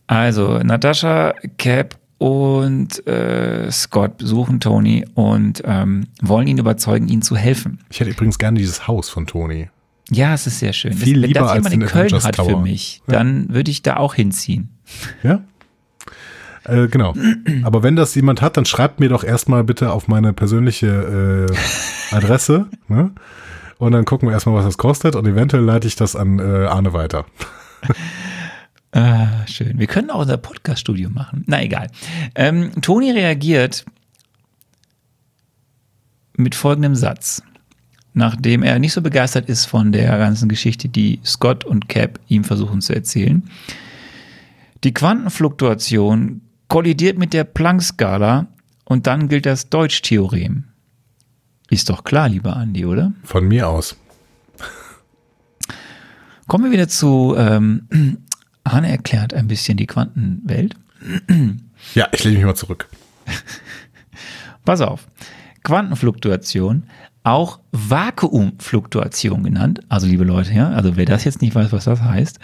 Also 0.08 0.60
Natascha, 0.60 1.34
Cap 1.58 1.98
und 2.18 3.06
äh, 3.08 3.70
Scott 3.72 4.18
besuchen 4.18 4.60
Tony 4.60 5.06
und 5.16 5.62
ähm, 5.66 6.08
wollen 6.22 6.48
ihn 6.48 6.58
überzeugen, 6.58 7.08
ihnen 7.08 7.22
zu 7.22 7.36
helfen. 7.36 7.80
Ich 7.90 8.00
hätte 8.00 8.12
übrigens 8.12 8.38
gerne 8.38 8.58
dieses 8.58 8.88
Haus 8.88 9.10
von 9.10 9.28
Tony. 9.28 9.70
Ja, 10.12 10.34
es 10.34 10.46
ist 10.48 10.60
sehr 10.60 10.74
schön. 10.74 10.94
Viel 10.94 11.22
Wenn 11.22 11.30
lieber 11.30 11.42
das 11.42 11.50
als 11.50 11.58
jemand 11.58 11.74
in 11.74 11.80
den 11.82 11.90
Köln 11.90 12.06
Avengers 12.08 12.26
hat 12.26 12.36
für 12.36 12.58
mich, 12.58 13.02
dann 13.08 13.50
würde 13.50 13.72
ich 13.72 13.82
da 13.82 13.98
auch 13.98 14.14
hinziehen. 14.14 14.70
Ja? 15.24 15.42
Äh, 16.64 16.88
genau. 16.88 17.14
Aber 17.64 17.84
wenn 17.84 17.96
das 17.96 18.14
jemand 18.16 18.42
hat, 18.42 18.58
dann 18.58 18.66
schreibt 18.66 19.00
mir 19.00 19.10
doch 19.10 19.24
erstmal 19.24 19.64
bitte 19.64 19.92
auf 19.92 20.08
meine 20.08 20.34
persönliche 20.34 21.48
äh, 21.50 22.16
Adresse. 22.16 22.68
Ne? 22.88 23.12
Und 23.78 23.92
dann 23.94 24.06
gucken 24.06 24.30
wir 24.30 24.34
erstmal, 24.34 24.56
was 24.56 24.64
das 24.64 24.78
kostet. 24.78 25.16
Und 25.16 25.28
eventuell 25.28 25.64
leite 25.64 25.88
ich 25.88 25.96
das 25.96 26.16
an 26.16 26.38
äh, 26.38 26.68
Arne 26.68 26.94
weiter. 26.94 27.26
Ah, 28.96 29.46
schön. 29.46 29.78
Wir 29.78 29.88
können 29.88 30.10
auch 30.10 30.22
unser 30.22 30.38
Podcast-Studio 30.38 31.10
machen. 31.10 31.44
Na 31.48 31.62
egal. 31.62 31.88
Ähm, 32.34 32.72
Tony 32.82 33.12
reagiert 33.12 33.84
mit 36.38 36.56
folgendem 36.56 36.96
Satz. 36.96 37.44
Nachdem 38.14 38.64
er 38.64 38.80
nicht 38.80 38.94
so 38.94 39.02
begeistert 39.02 39.50
ist 39.50 39.66
von 39.66 39.92
der 39.92 40.18
ganzen 40.18 40.48
Geschichte, 40.48 40.88
die 40.88 41.20
Scott 41.26 41.66
und 41.66 41.90
Cap 41.90 42.22
ihm 42.30 42.46
versuchen 42.46 42.80
zu 42.80 42.96
erzählen. 42.96 43.44
Die 44.86 44.94
Quantenfluktuation 44.94 46.40
kollidiert 46.70 47.18
mit 47.18 47.34
der 47.34 47.44
Planck-Skala 47.44 48.48
und 48.86 49.08
dann 49.08 49.28
gilt 49.28 49.46
das 49.46 49.68
Deutsch-Theorem. 49.70 50.64
Ist 51.70 51.90
doch 51.90 52.06
klar, 52.06 52.30
lieber 52.30 52.56
Andi, 52.56 52.86
oder? 52.86 53.12
Von 53.24 53.50
mir 53.50 53.68
aus. 53.68 53.98
Kommen 56.48 56.66
wir 56.66 56.72
wieder 56.72 56.88
zu 56.88 57.36
ähm, 57.38 57.88
Arne 58.66 58.90
erklärt 58.90 59.34
ein 59.34 59.48
bisschen 59.48 59.78
die 59.78 59.88
Quantenwelt. 59.88 60.76
Ja, 61.94 62.08
ich 62.12 62.24
lege 62.24 62.38
mich 62.38 62.46
mal 62.46 62.56
zurück. 62.56 62.90
Pass 64.66 64.82
auf. 64.82 65.08
Quantenfluktuation, 65.64 66.84
auch 67.24 67.60
Vakuumfluktuation 67.72 69.44
genannt, 69.44 69.82
also 69.88 70.08
liebe 70.08 70.24
Leute, 70.24 70.54
ja, 70.54 70.70
also 70.70 70.98
wer 70.98 71.06
das 71.06 71.24
jetzt 71.24 71.42
nicht 71.42 71.56
weiß, 71.56 71.72
was 71.72 71.86
das 71.86 72.02
heißt, 72.02 72.40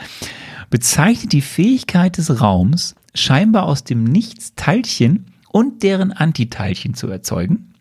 bezeichnet 0.69 1.33
die 1.33 1.41
Fähigkeit 1.41 2.17
des 2.17 2.41
Raums, 2.41 2.95
scheinbar 3.13 3.65
aus 3.65 3.83
dem 3.83 4.03
Nichts 4.03 4.55
Teilchen 4.55 5.27
und 5.49 5.83
deren 5.83 6.11
Antiteilchen 6.11 6.93
zu 6.93 7.09
erzeugen. 7.09 7.73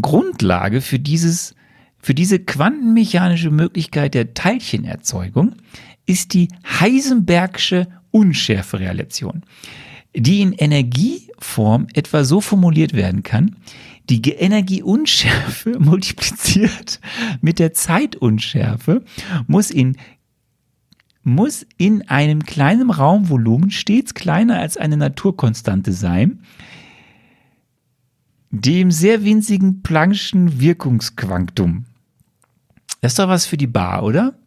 Grundlage 0.00 0.80
für 0.80 0.98
dieses 0.98 1.54
für 2.00 2.14
diese 2.14 2.38
quantenmechanische 2.38 3.50
Möglichkeit 3.50 4.14
der 4.14 4.32
Teilchenerzeugung 4.32 5.56
ist 6.08 6.34
die 6.34 6.48
Heisenbergsche 6.80 7.86
Unschärferelation, 8.10 9.42
die 10.16 10.40
in 10.40 10.52
Energieform 10.52 11.86
etwa 11.92 12.24
so 12.24 12.40
formuliert 12.40 12.94
werden 12.94 13.22
kann, 13.22 13.56
die 14.08 14.22
Energieunschärfe 14.30 15.78
multipliziert 15.78 17.00
mit 17.42 17.58
der 17.58 17.74
Zeitunschärfe 17.74 19.04
muss 19.46 19.70
in 19.70 19.96
muss 21.24 21.66
in 21.76 22.08
einem 22.08 22.44
kleinen 22.44 22.90
Raumvolumen 22.90 23.70
stets 23.70 24.14
kleiner 24.14 24.60
als 24.60 24.78
eine 24.78 24.96
Naturkonstante 24.96 25.92
sein, 25.92 26.40
dem 28.50 28.90
sehr 28.90 29.24
winzigen 29.24 29.82
Planck'schen 29.82 30.58
Wirkungsquantum. 30.58 31.84
Das 33.02 33.12
ist 33.12 33.18
doch 33.18 33.28
was 33.28 33.44
für 33.44 33.58
die 33.58 33.66
Bar, 33.66 34.04
oder? 34.04 34.38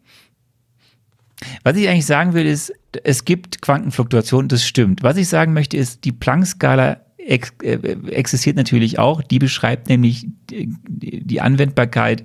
Was 1.62 1.76
ich 1.76 1.88
eigentlich 1.88 2.06
sagen 2.06 2.34
will, 2.34 2.46
ist, 2.46 2.72
es 3.04 3.24
gibt 3.24 3.62
Quantenfluktuationen, 3.62 4.48
das 4.48 4.66
stimmt. 4.66 5.02
Was 5.02 5.16
ich 5.16 5.28
sagen 5.28 5.52
möchte, 5.52 5.76
ist, 5.76 6.04
die 6.04 6.12
Planck-Skala 6.12 6.98
ex 7.18 7.52
äh, 7.62 7.76
existiert 8.10 8.56
natürlich 8.56 8.98
auch. 8.98 9.22
Die 9.22 9.38
beschreibt 9.38 9.88
nämlich 9.88 10.26
die, 10.50 11.40
Anwendbarkeit 11.40 12.24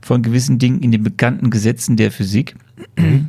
von 0.00 0.22
gewissen 0.22 0.58
Dingen 0.58 0.80
in 0.80 0.92
den 0.92 1.02
bekannten 1.02 1.50
Gesetzen 1.50 1.96
der 1.96 2.10
Physik. 2.10 2.54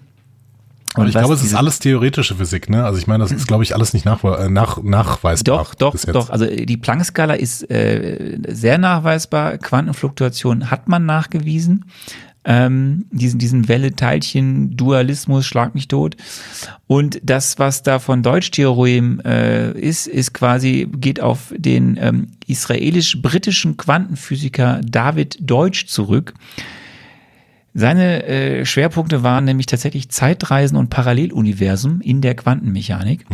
Und 0.95 1.07
ich 1.07 1.13
was 1.13 1.21
glaube, 1.21 1.35
es 1.35 1.43
ist 1.43 1.53
alles 1.53 1.77
theoretische 1.77 2.35
Physik, 2.35 2.67
ne? 2.67 2.83
Also 2.83 2.97
ich 2.97 3.05
meine, 3.05 3.23
das 3.23 3.31
ist, 3.31 3.47
glaube 3.47 3.61
ich, 3.63 3.75
alles 3.75 3.93
nicht 3.93 4.05
nach, 4.05 4.23
äh, 4.23 4.49
nach, 4.49 4.81
nachweisbar. 4.81 5.57
Doch, 5.59 5.75
doch, 5.75 5.95
doch. 5.95 6.29
Also 6.31 6.47
die 6.47 6.77
Planck-Skala 6.77 7.35
ist 7.35 7.69
äh, 7.69 8.39
sehr 8.47 8.79
nachweisbar. 8.79 9.59
Quantenfluktuation 9.59 10.71
hat 10.71 10.89
man 10.89 11.05
nachgewiesen. 11.05 11.85
Ähm, 12.45 13.05
diesen, 13.11 13.37
diesen 13.37 13.67
Welle-Teilchen-Dualismus, 13.67 15.45
schlag 15.45 15.75
mich 15.75 15.87
tot. 15.87 16.15
Und 16.87 17.19
das, 17.21 17.59
was 17.59 17.83
da 17.83 17.99
von 17.99 18.23
Deutsch-Theorem 18.23 19.21
äh, 19.25 19.71
ist, 19.71 20.07
ist 20.07 20.33
quasi, 20.33 20.87
geht 20.89 21.19
auf 21.19 21.53
den 21.55 21.97
ähm, 22.01 22.27
israelisch-britischen 22.47 23.77
Quantenphysiker 23.77 24.81
David 24.83 25.37
Deutsch 25.41 25.87
zurück. 25.87 26.33
Seine 27.73 28.23
äh, 28.23 28.65
Schwerpunkte 28.65 29.21
waren 29.21 29.45
nämlich 29.45 29.67
tatsächlich 29.67 30.09
Zeitreisen 30.09 30.77
und 30.77 30.89
Paralleluniversen 30.89 32.01
in 32.01 32.21
der 32.21 32.35
Quantenmechanik. 32.35 33.25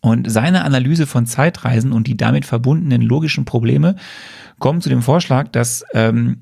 Und 0.00 0.30
seine 0.30 0.64
Analyse 0.64 1.06
von 1.06 1.26
Zeitreisen 1.26 1.92
und 1.92 2.06
die 2.06 2.16
damit 2.16 2.46
verbundenen 2.46 3.02
logischen 3.02 3.44
Probleme 3.44 3.96
kommen 4.58 4.80
zu 4.80 4.88
dem 4.88 5.02
Vorschlag, 5.02 5.48
dass, 5.48 5.84
ähm, 5.92 6.38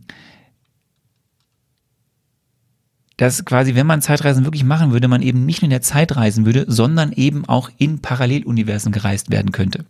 dass 3.19 3.45
quasi, 3.45 3.75
wenn 3.75 3.87
man 3.87 4.01
Zeitreisen 4.01 4.45
wirklich 4.45 4.65
machen 4.65 4.93
würde, 4.93 5.09
man 5.09 5.21
eben 5.23 5.45
nicht 5.45 5.61
nur 5.61 5.67
in 5.67 5.71
der 5.71 5.83
Zeit 5.83 6.17
reisen 6.17 6.47
würde, 6.47 6.65
sondern 6.69 7.13
eben 7.13 7.45
auch 7.47 7.69
in 7.77 7.99
Paralleluniversen 7.99 8.93
gereist 8.93 9.31
werden 9.31 9.53
könnte. 9.53 9.85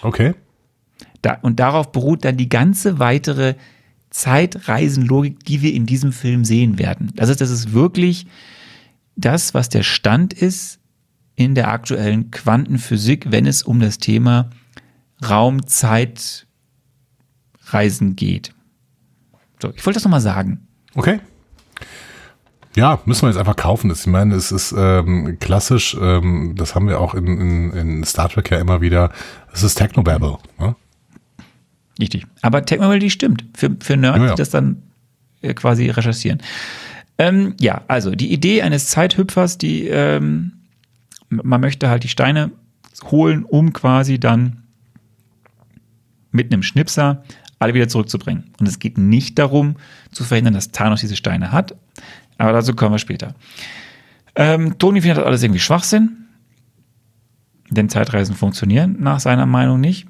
Okay. 0.00 0.34
Da, 1.20 1.34
und 1.42 1.60
darauf 1.60 1.92
beruht 1.92 2.24
dann 2.24 2.38
die 2.38 2.48
ganze 2.48 2.98
weitere 2.98 3.56
Zeitreisenlogik, 4.08 5.44
die 5.44 5.60
wir 5.60 5.74
in 5.74 5.84
diesem 5.84 6.12
Film 6.12 6.46
sehen 6.46 6.78
werden. 6.78 7.12
Das 7.14 7.28
ist, 7.28 7.42
das 7.42 7.50
ist 7.50 7.74
wirklich 7.74 8.26
das, 9.16 9.52
was 9.52 9.68
der 9.68 9.82
Stand 9.82 10.32
ist 10.32 10.78
in 11.36 11.54
der 11.54 11.68
aktuellen 11.68 12.30
Quantenphysik, 12.30 13.30
wenn 13.30 13.44
es 13.46 13.62
um 13.62 13.80
das 13.80 13.98
Thema 13.98 14.48
Raum-Zeit-Reisen 15.28 18.16
geht. 18.16 18.54
So, 19.60 19.74
ich 19.76 19.84
wollte 19.84 19.98
das 19.98 20.04
nochmal 20.04 20.22
sagen. 20.22 20.66
Okay. 20.94 21.20
Ja, 22.74 23.00
müssen 23.04 23.22
wir 23.22 23.28
jetzt 23.28 23.38
einfach 23.38 23.56
kaufen. 23.56 23.90
Ich 23.90 24.06
meine, 24.06 24.34
es 24.34 24.50
ist 24.50 24.74
ähm, 24.76 25.36
klassisch, 25.40 25.96
ähm, 26.00 26.54
das 26.56 26.74
haben 26.74 26.88
wir 26.88 27.00
auch 27.00 27.14
in, 27.14 27.26
in, 27.26 27.72
in 27.72 28.04
Star 28.04 28.28
Trek 28.28 28.50
ja 28.50 28.58
immer 28.58 28.80
wieder, 28.80 29.10
es 29.52 29.62
ist 29.62 29.74
Technobabble. 29.74 30.38
Ne? 30.58 30.74
Richtig. 32.00 32.26
Aber 32.40 32.64
Technobabble, 32.64 32.98
die 32.98 33.10
stimmt. 33.10 33.44
Für, 33.54 33.76
für 33.80 33.96
Nerds, 33.96 34.18
Ja, 34.18 34.24
ja. 34.24 34.30
die 34.30 34.36
das 34.38 34.50
dann 34.50 34.82
äh, 35.42 35.52
quasi 35.52 35.90
recherchieren. 35.90 36.40
Ähm, 37.18 37.54
ja, 37.60 37.82
also 37.88 38.12
die 38.14 38.32
Idee 38.32 38.62
eines 38.62 38.88
Zeithüpfers, 38.88 39.58
die 39.58 39.86
ähm, 39.88 40.52
man 41.28 41.60
möchte 41.60 41.88
halt 41.88 42.04
die 42.04 42.08
Steine 42.08 42.50
holen, 43.10 43.44
um 43.44 43.72
quasi 43.72 44.18
dann 44.18 44.62
mit 46.30 46.52
einem 46.52 46.62
Schnipser 46.62 47.22
alle 47.58 47.74
wieder 47.74 47.88
zurückzubringen. 47.88 48.50
Und 48.58 48.66
es 48.66 48.78
geht 48.78 48.98
nicht 48.98 49.38
darum, 49.38 49.76
zu 50.10 50.24
verhindern, 50.24 50.54
dass 50.54 50.72
Thanos 50.72 51.00
diese 51.00 51.16
Steine 51.16 51.52
hat. 51.52 51.76
Aber 52.42 52.52
dazu 52.52 52.74
kommen 52.74 52.92
wir 52.92 52.98
später. 52.98 53.34
Ähm, 54.34 54.76
Tony 54.76 55.00
findet 55.00 55.18
das 55.18 55.26
alles 55.26 55.42
irgendwie 55.44 55.60
Schwachsinn. 55.60 56.16
Denn 57.70 57.88
Zeitreisen 57.88 58.34
funktionieren 58.34 58.96
nach 58.98 59.20
seiner 59.20 59.46
Meinung 59.46 59.80
nicht. 59.80 60.08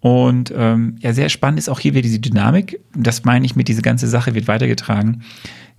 Und 0.00 0.52
ähm, 0.56 0.96
ja, 0.98 1.12
sehr 1.12 1.28
spannend 1.28 1.60
ist 1.60 1.68
auch 1.68 1.78
hier 1.78 1.92
wieder 1.92 2.02
diese 2.02 2.18
Dynamik. 2.18 2.80
Das 2.96 3.24
meine 3.24 3.46
ich 3.46 3.54
mit 3.54 3.68
diese 3.68 3.82
ganze 3.82 4.08
Sache 4.08 4.34
wird 4.34 4.48
weitergetragen. 4.48 5.22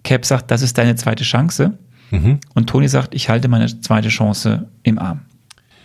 Cap 0.03 0.25
sagt, 0.25 0.49
das 0.49 0.61
ist 0.61 0.77
deine 0.77 0.95
zweite 0.95 1.25
Chance. 1.25 1.77
Mhm. 2.11 2.39
Und 2.53 2.69
Tony 2.69 2.87
sagt, 2.87 3.13
ich 3.13 3.27
halte 3.27 3.49
meine 3.49 3.67
zweite 3.81 4.07
Chance 4.07 4.69
im 4.83 4.97
Arm. 4.97 5.21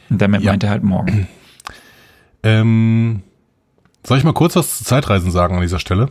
Und 0.09 0.23
damit 0.23 0.43
Ja. 0.43 0.53
meint 0.53 0.63
er 0.63 0.71
halt 0.71 0.85
morgen. 0.85 1.27
Ähm, 2.43 3.23
soll 4.07 4.19
ich 4.19 4.25
mal 4.25 4.33
kurz 4.33 4.55
was 4.55 4.79
zu 4.79 4.85
Zeitreisen 4.85 5.33
sagen 5.33 5.57
an 5.57 5.63
dieser 5.63 5.81
Stelle? 5.81 6.11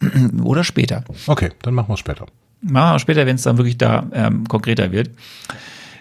Oder 0.42 0.64
später. 0.64 1.04
Okay, 1.28 1.50
dann 1.62 1.74
machen 1.74 1.90
wir 1.90 1.94
es 1.94 2.00
später. 2.00 2.26
Machen 2.60 2.94
wir 2.94 2.98
später, 2.98 3.26
wenn 3.26 3.36
es 3.36 3.42
dann 3.42 3.58
wirklich 3.58 3.78
da 3.78 4.08
ähm, 4.12 4.46
konkreter 4.48 4.90
wird. 4.92 5.10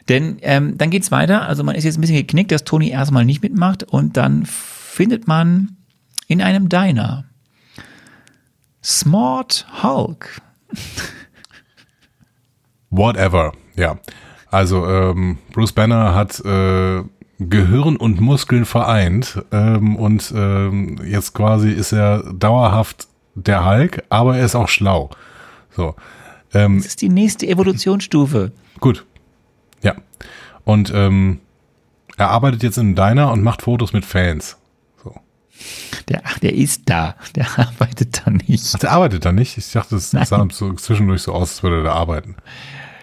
Denn 0.09 0.37
ähm, 0.41 0.77
dann 0.77 0.89
geht's 0.89 1.11
weiter. 1.11 1.47
Also 1.47 1.63
man 1.63 1.75
ist 1.75 1.83
jetzt 1.83 1.97
ein 1.97 2.01
bisschen 2.01 2.17
geknickt, 2.17 2.51
dass 2.51 2.63
Tony 2.63 2.89
erstmal 2.89 3.25
nicht 3.25 3.43
mitmacht 3.43 3.83
und 3.83 4.17
dann 4.17 4.45
findet 4.45 5.27
man 5.27 5.77
in 6.27 6.41
einem 6.41 6.69
Diner 6.69 7.25
Smart 8.83 9.67
Hulk. 9.83 10.41
Whatever, 12.89 13.51
ja. 13.75 13.99
Also 14.49 14.87
ähm, 14.87 15.39
Bruce 15.51 15.73
Banner 15.73 16.15
hat 16.15 16.39
äh, 16.45 17.03
Gehirn 17.39 17.97
und 17.97 18.21
Muskeln 18.21 18.65
vereint 18.65 19.43
ähm, 19.51 19.97
und 19.97 20.33
ähm, 20.35 20.99
jetzt 21.05 21.33
quasi 21.33 21.69
ist 21.69 21.91
er 21.91 22.33
dauerhaft 22.33 23.07
der 23.35 23.65
Hulk, 23.65 24.03
aber 24.09 24.37
er 24.37 24.45
ist 24.45 24.55
auch 24.55 24.69
schlau. 24.69 25.09
So, 25.75 25.95
ähm, 26.53 26.77
Das 26.77 26.87
ist 26.87 27.01
die 27.01 27.09
nächste 27.09 27.47
Evolutionsstufe. 27.47 28.51
gut, 28.79 29.05
ja. 29.81 29.95
Und 30.63 30.91
ähm, 30.93 31.39
er 32.17 32.29
arbeitet 32.31 32.63
jetzt 32.63 32.77
in 32.77 32.95
Diner 32.95 33.31
und 33.31 33.43
macht 33.43 33.61
Fotos 33.61 33.93
mit 33.93 34.03
Fans. 34.03 34.57
So. 35.03 35.15
Der, 36.09 36.21
ach, 36.25 36.39
der 36.39 36.55
ist 36.55 36.83
da. 36.85 37.15
Der 37.35 37.47
arbeitet 37.57 38.23
da 38.25 38.31
nicht. 38.31 38.71
Ach, 38.75 38.79
der 38.79 38.91
arbeitet 38.91 39.23
da 39.23 39.31
nicht? 39.31 39.57
Ich 39.57 39.71
dachte, 39.71 39.95
es 39.95 40.11
sah 40.11 40.47
so 40.51 40.73
zwischendurch 40.73 41.21
so 41.21 41.33
aus, 41.33 41.51
als 41.51 41.63
würde 41.63 41.77
er 41.77 41.83
da 41.83 41.93
arbeiten. 41.93 42.35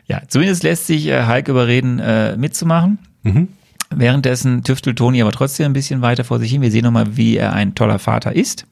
Ja, 0.06 0.22
zumindest 0.28 0.62
lässt 0.64 0.86
sich 0.86 1.06
äh, 1.06 1.26
Hulk 1.26 1.48
überreden, 1.48 1.98
äh, 2.00 2.36
mitzumachen. 2.36 2.98
Mhm. 3.22 3.48
Währenddessen 3.90 4.64
tüftelt 4.64 4.98
Toni 4.98 5.22
aber 5.22 5.32
trotzdem 5.32 5.66
ein 5.66 5.72
bisschen 5.72 6.02
weiter 6.02 6.24
vor 6.24 6.38
sich 6.40 6.50
hin. 6.50 6.60
Wir 6.60 6.70
sehen 6.70 6.84
nochmal, 6.84 7.16
wie 7.16 7.36
er 7.36 7.52
ein 7.52 7.74
toller 7.74 7.98
Vater 7.98 8.34
ist 8.34 8.66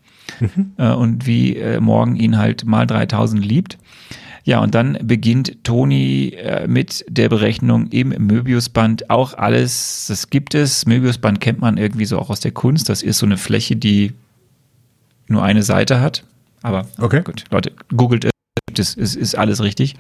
äh, 0.77 0.89
und 0.90 1.27
wie 1.27 1.57
äh, 1.57 1.81
Morgan 1.81 2.16
ihn 2.16 2.36
halt 2.36 2.65
mal 2.66 2.86
3000 2.86 3.44
liebt. 3.44 3.78
Ja, 4.44 4.59
und 4.60 4.74
dann 4.74 4.98
beginnt 5.05 5.62
Toni 5.64 6.31
äh, 6.31 6.66
mit 6.66 7.05
der 7.09 7.28
Berechnung 7.28 7.86
im 7.89 8.09
Möbiusband. 8.09 9.09
Auch 9.09 9.35
alles, 9.35 10.06
das 10.09 10.31
gibt 10.31 10.55
es. 10.55 10.85
Möbiusband 10.86 11.40
kennt 11.40 11.60
man 11.60 11.77
irgendwie 11.77 12.06
so 12.06 12.19
auch 12.19 12.28
aus 12.28 12.40
der 12.40 12.51
Kunst. 12.51 12.89
Das 12.89 13.02
ist 13.02 13.19
so 13.19 13.27
eine 13.27 13.36
Fläche, 13.36 13.77
die 13.77 14.12
nur 15.28 15.44
eine 15.44 15.62
Seite 15.62 16.01
hat. 16.01 16.24
Aber 16.62 16.86
Okay. 16.98 17.23
gut, 17.23 17.44
Leute, 17.51 17.73
googelt 17.97 18.28
es, 18.77 18.97
es 18.97 19.14
ist 19.14 19.36
alles 19.36 19.62
richtig. 19.62 19.94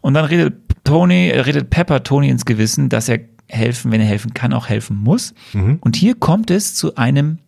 Und 0.00 0.14
dann 0.14 0.24
redet 0.26 0.54
Tony, 0.84 1.28
äh, 1.28 1.40
redet 1.40 1.70
Pepper 1.70 2.02
Tony 2.02 2.28
ins 2.28 2.44
Gewissen, 2.44 2.88
dass 2.90 3.08
er 3.08 3.20
helfen, 3.48 3.90
wenn 3.92 4.00
er 4.00 4.06
helfen 4.06 4.34
kann, 4.34 4.52
auch 4.52 4.68
helfen 4.68 4.96
muss. 4.98 5.34
Mhm. 5.52 5.78
Und 5.80 5.96
hier 5.96 6.14
kommt 6.14 6.50
es 6.50 6.74
zu 6.74 6.96
einem, 6.96 7.38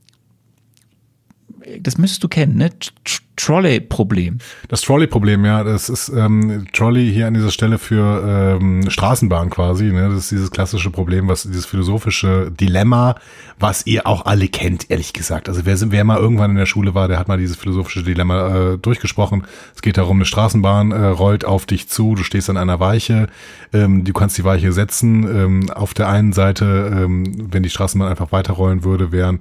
das 1.80 1.98
müsstest 1.98 2.24
du 2.24 2.28
kennen, 2.28 2.56
ne? 2.56 2.70
Tr- 2.70 3.20
Trolley-Problem. 3.36 4.38
Das 4.68 4.80
Trolley-Problem, 4.80 5.44
ja, 5.44 5.62
das 5.62 5.90
ist 5.90 6.08
ähm, 6.08 6.66
Trolley 6.72 7.12
hier 7.12 7.26
an 7.26 7.34
dieser 7.34 7.50
Stelle 7.50 7.78
für 7.78 8.56
ähm, 8.58 8.88
Straßenbahn 8.88 9.50
quasi. 9.50 9.84
Ne? 9.92 10.08
Das 10.08 10.20
ist 10.20 10.30
dieses 10.30 10.50
klassische 10.50 10.90
Problem, 10.90 11.28
was 11.28 11.42
dieses 11.42 11.66
philosophische 11.66 12.50
Dilemma, 12.50 13.16
was 13.58 13.86
ihr 13.86 14.06
auch 14.06 14.24
alle 14.24 14.48
kennt, 14.48 14.90
ehrlich 14.90 15.12
gesagt. 15.12 15.50
Also 15.50 15.66
wer, 15.66 15.78
wer 15.90 16.04
mal 16.04 16.18
irgendwann 16.18 16.52
in 16.52 16.56
der 16.56 16.64
Schule 16.64 16.94
war, 16.94 17.08
der 17.08 17.18
hat 17.18 17.28
mal 17.28 17.36
dieses 17.36 17.58
philosophische 17.58 18.02
Dilemma 18.02 18.72
äh, 18.72 18.78
durchgesprochen. 18.78 19.44
Es 19.74 19.82
geht 19.82 19.98
darum, 19.98 20.16
eine 20.16 20.24
Straßenbahn 20.24 20.92
äh, 20.92 21.04
rollt 21.04 21.44
auf 21.44 21.66
dich 21.66 21.88
zu, 21.88 22.14
du 22.14 22.24
stehst 22.24 22.48
an 22.48 22.56
einer 22.56 22.80
Weiche, 22.80 23.26
ähm, 23.74 24.04
du 24.04 24.14
kannst 24.14 24.38
die 24.38 24.44
Weiche 24.44 24.72
setzen. 24.72 25.24
Ähm, 25.24 25.70
auf 25.70 25.92
der 25.92 26.08
einen 26.08 26.32
Seite, 26.32 26.90
ähm, 26.90 27.52
wenn 27.52 27.62
die 27.62 27.70
Straßenbahn 27.70 28.08
einfach 28.08 28.32
weiterrollen 28.32 28.82
würde, 28.82 29.12
wären 29.12 29.40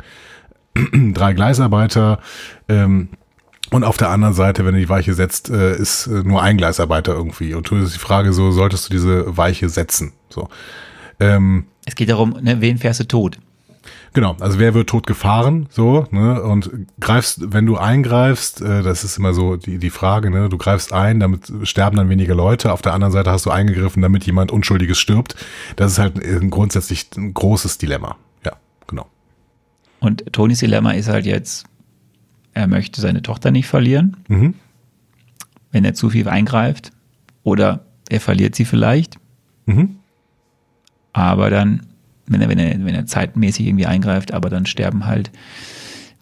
drei 1.13 1.33
Gleisarbeiter. 1.33 2.19
Ähm, 2.69 3.09
und 3.71 3.83
auf 3.83 3.97
der 3.97 4.09
anderen 4.09 4.33
Seite, 4.33 4.65
wenn 4.65 4.75
du 4.75 4.79
die 4.79 4.89
Weiche 4.89 5.13
setzt, 5.13 5.49
äh, 5.49 5.75
ist 5.75 6.07
äh, 6.07 6.23
nur 6.23 6.41
ein 6.41 6.57
Gleisarbeiter 6.57 7.13
irgendwie. 7.13 7.53
Und 7.55 7.69
du 7.69 7.77
ist 7.77 7.95
die 7.95 7.99
Frage 7.99 8.31
so, 8.31 8.51
solltest 8.51 8.87
du 8.87 8.93
diese 8.93 9.37
Weiche 9.37 9.69
setzen? 9.69 10.13
So. 10.29 10.49
Ähm, 11.19 11.65
Es 11.85 11.95
geht 11.95 12.09
darum, 12.09 12.37
ne, 12.41 12.61
wen 12.61 12.77
fährst 12.77 12.99
du 12.99 13.07
tot? 13.07 13.39
genau, 14.15 14.35
also 14.39 14.57
wer 14.59 14.73
wird 14.73 14.89
tot 14.89 15.05
gefahren? 15.05 15.67
So, 15.69 16.07
ne? 16.09 16.41
Und 16.41 16.71
greifst, 16.99 17.53
wenn 17.53 17.65
du 17.67 17.77
eingreifst, 17.77 18.61
äh, 18.61 18.81
das 18.81 19.03
ist 19.03 19.17
immer 19.17 19.33
so 19.33 19.57
die, 19.57 19.77
die 19.77 19.91
Frage, 19.91 20.31
ne? 20.31 20.49
Du 20.49 20.57
greifst 20.57 20.91
ein, 20.91 21.19
damit 21.19 21.51
sterben 21.63 21.97
dann 21.97 22.09
weniger 22.09 22.33
Leute. 22.33 22.71
Auf 22.71 22.81
der 22.81 22.93
anderen 22.93 23.11
Seite 23.11 23.29
hast 23.29 23.45
du 23.45 23.51
eingegriffen, 23.51 24.01
damit 24.01 24.25
jemand 24.25 24.51
Unschuldiges 24.51 24.97
stirbt. 24.97 25.35
Das 25.75 25.91
ist 25.91 25.99
halt 25.99 26.17
ein, 26.23 26.49
grundsätzlich 26.49 27.09
ein 27.15 27.33
großes 27.33 27.77
Dilemma. 27.77 28.15
Und 29.99 30.31
Tonys 30.33 30.59
Dilemma 30.59 30.91
ist 30.91 31.07
halt 31.09 31.25
jetzt, 31.25 31.65
er 32.53 32.67
möchte 32.67 33.01
seine 33.01 33.21
Tochter 33.21 33.51
nicht 33.51 33.67
verlieren, 33.67 34.17
Mhm. 34.27 34.53
wenn 35.71 35.83
er 35.85 35.93
zu 35.93 36.09
viel 36.09 36.27
eingreift. 36.29 36.91
Oder 37.43 37.85
er 38.09 38.19
verliert 38.21 38.55
sie 38.55 38.65
vielleicht. 38.65 39.17
Mhm. 39.65 39.97
Aber 41.13 41.49
dann, 41.49 41.85
wenn 42.27 42.41
er, 42.41 42.49
wenn 42.49 42.59
er, 42.59 42.85
wenn 42.85 42.95
er 42.95 43.05
zeitmäßig 43.05 43.67
irgendwie 43.67 43.85
eingreift, 43.85 44.33
aber 44.33 44.49
dann 44.49 44.65
sterben 44.65 45.05
halt 45.05 45.31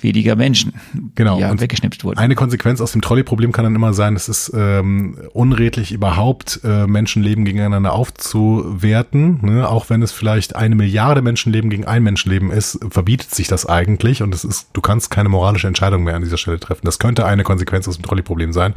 weniger 0.04 0.36
Menschen, 0.36 0.74
Genau, 1.16 1.36
die 1.36 1.42
ja 1.42 1.52
und 1.52 1.62
weggeschnipst 1.62 2.04
wurden. 2.04 2.18
Eine 2.18 2.36
Konsequenz 2.36 2.82
aus 2.82 2.92
dem 2.92 3.02
Trolley-Problem 3.02 3.52
kann 3.52 3.64
dann 3.64 3.76
immer 3.76 3.94
sein, 3.94 4.16
es 4.16 4.30
ist 4.30 4.52
ähm, 4.56 5.18
unredlich 5.34 5.92
überhaupt, 5.92 6.60
äh, 6.64 6.88
Menschenleben 6.88 7.46
gegeneinander 7.46 7.94
aufzuwerten. 7.94 9.40
Ne? 9.42 9.68
Auch 9.68 9.90
wenn 9.90 10.02
es 10.02 10.12
vielleicht 10.12 10.56
eine 10.56 10.76
Milliarde 10.76 11.22
Menschenleben 11.22 11.70
gegen 11.70 11.86
ein 11.86 12.04
Menschenleben 12.04 12.52
ist, 12.52 12.80
verbietet 12.90 13.34
sich 13.34 13.48
das 13.48 13.66
eigentlich 13.66 14.22
und 14.22 14.34
es 14.34 14.44
ist, 14.44 14.70
du 14.74 14.82
kannst 14.82 15.10
keine 15.10 15.30
moralische 15.30 15.68
Entscheidung 15.68 16.04
mehr 16.04 16.16
an 16.16 16.22
dieser 16.22 16.38
Stelle 16.38 16.60
treffen. 16.60 16.86
Das 16.86 17.00
könnte 17.00 17.26
eine 17.26 17.44
Konsequenz 17.44 17.88
aus 17.88 17.98
dem 17.98 18.04
Trolley-Problem 18.04 18.54
sein. 18.54 18.74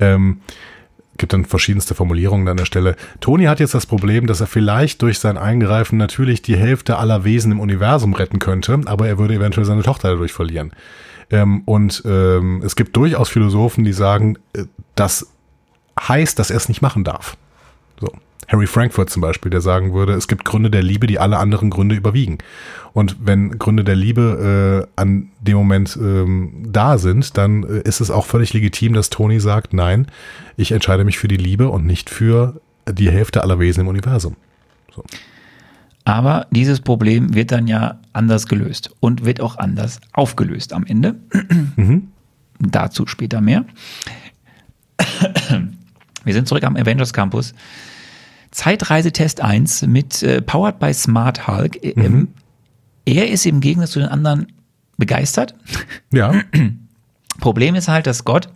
Ähm, 0.00 0.38
gibt 1.18 1.32
dann 1.32 1.44
verschiedenste 1.44 1.94
Formulierungen 1.94 2.48
an 2.48 2.56
der 2.56 2.64
Stelle. 2.64 2.96
Tony 3.20 3.44
hat 3.44 3.60
jetzt 3.60 3.74
das 3.74 3.86
Problem, 3.86 4.26
dass 4.26 4.40
er 4.40 4.46
vielleicht 4.46 5.02
durch 5.02 5.18
sein 5.18 5.38
Eingreifen 5.38 5.96
natürlich 5.96 6.42
die 6.42 6.56
Hälfte 6.56 6.98
aller 6.98 7.24
Wesen 7.24 7.52
im 7.52 7.60
Universum 7.60 8.14
retten 8.14 8.38
könnte, 8.38 8.80
aber 8.86 9.08
er 9.08 9.18
würde 9.18 9.34
eventuell 9.34 9.66
seine 9.66 9.82
Tochter 9.82 10.10
dadurch 10.10 10.32
verlieren. 10.32 10.72
Ähm, 11.30 11.62
und 11.64 12.02
ähm, 12.04 12.62
es 12.64 12.76
gibt 12.76 12.96
durchaus 12.96 13.28
Philosophen, 13.28 13.84
die 13.84 13.92
sagen, 13.92 14.38
äh, 14.52 14.64
das 14.94 15.32
heißt, 16.00 16.38
dass 16.38 16.50
er 16.50 16.56
es 16.56 16.68
nicht 16.68 16.82
machen 16.82 17.04
darf. 17.04 17.36
So. 18.00 18.08
Harry 18.48 18.66
Frankfurt 18.66 19.10
zum 19.10 19.22
Beispiel, 19.22 19.50
der 19.50 19.60
sagen 19.60 19.94
würde, 19.94 20.12
es 20.12 20.28
gibt 20.28 20.44
Gründe 20.44 20.70
der 20.70 20.82
Liebe, 20.82 21.06
die 21.06 21.18
alle 21.18 21.38
anderen 21.38 21.70
Gründe 21.70 21.94
überwiegen. 21.94 22.38
Und 22.92 23.16
wenn 23.20 23.58
Gründe 23.58 23.84
der 23.84 23.96
Liebe 23.96 24.86
äh, 24.96 25.00
an 25.00 25.30
dem 25.40 25.56
Moment 25.56 25.96
ähm, 26.00 26.66
da 26.66 26.98
sind, 26.98 27.36
dann 27.36 27.64
äh, 27.64 27.80
ist 27.80 28.00
es 28.00 28.10
auch 28.10 28.26
völlig 28.26 28.52
legitim, 28.52 28.92
dass 28.92 29.10
Tony 29.10 29.40
sagt, 29.40 29.72
nein, 29.72 30.06
ich 30.56 30.72
entscheide 30.72 31.04
mich 31.04 31.18
für 31.18 31.28
die 31.28 31.36
Liebe 31.36 31.68
und 31.68 31.86
nicht 31.86 32.10
für 32.10 32.60
die 32.90 33.10
Hälfte 33.10 33.42
aller 33.42 33.58
Wesen 33.58 33.80
im 33.82 33.88
Universum. 33.88 34.36
So. 34.94 35.04
Aber 36.04 36.46
dieses 36.50 36.80
Problem 36.80 37.34
wird 37.34 37.50
dann 37.50 37.66
ja 37.66 37.98
anders 38.12 38.46
gelöst 38.46 38.90
und 39.00 39.24
wird 39.24 39.40
auch 39.40 39.56
anders 39.56 40.00
aufgelöst 40.12 40.72
am 40.72 40.84
Ende. 40.84 41.16
Mhm. 41.76 42.08
Dazu 42.60 43.06
später 43.06 43.40
mehr. 43.40 43.64
Wir 46.24 46.34
sind 46.34 46.46
zurück 46.46 46.64
am 46.64 46.76
Avengers 46.76 47.12
Campus. 47.12 47.54
Zeitreisetest 48.54 49.40
1 49.40 49.82
mit 49.88 50.22
äh, 50.22 50.40
Powered 50.40 50.78
by 50.78 50.94
Smart 50.94 51.48
Hulk. 51.48 51.82
Mhm. 51.96 52.04
Ähm, 52.04 52.28
er 53.04 53.28
ist 53.28 53.46
im 53.46 53.60
Gegensatz 53.60 53.90
zu 53.90 53.98
den 53.98 54.08
anderen 54.08 54.46
begeistert. 54.96 55.56
Ja. 56.12 56.34
Problem 57.40 57.74
ist 57.74 57.88
halt, 57.88 58.06
dass 58.06 58.24
Gott, 58.24 58.48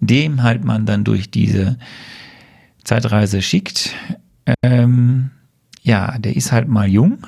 dem 0.00 0.42
halt 0.42 0.64
man 0.64 0.86
dann 0.86 1.04
durch 1.04 1.30
diese 1.30 1.78
Zeitreise 2.84 3.42
schickt, 3.42 3.94
ähm, 4.62 5.30
ja, 5.82 6.16
der 6.16 6.36
ist 6.36 6.50
halt 6.50 6.66
mal 6.66 6.88
jung, 6.88 7.18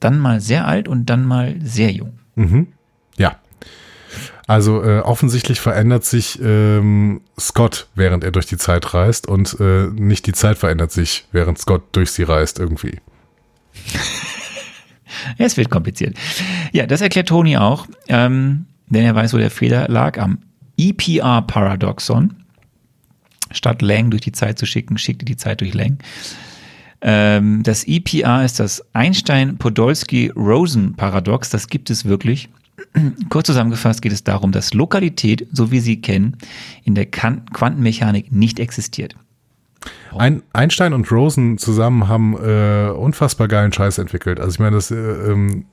dann 0.00 0.18
mal 0.18 0.40
sehr 0.40 0.66
alt 0.66 0.88
und 0.88 1.06
dann 1.06 1.24
mal 1.24 1.54
sehr 1.62 1.92
jung. 1.92 2.18
Mhm. 2.34 2.66
Also 4.48 4.82
äh, 4.82 4.98
offensichtlich 5.00 5.60
verändert 5.60 6.06
sich 6.06 6.40
ähm, 6.42 7.20
Scott, 7.38 7.86
während 7.94 8.24
er 8.24 8.30
durch 8.30 8.46
die 8.46 8.56
Zeit 8.56 8.94
reist 8.94 9.28
und 9.28 9.60
äh, 9.60 9.88
nicht 9.88 10.26
die 10.26 10.32
Zeit 10.32 10.56
verändert 10.56 10.90
sich, 10.90 11.26
während 11.32 11.58
Scott 11.58 11.82
durch 11.92 12.12
sie 12.12 12.22
reist 12.22 12.58
irgendwie. 12.58 12.98
es 15.38 15.58
wird 15.58 15.68
kompliziert. 15.68 16.16
Ja, 16.72 16.86
das 16.86 17.02
erklärt 17.02 17.28
Tony 17.28 17.58
auch, 17.58 17.86
ähm, 18.08 18.64
denn 18.86 19.04
er 19.04 19.14
weiß, 19.14 19.34
wo 19.34 19.36
der 19.36 19.50
Fehler 19.50 19.86
lag 19.88 20.18
am 20.18 20.38
EPR-Paradoxon. 20.78 22.34
Statt 23.50 23.82
Lang 23.82 24.10
durch 24.10 24.22
die 24.22 24.32
Zeit 24.32 24.58
zu 24.58 24.64
schicken, 24.64 24.96
schickte 24.96 25.26
die 25.26 25.36
Zeit 25.36 25.60
durch 25.60 25.74
Lang. 25.74 25.98
Ähm, 27.02 27.62
das 27.64 27.84
EPR 27.86 28.46
ist 28.46 28.60
das 28.60 28.82
Einstein-Podolsky-Rosen-Paradox. 28.94 31.50
Das 31.50 31.68
gibt 31.68 31.90
es 31.90 32.06
wirklich. 32.06 32.48
Kurz 33.28 33.46
zusammengefasst 33.46 34.02
geht 34.02 34.12
es 34.12 34.24
darum, 34.24 34.52
dass 34.52 34.74
Lokalität, 34.74 35.46
so 35.52 35.70
wie 35.70 35.80
Sie 35.80 36.00
kennen, 36.00 36.36
in 36.84 36.94
der 36.94 37.06
Quantenmechanik 37.06 38.32
nicht 38.32 38.58
existiert. 38.58 39.14
Ein, 40.16 40.42
Einstein 40.52 40.92
und 40.92 41.10
Rosen 41.12 41.58
zusammen 41.58 42.08
haben 42.08 42.34
äh, 42.34 42.90
unfassbar 42.90 43.46
geilen 43.48 43.72
Scheiß 43.72 43.98
entwickelt. 43.98 44.40
Also 44.40 44.52
ich 44.52 44.58
meine, 44.58 44.76
das, 44.76 44.90
äh, 44.90 44.96
ähm, 44.96 45.66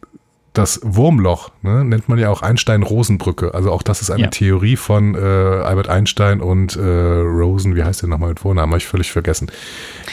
das 0.54 0.80
Wurmloch 0.84 1.52
ne, 1.64 1.84
nennt 1.84 2.08
man 2.08 2.18
ja 2.18 2.30
auch 2.30 2.42
Einstein-Rosen-Brücke. 2.42 3.54
Also 3.54 3.72
auch 3.72 3.82
das 3.82 4.02
ist 4.02 4.12
eine 4.12 4.24
ja. 4.24 4.30
Theorie 4.30 4.76
von 4.76 5.16
äh, 5.16 5.18
Albert 5.18 5.90
Einstein 5.90 6.42
und 6.42 6.76
äh, 6.76 6.82
Rosen. 6.82 7.76
Wie 7.76 7.84
heißt 7.84 8.04
der 8.04 8.10
nochmal 8.10 8.30
mit 8.30 8.40
Vornamen? 8.40 8.72
Habe 8.72 8.78
ich 8.78 8.88
völlig 8.88 9.12
vergessen. 9.12 9.52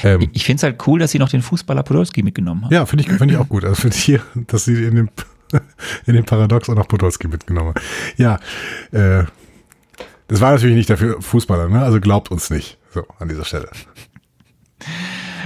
Ähm, 0.02 0.28
ich 0.32 0.44
finde 0.44 0.59
es 0.59 0.62
halt 0.62 0.86
cool, 0.86 0.98
dass 0.98 1.10
sie 1.10 1.19
noch 1.19 1.28
den 1.28 1.43
Fußballer 1.43 1.82
Podolski 1.82 2.23
mitgenommen 2.23 2.64
haben. 2.64 2.74
Ja, 2.74 2.86
finde 2.86 3.05
ich, 3.05 3.12
find 3.12 3.31
ich 3.31 3.36
auch 3.36 3.48
gut. 3.48 3.64
Also 3.64 3.77
finde 3.77 3.97
ich 3.97 4.02
hier, 4.02 4.20
dass 4.35 4.64
sie 4.64 4.85
in 4.85 4.97
dem, 4.97 5.09
in 6.06 6.14
dem 6.14 6.24
Paradox 6.24 6.68
auch 6.68 6.74
noch 6.74 6.88
Podolski 6.88 7.28
mitgenommen. 7.28 7.74
Ja, 8.16 8.38
äh, 8.90 9.24
das 10.28 10.40
war 10.40 10.52
natürlich 10.52 10.76
nicht 10.76 10.90
dafür 10.90 11.20
Fußballer, 11.20 11.68
ne? 11.68 11.82
Also 11.82 12.00
glaubt 12.00 12.30
uns 12.30 12.50
nicht. 12.50 12.78
So, 12.90 13.06
an 13.18 13.28
dieser 13.28 13.44
Stelle. 13.44 13.68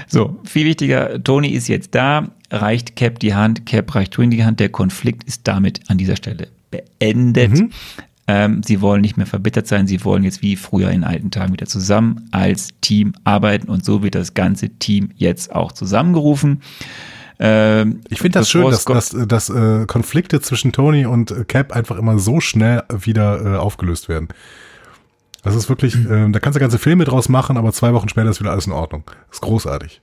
So, 0.08 0.40
viel 0.44 0.66
wichtiger, 0.66 1.22
Tony 1.22 1.48
ist 1.48 1.68
jetzt 1.68 1.94
da, 1.94 2.30
reicht 2.50 2.96
Cap 2.96 3.18
die 3.18 3.34
Hand, 3.34 3.66
Cap 3.66 3.94
reicht 3.94 4.14
Twin 4.14 4.30
die 4.30 4.44
Hand, 4.44 4.60
der 4.60 4.68
Konflikt 4.68 5.24
ist 5.24 5.42
damit 5.48 5.80
an 5.88 5.98
dieser 5.98 6.16
Stelle 6.16 6.48
beendet. 6.70 7.52
Mhm. 7.52 7.70
Ähm, 8.28 8.62
sie 8.64 8.80
wollen 8.80 9.02
nicht 9.02 9.16
mehr 9.16 9.26
verbittert 9.26 9.66
sein, 9.66 9.86
sie 9.86 10.04
wollen 10.04 10.24
jetzt 10.24 10.42
wie 10.42 10.56
früher 10.56 10.90
in 10.90 11.04
alten 11.04 11.30
Tagen 11.30 11.52
wieder 11.52 11.66
zusammen 11.66 12.28
als 12.32 12.70
Team 12.80 13.14
arbeiten 13.24 13.68
und 13.68 13.84
so 13.84 14.02
wird 14.02 14.16
das 14.16 14.34
ganze 14.34 14.68
Team 14.70 15.10
jetzt 15.16 15.54
auch 15.54 15.72
zusammengerufen. 15.72 16.62
Ähm, 17.38 18.00
ich 18.08 18.20
finde 18.20 18.38
das 18.38 18.50
schön, 18.50 18.70
dass, 18.70 18.84
dass, 18.84 19.10
dass 19.10 19.50
äh, 19.50 19.84
Konflikte 19.86 20.40
zwischen 20.40 20.72
Tony 20.72 21.06
und 21.06 21.48
Cap 21.48 21.72
einfach 21.72 21.96
immer 21.96 22.18
so 22.18 22.40
schnell 22.40 22.82
wieder 22.88 23.44
äh, 23.44 23.56
aufgelöst 23.56 24.08
werden. 24.08 24.28
Das 25.42 25.54
ist 25.54 25.68
wirklich, 25.68 25.94
äh, 26.10 26.30
da 26.30 26.40
kannst 26.40 26.56
du 26.56 26.60
ganze 26.60 26.78
Filme 26.78 27.04
draus 27.04 27.28
machen, 27.28 27.56
aber 27.56 27.72
zwei 27.72 27.92
Wochen 27.92 28.08
später 28.08 28.30
ist 28.30 28.40
wieder 28.40 28.52
alles 28.52 28.66
in 28.66 28.72
Ordnung. 28.72 29.04
Das 29.28 29.36
ist 29.36 29.42
großartig. 29.42 30.00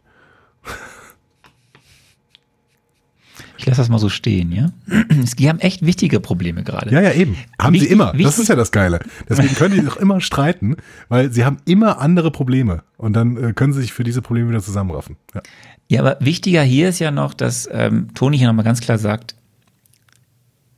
Ich 3.63 3.67
lasse 3.67 3.79
das 3.79 3.87
mal 3.87 3.97
so 3.97 4.09
stehen, 4.09 4.51
ja. 4.51 4.71
Die 5.39 5.47
haben 5.47 5.59
echt 5.59 5.85
wichtige 5.85 6.19
Probleme 6.19 6.63
gerade. 6.63 6.91
Ja, 6.91 7.01
ja, 7.01 7.13
eben. 7.13 7.37
Haben 7.57 7.73
wichtig, 7.73 7.87
sie 7.87 7.93
immer. 7.93 8.11
Wichtig. 8.11 8.25
Das 8.25 8.39
ist 8.39 8.49
ja 8.49 8.55
das 8.55 8.73
Geile. 8.73 8.99
Deswegen 9.29 9.55
können 9.55 9.75
die 9.75 9.81
doch 9.85 9.95
immer 9.95 10.19
streiten, 10.19 10.75
weil 11.07 11.31
sie 11.31 11.45
haben 11.45 11.57
immer 11.63 11.99
andere 11.99 12.29
Probleme. 12.29 12.83
Und 12.97 13.13
dann 13.13 13.37
äh, 13.37 13.53
können 13.53 13.71
sie 13.71 13.79
sich 13.79 13.93
für 13.93 14.03
diese 14.03 14.21
Probleme 14.21 14.49
wieder 14.49 14.61
zusammenraffen. 14.61 15.15
Ja, 15.33 15.41
ja 15.89 16.01
aber 16.01 16.17
wichtiger 16.19 16.63
hier 16.63 16.89
ist 16.89 16.99
ja 16.99 17.11
noch, 17.11 17.33
dass 17.33 17.69
ähm, 17.71 18.13
Toni 18.13 18.37
hier 18.37 18.47
nochmal 18.47 18.65
ganz 18.65 18.81
klar 18.81 18.97
sagt, 18.97 19.35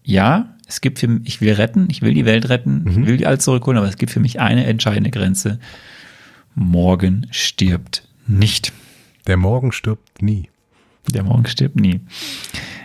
ja, 0.04 0.56
es 0.68 0.82
gibt 0.82 1.00
für 1.00 1.08
mich, 1.08 1.28
ich 1.28 1.42
will 1.42 1.54
retten, 1.54 1.88
ich 1.90 2.02
will 2.02 2.14
die 2.14 2.26
Welt 2.26 2.50
retten, 2.50 2.84
mhm. 2.84 2.90
ich 2.90 3.08
will 3.08 3.18
die 3.18 3.28
alle 3.28 3.38
zurückholen, 3.38 3.78
aber 3.78 3.88
es 3.88 3.98
gibt 3.98 4.12
für 4.12 4.20
mich 4.20 4.40
eine 4.40 4.66
entscheidende 4.66 5.12
Grenze. 5.12 5.60
Morgen 6.54 7.28
stirbt 7.32 8.08
nicht. 8.28 8.72
Der 9.28 9.38
Morgen 9.38 9.72
stirbt 9.72 10.22
nie. 10.22 10.50
Der 11.12 11.24
Morgen 11.24 11.46
stirbt 11.48 11.76
nie. 11.76 12.02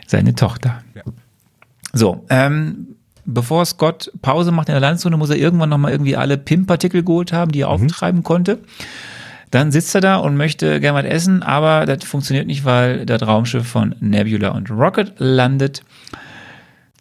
Seine 0.06 0.34
Tochter. 0.34 0.82
Ja. 0.94 1.02
So, 1.92 2.24
ähm, 2.28 2.96
bevor 3.24 3.64
Scott 3.64 4.10
Pause 4.22 4.52
macht 4.52 4.68
in 4.68 4.74
der 4.74 4.80
Landzone, 4.80 5.16
muss 5.16 5.30
er 5.30 5.36
irgendwann 5.36 5.68
nochmal 5.68 5.92
irgendwie 5.92 6.16
alle 6.16 6.36
PIM-Partikel 6.36 7.02
geholt 7.02 7.32
haben, 7.32 7.52
die 7.52 7.60
er 7.60 7.76
mhm. 7.76 7.84
auftreiben 7.84 8.22
konnte. 8.22 8.58
Dann 9.50 9.72
sitzt 9.72 9.94
er 9.94 10.00
da 10.00 10.16
und 10.16 10.36
möchte 10.36 10.80
gerne 10.80 10.98
was 10.98 11.12
essen, 11.12 11.42
aber 11.42 11.84
das 11.86 12.04
funktioniert 12.04 12.46
nicht, 12.46 12.64
weil 12.64 13.04
das 13.04 13.22
Raumschiff 13.22 13.66
von 13.66 13.96
Nebula 14.00 14.50
und 14.50 14.70
Rocket 14.70 15.14
landet. 15.18 15.82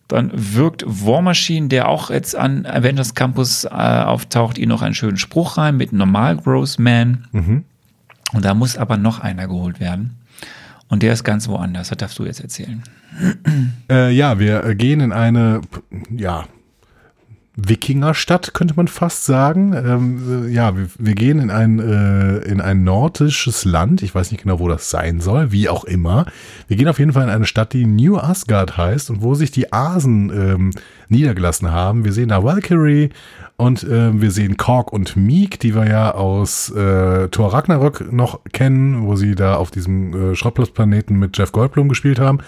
Dann 0.07 0.31
wirkt 0.33 0.83
War 0.87 1.21
Machine, 1.21 1.67
der 1.67 1.87
auch 1.87 2.09
jetzt 2.09 2.35
an 2.35 2.65
Avengers 2.65 3.13
Campus 3.13 3.65
äh, 3.65 3.67
auftaucht, 3.69 4.57
ihn 4.57 4.69
noch 4.69 4.81
einen 4.81 4.95
schönen 4.95 5.17
Spruch 5.17 5.57
rein 5.57 5.77
mit 5.77 5.93
Normal 5.93 6.37
Gross 6.37 6.79
Man. 6.79 7.27
Mhm. 7.31 7.63
Und 8.33 8.45
da 8.45 8.55
muss 8.55 8.77
aber 8.77 8.97
noch 8.97 9.19
einer 9.19 9.47
geholt 9.47 9.79
werden. 9.79 10.17
Und 10.87 11.03
der 11.03 11.13
ist 11.13 11.23
ganz 11.23 11.47
woanders. 11.47 11.89
Das 11.89 11.97
darfst 11.99 12.17
du 12.17 12.25
jetzt 12.25 12.41
erzählen. 12.41 12.81
Äh, 13.89 14.11
ja, 14.11 14.39
wir 14.39 14.73
gehen 14.73 15.01
in 15.01 15.11
eine, 15.11 15.61
ja, 16.09 16.45
Wikingerstadt, 17.67 18.53
könnte 18.53 18.75
man 18.75 18.87
fast 18.87 19.25
sagen. 19.25 19.73
Ähm, 19.73 20.47
äh, 20.47 20.49
ja, 20.49 20.75
wir, 20.77 20.87
wir, 20.97 21.15
gehen 21.15 21.39
in 21.39 21.51
ein, 21.51 21.79
äh, 21.79 22.37
in 22.39 22.61
ein 22.61 22.83
nordisches 22.83 23.65
Land. 23.65 24.01
Ich 24.01 24.13
weiß 24.13 24.31
nicht 24.31 24.43
genau, 24.43 24.59
wo 24.59 24.67
das 24.67 24.89
sein 24.89 25.19
soll, 25.19 25.51
wie 25.51 25.69
auch 25.69 25.83
immer. 25.83 26.25
Wir 26.67 26.77
gehen 26.77 26.87
auf 26.87 26.99
jeden 26.99 27.13
Fall 27.13 27.23
in 27.23 27.29
eine 27.29 27.45
Stadt, 27.45 27.73
die 27.73 27.85
New 27.85 28.17
Asgard 28.17 28.77
heißt 28.77 29.09
und 29.09 29.21
wo 29.21 29.35
sich 29.35 29.51
die 29.51 29.73
Asen 29.73 30.29
ähm, 30.29 30.71
niedergelassen 31.09 31.71
haben. 31.71 32.05
Wir 32.05 32.13
sehen 32.13 32.29
da 32.29 32.43
Valkyrie 32.43 33.09
und 33.57 33.83
äh, 33.83 34.21
wir 34.21 34.31
sehen 34.31 34.57
Korg 34.57 34.93
und 34.93 35.17
Meek, 35.17 35.59
die 35.59 35.75
wir 35.75 35.87
ja 35.87 36.13
aus 36.13 36.69
äh, 36.69 37.27
Thor 37.29 37.53
Ragnarök 37.53 38.11
noch 38.11 38.39
kennen, 38.53 39.05
wo 39.05 39.15
sie 39.15 39.35
da 39.35 39.55
auf 39.55 39.71
diesem 39.71 40.31
äh, 40.31 40.35
Schrottplatzplaneten 40.35 41.17
mit 41.19 41.37
Jeff 41.37 41.51
Goldblum 41.51 41.89
gespielt 41.89 42.19
haben. 42.19 42.39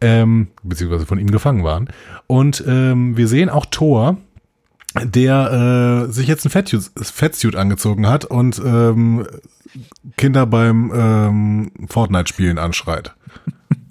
Ähm, 0.00 0.48
beziehungsweise 0.62 1.06
von 1.06 1.18
ihm 1.18 1.30
gefangen 1.30 1.64
waren. 1.64 1.88
Und 2.26 2.62
ähm, 2.66 3.16
wir 3.16 3.28
sehen 3.28 3.48
auch 3.48 3.64
Thor, 3.64 4.18
der 5.02 6.06
äh, 6.08 6.12
sich 6.12 6.28
jetzt 6.28 6.46
ein 6.46 6.50
Fettsuit, 6.50 7.56
angezogen 7.56 8.06
hat 8.06 8.24
und 8.24 8.60
ähm, 8.64 9.26
Kinder 10.16 10.46
beim 10.46 10.92
ähm, 10.94 11.72
Fortnite-Spielen 11.88 12.58
anschreit. 12.58 13.12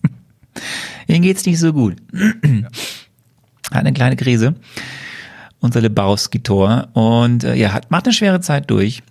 Ihnen 1.08 1.24
geht's 1.24 1.46
nicht 1.46 1.60
so 1.60 1.74
gut. 1.74 1.98
Hat 3.72 3.80
eine 3.80 3.94
kleine 3.94 4.16
Krise. 4.16 4.56
Unser 5.60 5.82
Lebowski-Tor. 5.82 6.90
Und 6.94 7.44
äh, 7.44 7.56
ja, 7.56 7.74
hat, 7.74 7.90
macht 7.90 8.06
eine 8.06 8.14
schwere 8.14 8.40
Zeit 8.40 8.70
durch. 8.70 9.02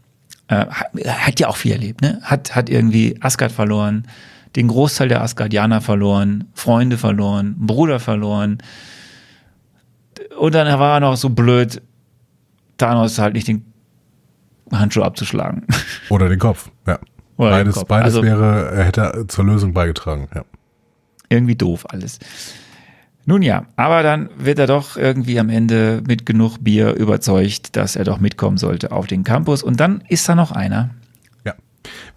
Äh, 0.49 0.67
hat, 0.67 0.95
hat, 1.05 1.41
ja 1.41 1.49
auch 1.49 1.57
viel 1.57 1.73
erlebt, 1.73 2.01
ne? 2.01 2.21
Hat, 2.23 2.55
hat 2.55 2.71
irgendwie 2.71 3.17
Asgard 3.21 3.53
verloren, 3.53 4.07
den 4.55 4.69
Großteil 4.69 5.09
der 5.09 5.23
Asgardianer 5.23 5.81
verloren, 5.81 6.45
Freunde 6.55 6.99
verloren, 6.99 7.57
Bruder 7.59 8.01
verloren 8.01 8.59
und 10.43 10.57
dann 10.57 10.67
war 10.81 10.95
er 10.95 10.99
noch 11.01 11.17
so 11.17 11.29
blöd, 11.29 11.81
Thanos 12.77 13.17
halt 13.21 13.35
nicht 13.35 13.47
den 13.47 13.65
Handschuh 14.73 15.03
abzuschlagen. 15.03 15.65
Oder 16.11 16.29
den 16.29 16.41
Kopf, 16.41 16.69
ja. 16.85 16.99
Oder 17.37 17.51
beides 17.51 17.75
Kopf. 17.77 17.87
beides 17.87 18.05
also, 18.07 18.23
wäre, 18.25 18.73
er 18.73 18.85
hätte 18.85 19.27
zur 19.29 19.45
Lösung 19.45 19.73
beigetragen, 19.73 20.27
ja. 20.35 20.43
Irgendwie 21.29 21.55
doof 21.55 21.87
alles. 21.91 22.19
Nun 23.25 23.43
ja, 23.43 23.67
aber 23.77 24.03
dann 24.03 24.31
wird 24.37 24.59
er 24.59 24.67
doch 24.67 24.97
irgendwie 24.97 25.39
am 25.39 25.49
Ende 25.49 26.03
mit 26.09 26.27
genug 26.27 26.59
Bier 26.59 26.97
überzeugt, 26.97 27.77
dass 27.77 27.95
er 27.95 28.03
doch 28.03 28.19
mitkommen 28.19 28.57
sollte 28.57 28.91
auf 28.91 29.07
den 29.07 29.23
Campus. 29.23 29.63
Und 29.63 29.79
dann 29.79 30.03
ist 30.09 30.29
da 30.29 30.35
noch 30.35 30.51
einer. 30.51 30.91
Ja. 31.45 31.55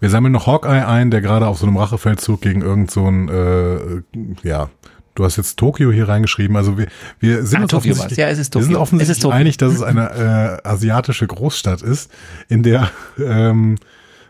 Wir 0.00 0.10
sammeln 0.10 0.32
noch 0.32 0.48
Hawkeye 0.48 0.84
ein, 0.84 1.12
der 1.12 1.20
gerade 1.20 1.46
auf 1.46 1.58
so 1.58 1.66
einem 1.68 1.76
Rachefeldzug 1.76 2.40
gegen 2.40 2.62
irgend 2.62 2.90
so 2.90 3.08
äh, 3.08 4.02
ja, 4.42 4.68
du 5.16 5.24
hast 5.24 5.36
jetzt 5.36 5.56
Tokio 5.58 5.90
hier 5.90 6.08
reingeschrieben. 6.08 6.56
Also 6.56 6.78
wir, 6.78 6.86
wir 7.18 7.44
sind 7.44 7.58
Ah, 7.58 7.62
uns 7.62 7.70
Tokio 7.72 7.90
offensichtlich. 7.92 8.18
Ja, 8.18 8.28
es 8.28 8.38
ist 8.38 8.54
wir 8.54 8.62
sind 8.62 8.76
offensichtlich 8.76 9.18
Es 9.18 9.24
einig, 9.30 9.56
dass 9.56 9.72
es 9.74 9.82
eine 9.82 10.60
äh, 10.62 10.68
asiatische 10.68 11.26
Großstadt 11.26 11.82
ist, 11.82 12.10
in 12.48 12.62
der 12.62 12.90
ähm, 13.18 13.76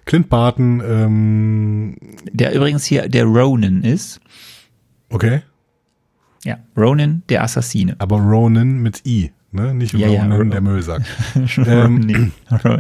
Clint 0.07 0.29
Barton, 0.29 0.81
ähm, 0.89 1.97
Der 2.33 2.55
übrigens 2.55 2.85
hier 2.87 3.09
der 3.09 3.25
Ronin 3.25 3.83
ist. 3.83 4.21
okay, 5.11 5.43
Ja, 6.45 6.59
Ronin, 6.77 7.23
der 7.29 7.43
Assassine. 7.43 7.97
aber 7.99 8.19
Ronan 8.19 8.79
mit 8.79 9.05
I, 9.05 9.33
ne? 9.57 9.75
Nicht 9.75 9.93
Ja, 9.95 10.07
ja, 10.07 10.23
Ronan, 10.23 10.39
Ro- 10.43 10.45
der 10.51 10.61
Müllsack. 10.61 11.03
Ähm. 11.67 12.33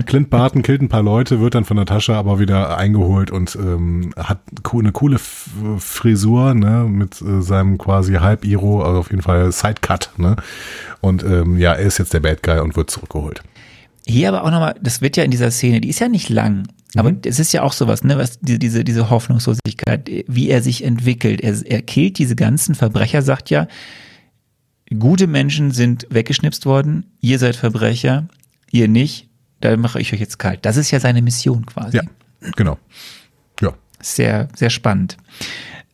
Clint 0.06 0.30
Barton 0.30 0.62
killt 0.62 0.80
ein 0.82 0.88
paar 0.88 1.02
Leute, 1.02 1.40
wird 1.40 1.56
dann 1.56 1.64
von 1.64 1.76
Natascha 1.76 2.14
aber 2.14 2.38
wieder 2.38 2.78
eingeholt 2.78 3.30
und 3.32 3.56
ähm, 3.56 4.12
hat 4.16 4.38
eine 4.72 4.92
coole 4.92 5.16
F 5.16 5.48
Frisur, 5.78 6.54
ne, 6.54 6.86
mit 6.88 7.20
äh, 7.20 7.42
seinem 7.42 7.78
quasi 7.78 8.14
Halb-Iro, 8.14 8.82
also 8.82 9.00
auf 9.00 9.10
jeden 9.10 9.22
Fall 9.22 9.50
Sidecut, 9.50 10.10
ne. 10.18 10.36
Und 11.00 11.24
ähm, 11.24 11.58
ja, 11.58 11.72
er 11.72 11.84
ist 11.86 11.98
jetzt 11.98 12.14
der 12.14 12.20
Bad 12.20 12.42
Guy 12.44 12.60
und 12.60 12.76
wird 12.76 12.90
zurückgeholt. 12.90 13.42
Hier 14.06 14.28
aber 14.28 14.44
auch 14.44 14.50
nochmal, 14.52 14.76
das 14.80 15.00
wird 15.00 15.16
ja 15.16 15.24
in 15.24 15.32
dieser 15.32 15.50
Szene, 15.50 15.80
die 15.80 15.88
ist 15.88 15.98
ja 15.98 16.08
nicht 16.08 16.28
lang, 16.28 16.68
aber 16.96 17.10
Mhm. 17.10 17.18
es 17.24 17.40
ist 17.40 17.52
ja 17.52 17.62
auch 17.62 17.72
sowas, 17.72 18.04
ne, 18.04 18.16
was 18.16 18.38
diese, 18.40 18.58
diese, 18.60 18.84
diese 18.84 19.10
Hoffnungslosigkeit, 19.10 20.08
wie 20.28 20.48
er 20.48 20.62
sich 20.62 20.84
entwickelt. 20.84 21.40
Er, 21.40 21.54
er 21.64 21.82
killt 21.82 22.18
diese 22.18 22.36
ganzen 22.36 22.74
Verbrecher, 22.76 23.22
sagt 23.22 23.50
ja, 23.50 23.66
gute 24.98 25.26
Menschen 25.26 25.70
sind 25.70 26.06
weggeschnipst 26.10 26.66
worden, 26.66 27.06
ihr 27.20 27.38
seid 27.38 27.56
Verbrecher, 27.56 28.28
ihr 28.70 28.88
nicht, 28.88 29.28
da 29.60 29.76
mache 29.76 30.00
ich 30.00 30.12
euch 30.12 30.20
jetzt 30.20 30.38
kalt. 30.38 30.64
Das 30.64 30.76
ist 30.76 30.90
ja 30.90 31.00
seine 31.00 31.22
Mission 31.22 31.66
quasi. 31.66 31.96
Ja, 31.96 32.02
genau. 32.56 32.78
Ja. 33.60 33.72
Sehr, 34.00 34.48
sehr 34.54 34.70
spannend. 34.70 35.16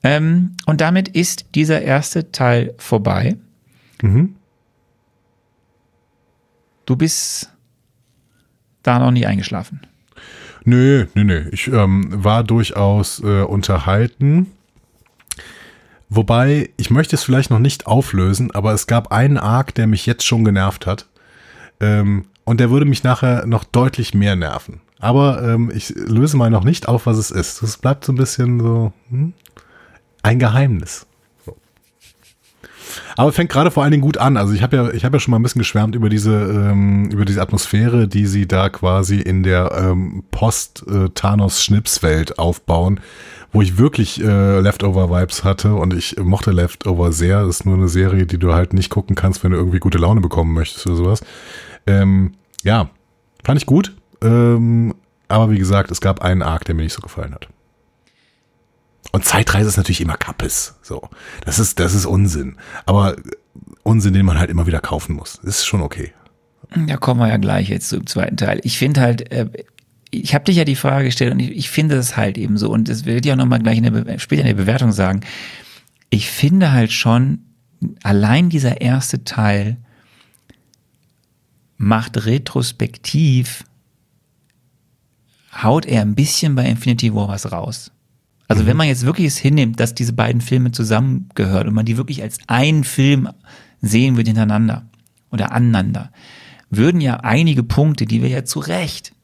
Ähm, 0.02 0.56
und 0.66 0.80
damit 0.80 1.08
ist 1.08 1.54
dieser 1.54 1.80
erste 1.80 2.32
Teil 2.32 2.74
vorbei. 2.76 3.36
Mhm. 4.02 4.36
Du 6.86 6.96
bist 6.96 7.50
da 8.82 8.98
noch 8.98 9.12
nie 9.12 9.26
eingeschlafen. 9.26 9.80
Nö, 10.64 11.06
nö, 11.14 11.24
nö. 11.24 11.48
Ich 11.52 11.68
ähm, 11.68 12.08
war 12.24 12.44
durchaus 12.44 13.20
äh, 13.20 13.42
unterhalten. 13.42 14.48
Wobei, 16.14 16.68
ich 16.76 16.90
möchte 16.90 17.16
es 17.16 17.22
vielleicht 17.22 17.50
noch 17.50 17.58
nicht 17.58 17.86
auflösen, 17.86 18.50
aber 18.50 18.74
es 18.74 18.86
gab 18.86 19.12
einen 19.12 19.38
Arc, 19.38 19.74
der 19.74 19.86
mich 19.86 20.04
jetzt 20.04 20.26
schon 20.26 20.44
genervt 20.44 20.86
hat. 20.86 21.06
Ähm, 21.80 22.26
und 22.44 22.60
der 22.60 22.70
würde 22.70 22.84
mich 22.84 23.02
nachher 23.02 23.46
noch 23.46 23.64
deutlich 23.64 24.12
mehr 24.12 24.36
nerven. 24.36 24.82
Aber 24.98 25.42
ähm, 25.42 25.72
ich 25.74 25.88
löse 25.88 26.36
mal 26.36 26.50
noch 26.50 26.64
nicht 26.64 26.86
auf, 26.86 27.06
was 27.06 27.16
es 27.16 27.30
ist. 27.30 27.62
Es 27.62 27.78
bleibt 27.78 28.04
so 28.04 28.12
ein 28.12 28.16
bisschen 28.16 28.60
so 28.60 28.92
hm, 29.08 29.32
ein 30.22 30.38
Geheimnis. 30.38 31.06
Aber 33.16 33.32
fängt 33.32 33.50
gerade 33.50 33.70
vor 33.70 33.82
allen 33.82 33.92
Dingen 33.92 34.02
gut 34.02 34.18
an. 34.18 34.36
Also 34.36 34.52
ich 34.52 34.62
habe 34.62 34.76
ja, 34.76 34.90
ich 34.90 35.06
habe 35.06 35.16
ja 35.16 35.20
schon 35.20 35.32
mal 35.32 35.38
ein 35.38 35.42
bisschen 35.42 35.60
geschwärmt 35.60 35.94
über 35.94 36.10
diese, 36.10 36.34
ähm, 36.34 37.10
über 37.10 37.24
diese 37.24 37.40
Atmosphäre, 37.40 38.06
die 38.06 38.26
sie 38.26 38.46
da 38.46 38.68
quasi 38.68 39.18
in 39.18 39.42
der 39.42 39.72
ähm, 39.72 40.24
Post-Thanos-Schnipswelt 40.30 42.38
aufbauen, 42.38 43.00
wo 43.52 43.60
ich 43.60 43.78
wirklich 43.78 44.22
äh, 44.22 44.60
Leftover-Vibes 44.60 45.44
hatte 45.44 45.74
und 45.74 45.94
ich 45.94 46.16
mochte 46.18 46.50
Leftover 46.50 47.12
sehr. 47.12 47.44
Das 47.46 47.60
ist 47.60 47.66
nur 47.66 47.76
eine 47.76 47.88
Serie, 47.88 48.26
die 48.26 48.38
du 48.38 48.54
halt 48.54 48.72
nicht 48.72 48.90
gucken 48.90 49.14
kannst, 49.14 49.44
wenn 49.44 49.52
du 49.52 49.58
irgendwie 49.58 49.78
gute 49.78 49.98
Laune 49.98 50.20
bekommen 50.20 50.54
möchtest 50.54 50.86
oder 50.86 50.96
sowas. 50.96 51.20
Ähm, 51.86 52.32
ja, 52.62 52.90
fand 53.44 53.60
ich 53.60 53.66
gut. 53.66 53.94
Ähm, 54.22 54.94
aber 55.28 55.50
wie 55.50 55.58
gesagt, 55.58 55.90
es 55.90 56.00
gab 56.00 56.22
einen 56.22 56.42
Arc, 56.42 56.64
der 56.64 56.74
mir 56.74 56.82
nicht 56.82 56.94
so 56.94 57.02
gefallen 57.02 57.34
hat. 57.34 57.48
Und 59.12 59.24
Zeitreise 59.24 59.68
ist 59.68 59.76
natürlich 59.76 60.00
immer 60.00 60.16
Kappes. 60.16 60.76
So. 60.82 61.08
Das 61.44 61.58
ist, 61.58 61.78
das 61.78 61.94
ist 61.94 62.06
Unsinn. 62.06 62.56
Aber 62.86 63.16
Unsinn, 63.82 64.14
den 64.14 64.24
man 64.24 64.38
halt 64.38 64.50
immer 64.50 64.66
wieder 64.66 64.80
kaufen 64.80 65.14
muss. 65.14 65.40
Das 65.42 65.58
ist 65.58 65.66
schon 65.66 65.82
okay. 65.82 66.12
Da 66.74 66.96
kommen 66.96 67.20
wir 67.20 67.28
ja 67.28 67.36
gleich 67.36 67.68
jetzt 67.68 67.90
zum 67.90 68.06
zweiten 68.06 68.38
Teil. 68.38 68.60
Ich 68.62 68.78
finde 68.78 69.00
halt, 69.02 69.30
äh, 69.30 69.46
ich 70.14 70.34
habe 70.34 70.44
dich 70.44 70.56
ja 70.56 70.64
die 70.64 70.76
Frage 70.76 71.06
gestellt 71.06 71.32
und 71.32 71.40
ich, 71.40 71.50
ich 71.50 71.70
finde 71.70 71.96
es 71.96 72.16
halt 72.16 72.36
eben 72.36 72.58
so 72.58 72.70
und 72.70 72.88
das 72.88 73.06
will 73.06 73.20
ich 73.24 73.32
auch 73.32 73.36
nochmal 73.36 73.60
gleich 73.60 73.78
in 73.78 73.84
der 73.84 73.90
Be 73.90 74.18
später 74.18 74.42
in 74.42 74.48
der 74.48 74.54
Bewertung 74.54 74.92
sagen. 74.92 75.20
Ich 76.10 76.30
finde 76.30 76.70
halt 76.70 76.92
schon, 76.92 77.40
allein 78.02 78.50
dieser 78.50 78.82
erste 78.82 79.24
Teil 79.24 79.78
macht 81.78 82.26
retrospektiv, 82.26 83.64
haut 85.62 85.86
er 85.86 86.02
ein 86.02 86.14
bisschen 86.14 86.54
bei 86.54 86.66
Infinity 86.66 87.14
War 87.14 87.28
was 87.28 87.50
raus. 87.50 87.90
Also 88.48 88.66
wenn 88.66 88.76
man 88.76 88.88
jetzt 88.88 89.06
wirklich 89.06 89.28
es 89.28 89.38
hinnimmt, 89.38 89.80
dass 89.80 89.94
diese 89.94 90.12
beiden 90.12 90.42
Filme 90.42 90.72
zusammengehören 90.72 91.68
und 91.68 91.74
man 91.74 91.86
die 91.86 91.96
wirklich 91.96 92.22
als 92.22 92.38
einen 92.48 92.84
Film 92.84 93.30
sehen 93.80 94.18
wird 94.18 94.26
hintereinander 94.26 94.86
oder 95.30 95.52
aneinander, 95.52 96.12
würden 96.68 97.00
ja 97.00 97.20
einige 97.20 97.62
Punkte, 97.62 98.04
die 98.04 98.20
wir 98.20 98.28
ja 98.28 98.44
zu 98.44 98.60
Recht, 98.60 99.14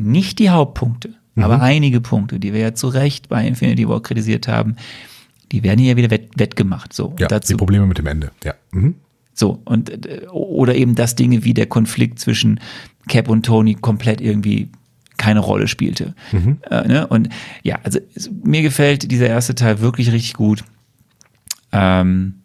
nicht 0.00 0.38
die 0.38 0.50
Hauptpunkte, 0.50 1.14
aber 1.36 1.62
einige 1.62 2.00
Punkte, 2.00 2.38
die 2.38 2.52
wir 2.52 2.60
ja 2.60 2.74
zu 2.74 2.88
Recht 2.88 3.28
bei 3.28 3.46
Infinity 3.46 3.88
War 3.88 4.02
kritisiert 4.02 4.48
haben, 4.48 4.76
die 5.52 5.62
werden 5.62 5.78
hier 5.78 5.96
wieder 5.96 6.10
wett, 6.10 6.30
wettgemacht. 6.36 6.92
So, 6.92 7.14
Ja, 7.18 7.28
dazu 7.28 7.54
die 7.54 7.56
Probleme 7.56 7.86
mit 7.86 7.98
dem 7.98 8.06
Ende. 8.06 8.30
Ja. 8.44 8.54
Mhm. 8.72 8.96
so, 9.34 9.60
und 9.64 10.06
äh, 10.06 10.26
oder 10.28 10.74
eben, 10.74 10.94
dass 10.94 11.14
Dinge 11.14 11.44
wie 11.44 11.54
der 11.54 11.66
Konflikt 11.66 12.18
zwischen 12.18 12.60
Cap 13.08 13.28
und 13.28 13.46
Tony 13.46 13.74
komplett 13.74 14.20
irgendwie 14.20 14.68
keine 15.16 15.40
Rolle 15.40 15.68
spielte. 15.68 16.14
Äh, 16.70 16.88
ne? 16.88 17.06
Und 17.06 17.28
ja, 17.62 17.78
also 17.82 18.00
mir 18.42 18.62
gefällt 18.62 19.10
dieser 19.10 19.26
erste 19.26 19.54
Teil 19.54 19.80
wirklich 19.80 20.12
richtig 20.12 20.34
gut. 20.34 20.64
Ähm, 21.72 22.36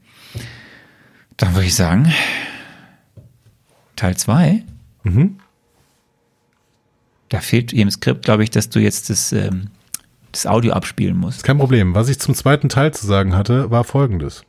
dann 1.38 1.54
würde 1.54 1.68
ich 1.68 1.76
sagen, 1.76 2.12
Teil 3.96 4.18
2. 4.18 4.64
Da 7.30 7.40
fehlt 7.40 7.74
im 7.74 7.90
Skript, 7.90 8.26
glaube 8.26 8.44
ich, 8.44 8.50
dass 8.50 8.70
du 8.70 8.80
jetzt 8.80 9.10
das, 9.10 9.32
ähm, 9.32 9.68
das 10.32 10.46
Audio 10.46 10.74
abspielen 10.74 11.18
musst. 11.18 11.44
Kein 11.44 11.58
Problem. 11.58 11.96
Was 11.96 12.10
ich 12.10 12.20
zum 12.20 12.36
zweiten 12.36 12.70
Teil 12.70 12.94
zu 12.94 13.06
sagen 13.06 13.36
hatte, 13.36 13.72
war 13.72 13.84
folgendes. 13.84 14.44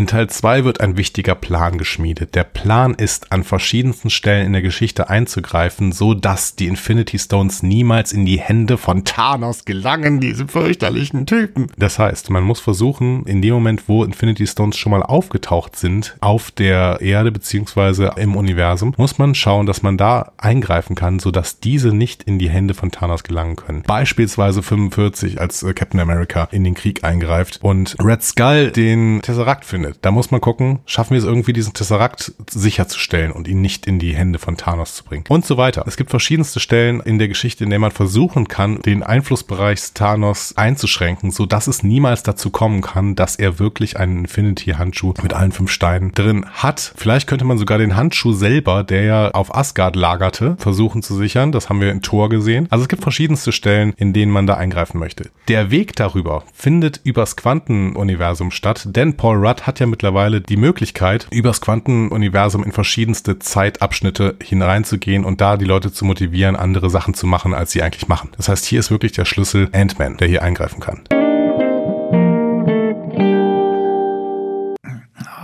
In 0.00 0.06
Teil 0.06 0.30
2 0.30 0.64
wird 0.64 0.80
ein 0.80 0.96
wichtiger 0.96 1.34
Plan 1.34 1.76
geschmiedet. 1.76 2.34
Der 2.34 2.44
Plan 2.44 2.94
ist, 2.94 3.32
an 3.32 3.44
verschiedensten 3.44 4.08
Stellen 4.08 4.46
in 4.46 4.54
der 4.54 4.62
Geschichte 4.62 5.10
einzugreifen, 5.10 5.92
so 5.92 6.14
dass 6.14 6.56
die 6.56 6.68
Infinity 6.68 7.18
Stones 7.18 7.62
niemals 7.62 8.14
in 8.14 8.24
die 8.24 8.40
Hände 8.40 8.78
von 8.78 9.04
Thanos 9.04 9.66
gelangen, 9.66 10.18
diese 10.18 10.48
fürchterlichen 10.48 11.26
Typen. 11.26 11.66
Das 11.76 11.98
heißt, 11.98 12.30
man 12.30 12.44
muss 12.44 12.60
versuchen, 12.60 13.26
in 13.26 13.42
dem 13.42 13.52
Moment, 13.52 13.90
wo 13.90 14.02
Infinity 14.02 14.46
Stones 14.46 14.78
schon 14.78 14.92
mal 14.92 15.02
aufgetaucht 15.02 15.76
sind, 15.76 16.16
auf 16.22 16.50
der 16.50 17.02
Erde 17.02 17.30
beziehungsweise 17.30 18.12
im 18.16 18.36
Universum, 18.36 18.94
muss 18.96 19.18
man 19.18 19.34
schauen, 19.34 19.66
dass 19.66 19.82
man 19.82 19.98
da 19.98 20.32
eingreifen 20.38 20.96
kann, 20.96 21.18
so 21.18 21.30
dass 21.30 21.60
diese 21.60 21.88
nicht 21.88 22.22
in 22.22 22.38
die 22.38 22.48
Hände 22.48 22.72
von 22.72 22.90
Thanos 22.90 23.22
gelangen 23.22 23.56
können. 23.56 23.82
Beispielsweise 23.82 24.62
45, 24.62 25.38
als 25.38 25.62
äh, 25.62 25.74
Captain 25.74 26.00
America 26.00 26.48
in 26.52 26.64
den 26.64 26.72
Krieg 26.72 27.04
eingreift 27.04 27.58
und 27.60 27.96
Red 28.02 28.22
Skull 28.22 28.70
den 28.70 29.20
Tesseract 29.20 29.66
findet. 29.66 29.89
Da 30.00 30.10
muss 30.10 30.30
man 30.30 30.40
gucken, 30.40 30.80
schaffen 30.86 31.10
wir 31.10 31.18
es 31.18 31.24
irgendwie, 31.24 31.52
diesen 31.52 31.72
Tesseract 31.72 32.32
sicherzustellen 32.50 33.32
und 33.32 33.48
ihn 33.48 33.60
nicht 33.60 33.86
in 33.86 33.98
die 33.98 34.14
Hände 34.14 34.38
von 34.38 34.56
Thanos 34.56 34.94
zu 34.94 35.04
bringen. 35.04 35.24
Und 35.28 35.46
so 35.46 35.56
weiter. 35.56 35.84
Es 35.86 35.96
gibt 35.96 36.10
verschiedenste 36.10 36.60
Stellen 36.60 37.00
in 37.00 37.18
der 37.18 37.28
Geschichte, 37.28 37.64
in 37.64 37.70
der 37.70 37.78
man 37.78 37.90
versuchen 37.90 38.48
kann, 38.48 38.80
den 38.82 39.02
Einflussbereich 39.02 39.80
Thanos 39.94 40.56
einzuschränken, 40.56 41.30
so 41.30 41.46
es 41.50 41.82
niemals 41.82 42.22
dazu 42.22 42.50
kommen 42.50 42.80
kann, 42.82 43.14
dass 43.14 43.36
er 43.36 43.58
wirklich 43.58 43.98
einen 43.98 44.20
Infinity-Handschuh 44.20 45.14
mit 45.22 45.32
allen 45.32 45.52
fünf 45.52 45.70
Steinen 45.70 46.12
drin 46.12 46.46
hat. 46.52 46.92
Vielleicht 46.96 47.26
könnte 47.26 47.44
man 47.44 47.58
sogar 47.58 47.78
den 47.78 47.96
Handschuh 47.96 48.32
selber, 48.32 48.84
der 48.84 49.02
ja 49.02 49.30
auf 49.30 49.54
Asgard 49.54 49.96
lagerte, 49.96 50.56
versuchen 50.58 51.02
zu 51.02 51.14
sichern. 51.16 51.52
Das 51.52 51.68
haben 51.68 51.80
wir 51.80 51.90
in 51.90 52.02
Thor 52.02 52.28
gesehen. 52.28 52.66
Also 52.70 52.82
es 52.82 52.88
gibt 52.88 53.02
verschiedenste 53.02 53.52
Stellen, 53.52 53.92
in 53.96 54.12
denen 54.12 54.32
man 54.32 54.46
da 54.46 54.54
eingreifen 54.54 54.98
möchte. 54.98 55.30
Der 55.48 55.70
Weg 55.70 55.96
darüber 55.96 56.44
findet 56.52 57.00
übers 57.04 57.36
Quantenuniversum 57.36 58.50
statt, 58.50 58.84
denn 58.86 59.16
Paul 59.16 59.46
Rudd 59.46 59.62
hat 59.62 59.79
ja 59.80 59.86
mittlerweile 59.86 60.40
die 60.40 60.56
Möglichkeit, 60.56 61.26
übers 61.30 61.60
Quantenuniversum 61.60 62.62
in 62.62 62.72
verschiedenste 62.72 63.38
Zeitabschnitte 63.38 64.36
hineinzugehen 64.42 65.24
und 65.24 65.40
da 65.40 65.56
die 65.56 65.64
Leute 65.64 65.92
zu 65.92 66.04
motivieren, 66.04 66.56
andere 66.56 66.90
Sachen 66.90 67.14
zu 67.14 67.26
machen, 67.26 67.54
als 67.54 67.72
sie 67.72 67.82
eigentlich 67.82 68.08
machen. 68.08 68.30
Das 68.36 68.48
heißt, 68.48 68.64
hier 68.64 68.80
ist 68.80 68.90
wirklich 68.90 69.12
der 69.12 69.24
Schlüssel 69.24 69.68
Ant-Man, 69.72 70.18
der 70.18 70.28
hier 70.28 70.42
eingreifen 70.42 70.80
kann. 70.80 71.00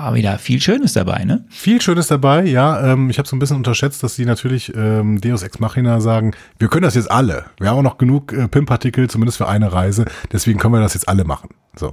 Ah, 0.06 0.14
wieder 0.14 0.38
viel 0.38 0.60
Schönes 0.60 0.92
dabei, 0.92 1.24
ne? 1.24 1.44
Viel 1.48 1.80
Schönes 1.82 2.06
dabei, 2.06 2.44
ja. 2.44 2.92
Ähm, 2.92 3.10
ich 3.10 3.18
habe 3.18 3.26
so 3.26 3.34
ein 3.34 3.40
bisschen 3.40 3.56
unterschätzt, 3.56 4.02
dass 4.02 4.14
die 4.14 4.24
natürlich 4.24 4.72
ähm, 4.76 5.20
Deus 5.20 5.42
Ex 5.42 5.58
Machina 5.58 6.00
sagen, 6.00 6.32
wir 6.58 6.68
können 6.68 6.82
das 6.82 6.94
jetzt 6.94 7.10
alle. 7.10 7.46
Wir 7.58 7.70
haben 7.70 7.78
auch 7.78 7.82
noch 7.82 7.98
genug 7.98 8.32
äh, 8.32 8.46
PIM-Partikel, 8.46 9.10
zumindest 9.10 9.38
für 9.38 9.48
eine 9.48 9.72
Reise. 9.72 10.04
Deswegen 10.30 10.60
können 10.60 10.74
wir 10.74 10.80
das 10.80 10.94
jetzt 10.94 11.08
alle 11.08 11.24
machen. 11.24 11.48
So. 11.74 11.92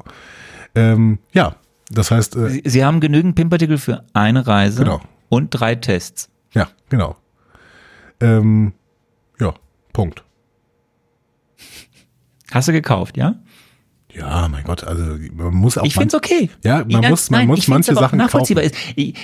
Ähm, 0.76 1.20
ja, 1.32 1.56
das 1.90 2.12
heißt, 2.12 2.36
äh, 2.36 2.50
Sie, 2.50 2.62
Sie 2.66 2.84
haben 2.86 3.00
genügend 3.00 3.36
PIM-Partikel 3.36 3.78
für 3.78 4.04
eine 4.14 4.46
Reise 4.48 4.84
Genau. 4.84 5.02
und 5.30 5.50
drei 5.52 5.76
Tests. 5.76 6.30
ja, 6.54 6.68
genau. 6.90 7.16
Ähm, 8.20 8.74
ja, 9.40 9.54
Punkt. 9.92 10.24
Hast 12.52 12.68
du 12.68 12.72
gekauft, 12.72 13.18
ja? 13.18 13.36
Ja, 14.16 14.48
mein 14.48 14.64
Gott, 14.64 14.84
also 14.84 15.04
man 15.36 15.54
muss 15.54 15.78
auch. 15.78 15.84
Ich 15.86 15.94
finde 15.94 16.08
es 16.10 16.14
okay. 16.14 16.50
Ja, 16.64 16.80
man 16.90 17.04
Ja, 17.04 17.10
muss, 17.10 17.30
man 17.32 17.42
nein, 17.42 17.48
muss 17.48 17.68
manche 17.68 17.96
Sachen 17.96 18.18
nachvollziehbar. 18.18 18.64
kaufen. 18.64 18.76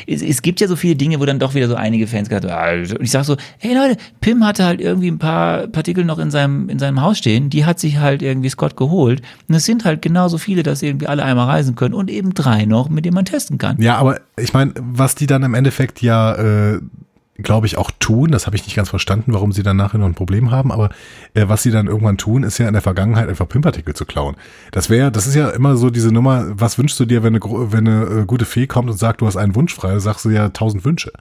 Es, 0.08 0.22
es, 0.22 0.28
es 0.28 0.42
gibt 0.42 0.60
ja 0.62 0.68
so 0.68 0.76
viele 0.76 0.96
Dinge, 0.96 1.20
wo 1.20 1.26
dann 1.26 1.38
doch 1.38 1.54
wieder 1.54 1.68
so 1.68 1.76
einige 1.76 2.08
Fans 2.08 2.28
gesagt 2.30 2.50
haben, 2.50 2.54
ah, 2.54 2.96
und 2.96 3.02
ich 3.04 3.12
sag 3.12 3.24
so, 3.26 3.38
hey 3.60 3.76
Leute, 3.76 3.98
Pim 4.22 4.44
hatte 4.46 4.66
halt 4.66 4.82
irgendwie 4.82 5.12
ein 5.12 5.20
paar 5.20 5.68
Partikel 5.68 6.06
noch 6.06 6.18
in 6.18 6.32
seinem, 6.32 6.70
in 6.70 6.80
seinem 6.80 7.02
Haus 7.02 7.20
stehen, 7.20 7.50
die 7.50 7.66
hat 7.66 7.80
sich 7.80 8.00
halt 8.00 8.22
irgendwie 8.22 8.50
Scott 8.50 8.76
geholt. 8.78 9.22
Und 9.48 9.56
es 9.56 9.66
sind 9.66 9.86
halt 9.86 10.02
genauso 10.02 10.38
viele, 10.40 10.64
dass 10.64 10.82
irgendwie 10.82 11.08
alle 11.08 11.24
einmal 11.24 11.48
reisen 11.48 11.76
können 11.76 11.94
und 11.94 12.10
eben 12.10 12.34
drei 12.34 12.66
noch, 12.66 12.90
mit 12.90 13.06
denen 13.06 13.16
man 13.16 13.26
testen 13.26 13.58
kann. 13.60 13.80
Ja, 13.82 13.98
aber 13.98 14.20
ich 14.38 14.54
meine, 14.54 14.74
was 14.80 15.14
die 15.16 15.28
dann 15.28 15.44
im 15.44 15.54
Endeffekt 15.54 16.02
ja, 16.02 16.34
äh, 16.74 16.80
glaube 17.42 17.68
ich, 17.68 17.78
auch 17.78 17.92
tun, 18.00 18.32
das 18.32 18.46
habe 18.46 18.56
ich 18.56 18.66
nicht 18.66 18.76
ganz 18.76 18.90
verstanden, 18.90 19.34
warum 19.34 19.52
sie 19.52 19.64
dann 19.64 19.78
nachher 19.78 19.98
noch 19.98 20.06
ein 20.06 20.14
Problem 20.16 20.52
haben, 20.52 20.72
aber 20.72 20.90
äh, 21.34 21.48
was 21.48 21.64
sie 21.64 21.72
dann 21.72 21.88
irgendwann 21.88 22.18
tun, 22.18 22.44
ist 22.44 22.58
ja 22.58 22.68
in 22.68 22.74
der 22.74 22.82
Vergangenheit 22.82 23.30
einfach 23.30 23.48
Pimpartikel 23.48 23.94
zu 23.96 24.06
klauen. 24.06 24.36
Das 24.72 24.90
wäre, 24.90 25.12
das 25.12 25.28
ist 25.28 25.36
ja 25.36 25.50
immer 25.50 25.78
so 25.78 25.90
diese 25.90 26.12
Nummer, 26.12 26.46
was 26.50 26.78
wünschst 26.78 27.00
du 27.00 27.06
dir, 27.06 27.24
wenn 27.24 27.36
eine, 27.36 27.42
wenn 27.44 27.88
eine 27.88 28.22
äh, 28.22 28.26
gute 28.26 28.46
Fee 28.46 28.68
kommt 28.68 28.90
und 28.90 28.98
sagt, 28.98 29.22
du 29.22 29.28
hast 29.28 29.38
einen 29.38 29.56
Wunsch 29.56 29.74
frei, 29.74 30.00
sagst 30.00 30.26
du 30.26 30.30
ja 30.30 30.50
tausend 30.50 30.86
Wünsche. 30.86 31.12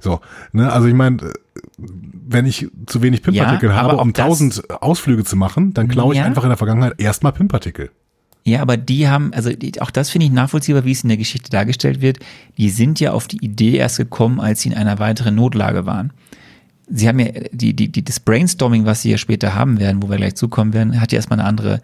So, 0.00 0.20
ne, 0.52 0.72
also 0.72 0.88
ich 0.88 0.94
meine, 0.94 1.18
äh, 1.22 1.32
wenn 1.78 2.46
ich 2.46 2.68
zu 2.86 3.02
wenig 3.02 3.22
Pimpartikel 3.22 3.70
Ja, 3.70 3.76
habe, 3.76 3.96
um 3.96 4.12
tausend 4.12 4.62
Ausflüge 4.82 5.24
zu 5.24 5.36
machen, 5.36 5.74
dann 5.74 5.88
klaue 5.88 6.14
ich 6.14 6.18
Ja. 6.20 6.24
einfach 6.26 6.42
in 6.44 6.50
der 6.50 6.58
Vergangenheit 6.58 6.94
erstmal 6.98 7.32
Pimpartikel. 7.32 7.90
Ja, 8.44 8.62
aber 8.62 8.76
die 8.78 9.06
haben, 9.08 9.32
also 9.34 9.50
die, 9.52 9.80
auch 9.82 9.90
das 9.90 10.10
finde 10.10 10.26
ich 10.26 10.32
nachvollziehbar, 10.32 10.84
wie 10.84 10.92
es 10.92 11.02
in 11.02 11.08
der 11.08 11.18
Geschichte 11.18 11.50
dargestellt 11.50 12.00
wird. 12.00 12.18
Die 12.56 12.70
sind 12.70 12.98
ja 12.98 13.12
auf 13.12 13.28
die 13.28 13.44
Idee 13.44 13.76
erst 13.76 13.98
gekommen, 13.98 14.40
als 14.40 14.62
sie 14.62 14.70
in 14.70 14.74
einer 14.74 14.98
weiteren 14.98 15.34
Notlage 15.34 15.84
waren. 15.86 16.12
Sie 16.88 17.06
haben 17.06 17.18
ja, 17.20 17.28
die, 17.52 17.74
die, 17.74 17.92
die, 17.92 18.02
das 18.04 18.18
Brainstorming, 18.18 18.84
was 18.86 19.02
sie 19.02 19.10
ja 19.10 19.18
später 19.18 19.54
haben 19.54 19.78
werden, 19.78 20.02
wo 20.02 20.08
wir 20.10 20.16
gleich 20.16 20.34
zukommen 20.36 20.72
werden, 20.72 21.00
hat 21.00 21.12
ja 21.12 21.16
erstmal 21.16 21.38
eine 21.38 21.48
andere. 21.48 21.80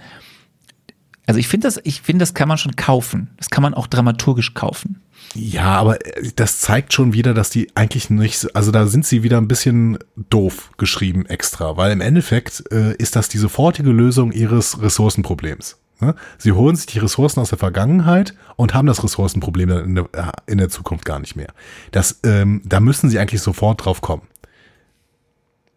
Also 1.27 1.39
ich 1.39 1.49
finde 1.49 1.67
das, 1.67 1.81
ich 1.85 2.01
finde, 2.03 2.23
das 2.23 2.35
kann 2.35 2.49
man 2.49 2.57
schon 2.59 2.75
kaufen. 2.77 3.29
Das 3.37 3.51
kann 3.51 3.63
man 3.63 3.75
auch 3.75 3.87
dramaturgisch 3.87 4.55
kaufen. 4.55 5.01
Ja, 5.35 5.75
aber 5.77 6.05
äh, 6.07 6.31
das 6.37 6.61
zeigt 6.61 6.93
schon 6.93 7.13
wieder, 7.13 7.35
dass 7.35 7.51
die 7.51 7.69
eigentlich 7.75 8.11
nicht, 8.11 8.39
so- 8.39 8.49
also 8.55 8.71
da 8.71 8.87
sind 8.87 9.05
sie 9.07 9.23
wieder 9.23 9.39
ein 9.39 9.49
bisschen 9.49 9.99
doof 10.31 10.71
geschrieben 10.79 11.27
extra, 11.27 11.77
weil 11.77 11.93
im 11.93 12.01
Endeffekt 12.01 12.65
äh, 12.73 12.95
ist 12.97 13.15
das 13.17 13.29
die 13.29 13.39
sofortige 13.39 13.91
Lösung 13.91 14.33
ihres 14.33 14.81
Ressourcenproblems. 14.81 15.77
Ne? 16.01 16.15
Sie 16.39 16.53
holen 16.53 16.77
sich 16.77 16.87
die 16.87 16.99
Ressourcen 16.99 17.41
aus 17.41 17.49
der 17.49 17.59
Vergangenheit 17.59 18.35
und 18.57 18.75
haben 18.75 18.87
das 18.87 19.03
Ressourcenproblem 19.03 19.71
in 19.71 19.95
der, 19.95 20.05
äh, 20.13 20.33
in 20.47 20.59
der 20.59 20.69
Zukunft 20.69 21.05
gar 21.05 21.19
nicht 21.19 21.37
mehr. 21.37 21.49
Das, 21.91 22.21
ähm, 22.25 22.61
da 22.65 22.81
müssen 22.81 23.09
sie 23.09 23.19
eigentlich 23.19 23.43
sofort 23.43 23.85
drauf 23.85 24.01
kommen. 24.03 24.23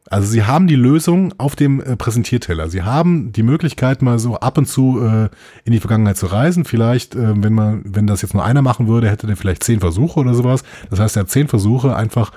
Also 0.10 0.28
sie 0.28 0.44
haben 0.44 0.66
die 0.66 0.76
Lösung 0.76 1.36
auf 1.38 1.56
dem 1.56 1.82
äh, 1.82 1.96
Präsentierteller. 1.96 2.68
Sie 2.70 2.82
haben 2.82 3.32
die 3.32 3.44
Möglichkeit, 3.44 4.02
mal 4.02 4.18
so 4.18 4.40
ab 4.40 4.58
und 4.58 4.66
zu 4.66 5.00
äh, 5.02 5.30
in 5.66 5.72
die 5.72 5.80
Vergangenheit 5.80 6.18
zu 6.18 6.26
reisen. 6.26 6.66
Vielleicht, 6.66 7.16
äh, 7.16 7.44
wenn 7.44 7.54
man, 7.54 7.84
wenn 7.86 8.08
das 8.08 8.24
jetzt 8.24 8.34
nur 8.34 8.44
einer 8.44 8.64
machen 8.64 8.88
würde, 8.88 9.10
hätte 9.10 9.28
der 9.28 9.38
vielleicht 9.38 9.64
zehn 9.64 9.80
Versuche 9.80 10.20
oder 10.20 10.34
sowas. 10.34 10.64
Das 10.90 11.00
heißt, 11.00 11.16
er 11.16 11.22
hat 11.22 11.30
zehn 11.30 11.48
Versuche, 11.48 11.96
einfach 11.96 12.32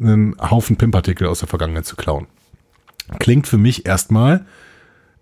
einen 0.00 0.36
Haufen 0.40 0.76
Pimpartikel 0.76 1.26
aus 1.26 1.40
der 1.40 1.48
Vergangenheit 1.48 1.86
zu 1.86 1.96
klauen. 1.96 2.28
Klingt 3.18 3.48
für 3.48 3.58
mich 3.58 3.86
erstmal 3.86 4.46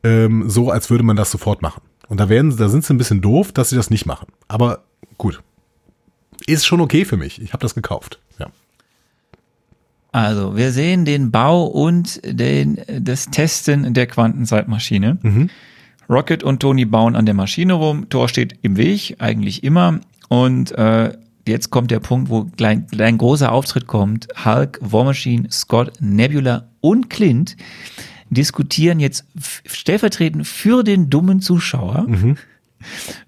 ähm, 0.03 0.49
so, 0.49 0.71
als 0.71 0.91
würde 0.91 1.05
man 1.05 1.17
das 1.17 1.31
sofort 1.31 1.63
machen. 1.63 1.81
Und 2.09 2.21
da 2.21 2.29
werden, 2.29 2.57
da 2.57 2.69
sind 2.69 2.85
sie 2.85 2.95
ein 2.95 2.99
bisschen 2.99 3.21
doof, 3.21 3.53
dass 3.53 3.71
sie 3.71 3.77
das 3.77 3.91
nicht 3.91 4.07
machen. 4.07 4.29
Aber 4.49 4.85
gut, 5.19 5.43
ist 6.47 6.67
schon 6.67 6.81
okay 6.81 7.05
für 7.05 7.17
mich. 7.17 7.41
Ich 7.41 7.53
habe 7.53 7.63
das 7.63 7.75
gekauft. 7.75 8.19
Ja. 8.39 8.49
Also, 10.13 10.57
wir 10.57 10.71
sehen 10.73 11.05
den 11.05 11.31
Bau 11.31 11.65
und 11.65 12.21
den, 12.25 12.79
das 13.01 13.27
Testen 13.31 13.95
der 13.95 14.07
Quantenzeitmaschine. 14.07 15.19
Rocket 16.09 16.43
und 16.43 16.61
Tony 16.61 16.85
bauen 16.85 17.17
an 17.17 17.27
der 17.27 17.35
Maschine 17.35 17.73
rum. 17.73 18.09
Thor 18.11 18.29
steht 18.29 18.59
im 18.63 18.77
Weg, 18.77 19.17
eigentlich 19.19 19.65
immer. 19.65 20.01
Und 20.29 20.73
äh, 20.73 21.17
jetzt 21.49 21.71
kommt 21.71 21.91
der 21.91 22.01
Punkt, 22.01 22.29
wo 22.29 22.45
klein, 22.45 22.87
ein 22.99 23.19
großer 23.19 23.51
Auftritt 23.51 23.87
kommt. 23.87 24.29
Hulk, 24.45 24.79
War 24.83 25.05
Machine, 25.05 25.51
Scott, 25.51 25.93
Nebula 26.01 26.69
und 26.81 27.11
Clint 27.11 27.57
diskutieren 28.31 29.01
jetzt 29.01 29.25
stellvertretend 29.67 30.47
für 30.47 30.83
den 30.83 31.11
dummen 31.11 31.41
Zuschauer 31.41 32.07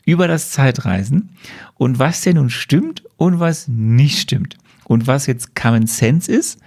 über 0.05 0.29
das 0.29 0.51
Zeitreisen 0.51 1.31
und 1.75 1.99
was 1.99 2.23
denn 2.23 2.37
nun 2.37 2.51
stimmt 2.51 3.03
und 3.17 3.41
was 3.41 3.69
nicht 3.69 4.19
stimmt. 4.19 4.57
Und 4.85 5.07
was 5.07 5.27
jetzt 5.27 5.57
Common 5.57 5.87
Sense 5.87 6.31
ist, 6.31 6.61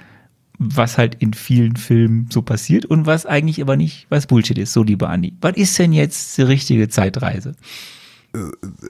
was 0.57 0.97
halt 0.97 1.15
in 1.15 1.33
vielen 1.33 1.77
Filmen 1.77 2.27
so 2.29 2.41
passiert 2.41 2.85
und 2.85 3.05
was 3.05 3.25
eigentlich 3.25 3.61
aber 3.61 3.77
nicht, 3.77 4.07
was 4.09 4.27
Bullshit 4.27 4.57
ist, 4.57 4.73
so 4.73 4.83
lieber 4.83 5.09
Andi. 5.09 5.33
Was 5.39 5.55
ist 5.55 5.79
denn 5.79 5.93
jetzt 5.93 6.37
die 6.37 6.41
richtige 6.41 6.89
Zeitreise? 6.89 7.55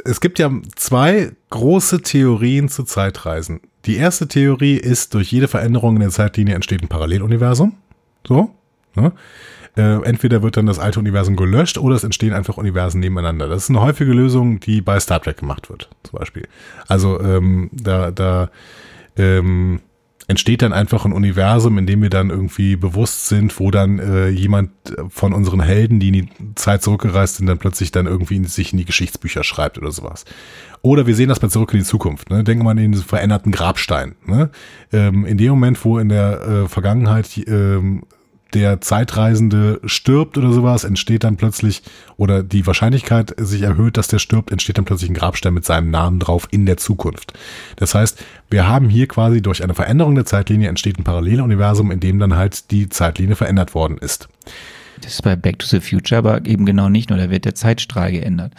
es 0.03 0.19
gibt 0.19 0.39
ja 0.39 0.51
zwei 0.75 1.31
große 1.49 2.01
Theorien 2.01 2.69
zu 2.69 2.83
Zeitreisen. 2.83 3.61
Die 3.85 3.95
erste 3.95 4.27
Theorie 4.27 4.75
ist, 4.75 5.13
durch 5.13 5.31
jede 5.31 5.47
Veränderung 5.47 5.95
in 5.95 6.01
der 6.01 6.09
Zeitlinie 6.09 6.55
entsteht 6.55 6.81
ein 6.81 6.89
Paralleluniversum. 6.89 7.75
So. 8.27 8.53
Ne? 8.99 9.11
Äh, 9.77 10.03
entweder 10.03 10.41
wird 10.41 10.57
dann 10.57 10.65
das 10.65 10.79
alte 10.79 10.99
Universum 10.99 11.35
gelöscht 11.35 11.77
oder 11.77 11.95
es 11.95 12.03
entstehen 12.03 12.33
einfach 12.33 12.57
Universen 12.57 12.99
nebeneinander. 12.99 13.47
Das 13.47 13.63
ist 13.63 13.69
eine 13.69 13.81
häufige 13.81 14.13
Lösung, 14.13 14.59
die 14.59 14.81
bei 14.81 14.99
Star 14.99 15.21
Trek 15.21 15.37
gemacht 15.37 15.69
wird, 15.69 15.89
zum 16.03 16.19
Beispiel. 16.19 16.47
Also 16.87 17.21
ähm, 17.21 17.69
da, 17.71 18.11
da 18.11 18.49
ähm, 19.15 19.79
entsteht 20.29 20.61
dann 20.61 20.73
einfach 20.73 21.05
ein 21.05 21.11
Universum, 21.11 21.77
in 21.79 21.87
dem 21.87 22.03
wir 22.03 22.11
dann 22.11 22.29
irgendwie 22.29 22.75
bewusst 22.75 23.27
sind, 23.27 23.59
wo 23.59 23.71
dann 23.71 23.97
äh, 23.97 24.29
jemand 24.29 24.71
von 25.09 25.33
unseren 25.33 25.59
Helden, 25.59 25.99
die 25.99 26.09
in 26.09 26.13
die 26.13 26.29
Zeit 26.53 26.83
zurückgereist 26.83 27.37
sind, 27.37 27.47
dann 27.47 27.57
plötzlich 27.57 27.91
dann 27.91 28.05
irgendwie 28.05 28.35
in, 28.35 28.43
sich 28.45 28.71
in 28.71 28.77
die 28.77 28.85
Geschichtsbücher 28.85 29.43
schreibt 29.43 29.79
oder 29.79 29.91
sowas. 29.91 30.25
Oder 30.83 31.07
wir 31.07 31.15
sehen 31.15 31.29
das 31.29 31.39
bei 31.39 31.47
Zurück 31.47 31.73
in 31.73 31.79
die 31.79 31.85
Zukunft. 31.85 32.29
Ne? 32.29 32.43
Denken 32.43 32.63
wir 32.63 32.69
an 32.69 32.77
den 32.77 32.93
veränderten 32.93 33.51
Grabstein. 33.51 34.15
Ne? 34.25 34.51
Ähm, 34.93 35.25
in 35.25 35.37
dem 35.37 35.49
Moment, 35.49 35.83
wo 35.83 35.97
in 35.97 36.09
der 36.09 36.41
äh, 36.41 36.67
Vergangenheit 36.67 37.27
ähm, 37.47 38.03
der 38.53 38.81
Zeitreisende 38.81 39.79
stirbt 39.85 40.37
oder 40.37 40.51
sowas, 40.51 40.83
entsteht 40.83 41.23
dann 41.23 41.37
plötzlich, 41.37 41.83
oder 42.17 42.43
die 42.43 42.65
Wahrscheinlichkeit 42.65 43.33
sich 43.37 43.61
erhöht, 43.61 43.97
dass 43.97 44.07
der 44.07 44.19
stirbt, 44.19 44.51
entsteht 44.51 44.77
dann 44.77 44.85
plötzlich 44.85 45.09
ein 45.09 45.15
Grabstein 45.15 45.53
mit 45.53 45.65
seinem 45.65 45.91
Namen 45.91 46.19
drauf 46.19 46.47
in 46.51 46.65
der 46.65 46.77
Zukunft. 46.77 47.33
Das 47.75 47.95
heißt, 47.95 48.23
wir 48.49 48.67
haben 48.67 48.89
hier 48.89 49.07
quasi 49.07 49.41
durch 49.41 49.63
eine 49.63 49.75
Veränderung 49.75 50.15
der 50.15 50.25
Zeitlinie 50.25 50.69
entsteht 50.69 50.97
ein 50.97 51.03
Paralleluniversum, 51.03 51.91
in 51.91 51.99
dem 51.99 52.19
dann 52.19 52.35
halt 52.35 52.71
die 52.71 52.89
Zeitlinie 52.89 53.35
verändert 53.35 53.75
worden 53.75 53.97
ist. 53.97 54.27
Das 55.01 55.13
ist 55.13 55.21
bei 55.21 55.35
Back 55.35 55.59
to 55.59 55.67
the 55.67 55.79
Future 55.79 56.17
aber 56.17 56.45
eben 56.45 56.65
genau 56.65 56.89
nicht 56.89 57.09
nur, 57.09 57.19
da 57.19 57.29
wird 57.29 57.45
der 57.45 57.55
Zeitstrahl 57.55 58.11
geändert. 58.11 58.53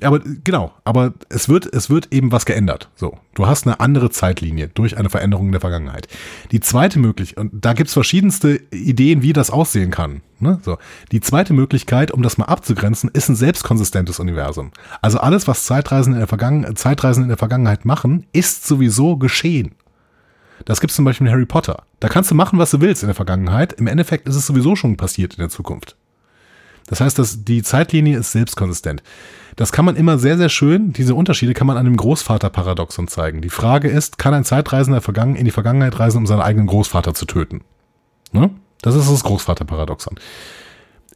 Aber 0.00 0.18
genau, 0.18 0.72
aber 0.82 1.14
es 1.28 1.48
wird, 1.48 1.72
es 1.72 1.88
wird 1.88 2.12
eben 2.12 2.32
was 2.32 2.46
geändert. 2.46 2.90
So, 2.96 3.16
du 3.34 3.46
hast 3.46 3.64
eine 3.64 3.78
andere 3.78 4.10
Zeitlinie 4.10 4.68
durch 4.68 4.96
eine 4.98 5.08
Veränderung 5.08 5.46
in 5.46 5.52
der 5.52 5.60
Vergangenheit. 5.60 6.08
Die 6.50 6.58
zweite 6.58 6.98
Möglichkeit, 6.98 7.38
und 7.38 7.64
da 7.64 7.74
gibt's 7.74 7.92
verschiedenste 7.92 8.60
Ideen, 8.72 9.22
wie 9.22 9.32
das 9.32 9.50
aussehen 9.50 9.92
kann. 9.92 10.22
Ne? 10.40 10.58
So, 10.64 10.78
die 11.12 11.20
zweite 11.20 11.52
Möglichkeit, 11.52 12.10
um 12.10 12.22
das 12.22 12.38
mal 12.38 12.46
abzugrenzen, 12.46 13.08
ist 13.12 13.28
ein 13.28 13.36
selbstkonsistentes 13.36 14.18
Universum. 14.18 14.72
Also 15.00 15.18
alles, 15.18 15.46
was 15.46 15.64
Zeitreisen 15.64 16.14
in 16.14 16.18
der, 16.18 16.28
Vergangen 16.28 16.74
Zeitreisen 16.74 17.22
in 17.22 17.28
der 17.28 17.38
Vergangenheit 17.38 17.84
machen, 17.84 18.26
ist 18.32 18.66
sowieso 18.66 19.16
geschehen. 19.16 19.76
Das 20.64 20.80
gibt's 20.80 20.96
zum 20.96 21.04
Beispiel 21.04 21.28
in 21.28 21.32
Harry 21.32 21.46
Potter. 21.46 21.84
Da 22.00 22.08
kannst 22.08 22.32
du 22.32 22.34
machen, 22.34 22.58
was 22.58 22.72
du 22.72 22.80
willst 22.80 23.04
in 23.04 23.08
der 23.08 23.14
Vergangenheit. 23.14 23.74
Im 23.74 23.86
Endeffekt 23.86 24.26
ist 24.26 24.34
es 24.34 24.46
sowieso 24.46 24.74
schon 24.74 24.96
passiert 24.96 25.34
in 25.34 25.40
der 25.40 25.50
Zukunft. 25.50 25.96
Das 26.86 27.00
heißt, 27.00 27.18
dass 27.18 27.44
die 27.44 27.62
Zeitlinie 27.62 28.18
ist 28.18 28.32
selbstkonsistent. 28.32 29.02
Das 29.56 29.70
kann 29.70 29.84
man 29.84 29.96
immer 29.96 30.18
sehr, 30.18 30.36
sehr 30.36 30.48
schön, 30.48 30.92
diese 30.92 31.14
Unterschiede 31.14 31.54
kann 31.54 31.66
man 31.66 31.76
an 31.76 31.84
dem 31.84 31.96
Großvaterparadoxon 31.96 33.08
zeigen. 33.08 33.40
Die 33.40 33.50
Frage 33.50 33.88
ist, 33.88 34.18
kann 34.18 34.34
ein 34.34 34.44
Zeitreisender 34.44 35.00
vergangen, 35.00 35.36
in 35.36 35.44
die 35.44 35.50
Vergangenheit 35.50 35.98
reisen, 35.98 36.18
um 36.18 36.26
seinen 36.26 36.40
eigenen 36.40 36.66
Großvater 36.66 37.14
zu 37.14 37.26
töten? 37.26 37.60
Ne? 38.32 38.50
Das 38.82 38.94
ist 38.94 39.10
das 39.10 39.22
Großvaterparadoxon. 39.22 40.16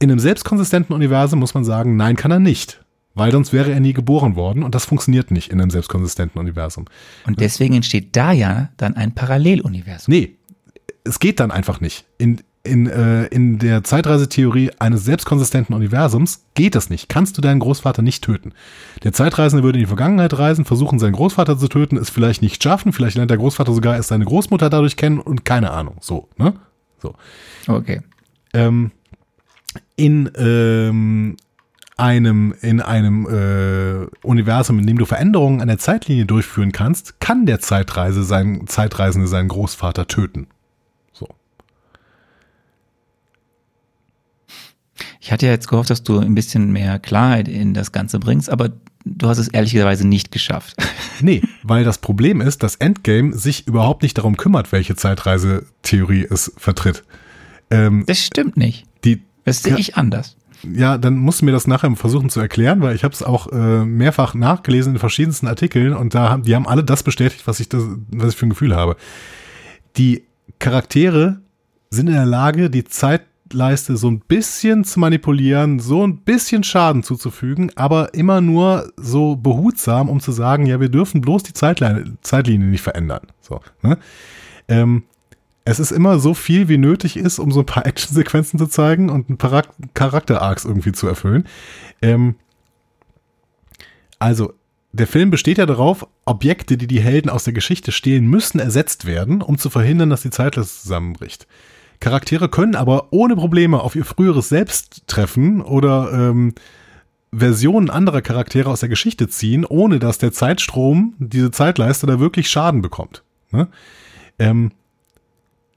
In 0.00 0.10
einem 0.10 0.20
selbstkonsistenten 0.20 0.94
Universum 0.94 1.40
muss 1.40 1.54
man 1.54 1.64
sagen, 1.64 1.96
nein, 1.96 2.16
kann 2.16 2.30
er 2.30 2.38
nicht. 2.38 2.80
Weil 3.14 3.32
sonst 3.32 3.52
wäre 3.52 3.72
er 3.72 3.80
nie 3.80 3.94
geboren 3.94 4.36
worden 4.36 4.62
und 4.62 4.76
das 4.76 4.84
funktioniert 4.84 5.32
nicht 5.32 5.50
in 5.50 5.60
einem 5.60 5.70
selbstkonsistenten 5.70 6.40
Universum. 6.40 6.84
Und 7.26 7.40
deswegen 7.40 7.74
entsteht 7.74 8.14
da 8.14 8.30
ja 8.30 8.68
dann 8.76 8.96
ein 8.96 9.12
Paralleluniversum. 9.12 10.14
Nee, 10.14 10.36
es 11.02 11.18
geht 11.18 11.40
dann 11.40 11.50
einfach 11.50 11.80
nicht. 11.80 12.04
In, 12.18 12.42
in, 12.64 12.86
äh, 12.86 13.26
in 13.26 13.58
der 13.58 13.84
Zeitreisetheorie 13.84 14.70
eines 14.78 15.04
selbstkonsistenten 15.04 15.74
Universums 15.74 16.44
geht 16.54 16.74
das 16.74 16.90
nicht. 16.90 17.08
Kannst 17.08 17.36
du 17.38 17.40
deinen 17.40 17.60
Großvater 17.60 18.02
nicht 18.02 18.22
töten. 18.24 18.52
Der 19.04 19.12
Zeitreisende 19.12 19.62
würde 19.62 19.78
in 19.78 19.84
die 19.84 19.88
Vergangenheit 19.88 20.38
reisen, 20.38 20.64
versuchen, 20.64 20.98
seinen 20.98 21.12
Großvater 21.12 21.58
zu 21.58 21.68
töten, 21.68 21.96
es 21.96 22.10
vielleicht 22.10 22.42
nicht 22.42 22.62
schaffen, 22.62 22.92
vielleicht 22.92 23.16
lernt 23.16 23.30
der 23.30 23.38
Großvater 23.38 23.72
sogar 23.72 23.96
erst 23.96 24.08
seine 24.08 24.24
Großmutter 24.24 24.70
dadurch 24.70 24.96
kennen 24.96 25.18
und 25.18 25.44
keine 25.44 25.70
Ahnung. 25.70 25.96
So, 26.00 26.28
ne? 26.36 26.54
So. 27.00 27.14
Okay. 27.66 28.00
Ähm, 28.52 28.90
in 29.96 30.30
ähm, 30.36 31.36
einem, 31.98 32.54
in 32.60 32.80
einem 32.80 33.26
äh, 33.26 34.06
Universum, 34.22 34.78
in 34.78 34.86
dem 34.86 34.98
du 34.98 35.04
Veränderungen 35.04 35.60
an 35.60 35.68
der 35.68 35.78
Zeitlinie 35.78 36.26
durchführen 36.26 36.72
kannst, 36.72 37.20
kann 37.20 37.44
der 37.44 37.60
Zeitreise 37.60 38.22
seinen, 38.22 38.68
Zeitreisende 38.68 39.26
seinen 39.26 39.48
Großvater 39.48 40.06
töten. 40.06 40.46
So. 41.12 41.28
Ich 45.28 45.32
hatte 45.32 45.44
ja 45.44 45.52
jetzt 45.52 45.68
gehofft, 45.68 45.90
dass 45.90 46.02
du 46.02 46.20
ein 46.20 46.34
bisschen 46.34 46.72
mehr 46.72 46.98
Klarheit 46.98 47.48
in 47.48 47.74
das 47.74 47.92
Ganze 47.92 48.18
bringst, 48.18 48.48
aber 48.48 48.70
du 49.04 49.28
hast 49.28 49.36
es 49.36 49.48
ehrlicherweise 49.48 50.08
nicht 50.08 50.32
geschafft. 50.32 50.74
Nee, 51.20 51.42
weil 51.64 51.84
das 51.84 51.98
Problem 51.98 52.40
ist, 52.40 52.62
dass 52.62 52.76
Endgame 52.76 53.34
sich 53.34 53.66
überhaupt 53.66 54.02
nicht 54.04 54.16
darum 54.16 54.38
kümmert, 54.38 54.72
welche 54.72 54.94
Zeitreisetheorie 54.96 56.26
es 56.30 56.50
vertritt. 56.56 57.02
Ähm, 57.70 58.04
Das 58.06 58.24
stimmt 58.24 58.56
nicht. 58.56 58.86
die, 59.04 59.20
Das 59.44 59.62
sehe 59.64 59.76
ich 59.76 59.96
anders. 59.96 60.36
ja, 60.62 60.96
dann 60.96 61.18
musst 61.18 61.42
du 61.42 61.44
mir 61.44 61.50
das 61.52 61.66
nachher 61.66 61.94
versuchen 61.96 62.30
zu 62.30 62.40
erklären, 62.40 62.80
weil 62.80 62.94
ich 62.94 63.04
habe 63.04 63.12
es 63.12 63.22
auch 63.22 63.52
äh, 63.52 63.84
mehrfach 63.84 64.32
nachgelesen 64.34 64.94
in 64.94 64.98
verschiedensten 64.98 65.46
Artikeln 65.46 65.92
und 65.92 66.14
da 66.14 66.30
haben 66.30 66.44
die 66.44 66.54
haben 66.54 66.66
alle 66.66 66.84
das 66.84 67.02
bestätigt, 67.02 67.46
was 67.46 67.60
ich 67.60 67.68
das, 67.68 67.82
was 68.12 68.32
ich 68.32 68.36
für 68.38 68.46
ein 68.46 68.50
Gefühl 68.50 68.74
habe. 68.74 68.96
Die 69.98 70.22
Charaktere 70.58 71.40
sind 71.90 72.06
in 72.06 72.14
der 72.14 72.26
Lage, 72.26 72.70
die 72.70 72.84
Zeitleiste 73.48 73.96
so 73.96 74.10
ein 74.10 74.20
bisschen 74.20 74.84
zu 74.84 75.00
manipulieren, 75.00 75.80
so 75.80 76.06
ein 76.06 76.18
bisschen 76.18 76.62
Schaden 76.62 77.02
zuzufügen, 77.02 77.72
aber 77.76 78.14
immer 78.14 78.40
nur 78.40 78.92
so 78.96 79.36
behutsam, 79.36 80.08
um 80.08 80.20
zu 80.20 80.32
sagen, 80.32 80.66
ja, 80.66 80.80
wir 80.80 80.88
dürfen 80.88 81.20
bloß 81.20 81.42
die 81.44 81.52
Zeitline, 81.52 82.16
Zeitlinie 82.20 82.68
nicht 82.68 82.82
verändern. 82.82 83.26
So, 83.40 83.60
ne? 83.82 83.98
ähm, 84.68 85.04
es 85.64 85.80
ist 85.80 85.92
immer 85.92 86.18
so 86.18 86.34
viel, 86.34 86.68
wie 86.68 86.78
nötig 86.78 87.16
ist, 87.16 87.38
um 87.38 87.50
so 87.50 87.60
ein 87.60 87.66
paar 87.66 87.86
Actionsequenzen 87.86 88.58
zu 88.58 88.66
zeigen 88.66 89.10
und 89.10 89.30
ein 89.30 89.38
paar 89.38 89.64
Charakter-Arcs 89.94 90.64
irgendwie 90.64 90.92
zu 90.92 91.08
erfüllen. 91.08 91.44
Ähm, 92.02 92.36
also, 94.18 94.52
der 94.92 95.06
Film 95.06 95.30
besteht 95.30 95.58
ja 95.58 95.66
darauf, 95.66 96.06
Objekte, 96.24 96.76
die 96.76 96.86
die 96.86 97.00
Helden 97.00 97.28
aus 97.28 97.44
der 97.44 97.52
Geschichte 97.52 97.92
stehlen, 97.92 98.26
müssen 98.26 98.58
ersetzt 98.58 99.04
werden, 99.04 99.42
um 99.42 99.58
zu 99.58 99.70
verhindern, 99.70 100.10
dass 100.10 100.22
die 100.22 100.30
Zeitleiste 100.30 100.82
zusammenbricht. 100.82 101.46
Charaktere 102.00 102.48
können 102.48 102.76
aber 102.76 103.12
ohne 103.12 103.34
Probleme 103.34 103.80
auf 103.80 103.96
ihr 103.96 104.04
früheres 104.04 104.48
Selbst 104.48 105.02
treffen 105.06 105.60
oder 105.60 106.12
ähm, 106.12 106.54
Versionen 107.34 107.90
anderer 107.90 108.22
Charaktere 108.22 108.70
aus 108.70 108.80
der 108.80 108.88
Geschichte 108.88 109.28
ziehen, 109.28 109.64
ohne 109.64 109.98
dass 109.98 110.18
der 110.18 110.32
Zeitstrom, 110.32 111.14
diese 111.18 111.50
Zeitleiste, 111.50 112.06
da 112.06 112.20
wirklich 112.20 112.48
Schaden 112.48 112.82
bekommt. 112.82 113.22
Ne? 113.50 113.68
Ähm, 114.38 114.72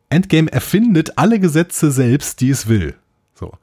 Endgame 0.10 0.52
erfindet 0.52 1.18
alle 1.18 1.40
Gesetze 1.40 1.92
selbst, 1.92 2.42
die 2.42 2.50
es 2.50 2.68
will. 2.68 2.96
So. 3.34 3.54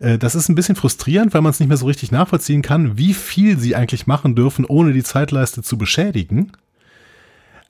Äh, 0.00 0.18
Das 0.18 0.34
ist 0.34 0.48
ein 0.48 0.54
bisschen 0.54 0.76
frustrierend, 0.76 1.34
weil 1.34 1.40
man 1.40 1.50
es 1.50 1.60
nicht 1.60 1.68
mehr 1.68 1.76
so 1.76 1.86
richtig 1.86 2.12
nachvollziehen 2.12 2.62
kann, 2.62 2.98
wie 2.98 3.14
viel 3.14 3.58
sie 3.58 3.74
eigentlich 3.74 4.06
machen 4.06 4.34
dürfen, 4.34 4.64
ohne 4.64 4.92
die 4.92 5.02
Zeitleiste 5.02 5.62
zu 5.62 5.78
beschädigen. 5.78 6.52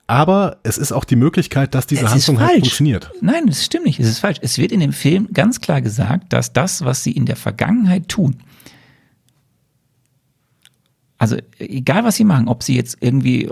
Aber 0.09 0.57
es 0.63 0.79
ist 0.79 0.91
auch 0.91 1.05
die 1.05 1.15
Möglichkeit, 1.15 1.75
dass 1.75 1.85
diese 1.85 2.05
Es 2.05 2.11
Handlung 2.11 2.39
halt 2.39 2.61
funktioniert. 2.61 3.11
Nein, 3.21 3.45
das 3.45 3.63
stimmt 3.63 3.85
nicht. 3.85 3.99
Es 3.99 4.07
ist 4.07 4.17
falsch. 4.17 4.39
Es 4.41 4.57
wird 4.57 4.71
in 4.71 4.79
dem 4.79 4.91
Film 4.91 5.27
ganz 5.31 5.61
klar 5.61 5.83
gesagt, 5.83 6.33
dass 6.33 6.51
das, 6.51 6.83
was 6.83 7.03
sie 7.03 7.11
in 7.11 7.27
der 7.27 7.35
Vergangenheit 7.35 8.07
tun, 8.07 8.37
also 11.19 11.35
egal 11.59 12.05
was 12.05 12.15
sie 12.15 12.23
machen, 12.23 12.47
ob 12.47 12.63
sie 12.63 12.75
jetzt 12.75 12.97
irgendwie 13.01 13.43
äh, 13.43 13.49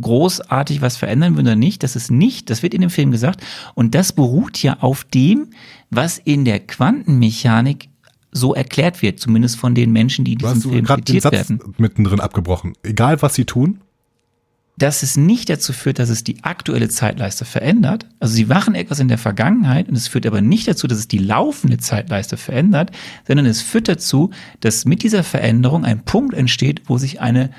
großartig 0.00 0.82
was 0.82 0.98
verändern 0.98 1.36
würden 1.36 1.46
oder 1.46 1.56
nicht, 1.56 1.82
das 1.82 1.96
ist 1.96 2.10
nicht, 2.10 2.50
das 2.50 2.62
wird 2.62 2.74
in 2.74 2.82
dem 2.82 2.90
Film 2.90 3.10
gesagt 3.10 3.42
und 3.74 3.94
das 3.94 4.12
beruht 4.12 4.62
ja 4.62 4.76
auf 4.80 5.04
dem, 5.04 5.48
was 5.88 6.18
in 6.18 6.44
der 6.44 6.60
Quantenmechanik 6.60 7.88
so 8.32 8.54
erklärt 8.54 9.00
wird, 9.00 9.18
zumindest 9.18 9.56
von 9.56 9.74
den 9.74 9.92
Menschen, 9.92 10.26
die 10.26 10.34
Du 10.34 10.46
diesen 10.46 10.56
hast 10.62 10.70
Film 10.70 10.84
gerade 10.84 11.00
den 11.02 11.06
zitiert 11.06 11.22
Satz 11.22 11.32
werden. 11.32 11.74
mittendrin 11.78 12.20
abgebrochen. 12.20 12.74
Egal, 12.82 13.22
was 13.22 13.34
sie 13.34 13.46
tun, 13.46 13.80
dass 14.80 15.02
es 15.02 15.18
nicht 15.18 15.50
dazu 15.50 15.74
führt, 15.74 15.98
dass 15.98 16.08
es 16.08 16.24
die 16.24 16.42
aktuelle 16.42 16.88
Zeitleiste 16.88 17.44
verändert. 17.44 18.06
Also 18.18 18.34
sie 18.34 18.46
machen 18.46 18.74
etwas 18.74 18.98
in 18.98 19.08
der 19.08 19.18
Vergangenheit 19.18 19.90
und 19.90 19.94
es 19.94 20.08
führt 20.08 20.24
aber 20.24 20.40
nicht 20.40 20.66
dazu, 20.66 20.86
dass 20.86 20.98
es 20.98 21.06
die 21.06 21.18
laufende 21.18 21.76
Zeitleiste 21.76 22.38
verändert, 22.38 22.90
sondern 23.26 23.44
es 23.44 23.60
führt 23.60 23.88
dazu, 23.88 24.30
dass 24.60 24.86
mit 24.86 25.02
dieser 25.02 25.22
Veränderung 25.22 25.84
ein 25.84 26.02
Punkt 26.06 26.32
entsteht, 26.32 26.82
wo 26.86 26.96
sich 26.96 27.20
eine, 27.20 27.50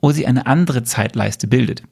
wo 0.00 0.10
sich 0.10 0.26
eine 0.26 0.46
andere 0.46 0.84
Zeitleiste 0.84 1.48
bildet. 1.48 1.82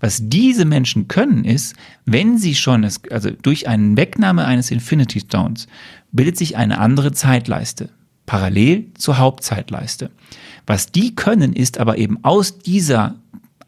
Was 0.00 0.18
diese 0.22 0.64
Menschen 0.64 1.06
können, 1.06 1.44
ist, 1.44 1.76
wenn 2.06 2.38
sie 2.38 2.56
schon, 2.56 2.82
es, 2.82 3.02
also 3.08 3.30
durch 3.30 3.68
eine 3.68 3.96
Wegnahme 3.96 4.46
eines 4.46 4.72
Infinity 4.72 5.20
Stones, 5.20 5.68
bildet 6.10 6.36
sich 6.36 6.56
eine 6.56 6.78
andere 6.78 7.12
Zeitleiste, 7.12 7.90
parallel 8.26 8.90
zur 8.94 9.18
Hauptzeitleiste. 9.18 10.10
Was 10.66 10.92
die 10.92 11.14
können, 11.14 11.52
ist 11.52 11.78
aber 11.78 11.98
eben 11.98 12.18
aus 12.22 12.58
dieser 12.58 13.16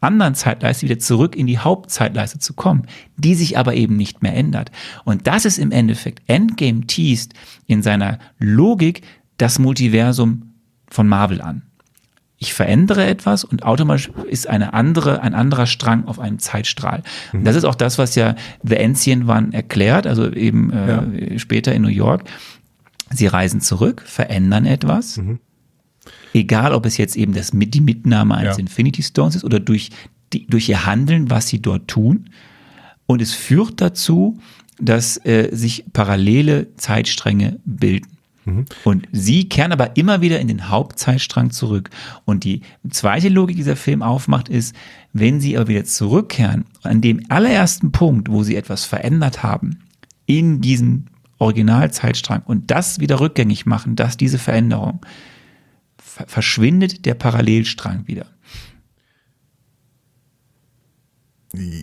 anderen 0.01 0.35
Zeitleiste 0.35 0.87
wieder 0.87 0.99
zurück 0.99 1.35
in 1.35 1.47
die 1.47 1.59
Hauptzeitleiste 1.59 2.39
zu 2.39 2.53
kommen, 2.53 2.83
die 3.17 3.35
sich 3.35 3.57
aber 3.57 3.73
eben 3.73 3.97
nicht 3.97 4.21
mehr 4.21 4.35
ändert. 4.35 4.71
Und 5.05 5.27
das 5.27 5.45
ist 5.45 5.57
im 5.57 5.71
Endeffekt 5.71 6.21
Endgame 6.27 6.81
teased 6.81 7.33
in 7.65 7.81
seiner 7.81 8.19
Logik 8.39 9.01
das 9.37 9.59
Multiversum 9.59 10.53
von 10.89 11.07
Marvel 11.07 11.41
an. 11.41 11.63
Ich 12.39 12.53
verändere 12.53 13.07
etwas 13.07 13.43
und 13.43 13.63
automatisch 13.63 14.11
ist 14.29 14.47
eine 14.47 14.73
andere, 14.73 15.23
ein 15.23 15.33
anderer 15.33 15.65
Strang 15.65 16.05
auf 16.05 16.19
einem 16.19 16.37
Zeitstrahl. 16.37 17.01
Und 17.33 17.45
das 17.45 17.55
ist 17.55 17.63
auch 17.63 17.73
das, 17.73 17.97
was 17.97 18.13
ja 18.13 18.35
The 18.61 18.77
Ancient 18.77 19.27
One 19.27 19.49
erklärt, 19.53 20.05
also 20.05 20.31
eben 20.31 20.71
äh, 20.71 21.39
später 21.39 21.73
in 21.73 21.81
New 21.81 21.87
York. 21.87 22.25
Sie 23.09 23.25
reisen 23.25 23.59
zurück, 23.59 24.03
verändern 24.05 24.67
etwas. 24.67 25.17
Egal, 26.33 26.73
ob 26.73 26.85
es 26.85 26.97
jetzt 26.97 27.15
eben 27.15 27.33
das, 27.33 27.53
mit- 27.53 27.73
die 27.73 27.81
Mitnahme 27.81 28.35
eines 28.35 28.57
Ja. 28.57 28.61
Infinity 28.61 29.03
Stones 29.03 29.35
ist 29.35 29.43
oder 29.43 29.59
durch, 29.59 29.89
die, 30.33 30.45
durch 30.47 30.69
ihr 30.69 30.85
Handeln, 30.85 31.29
was 31.29 31.47
sie 31.47 31.61
dort 31.61 31.87
tun. 31.87 32.29
Und 33.05 33.21
es 33.21 33.33
führt 33.33 33.79
dazu, 33.81 34.39
dass 34.79 35.17
äh, 35.25 35.49
sich 35.53 35.85
parallele 35.93 36.67
Zeitstränge 36.77 37.59
bilden. 37.65 38.07
Und 38.85 39.09
sie 39.11 39.49
kehren 39.49 39.73
aber 39.73 39.97
immer 39.97 40.21
wieder 40.21 40.39
in 40.39 40.47
den 40.47 40.69
Hauptzeitstrang 40.69 41.51
zurück. 41.51 41.89
Und 42.23 42.45
die 42.45 42.61
zweite 42.89 43.27
Logik, 43.27 43.57
die 43.57 43.61
dieser 43.63 43.75
Film 43.75 44.01
aufmacht, 44.01 44.47
ist, 44.47 44.73
wenn 45.11 45.41
sie 45.41 45.57
aber 45.57 45.67
wieder 45.67 45.83
zurückkehren, 45.83 46.63
an 46.83 47.01
dem 47.01 47.21
allerersten 47.27 47.91
Punkt, 47.91 48.29
wo 48.31 48.43
sie 48.43 48.55
etwas 48.55 48.85
verändert 48.85 49.43
haben, 49.43 49.79
in 50.27 50.61
diesen 50.61 51.07
Originalzeitstrang 51.39 52.41
und 52.45 52.71
das 52.71 52.99
wieder 52.99 53.19
rückgängig 53.19 53.65
machen, 53.65 53.95
dass 53.97 54.15
diese 54.15 54.37
Veränderung, 54.37 54.99
ver 55.01 55.09
verschwindet 56.27 57.05
der 57.05 57.13
Parallelstrang 57.15 58.07
wieder. 58.07 58.25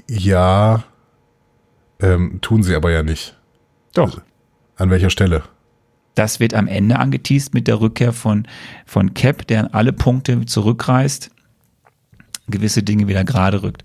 ja, 0.09 0.85
ähm, 2.01 2.39
tun 2.43 2.63
sie 2.63 2.75
aber 2.75 2.91
ja 2.93 3.03
nicht. 3.03 3.37
Doch. 3.95 4.21
An 4.77 4.91
welcher 4.91 5.11
Stelle? 5.11 5.43
Das 6.15 6.39
wird 6.39 6.55
am 6.55 6.69
Ende 6.69 6.99
angeteased 6.99 7.55
mit 7.55 7.67
der 7.67 7.81
Rückkehr 7.81 8.13
von, 8.13 8.47
von 8.87 9.15
Cap, 9.15 9.47
der 9.47 9.61
an 9.61 9.67
alle 9.73 9.93
Punkte 9.93 10.45
zurückreist, 10.47 11.31
gewisse 12.49 12.83
Dinge 12.83 13.09
wieder 13.09 13.25
gerade 13.25 13.63
rückt. 13.63 13.83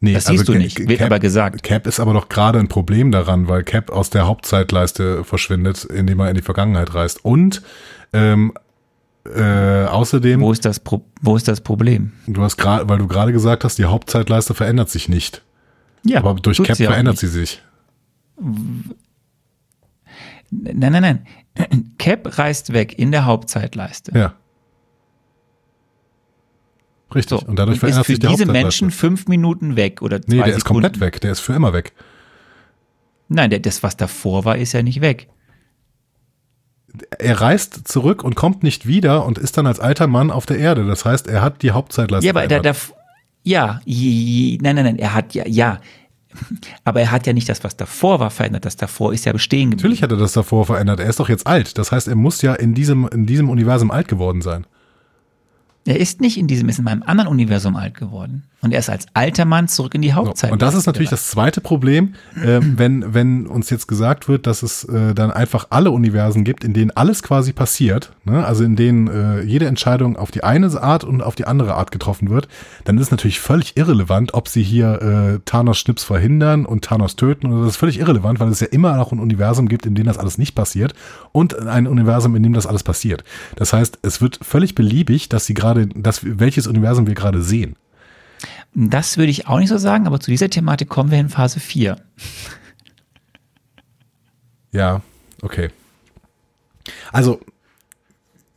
Nee, 0.00 0.14
Das 0.14 0.26
siehst 0.26 0.48
du 0.48 0.52
Ca- 0.52 0.58
nicht, 0.58 0.88
wird 0.88 1.02
aber 1.02 1.18
gesagt. 1.18 1.62
Cap 1.64 1.86
ist 1.86 2.00
aber 2.00 2.12
doch 2.12 2.28
gerade 2.28 2.58
ein 2.58 2.68
Problem 2.68 3.10
daran, 3.10 3.48
weil 3.48 3.64
Cap 3.64 3.90
aus 3.90 4.10
der 4.10 4.26
Hauptzeitleiste 4.26 5.22
verschwindet, 5.24 5.84
indem 5.84 6.20
er 6.20 6.30
in 6.30 6.36
die 6.36 6.42
Vergangenheit 6.42 6.94
reist. 6.94 7.24
Und 7.24 7.62
ähm, 8.12 8.52
äh, 9.34 9.86
außerdem, 9.86 10.40
Wo 10.40 10.52
ist 10.52 10.64
das, 10.64 10.80
Pro 10.80 11.04
wo 11.20 11.36
ist 11.36 11.48
das 11.48 11.60
Problem? 11.60 12.12
du 12.26 12.42
hast 12.42 12.56
gerade, 12.56 12.88
weil 12.88 12.98
du 12.98 13.06
gerade 13.08 13.32
gesagt 13.32 13.64
hast, 13.64 13.78
die 13.78 13.84
Hauptzeitleiste 13.84 14.54
verändert 14.54 14.90
sich 14.90 15.08
nicht. 15.08 15.42
Ja, 16.04 16.18
aber 16.20 16.34
durch 16.34 16.62
Cap 16.62 16.76
sie 16.76 16.84
verändert 16.86 17.18
sie 17.18 17.26
sich. 17.28 17.62
Nein, 20.50 20.92
nein, 20.92 21.02
nein. 21.02 21.26
Cap 21.98 22.38
reist 22.38 22.72
weg 22.72 22.98
in 22.98 23.10
der 23.12 23.24
Hauptzeitleiste. 23.26 24.16
Ja. 24.16 24.34
Richtig. 27.14 27.40
So, 27.40 27.46
und 27.46 27.58
dadurch 27.58 27.76
ist 27.76 27.80
verändert 27.80 28.06
für 28.06 28.12
sich 28.12 28.18
die 28.20 28.26
diese 28.26 28.30
Hauptzeitleiste. 28.44 28.62
Menschen 28.64 28.90
fünf 28.90 29.28
Minuten 29.28 29.76
weg 29.76 30.02
oder 30.02 30.20
zwei 30.22 30.34
Nee, 30.36 30.42
der 30.42 30.48
ist 30.48 30.54
Sekunden. 30.60 30.82
komplett 30.84 31.00
weg. 31.00 31.20
Der 31.20 31.32
ist 31.32 31.40
für 31.40 31.54
immer 31.54 31.72
weg. 31.72 31.92
Nein, 33.28 33.50
der, 33.50 33.58
das, 33.60 33.82
was 33.82 33.96
davor 33.96 34.44
war, 34.44 34.56
ist 34.56 34.72
ja 34.72 34.82
nicht 34.82 35.00
weg. 35.00 35.28
Er 37.18 37.40
reist 37.40 37.88
zurück 37.88 38.22
und 38.24 38.34
kommt 38.34 38.62
nicht 38.62 38.86
wieder 38.86 39.24
und 39.24 39.38
ist 39.38 39.56
dann 39.56 39.66
als 39.66 39.80
alter 39.80 40.06
Mann 40.06 40.30
auf 40.30 40.46
der 40.46 40.58
Erde. 40.58 40.86
Das 40.86 41.04
heißt, 41.04 41.26
er 41.26 41.42
hat 41.42 41.62
die 41.62 41.72
Hauptzeitleiste 41.72 42.26
Ja, 42.26 42.32
aber 42.32 42.46
da, 42.46 42.60
da, 42.60 42.74
verändert. 42.74 42.98
ja, 43.44 43.80
nein, 43.86 44.74
nein, 44.76 44.84
nein, 44.84 44.98
er 44.98 45.14
hat 45.14 45.34
ja, 45.34 45.46
ja. 45.46 45.80
Aber 46.84 47.00
er 47.00 47.10
hat 47.10 47.26
ja 47.26 47.32
nicht 47.32 47.48
das, 47.48 47.64
was 47.64 47.76
davor 47.76 48.20
war, 48.20 48.30
verändert. 48.30 48.64
Das 48.64 48.76
davor 48.76 49.12
ist 49.12 49.24
ja 49.24 49.32
bestehen 49.32 49.70
geblieben. 49.70 49.82
Natürlich 49.82 50.02
hat 50.02 50.12
er 50.12 50.18
das 50.18 50.32
davor 50.32 50.66
verändert. 50.66 51.00
Er 51.00 51.08
ist 51.08 51.18
doch 51.18 51.28
jetzt 51.28 51.46
alt. 51.46 51.78
Das 51.78 51.90
heißt, 51.90 52.06
er 52.06 52.16
muss 52.16 52.42
ja 52.42 52.54
in 52.54 52.74
diesem, 52.74 53.08
in 53.08 53.26
diesem 53.26 53.48
Universum 53.48 53.90
alt 53.90 54.08
geworden 54.08 54.42
sein. 54.42 54.66
Er 55.86 55.98
ist 55.98 56.20
nicht 56.20 56.36
in 56.36 56.46
diesem, 56.46 56.68
ist 56.68 56.78
in 56.78 56.84
meinem 56.84 57.02
anderen 57.02 57.30
Universum 57.30 57.74
alt 57.76 57.94
geworden. 57.94 58.44
Und 58.60 58.72
er 58.72 58.80
ist 58.80 58.90
als 58.90 59.06
alter 59.14 59.44
Mann 59.44 59.68
zurück 59.68 59.94
in 59.94 60.02
die 60.02 60.14
Hauptzeit. 60.14 60.50
So, 60.50 60.52
und 60.52 60.62
das 60.62 60.74
ist 60.74 60.86
natürlich 60.86 61.10
das 61.10 61.28
zweite 61.28 61.60
Problem, 61.60 62.14
äh, 62.34 62.58
wenn, 62.60 63.14
wenn 63.14 63.46
uns 63.46 63.70
jetzt 63.70 63.86
gesagt 63.86 64.28
wird, 64.28 64.48
dass 64.48 64.64
es 64.64 64.82
äh, 64.84 65.14
dann 65.14 65.30
einfach 65.30 65.68
alle 65.70 65.92
Universen 65.92 66.42
gibt, 66.42 66.64
in 66.64 66.72
denen 66.72 66.90
alles 66.90 67.22
quasi 67.22 67.52
passiert, 67.52 68.12
ne? 68.24 68.44
also 68.44 68.64
in 68.64 68.74
denen 68.74 69.06
äh, 69.06 69.42
jede 69.42 69.66
Entscheidung 69.66 70.16
auf 70.16 70.32
die 70.32 70.42
eine 70.42 70.68
Art 70.82 71.04
und 71.04 71.22
auf 71.22 71.36
die 71.36 71.46
andere 71.46 71.74
Art 71.74 71.92
getroffen 71.92 72.30
wird, 72.30 72.48
dann 72.84 72.96
ist 72.96 73.04
es 73.04 73.10
natürlich 73.12 73.38
völlig 73.38 73.76
irrelevant, 73.76 74.34
ob 74.34 74.48
sie 74.48 74.64
hier 74.64 75.00
äh, 75.00 75.38
Thanos 75.44 75.78
Schnips 75.78 76.02
verhindern 76.02 76.66
und 76.66 76.84
Thanos 76.84 77.14
töten. 77.14 77.46
Und 77.46 77.60
das 77.60 77.70
ist 77.70 77.76
völlig 77.76 78.00
irrelevant, 78.00 78.40
weil 78.40 78.48
es 78.48 78.58
ja 78.58 78.66
immer 78.66 78.96
noch 78.96 79.12
ein 79.12 79.20
Universum 79.20 79.68
gibt, 79.68 79.86
in 79.86 79.94
dem 79.94 80.06
das 80.06 80.18
alles 80.18 80.36
nicht 80.36 80.56
passiert 80.56 80.94
und 81.30 81.56
ein 81.56 81.86
Universum, 81.86 82.34
in 82.34 82.42
dem 82.42 82.54
das 82.54 82.66
alles 82.66 82.82
passiert. 82.82 83.22
Das 83.54 83.72
heißt, 83.72 84.00
es 84.02 84.20
wird 84.20 84.40
völlig 84.42 84.74
beliebig, 84.74 85.28
dass 85.28 85.46
sie 85.46 85.54
gerade, 85.54 85.86
dass 85.86 86.20
welches 86.24 86.66
Universum 86.66 87.06
wir 87.06 87.14
gerade 87.14 87.40
sehen. 87.40 87.76
Das 88.80 89.18
würde 89.18 89.30
ich 89.32 89.48
auch 89.48 89.58
nicht 89.58 89.70
so 89.70 89.76
sagen, 89.76 90.06
aber 90.06 90.20
zu 90.20 90.30
dieser 90.30 90.48
Thematik 90.48 90.88
kommen 90.88 91.10
wir 91.10 91.18
in 91.18 91.28
Phase 91.28 91.58
4. 91.58 91.96
Ja, 94.70 95.02
okay. 95.42 95.70
Also, 97.10 97.40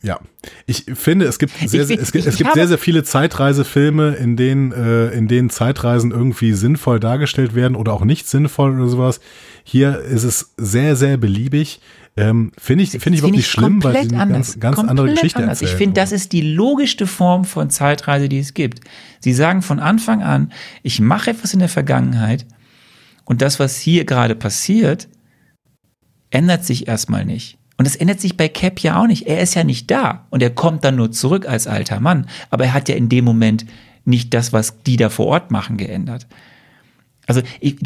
ja, 0.00 0.20
ich 0.66 0.84
finde, 0.94 1.24
es 1.24 1.40
gibt 1.40 1.54
sehr, 1.58 1.86
sehr, 1.86 1.98
es 1.98 2.12
gibt, 2.12 2.26
es 2.26 2.36
gibt 2.36 2.52
sehr, 2.54 2.68
sehr 2.68 2.78
viele 2.78 3.02
Zeitreisefilme, 3.02 4.14
in 4.14 4.36
denen, 4.36 4.70
äh, 4.70 5.08
in 5.08 5.26
denen 5.26 5.50
Zeitreisen 5.50 6.12
irgendwie 6.12 6.52
sinnvoll 6.52 7.00
dargestellt 7.00 7.56
werden 7.56 7.74
oder 7.74 7.92
auch 7.92 8.04
nicht 8.04 8.28
sinnvoll 8.28 8.78
oder 8.78 8.88
sowas. 8.88 9.20
Hier 9.64 9.98
ist 10.00 10.22
es 10.22 10.54
sehr, 10.56 10.94
sehr 10.94 11.16
beliebig. 11.16 11.80
Ähm, 12.14 12.52
finde 12.58 12.84
ich, 12.84 12.90
finde 12.90 13.14
ich 13.14 13.18
überhaupt 13.20 13.36
nicht 13.36 13.48
schlimm, 13.48 13.82
weil 13.82 14.06
sie 14.06 14.14
eine 14.14 14.32
ganz, 14.32 14.60
ganz 14.60 14.78
andere 14.78 15.10
Geschichte 15.10 15.38
anders. 15.38 15.62
erzählen. 15.62 15.72
Ich 15.72 15.78
finde, 15.78 16.00
das 16.00 16.12
ist 16.12 16.32
die 16.32 16.42
logischste 16.42 17.06
Form 17.06 17.44
von 17.44 17.70
Zeitreise, 17.70 18.28
die 18.28 18.38
es 18.38 18.52
gibt. 18.52 18.80
Sie 19.20 19.32
sagen 19.32 19.62
von 19.62 19.80
Anfang 19.80 20.22
an, 20.22 20.52
ich 20.82 21.00
mache 21.00 21.30
etwas 21.30 21.54
in 21.54 21.60
der 21.60 21.70
Vergangenheit 21.70 22.46
und 23.24 23.40
das, 23.40 23.58
was 23.58 23.78
hier 23.78 24.04
gerade 24.04 24.34
passiert, 24.34 25.08
ändert 26.30 26.64
sich 26.64 26.86
erstmal 26.86 27.24
nicht. 27.24 27.58
Und 27.78 27.86
das 27.86 27.96
ändert 27.96 28.20
sich 28.20 28.36
bei 28.36 28.48
Cap 28.48 28.80
ja 28.80 29.00
auch 29.00 29.06
nicht. 29.06 29.26
Er 29.26 29.40
ist 29.40 29.54
ja 29.54 29.64
nicht 29.64 29.90
da 29.90 30.26
und 30.28 30.42
er 30.42 30.50
kommt 30.50 30.84
dann 30.84 30.96
nur 30.96 31.12
zurück 31.12 31.48
als 31.48 31.66
alter 31.66 31.98
Mann. 31.98 32.26
Aber 32.50 32.64
er 32.64 32.74
hat 32.74 32.88
ja 32.90 32.94
in 32.94 33.08
dem 33.08 33.24
Moment 33.24 33.64
nicht 34.04 34.34
das, 34.34 34.52
was 34.52 34.82
die 34.82 34.96
da 34.96 35.08
vor 35.08 35.26
Ort 35.26 35.50
machen, 35.50 35.78
geändert. 35.78 36.26
Also 37.26 37.40
ich, 37.60 37.76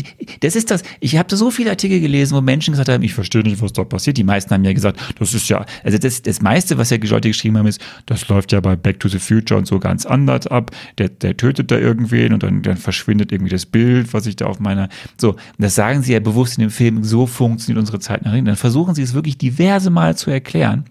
das 0.40 0.56
ist 0.56 0.70
das. 0.70 0.82
Ich 1.00 1.16
habe 1.16 1.34
so 1.36 1.50
viele 1.50 1.70
Artikel 1.70 2.00
gelesen, 2.00 2.34
wo 2.34 2.40
Menschen 2.40 2.72
gesagt 2.72 2.88
haben, 2.88 3.02
ich 3.02 3.12
verstehe 3.12 3.42
nicht, 3.42 3.60
was 3.60 3.72
da 3.72 3.84
passiert. 3.84 4.16
Die 4.16 4.24
meisten 4.24 4.52
haben 4.52 4.64
ja 4.64 4.72
gesagt, 4.72 4.98
das 5.18 5.34
ist 5.34 5.48
ja, 5.48 5.66
also 5.84 5.98
das, 5.98 6.22
das 6.22 6.40
meiste, 6.40 6.78
was 6.78 6.90
ja 6.90 6.96
Leute 6.96 7.28
geschrieben 7.28 7.58
haben, 7.58 7.66
ist, 7.66 7.80
das 8.06 8.28
läuft 8.28 8.52
ja 8.52 8.60
bei 8.60 8.76
Back 8.76 8.98
to 9.00 9.08
the 9.08 9.18
Future 9.18 9.58
und 9.58 9.66
so 9.66 9.78
ganz 9.78 10.06
anders 10.06 10.46
ab. 10.46 10.70
Der, 10.96 11.10
der 11.10 11.36
tötet 11.36 11.70
da 11.70 11.78
irgendwen 11.78 12.32
und 12.32 12.42
dann, 12.42 12.62
dann 12.62 12.78
verschwindet 12.78 13.30
irgendwie 13.30 13.52
das 13.52 13.66
Bild, 13.66 14.12
was 14.14 14.26
ich 14.26 14.36
da 14.36 14.46
auf 14.46 14.58
meiner. 14.58 14.88
So, 15.20 15.36
das 15.58 15.74
sagen 15.74 16.02
sie 16.02 16.14
ja 16.14 16.20
bewusst 16.20 16.56
in 16.56 16.62
dem 16.62 16.70
Film, 16.70 17.04
so 17.04 17.26
funktioniert 17.26 17.78
unsere 17.78 18.00
Zeit 18.00 18.24
nach 18.24 18.32
hinten. 18.32 18.46
Dann 18.46 18.56
versuchen 18.56 18.94
sie 18.94 19.02
es 19.02 19.12
wirklich 19.12 19.36
diverse 19.36 19.90
Mal 19.90 20.16
zu 20.16 20.30
erklären. 20.30 20.84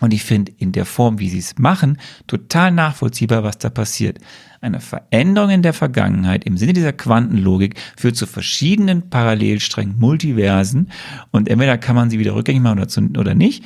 Und 0.00 0.12
ich 0.12 0.24
finde 0.24 0.52
in 0.58 0.72
der 0.72 0.86
Form, 0.86 1.20
wie 1.20 1.28
sie 1.28 1.38
es 1.38 1.56
machen, 1.56 1.98
total 2.26 2.72
nachvollziehbar, 2.72 3.44
was 3.44 3.58
da 3.58 3.70
passiert. 3.70 4.18
Eine 4.60 4.80
Veränderung 4.80 5.50
in 5.50 5.62
der 5.62 5.72
Vergangenheit 5.72 6.44
im 6.44 6.56
Sinne 6.56 6.72
dieser 6.72 6.92
Quantenlogik 6.92 7.76
führt 7.96 8.16
zu 8.16 8.26
verschiedenen 8.26 9.08
Parallelsträngen, 9.08 9.98
Multiversen 9.98 10.90
und 11.30 11.48
entweder 11.48 11.78
kann 11.78 11.94
man 11.94 12.10
sie 12.10 12.18
wieder 12.18 12.34
rückgängig 12.34 12.62
machen 12.62 12.78
oder, 12.78 12.88
zu, 12.88 13.02
oder 13.16 13.34
nicht. 13.34 13.64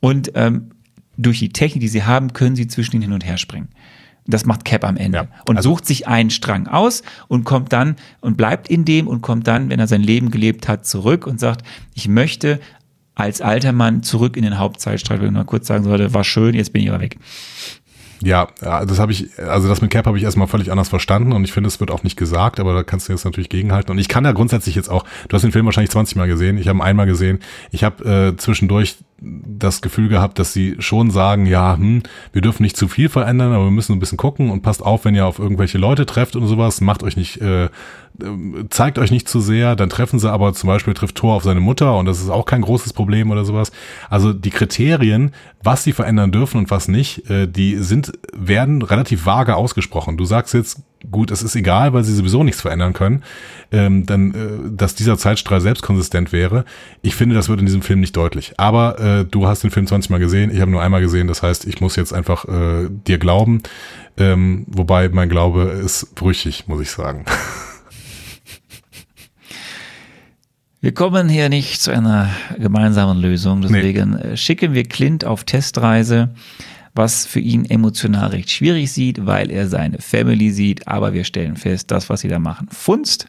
Und 0.00 0.32
ähm, 0.34 0.70
durch 1.16 1.38
die 1.38 1.50
Technik, 1.50 1.80
die 1.80 1.88
sie 1.88 2.04
haben, 2.04 2.32
können 2.34 2.56
sie 2.56 2.66
zwischen 2.66 2.96
ihnen 2.96 3.02
hin 3.02 3.12
und 3.12 3.24
her 3.24 3.38
springen. 3.38 3.68
Das 4.26 4.44
macht 4.44 4.64
Cap 4.64 4.84
am 4.84 4.96
Ende. 4.96 5.18
Ja, 5.18 5.28
und 5.46 5.56
also 5.56 5.70
sucht 5.70 5.86
sich 5.86 6.06
einen 6.06 6.30
Strang 6.30 6.66
aus 6.66 7.02
und 7.28 7.44
kommt 7.44 7.72
dann 7.72 7.96
und 8.20 8.36
bleibt 8.36 8.68
in 8.68 8.84
dem 8.84 9.08
und 9.08 9.22
kommt 9.22 9.46
dann, 9.46 9.70
wenn 9.70 9.80
er 9.80 9.86
sein 9.86 10.02
Leben 10.02 10.30
gelebt 10.30 10.68
hat, 10.68 10.86
zurück 10.86 11.26
und 11.26 11.40
sagt, 11.40 11.66
ich 11.94 12.06
möchte 12.06 12.60
als 13.20 13.40
alter 13.40 13.72
Mann 13.72 14.02
zurück 14.02 14.36
in 14.36 14.42
den 14.42 14.58
Hauptzeitstreit, 14.58 15.20
wenn 15.20 15.32
mal 15.32 15.44
kurz 15.44 15.66
sagen 15.66 15.84
sollte, 15.84 16.14
war 16.14 16.24
schön, 16.24 16.54
jetzt 16.54 16.72
bin 16.72 16.82
ich 16.82 16.90
aber 16.90 17.00
weg. 17.00 17.18
Ja, 18.22 18.48
das 18.60 18.98
habe 18.98 19.12
ich, 19.12 19.30
also 19.38 19.66
das 19.66 19.80
mit 19.80 19.90
Cap 19.90 20.06
habe 20.06 20.18
ich 20.18 20.24
erstmal 20.24 20.46
völlig 20.46 20.70
anders 20.70 20.90
verstanden 20.90 21.32
und 21.32 21.44
ich 21.44 21.52
finde, 21.52 21.68
es 21.68 21.80
wird 21.80 21.90
auch 21.90 22.02
nicht 22.02 22.18
gesagt, 22.18 22.60
aber 22.60 22.74
da 22.74 22.82
kannst 22.82 23.08
du 23.08 23.12
jetzt 23.12 23.24
natürlich 23.24 23.48
gegenhalten. 23.48 23.90
Und 23.92 23.98
ich 23.98 24.08
kann 24.08 24.26
ja 24.26 24.32
grundsätzlich 24.32 24.74
jetzt 24.74 24.90
auch, 24.90 25.04
du 25.28 25.34
hast 25.34 25.42
den 25.42 25.52
Film 25.52 25.64
wahrscheinlich 25.64 25.90
20 25.90 26.16
Mal 26.16 26.28
gesehen, 26.28 26.58
ich 26.58 26.68
habe 26.68 26.78
ihn 26.78 26.82
einmal 26.82 27.06
gesehen, 27.06 27.38
ich 27.70 27.82
habe 27.82 28.04
äh, 28.04 28.36
zwischendurch 28.36 28.96
das 29.22 29.80
Gefühl 29.80 30.08
gehabt, 30.08 30.38
dass 30.38 30.52
sie 30.52 30.76
schon 30.80 31.10
sagen, 31.10 31.46
ja, 31.46 31.76
hm, 31.76 32.02
wir 32.32 32.42
dürfen 32.42 32.62
nicht 32.62 32.76
zu 32.76 32.88
viel 32.88 33.08
verändern, 33.08 33.52
aber 33.52 33.64
wir 33.64 33.70
müssen 33.70 33.94
ein 33.94 34.00
bisschen 34.00 34.18
gucken 34.18 34.50
und 34.50 34.62
passt 34.62 34.82
auf, 34.82 35.06
wenn 35.06 35.14
ihr 35.14 35.26
auf 35.26 35.38
irgendwelche 35.38 35.78
Leute 35.78 36.04
trefft 36.04 36.36
und 36.36 36.46
sowas, 36.46 36.82
macht 36.82 37.02
euch 37.02 37.16
nicht, 37.16 37.40
äh, 37.40 37.68
zeigt 38.70 38.98
euch 38.98 39.10
nicht 39.10 39.28
zu 39.28 39.40
sehr, 39.40 39.76
dann 39.76 39.90
treffen 39.90 40.18
sie 40.18 40.30
aber 40.30 40.52
zum 40.54 40.68
Beispiel 40.68 40.94
trifft 40.94 41.16
Thor 41.16 41.34
auf 41.34 41.44
seine 41.44 41.60
Mutter 41.60 41.96
und 41.98 42.06
das 42.06 42.20
ist 42.20 42.30
auch 42.30 42.44
kein 42.44 42.62
großes 42.62 42.92
Problem 42.92 43.30
oder 43.30 43.44
sowas. 43.44 43.72
Also 44.08 44.32
die 44.32 44.50
Kriterien, 44.50 45.32
was 45.62 45.84
sie 45.84 45.92
verändern 45.92 46.32
dürfen 46.32 46.58
und 46.58 46.70
was 46.70 46.88
nicht, 46.88 47.28
äh, 47.30 47.46
die 47.46 47.76
sind, 47.76 48.12
werden 48.32 48.82
relativ 48.82 49.26
vage 49.26 49.56
ausgesprochen. 49.56 50.16
Du 50.16 50.24
sagst 50.24 50.54
jetzt, 50.54 50.82
gut, 51.10 51.30
es 51.30 51.42
ist 51.42 51.56
egal, 51.56 51.92
weil 51.92 52.04
sie 52.04 52.14
sowieso 52.14 52.42
nichts 52.44 52.60
verändern 52.60 52.92
können, 52.92 53.22
ähm, 53.72 54.06
dann, 54.06 54.34
äh, 54.34 54.76
dass 54.76 54.94
dieser 54.94 55.16
Zeitstrahl 55.18 55.60
selbst 55.60 55.82
konsistent 55.82 56.32
wäre. 56.32 56.64
Ich 57.02 57.14
finde, 57.14 57.34
das 57.34 57.48
wird 57.48 57.60
in 57.60 57.66
diesem 57.66 57.82
Film 57.82 58.00
nicht 58.00 58.16
deutlich. 58.16 58.54
Aber 58.58 58.98
äh, 58.98 59.24
du 59.24 59.46
hast 59.46 59.62
den 59.62 59.70
Film 59.70 59.86
20 59.86 60.10
Mal 60.10 60.18
gesehen, 60.18 60.50
ich 60.52 60.60
habe 60.60 60.70
nur 60.70 60.82
einmal 60.82 61.00
gesehen, 61.00 61.28
das 61.28 61.42
heißt, 61.42 61.66
ich 61.66 61.80
muss 61.80 61.96
jetzt 61.96 62.12
einfach 62.12 62.44
äh, 62.46 62.88
dir 62.90 63.18
glauben. 63.18 63.62
Ähm, 64.16 64.64
wobei 64.68 65.08
mein 65.08 65.28
Glaube 65.28 65.62
ist 65.62 66.14
brüchig, 66.14 66.68
muss 66.68 66.80
ich 66.80 66.90
sagen. 66.90 67.24
Wir 70.80 70.94
kommen 70.94 71.28
hier 71.28 71.48
nicht 71.48 71.82
zu 71.82 71.90
einer 71.90 72.30
gemeinsamen 72.58 73.20
Lösung, 73.20 73.60
deswegen 73.60 74.10
nee. 74.10 74.32
Äh, 74.32 74.36
schicken 74.36 74.72
wir 74.72 74.84
Clint 74.84 75.24
auf 75.24 75.44
Testreise 75.44 76.30
was 76.94 77.24
für 77.26 77.40
ihn 77.40 77.64
emotional 77.64 78.30
recht 78.30 78.50
schwierig 78.50 78.90
sieht, 78.90 79.24
weil 79.24 79.50
er 79.50 79.68
seine 79.68 79.98
Family 79.98 80.50
sieht. 80.50 80.88
Aber 80.88 81.12
wir 81.12 81.24
stellen 81.24 81.56
fest, 81.56 81.90
das, 81.90 82.10
was 82.10 82.20
sie 82.20 82.28
da 82.28 82.38
machen, 82.38 82.68
funzt. 82.70 83.26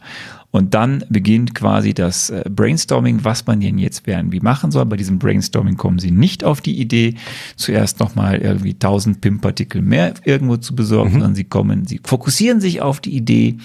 Und 0.50 0.74
dann 0.74 1.06
beginnt 1.10 1.56
quasi 1.56 1.94
das 1.94 2.30
äh, 2.30 2.44
Brainstorming, 2.50 3.24
was 3.24 3.46
man 3.48 3.62
denn 3.62 3.78
jetzt 3.78 4.06
irgendwie 4.06 4.42
machen 4.42 4.72
soll. 4.72 4.86
Bei 4.86 4.98
diesem 4.98 5.20
Brainstorming 5.20 5.78
kommen 5.78 6.00
sie 6.00 6.12
nicht 6.12 6.44
auf 6.44 6.60
die 6.60 6.80
Idee, 6.80 7.16
zuerst 7.56 8.00
nochmal 8.00 8.38
irgendwie 8.40 8.74
1000 8.74 9.22
PIM-Partikel 9.22 9.82
mehr 9.82 10.14
irgendwo 10.26 10.58
zu 10.58 10.76
besorgen, 10.76 11.10
mhm. 11.10 11.14
sondern 11.14 11.36
sie 11.36 11.46
kommen, 11.46 11.86
sie 11.86 12.02
fokussieren 12.04 12.60
sich 12.60 12.82
auf 12.82 13.00
die 13.00 13.16
Idee, 13.16 13.58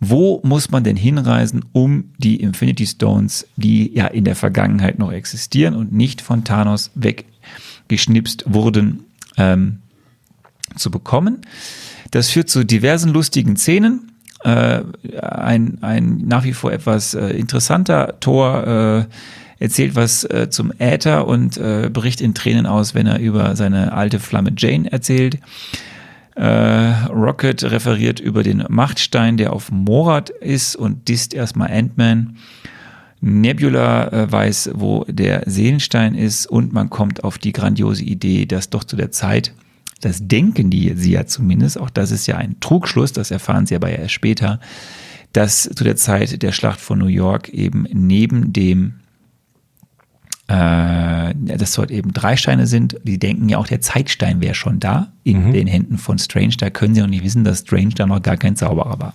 wo 0.00 0.40
muss 0.44 0.70
man 0.70 0.84
denn 0.84 0.96
hinreisen, 0.96 1.64
um 1.72 2.12
die 2.18 2.36
Infinity 2.36 2.86
Stones, 2.86 3.46
die 3.56 3.94
ja 3.94 4.06
in 4.06 4.24
der 4.24 4.36
Vergangenheit 4.36 4.98
noch 4.98 5.12
existieren 5.12 5.74
und 5.74 5.92
nicht 5.92 6.20
von 6.20 6.44
Thanos 6.44 6.90
weggeschnipst 6.94 8.44
wurden, 8.46 9.04
ähm, 9.36 9.78
zu 10.76 10.90
bekommen. 10.90 11.42
Das 12.10 12.30
führt 12.30 12.48
zu 12.48 12.64
diversen 12.64 13.12
lustigen 13.12 13.56
Szenen. 13.56 14.12
Äh, 14.42 14.82
ein, 15.20 15.78
ein 15.82 16.22
nach 16.26 16.44
wie 16.44 16.52
vor 16.52 16.72
etwas 16.72 17.14
äh, 17.14 17.28
interessanter 17.28 18.20
Tor 18.20 19.06
äh, 19.08 19.62
erzählt 19.62 19.94
was 19.94 20.24
äh, 20.24 20.48
zum 20.50 20.72
Äther 20.78 21.26
und 21.26 21.56
äh, 21.56 21.88
bricht 21.92 22.20
in 22.20 22.34
Tränen 22.34 22.66
aus, 22.66 22.94
wenn 22.94 23.06
er 23.06 23.18
über 23.18 23.56
seine 23.56 23.92
alte 23.92 24.20
Flamme 24.20 24.52
Jane 24.56 24.90
erzählt. 24.90 25.38
Äh, 26.34 27.06
Rocket 27.10 27.62
referiert 27.64 28.18
über 28.18 28.42
den 28.42 28.64
Machtstein, 28.68 29.36
der 29.36 29.52
auf 29.52 29.70
Morat 29.70 30.30
ist 30.30 30.74
und 30.74 31.08
disst 31.08 31.32
erstmal 31.32 31.70
Ant-Man. 31.70 32.36
Nebula 33.20 34.08
äh, 34.08 34.30
weiß, 34.30 34.72
wo 34.74 35.04
der 35.08 35.44
Seelenstein 35.46 36.14
ist 36.14 36.46
und 36.46 36.72
man 36.72 36.90
kommt 36.90 37.24
auf 37.24 37.38
die 37.38 37.52
grandiose 37.52 38.04
Idee, 38.04 38.46
dass 38.46 38.68
doch 38.68 38.84
zu 38.84 38.96
der 38.96 39.12
Zeit, 39.12 39.54
das 40.00 40.26
denken 40.26 40.70
die 40.70 40.92
sie 40.96 41.12
ja 41.12 41.24
zumindest, 41.24 41.78
auch 41.78 41.88
das 41.88 42.10
ist 42.10 42.26
ja 42.26 42.36
ein 42.36 42.56
Trugschluss, 42.60 43.12
das 43.12 43.30
erfahren 43.30 43.64
sie 43.64 43.76
aber 43.76 43.90
erst 43.90 44.12
später, 44.12 44.60
dass 45.32 45.62
zu 45.62 45.84
der 45.84 45.96
Zeit 45.96 46.42
der 46.42 46.52
Schlacht 46.52 46.80
von 46.80 46.98
New 46.98 47.06
York 47.06 47.48
eben 47.48 47.86
neben 47.92 48.52
dem 48.52 48.94
äh, 50.46 51.34
dass 51.34 51.72
dort 51.72 51.90
eben 51.90 52.12
drei 52.12 52.36
Steine 52.36 52.66
sind. 52.66 52.96
Die 53.02 53.18
denken 53.18 53.48
ja 53.48 53.58
auch, 53.58 53.66
der 53.66 53.80
Zeitstein 53.80 54.40
wäre 54.40 54.54
schon 54.54 54.78
da 54.78 55.12
in 55.22 55.48
mhm. 55.48 55.52
den 55.52 55.66
Händen 55.66 55.98
von 55.98 56.18
Strange. 56.18 56.54
Da 56.58 56.70
können 56.70 56.94
sie 56.94 57.00
noch 57.00 57.08
nicht 57.08 57.24
wissen, 57.24 57.44
dass 57.44 57.60
Strange 57.60 57.94
da 57.94 58.06
noch 58.06 58.20
gar 58.20 58.36
kein 58.36 58.56
Zauberer 58.56 58.98
war. 59.00 59.14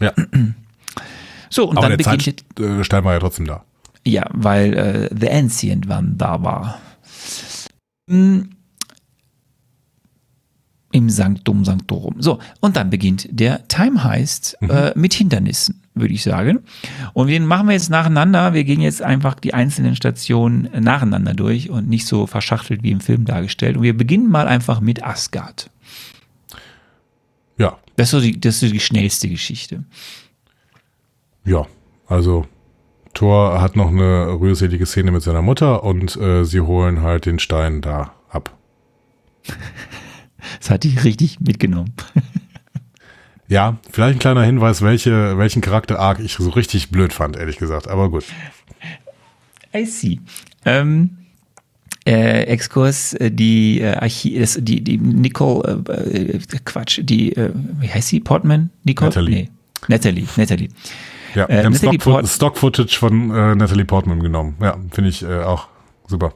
Ja. 0.00 0.12
So, 1.48 1.68
und 1.68 1.76
Aber 1.76 1.88
dann 1.88 1.98
der 1.98 2.04
beginnt. 2.04 2.44
Zeitstein 2.56 3.04
war 3.04 3.12
ja 3.12 3.20
trotzdem 3.20 3.46
da. 3.46 3.64
Ja, 4.06 4.28
weil 4.32 4.74
äh, 4.74 5.08
The 5.16 5.30
Ancient 5.30 5.88
One 5.88 6.14
da 6.16 6.42
war. 6.42 6.80
Hm. 8.08 8.50
Im 10.90 11.08
Sanctum 11.08 11.64
Sanctorum. 11.64 12.16
So, 12.20 12.38
und 12.60 12.76
dann 12.76 12.90
beginnt 12.90 13.28
der 13.30 13.68
Time 13.68 14.02
Heist 14.02 14.56
mhm. 14.60 14.70
äh, 14.70 14.92
mit 14.94 15.14
Hindernissen, 15.14 15.81
würde 15.94 16.14
ich 16.14 16.22
sagen. 16.22 16.60
Und 17.12 17.28
den 17.28 17.46
machen 17.46 17.66
wir 17.68 17.74
jetzt 17.74 17.90
nacheinander. 17.90 18.54
Wir 18.54 18.64
gehen 18.64 18.80
jetzt 18.80 19.02
einfach 19.02 19.34
die 19.34 19.54
einzelnen 19.54 19.96
Stationen 19.96 20.68
nacheinander 20.80 21.34
durch 21.34 21.70
und 21.70 21.88
nicht 21.88 22.06
so 22.06 22.26
verschachtelt 22.26 22.82
wie 22.82 22.90
im 22.90 23.00
Film 23.00 23.24
dargestellt. 23.24 23.76
Und 23.76 23.82
wir 23.82 23.96
beginnen 23.96 24.30
mal 24.30 24.46
einfach 24.48 24.80
mit 24.80 25.04
Asgard. 25.04 25.70
Ja, 27.58 27.78
Das 27.96 28.06
ist 28.08 28.10
so 28.12 28.20
die, 28.20 28.40
das 28.40 28.54
ist 28.54 28.60
so 28.60 28.68
die 28.68 28.80
schnellste 28.80 29.28
Geschichte. 29.28 29.84
Ja, 31.44 31.66
also 32.06 32.46
Thor 33.14 33.60
hat 33.60 33.76
noch 33.76 33.88
eine 33.88 34.38
rührselige 34.40 34.86
Szene 34.86 35.10
mit 35.10 35.22
seiner 35.22 35.42
Mutter 35.42 35.84
und 35.84 36.16
äh, 36.16 36.44
sie 36.44 36.60
holen 36.60 37.02
halt 37.02 37.26
den 37.26 37.38
Stein 37.38 37.80
da 37.80 38.14
ab. 38.30 38.56
Das 40.58 40.70
hat 40.70 40.82
die 40.82 40.98
richtig 40.98 41.38
mitgenommen. 41.38 41.94
Ja, 43.52 43.76
vielleicht 43.90 44.16
ein 44.16 44.18
kleiner 44.18 44.44
Hinweis, 44.44 44.80
welche, 44.80 45.36
welchen 45.36 45.60
Charakter-Arc 45.60 46.20
ich 46.20 46.32
so 46.32 46.48
richtig 46.48 46.90
blöd 46.90 47.12
fand, 47.12 47.36
ehrlich 47.36 47.58
gesagt. 47.58 47.86
Aber 47.86 48.08
gut. 48.08 48.24
I 49.74 49.84
see. 49.84 50.20
Ähm, 50.64 51.18
äh, 52.06 52.44
Exkurs, 52.44 53.12
äh, 53.12 53.30
die 53.30 53.82
äh, 53.82 53.94
Archi 53.96 54.38
das, 54.38 54.56
die, 54.58 54.82
die 54.82 54.96
Nicole, 54.96 55.84
äh, 55.86 56.32
äh, 56.32 56.40
Quatsch, 56.64 57.00
die, 57.02 57.36
äh, 57.36 57.50
wie 57.78 57.90
heißt 57.90 58.08
sie? 58.08 58.20
Portman? 58.20 58.70
Nicole? 58.84 59.10
Natalie. 59.10 59.34
Nee. 59.34 59.50
Natalie, 59.86 60.26
Natalie. 60.38 60.68
Ja, 61.34 61.44
Äh, 61.44 61.48
wir 61.58 61.64
haben 61.64 61.72
Natalie 61.74 62.00
Stock, 62.00 62.26
Stock-Footage 62.26 62.96
von 62.98 63.30
äh, 63.32 63.54
Natalie 63.54 63.84
Portman 63.84 64.20
genommen. 64.20 64.56
Ja, 64.62 64.78
finde 64.92 65.10
ich 65.10 65.22
äh, 65.22 65.42
auch 65.42 65.68
super. 66.06 66.32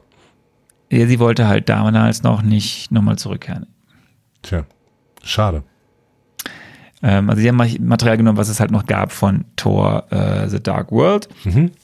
Ja, 0.91 1.07
sie 1.07 1.17
wollte 1.17 1.47
halt 1.47 1.67
damals 1.67 2.21
noch 2.21 2.43
nicht 2.43 2.91
nochmal 2.91 3.17
zurückkehren. 3.17 3.65
Tja, 4.43 4.65
schade. 5.23 5.63
Ähm, 7.03 7.29
also 7.29 7.41
sie 7.41 7.49
haben 7.49 7.57
Material 7.57 8.17
genommen, 8.17 8.37
was 8.37 8.49
es 8.49 8.59
halt 8.59 8.71
noch 8.71 8.85
gab 8.85 9.11
von 9.11 9.45
Thor 9.55 10.05
äh, 10.11 10.49
The 10.49 10.61
Dark 10.61 10.91
World. 10.91 11.29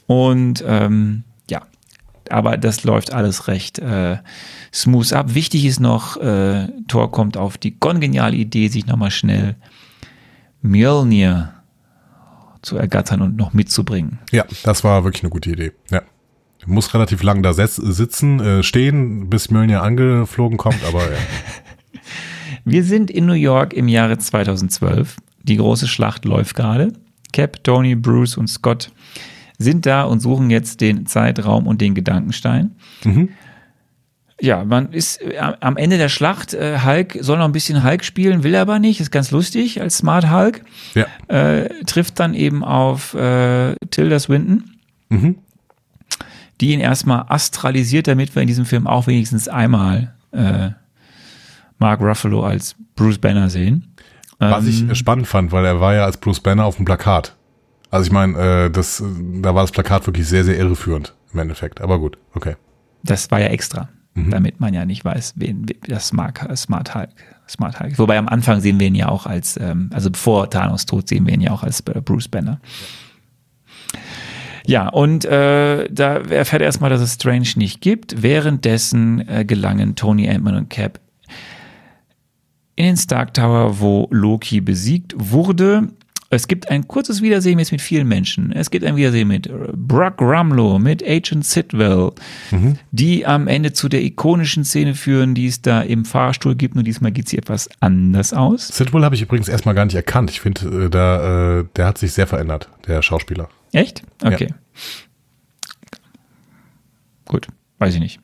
Und 0.07 0.64
ähm, 0.68 1.23
ja, 1.49 1.61
aber 2.30 2.57
das 2.57 2.84
läuft 2.84 3.14
alles 3.14 3.48
recht 3.48 3.80
äh, 3.80 4.18
smooth 4.73 5.14
ab. 5.14 5.35
Wichtig 5.35 5.65
ist 5.65 5.80
noch, 5.80 6.18
äh, 6.18 6.68
Thor 6.88 7.11
kommt 7.11 7.38
auf 7.38 7.57
die 7.57 7.77
kongeniale 7.77 8.35
Idee, 8.35 8.68
sich 8.69 8.85
nochmal 8.88 9.11
schnell 9.11 9.56
Mjölnir 10.61 11.53
zu 12.61 12.77
ergattern 12.77 13.22
und 13.22 13.35
noch 13.35 13.53
mitzubringen. 13.53 14.19
Ja, 14.31 14.45
das 14.64 14.84
war 14.84 15.03
wirklich 15.03 15.23
eine 15.23 15.30
gute 15.30 15.52
Idee. 15.52 15.73
Ja. 15.91 16.02
Muss 16.65 16.94
relativ 16.94 17.22
lang 17.23 17.44
da 17.44 17.52
sitzen, 17.52 18.40
äh, 18.40 18.64
stehen, 18.64 19.30
bis 19.30 19.52
Mjölnir 19.52 19.84
angeflogen 19.84 20.57
kommt, 20.57 20.81
aber 20.88 21.02
ja. 21.02 21.18
Wir 22.65 22.84
sind 22.84 23.11
in 23.11 23.26
New 23.26 23.34
York 23.34 23.73
im 23.73 23.88
Jahre 23.88 24.18
2012. 24.18 25.18
Die 25.44 25.57
große 25.57 25.88
Schlacht 25.88 26.26
läuft 26.26 26.56
gerade. 26.56 26.94
Cap, 27.34 27.64
Tony, 27.64 27.95
Bruce 27.95 28.38
und 28.38 28.48
Scott 28.48 28.91
sind 29.57 29.85
da 29.85 30.03
und 30.03 30.19
suchen 30.19 30.49
jetzt 30.49 30.81
den 30.81 31.06
Zeitraum 31.06 31.68
und 31.68 31.81
den 31.81 31.95
Gedankenstein. 31.95 32.72
Ja, 34.40 34.65
man 34.65 34.91
ist 34.91 35.22
äh, 35.22 35.38
am 35.38 35.77
Ende 35.77 35.98
der 35.98 36.10
Schlacht, 36.10 36.53
äh, 36.53 36.80
Hulk 36.84 37.18
soll 37.22 37.38
noch 37.38 37.45
ein 37.45 37.52
bisschen 37.52 37.84
Hulk 37.84 38.03
spielen, 38.03 38.44
will 38.44 38.56
aber 38.56 38.80
nicht, 38.80 38.99
ist 38.99 39.11
ganz 39.11 39.31
lustig 39.31 39.80
als 39.81 39.98
Smart 39.98 40.30
Hulk. 40.31 40.64
ja. 40.95 41.06
Äh, 41.27 41.69
trifft 41.85 42.19
dann 42.19 42.34
eben 42.34 42.64
auf 42.64 43.14
äh, 43.14 43.76
Tilda 43.90 44.19
Swinton, 44.19 44.72
die 46.60 46.73
ihn 46.73 46.80
erstmal 46.80 47.26
astralisiert, 47.30 48.07
damit 48.07 48.35
wir 48.35 48.41
in 48.41 48.48
diesem 48.48 48.65
Film 48.65 48.88
auch 48.88 49.07
wenigstens 49.07 49.48
einmal 49.48 50.14
äh, 50.31 50.72
Mark 51.84 51.99
Ruffalo 51.99 52.43
als 52.45 52.76
Bruce 52.95 53.18
Banner 53.18 53.49
sehen. 53.49 53.93
Was 54.39 54.65
ich 54.65 54.81
Ähm, 54.84 54.91
äh, 54.91 54.95
spannend 54.95 55.27
fand, 55.27 55.51
weil 55.51 55.65
er 55.65 55.81
war 55.81 55.93
ja 55.93 56.05
als 56.05 56.15
Bruce 56.18 56.39
Banner 56.39 56.64
auf 56.64 56.77
dem 56.77 56.85
Plakat. 56.85 57.35
Also 57.91 58.07
ich 58.07 58.11
meine, 58.14 58.38
äh, 58.38 58.69
das, 58.72 59.03
da 59.41 59.53
war 59.53 59.64
das 59.64 59.72
Plakat 59.72 60.07
wirklich 60.07 60.26
sehr, 60.27 60.45
sehr 60.45 60.57
irreführend 60.57 61.14
im 61.34 61.39
Endeffekt. 61.39 61.81
Aber 61.81 61.99
gut, 61.99 62.18
okay. 62.34 62.55
Das 63.03 63.30
war 63.31 63.41
ja 63.41 63.47
extra, 63.47 63.89
Mhm. 64.15 64.31
damit 64.31 64.60
man 64.61 64.73
ja 64.73 64.85
nicht 64.85 65.03
weiß, 65.03 65.34
wen 65.35 65.65
das 65.88 66.07
Smart, 66.07 66.39
Smart 66.55 66.95
Hulk. 66.95 67.10
Smart 67.49 67.80
Hulk. 67.81 67.99
Wobei 67.99 68.18
am 68.18 68.30
Anfang 68.30 68.61
sehen 68.61 68.80
wir 68.80 68.88
ihn 68.88 68.95
ja 68.95 69.10
auch 69.10 69.26
als, 69.26 69.57
ähm, 69.57 69.89
also 69.93 70.10
bevor 70.10 70.49
Thanos 70.49 70.85
tot, 70.85 71.10
sehen 71.10 71.26
wir 71.27 71.34
ihn 71.34 71.41
ja 71.41 71.51
auch 71.51 71.64
als 71.64 71.81
äh, 71.81 71.99
Bruce 71.99 72.30
Banner. 72.30 72.60
Ja, 74.65 74.88
und 74.88 75.26
äh, 75.26 75.89
da 75.91 76.15
erfährt 76.19 76.61
er 76.61 76.68
erstmal, 76.68 76.89
dass 76.89 77.01
es 77.01 77.15
Strange 77.15 77.49
nicht 77.57 77.81
gibt. 77.81 78.23
Währenddessen 78.23 79.27
äh, 79.27 79.43
gelangen 79.45 79.95
Tony, 79.95 80.30
Ant-Man 80.30 80.55
und 80.55 80.69
Cap 80.69 80.99
in 82.76 82.86
den 82.86 82.98
Stark 82.98 83.34
Tower, 83.34 83.80
wo 83.80 84.08
Loki 84.12 84.62
besiegt 84.62 85.14
wurde. 85.18 85.90
Es 86.30 86.48
gibt 86.48 86.72
ein 86.72 86.88
kurzes 86.88 87.22
Wiedersehen 87.22 87.60
jetzt 87.60 87.72
mit 87.72 87.82
vielen 87.82 88.08
Menschen. 88.08 88.52
Es 88.52 88.72
gibt 88.72 88.84
ein 88.84 88.95
Wiedersehen 88.95 89.28
mit 89.28 89.52
Brock 89.74 90.20
Rumlow, 90.20 90.80
mit 90.80 91.04
Agent 91.08 91.45
Sidwell, 91.45 92.12
die 92.91 93.26
am 93.28 93.48
Ende 93.48 93.74
zu 93.74 93.88
der 93.88 94.02
ikonischen 94.02 94.66
Szene 94.66 94.95
führen, 94.95 95.36
die 95.36 95.45
es 95.45 95.62
da 95.62 95.82
im 95.82 96.06
Fahrstuhl 96.06 96.56
gibt. 96.56 96.74
Nur 96.74 96.84
diesmal 96.84 97.12
geht 97.12 97.30
sie 97.30 97.38
etwas 97.38 97.70
anders 97.82 98.34
aus. 98.34 98.70
Sidwell 98.70 99.04
habe 99.04 99.14
ich 99.14 99.22
übrigens 99.22 99.48
erstmal 99.48 99.76
gar 99.76 99.86
nicht 99.86 99.94
erkannt. 99.94 100.32
Ich 100.32 100.41
finde, 100.41 100.86
äh, 100.86 100.90
da, 100.90 101.60
äh, 101.60 101.66
der 101.76 101.86
hat 101.86 102.00
sich 102.00 102.14
sehr 102.14 102.26
verändert, 102.26 102.68
der 102.88 103.04
Schauspieler. 103.04 103.48
Echt? 103.72 104.02
Okay. 104.24 104.52
Gut, 107.26 107.48
weiß 107.78 107.94
ich 107.94 108.00
nicht. 108.00 108.20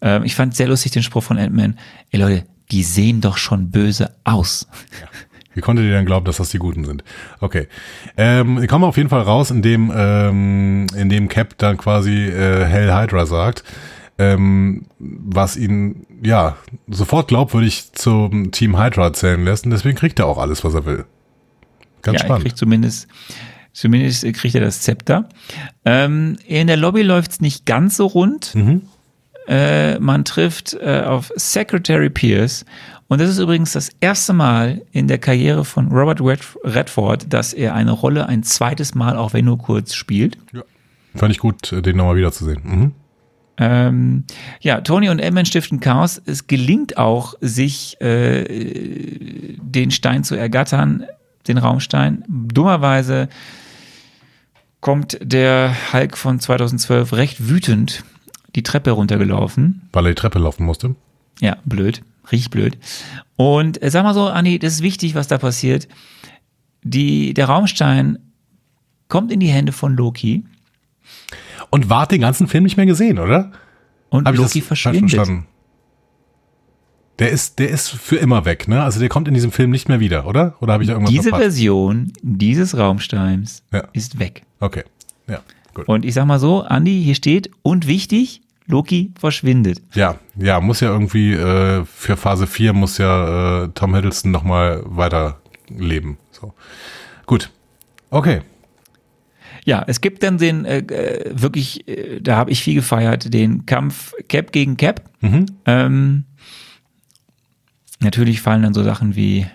Ähm, 0.00 0.24
ich 0.24 0.34
fand 0.34 0.54
sehr 0.54 0.68
lustig 0.68 0.92
den 0.92 1.02
Spruch 1.02 1.24
von 1.24 1.36
Ant-Man. 1.36 1.78
Ey 2.10 2.20
Leute, 2.20 2.44
die 2.70 2.82
sehen 2.82 3.20
doch 3.20 3.36
schon 3.36 3.70
böse 3.70 4.14
aus. 4.24 4.66
Wie 5.54 5.60
konntet 5.60 5.86
ihr 5.86 5.92
denn 5.92 6.06
glauben, 6.06 6.24
dass 6.24 6.36
das 6.36 6.50
die 6.50 6.58
Guten 6.58 6.84
sind? 6.84 7.02
Okay. 7.40 7.66
Ähm, 8.16 8.64
kommen 8.68 8.84
auf 8.84 8.96
jeden 8.96 9.08
Fall 9.08 9.22
raus, 9.22 9.50
indem, 9.50 9.92
ähm, 9.92 10.86
indem 10.94 11.28
Cap 11.28 11.58
dann 11.58 11.76
quasi 11.76 12.26
äh, 12.26 12.64
Hell 12.64 12.92
Hydra 12.94 13.26
sagt, 13.26 13.64
ähm, 14.18 14.86
was 14.98 15.56
ihn 15.56 16.06
ja 16.22 16.56
sofort 16.86 17.28
glaubwürdig 17.28 17.92
zum 17.92 18.52
Team 18.52 18.78
Hydra 18.78 19.12
zählen 19.12 19.44
lässt 19.44 19.64
und 19.64 19.72
deswegen 19.72 19.96
kriegt 19.96 20.20
er 20.20 20.26
auch 20.26 20.38
alles, 20.38 20.62
was 20.62 20.74
er 20.74 20.86
will. 20.86 21.06
Ganz 22.02 22.18
ja, 22.18 22.20
er 22.22 22.26
spannend. 22.26 22.44
kriegt 22.44 22.56
zumindest, 22.56 23.08
zumindest 23.72 24.32
kriegt 24.34 24.54
er 24.54 24.60
das 24.60 24.82
Zepter. 24.82 25.28
Ähm, 25.84 26.36
in 26.46 26.68
der 26.68 26.76
Lobby 26.76 27.02
läuft 27.02 27.32
es 27.32 27.40
nicht 27.40 27.66
ganz 27.66 27.96
so 27.96 28.06
rund. 28.06 28.54
Mhm. 28.54 28.82
Äh, 29.48 29.98
man 29.98 30.24
trifft 30.24 30.74
äh, 30.74 31.00
auf 31.06 31.32
Secretary 31.36 32.10
Pierce. 32.10 32.66
Und 33.08 33.20
das 33.20 33.30
ist 33.30 33.38
übrigens 33.38 33.72
das 33.72 33.88
erste 34.00 34.34
Mal 34.34 34.82
in 34.92 35.08
der 35.08 35.16
Karriere 35.16 35.64
von 35.64 35.88
Robert 35.88 36.20
Red- 36.20 36.58
Redford, 36.62 37.32
dass 37.32 37.54
er 37.54 37.74
eine 37.74 37.92
Rolle 37.92 38.26
ein 38.26 38.42
zweites 38.42 38.94
Mal, 38.94 39.16
auch 39.16 39.32
wenn 39.32 39.46
nur 39.46 39.56
kurz, 39.56 39.94
spielt. 39.94 40.36
Fand 41.14 41.32
ich 41.32 41.38
gut, 41.38 41.72
äh, 41.72 41.80
den 41.80 41.96
nochmal 41.96 42.16
wiederzusehen. 42.16 42.60
Mhm. 42.62 42.92
Ähm, 43.56 44.24
ja, 44.60 44.82
Tony 44.82 45.08
und 45.08 45.20
Ant-Man 45.20 45.46
stiften 45.46 45.80
Chaos. 45.80 46.20
Es 46.26 46.46
gelingt 46.46 46.98
auch, 46.98 47.34
sich 47.40 47.98
äh, 48.02 49.56
den 49.60 49.90
Stein 49.90 50.22
zu 50.24 50.36
ergattern, 50.36 51.06
den 51.48 51.56
Raumstein. 51.56 52.22
Dummerweise 52.28 53.28
kommt 54.80 55.18
der 55.22 55.74
Hulk 55.92 56.16
von 56.18 56.38
2012 56.38 57.14
recht 57.14 57.48
wütend 57.48 58.04
die 58.56 58.62
Treppe 58.62 58.90
runtergelaufen. 58.92 59.88
Weil 59.92 60.06
er 60.06 60.10
die 60.10 60.14
Treppe 60.20 60.38
laufen 60.38 60.64
musste. 60.64 60.94
Ja, 61.40 61.56
blöd, 61.64 62.02
richtig 62.32 62.50
blöd. 62.50 62.78
Und 63.36 63.82
äh, 63.82 63.90
sag 63.90 64.02
mal 64.04 64.14
so, 64.14 64.26
Andi, 64.28 64.58
das 64.58 64.74
ist 64.74 64.82
wichtig, 64.82 65.14
was 65.14 65.28
da 65.28 65.38
passiert. 65.38 65.86
Die, 66.82 67.34
der 67.34 67.46
Raumstein 67.46 68.18
kommt 69.08 69.30
in 69.32 69.40
die 69.40 69.48
Hände 69.48 69.72
von 69.72 69.96
Loki 69.96 70.44
Und 71.70 71.90
wart 71.90 72.10
den 72.12 72.20
ganzen 72.20 72.46
Film 72.48 72.64
nicht 72.64 72.76
mehr 72.76 72.86
gesehen, 72.86 73.18
oder? 73.18 73.52
und 74.10 74.26
Hab 74.26 74.34
ich 74.34 74.40
Loki 74.40 74.60
verschwindet. 74.62 75.44
Der 77.18 77.30
ist, 77.30 77.58
der 77.58 77.68
ist 77.68 77.88
für 77.88 78.16
immer 78.16 78.44
weg, 78.44 78.68
ne? 78.68 78.82
Also 78.82 79.00
der 79.00 79.08
kommt 79.08 79.26
in 79.26 79.34
diesem 79.34 79.50
Film 79.50 79.70
nicht 79.70 79.88
mehr 79.88 79.98
wieder, 79.98 80.24
oder? 80.26 80.54
Oder 80.60 80.72
habe 80.74 80.84
ich 80.84 80.86
da 80.86 80.92
irgendwas 80.94 81.10
Diese 81.10 81.22
verpasst? 81.30 81.42
Version 81.42 82.12
dieses 82.22 82.76
Raumsteins 82.78 83.64
Ja. 83.72 83.88
ist 83.92 84.20
weg. 84.20 84.44
Okay, 84.60 84.84
ja, 85.26 85.40
gut. 85.78 85.88
Und 85.88 86.04
ich 86.04 86.14
sag 86.14 86.26
mal 86.26 86.38
so, 86.38 86.62
Andi, 86.62 87.02
hier 87.02 87.14
steht, 87.14 87.50
und 87.62 87.86
wichtig, 87.86 88.42
Loki 88.66 89.12
verschwindet. 89.18 89.80
Ja, 89.94 90.18
ja, 90.36 90.60
muss 90.60 90.80
ja 90.80 90.90
irgendwie 90.90 91.32
äh, 91.32 91.84
für 91.84 92.16
Phase 92.16 92.46
4 92.46 92.74
muss 92.74 92.98
ja 92.98 93.64
äh, 93.64 93.68
Tom 93.74 93.94
Hiddleston 93.94 94.30
nochmal 94.30 94.82
weiterleben. 94.84 96.18
So. 96.30 96.52
Gut. 97.26 97.50
Okay. 98.10 98.42
Ja, 99.64 99.84
es 99.86 100.00
gibt 100.00 100.22
dann 100.22 100.38
den, 100.38 100.64
äh, 100.64 100.78
äh, 100.78 101.30
wirklich, 101.34 101.86
äh, 101.88 102.20
da 102.20 102.36
habe 102.36 102.50
ich 102.50 102.62
viel 102.62 102.74
gefeiert, 102.74 103.32
den 103.32 103.66
Kampf 103.66 104.14
Cap 104.28 104.52
gegen 104.52 104.76
Cap. 104.76 105.02
Ähm, 105.66 106.24
natürlich 108.00 108.40
fallen 108.40 108.62
dann 108.62 108.74
so 108.74 108.82
Sachen 108.82 109.16
wie, 109.16 109.46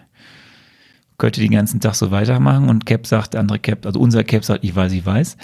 könnte 1.23 1.39
den 1.39 1.51
ganzen 1.51 1.79
Tag 1.79 1.95
so 1.95 2.11
weitermachen 2.11 2.67
und 2.67 2.85
Cap 2.85 3.07
sagt, 3.07 3.33
der 3.33 3.39
andere 3.39 3.57
Cap, 3.57 3.85
also 3.85 3.97
unser 3.97 4.25
Cap 4.25 4.43
sagt, 4.43 4.61
ich 4.61 4.75
weiß, 4.75 4.91
ich 4.91 5.05
weiß. 5.05 5.37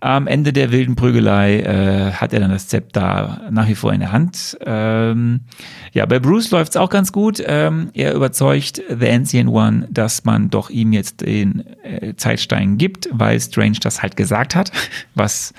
Am 0.00 0.26
Ende 0.26 0.52
der 0.52 0.72
wilden 0.72 0.94
Prügelei 0.94 1.60
äh, 1.60 2.12
hat 2.12 2.34
er 2.34 2.40
dann 2.40 2.50
das 2.50 2.68
Zepter 2.68 3.40
nach 3.50 3.66
wie 3.66 3.74
vor 3.74 3.94
in 3.94 4.00
der 4.00 4.12
Hand. 4.12 4.58
Ähm, 4.66 5.40
ja, 5.94 6.04
bei 6.04 6.18
Bruce 6.18 6.50
läuft's 6.50 6.76
auch 6.76 6.90
ganz 6.90 7.12
gut. 7.12 7.42
Ähm, 7.46 7.88
er 7.94 8.12
überzeugt 8.12 8.82
The 8.90 9.08
Ancient 9.08 9.48
One, 9.48 9.88
dass 9.90 10.26
man 10.26 10.50
doch 10.50 10.68
ihm 10.68 10.92
jetzt 10.92 11.22
den 11.22 11.64
äh, 11.82 12.14
Zeitstein 12.14 12.76
gibt, 12.76 13.08
weil 13.10 13.40
Strange 13.40 13.78
das 13.80 14.02
halt 14.02 14.18
gesagt 14.18 14.54
hat, 14.54 14.70
was 15.14 15.54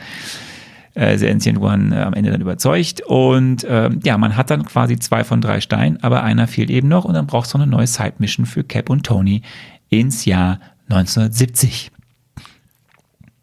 äh, 0.95 1.17
The 1.17 1.29
Ancient 1.29 1.59
One 1.59 1.95
äh, 1.95 2.01
am 2.01 2.13
Ende 2.13 2.31
dann 2.31 2.41
überzeugt. 2.41 3.01
Und 3.01 3.65
ähm, 3.69 3.99
ja, 4.03 4.17
man 4.17 4.35
hat 4.37 4.49
dann 4.49 4.63
quasi 4.65 4.97
zwei 4.99 5.23
von 5.23 5.41
drei 5.41 5.59
Steinen, 5.61 6.01
aber 6.03 6.23
einer 6.23 6.47
fehlt 6.47 6.69
eben 6.69 6.87
noch 6.87 7.05
und 7.05 7.13
dann 7.13 7.27
braucht 7.27 7.47
es 7.47 7.53
noch 7.53 7.61
eine 7.61 7.71
neue 7.71 7.87
Side-Mission 7.87 8.45
für 8.45 8.63
Cap 8.63 8.89
und 8.89 9.05
Tony 9.05 9.41
ins 9.89 10.25
Jahr 10.25 10.59
1970. 10.89 11.91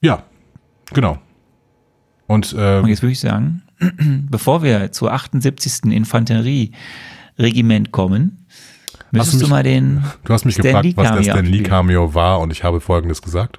Ja, 0.01 0.23
genau. 0.93 1.19
Und, 2.27 2.53
äh, 2.57 2.79
Und 2.81 2.89
jetzt 2.89 3.03
würde 3.03 3.13
ich 3.13 3.21
sagen, 3.21 3.63
bevor 4.31 4.63
wir 4.63 4.93
zur 4.93 5.13
78. 5.13 5.91
Infanterie-Regiment 5.93 7.91
kommen, 7.93 8.47
müsstest 9.11 9.35
mich- 9.37 9.43
du 9.45 9.49
mal 9.51 9.63
den 9.63 10.03
du 10.25 10.33
hast 10.33 10.45
mich 10.45 10.55
Stan 10.55 10.65
gefragt, 10.67 10.85
Lee 10.85 10.93
was 10.97 11.05
der 11.09 11.17
Cameo 11.17 11.33
Stan 11.33 11.45
Lee. 11.47 11.63
Cameo 11.63 12.15
war 12.15 12.41
und 12.41 12.53
ich 12.53 12.63
habe 12.63 12.81
folgendes 12.81 13.21
gesagt. 13.23 13.59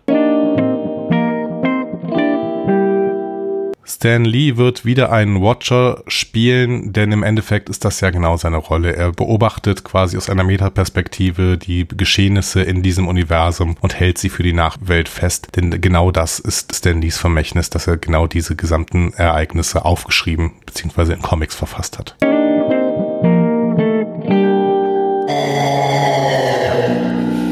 Stan 3.96 4.24
Lee 4.24 4.56
wird 4.56 4.86
wieder 4.86 5.12
einen 5.12 5.42
Watcher 5.42 6.02
spielen, 6.08 6.94
denn 6.94 7.12
im 7.12 7.24
Endeffekt 7.24 7.70
ist 7.70 7.84
das 7.84 8.00
ja 8.00 8.10
genau 8.10 8.38
seine 8.38 8.56
Rolle. 8.56 8.96
Er 8.96 9.12
beobachtet 9.12 9.84
quasi 9.84 10.16
aus 10.16 10.30
einer 10.30 10.46
Metaperspektive 10.46 11.58
die 11.58 11.86
Geschehnisse 11.88 12.62
in 12.62 12.84
diesem 12.84 13.10
Universum 13.10 13.76
und 13.82 14.00
hält 14.00 14.18
sie 14.18 14.30
für 14.30 14.44
die 14.44 14.54
Nachwelt 14.54 15.10
fest. 15.10 15.50
Denn 15.58 15.82
genau 15.82 16.12
das 16.12 16.40
ist 16.40 16.74
Stan 16.74 17.02
Lees 17.02 17.18
Vermächtnis, 17.18 17.70
dass 17.70 17.88
er 17.88 17.98
genau 17.98 18.28
diese 18.28 18.56
gesamten 18.56 19.12
Ereignisse 19.14 19.84
aufgeschrieben 19.84 20.54
bzw. 20.66 21.14
in 21.14 21.22
Comics 21.22 21.56
verfasst 21.56 22.00
hat. 22.00 22.16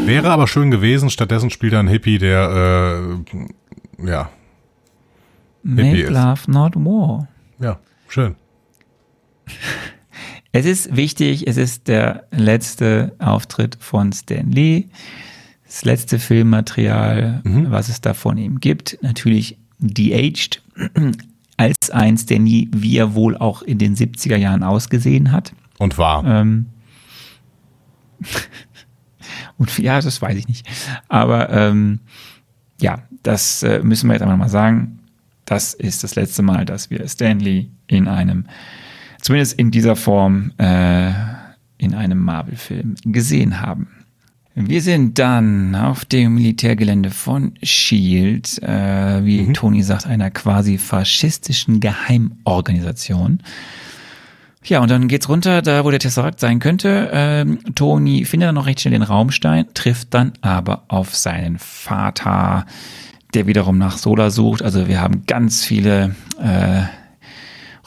Wäre 0.05 0.31
aber 0.31 0.47
schön 0.47 0.71
gewesen, 0.71 1.09
stattdessen 1.09 1.49
spielt 1.49 1.73
er 1.73 1.79
ein 1.79 1.87
Hippie, 1.87 2.17
der 2.17 3.11
äh, 4.01 4.07
ja, 4.09 4.29
Make 5.64 6.02
ist. 6.02 6.11
Love 6.11 6.52
Not 6.52 6.76
War. 6.76 7.27
ja, 7.60 7.80
schön. 8.07 8.36
Es 10.52 10.65
ist 10.65 10.95
wichtig, 10.95 11.48
es 11.48 11.57
ist 11.57 11.88
der 11.88 12.26
letzte 12.31 13.14
Auftritt 13.19 13.77
von 13.80 14.11
Stan 14.11 14.49
Lee. 14.49 14.86
Das 15.64 15.86
letzte 15.86 16.18
Filmmaterial, 16.18 17.41
was 17.44 17.90
es 17.90 18.02
da 18.02 18.15
von 18.15 18.36
ihm 18.40 18.60
gibt. 18.60 18.98
Natürlich 19.03 19.60
de-aged 19.77 20.64
als 21.57 21.91
ein 21.91 22.18
Stan 22.18 22.44
Lee, 22.44 22.68
wie 22.72 22.98
er 22.98 23.14
wohl 23.14 23.38
auch 23.38 23.61
in 23.61 23.77
den 23.77 23.95
70er 23.95 24.38
Jahren 24.38 24.64
ausgesehen 24.64 25.31
hat. 25.31 25.53
Und 25.77 25.99
war. 25.99 26.26
Ähm, 26.26 26.65
und 29.60 29.77
ja, 29.77 30.02
das 30.02 30.19
weiß 30.19 30.36
ich 30.36 30.48
nicht. 30.48 30.68
Aber 31.10 31.52
ähm, 31.52 31.99
ja, 32.81 33.03
das 33.22 33.61
äh, 33.61 33.84
müssen 33.84 34.07
wir 34.07 34.14
jetzt 34.14 34.23
einfach 34.23 34.38
mal 34.38 34.49
sagen. 34.49 34.99
Das 35.49 35.73
ist 35.73 36.03
das 36.03 36.13
letzte 36.13 36.43
Mal, 36.43 36.63
dass 36.63 36.91
wir 36.91 37.07
Stanley 37.07 37.71
in 37.88 38.07
einem, 38.07 38.45
zumindest 39.19 39.57
in 39.57 39.71
dieser 39.71 39.95
Form, 39.95 40.51
äh, 40.59 41.09
in 41.80 41.95
einem 41.95 42.19
Marvel-Film 42.19 42.93
gesehen 43.05 43.59
haben. 43.59 43.88
Wir 44.53 44.84
sind 44.84 45.17
dann 45.17 45.73
auf 45.73 46.05
dem 46.05 46.35
Militärgelände 46.35 47.09
von 47.09 47.53
Shield, 47.63 48.61
äh, 48.61 49.26
wie 49.26 49.51
Tony 49.53 49.81
sagt, 49.81 50.05
einer 50.05 50.30
quasi 50.30 50.77
faschistischen 50.77 51.80
Geheimorganisation. 51.80 53.41
Ja, 54.65 54.81
und 54.81 54.91
dann 54.91 55.07
geht's 55.07 55.30
runter, 55.30 55.63
da 55.63 55.84
wo 55.84 55.89
der 55.89 55.99
Tesseract 55.99 56.39
sein 56.39 56.59
könnte. 56.59 57.09
Ähm, 57.11 57.57
Tony 57.73 58.23
findet 58.26 58.49
dann 58.49 58.55
noch 58.55 58.67
recht 58.67 58.81
schnell 58.81 58.91
den 58.91 59.01
Raumstein, 59.01 59.65
trifft 59.73 60.13
dann 60.13 60.34
aber 60.41 60.84
auf 60.89 61.15
seinen 61.15 61.57
Vater, 61.57 62.67
der 63.34 63.47
wiederum 63.47 63.77
nach 63.77 63.97
Sola 63.97 64.30
sucht. 64.30 64.61
Also 64.61 64.88
wir 64.88 65.01
haben 65.01 65.23
ganz 65.27 65.64
viele 65.64 66.15
äh, 66.41 66.84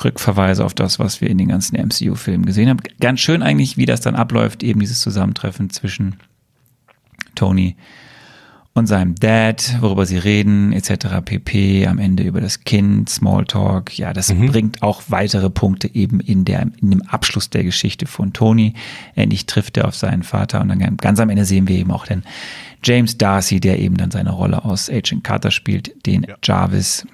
Rückverweise 0.02 0.64
auf 0.64 0.74
das, 0.74 0.98
was 0.98 1.20
wir 1.20 1.28
in 1.28 1.38
den 1.38 1.48
ganzen 1.48 1.76
MCU-Filmen 1.76 2.46
gesehen 2.46 2.68
haben. 2.68 2.80
Ganz 3.00 3.20
schön 3.20 3.42
eigentlich, 3.42 3.76
wie 3.76 3.86
das 3.86 4.00
dann 4.00 4.14
abläuft, 4.14 4.62
eben 4.62 4.80
dieses 4.80 5.00
Zusammentreffen 5.00 5.70
zwischen 5.70 6.16
Tony 7.34 7.76
und 8.74 8.86
seinem 8.86 9.14
Dad, 9.16 9.76
worüber 9.80 10.06
sie 10.06 10.16
reden, 10.16 10.72
etc. 10.72 11.20
pp. 11.24 11.86
Am 11.86 11.98
Ende 11.98 12.22
über 12.22 12.40
das 12.40 12.64
Kind, 12.64 13.10
Smalltalk. 13.10 13.98
Ja, 13.98 14.14
das 14.14 14.32
bringt 14.32 14.82
auch 14.82 15.02
weitere 15.08 15.50
Punkte 15.50 15.94
eben 15.94 16.20
in, 16.20 16.46
der, 16.46 16.62
in 16.80 16.90
dem 16.90 17.02
Abschluss 17.02 17.50
der 17.50 17.64
Geschichte 17.64 18.06
von 18.06 18.32
Tony. 18.32 18.72
Endlich 19.14 19.44
trifft 19.44 19.76
er 19.76 19.88
auf 19.88 19.94
seinen 19.94 20.22
Vater 20.22 20.62
und 20.62 20.68
dann 20.68 20.96
ganz 20.96 21.20
am 21.20 21.28
Ende 21.28 21.44
sehen 21.44 21.68
wir 21.68 21.76
eben 21.76 21.90
auch 21.90 22.06
den 22.06 22.22
James 22.82 23.16
Darcy, 23.18 23.60
der 23.60 23.78
eben 23.78 23.96
dann 23.96 24.10
seine 24.10 24.30
Rolle 24.30 24.64
aus 24.64 24.90
Agent 24.90 25.24
Carter 25.24 25.50
spielt, 25.50 26.06
den 26.06 26.26
Jarvis. 26.42 27.06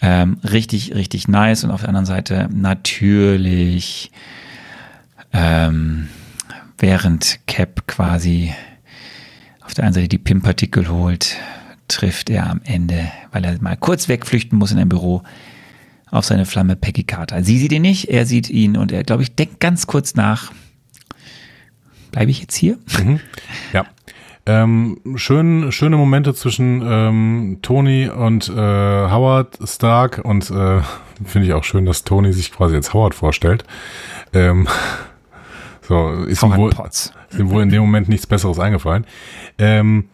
Ähm, 0.00 0.38
richtig, 0.44 0.94
richtig 0.94 1.28
nice. 1.28 1.64
Und 1.64 1.70
auf 1.70 1.80
der 1.80 1.88
anderen 1.88 2.06
Seite 2.06 2.48
natürlich, 2.52 4.10
ähm, 5.32 6.08
während 6.78 7.40
Cap 7.46 7.86
quasi 7.86 8.54
auf 9.60 9.74
der 9.74 9.84
einen 9.84 9.94
Seite 9.94 10.08
die 10.08 10.18
PIM-Partikel 10.18 10.88
holt, 10.88 11.36
trifft 11.88 12.30
er 12.30 12.48
am 12.48 12.60
Ende, 12.64 13.10
weil 13.32 13.44
er 13.44 13.60
mal 13.60 13.76
kurz 13.76 14.08
wegflüchten 14.08 14.58
muss 14.58 14.72
in 14.72 14.78
ein 14.78 14.88
Büro, 14.88 15.22
auf 16.10 16.24
seine 16.24 16.46
Flamme 16.46 16.76
Peggy 16.76 17.04
Carter. 17.04 17.42
Sie 17.42 17.58
sieht 17.58 17.72
ihn 17.72 17.82
nicht, 17.82 18.08
er 18.08 18.24
sieht 18.24 18.48
ihn 18.48 18.76
und 18.76 18.92
er, 18.92 19.04
glaube 19.04 19.22
ich, 19.22 19.34
denkt 19.34 19.60
ganz 19.60 19.86
kurz 19.86 20.14
nach. 20.14 20.52
Bleibe 22.12 22.30
ich 22.30 22.40
jetzt 22.40 22.54
hier? 22.54 22.78
Ja. 23.72 23.84
Ähm, 24.48 24.98
schön, 25.16 25.70
schöne 25.72 25.98
Momente 25.98 26.32
zwischen 26.32 26.80
ähm, 26.82 27.58
Tony 27.60 28.08
und 28.08 28.48
äh, 28.48 28.54
Howard 28.54 29.58
Stark 29.62 30.22
und 30.24 30.50
äh, 30.50 30.80
finde 31.24 31.46
ich 31.46 31.52
auch 31.52 31.64
schön, 31.64 31.84
dass 31.84 32.02
Tony 32.02 32.32
sich 32.32 32.50
quasi 32.50 32.74
als 32.74 32.94
Howard 32.94 33.14
vorstellt. 33.14 33.64
Ähm, 34.32 34.66
so, 35.82 36.08
ist 36.24 36.42
ihm, 36.42 36.56
wohl, 36.56 36.72
ist 36.88 37.12
ihm 37.38 37.50
wohl 37.50 37.62
in 37.62 37.68
dem 37.68 37.82
Moment 37.82 38.08
nichts 38.08 38.26
Besseres 38.26 38.58
eingefallen. 38.58 39.04
Ähm, 39.58 40.08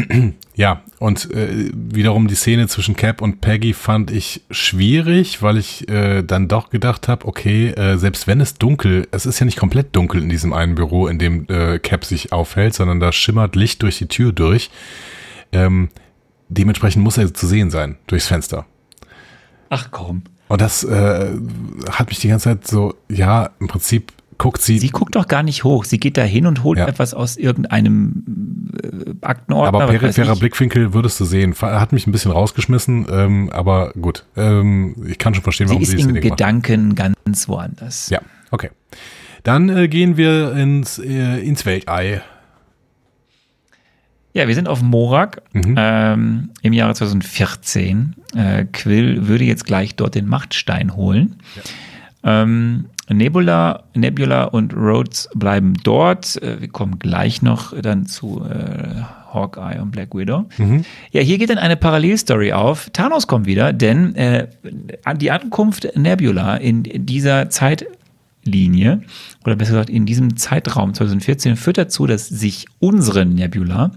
ja, 0.54 0.82
und 0.98 1.30
äh, 1.32 1.70
wiederum 1.72 2.28
die 2.28 2.34
Szene 2.34 2.68
zwischen 2.68 2.96
Cap 2.96 3.20
und 3.20 3.40
Peggy 3.40 3.74
fand 3.74 4.10
ich 4.10 4.42
schwierig, 4.50 5.42
weil 5.42 5.58
ich 5.58 5.88
äh, 5.88 6.22
dann 6.22 6.48
doch 6.48 6.70
gedacht 6.70 7.08
habe, 7.08 7.26
okay, 7.26 7.70
äh, 7.70 7.96
selbst 7.98 8.26
wenn 8.26 8.40
es 8.40 8.54
dunkel, 8.54 9.08
es 9.10 9.26
ist 9.26 9.38
ja 9.38 9.46
nicht 9.46 9.58
komplett 9.58 9.94
dunkel 9.94 10.22
in 10.22 10.28
diesem 10.28 10.52
einen 10.52 10.74
Büro, 10.74 11.06
in 11.06 11.18
dem 11.18 11.46
äh, 11.48 11.78
Cap 11.78 12.04
sich 12.04 12.32
aufhält, 12.32 12.74
sondern 12.74 13.00
da 13.00 13.12
schimmert 13.12 13.56
Licht 13.56 13.82
durch 13.82 13.98
die 13.98 14.08
Tür 14.08 14.32
durch. 14.32 14.70
Ähm, 15.52 15.88
dementsprechend 16.48 17.02
muss 17.02 17.18
er 17.18 17.32
zu 17.34 17.46
sehen 17.46 17.70
sein 17.70 17.96
durchs 18.06 18.26
Fenster. 18.26 18.66
Ach 19.68 19.88
komm. 19.90 20.22
Und 20.48 20.60
das 20.60 20.84
äh, 20.84 21.30
hat 21.90 22.08
mich 22.08 22.18
die 22.18 22.28
ganze 22.28 22.50
Zeit 22.50 22.66
so, 22.66 22.94
ja, 23.08 23.50
im 23.58 23.68
Prinzip 23.68 24.12
guckt 24.38 24.60
sie, 24.62 24.78
Sie 24.78 24.88
guckt 24.90 25.14
doch 25.16 25.28
gar 25.28 25.42
nicht 25.42 25.64
hoch. 25.64 25.84
Sie 25.84 25.98
geht 26.00 26.16
da 26.16 26.22
hin 26.22 26.46
und 26.46 26.62
holt 26.64 26.78
Ja. 26.78 26.86
etwas 26.88 27.14
aus 27.14 27.36
irgendeinem 27.36 28.70
äh, 28.82 29.14
Aktenordner. 29.20 29.80
aber 29.82 29.86
peripherer. 29.92 30.36
Blickwinkel 30.36 30.92
würdest 30.94 31.20
du 31.20 31.24
sehen. 31.24 31.54
Hat 31.54 31.92
mich 31.92 32.06
ein 32.06 32.12
bisschen 32.12 32.30
rausgeschmissen, 32.32 33.06
ähm, 33.10 33.50
aber 33.50 33.92
gut. 34.00 34.24
Ähm, 34.36 34.96
ich 35.06 35.18
kann 35.18 35.34
schon 35.34 35.44
verstehen, 35.44 35.68
Sie 35.68 35.72
warum 35.74 35.82
ist 35.82 35.90
sie 35.90 35.96
die 35.96 36.02
in. 36.02 36.14
Gedanken 36.20 36.94
ganz 36.94 37.48
woanders. 37.48 38.08
Ja, 38.10 38.20
okay. 38.50 38.70
Dann 39.44 39.68
äh, 39.68 39.88
gehen 39.88 40.16
wir 40.16 40.52
ins, 40.52 40.98
äh, 40.98 41.38
ins 41.40 41.64
Weltall. 41.66 42.22
Ja, 44.34 44.48
wir 44.48 44.54
sind 44.54 44.66
auf 44.68 44.80
Morak 44.82 45.42
Mhm. 45.52 45.74
ähm, 45.76 46.50
im 46.62 46.72
Jahre 46.72 46.94
2014. 46.94 48.14
Äh, 48.34 48.64
Quill 48.72 49.26
würde 49.28 49.44
jetzt 49.44 49.66
gleich 49.66 49.94
dort 49.96 50.14
den 50.14 50.26
Machtstein 50.26 50.96
holen. 50.96 51.36
Ähm, 52.24 52.86
Nebula, 53.10 53.84
Nebula 53.94 54.44
und 54.44 54.74
Rhodes 54.74 55.28
bleiben 55.34 55.74
dort. 55.82 56.40
Äh, 56.42 56.60
wir 56.60 56.68
kommen 56.68 56.98
gleich 56.98 57.42
noch 57.42 57.78
dann 57.80 58.06
zu 58.06 58.44
äh, 58.44 59.02
Hawkeye 59.32 59.80
und 59.80 59.90
Black 59.90 60.14
Widow. 60.14 60.44
Ja, 61.10 61.20
hier 61.22 61.38
geht 61.38 61.50
dann 61.50 61.58
eine 61.58 61.76
Parallelstory 61.76 62.52
auf. 62.52 62.90
Thanos 62.92 63.26
kommt 63.26 63.46
wieder, 63.46 63.72
denn 63.72 64.14
äh, 64.14 64.48
die 65.16 65.30
Ankunft 65.30 65.96
Nebula 65.96 66.56
in 66.56 66.82
dieser 66.82 67.48
Zeitlinie, 67.50 69.02
oder 69.44 69.56
besser 69.56 69.72
gesagt 69.72 69.90
in 69.90 70.06
diesem 70.06 70.36
Zeitraum 70.36 70.94
2014, 70.94 71.56
führt 71.56 71.78
dazu, 71.78 72.06
dass 72.06 72.28
sich 72.28 72.66
unsere 72.78 73.24
Nebula 73.24 73.92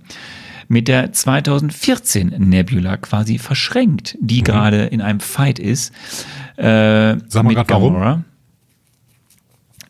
mit 0.68 0.88
der 0.88 1.12
2014 1.12 2.30
Nebula 2.38 2.98
quasi 2.98 3.38
verschränkt, 3.38 4.18
die 4.20 4.42
gerade 4.42 4.86
in 4.86 5.02
einem 5.02 5.20
Fight 5.20 5.60
ist. 5.60 5.94
Äh, 6.58 7.18
Sag 7.28 7.44
mal 7.44 7.50
mit 7.50 7.56
grad 7.58 7.70
warum. 7.70 8.24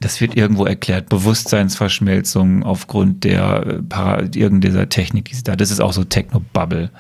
Das 0.05 0.21
wird 0.21 0.37
irgendwo 0.37 0.67
erklärt. 0.67 1.09
Bewusstseinsverschmelzung 1.09 2.61
aufgrund 2.61 3.23
der 3.23 3.65
äh, 3.65 3.81
Para 3.81 4.21
irgend 4.35 4.63
dieser 4.63 4.87
Technik, 4.87 5.25
die 5.25 5.33
sie 5.33 5.41
da. 5.41 5.55
Das 5.55 5.71
ist 5.71 5.79
auch 5.79 5.93
so 5.93 6.03
Techno-Bubble. 6.03 6.91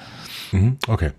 Mhm. 0.51 0.77
Okay. 0.87 1.11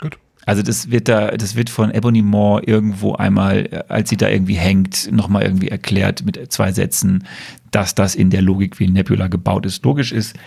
Gut. 0.00 0.18
Also 0.46 0.62
das 0.62 0.92
wird 0.92 1.08
da, 1.08 1.32
das 1.32 1.56
wird 1.56 1.68
von 1.68 1.92
Ebony 1.92 2.22
Moore 2.22 2.62
irgendwo 2.62 3.14
einmal, 3.14 3.66
äh, 3.72 3.82
als 3.88 4.08
sie 4.08 4.16
da 4.18 4.28
irgendwie 4.28 4.54
hängt, 4.54 5.10
nochmal 5.10 5.42
irgendwie 5.42 5.66
erklärt 5.66 6.24
mit 6.24 6.52
zwei 6.52 6.70
Sätzen, 6.70 7.24
dass 7.72 7.96
das 7.96 8.14
in 8.14 8.30
der 8.30 8.42
Logik, 8.42 8.78
wie 8.78 8.86
Nebula 8.86 9.26
gebaut 9.26 9.66
ist, 9.66 9.84
logisch 9.84 10.12
ist. 10.12 10.38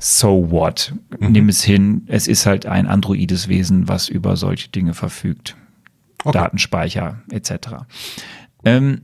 So 0.00 0.50
what? 0.50 0.94
Nimm 1.20 1.48
es 1.48 1.62
hin. 1.62 2.02
Es 2.08 2.26
ist 2.26 2.44
halt 2.44 2.66
ein 2.66 2.88
androides 2.88 3.46
Wesen, 3.46 3.86
was 3.86 4.08
über 4.08 4.36
solche 4.36 4.68
Dinge 4.68 4.94
verfügt. 4.94 5.56
Okay. 6.24 6.38
Datenspeicher 6.38 7.22
etc. 7.30 7.52
Ähm, 8.64 9.02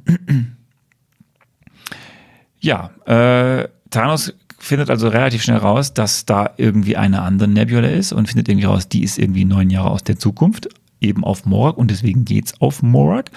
ja, 2.62 2.90
äh, 3.06 3.68
Thanos 3.90 4.32
findet 4.59 4.90
also 4.90 5.09
relativ 5.09 5.43
schnell 5.43 5.59
raus, 5.59 5.93
dass 5.93 6.24
da 6.24 6.51
irgendwie 6.56 6.97
eine 6.97 7.22
andere 7.22 7.48
Nebula 7.48 7.89
ist 7.89 8.12
und 8.12 8.28
findet 8.28 8.48
irgendwie 8.48 8.66
raus, 8.66 8.89
die 8.89 9.02
ist 9.02 9.18
irgendwie 9.18 9.44
neun 9.44 9.68
Jahre 9.68 9.90
aus 9.90 10.05
der 10.05 10.18
Zukunft, 10.18 10.68
eben 11.01 11.24
auf 11.24 11.44
Morak 11.44 11.76
und 11.76 11.90
deswegen 11.90 12.24
geht's 12.24 12.60
auf 12.60 12.82
Morak. 12.82 13.30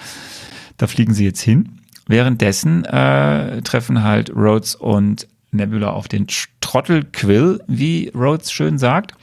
Da 0.76 0.86
fliegen 0.86 1.12
sie 1.12 1.24
jetzt 1.24 1.40
hin. 1.40 1.80
Währenddessen 2.06 2.84
äh, 2.84 3.60
treffen 3.62 4.04
halt 4.04 4.30
Rhodes 4.34 4.76
und 4.76 5.26
Nebula 5.50 5.90
auf 5.90 6.06
den 6.06 6.28
Trottel 6.60 7.04
Quill, 7.04 7.60
wie 7.66 8.12
Rhodes 8.14 8.52
schön 8.52 8.78
sagt, 8.78 9.14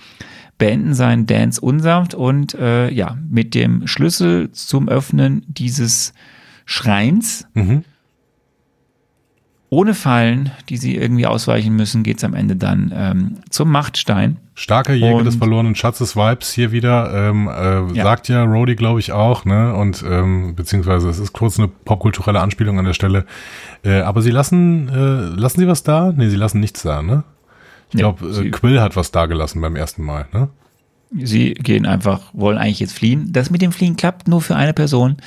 beenden 0.58 0.94
seinen 0.94 1.26
Dance 1.26 1.62
unsanft 1.62 2.14
und 2.14 2.54
äh, 2.56 2.90
ja, 2.92 3.18
mit 3.30 3.56
dem 3.56 3.88
Schlüssel 3.88 4.52
zum 4.52 4.90
Öffnen 4.90 5.46
dieses 5.48 6.14
Schreins 6.66 7.48
Mhm. 7.54 7.86
Ohne 9.74 9.94
Fallen, 9.96 10.52
die 10.70 10.78
sie 10.78 10.96
irgendwie 10.96 11.26
ausweichen 11.26 11.76
müssen, 11.76 12.04
geht's 12.04 12.24
am 12.24 12.34
Ende 12.36 12.56
dann 12.56 12.94
ähm, 12.96 13.38
zum 13.50 13.72
Machtstein. 13.72 14.38
Starker 14.56 14.94
Jäger 14.94 15.16
Und- 15.16 15.26
des 15.26 15.36
verlorenen 15.38 15.74
Schatzes 15.76 16.16
Vibes 16.16 16.52
hier 16.54 16.72
wieder, 16.72 17.12
ähm, 17.30 17.48
äh, 17.48 17.94
Ja. 17.98 18.04
sagt 18.04 18.28
ja 18.30 18.44
Rhodey, 18.44 18.76
glaube 18.76 19.00
ich, 19.00 19.12
auch, 19.12 19.46
ne? 19.46 19.74
Und 19.74 20.04
ähm, 20.08 20.54
beziehungsweise 20.56 21.10
es 21.10 21.18
ist 21.18 21.34
kurz 21.34 21.58
eine 21.58 21.68
popkulturelle 21.68 22.40
Anspielung 22.40 22.78
an 22.78 22.86
der 22.86 22.94
Stelle. 22.94 23.26
Äh, 23.84 24.02
aber 24.02 24.22
sie 24.22 24.30
lassen, 24.32 24.90
äh, 24.90 25.40
lassen 25.40 25.60
sie 25.62 25.68
was 25.68 25.82
da? 25.84 26.14
Nee, 26.16 26.30
sie 26.30 26.36
lassen 26.38 26.60
nichts 26.60 26.84
da, 26.84 27.02
ne? 27.02 27.24
Ich 27.90 27.96
Nee, 27.96 28.02
glaube, 28.02 28.28
äh, 28.28 28.34
sie- 28.34 28.52
Quill 28.52 28.80
hat 28.80 28.96
was 28.96 29.10
da 29.12 29.26
gelassen 29.26 29.60
beim 29.60 29.76
ersten 29.76 30.04
Mal, 30.04 30.28
ne? 30.34 30.50
Sie 31.16 31.54
gehen 31.54 31.86
einfach, 31.86 32.22
wollen 32.34 32.58
eigentlich 32.58 32.80
jetzt 32.80 32.94
fliehen. 32.98 33.30
Das 33.32 33.50
mit 33.52 33.62
dem 33.62 33.72
Fliehen 33.72 33.96
klappt 33.96 34.28
nur 34.28 34.42
für 34.42 34.56
eine 34.56 34.74
Person, 34.74 35.18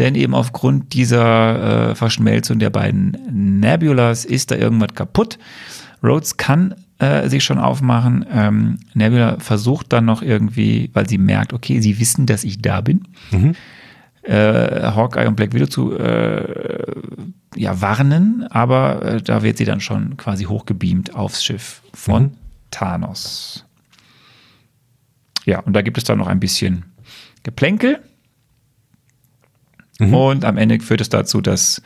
denn 0.00 0.16
eben 0.16 0.34
aufgrund 0.34 0.92
dieser 0.94 1.90
äh, 1.90 1.94
Verschmelzung 1.94 2.58
der 2.58 2.70
beiden 2.70 3.60
Nebulas 3.60 4.24
ist 4.24 4.50
da 4.50 4.56
irgendwas 4.56 4.94
kaputt. 4.94 5.38
Rhodes 6.02 6.36
kann 6.38 6.74
äh, 6.98 7.28
sich 7.28 7.44
schon 7.44 7.58
aufmachen. 7.58 8.26
Ähm, 8.32 8.78
Nebula 8.94 9.38
versucht 9.38 9.92
dann 9.92 10.06
noch 10.06 10.22
irgendwie, 10.22 10.90
weil 10.94 11.08
sie 11.08 11.18
merkt, 11.18 11.52
okay, 11.52 11.80
sie 11.80 12.00
wissen, 12.00 12.26
dass 12.26 12.42
ich 12.44 12.60
da 12.60 12.80
bin, 12.80 13.06
Mhm. 13.30 13.54
äh, 14.22 14.82
Hawkeye 14.94 15.26
und 15.28 15.36
Black 15.36 15.52
Widow 15.54 15.66
zu 15.66 15.96
äh, 15.96 16.92
ja, 17.56 17.80
warnen, 17.80 18.46
aber 18.50 19.02
äh, 19.02 19.22
da 19.22 19.42
wird 19.42 19.58
sie 19.58 19.64
dann 19.64 19.80
schon 19.80 20.16
quasi 20.16 20.44
hochgebeamt 20.44 21.14
aufs 21.14 21.44
Schiff 21.44 21.82
von 21.94 22.22
Mhm. 22.24 22.30
Thanos. 22.70 23.64
Ja, 25.46 25.60
und 25.60 25.72
da 25.74 25.82
gibt 25.82 25.98
es 25.98 26.04
dann 26.04 26.18
noch 26.18 26.26
ein 26.28 26.40
bisschen 26.40 26.84
Geplänkel. 27.42 27.98
Mhm. 30.00 30.14
Und 30.14 30.44
am 30.44 30.56
Ende 30.56 30.80
führt 30.80 31.00
es 31.00 31.08
dazu, 31.08 31.40
dass 31.40 31.82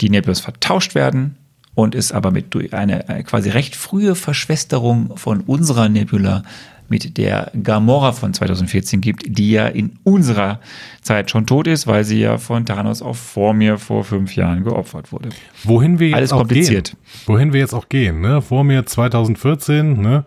die 0.00 0.10
Nebulas 0.10 0.40
vertauscht 0.40 0.94
werden 0.94 1.36
und 1.74 1.94
es 1.94 2.12
aber 2.12 2.30
mit 2.30 2.52
durch 2.54 2.74
eine, 2.74 3.08
eine 3.08 3.24
quasi 3.24 3.50
recht 3.50 3.76
frühe 3.76 4.14
Verschwesterung 4.14 5.16
von 5.16 5.40
unserer 5.40 5.88
Nebula 5.88 6.42
mit 6.88 7.16
der 7.16 7.50
Gamora 7.62 8.12
von 8.12 8.34
2014 8.34 9.00
gibt, 9.00 9.24
die 9.26 9.52
ja 9.52 9.66
in 9.66 9.98
unserer 10.04 10.60
Zeit 11.00 11.30
schon 11.30 11.46
tot 11.46 11.66
ist, 11.66 11.86
weil 11.86 12.04
sie 12.04 12.20
ja 12.20 12.36
von 12.36 12.66
Thanos 12.66 13.00
auch 13.00 13.16
vor 13.16 13.54
mir 13.54 13.78
vor 13.78 14.04
fünf 14.04 14.36
Jahren 14.36 14.62
geopfert 14.62 15.10
wurde. 15.10 15.30
Wohin 15.64 15.98
wir 15.98 16.08
jetzt 16.08 16.16
Alles 16.16 16.32
auch 16.32 16.38
kompliziert. 16.38 16.90
gehen. 16.90 16.98
Wohin 17.26 17.52
wir 17.54 17.60
jetzt 17.60 17.72
auch 17.72 17.88
gehen, 17.88 18.20
ne? 18.20 18.42
Vor 18.42 18.62
mir 18.62 18.84
2014, 18.84 20.02
ne? 20.02 20.24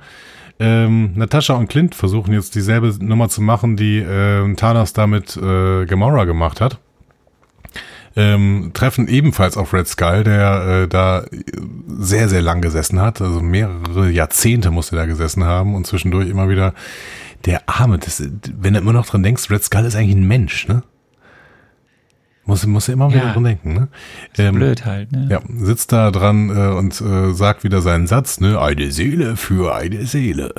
Ähm, 0.57 1.11
Natascha 1.15 1.53
und 1.53 1.68
Clint 1.68 1.93
versuchen 1.93 2.34
jetzt 2.34 2.56
dieselbe 2.56 2.95
Nummer 2.99 3.30
zu 3.30 3.41
machen, 3.41 3.76
die 3.76 3.97
ähm, 3.99 4.56
Thanos 4.56 4.93
damit 4.93 5.38
äh, 5.38 5.85
Gamora 5.85 6.23
gemacht 6.26 6.61
hat. 6.61 6.80
Ähm, 8.18 8.72
treffen 8.74 9.08
ebenfalls 9.10 9.58
auf 9.58 9.74
Red 9.74 9.88
Skull, 9.88 10.24
der 10.24 10.84
äh, 10.84 10.88
da 10.88 11.26
sehr, 11.88 12.30
sehr 12.30 12.42
lang 12.42 12.62
gesessen 12.62 13.02
hat. 13.02 13.22
Also 13.22 13.42
mehrere 13.42 14.10
Jahrzehnte 14.10 14.72
musste 14.72 14.96
er 14.96 15.02
da 15.02 15.06
gesessen 15.06 15.44
haben 15.44 15.76
und 15.76 15.86
zwischendurch 15.86 16.30
immer 16.30 16.48
wieder 16.48 16.74
der 17.44 17.68
Arme, 17.68 18.00
das, 18.00 18.24
wenn 18.58 18.74
du 18.74 18.80
immer 18.80 18.94
noch 18.94 19.06
dran 19.06 19.22
denkst, 19.22 19.50
Red 19.52 19.64
Skull 19.64 19.86
ist 19.86 19.96
eigentlich 19.96 20.16
ein 20.16 20.28
Mensch, 20.28 20.68
ne? 20.68 20.84
Muss, 22.48 22.66
muss 22.68 22.88
er 22.88 22.94
immer 22.94 23.10
wieder 23.10 23.26
Ja. 23.26 23.34
dran 23.34 23.44
denken, 23.44 23.74
ne? 23.74 23.88
Ähm, 24.38 24.56
Blöd 24.56 24.86
halt, 24.86 25.12
ne? 25.12 25.28
ja, 25.32 25.42
sitzt 25.58 25.92
da 25.92 26.12
dran 26.12 26.50
äh, 26.50 26.74
und 26.76 27.02
äh, 27.02 27.34
sagt 27.34 27.64
wieder 27.64 27.82
seinen 27.82 28.06
Satz, 28.08 28.40
ne, 28.40 28.62
eine 28.62 28.92
Seele 28.92 29.36
für 29.36 29.76
eine 29.76 30.06
Seele. 30.06 30.54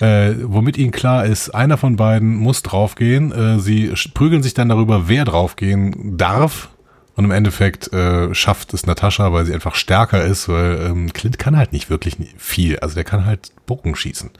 Äh, 0.00 0.34
womit 0.42 0.76
ihnen 0.76 0.90
klar 0.90 1.24
ist, 1.24 1.50
einer 1.50 1.76
von 1.78 1.94
beiden 1.94 2.34
muss 2.36 2.62
draufgehen. 2.64 3.30
Äh, 3.30 3.60
sie 3.60 3.92
prügeln 4.12 4.42
sich 4.42 4.54
dann 4.54 4.68
darüber, 4.68 5.08
wer 5.08 5.24
draufgehen 5.24 6.16
darf. 6.18 6.70
Und 7.16 7.24
im 7.24 7.30
Endeffekt 7.30 7.92
äh, 7.92 8.34
schafft 8.34 8.74
es 8.74 8.86
Natascha, 8.86 9.32
weil 9.32 9.44
sie 9.44 9.54
einfach 9.54 9.76
stärker 9.76 10.24
ist, 10.24 10.48
weil 10.48 10.80
ähm, 10.84 11.12
Clint 11.12 11.38
kann 11.38 11.56
halt 11.56 11.72
nicht 11.72 11.88
wirklich 11.88 12.16
viel. 12.36 12.78
Also 12.80 12.96
der 12.96 13.04
kann 13.04 13.24
halt 13.24 13.52
Bogen 13.66 13.94
schießen. 13.94 14.30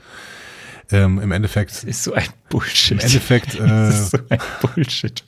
Ähm, 0.91 1.19
Im 1.19 1.31
Endeffekt, 1.31 1.83
Ist 1.83 2.03
so 2.03 2.13
ein 2.13 2.27
Bullshit. 2.49 2.91
im 2.91 2.99
Endeffekt 2.99 3.55
äh, 3.55 3.59
das 3.67 3.99
ist 4.01 4.11
so 4.11 4.17
ein 4.29 4.39
Bullshit. 4.61 5.23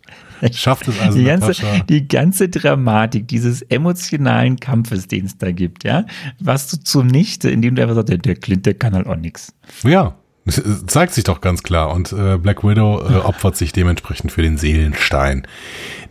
schafft 0.52 0.88
es 0.88 1.00
also 1.00 1.18
die 1.18 1.24
ganze, 1.24 1.48
Natascha. 1.48 1.84
die 1.86 2.08
ganze 2.08 2.50
Dramatik 2.50 3.28
dieses 3.28 3.64
emotionalen 3.64 4.60
Kampfes, 4.60 5.08
den 5.08 5.26
es 5.26 5.38
da 5.38 5.52
gibt, 5.52 5.84
ja, 5.84 6.06
was 6.40 6.68
du 6.70 6.78
zunichte, 6.78 7.50
indem 7.50 7.74
du 7.76 7.82
einfach 7.82 7.96
sagst, 7.96 8.10
der, 8.10 8.18
der 8.20 8.36
Clint, 8.36 8.66
der 8.68 8.76
kann 8.76 8.94
halt 8.94 9.08
auch 9.08 9.16
nix. 9.16 9.52
Ja, 9.84 10.16
es 10.58 10.86
zeigt 10.86 11.14
sich 11.14 11.24
doch 11.24 11.42
ganz 11.42 11.64
klar. 11.64 11.92
Und 11.94 12.12
äh, 12.14 12.38
Black 12.38 12.64
Widow 12.64 13.02
äh, 13.02 13.16
opfert 13.24 13.56
sich 13.56 13.74
dementsprechend 13.74 14.32
für 14.32 14.42
den 14.42 14.58
Seelenstein, 14.58 15.46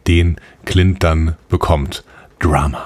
den 0.06 0.36
Clint 0.64 1.02
dann 1.02 1.36
bekommt. 1.48 2.04
Drama. 2.38 2.82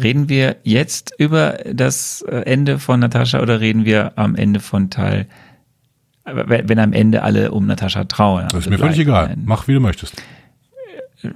Reden 0.00 0.28
wir 0.28 0.56
jetzt 0.62 1.14
über 1.18 1.58
das 1.72 2.22
äh, 2.22 2.42
Ende 2.42 2.78
von 2.78 3.00
Natascha 3.00 3.40
oder 3.40 3.60
reden 3.60 3.84
wir 3.84 4.12
am 4.16 4.34
Ende 4.36 4.60
von 4.60 4.90
Teil, 4.90 5.26
äh, 6.24 6.34
wenn 6.34 6.68
wenn 6.68 6.78
am 6.78 6.92
Ende 6.92 7.22
alle 7.22 7.50
um 7.52 7.66
Natascha 7.66 8.04
trauern? 8.04 8.48
Das 8.50 8.60
ist 8.60 8.70
mir 8.70 8.78
völlig 8.78 8.98
egal. 8.98 9.36
Mach, 9.44 9.68
wie 9.68 9.74
du 9.74 9.80
möchtest. 9.80 10.14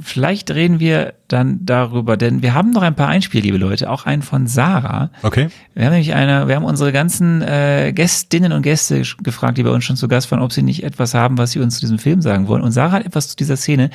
Vielleicht 0.01 0.53
reden 0.53 0.79
wir 0.79 1.15
dann 1.27 1.67
darüber, 1.67 2.17
denn 2.17 2.41
wir 2.41 2.55
haben 2.55 2.71
noch 2.71 2.83
ein 2.83 2.95
paar 2.95 3.09
Einspiele, 3.09 3.43
liebe 3.43 3.59
Leute, 3.59 3.91
auch 3.91 4.07
einen 4.07 4.23
von 4.23 4.47
Sarah. 4.47 5.11
Okay? 5.25 5.49
Wir 5.75 5.87
haben 5.87 5.93
nämlich 5.93 6.15
eine, 6.15 6.47
wir 6.47 6.55
haben 6.55 6.65
unsere 6.65 6.93
ganzen 6.93 7.43
äh, 7.43 7.93
Gästinnen 7.93 8.53
und 8.53 8.63
Gäste 8.63 9.03
gefragt, 9.25 9.59
die 9.59 9.65
bei 9.65 9.71
uns 9.71 9.85
schon 9.85 9.97
zu 9.97 10.07
Gast 10.07 10.31
waren, 10.31 10.41
ob 10.41 10.53
sie 10.53 10.63
nicht 10.63 10.85
etwas 10.85 11.15
haben, 11.15 11.37
was 11.37 11.51
sie 11.51 11.59
uns 11.59 11.75
zu 11.75 11.81
diesem 11.81 11.99
Film 11.99 12.23
sagen 12.23 12.47
wollen. 12.47 12.63
Und 12.63 12.71
Sarah 12.71 12.93
hat 12.93 13.07
etwas 13.07 13.29
zu 13.29 13.37
dieser 13.37 13.57
Szene 13.57 13.91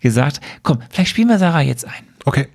gesagt. 0.00 0.42
Komm, 0.62 0.80
vielleicht 0.90 1.10
spielen 1.10 1.28
wir 1.28 1.38
Sarah 1.38 1.62
jetzt 1.62 1.86
ein. 1.86 2.04
Okay. 2.26 2.48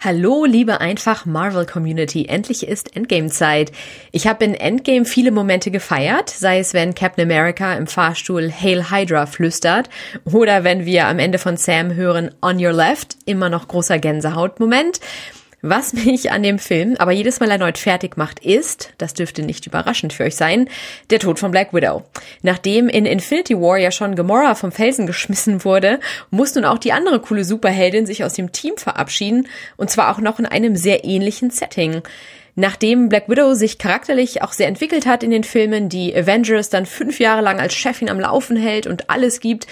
Hallo, 0.00 0.44
liebe 0.44 0.80
einfach 0.80 1.26
Marvel 1.26 1.66
Community. 1.66 2.26
Endlich 2.26 2.64
ist 2.64 2.94
Endgame-Zeit. 2.94 3.72
Ich 4.12 4.28
habe 4.28 4.44
in 4.44 4.54
Endgame 4.54 5.04
viele 5.04 5.32
Momente 5.32 5.72
gefeiert, 5.72 6.30
sei 6.30 6.60
es 6.60 6.72
wenn 6.72 6.94
Captain 6.94 7.28
America 7.28 7.74
im 7.74 7.88
Fahrstuhl 7.88 8.48
Hail 8.48 8.92
Hydra 8.92 9.26
flüstert 9.26 9.90
oder 10.22 10.62
wenn 10.62 10.84
wir 10.84 11.08
am 11.08 11.18
Ende 11.18 11.38
von 11.38 11.56
Sam 11.56 11.96
hören 11.96 12.30
On 12.42 12.64
Your 12.64 12.72
Left, 12.72 13.16
immer 13.24 13.48
noch 13.48 13.66
großer 13.66 13.98
Gänsehautmoment. 13.98 15.00
Was 15.60 15.92
mich 15.92 16.30
an 16.30 16.44
dem 16.44 16.60
Film 16.60 16.94
aber 16.98 17.10
jedes 17.10 17.40
Mal 17.40 17.50
erneut 17.50 17.78
fertig 17.78 18.16
macht, 18.16 18.38
ist, 18.44 18.92
das 18.98 19.14
dürfte 19.14 19.42
nicht 19.42 19.66
überraschend 19.66 20.12
für 20.12 20.22
euch 20.24 20.36
sein, 20.36 20.68
der 21.10 21.18
Tod 21.18 21.40
von 21.40 21.50
Black 21.50 21.74
Widow. 21.74 22.04
Nachdem 22.42 22.88
in 22.88 23.06
Infinity 23.06 23.56
War 23.60 23.76
ja 23.76 23.90
schon 23.90 24.14
Gamora 24.14 24.54
vom 24.54 24.70
Felsen 24.70 25.06
geschmissen 25.08 25.64
wurde, 25.64 25.98
muss 26.30 26.54
nun 26.54 26.64
auch 26.64 26.78
die 26.78 26.92
andere 26.92 27.18
coole 27.20 27.44
Superheldin 27.44 28.06
sich 28.06 28.22
aus 28.22 28.34
dem 28.34 28.52
Team 28.52 28.76
verabschieden 28.76 29.48
und 29.76 29.90
zwar 29.90 30.14
auch 30.14 30.20
noch 30.20 30.38
in 30.38 30.46
einem 30.46 30.76
sehr 30.76 31.04
ähnlichen 31.04 31.50
Setting. 31.50 32.02
Nachdem 32.54 33.08
Black 33.08 33.28
Widow 33.28 33.54
sich 33.54 33.78
charakterlich 33.78 34.42
auch 34.42 34.52
sehr 34.52 34.68
entwickelt 34.68 35.06
hat 35.06 35.24
in 35.24 35.30
den 35.32 35.44
Filmen, 35.44 35.88
die 35.88 36.14
Avengers 36.14 36.70
dann 36.70 36.86
fünf 36.86 37.18
Jahre 37.18 37.42
lang 37.42 37.58
als 37.58 37.74
Chefin 37.74 38.10
am 38.10 38.20
Laufen 38.20 38.56
hält 38.56 38.86
und 38.86 39.10
alles 39.10 39.40
gibt, 39.40 39.66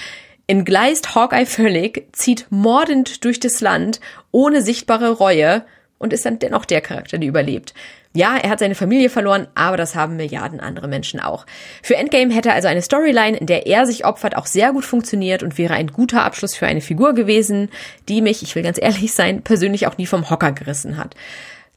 entgleist 0.49 1.15
Hawkeye 1.15 1.47
völlig, 1.47 2.09
zieht 2.13 2.47
mordend 2.51 3.25
durch 3.25 3.41
das 3.41 3.61
Land, 3.61 4.01
ohne 4.31 4.63
sichtbare 4.63 5.11
Reue 5.11 5.65
und 5.99 6.13
ist 6.13 6.27
dann 6.27 6.39
dennoch 6.39 6.65
der 6.65 6.81
Charakter, 6.81 7.19
der 7.19 7.29
überlebt. 7.29 7.75
Ja, 8.13 8.37
er 8.37 8.49
hat 8.49 8.61
seine 8.61 8.75
Familie 8.75 9.11
verloren, 9.11 9.47
aber 9.55 9.77
das 9.77 9.95
haben 9.95 10.17
Milliarden 10.17 10.59
andere 10.59 10.89
Menschen 10.89 11.21
auch. 11.21 11.45
Für 11.83 11.97
Endgame 11.97 12.33
hätte 12.33 12.53
also 12.53 12.67
eine 12.67 12.81
Storyline, 12.81 13.37
in 13.37 13.47
der 13.47 13.67
er 13.67 13.85
sich 13.85 14.07
opfert, 14.07 14.37
auch 14.37 14.47
sehr 14.47 14.73
gut 14.73 14.87
funktioniert 14.87 15.43
und 15.43 15.59
wäre 15.59 15.75
ein 15.75 15.89
guter 15.89 16.25
Abschluss 16.25 16.55
für 16.55 16.67
eine 16.67 16.81
Figur 16.81 17.15
gewesen, 17.15 17.69
die 18.09 18.23
mich, 18.23 18.43
ich 18.43 18.55
will 18.55 18.63
ganz 18.63 18.79
ehrlich 18.81 19.13
sein, 19.13 19.43
persönlich 19.43 19.87
auch 19.87 19.99
nie 19.99 20.07
vom 20.07 20.31
Hocker 20.31 20.53
gerissen 20.53 20.97
hat. 20.97 21.15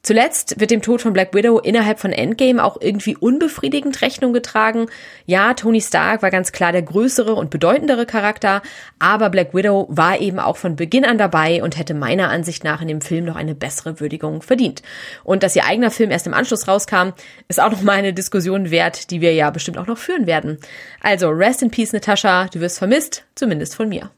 Zuletzt 0.01 0.61
wird 0.61 0.71
dem 0.71 0.81
Tod 0.81 1.01
von 1.01 1.11
Black 1.11 1.33
Widow 1.33 1.59
innerhalb 1.59 1.99
von 1.99 2.13
Endgame 2.13 2.63
auch 2.63 2.77
irgendwie 2.79 3.17
unbefriedigend 3.17 4.01
Rechnung 4.01 4.31
getragen. 4.31 4.87
Ja, 5.25 5.53
Tony 5.53 5.81
Stark 5.81 6.21
war 6.21 6.31
ganz 6.31 6.53
klar 6.53 6.71
der 6.71 6.83
größere 6.83 7.35
und 7.35 7.49
bedeutendere 7.49 8.05
Charakter, 8.05 8.61
aber 8.97 9.29
Black 9.29 9.53
Widow 9.53 9.87
war 9.89 10.21
eben 10.21 10.39
auch 10.39 10.55
von 10.55 10.77
Beginn 10.77 11.03
an 11.03 11.17
dabei 11.17 11.61
und 11.61 11.77
hätte 11.77 11.93
meiner 11.93 12.29
Ansicht 12.29 12.63
nach 12.63 12.81
in 12.81 12.87
dem 12.87 13.01
Film 13.01 13.25
noch 13.25 13.35
eine 13.35 13.55
bessere 13.55 13.99
Würdigung 13.99 14.41
verdient. 14.41 14.83
Und 15.25 15.43
dass 15.43 15.55
ihr 15.57 15.65
eigener 15.65 15.91
Film 15.91 16.11
erst 16.11 16.27
im 16.27 16.33
Anschluss 16.33 16.69
rauskam, 16.69 17.09
ist 17.49 17.61
auch 17.61 17.71
noch 17.71 17.81
mal 17.81 17.97
eine 17.97 18.13
Diskussion 18.13 18.71
wert, 18.71 19.11
die 19.11 19.19
wir 19.19 19.33
ja 19.33 19.49
bestimmt 19.49 19.77
auch 19.77 19.87
noch 19.87 19.97
führen 19.97 20.27
werden. 20.27 20.59
Also, 21.01 21.27
rest 21.29 21.61
in 21.61 21.71
peace, 21.71 21.91
Natascha, 21.91 22.47
du 22.47 22.61
wirst 22.61 22.77
vermisst, 22.77 23.25
zumindest 23.35 23.75
von 23.75 23.89
mir. 23.89 24.11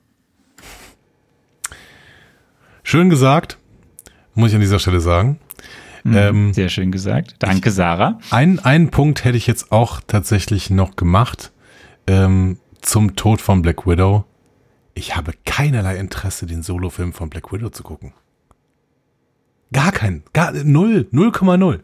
Schön 2.83 3.09
gesagt, 3.09 3.57
muss 4.35 4.49
ich 4.49 4.55
an 4.55 4.61
dieser 4.61 4.79
Stelle 4.79 4.99
sagen. 4.99 5.39
Mhm, 6.03 6.15
ähm, 6.15 6.53
sehr 6.53 6.69
schön 6.69 6.91
gesagt. 6.91 7.35
Danke, 7.39 7.69
ich, 7.69 7.75
Sarah. 7.75 8.19
Ein, 8.29 8.59
einen 8.59 8.89
Punkt 8.89 9.23
hätte 9.23 9.37
ich 9.37 9.47
jetzt 9.47 9.71
auch 9.71 10.01
tatsächlich 10.05 10.69
noch 10.69 10.95
gemacht 10.95 11.51
ähm, 12.07 12.57
zum 12.81 13.15
Tod 13.15 13.41
von 13.41 13.61
Black 13.61 13.85
Widow. 13.85 14.25
Ich 14.93 15.15
habe 15.15 15.33
keinerlei 15.45 15.97
Interesse, 15.97 16.45
den 16.45 16.63
Solofilm 16.63 17.13
von 17.13 17.29
Black 17.29 17.51
Widow 17.51 17.69
zu 17.69 17.83
gucken. 17.83 18.13
Gar 19.71 19.91
kein, 19.91 20.23
gar 20.33 20.51
null, 20.51 21.07
0,0. 21.13 21.79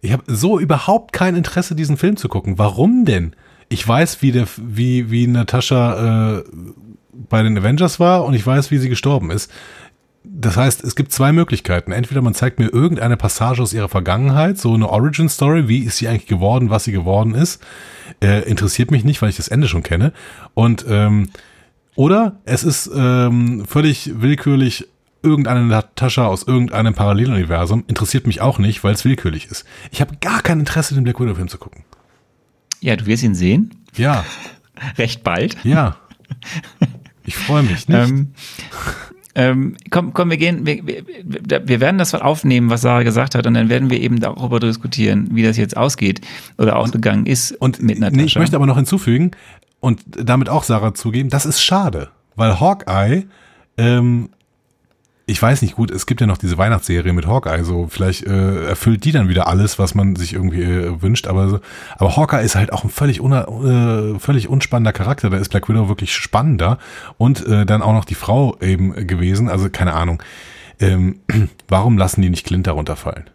Ich 0.00 0.12
habe 0.12 0.22
so 0.26 0.60
überhaupt 0.60 1.12
kein 1.12 1.34
Interesse, 1.34 1.74
diesen 1.74 1.96
Film 1.96 2.16
zu 2.16 2.28
gucken. 2.28 2.58
Warum 2.58 3.04
denn? 3.04 3.34
Ich 3.68 3.86
weiß, 3.86 4.22
wie 4.22 4.32
der, 4.32 4.46
wie, 4.58 5.10
wie 5.10 5.26
Natascha 5.26 6.38
äh, 6.38 6.44
bei 7.12 7.42
den 7.42 7.56
Avengers 7.56 7.98
war 7.98 8.24
und 8.24 8.34
ich 8.34 8.46
weiß, 8.46 8.70
wie 8.70 8.78
sie 8.78 8.88
gestorben 8.88 9.30
ist 9.30 9.50
das 10.24 10.56
heißt, 10.56 10.82
es 10.82 10.96
gibt 10.96 11.12
zwei 11.12 11.32
Möglichkeiten. 11.32 11.92
Entweder 11.92 12.22
man 12.22 12.34
zeigt 12.34 12.58
mir 12.58 12.72
irgendeine 12.72 13.16
Passage 13.16 13.62
aus 13.62 13.74
ihrer 13.74 13.90
Vergangenheit, 13.90 14.58
so 14.58 14.72
eine 14.72 14.88
Origin 14.88 15.28
Story, 15.28 15.68
wie 15.68 15.80
ist 15.80 15.98
sie 15.98 16.08
eigentlich 16.08 16.26
geworden, 16.26 16.70
was 16.70 16.84
sie 16.84 16.92
geworden 16.92 17.34
ist, 17.34 17.62
äh, 18.22 18.48
interessiert 18.48 18.90
mich 18.90 19.04
nicht, 19.04 19.20
weil 19.20 19.28
ich 19.28 19.36
das 19.36 19.48
Ende 19.48 19.68
schon 19.68 19.82
kenne. 19.82 20.12
Und 20.54 20.86
ähm, 20.88 21.28
oder 21.94 22.40
es 22.44 22.64
ist 22.64 22.90
ähm, 22.94 23.66
völlig 23.66 24.10
willkürlich 24.20 24.88
irgendeine 25.22 25.64
Natascha 25.64 26.26
aus 26.26 26.42
irgendeinem 26.42 26.94
Paralleluniversum, 26.94 27.84
interessiert 27.86 28.26
mich 28.26 28.40
auch 28.40 28.58
nicht, 28.58 28.82
weil 28.82 28.94
es 28.94 29.04
willkürlich 29.04 29.46
ist. 29.46 29.64
Ich 29.90 30.00
habe 30.00 30.16
gar 30.20 30.42
kein 30.42 30.60
Interesse, 30.60 30.94
den 30.94 31.04
Black 31.04 31.20
Widow 31.20 31.34
Film 31.34 31.48
zu 31.48 31.58
gucken. 31.58 31.84
Ja, 32.80 32.96
du 32.96 33.06
wirst 33.06 33.22
ihn 33.22 33.34
sehen. 33.34 33.74
Ja. 33.96 34.24
Recht 34.98 35.22
bald. 35.22 35.56
Ja. 35.64 35.96
Ich 37.24 37.36
freue 37.36 37.62
mich 37.62 37.88
nicht. 37.88 38.10
Ähm, 38.10 38.34
ähm, 39.34 39.76
komm, 39.90 40.12
komm, 40.12 40.30
wir 40.30 40.36
gehen, 40.36 40.64
wir, 40.66 40.86
wir, 40.86 41.68
wir 41.68 41.80
werden 41.80 41.98
das 41.98 42.14
aufnehmen, 42.14 42.70
was 42.70 42.82
Sarah 42.82 43.02
gesagt 43.02 43.34
hat, 43.34 43.46
und 43.46 43.54
dann 43.54 43.68
werden 43.68 43.90
wir 43.90 44.00
eben 44.00 44.20
darüber 44.20 44.60
diskutieren, 44.60 45.28
wie 45.32 45.42
das 45.42 45.56
jetzt 45.56 45.76
ausgeht 45.76 46.20
oder 46.58 46.76
ausgegangen 46.76 47.26
ist 47.26 47.52
und, 47.52 47.82
mit 47.82 47.98
Natascha. 47.98 48.16
Nee, 48.16 48.24
ich 48.24 48.36
möchte 48.36 48.56
aber 48.56 48.66
noch 48.66 48.76
hinzufügen 48.76 49.32
und 49.80 50.02
damit 50.06 50.48
auch 50.48 50.62
Sarah 50.62 50.94
zugeben, 50.94 51.30
das 51.30 51.46
ist 51.46 51.62
schade, 51.62 52.10
weil 52.36 52.60
Hawkeye 52.60 53.24
ähm, 53.76 54.30
ich 55.26 55.40
weiß 55.40 55.62
nicht, 55.62 55.76
gut, 55.76 55.90
es 55.90 56.06
gibt 56.06 56.20
ja 56.20 56.26
noch 56.26 56.36
diese 56.36 56.58
Weihnachtsserie 56.58 57.12
mit 57.12 57.26
Hawkeye, 57.26 57.64
so 57.64 57.86
vielleicht 57.88 58.24
äh, 58.26 58.66
erfüllt 58.66 59.04
die 59.04 59.12
dann 59.12 59.28
wieder 59.28 59.46
alles, 59.46 59.78
was 59.78 59.94
man 59.94 60.16
sich 60.16 60.34
irgendwie 60.34 60.62
äh, 60.62 61.00
wünscht, 61.00 61.26
aber 61.26 61.60
aber 61.96 62.16
Hawkeye 62.16 62.44
ist 62.44 62.56
halt 62.56 62.72
auch 62.72 62.84
ein 62.84 62.90
völlig, 62.90 63.20
una, 63.20 63.44
äh, 63.44 64.18
völlig 64.18 64.48
unspannender 64.48 64.92
Charakter, 64.92 65.30
da 65.30 65.38
ist 65.38 65.48
Black 65.48 65.68
Widow 65.68 65.88
wirklich 65.88 66.12
spannender 66.12 66.78
und 67.16 67.46
äh, 67.46 67.64
dann 67.64 67.82
auch 67.82 67.94
noch 67.94 68.04
die 68.04 68.14
Frau 68.14 68.58
eben 68.60 69.06
gewesen, 69.06 69.48
also 69.48 69.70
keine 69.70 69.94
Ahnung. 69.94 70.22
Ähm, 70.78 71.20
warum 71.68 71.96
lassen 71.96 72.20
die 72.20 72.30
nicht 72.30 72.46
Clint 72.46 72.66
darunter 72.66 72.96
fallen? 72.96 73.30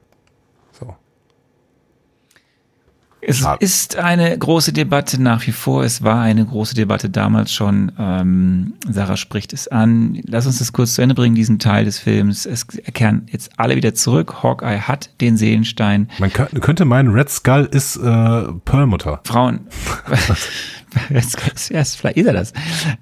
Es 3.22 3.42
ja. 3.42 3.56
ist 3.56 3.98
eine 3.98 4.38
große 4.38 4.72
Debatte 4.74 5.22
nach 5.22 5.46
wie 5.46 5.52
vor. 5.52 5.84
Es 5.84 6.04
war 6.04 6.22
eine 6.22 6.46
große 6.46 6.76
Debatte 6.76 7.10
damals 7.10 7.52
schon. 7.52 7.92
Ähm, 8.00 8.74
Sarah 8.90 9.18
spricht 9.18 9.54
es 9.54 9.68
an. 9.68 10.22
Lass 10.26 10.46
uns 10.46 10.60
das 10.60 10.72
kurz 10.72 10.96
zu 10.96 11.02
Ende 11.02 11.16
bringen, 11.16 11.36
diesen 11.36 11.60
Teil 11.60 11.86
des 11.86 12.00
Films. 12.00 12.46
Es 12.46 12.68
kehren 12.68 13.28
jetzt 13.30 13.52
alle 13.58 13.76
wieder 13.76 13.94
zurück. 13.94 14.42
Hawkeye 14.44 14.80
hat 14.80 15.10
den 15.22 15.38
Seelenstein. 15.38 16.10
Man 16.20 16.32
könnte 16.32 16.86
meinen, 16.86 17.10
Red 17.10 17.30
Skull 17.30 17.68
ist 17.72 17.98
äh, 17.98 18.44
Perlmutter. 18.66 19.22
Frauen. 19.26 19.62
vielleicht 21.08 22.18
ist 22.18 22.26
er 22.26 22.34
das. 22.34 22.54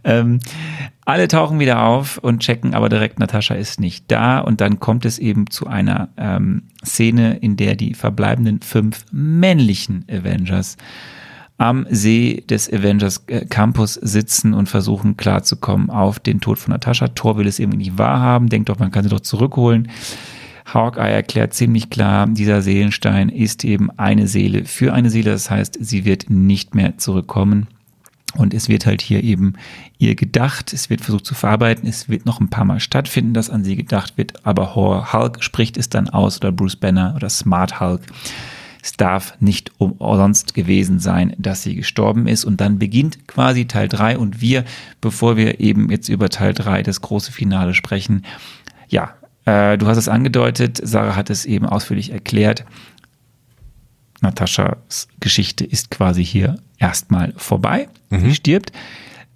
Ähm, 0.03 0.39
alle 1.05 1.27
tauchen 1.27 1.59
wieder 1.59 1.83
auf 1.83 2.17
und 2.17 2.39
checken, 2.39 2.73
aber 2.73 2.89
direkt 2.89 3.19
Natascha 3.19 3.55
ist 3.55 3.79
nicht 3.79 4.05
da. 4.09 4.39
Und 4.39 4.61
dann 4.61 4.79
kommt 4.79 5.05
es 5.05 5.19
eben 5.19 5.49
zu 5.49 5.67
einer 5.67 6.09
ähm, 6.17 6.63
Szene, 6.85 7.37
in 7.37 7.55
der 7.55 7.75
die 7.75 7.93
verbleibenden 7.93 8.61
fünf 8.61 9.05
männlichen 9.11 10.05
Avengers 10.09 10.77
am 11.57 11.87
See 11.89 12.43
des 12.47 12.71
Avengers 12.71 13.23
äh, 13.27 13.45
Campus 13.45 13.95
sitzen 13.95 14.53
und 14.53 14.69
versuchen 14.69 15.17
klarzukommen 15.17 15.89
auf 15.89 16.19
den 16.19 16.39
Tod 16.39 16.59
von 16.59 16.71
Natascha. 16.71 17.07
Thor 17.09 17.37
will 17.37 17.47
es 17.47 17.59
irgendwie 17.59 17.79
nicht 17.79 17.97
wahrhaben, 17.97 18.49
denkt 18.49 18.69
doch, 18.69 18.79
man 18.79 18.91
kann 18.91 19.03
sie 19.03 19.09
doch 19.09 19.21
zurückholen. 19.21 19.89
Hawkeye 20.73 21.13
erklärt 21.13 21.53
ziemlich 21.53 21.89
klar, 21.89 22.27
dieser 22.27 22.61
Seelenstein 22.61 23.29
ist 23.29 23.63
eben 23.63 23.89
eine 23.97 24.27
Seele 24.27 24.65
für 24.65 24.93
eine 24.93 25.09
Seele. 25.09 25.31
Das 25.31 25.49
heißt, 25.49 25.77
sie 25.79 26.05
wird 26.05 26.29
nicht 26.29 26.75
mehr 26.75 26.97
zurückkommen. 26.97 27.67
Und 28.37 28.53
es 28.53 28.69
wird 28.69 28.85
halt 28.85 29.01
hier 29.01 29.23
eben 29.23 29.53
ihr 29.97 30.15
gedacht, 30.15 30.71
es 30.71 30.89
wird 30.89 31.01
versucht 31.01 31.25
zu 31.25 31.33
verarbeiten, 31.33 31.89
es 31.89 32.07
wird 32.07 32.25
noch 32.25 32.39
ein 32.39 32.49
paar 32.49 32.65
Mal 32.65 32.79
stattfinden, 32.79 33.33
dass 33.33 33.49
an 33.49 33.63
sie 33.63 33.75
gedacht 33.75 34.17
wird, 34.17 34.45
aber 34.45 34.75
Hulk 34.75 35.43
spricht 35.43 35.77
es 35.77 35.89
dann 35.89 36.09
aus 36.09 36.37
oder 36.37 36.51
Bruce 36.51 36.75
Banner 36.75 37.13
oder 37.15 37.29
Smart 37.29 37.79
Hulk. 37.79 38.01
Es 38.83 38.93
darf 38.93 39.33
nicht 39.41 39.71
umsonst 39.79 40.53
gewesen 40.53 40.99
sein, 40.99 41.35
dass 41.37 41.63
sie 41.63 41.75
gestorben 41.75 42.25
ist. 42.25 42.45
Und 42.45 42.61
dann 42.61 42.79
beginnt 42.79 43.27
quasi 43.27 43.65
Teil 43.65 43.89
3 43.89 44.17
und 44.17 44.39
wir, 44.39 44.63
bevor 45.01 45.35
wir 45.35 45.59
eben 45.59 45.89
jetzt 45.89 46.07
über 46.07 46.29
Teil 46.29 46.53
3 46.53 46.83
das 46.83 47.01
große 47.01 47.33
Finale 47.33 47.73
sprechen, 47.73 48.23
ja, 48.87 49.13
äh, 49.43 49.77
du 49.77 49.87
hast 49.87 49.97
es 49.97 50.07
angedeutet, 50.07 50.79
Sarah 50.81 51.15
hat 51.15 51.29
es 51.29 51.45
eben 51.45 51.65
ausführlich 51.65 52.11
erklärt. 52.11 52.65
Nataschas 54.21 55.07
Geschichte 55.19 55.63
ist 55.63 55.91
quasi 55.91 56.25
hier 56.25 56.57
erstmal 56.77 57.33
vorbei. 57.37 57.87
Mhm. 58.09 58.21
Sie 58.21 58.35
stirbt. 58.35 58.71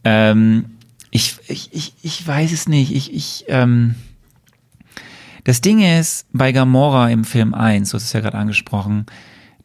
Ähm, 0.04 0.66
ich, 1.12 1.36
ich, 1.48 1.70
ich, 1.74 1.94
ich 2.02 2.26
weiß 2.26 2.52
es 2.52 2.68
nicht. 2.68 2.94
Ich, 2.96 3.14
ich, 3.14 3.46
ähm, 3.48 3.96
das 5.44 5.62
Ding 5.62 5.82
ist, 5.82 6.26
bei 6.32 6.52
Gamora 6.52 7.10
im 7.10 7.26
Film 7.26 7.54
1, 7.54 7.90
so 7.90 7.98
ist 7.98 8.04
es 8.06 8.14
ja 8.14 8.20
gerade 8.22 8.38
angesprochen, 8.38 9.06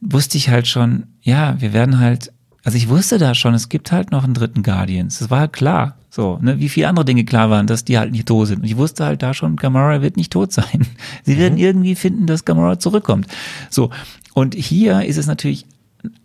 wusste 0.00 0.38
ich 0.38 0.48
halt 0.48 0.66
schon, 0.66 1.06
ja, 1.22 1.60
wir 1.60 1.72
werden 1.72 1.98
halt, 1.98 2.32
also 2.64 2.76
ich 2.76 2.88
wusste 2.88 3.18
da 3.18 3.34
schon, 3.34 3.54
es 3.54 3.68
gibt 3.68 3.92
halt 3.92 4.10
noch 4.10 4.24
einen 4.24 4.34
dritten 4.34 4.62
Guardians. 4.62 5.18
Das 5.18 5.30
war 5.30 5.40
halt 5.40 5.52
klar. 5.52 5.96
So, 6.10 6.38
ne, 6.40 6.58
wie 6.58 6.70
viele 6.70 6.88
andere 6.88 7.04
Dinge 7.04 7.26
klar 7.26 7.50
waren, 7.50 7.66
dass 7.66 7.84
die 7.84 7.98
halt 7.98 8.12
nicht 8.12 8.26
tot 8.26 8.48
sind. 8.48 8.60
Und 8.60 8.64
ich 8.64 8.78
wusste 8.78 9.04
halt 9.04 9.22
da 9.22 9.34
schon, 9.34 9.56
Gamora 9.56 10.00
wird 10.00 10.16
nicht 10.16 10.32
tot 10.32 10.50
sein. 10.50 10.86
Sie 11.24 11.34
mhm. 11.34 11.38
werden 11.38 11.58
irgendwie 11.58 11.94
finden, 11.94 12.26
dass 12.26 12.46
Gamora 12.46 12.78
zurückkommt. 12.78 13.26
So, 13.68 13.90
und 14.36 14.54
hier 14.54 15.02
ist 15.06 15.16
es 15.16 15.26
natürlich 15.26 15.64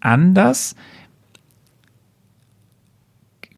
anders. 0.01 0.75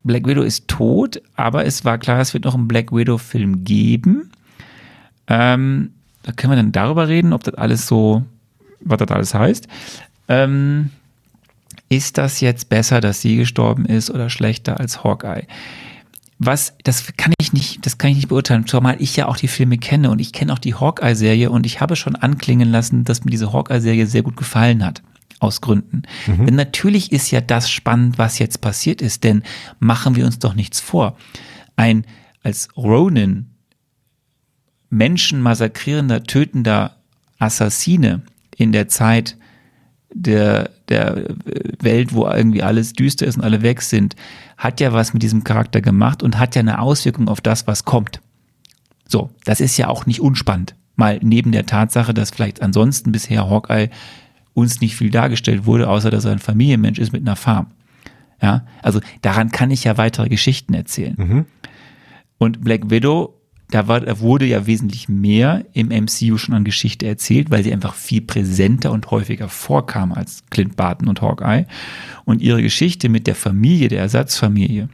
Black 0.03 0.27
Widow 0.27 0.43
ist 0.43 0.67
tot, 0.67 1.19
aber 1.35 1.65
es 1.65 1.85
war 1.85 1.97
klar, 1.97 2.19
es 2.19 2.35
wird 2.35 2.43
noch 2.43 2.53
einen 2.53 2.67
Black 2.67 2.91
Widow-Film 2.91 3.63
geben. 3.63 4.30
Ähm, 5.25 5.93
da 6.21 6.34
können 6.34 6.53
wir 6.53 6.57
dann 6.57 6.71
darüber 6.71 7.07
reden, 7.07 7.34
ob 7.34 7.43
das 7.43 7.55
alles 7.55 7.88
so, 7.88 8.25
was 8.80 8.99
das 8.99 9.09
alles 9.09 9.34
heißt. 9.34 9.67
Ähm, 10.27 10.91
ist 11.89 12.19
das 12.19 12.39
jetzt 12.39 12.69
besser, 12.69 13.01
dass 13.01 13.21
sie 13.21 13.38
gestorben 13.38 13.88
ist 13.88 14.11
oder 14.11 14.30
schlechter 14.30 14.80
als 14.80 15.03
Hawkeye? 15.03 15.47
Was, 16.45 16.76
das 16.84 17.14
kann 17.18 17.34
ich 17.40 17.53
nicht, 17.53 17.86
das 17.86 17.98
kann 17.98 18.11
ich 18.11 18.18
nicht 18.18 18.28
beurteilen, 18.30 18.68
zumal 18.68 18.95
ich 18.99 19.15
ja 19.15 19.28
auch 19.28 19.38
die 19.38 19.48
Filme 19.48 19.78
kenne 19.78 20.10
und 20.10 20.20
ich 20.20 20.34
kenne 20.34 20.53
auch 20.53 20.60
die 20.60 20.76
Hawkeye-Serie 20.76 21.49
und 21.49 21.65
ich 21.65 21.82
habe 21.82 21.95
schon 21.95 22.15
anklingen 22.15 22.72
lassen, 22.72 23.03
dass 23.03 23.24
mir 23.24 23.32
diese 23.32 23.53
Hawkeye-Serie 23.53 24.07
sehr 24.07 24.24
gut 24.24 24.38
gefallen 24.38 24.86
hat. 24.86 25.02
Aus 25.40 25.60
Gründen. 25.60 26.03
Mhm. 26.26 26.45
Denn 26.45 26.56
natürlich 26.56 27.11
ist 27.11 27.30
ja 27.32 27.41
das 27.41 27.70
spannend, 27.70 28.18
was 28.18 28.40
jetzt 28.40 28.61
passiert 28.61 29.02
ist, 29.02 29.26
denn 29.26 29.44
machen 29.80 30.15
wir 30.15 30.26
uns 30.26 30.40
doch 30.40 30.53
nichts 30.53 30.80
vor. 30.80 31.18
Ein 31.76 32.06
als 32.44 32.70
Ronin 32.78 33.49
Menschen 34.90 35.41
massakrierender, 35.41 36.24
tötender 36.24 36.98
Assassine 37.40 38.22
in 38.56 38.72
der 38.72 38.88
Zeit 38.88 39.38
der, 40.14 40.69
der 40.90 41.26
Welt, 41.80 42.14
wo 42.14 42.27
irgendwie 42.27 42.64
alles 42.64 42.94
düster 42.94 43.26
ist 43.26 43.38
und 43.38 43.44
alle 43.44 43.61
weg 43.61 43.81
sind, 43.81 44.15
hat 44.57 44.80
ja 44.80 44.94
was 44.94 45.14
mit 45.14 45.23
diesem 45.23 45.44
Charakter 45.44 45.81
gemacht 45.81 46.23
und 46.23 46.40
hat 46.40 46.56
ja 46.56 46.60
eine 46.60 46.80
Auswirkung 46.80 47.27
auf 47.27 47.41
das, 47.41 47.68
was 47.68 47.85
kommt. 47.85 48.22
So, 49.07 49.30
das 49.45 49.60
ist 49.60 49.77
ja 49.77 49.88
auch 49.88 50.06
nicht 50.06 50.22
unspannend. 50.22 50.76
Mal 50.95 51.19
neben 51.22 51.52
der 51.52 51.65
Tatsache, 51.65 52.14
dass 52.14 52.31
vielleicht 52.31 52.61
ansonsten 52.61 53.11
bisher 53.11 53.49
Hawkeye 53.49 53.90
uns 54.53 54.81
nicht 54.81 54.95
viel 54.95 55.10
dargestellt 55.10 55.65
wurde, 55.65 55.90
außer 55.90 56.11
dass 56.11 56.26
er 56.26 56.31
ein 56.31 56.40
Familienmensch 56.40 56.99
ist 56.99 57.11
mit 57.11 57.22
einer 57.22 57.35
Farm. 57.35 57.68
Ja, 58.41 58.65
also 58.81 58.99
daran 59.22 59.52
kann 59.52 59.72
ich 59.72 59.85
ja 59.85 59.98
weitere 59.98 60.30
Geschichten 60.30 60.73
erzählen. 60.73 61.15
Mhm. 61.18 61.45
Und 62.38 62.61
Black 62.64 62.90
Widow 62.90 63.40
da, 63.73 63.87
war, 63.87 64.01
da 64.01 64.19
wurde 64.19 64.45
ja 64.45 64.67
wesentlich 64.67 65.09
mehr 65.09 65.65
im 65.73 65.87
MCU 65.87 66.37
schon 66.37 66.53
an 66.53 66.63
Geschichte 66.63 67.07
erzählt, 67.07 67.49
weil 67.49 67.63
sie 67.63 67.73
einfach 67.73 67.95
viel 67.95 68.21
präsenter 68.21 68.91
und 68.91 69.09
häufiger 69.09 69.49
vorkam 69.49 70.11
als 70.11 70.43
Clint 70.51 70.75
Barton 70.75 71.07
und 71.07 71.23
Hawkeye. 71.23 71.65
Und 72.23 72.43
ihre 72.43 72.61
Geschichte 72.61 73.09
mit 73.09 73.25
der 73.25 73.33
Familie, 73.33 73.87
der 73.87 74.01
Ersatzfamilie, 74.01 74.89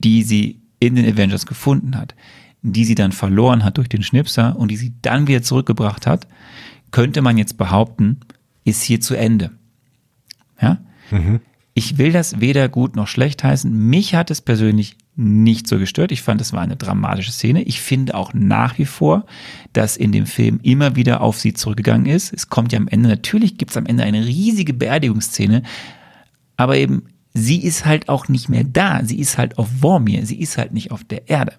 die 0.00 0.24
sie 0.24 0.62
in 0.80 0.96
den 0.96 1.06
Avengers 1.06 1.46
gefunden 1.46 1.96
hat, 1.96 2.16
die 2.62 2.84
sie 2.84 2.96
dann 2.96 3.12
verloren 3.12 3.62
hat 3.62 3.78
durch 3.78 3.88
den 3.88 4.02
Schnipser 4.02 4.56
und 4.56 4.72
die 4.72 4.76
sie 4.76 4.92
dann 5.00 5.28
wieder 5.28 5.42
zurückgebracht 5.42 6.08
hat, 6.08 6.26
könnte 6.90 7.22
man 7.22 7.38
jetzt 7.38 7.56
behaupten, 7.56 8.18
ist 8.64 8.82
hier 8.82 9.00
zu 9.00 9.14
Ende. 9.14 9.52
Ja? 10.60 10.78
Mhm. 11.12 11.38
Ich 11.72 11.98
will 11.98 12.10
das 12.10 12.40
weder 12.40 12.68
gut 12.68 12.96
noch 12.96 13.06
schlecht 13.06 13.44
heißen. 13.44 13.72
Mich 13.72 14.16
hat 14.16 14.32
es 14.32 14.40
persönlich 14.40 14.96
nicht 15.16 15.66
so 15.66 15.78
gestört. 15.78 16.12
Ich 16.12 16.22
fand, 16.22 16.40
es 16.40 16.52
war 16.52 16.60
eine 16.60 16.76
dramatische 16.76 17.32
Szene. 17.32 17.62
Ich 17.62 17.80
finde 17.80 18.14
auch 18.14 18.34
nach 18.34 18.78
wie 18.78 18.84
vor, 18.84 19.24
dass 19.72 19.96
in 19.96 20.12
dem 20.12 20.26
Film 20.26 20.60
immer 20.62 20.94
wieder 20.94 21.22
auf 21.22 21.38
sie 21.40 21.54
zurückgegangen 21.54 22.06
ist. 22.06 22.32
Es 22.32 22.50
kommt 22.50 22.72
ja 22.72 22.78
am 22.78 22.88
Ende, 22.88 23.08
natürlich 23.08 23.56
gibt 23.56 23.70
es 23.70 23.76
am 23.78 23.86
Ende 23.86 24.04
eine 24.04 24.26
riesige 24.26 24.74
Beerdigungsszene, 24.74 25.62
aber 26.58 26.76
eben, 26.76 27.04
sie 27.32 27.62
ist 27.62 27.86
halt 27.86 28.08
auch 28.08 28.28
nicht 28.28 28.48
mehr 28.48 28.64
da. 28.64 29.00
Sie 29.04 29.18
ist 29.18 29.38
halt 29.38 29.58
auf 29.58 29.68
Vormir. 29.80 30.26
Sie 30.26 30.40
ist 30.40 30.58
halt 30.58 30.72
nicht 30.72 30.90
auf 30.90 31.04
der 31.04 31.28
Erde. 31.28 31.54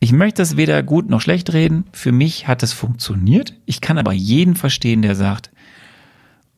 Ich 0.00 0.12
möchte 0.12 0.42
das 0.42 0.56
weder 0.56 0.82
gut 0.82 1.08
noch 1.08 1.20
schlecht 1.20 1.52
reden. 1.52 1.84
Für 1.92 2.12
mich 2.12 2.46
hat 2.46 2.62
es 2.62 2.72
funktioniert. 2.72 3.54
Ich 3.64 3.80
kann 3.80 3.98
aber 3.98 4.12
jeden 4.12 4.56
verstehen, 4.56 5.02
der 5.02 5.14
sagt, 5.14 5.50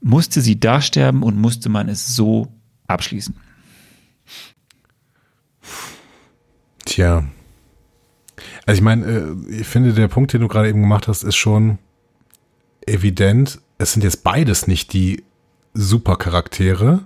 musste 0.00 0.40
sie 0.40 0.58
da 0.58 0.80
sterben 0.80 1.22
und 1.22 1.40
musste 1.40 1.68
man 1.68 1.88
es 1.88 2.14
so 2.14 2.48
abschließen. 2.88 3.36
Tja. 6.96 7.24
Also 8.64 8.78
ich 8.78 8.82
meine, 8.82 9.04
äh, 9.04 9.60
ich 9.60 9.66
finde, 9.66 9.92
der 9.92 10.08
Punkt, 10.08 10.32
den 10.32 10.40
du 10.40 10.48
gerade 10.48 10.70
eben 10.70 10.80
gemacht 10.80 11.08
hast, 11.08 11.24
ist 11.24 11.36
schon 11.36 11.76
evident. 12.86 13.60
Es 13.76 13.92
sind 13.92 14.02
jetzt 14.02 14.24
beides 14.24 14.66
nicht 14.66 14.94
die 14.94 15.22
Supercharaktere. 15.74 17.04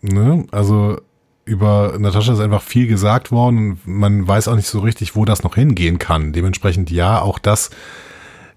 Ne? 0.00 0.48
Also 0.50 1.00
über 1.44 1.96
Natascha 1.96 2.32
ist 2.32 2.40
einfach 2.40 2.62
viel 2.62 2.88
gesagt 2.88 3.30
worden. 3.30 3.78
Man 3.84 4.26
weiß 4.26 4.48
auch 4.48 4.56
nicht 4.56 4.66
so 4.66 4.80
richtig, 4.80 5.14
wo 5.14 5.24
das 5.24 5.44
noch 5.44 5.54
hingehen 5.54 6.00
kann. 6.00 6.32
Dementsprechend 6.32 6.90
ja, 6.90 7.22
auch 7.22 7.38
das 7.38 7.70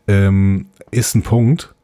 ähm, 0.07 0.69
ist 0.89 1.13
ein 1.13 1.21
Punkt. 1.21 1.75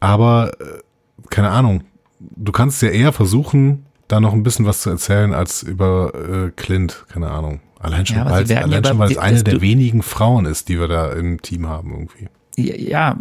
Aber 0.00 0.58
äh, 0.58 0.80
keine 1.28 1.50
Ahnung. 1.50 1.84
Du 2.18 2.50
kannst 2.50 2.80
ja 2.80 2.88
eher 2.88 3.12
versuchen, 3.12 3.84
da 4.08 4.20
noch 4.20 4.32
ein 4.32 4.42
bisschen 4.42 4.66
was 4.66 4.82
zu 4.82 4.90
erzählen 4.90 5.32
als 5.32 5.62
über 5.62 6.12
äh, 6.14 6.50
Clint, 6.50 7.04
keine 7.08 7.30
Ahnung. 7.30 7.60
Allein 7.78 8.06
schon, 8.06 8.16
ja, 8.16 8.24
weil, 8.24 8.44
allein 8.44 8.70
ja 8.70 8.88
schon, 8.88 8.98
weil 8.98 9.10
es 9.10 9.18
eine 9.18 9.42
der 9.42 9.60
wenigen 9.60 10.02
Frauen 10.02 10.46
ist, 10.46 10.68
die 10.68 10.78
wir 10.78 10.88
da 10.88 11.12
im 11.12 11.42
Team 11.42 11.68
haben 11.68 11.90
irgendwie. 11.90 12.28
Ja, 12.56 13.16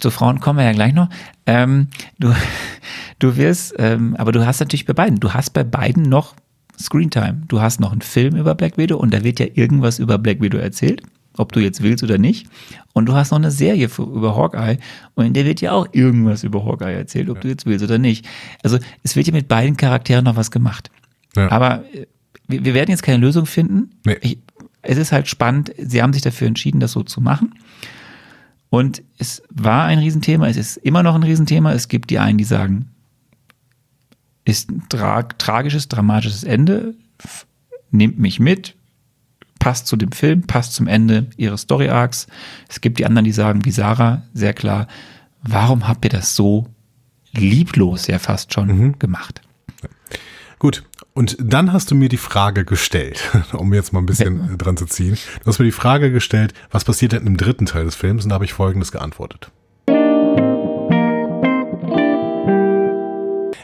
zu 0.00 0.10
Frauen 0.10 0.40
kommen 0.40 0.58
wir 0.58 0.64
ja 0.64 0.72
gleich 0.72 0.94
noch. 0.94 1.08
Ähm, 1.46 1.88
du, 2.18 2.34
du 3.18 3.36
wirst, 3.36 3.74
ähm, 3.78 4.16
aber 4.16 4.32
du 4.32 4.46
hast 4.46 4.60
natürlich 4.60 4.86
bei 4.86 4.94
beiden, 4.94 5.20
du 5.20 5.32
hast 5.32 5.50
bei 5.50 5.62
beiden 5.62 6.04
noch 6.04 6.34
Screentime. 6.80 7.42
Du 7.48 7.60
hast 7.60 7.80
noch 7.80 7.92
einen 7.92 8.00
Film 8.00 8.34
über 8.34 8.54
Black 8.54 8.78
Widow 8.78 8.96
und 8.96 9.12
da 9.12 9.22
wird 9.22 9.38
ja 9.40 9.46
irgendwas 9.54 9.98
über 9.98 10.18
Black 10.18 10.40
Widow 10.40 10.58
erzählt 10.58 11.02
ob 11.36 11.52
du 11.52 11.60
jetzt 11.60 11.82
willst 11.82 12.02
oder 12.04 12.18
nicht. 12.18 12.46
Und 12.92 13.06
du 13.06 13.14
hast 13.14 13.30
noch 13.30 13.38
eine 13.38 13.50
Serie 13.50 13.88
für, 13.88 14.02
über 14.02 14.36
Hawkeye 14.36 14.78
und 15.14 15.26
in 15.26 15.32
der 15.32 15.44
wird 15.44 15.60
ja 15.60 15.72
auch 15.72 15.86
irgendwas 15.92 16.44
über 16.44 16.64
Hawkeye 16.64 16.94
erzählt, 16.94 17.30
ob 17.30 17.36
ja. 17.36 17.42
du 17.42 17.48
jetzt 17.48 17.66
willst 17.66 17.84
oder 17.84 17.98
nicht. 17.98 18.26
Also 18.62 18.78
es 19.02 19.16
wird 19.16 19.26
ja 19.26 19.32
mit 19.32 19.48
beiden 19.48 19.76
Charakteren 19.76 20.24
noch 20.24 20.36
was 20.36 20.50
gemacht. 20.50 20.90
Ja. 21.36 21.50
Aber 21.50 21.84
äh, 21.94 22.06
wir, 22.48 22.64
wir, 22.64 22.74
werden 22.74 22.90
jetzt 22.90 23.02
keine 23.02 23.18
Lösung 23.18 23.46
finden. 23.46 23.90
Nee. 24.04 24.18
Ich, 24.20 24.38
es 24.82 24.98
ist 24.98 25.12
halt 25.12 25.28
spannend, 25.28 25.72
sie 25.78 26.02
haben 26.02 26.12
sich 26.12 26.22
dafür 26.22 26.48
entschieden, 26.48 26.80
das 26.80 26.92
so 26.92 27.02
zu 27.02 27.20
machen. 27.20 27.54
Und 28.68 29.02
es 29.18 29.42
war 29.50 29.84
ein 29.84 29.98
Riesenthema, 29.98 30.48
es 30.48 30.56
ist 30.56 30.76
immer 30.78 31.02
noch 31.02 31.14
ein 31.14 31.22
Riesenthema. 31.22 31.72
Es 31.72 31.88
gibt 31.88 32.10
die 32.10 32.18
einen, 32.18 32.38
die 32.38 32.44
sagen, 32.44 32.90
ist 34.44 34.70
ein 34.70 34.82
tra 34.88 35.22
tragisches, 35.22 35.88
dramatisches 35.88 36.42
Ende, 36.42 36.94
nimmt 37.90 38.18
mich 38.18 38.40
mit, 38.40 38.74
passt 39.62 39.86
zu 39.86 39.94
dem 39.94 40.10
Film, 40.10 40.42
passt 40.42 40.74
zum 40.74 40.88
Ende 40.88 41.28
ihres 41.36 41.60
Story 41.60 41.88
Arcs. 41.88 42.26
Es 42.68 42.80
gibt 42.80 42.98
die 42.98 43.06
anderen, 43.06 43.24
die 43.24 43.30
sagen, 43.30 43.64
wie 43.64 43.70
Sarah, 43.70 44.24
sehr 44.34 44.54
klar, 44.54 44.88
warum 45.40 45.86
habt 45.86 46.04
ihr 46.04 46.10
das 46.10 46.34
so 46.34 46.66
lieblos 47.30 48.08
ja 48.08 48.18
fast 48.18 48.52
schon 48.52 48.76
mhm. 48.76 48.98
gemacht? 48.98 49.40
Gut. 50.58 50.82
Und 51.14 51.36
dann 51.38 51.72
hast 51.72 51.92
du 51.92 51.94
mir 51.94 52.08
die 52.08 52.16
Frage 52.16 52.64
gestellt, 52.64 53.30
um 53.52 53.72
jetzt 53.72 53.92
mal 53.92 54.00
ein 54.00 54.06
bisschen 54.06 54.48
ja. 54.50 54.56
dran 54.56 54.76
zu 54.76 54.86
ziehen. 54.86 55.16
Du 55.44 55.46
hast 55.46 55.60
mir 55.60 55.64
die 55.64 55.70
Frage 55.70 56.10
gestellt, 56.10 56.54
was 56.72 56.82
passiert 56.84 57.12
denn 57.12 57.24
im 57.24 57.36
dritten 57.36 57.66
Teil 57.66 57.84
des 57.84 57.94
Films? 57.94 58.24
Und 58.24 58.30
da 58.30 58.34
habe 58.34 58.44
ich 58.44 58.54
Folgendes 58.54 58.90
geantwortet. 58.90 59.52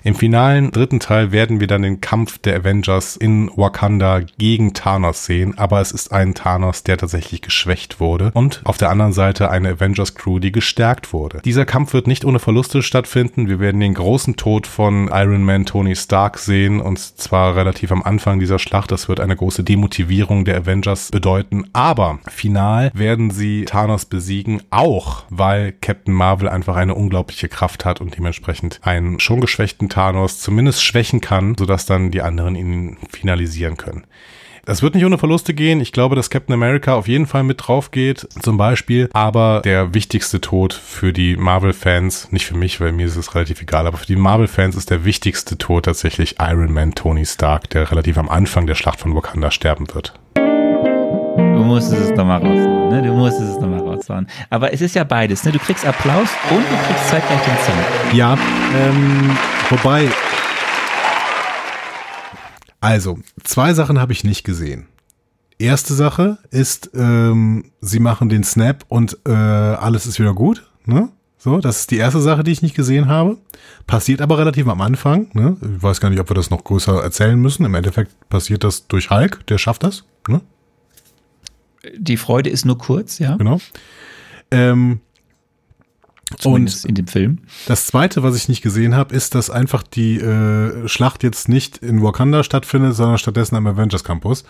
Im 0.04 0.14
finalen 0.14 0.70
dritten 0.70 1.00
Teil 1.00 1.32
werden 1.32 1.60
wir 1.60 1.66
dann 1.66 1.82
den 1.82 2.00
Kampf 2.00 2.38
der 2.38 2.56
Avengers 2.56 3.16
in 3.16 3.50
Wakanda 3.56 4.20
gegen 4.38 4.74
Thanos 4.74 5.24
sehen, 5.24 5.58
aber 5.58 5.80
es 5.80 5.92
ist 5.92 6.12
ein 6.12 6.34
Thanos, 6.34 6.84
der 6.84 6.98
tatsächlich 6.98 7.42
geschwächt 7.42 8.00
wurde 8.00 8.30
und 8.34 8.60
auf 8.64 8.78
der 8.78 8.90
anderen 8.90 9.12
Seite 9.12 9.50
eine 9.50 9.70
Avengers 9.70 10.14
Crew, 10.14 10.38
die 10.38 10.52
gestärkt 10.52 11.12
wurde. 11.12 11.40
Dieser 11.44 11.64
Kampf 11.64 11.92
wird 11.92 12.06
nicht 12.06 12.24
ohne 12.24 12.38
Verluste 12.38 12.82
stattfinden. 12.82 13.48
Wir 13.48 13.60
werden 13.60 13.80
den 13.80 13.94
großen 13.94 14.36
Tod 14.36 14.66
von 14.66 15.08
Iron 15.12 15.42
Man 15.42 15.66
Tony 15.66 15.96
Stark 15.96 16.38
sehen 16.38 16.80
und 16.80 16.98
zwar 16.98 17.56
relativ 17.56 17.92
am 17.92 18.02
Anfang 18.02 18.38
dieser 18.38 18.58
Schlacht. 18.58 18.92
Das 18.92 19.08
wird 19.08 19.20
eine 19.20 19.36
große 19.36 19.64
Demotivierung 19.64 20.44
der 20.44 20.58
Avengers 20.58 21.10
bedeuten, 21.10 21.64
aber 21.72 22.18
final 22.28 22.90
werden 22.94 23.30
sie 23.30 23.64
Thanos 23.64 24.04
besiegen, 24.04 24.62
auch 24.70 25.24
weil 25.30 25.72
Captain 25.72 26.14
Marvel 26.14 26.48
einfach 26.48 26.76
eine 26.76 26.94
unglaubliche 26.94 27.48
Kraft 27.48 27.84
hat 27.84 28.00
und 28.00 28.16
dementsprechend 28.16 28.80
einen 28.82 29.20
schon 29.20 29.40
geschwächten 29.40 29.87
Thanos 29.88 30.40
zumindest 30.40 30.82
schwächen 30.82 31.20
kann, 31.20 31.56
sodass 31.58 31.86
dann 31.86 32.10
die 32.10 32.22
anderen 32.22 32.54
ihn 32.54 32.96
finalisieren 33.10 33.76
können. 33.76 34.04
Das 34.68 34.82
wird 34.82 34.94
nicht 34.94 35.06
ohne 35.06 35.16
Verluste 35.16 35.54
gehen. 35.54 35.80
Ich 35.80 35.92
glaube, 35.92 36.14
dass 36.14 36.28
Captain 36.28 36.52
America 36.52 36.92
auf 36.92 37.08
jeden 37.08 37.26
Fall 37.26 37.42
mit 37.42 37.66
drauf 37.66 37.90
geht, 37.90 38.28
zum 38.42 38.58
Beispiel. 38.58 39.08
Aber 39.14 39.62
der 39.64 39.94
wichtigste 39.94 40.42
Tod 40.42 40.74
für 40.74 41.14
die 41.14 41.38
Marvel-Fans, 41.38 42.32
nicht 42.32 42.44
für 42.44 42.54
mich, 42.54 42.78
weil 42.78 42.92
mir 42.92 43.06
ist 43.06 43.16
es 43.16 43.34
relativ 43.34 43.62
egal, 43.62 43.86
aber 43.86 43.96
für 43.96 44.04
die 44.04 44.16
Marvel-Fans 44.16 44.76
ist 44.76 44.90
der 44.90 45.06
wichtigste 45.06 45.56
Tod 45.56 45.86
tatsächlich 45.86 46.36
Iron 46.38 46.70
Man 46.70 46.94
Tony 46.94 47.24
Stark, 47.24 47.70
der 47.70 47.90
relativ 47.90 48.18
am 48.18 48.28
Anfang 48.28 48.66
der 48.66 48.74
Schlacht 48.74 49.00
von 49.00 49.14
Wakanda 49.14 49.50
sterben 49.50 49.86
wird. 49.94 50.12
Du 50.34 51.64
musstest 51.64 52.02
es 52.02 52.10
nochmal 52.10 52.38
raushauen, 52.38 52.88
ne? 52.90 53.02
Du 53.02 53.14
musstest 53.14 53.52
es 53.52 53.60
nochmal 53.60 53.80
raushauen. 53.80 54.26
Aber 54.50 54.72
es 54.74 54.82
ist 54.82 54.94
ja 54.94 55.04
beides, 55.04 55.44
ne? 55.44 55.52
Du 55.52 55.58
kriegst 55.58 55.86
Applaus 55.86 56.28
und 56.50 56.60
du 56.60 56.76
kriegst 56.86 57.08
zeitgleich 57.08 57.40
den 57.40 57.56
Song. 57.64 58.16
Ja, 58.16 58.36
ähm, 58.76 59.30
wobei. 59.70 60.08
Also, 62.80 63.18
zwei 63.44 63.74
Sachen 63.74 64.00
habe 64.00 64.12
ich 64.12 64.24
nicht 64.24 64.44
gesehen. 64.44 64.86
Erste 65.58 65.94
Sache 65.94 66.38
ist, 66.50 66.90
ähm, 66.94 67.72
sie 67.80 67.98
machen 67.98 68.28
den 68.28 68.44
Snap 68.44 68.84
und 68.88 69.18
äh, 69.26 69.32
alles 69.32 70.06
ist 70.06 70.20
wieder 70.20 70.34
gut. 70.34 70.70
Ne? 70.84 71.08
So, 71.36 71.58
das 71.58 71.80
ist 71.80 71.90
die 71.90 71.96
erste 71.96 72.20
Sache, 72.20 72.44
die 72.44 72.52
ich 72.52 72.62
nicht 72.62 72.76
gesehen 72.76 73.08
habe. 73.08 73.36
Passiert 73.86 74.20
aber 74.20 74.38
relativ 74.38 74.68
am 74.68 74.80
Anfang. 74.80 75.28
Ne? 75.32 75.56
Ich 75.60 75.82
weiß 75.82 76.00
gar 76.00 76.10
nicht, 76.10 76.20
ob 76.20 76.30
wir 76.30 76.34
das 76.34 76.50
noch 76.50 76.62
größer 76.62 77.02
erzählen 77.02 77.38
müssen. 77.38 77.64
Im 77.64 77.74
Endeffekt 77.74 78.28
passiert 78.28 78.62
das 78.62 78.86
durch 78.86 79.10
Hulk, 79.10 79.44
der 79.48 79.58
schafft 79.58 79.82
das. 79.82 80.04
Ne? 80.28 80.40
die 81.96 82.16
Freude 82.16 82.50
ist 82.50 82.64
nur 82.64 82.78
kurz, 82.78 83.18
ja. 83.18 83.36
Genau. 83.36 83.60
Ähm, 84.50 85.00
Zumindest 86.36 86.84
und 86.84 86.90
in 86.90 86.94
dem 86.94 87.06
Film. 87.06 87.38
Das 87.66 87.86
zweite, 87.86 88.22
was 88.22 88.36
ich 88.36 88.48
nicht 88.48 88.62
gesehen 88.62 88.94
habe, 88.94 89.14
ist, 89.14 89.34
dass 89.34 89.48
einfach 89.48 89.82
die 89.82 90.18
äh, 90.18 90.86
Schlacht 90.86 91.22
jetzt 91.22 91.48
nicht 91.48 91.78
in 91.78 92.02
Wakanda 92.02 92.44
stattfindet, 92.44 92.94
sondern 92.94 93.18
stattdessen 93.18 93.56
am 93.56 93.66
Avengers 93.66 94.04
Campus 94.04 94.44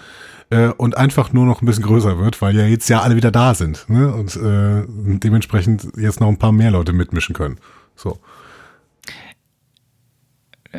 äh, 0.51 0.69
und 0.69 0.97
einfach 0.97 1.33
nur 1.33 1.47
noch 1.47 1.63
ein 1.63 1.67
bisschen 1.67 1.85
größer 1.85 2.19
wird, 2.19 2.43
weil 2.43 2.57
ja 2.57 2.65
jetzt 2.65 2.89
ja 2.89 3.01
alle 3.01 3.17
wieder 3.17 3.31
da 3.31 3.55
sind 3.55 3.85
ne? 3.89 4.13
und 4.13 4.35
äh, 4.37 4.85
dementsprechend 5.19 5.89
jetzt 5.97 6.21
noch 6.21 6.29
ein 6.29 6.39
paar 6.39 6.53
mehr 6.53 6.71
Leute 6.71 6.93
mitmischen 6.93 7.35
können. 7.35 7.59
So. 7.95 8.19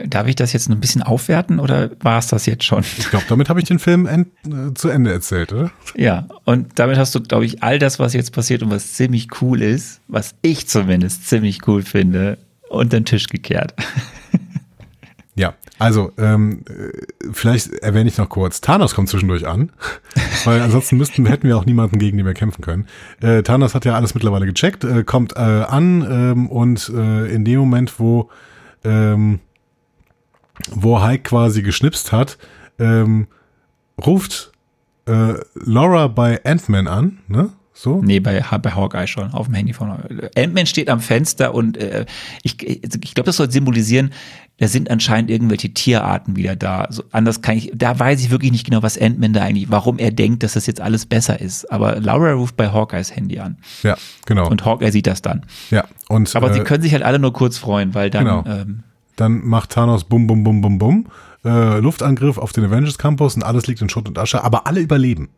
Darf 0.05 0.27
ich 0.27 0.35
das 0.35 0.53
jetzt 0.53 0.69
ein 0.69 0.79
bisschen 0.79 1.01
aufwerten 1.01 1.59
oder 1.59 1.89
war 2.01 2.19
es 2.19 2.27
das 2.27 2.45
jetzt 2.45 2.63
schon? 2.63 2.83
Ich 2.97 3.09
glaube, 3.09 3.25
damit 3.27 3.49
habe 3.49 3.59
ich 3.59 3.67
den 3.67 3.79
Film 3.79 4.05
end, 4.05 4.27
äh, 4.45 4.73
zu 4.75 4.89
Ende 4.89 5.11
erzählt, 5.11 5.51
oder? 5.51 5.71
Ja, 5.95 6.27
und 6.45 6.77
damit 6.77 6.97
hast 6.97 7.15
du, 7.15 7.21
glaube 7.21 7.45
ich, 7.45 7.63
all 7.63 7.79
das, 7.79 7.97
was 7.97 8.13
jetzt 8.13 8.31
passiert 8.31 8.61
und 8.61 8.69
was 8.69 8.93
ziemlich 8.93 9.41
cool 9.41 9.63
ist, 9.63 10.01
was 10.07 10.35
ich 10.43 10.67
zumindest 10.67 11.27
ziemlich 11.27 11.67
cool 11.67 11.81
finde, 11.81 12.37
unter 12.69 12.99
den 12.99 13.05
Tisch 13.05 13.27
gekehrt. 13.27 13.73
Ja, 15.39 15.53
also 15.77 16.11
ähm, 16.17 16.65
vielleicht 17.31 17.71
erwähne 17.75 18.09
ich 18.09 18.17
noch 18.17 18.27
kurz, 18.27 18.59
Thanos 18.59 18.93
kommt 18.93 19.07
zwischendurch 19.07 19.47
an, 19.47 19.71
weil 20.43 20.59
ansonsten 20.59 20.97
müssten, 20.97 21.25
hätten 21.27 21.47
wir 21.47 21.57
auch 21.57 21.65
niemanden 21.65 21.97
gegen 21.97 22.17
den 22.17 22.25
wir 22.25 22.33
kämpfen 22.33 22.61
können. 22.61 22.87
Äh, 23.21 23.41
Thanos 23.41 23.73
hat 23.73 23.85
ja 23.85 23.95
alles 23.95 24.13
mittlerweile 24.13 24.45
gecheckt, 24.45 24.83
äh, 24.83 25.05
kommt 25.05 25.37
äh, 25.37 25.39
an 25.39 26.05
ähm, 26.11 26.49
und 26.49 26.91
äh, 26.93 27.33
in 27.33 27.45
dem 27.45 27.59
Moment, 27.59 28.01
wo 28.01 28.29
ähm, 28.83 29.39
wo 30.71 31.01
Hulk 31.01 31.23
quasi 31.23 31.61
geschnipst 31.61 32.11
hat, 32.11 32.37
ähm, 32.79 33.27
ruft 34.03 34.51
äh, 35.05 35.35
Laura 35.55 36.07
bei 36.07 36.43
Ant-Man 36.43 36.87
an, 36.87 37.19
ne? 37.27 37.51
So? 37.73 38.01
Nee, 38.01 38.19
bei, 38.19 38.43
bei 38.61 38.71
Hawkeye 38.71 39.07
schon, 39.07 39.31
auf 39.31 39.45
dem 39.45 39.55
Handy 39.55 39.71
von 39.71 39.89
Ant-Man 40.35 40.65
steht 40.65 40.89
am 40.89 40.99
Fenster 40.99 41.55
und 41.55 41.77
äh, 41.77 42.05
ich, 42.43 42.61
ich 42.61 43.13
glaube, 43.13 43.27
das 43.27 43.37
soll 43.37 43.49
symbolisieren, 43.49 44.11
da 44.57 44.67
sind 44.67 44.91
anscheinend 44.91 45.31
irgendwelche 45.31 45.73
Tierarten 45.73 46.35
wieder 46.35 46.57
da. 46.57 46.87
So, 46.89 47.03
anders 47.11 47.41
kann 47.41 47.55
ich, 47.55 47.71
da 47.73 47.97
weiß 47.97 48.19
ich 48.19 48.29
wirklich 48.29 48.51
nicht 48.51 48.65
genau, 48.65 48.83
was 48.83 48.97
Ant-Man 48.97 49.31
da 49.31 49.43
eigentlich, 49.43 49.71
warum 49.71 49.97
er 49.97 50.11
denkt, 50.11 50.43
dass 50.43 50.53
das 50.53 50.65
jetzt 50.65 50.81
alles 50.81 51.05
besser 51.05 51.39
ist. 51.39 51.71
Aber 51.71 52.01
Laura 52.01 52.33
ruft 52.33 52.57
bei 52.57 52.69
Hawkeyes 52.69 53.15
Handy 53.15 53.39
an. 53.39 53.57
Ja, 53.83 53.95
genau. 54.25 54.49
Und 54.49 54.65
Hawkeye 54.65 54.91
sieht 54.91 55.07
das 55.07 55.21
dann. 55.21 55.45
Ja, 55.71 55.85
und. 56.09 56.35
Aber 56.35 56.51
äh, 56.51 56.53
sie 56.55 56.59
können 56.59 56.83
sich 56.83 56.91
halt 56.91 57.03
alle 57.03 57.19
nur 57.19 57.31
kurz 57.31 57.57
freuen, 57.57 57.93
weil 57.93 58.09
dann. 58.09 58.25
Genau. 58.25 58.43
Ähm, 58.45 58.83
Dann 59.19 59.45
macht 59.45 59.71
Thanos 59.71 60.03
bum, 60.05 60.27
bum, 60.27 60.43
bum, 60.43 60.61
bum, 60.61 60.77
bum. 60.77 61.07
Äh, 61.43 61.79
Luftangriff 61.79 62.37
auf 62.37 62.51
den 62.53 62.65
Avengers 62.65 62.97
Campus 62.97 63.35
und 63.35 63.43
alles 63.43 63.67
liegt 63.67 63.81
in 63.81 63.89
Schutt 63.89 64.07
und 64.07 64.17
Asche, 64.17 64.43
aber 64.43 64.67
alle 64.67 64.79
überleben. 64.81 65.29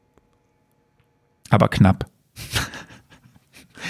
aber 1.49 1.68
knapp. 1.68 2.06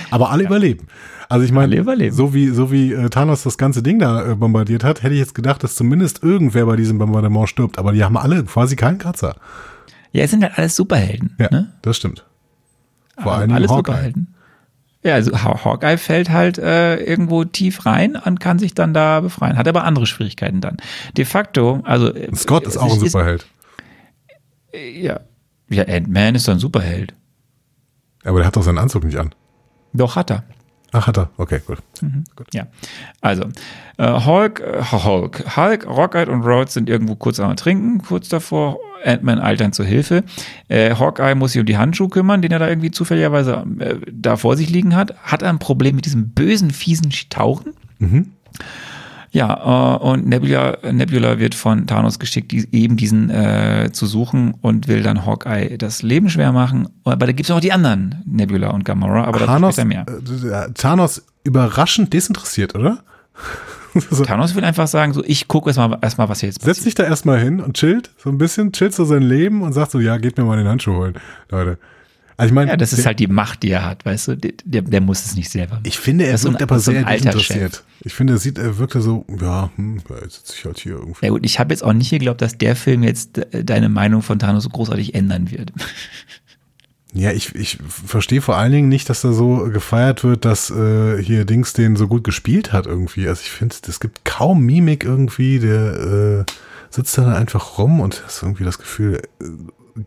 Aber 0.09 0.29
alle 0.31 0.43
überleben. 0.45 0.87
Also 1.29 1.45
ich 1.45 1.51
meine, 1.51 2.11
so 2.11 2.33
wie, 2.33 2.49
so 2.49 2.71
wie 2.71 2.91
äh, 2.93 3.09
Thanos 3.09 3.43
das 3.43 3.57
ganze 3.57 3.81
Ding 3.81 3.99
da 3.99 4.31
äh, 4.31 4.35
bombardiert 4.35 4.83
hat, 4.83 5.03
hätte 5.03 5.13
ich 5.13 5.19
jetzt 5.19 5.35
gedacht, 5.35 5.63
dass 5.63 5.75
zumindest 5.75 6.23
irgendwer 6.23 6.65
bei 6.65 6.75
diesem 6.75 6.97
Bombardement 6.97 7.47
stirbt. 7.47 7.77
Aber 7.79 7.93
die 7.93 8.03
haben 8.03 8.17
alle 8.17 8.43
quasi 8.43 8.75
keinen 8.75 8.97
Kratzer. 8.97 9.35
Ja, 10.11 10.23
es 10.23 10.31
sind 10.31 10.43
halt 10.43 10.57
alles 10.57 10.75
Superhelden. 10.75 11.35
Ja, 11.39 11.47
Ne? 11.51 11.71
das 11.81 11.95
stimmt. 11.97 12.25
Vor 13.17 13.31
Also 13.31 13.41
allem 13.43 13.51
alles 13.53 13.71
Hawkeye. 13.71 13.91
Superhelden. 13.93 14.33
Ja, 15.03 15.15
also 15.15 15.31
Haw- 15.31 15.63
Hawkeye 15.65 15.97
fällt 15.97 16.29
halt 16.29 16.57
äh, 16.59 16.97
irgendwo 16.97 17.43
tief 17.43 17.85
rein 17.87 18.15
und 18.15 18.39
kann 18.39 18.59
sich 18.59 18.75
dann 18.75 18.93
da 18.93 19.21
befreien. 19.21 19.57
Hat 19.57 19.67
aber 19.67 19.83
andere 19.83 20.05
Schwierigkeiten 20.05 20.61
dann. 20.61 20.77
De 21.17 21.25
facto, 21.25 21.81
also. 21.83 22.13
äh, 22.13 22.33
Scott 22.35 22.67
ist 22.67 22.77
auch 22.77 22.93
ein 22.93 22.99
Superheld. 22.99 23.47
ja, 24.73 25.19
ja, 25.69 25.83
Ant-Man 25.87 26.35
ist 26.35 26.47
doch 26.47 26.53
ein 26.53 26.59
Superheld. 26.59 27.13
Aber 28.23 28.37
der 28.39 28.47
hat 28.47 28.55
doch 28.55 28.63
seinen 28.63 28.77
Anzug 28.77 29.03
nicht 29.03 29.17
an. 29.17 29.33
Doch, 29.93 30.15
hat 30.15 30.29
er. 30.31 30.43
Ach, 30.93 31.07
hat 31.07 31.17
er. 31.17 31.29
Okay, 31.37 31.61
gut. 31.65 31.79
Ja, 32.53 32.67
also 33.21 33.43
äh, 33.97 34.25
Hulk, 34.25 34.59
äh, 34.59 34.83
Hulk, 34.83 35.55
Hulk, 35.55 35.87
Rocket 35.87 36.27
und 36.27 36.43
Rhodes 36.43 36.73
sind 36.73 36.89
irgendwo 36.89 37.15
kurz 37.15 37.39
am 37.39 37.55
Trinken, 37.55 38.01
kurz 38.01 38.29
davor. 38.29 38.77
Ant-Man 39.03 39.39
dann 39.57 39.73
zur 39.73 39.85
Hilfe. 39.85 40.23
Äh, 40.67 40.95
Hawkeye 40.95 41.33
muss 41.33 41.53
sich 41.53 41.59
um 41.59 41.65
die 41.65 41.77
Handschuhe 41.77 42.09
kümmern, 42.09 42.43
den 42.43 42.51
er 42.51 42.59
da 42.59 42.69
irgendwie 42.69 42.91
zufälligerweise 42.91 43.65
äh, 43.79 43.95
da 44.11 44.37
vor 44.37 44.55
sich 44.57 44.69
liegen 44.69 44.95
hat. 44.95 45.15
Hat 45.23 45.41
er 45.41 45.49
ein 45.49 45.57
Problem 45.57 45.95
mit 45.95 46.05
diesem 46.05 46.29
bösen, 46.29 46.71
fiesen 46.71 47.11
Tauchen. 47.29 47.73
Ja, 49.31 49.95
äh, 49.95 50.03
und 50.03 50.27
Nebula, 50.27 50.77
Nebula 50.91 51.39
wird 51.39 51.55
von 51.55 51.87
Thanos 51.87 52.19
geschickt, 52.19 52.51
die, 52.51 52.67
eben 52.73 52.97
diesen 52.97 53.29
äh, 53.29 53.89
zu 53.93 54.05
suchen 54.05 54.55
und 54.61 54.89
will 54.89 55.03
dann 55.03 55.25
Hawkeye 55.25 55.77
das 55.77 56.03
Leben 56.03 56.29
schwer 56.29 56.51
machen. 56.51 56.89
Aber 57.05 57.25
da 57.25 57.31
gibt 57.31 57.49
es 57.49 57.51
auch 57.51 57.61
die 57.61 57.71
anderen, 57.71 58.21
Nebula 58.25 58.71
und 58.71 58.83
Gamora, 58.83 59.23
aber 59.23 59.39
Thanos, 59.39 59.75
später 59.75 59.87
mehr. 59.87 60.05
äh, 60.07 60.71
Thanos 60.73 61.23
überraschend 61.45 62.11
desinteressiert, 62.11 62.75
oder? 62.75 63.03
so, 64.09 64.25
Thanos 64.25 64.53
will 64.55 64.65
einfach 64.65 64.87
sagen, 64.87 65.13
so 65.13 65.23
ich 65.25 65.47
gucke 65.47 65.69
erstmal 65.69 65.97
erstmal, 66.01 66.27
was 66.27 66.41
hier 66.41 66.49
jetzt 66.49 66.61
setzt 66.61 66.83
sich 66.83 66.95
da 66.95 67.03
erstmal 67.03 67.39
hin 67.39 67.61
und 67.61 67.77
chillt, 67.77 68.11
so 68.17 68.29
ein 68.29 68.37
bisschen, 68.37 68.73
chillt 68.73 68.93
so 68.93 69.05
sein 69.05 69.23
Leben 69.23 69.61
und 69.61 69.71
sagt 69.71 69.91
so, 69.91 69.99
ja, 69.99 70.17
geht 70.17 70.37
mir 70.37 70.43
mal 70.43 70.57
den 70.57 70.67
Handschuh 70.67 70.93
holen, 70.93 71.13
Leute. 71.49 71.77
Also 72.41 72.53
ich 72.53 72.55
meine, 72.55 72.71
Ja, 72.71 72.77
das 72.77 72.91
ist 72.91 73.05
halt 73.05 73.19
die 73.19 73.27
Macht, 73.27 73.61
die 73.61 73.69
er 73.69 73.85
hat, 73.85 74.03
weißt 74.03 74.29
du? 74.29 74.35
Der, 74.35 74.81
der, 74.81 74.99
muss 74.99 75.23
es 75.23 75.35
nicht 75.35 75.51
selber. 75.51 75.79
Ich 75.83 75.99
finde, 75.99 76.25
er 76.25 76.31
Das 76.31 76.43
ist 76.43 76.49
wirkt 76.49 76.63
aber 76.63 76.79
sehr 76.79 77.05
alter 77.05 77.33
desinteressiert. 77.33 77.83
Ich 78.01 78.15
finde, 78.15 78.33
er 78.33 78.39
sieht, 78.39 78.57
er 78.57 78.79
wirkte 78.79 78.99
so, 78.99 79.27
ja, 79.39 79.69
hm, 79.75 80.01
ja, 80.09 80.15
jetzt 80.23 80.47
sitze 80.47 80.53
ich 80.57 80.65
halt 80.65 80.79
hier 80.79 80.93
irgendwie. 80.93 81.23
ja 81.23 81.31
gut, 81.31 81.45
ich 81.45 81.59
habe 81.59 81.71
jetzt 81.71 81.83
auch 81.83 81.93
nicht 81.93 82.09
geglaubt, 82.09 82.41
dass 82.41 82.57
der 82.57 82.75
Film 82.75 83.03
jetzt 83.03 83.37
äh, 83.37 83.63
deine 83.63 83.89
Meinung 83.89 84.23
von 84.23 84.39
Thanos 84.39 84.63
so 84.63 84.69
großartig 84.69 85.13
ändern 85.13 85.51
wird. 85.51 85.71
Ja, 87.13 87.33
ich, 87.33 87.53
ich 87.55 87.77
verstehe 87.89 88.41
vor 88.41 88.55
allen 88.55 88.71
Dingen 88.71 88.87
nicht, 88.87 89.09
dass 89.09 89.19
da 89.19 89.33
so 89.33 89.69
gefeiert 89.69 90.23
wird, 90.23 90.45
dass 90.45 90.69
äh, 90.69 91.21
hier 91.21 91.43
Dings 91.43 91.73
den 91.73 91.97
so 91.97 92.07
gut 92.07 92.23
gespielt 92.23 92.71
hat 92.71 92.85
irgendwie. 92.85 93.27
Also 93.27 93.41
ich 93.43 93.51
finde, 93.51 93.75
es 93.85 93.99
gibt 93.99 94.23
kaum 94.23 94.65
Mimik 94.65 95.03
irgendwie, 95.03 95.59
der 95.59 96.45
äh, 96.47 96.51
sitzt 96.89 97.17
da 97.17 97.23
dann 97.23 97.33
einfach 97.33 97.77
rum 97.77 97.99
und 97.99 98.23
hast 98.23 98.41
irgendwie 98.41 98.63
das 98.63 98.79
Gefühl, 98.79 99.21
äh, 99.41 99.45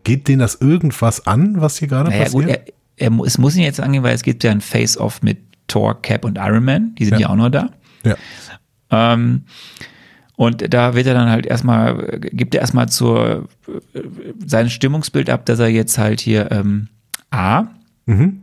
geht 0.03 0.27
denen 0.27 0.39
das 0.39 0.55
irgendwas 0.55 1.25
an, 1.27 1.61
was 1.61 1.77
hier 1.77 1.87
gerade 1.87 2.09
Naja 2.09 2.23
passiert? 2.25 2.43
gut, 2.47 2.51
er, 2.97 3.11
er, 3.11 3.19
es 3.25 3.37
muss 3.37 3.55
ihn 3.55 3.63
jetzt 3.63 3.79
angehen, 3.79 4.03
weil 4.03 4.15
es 4.15 4.23
gibt 4.23 4.43
ja 4.43 4.51
ein 4.51 4.61
Face-Off 4.61 5.21
mit 5.21 5.37
Thor, 5.67 6.01
Cap 6.01 6.25
und 6.25 6.37
Iron 6.37 6.63
Man. 6.63 6.95
Die 6.95 7.05
sind 7.05 7.15
ja, 7.15 7.21
Ja. 7.21 7.29
auch 7.29 7.35
noch 7.35 7.49
da. 7.49 7.69
ja. 8.03 8.15
Ähm, 8.91 9.43
und 10.37 10.73
da 10.73 10.93
wird 10.95 11.07
er 11.07 11.13
dann 11.13 11.29
halt 11.29 11.45
erstmal, 11.45 12.19
gibt 12.19 12.53
er 12.55 12.61
erstmal 12.61 12.89
zur 12.89 13.47
sein 14.45 14.69
Stimmungsbild 14.69 15.29
ab, 15.29 15.45
dass 15.45 15.59
er 15.59 15.67
jetzt 15.69 15.97
halt 15.97 16.19
hier 16.21 16.51
ähm, 16.51 16.89
A, 17.31 17.65
Mhm. 18.05 18.41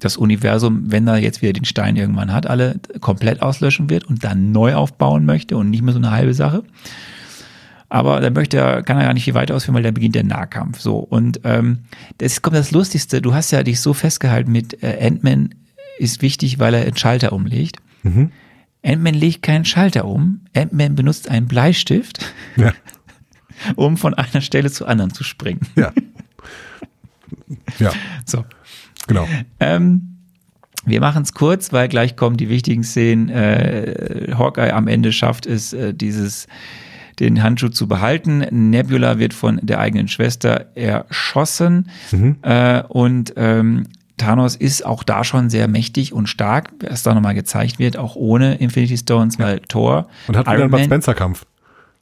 das 0.00 0.16
Universum, 0.16 0.90
wenn 0.90 1.06
er 1.06 1.16
jetzt 1.18 1.40
wieder 1.42 1.52
den 1.54 1.64
Stein 1.64 1.96
irgendwann 1.96 2.32
hat, 2.32 2.46
alle 2.46 2.80
komplett 3.00 3.40
auslöschen 3.40 3.88
wird 3.88 4.04
und 4.04 4.24
dann 4.24 4.52
neu 4.52 4.74
aufbauen 4.74 5.24
möchte 5.24 5.56
und 5.56 5.70
nicht 5.70 5.82
mehr 5.82 5.92
so 5.94 5.98
eine 6.00 6.10
halbe 6.10 6.34
Sache. 6.34 6.64
Aber 7.92 8.20
dann 8.20 8.32
möchte 8.32 8.56
er, 8.56 8.82
kann 8.82 8.96
er 8.96 9.04
gar 9.04 9.12
nicht 9.12 9.24
viel 9.24 9.34
weiter 9.34 9.54
ausführen, 9.54 9.74
weil 9.74 9.82
dann 9.82 9.92
beginnt 9.92 10.14
der 10.14 10.24
Nahkampf. 10.24 10.80
So. 10.80 10.96
Und 10.96 11.40
ähm, 11.44 11.80
das 12.16 12.40
kommt 12.40 12.56
das 12.56 12.70
Lustigste, 12.70 13.20
du 13.20 13.34
hast 13.34 13.50
ja 13.50 13.62
dich 13.62 13.80
so 13.80 13.92
festgehalten 13.92 14.50
mit 14.50 14.82
äh, 14.82 14.96
Ant-Man 15.06 15.54
ist 15.98 16.22
wichtig, 16.22 16.58
weil 16.58 16.72
er 16.72 16.84
einen 16.86 16.96
Schalter 16.96 17.34
umlegt. 17.34 17.76
Ant-Man 18.82 19.12
legt 19.12 19.42
keinen 19.42 19.66
Schalter 19.66 20.06
um. 20.06 20.40
Ant-Man 20.56 20.94
benutzt 20.94 21.28
einen 21.28 21.48
Bleistift, 21.48 22.24
Ja. 22.56 22.72
um 23.76 23.98
von 23.98 24.14
einer 24.14 24.40
Stelle 24.40 24.70
zur 24.70 24.88
anderen 24.88 25.12
zu 25.12 25.22
springen. 25.22 25.60
Ja. 25.76 25.92
ja, 27.78 27.92
So. 28.24 28.46
genau. 29.06 29.28
Ähm, 29.60 30.16
wir 30.86 31.00
machen 31.00 31.24
es 31.24 31.34
kurz, 31.34 31.74
weil 31.74 31.88
gleich 31.88 32.16
kommen 32.16 32.38
die 32.38 32.48
wichtigen 32.48 32.84
Szenen. 32.84 33.28
Äh, 33.28 34.32
Hawkeye 34.34 34.72
am 34.72 34.88
Ende 34.88 35.12
schafft 35.12 35.44
es, 35.44 35.74
äh, 35.74 35.92
dieses 35.92 36.46
den 37.30 37.42
Handschuh 37.42 37.68
zu 37.68 37.86
behalten. 37.88 38.44
Nebula 38.50 39.18
wird 39.18 39.32
von 39.34 39.60
der 39.62 39.78
eigenen 39.80 40.08
Schwester 40.08 40.66
erschossen 40.74 41.88
äh, 42.42 42.82
und 42.88 43.32
ähm, 43.36 43.84
Thanos 44.18 44.56
ist 44.56 44.84
auch 44.84 45.02
da 45.04 45.24
schon 45.24 45.48
sehr 45.50 45.68
mächtig 45.68 46.12
und 46.12 46.28
stark, 46.28 46.72
was 46.80 47.02
da 47.02 47.14
nochmal 47.14 47.34
gezeigt 47.34 47.78
wird, 47.78 47.96
auch 47.96 48.14
ohne 48.14 48.56
Infinity 48.56 48.96
Stones, 48.96 49.38
weil 49.38 49.60
Thor, 49.60 50.06
Und 50.28 50.36
hat 50.36 50.46
wieder 50.46 50.54
Iron 50.58 50.62
einen 50.62 50.70
Bud 50.70 50.84
Spencer-Kampf. 50.84 51.46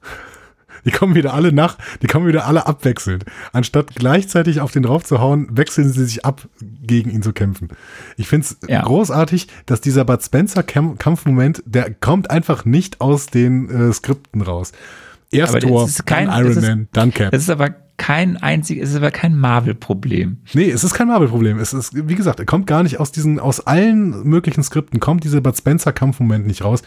Die 0.86 0.90
kommen 0.90 1.14
wieder 1.14 1.34
alle 1.34 1.52
nach, 1.52 1.76
die 2.00 2.06
kommen 2.06 2.26
wieder 2.26 2.46
alle 2.46 2.66
abwechselnd. 2.66 3.26
Anstatt 3.52 3.94
gleichzeitig 3.94 4.62
auf 4.62 4.72
den 4.72 4.82
drauf 4.82 5.04
zu 5.04 5.20
hauen, 5.20 5.46
wechseln 5.50 5.92
sie 5.92 6.06
sich 6.06 6.24
ab, 6.24 6.48
gegen 6.82 7.10
ihn 7.10 7.22
zu 7.22 7.34
kämpfen. 7.34 7.68
Ich 8.16 8.28
finde 8.28 8.46
es 8.46 8.56
Ja. 8.66 8.80
großartig, 8.82 9.48
dass 9.66 9.82
dieser 9.82 10.06
Bud 10.06 10.22
Spencer-Kampfmoment, 10.22 11.62
der 11.66 11.92
kommt 11.92 12.30
einfach 12.30 12.64
nicht 12.64 13.02
aus 13.02 13.26
den 13.26 13.68
äh, 13.68 13.92
Skripten 13.92 14.40
raus. 14.40 14.72
Erst 15.32 15.54
Aber 15.56 15.84
ist 15.84 16.06
kein- 16.06 16.28
dann 16.28 16.40
Iron 16.44 16.52
ist- 16.52 16.62
Man, 16.62 16.88
dann 16.92 17.12
Cap. 17.14 17.30
das 17.32 17.42
ist 17.42 17.50
aber 17.50 17.70
kein 17.96 18.38
einzig, 18.38 18.78
es 18.80 18.90
ist 18.90 18.96
aber 18.96 19.10
kein 19.10 19.36
Marvel-Problem. 19.36 20.38
Nee, 20.54 20.70
es 20.70 20.84
ist 20.84 20.94
kein 20.94 21.08
Marvel-Problem. 21.08 21.58
Es 21.58 21.74
ist, 21.74 21.92
wie 22.08 22.14
gesagt, 22.14 22.40
er 22.40 22.46
kommt 22.46 22.66
gar 22.66 22.82
nicht 22.82 22.98
aus 22.98 23.12
diesen, 23.12 23.38
aus 23.38 23.60
allen 23.60 24.24
möglichen 24.26 24.62
Skripten 24.62 25.00
kommt 25.00 25.22
dieser 25.22 25.42
Bud 25.42 25.56
Spencer-Kampfmoment 25.56 26.46
nicht 26.46 26.64
raus, 26.64 26.82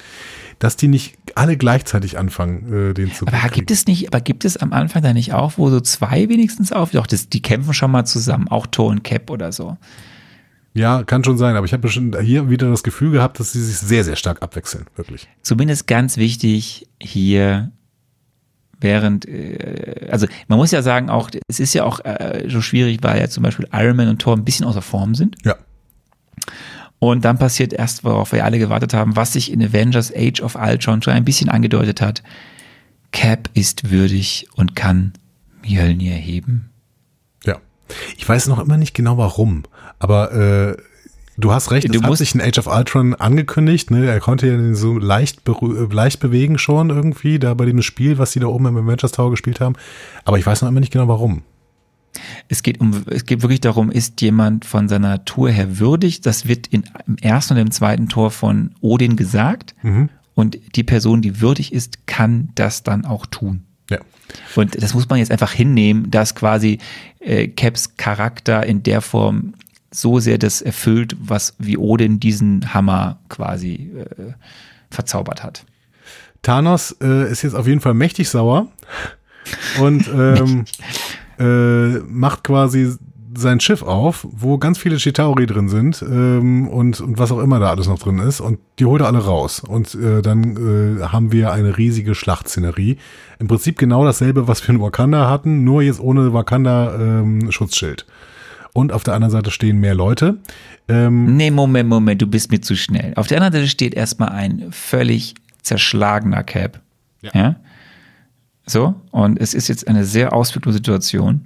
dass 0.57 0.75
die 0.75 0.88
nicht 0.88 1.15
alle 1.35 1.55
gleichzeitig 1.55 2.17
anfangen, 2.17 2.89
äh, 2.89 2.93
den 2.95 3.13
zu 3.13 3.27
Aber 3.27 3.47
gibt 3.49 3.69
es 3.69 3.85
nicht, 3.85 4.07
aber 4.07 4.22
gibt 4.22 4.43
es 4.43 4.57
am 4.57 4.73
Anfang 4.73 5.03
da 5.03 5.13
nicht 5.13 5.33
auch, 5.33 5.53
wo 5.57 5.69
so 5.69 5.80
zwei 5.81 6.30
wenigstens 6.30 6.72
auf? 6.72 6.91
Doch, 6.91 7.05
das, 7.05 7.30
die 7.30 7.43
kämpfen 7.43 7.73
schon 7.75 7.91
mal 7.91 8.05
zusammen, 8.05 8.47
auch 8.47 8.65
Thor 8.65 8.89
und 8.89 9.03
Cap 9.03 9.30
oder 9.30 9.51
so. 9.51 9.77
Ja, 10.73 11.03
kann 11.03 11.23
schon 11.23 11.38
sein, 11.38 11.55
aber 11.55 11.67
ich 11.67 11.73
habe 11.73 11.88
hier 12.23 12.49
wieder 12.49 12.72
das 12.72 12.81
Gefühl 12.81 13.11
gehabt, 13.11 13.39
dass 13.39 13.51
sie 13.53 13.61
sich 13.63 13.77
sehr, 13.77 14.03
sehr 14.03 14.15
stark 14.15 14.41
abwechseln, 14.41 14.85
wirklich. 14.95 15.27
Zumindest 15.43 15.85
ganz 15.85 16.17
wichtig 16.17 16.88
hier 16.99 17.72
während, 18.83 19.27
äh, 19.27 20.07
also 20.11 20.27
man 20.47 20.59
muss 20.59 20.71
ja 20.71 20.81
sagen, 20.81 21.09
auch, 21.09 21.29
es 21.47 21.59
ist 21.59 21.73
ja 21.73 21.85
auch 21.85 21.99
äh, 22.05 22.45
so 22.47 22.61
schwierig, 22.61 22.99
weil 23.01 23.19
ja 23.19 23.29
zum 23.29 23.43
Beispiel 23.43 23.67
Iron 23.73 23.95
Man 23.95 24.09
und 24.09 24.19
Thor 24.21 24.35
ein 24.35 24.45
bisschen 24.45 24.65
außer 24.65 24.81
Form 24.81 25.15
sind. 25.15 25.37
Ja. 25.43 25.55
Und 26.99 27.25
dann 27.25 27.37
passiert 27.37 27.73
erst, 27.73 28.03
worauf 28.03 28.31
wir 28.31 28.45
alle 28.45 28.59
gewartet 28.59 28.93
haben, 28.93 29.15
was 29.15 29.33
sich 29.33 29.51
in 29.51 29.61
Avengers 29.61 30.13
Age 30.15 30.41
of 30.41 30.55
Ultron 30.55 31.01
schon 31.01 31.13
ein 31.13 31.25
bisschen 31.25 31.49
angedeutet 31.49 31.99
hat. 31.99 32.23
Cap 33.11 33.49
ist 33.53 33.89
würdig 33.91 34.47
und 34.55 34.75
kann 34.75 35.13
Mjölnir 35.61 36.15
heben. 36.15 36.69
Ja. 37.43 37.57
Ich 38.17 38.27
weiß 38.27 38.47
noch 38.47 38.59
immer 38.59 38.77
nicht 38.77 38.93
genau 38.93 39.17
warum, 39.17 39.63
aber 39.99 40.31
äh, 40.33 40.77
du 41.37 41.51
hast 41.51 41.71
recht, 41.71 41.87
Du 41.89 41.93
es 41.97 42.01
hat 42.03 42.09
musst- 42.09 42.19
sich 42.19 42.35
in 42.35 42.41
Age 42.41 42.57
of 42.59 42.67
Ultron 42.67 43.13
angekündigt, 43.15 43.91
ne? 43.91 44.05
Er 44.05 44.19
konnte 44.19 44.47
ja 44.47 44.73
so 44.75 44.97
leicht, 44.97 45.41
äh, 45.47 45.93
leicht 45.93 46.19
bewegen 46.19 46.57
schon 46.57 46.89
irgendwie, 46.89 47.39
da 47.39 47.53
bei 47.53 47.65
dem 47.65 47.81
Spiel, 47.81 48.17
was 48.17 48.31
sie 48.31 48.39
da 48.39 48.47
oben 48.47 48.65
im 48.67 48.77
Avengers 48.77 49.11
Tower 49.11 49.31
gespielt 49.31 49.59
haben. 49.59 49.75
Aber 50.25 50.37
ich 50.37 50.45
weiß 50.45 50.61
noch 50.61 50.69
immer 50.69 50.79
nicht 50.79 50.91
genau 50.93 51.07
warum. 51.07 51.41
Es 52.47 52.61
geht 52.61 52.79
um, 52.79 53.03
es 53.09 53.25
geht 53.25 53.41
wirklich 53.41 53.61
darum, 53.61 53.89
ist 53.89 54.21
jemand 54.21 54.65
von 54.65 54.87
seiner 54.87 55.09
Natur 55.09 55.49
her 55.49 55.79
würdig? 55.79 56.21
Das 56.21 56.47
wird 56.47 56.67
in, 56.67 56.83
im 57.07 57.17
ersten 57.17 57.55
und 57.55 57.59
im 57.59 57.71
zweiten 57.71 58.07
Tor 58.07 58.29
von 58.29 58.75
Odin 58.81 59.15
gesagt. 59.15 59.73
Und 60.35 60.57
die 60.75 60.83
Person, 60.83 61.21
die 61.23 61.41
würdig 61.41 61.73
ist, 61.73 62.05
kann 62.05 62.49
das 62.55 62.83
dann 62.83 63.05
auch 63.05 63.25
tun. 63.25 63.63
Ja. 63.89 63.97
Und 64.55 64.81
das 64.81 64.93
muss 64.93 65.09
man 65.09 65.19
jetzt 65.19 65.31
einfach 65.31 65.51
hinnehmen, 65.53 66.09
dass 66.11 66.35
quasi 66.35 66.77
äh, 67.19 67.47
Caps 67.47 67.97
Charakter 67.97 68.63
in 68.65 68.83
der 68.83 69.01
Form 69.01 69.53
so 69.93 70.19
sehr 70.19 70.38
das 70.38 70.61
erfüllt, 70.61 71.15
was 71.19 71.55
wie 71.59 71.77
Odin 71.77 72.19
diesen 72.19 72.73
Hammer 72.73 73.19
quasi 73.30 73.91
äh, 73.95 74.33
verzaubert 74.89 75.43
hat. 75.43 75.65
Thanos 76.41 76.95
äh, 77.01 77.31
ist 77.31 77.41
jetzt 77.41 77.55
auf 77.55 77.67
jeden 77.67 77.81
Fall 77.81 77.93
mächtig 77.93 78.30
sauer 78.30 78.67
und 79.80 80.07
ähm, 80.13 80.65
äh, 81.39 81.99
macht 81.99 82.43
quasi 82.43 82.95
sein 83.35 83.59
Schiff 83.59 83.81
auf, 83.81 84.27
wo 84.30 84.57
ganz 84.57 84.77
viele 84.77 84.97
Chitauri 84.97 85.45
drin 85.45 85.69
sind 85.69 86.03
ähm, 86.03 86.67
und, 86.67 87.01
und 87.01 87.17
was 87.17 87.31
auch 87.31 87.39
immer 87.39 87.59
da 87.59 87.72
alles 87.72 87.88
noch 87.88 87.99
drin 87.99 88.19
ist 88.19 88.41
und 88.41 88.59
die 88.80 88.85
holt 88.85 89.01
er 89.01 89.07
alle 89.07 89.25
raus 89.25 89.59
und 89.59 89.95
äh, 89.95 90.22
dann 90.22 90.99
äh, 90.99 91.03
haben 91.03 91.31
wir 91.31 91.51
eine 91.51 91.77
riesige 91.77 92.15
Schlachtszenerie. 92.15 92.97
Im 93.39 93.47
Prinzip 93.47 93.80
genau 93.80 94.05
dasselbe, 94.05 94.47
was 94.47 94.67
wir 94.67 94.75
in 94.75 94.81
Wakanda 94.81 95.30
hatten, 95.30 95.63
nur 95.63 95.81
jetzt 95.81 95.99
ohne 95.99 96.33
Wakanda 96.33 96.95
ähm, 96.95 97.51
Schutzschild. 97.51 98.05
Und 98.74 98.92
auf 98.92 99.03
der 99.03 99.14
anderen 99.14 99.32
Seite 99.32 99.52
stehen 99.52 99.77
mehr 99.77 99.93
Leute. 99.95 100.38
Ähm, 100.88 101.38
Nee, 101.38 101.52
Moment, 101.52 101.88
Moment, 101.90 102.22
du 102.22 102.27
bist 102.27 102.52
mir 102.52 102.61
zu 102.61 102.76
schnell. 102.76 103.14
Auf 103.16 103.27
der 103.27 103.38
anderen 103.38 103.53
Seite 103.53 103.68
steht 103.68 103.93
erstmal 103.93 104.30
ein 104.30 104.72
völlig 104.72 105.35
zerschlagener 105.61 106.43
Cap. 106.43 106.82
Ja. 107.22 107.32
Ja. 107.34 107.56
So, 108.66 108.95
und 109.11 109.40
es 109.40 109.53
ist 109.53 109.68
jetzt 109.68 109.88
eine 109.88 110.06
sehr 110.06 110.34
ausweglose 110.34 110.77
Situation. 110.77 111.45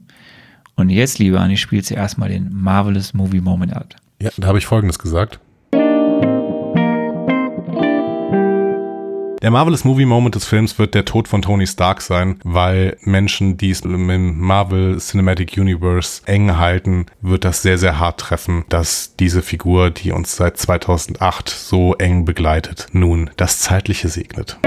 Und 0.75 0.89
jetzt, 0.89 1.17
liebe 1.19 1.39
Anni, 1.39 1.57
spielst 1.57 1.89
du 1.89 1.95
erstmal 1.95 2.29
den 2.29 2.49
Marvelous 2.53 3.13
Movie 3.13 3.41
Moment 3.41 3.73
ab. 3.73 3.95
ja, 4.21 4.29
da 4.37 4.47
habe 4.47 4.59
ich 4.59 4.65
Folgendes 4.65 4.99
gesagt. 4.99 5.39
Der 9.41 9.51
Marvelous 9.51 9.83
Movie 9.85 10.05
Moment 10.05 10.33
des 10.33 10.45
Films 10.45 10.79
wird 10.79 10.95
der 10.95 11.05
Tod 11.05 11.27
von 11.27 11.43
Tony 11.43 11.67
Stark 11.67 12.01
sein, 12.01 12.39
weil 12.43 12.97
Menschen, 13.03 13.55
die 13.57 13.69
es 13.69 13.81
im 13.81 14.39
Marvel 14.39 14.97
Cinematic 14.97 15.57
Universe 15.57 16.23
eng 16.25 16.57
halten, 16.57 17.05
wird 17.21 17.45
das 17.45 17.61
sehr, 17.61 17.77
sehr 17.77 17.99
hart 17.99 18.19
treffen, 18.19 18.65
dass 18.69 19.15
diese 19.15 19.43
Figur, 19.43 19.91
die 19.91 20.11
uns 20.11 20.35
seit 20.35 20.57
2008 20.57 21.49
so 21.49 21.93
eng 21.95 22.25
begleitet, 22.25 22.87
nun 22.93 23.29
das 23.37 23.59
Zeitliche 23.59 24.09
segnet. 24.09 24.57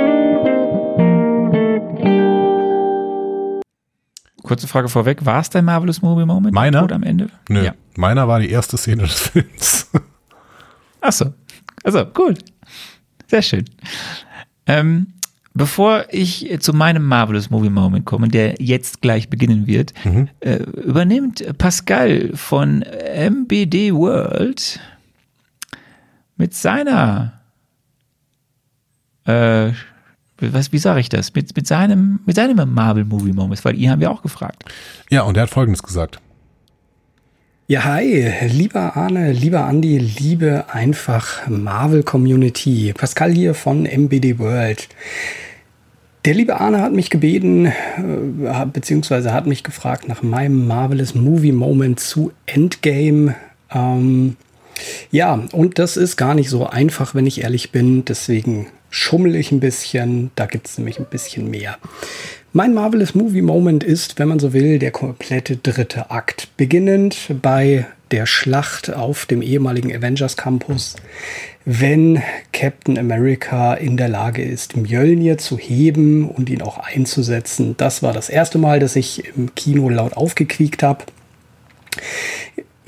Kurze 4.44 4.68
Frage 4.68 4.88
vorweg, 4.88 5.26
war 5.26 5.40
es 5.40 5.50
dein 5.50 5.64
Marvelous 5.64 6.00
Movie 6.00 6.24
Moment? 6.26 6.54
Meiner? 6.54 6.80
Tod 6.82 6.92
am 6.92 7.02
Ende? 7.02 7.28
Nö, 7.48 7.64
Ja. 7.64 7.74
meiner 7.96 8.28
war 8.28 8.38
die 8.38 8.50
erste 8.50 8.76
Szene 8.76 9.02
des 9.02 9.18
Films. 9.20 9.90
Ach 11.00 11.12
so. 11.12 11.32
Also, 11.82 12.04
gut. 12.06 12.38
Sehr 13.26 13.42
schön. 13.42 13.64
Ähm, 14.70 15.06
bevor 15.54 16.04
ich 16.10 16.56
zu 16.60 16.72
meinem 16.72 17.04
Marvelous 17.06 17.50
Movie 17.50 17.70
Moment 17.70 18.04
komme, 18.04 18.28
der 18.28 18.54
jetzt 18.60 19.02
gleich 19.02 19.28
beginnen 19.28 19.66
wird, 19.66 19.92
äh, 20.40 20.56
übernimmt 20.62 21.44
Pascal 21.58 22.30
von 22.34 22.82
MBD 22.82 23.92
World 23.92 24.80
mit 26.36 26.54
seiner 26.54 27.32
äh, 29.24 29.72
was, 30.42 30.72
wie 30.72 30.78
sage 30.78 31.00
ich 31.00 31.10
das? 31.10 31.34
Mit, 31.34 31.54
mit 31.54 31.66
seinem, 31.66 32.20
mit 32.24 32.34
seinem 32.36 32.72
Marvel 32.72 33.04
Movie 33.04 33.32
Moment, 33.32 33.62
weil 33.64 33.76
ihn 33.76 33.90
haben 33.90 34.00
wir 34.00 34.10
auch 34.10 34.22
gefragt. 34.22 34.64
ja, 35.10 35.22
und 35.22 35.36
er 35.36 35.42
hat 35.42 35.50
Folgendes 35.50 35.82
gesagt. 35.82 36.18
Ja, 37.70 37.84
hi, 37.84 38.28
lieber 38.48 38.96
Arne, 38.96 39.30
lieber 39.30 39.64
Andi, 39.64 39.96
liebe 39.96 40.64
einfach 40.72 41.46
Marvel 41.46 42.02
Community. 42.02 42.92
Pascal 42.92 43.30
hier 43.30 43.54
von 43.54 43.86
MBD 43.86 44.40
World. 44.40 44.88
Der 46.24 46.34
liebe 46.34 46.58
Arne 46.58 46.82
hat 46.82 46.92
mich 46.92 47.10
gebeten, 47.10 47.66
äh, 47.66 48.66
beziehungsweise 48.72 49.32
hat 49.32 49.46
mich 49.46 49.62
gefragt 49.62 50.08
nach 50.08 50.20
meinem 50.20 50.66
Marvelous 50.66 51.14
Movie 51.14 51.52
Moment 51.52 52.00
zu 52.00 52.32
Endgame. 52.46 53.36
Ähm, 53.72 54.34
ja, 55.12 55.40
und 55.52 55.78
das 55.78 55.96
ist 55.96 56.16
gar 56.16 56.34
nicht 56.34 56.50
so 56.50 56.66
einfach, 56.66 57.14
wenn 57.14 57.28
ich 57.28 57.42
ehrlich 57.42 57.70
bin. 57.70 58.04
Deswegen 58.04 58.66
schummel 58.90 59.36
ich 59.36 59.52
ein 59.52 59.60
bisschen. 59.60 60.32
Da 60.34 60.46
gibt 60.46 60.66
es 60.66 60.76
nämlich 60.76 60.98
ein 60.98 61.06
bisschen 61.08 61.48
mehr. 61.48 61.78
Mein 62.52 62.74
Marvelous 62.74 63.14
Movie 63.14 63.42
Moment 63.42 63.84
ist, 63.84 64.18
wenn 64.18 64.26
man 64.26 64.40
so 64.40 64.52
will, 64.52 64.80
der 64.80 64.90
komplette 64.90 65.56
dritte 65.56 66.10
Akt. 66.10 66.48
Beginnend 66.60 67.16
bei 67.40 67.86
der 68.10 68.26
Schlacht 68.26 68.92
auf 68.92 69.24
dem 69.24 69.40
ehemaligen 69.40 69.96
Avengers 69.96 70.36
Campus, 70.36 70.94
wenn 71.64 72.22
Captain 72.52 72.98
America 72.98 73.72
in 73.72 73.96
der 73.96 74.10
Lage 74.10 74.42
ist, 74.42 74.76
Mjölnir 74.76 75.38
zu 75.38 75.56
heben 75.56 76.28
und 76.28 76.50
ihn 76.50 76.60
auch 76.60 76.76
einzusetzen. 76.76 77.78
Das 77.78 78.02
war 78.02 78.12
das 78.12 78.28
erste 78.28 78.58
Mal, 78.58 78.78
dass 78.78 78.94
ich 78.94 79.34
im 79.34 79.54
Kino 79.54 79.88
laut 79.88 80.12
aufgequiekt 80.12 80.82
habe. 80.82 81.06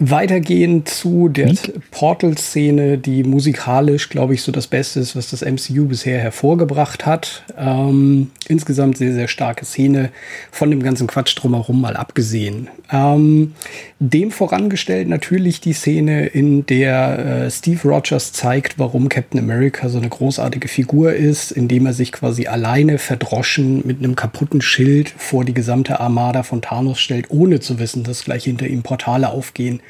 Weitergehend 0.04 0.88
zu 0.88 1.28
der 1.28 1.54
Portal-Szene, 1.92 2.98
die 2.98 3.22
musikalisch, 3.22 4.08
glaube 4.08 4.34
ich, 4.34 4.42
so 4.42 4.50
das 4.50 4.66
Beste 4.66 4.98
ist, 4.98 5.14
was 5.14 5.30
das 5.30 5.42
MCU 5.42 5.86
bisher 5.86 6.18
hervorgebracht 6.18 7.06
hat. 7.06 7.44
Ähm, 7.56 8.32
insgesamt 8.48 8.98
sehr, 8.98 9.12
sehr 9.12 9.28
starke 9.28 9.64
Szene, 9.64 10.10
von 10.50 10.72
dem 10.72 10.82
ganzen 10.82 11.06
Quatsch 11.06 11.36
drumherum 11.36 11.80
mal 11.80 11.96
abgesehen. 11.96 12.68
Ähm, 12.90 13.54
dem 14.00 14.32
vorangestellt 14.32 15.06
natürlich 15.06 15.60
die 15.60 15.72
Szene, 15.72 16.26
in 16.26 16.66
der 16.66 17.44
äh, 17.44 17.50
Steve 17.52 17.88
Rogers 17.88 18.32
zeigt, 18.32 18.80
warum 18.80 19.08
Captain 19.08 19.38
America 19.38 19.88
so 19.88 19.98
eine 19.98 20.08
großartige 20.08 20.66
Figur 20.66 21.12
ist, 21.12 21.52
indem 21.52 21.86
er 21.86 21.92
sich 21.92 22.10
quasi 22.10 22.48
alleine 22.48 22.98
verdroschen 22.98 23.86
mit 23.86 23.98
einem 23.98 24.16
kaputten 24.16 24.62
Schild 24.62 25.14
vor 25.16 25.44
die 25.44 25.54
gesamte 25.54 26.00
Armada 26.00 26.42
von 26.42 26.60
Thanos 26.60 26.98
stellt, 26.98 27.30
ohne 27.30 27.60
zu 27.60 27.78
wissen, 27.78 28.02
dass 28.02 28.24
gleich 28.24 28.42
hinter 28.42 28.66
ihm 28.66 28.82
Portale 28.82 29.28
aufgehen. 29.28 29.80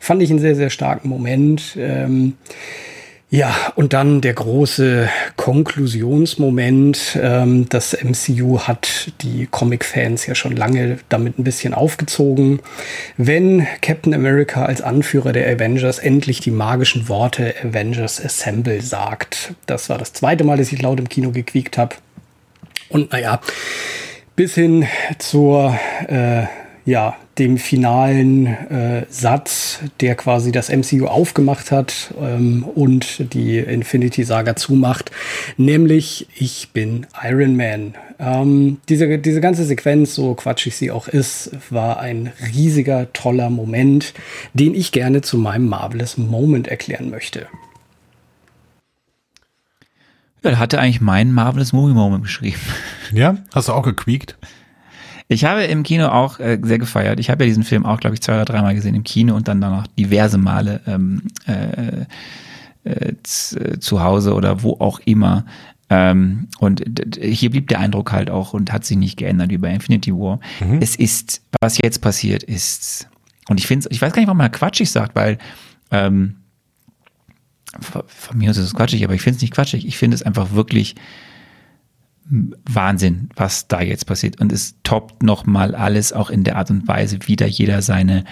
Fand 0.00 0.22
ich 0.22 0.30
einen 0.30 0.38
sehr, 0.38 0.56
sehr 0.56 0.70
starken 0.70 1.08
Moment. 1.08 1.76
Ähm, 1.78 2.34
ja, 3.28 3.56
und 3.74 3.92
dann 3.92 4.20
der 4.20 4.34
große 4.34 5.08
Konklusionsmoment. 5.34 7.18
Ähm, 7.20 7.68
das 7.68 7.96
MCU 8.00 8.60
hat 8.60 9.12
die 9.22 9.48
Comic-Fans 9.50 10.26
ja 10.26 10.36
schon 10.36 10.54
lange 10.54 10.98
damit 11.08 11.36
ein 11.36 11.44
bisschen 11.44 11.74
aufgezogen. 11.74 12.60
Wenn 13.16 13.66
Captain 13.82 14.14
America 14.14 14.64
als 14.64 14.80
Anführer 14.80 15.32
der 15.32 15.52
Avengers 15.52 15.98
endlich 15.98 16.38
die 16.38 16.52
magischen 16.52 17.08
Worte 17.08 17.54
Avengers 17.64 18.24
Assemble 18.24 18.80
sagt. 18.80 19.54
Das 19.66 19.88
war 19.88 19.98
das 19.98 20.12
zweite 20.12 20.44
Mal, 20.44 20.56
dass 20.56 20.70
ich 20.70 20.80
laut 20.80 21.00
im 21.00 21.08
Kino 21.08 21.32
gequiekt 21.32 21.78
habe. 21.78 21.96
Und 22.90 23.10
naja, 23.10 23.40
bis 24.36 24.54
hin 24.54 24.86
zur 25.18 25.76
äh, 26.06 26.44
ja, 26.86 27.16
dem 27.38 27.58
finalen 27.58 28.46
äh, 28.46 29.04
Satz, 29.10 29.80
der 30.00 30.14
quasi 30.14 30.52
das 30.52 30.70
MCU 30.70 31.06
aufgemacht 31.06 31.72
hat 31.72 32.14
ähm, 32.18 32.62
und 32.62 33.34
die 33.34 33.58
Infinity 33.58 34.22
Saga 34.22 34.54
zumacht, 34.54 35.10
nämlich 35.56 36.28
ich 36.36 36.70
bin 36.72 37.06
Iron 37.22 37.56
Man. 37.56 37.94
Ähm, 38.18 38.78
diese, 38.88 39.18
diese 39.18 39.40
ganze 39.40 39.64
Sequenz, 39.64 40.14
so 40.14 40.34
quatschig 40.34 40.76
sie 40.76 40.92
auch 40.92 41.08
ist, 41.08 41.50
war 41.70 41.98
ein 41.98 42.32
riesiger, 42.54 43.12
toller 43.12 43.50
Moment, 43.50 44.14
den 44.54 44.74
ich 44.74 44.92
gerne 44.92 45.20
zu 45.20 45.38
meinem 45.38 45.68
Marvelous 45.68 46.16
Moment 46.16 46.68
erklären 46.68 47.10
möchte. 47.10 47.48
Ja, 50.42 50.52
da 50.52 50.58
hatte 50.58 50.78
eigentlich 50.78 51.00
meinen 51.00 51.32
Marvelous 51.32 51.72
Movie 51.72 51.94
Moment 51.94 52.22
beschrieben. 52.22 52.60
Ja, 53.12 53.36
hast 53.52 53.68
du 53.68 53.72
auch 53.72 53.82
gequiekt? 53.82 54.36
Ich 55.28 55.44
habe 55.44 55.64
im 55.64 55.82
Kino 55.82 56.06
auch 56.08 56.38
äh, 56.38 56.58
sehr 56.62 56.78
gefeiert. 56.78 57.18
Ich 57.18 57.30
habe 57.30 57.44
ja 57.44 57.48
diesen 57.48 57.64
Film 57.64 57.84
auch, 57.84 57.98
glaube 57.98 58.14
ich, 58.14 58.20
zwei 58.22 58.34
oder 58.34 58.44
dreimal 58.44 58.74
gesehen 58.74 58.94
im 58.94 59.02
Kino 59.02 59.34
und 59.34 59.48
dann 59.48 59.60
danach 59.60 59.86
diverse 59.88 60.38
Male 60.38 60.80
ähm, 60.86 61.22
äh, 61.46 62.06
äh, 62.84 63.14
z- 63.24 63.82
zu 63.82 64.02
Hause 64.02 64.34
oder 64.34 64.62
wo 64.62 64.74
auch 64.74 65.00
immer. 65.04 65.44
Ähm, 65.90 66.48
und 66.58 66.84
hier 67.20 67.50
blieb 67.50 67.68
der 67.68 67.80
Eindruck 67.80 68.12
halt 68.12 68.30
auch 68.30 68.52
und 68.52 68.72
hat 68.72 68.84
sich 68.84 68.96
nicht 68.96 69.16
geändert 69.16 69.50
wie 69.50 69.58
bei 69.58 69.72
Infinity 69.72 70.12
War. 70.12 70.40
Es 70.80 70.96
ist, 70.96 71.42
was 71.60 71.78
jetzt 71.82 72.00
passiert 72.00 72.42
ist, 72.42 73.08
und 73.48 73.58
ich 73.60 73.66
finde 73.66 73.88
ich 73.90 74.02
weiß 74.02 74.12
gar 74.12 74.20
nicht, 74.20 74.26
warum 74.26 74.38
man 74.38 74.50
quatschig 74.50 74.90
sagt, 74.90 75.14
weil 75.14 75.38
ähm, 75.92 76.36
von, 77.80 78.02
von 78.06 78.38
mir 78.38 78.50
aus 78.50 78.56
ist 78.56 78.64
es 78.66 78.74
quatschig, 78.74 79.04
aber 79.04 79.14
ich 79.14 79.22
finde 79.22 79.36
es 79.36 79.42
nicht 79.42 79.54
quatschig. 79.54 79.86
Ich 79.86 79.96
finde 79.96 80.14
es 80.16 80.22
einfach 80.22 80.52
wirklich 80.52 80.94
Wahnsinn, 82.28 83.28
was 83.36 83.68
da 83.68 83.80
jetzt 83.80 84.06
passiert. 84.06 84.40
Und 84.40 84.52
es 84.52 84.74
toppt 84.82 85.22
nochmal 85.22 85.74
alles, 85.74 86.12
auch 86.12 86.28
in 86.28 86.42
der 86.42 86.56
Art 86.56 86.70
und 86.70 86.88
Weise, 86.88 87.18
wie 87.26 87.36
da 87.36 87.46
jeder 87.46 87.82
seine, 87.82 88.24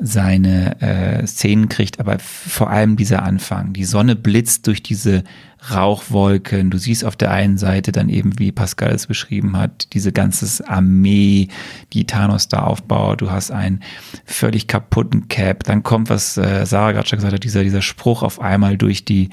seine 0.00 0.80
äh, 0.80 1.26
Szenen 1.26 1.68
kriegt. 1.68 1.98
Aber 1.98 2.20
vor 2.20 2.70
allem 2.70 2.96
dieser 2.96 3.24
Anfang. 3.24 3.72
Die 3.72 3.84
Sonne 3.84 4.14
blitzt 4.14 4.68
durch 4.68 4.80
diese 4.80 5.24
Rauchwolken. 5.72 6.70
Du 6.70 6.78
siehst 6.78 7.04
auf 7.04 7.16
der 7.16 7.32
einen 7.32 7.58
Seite 7.58 7.90
dann 7.90 8.08
eben, 8.08 8.38
wie 8.38 8.52
Pascal 8.52 8.92
es 8.92 9.08
beschrieben 9.08 9.56
hat, 9.56 9.92
diese 9.92 10.12
ganze 10.12 10.68
Armee, 10.68 11.48
die 11.92 12.04
Thanos 12.04 12.46
da 12.46 12.62
aufbaut. 12.62 13.22
Du 13.22 13.32
hast 13.32 13.50
einen 13.50 13.80
völlig 14.24 14.68
kaputten 14.68 15.26
Cap. 15.26 15.64
Dann 15.64 15.82
kommt, 15.82 16.10
was 16.10 16.36
äh, 16.36 16.64
Sarah 16.64 16.92
gerade 16.92 17.08
schon 17.08 17.18
gesagt 17.18 17.34
hat, 17.34 17.44
dieser, 17.44 17.64
dieser 17.64 17.82
Spruch 17.82 18.22
auf 18.22 18.40
einmal 18.40 18.76
durch 18.76 19.04
die, 19.04 19.30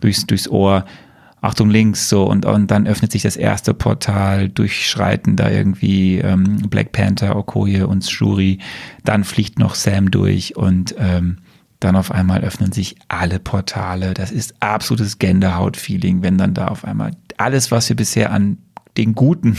durchs, 0.00 0.24
durchs 0.24 0.48
Ohr. 0.48 0.86
Achtung 1.40 1.70
links, 1.70 2.08
so 2.08 2.24
und, 2.24 2.44
und 2.44 2.70
dann 2.70 2.86
öffnet 2.86 3.12
sich 3.12 3.22
das 3.22 3.36
erste 3.36 3.72
Portal, 3.72 4.48
durchschreiten 4.48 5.36
da 5.36 5.50
irgendwie 5.50 6.18
ähm, 6.18 6.68
Black 6.68 6.92
Panther, 6.92 7.36
Okoye 7.36 7.82
und 7.82 8.04
Shuri, 8.04 8.58
dann 9.04 9.24
fliegt 9.24 9.58
noch 9.58 9.74
Sam 9.74 10.10
durch 10.10 10.56
und 10.56 10.94
ähm, 10.98 11.38
dann 11.80 11.96
auf 11.96 12.12
einmal 12.12 12.44
öffnen 12.44 12.72
sich 12.72 12.96
alle 13.08 13.38
Portale. 13.38 14.12
Das 14.12 14.30
ist 14.30 14.54
absolutes 14.60 15.18
Gänsehaut-Feeling, 15.18 16.22
wenn 16.22 16.36
dann 16.36 16.52
da 16.52 16.68
auf 16.68 16.84
einmal 16.84 17.12
alles, 17.38 17.70
was 17.70 17.88
wir 17.88 17.96
bisher 17.96 18.32
an 18.32 18.58
den 18.98 19.14
Guten, 19.14 19.56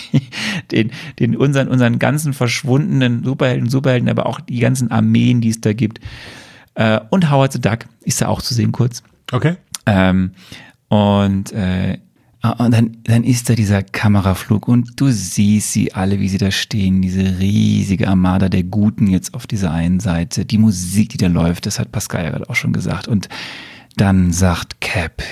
den, 0.70 0.90
den 1.18 1.36
unseren, 1.36 1.68
unseren 1.68 1.98
ganzen 1.98 2.34
verschwundenen 2.34 3.24
Superhelden, 3.24 3.70
Superhelden, 3.70 4.10
aber 4.10 4.26
auch 4.26 4.40
die 4.40 4.58
ganzen 4.58 4.90
Armeen, 4.90 5.40
die 5.40 5.48
es 5.48 5.60
da 5.62 5.72
gibt. 5.72 6.00
Äh, 6.74 7.00
und 7.08 7.30
Howard 7.30 7.52
the 7.52 7.60
Duck 7.60 7.86
ist 8.02 8.20
da 8.20 8.28
auch 8.28 8.42
zu 8.42 8.52
sehen 8.52 8.72
kurz. 8.72 9.02
Okay. 9.32 9.56
Ähm, 9.86 10.32
und, 10.88 11.52
äh, 11.52 11.98
und 12.58 12.72
dann, 12.72 12.98
dann 13.04 13.24
ist 13.24 13.50
da 13.50 13.54
dieser 13.54 13.82
Kameraflug 13.82 14.68
und 14.68 15.00
du 15.00 15.10
siehst 15.10 15.72
sie 15.72 15.92
alle, 15.92 16.20
wie 16.20 16.28
sie 16.28 16.38
da 16.38 16.50
stehen, 16.50 17.02
diese 17.02 17.38
riesige 17.38 18.08
Armada 18.08 18.48
der 18.48 18.62
Guten 18.62 19.06
jetzt 19.06 19.34
auf 19.34 19.46
dieser 19.46 19.72
einen 19.72 20.00
Seite, 20.00 20.44
die 20.44 20.58
Musik, 20.58 21.10
die 21.10 21.18
da 21.18 21.26
läuft, 21.26 21.66
das 21.66 21.78
hat 21.78 21.92
Pascal 21.92 22.24
ja 22.24 22.30
gerade 22.30 22.48
auch 22.48 22.54
schon 22.54 22.72
gesagt. 22.72 23.08
Und 23.08 23.28
dann 23.96 24.32
sagt 24.32 24.80
Cap 24.80 25.22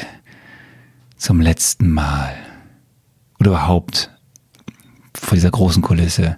zum 1.16 1.40
letzten 1.40 1.90
Mal 1.90 2.34
oder 3.38 3.50
überhaupt 3.50 4.10
vor 5.14 5.36
dieser 5.36 5.50
großen 5.50 5.82
Kulisse 5.82 6.36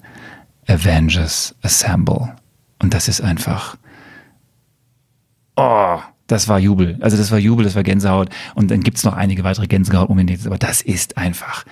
Avengers 0.66 1.54
Assemble. 1.62 2.36
Und 2.80 2.94
das 2.94 3.08
ist 3.08 3.20
einfach, 3.20 3.76
oh, 5.56 5.98
das 6.28 6.46
war 6.46 6.60
Jubel. 6.60 6.96
Also 7.00 7.16
das 7.16 7.32
war 7.32 7.38
Jubel, 7.38 7.64
das 7.64 7.74
war 7.74 7.82
Gänsehaut. 7.82 8.28
Und 8.54 8.70
dann 8.70 8.82
gibt's 8.82 9.02
noch 9.02 9.14
einige 9.14 9.42
weitere 9.42 9.66
Gänsehaut-Momente. 9.66 10.38
Aber 10.46 10.58
das 10.58 10.82
ist 10.82 11.16
einfach, 11.16 11.64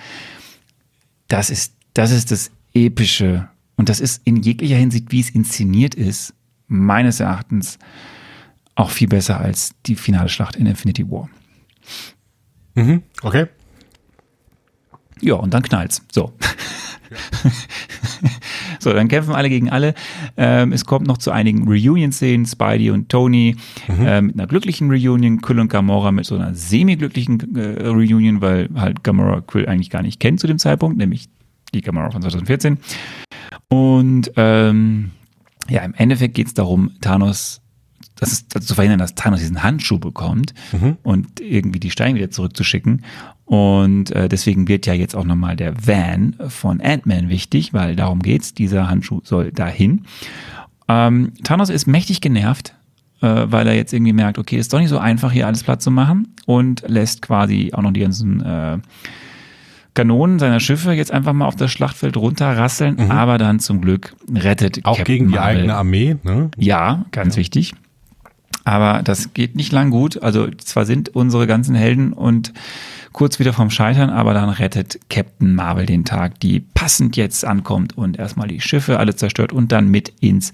das 1.29 1.49
ist, 1.49 1.73
das 1.93 2.11
ist 2.11 2.31
das 2.31 2.51
Epische. 2.73 3.47
Und 3.77 3.87
das 3.87 3.99
ist 3.99 4.21
in 4.25 4.37
jeglicher 4.37 4.75
Hinsicht, 4.75 5.11
wie 5.11 5.21
es 5.21 5.29
inszeniert 5.29 5.95
ist, 5.95 6.33
meines 6.67 7.19
Erachtens 7.19 7.77
auch 8.75 8.89
viel 8.89 9.07
besser 9.07 9.39
als 9.39 9.73
die 9.85 9.95
finale 9.95 10.27
Schlacht 10.27 10.55
in 10.55 10.65
Infinity 10.65 11.09
War. 11.09 11.29
Mhm. 12.73 13.03
Okay. 13.21 13.45
Ja, 15.21 15.35
und 15.35 15.53
dann 15.53 15.63
knallt's. 15.63 16.01
So. 16.11 16.33
so, 18.87 18.93
dann 18.93 19.07
kämpfen 19.07 19.33
alle 19.33 19.49
gegen 19.49 19.69
alle. 19.69 19.93
Ähm, 20.37 20.71
es 20.71 20.85
kommt 20.85 21.07
noch 21.07 21.17
zu 21.17 21.31
einigen 21.31 21.67
Reunion-Szenen, 21.67 22.45
Spidey 22.45 22.91
und 22.91 23.09
Tony 23.09 23.55
mhm. 23.87 24.05
äh, 24.05 24.21
mit 24.21 24.35
einer 24.35 24.47
glücklichen 24.47 24.89
Reunion, 24.89 25.41
Quill 25.41 25.59
und 25.59 25.69
Gamora 25.69 26.11
mit 26.11 26.25
so 26.25 26.35
einer 26.35 26.55
semi-glücklichen 26.55 27.55
äh, 27.55 27.87
Reunion, 27.87 28.41
weil 28.41 28.69
halt 28.75 29.03
Gamora 29.03 29.41
Quill 29.41 29.67
eigentlich 29.67 29.89
gar 29.89 30.01
nicht 30.01 30.19
kennt 30.19 30.39
zu 30.39 30.47
dem 30.47 30.59
Zeitpunkt, 30.59 30.97
nämlich 30.97 31.27
die 31.73 31.81
Gamora 31.81 32.11
von 32.11 32.21
2014. 32.21 32.77
Und 33.69 34.31
ähm, 34.37 35.11
ja, 35.69 35.81
im 35.81 35.93
Endeffekt 35.95 36.35
geht 36.35 36.47
es 36.47 36.53
darum, 36.53 36.91
Thanos 37.01 37.61
das 38.19 38.31
ist 38.31 38.63
zu 38.63 38.73
verhindern, 38.73 38.99
dass 38.99 39.15
Thanos 39.15 39.41
diesen 39.41 39.63
Handschuh 39.63 39.99
bekommt 39.99 40.53
mhm. 40.71 40.97
und 41.03 41.39
irgendwie 41.39 41.79
die 41.79 41.91
Steine 41.91 42.15
wieder 42.15 42.31
zurückzuschicken. 42.31 43.03
Und 43.47 44.11
äh, 44.11 44.27
deswegen 44.27 44.67
wird 44.67 44.85
ja 44.87 44.93
jetzt 44.93 45.15
auch 45.15 45.23
nochmal 45.23 45.55
der 45.55 45.73
Van 45.87 46.35
von 46.49 46.81
Ant-Man 46.81 47.29
wichtig, 47.29 47.73
weil 47.73 47.95
darum 47.95 48.21
geht's. 48.21 48.53
Dieser 48.53 48.89
Handschuh 48.89 49.21
soll 49.23 49.53
dahin. 49.53 50.01
Ähm, 50.89 51.31
Thanos 51.45 51.69
ist 51.69 51.87
mächtig 51.87 52.19
genervt, 52.19 52.75
äh, 53.21 53.45
weil 53.47 53.65
er 53.67 53.73
jetzt 53.73 53.93
irgendwie 53.93 54.11
merkt, 54.11 54.37
okay, 54.37 54.57
ist 54.57 54.73
doch 54.73 54.79
nicht 54.79 54.89
so 54.89 54.97
einfach, 54.97 55.31
hier 55.31 55.47
alles 55.47 55.63
platt 55.63 55.81
zu 55.81 55.91
machen 55.91 56.35
und 56.45 56.83
lässt 56.87 57.21
quasi 57.21 57.71
auch 57.73 57.81
noch 57.81 57.93
die 57.93 58.01
ganzen 58.01 58.41
äh, 58.43 58.79
Kanonen 59.93 60.39
seiner 60.39 60.59
Schiffe 60.59 60.91
jetzt 60.91 61.13
einfach 61.13 61.31
mal 61.31 61.45
auf 61.45 61.55
das 61.55 61.71
Schlachtfeld 61.71 62.17
runterrasseln, 62.17 62.95
mhm. 62.95 63.11
aber 63.11 63.37
dann 63.37 63.61
zum 63.61 63.79
Glück 63.79 64.13
rettet 64.29 64.83
Auch 64.83 64.97
Captain 64.97 65.15
gegen 65.15 65.27
die 65.29 65.35
Marvel. 65.35 65.57
eigene 65.57 65.75
Armee, 65.75 66.17
ne? 66.23 66.51
Ja, 66.57 67.05
ganz 67.11 67.35
ja. 67.35 67.39
wichtig. 67.39 67.73
Aber 68.65 69.01
das 69.01 69.33
geht 69.33 69.55
nicht 69.55 69.71
lang 69.71 69.89
gut. 69.91 70.21
Also 70.21 70.49
zwar 70.51 70.85
sind 70.85 71.15
unsere 71.15 71.47
ganzen 71.47 71.73
Helden 71.73 72.11
und 72.11 72.51
kurz 73.17 73.39
wieder 73.39 73.51
vom 73.51 73.71
Scheitern, 73.71 74.11
aber 74.11 74.35
dann 74.35 74.47
rettet 74.49 74.99
Captain 75.09 75.55
Marvel 75.55 75.87
den 75.87 76.05
Tag, 76.05 76.39
die 76.39 76.59
passend 76.59 77.17
jetzt 77.17 77.45
ankommt 77.45 77.97
und 77.97 78.19
erstmal 78.19 78.47
die 78.47 78.61
Schiffe 78.61 78.99
alle 78.99 79.15
zerstört 79.15 79.51
und 79.51 79.71
dann 79.71 79.87
mit 79.87 80.09
ins 80.19 80.53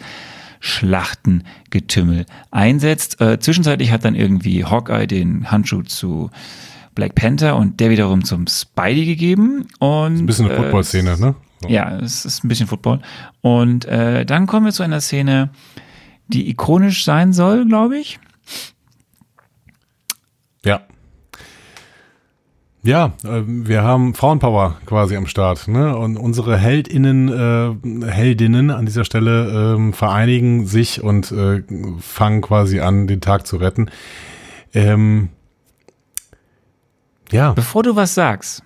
Schlachtengetümmel 0.61 2.25
einsetzt. 2.51 3.19
Äh, 3.19 3.37
zwischenzeitlich 3.41 3.91
hat 3.91 4.05
dann 4.05 4.15
irgendwie 4.15 4.63
Hawkeye 4.63 5.07
den 5.07 5.51
Handschuh 5.51 5.81
zu 5.81 6.31
Black 6.95 7.15
Panther 7.15 7.57
und 7.57 7.81
der 7.81 7.89
wiederum 7.89 8.23
zum 8.23 8.47
Spidey 8.47 9.07
gegeben. 9.07 9.67
Und, 9.79 10.19
ein 10.19 10.25
bisschen 10.25 10.45
eine 10.45 10.53
äh, 10.53 10.57
Football-Szene, 10.61 11.19
ne? 11.19 11.35
So. 11.63 11.67
Ja, 11.67 11.97
es 11.99 12.23
ist 12.23 12.45
ein 12.45 12.47
bisschen 12.47 12.67
Football. 12.67 13.01
Und 13.41 13.83
äh, 13.83 14.25
dann 14.25 14.47
kommen 14.47 14.67
wir 14.67 14.71
zu 14.71 14.83
einer 14.83 15.01
Szene, 15.01 15.49
die 16.29 16.49
ikonisch 16.49 17.03
sein 17.03 17.33
soll, 17.33 17.65
glaube 17.65 17.97
ich. 17.97 18.21
Ja. 20.63 20.83
Ja, 22.85 23.13
äh, 23.23 23.43
wir 23.45 23.81
haben 23.83 24.13
Frauenpower 24.13 24.77
quasi 24.85 25.15
am 25.15 25.25
Start, 25.25 25.69
ne? 25.69 25.97
Und 25.97 26.17
unsere 26.17 26.57
Heldinnen, 26.57 27.29
äh, 27.29 28.07
Heldinnen 28.11 28.71
an 28.71 28.85
dieser 28.85 29.05
Stelle 29.05 29.77
äh, 29.77 29.93
vereinigen 29.93 30.65
sich 30.65 31.01
und 31.01 31.31
äh, 31.31 31.63
fangen 31.99 32.41
quasi 32.41 32.81
an, 32.81 33.07
den 33.07 33.21
Tag 33.21 33.47
zu 33.47 33.55
retten. 33.55 33.89
Ähm, 34.73 35.29
ja. 37.31 37.53
Bevor 37.53 37.83
du 37.83 37.95
was 37.95 38.15
sagst, 38.15 38.63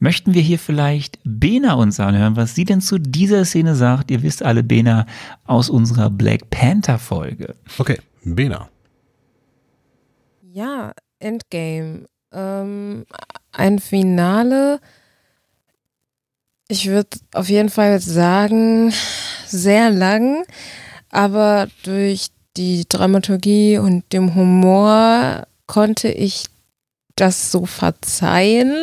möchten 0.00 0.34
wir 0.34 0.42
hier 0.42 0.58
vielleicht 0.58 1.18
Bena 1.24 1.74
uns 1.74 1.98
anhören, 1.98 2.36
was 2.36 2.54
sie 2.54 2.66
denn 2.66 2.82
zu 2.82 2.98
dieser 2.98 3.46
Szene 3.46 3.74
sagt. 3.74 4.10
Ihr 4.10 4.22
wisst 4.22 4.42
alle 4.42 4.62
Bena 4.64 5.06
aus 5.44 5.70
unserer 5.70 6.10
Black 6.10 6.50
Panther 6.50 6.98
Folge. 6.98 7.54
Okay, 7.78 7.98
Bena. 8.22 8.68
Ja, 10.42 10.92
Endgame. 11.20 12.04
Ähm, 12.32 13.06
ein 13.52 13.78
Finale. 13.78 14.80
Ich 16.68 16.88
würde 16.88 17.08
auf 17.32 17.48
jeden 17.48 17.68
Fall 17.70 18.00
sagen, 18.00 18.92
sehr 19.46 19.90
lang, 19.90 20.44
aber 21.10 21.68
durch 21.84 22.28
die 22.56 22.86
Dramaturgie 22.88 23.78
und 23.78 24.12
dem 24.12 24.34
Humor 24.34 25.46
konnte 25.66 26.08
ich 26.08 26.46
das 27.14 27.50
so 27.50 27.66
verzeihen. 27.66 28.74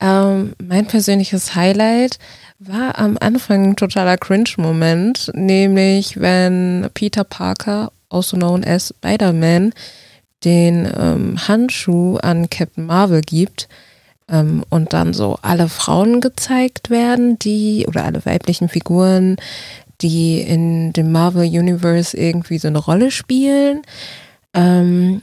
Ähm, 0.00 0.54
mein 0.62 0.86
persönliches 0.86 1.54
Highlight 1.54 2.18
war 2.58 2.98
am 2.98 3.16
Anfang 3.20 3.70
ein 3.70 3.76
totaler 3.76 4.16
Cringe-Moment, 4.16 5.30
nämlich 5.34 6.20
wenn 6.20 6.88
Peter 6.94 7.24
Parker, 7.24 7.92
also 8.08 8.36
known 8.36 8.64
as 8.64 8.94
Spider-Man, 8.96 9.72
den 10.44 10.90
ähm, 10.96 11.48
Handschuh 11.48 12.16
an 12.18 12.50
Captain 12.50 12.86
Marvel 12.86 13.20
gibt 13.20 13.68
ähm, 14.28 14.64
und 14.70 14.92
dann 14.92 15.12
so 15.12 15.38
alle 15.42 15.68
Frauen 15.68 16.20
gezeigt 16.20 16.90
werden, 16.90 17.38
die 17.38 17.86
oder 17.86 18.04
alle 18.04 18.24
weiblichen 18.24 18.68
Figuren, 18.68 19.36
die 20.00 20.40
in 20.40 20.92
dem 20.92 21.12
Marvel 21.12 21.44
Universe 21.44 22.16
irgendwie 22.16 22.58
so 22.58 22.68
eine 22.68 22.78
Rolle 22.78 23.10
spielen. 23.10 23.82
Ähm, 24.54 25.22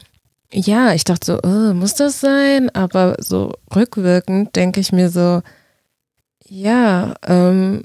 ja, 0.52 0.94
ich 0.94 1.04
dachte 1.04 1.26
so, 1.26 1.40
oh, 1.44 1.74
muss 1.74 1.96
das 1.96 2.20
sein? 2.20 2.70
Aber 2.74 3.16
so 3.20 3.54
rückwirkend 3.76 4.56
denke 4.56 4.80
ich 4.80 4.92
mir 4.92 5.10
so, 5.10 5.42
ja, 6.48 7.14
ähm, 7.28 7.84